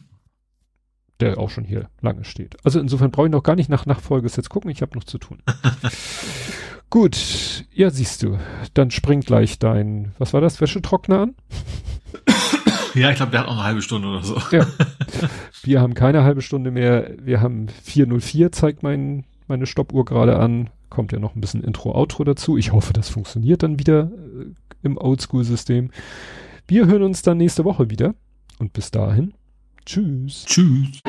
der 1.20 1.38
auch 1.38 1.48
schon 1.50 1.64
hier 1.64 1.88
lange 2.00 2.24
steht. 2.24 2.56
Also 2.64 2.80
insofern 2.80 3.10
brauche 3.10 3.26
ich 3.26 3.32
noch 3.32 3.42
gar 3.42 3.54
nicht 3.56 3.68
nach 3.70 3.86
Nachfolges 3.86 4.36
jetzt 4.36 4.48
gucken, 4.50 4.70
ich 4.70 4.82
habe 4.82 4.94
noch 4.96 5.04
zu 5.04 5.18
tun. 5.18 5.38
Gut, 6.90 7.64
ja, 7.72 7.88
siehst 7.90 8.22
du, 8.22 8.38
dann 8.74 8.90
springt 8.90 9.26
gleich 9.26 9.58
dein, 9.58 10.12
was 10.18 10.32
war 10.32 10.40
das, 10.40 10.60
Wäschetrockner 10.60 11.20
an? 11.20 11.34
Ja, 12.94 13.10
ich 13.10 13.16
glaube, 13.16 13.32
der 13.32 13.40
hat 13.40 13.46
noch 13.46 13.54
eine 13.54 13.64
halbe 13.64 13.82
Stunde 13.82 14.08
oder 14.08 14.22
so. 14.22 14.40
Ja. 14.50 14.66
Wir 15.62 15.80
haben 15.80 15.94
keine 15.94 16.24
halbe 16.24 16.42
Stunde 16.42 16.70
mehr, 16.70 17.10
wir 17.20 17.42
haben 17.42 17.68
404, 17.68 18.50
zeigt 18.50 18.82
mein, 18.82 19.24
meine 19.46 19.66
Stoppuhr 19.66 20.04
gerade 20.04 20.38
an. 20.38 20.70
Kommt 20.88 21.12
ja 21.12 21.18
noch 21.18 21.36
ein 21.36 21.40
bisschen 21.40 21.62
Intro-Outro 21.62 22.24
dazu. 22.24 22.56
Ich 22.56 22.72
hoffe, 22.72 22.92
das 22.92 23.10
funktioniert 23.10 23.62
dann 23.62 23.78
wieder 23.78 24.10
äh, 24.10 24.46
im 24.82 24.96
Oldschool-System. 24.96 25.90
Wir 26.66 26.86
hören 26.86 27.02
uns 27.02 27.22
dann 27.22 27.36
nächste 27.36 27.64
Woche 27.64 27.90
wieder. 27.90 28.14
Und 28.58 28.72
bis 28.72 28.90
dahin, 28.90 29.34
tschüss. 29.84 30.44
Tschüss. 30.46 31.00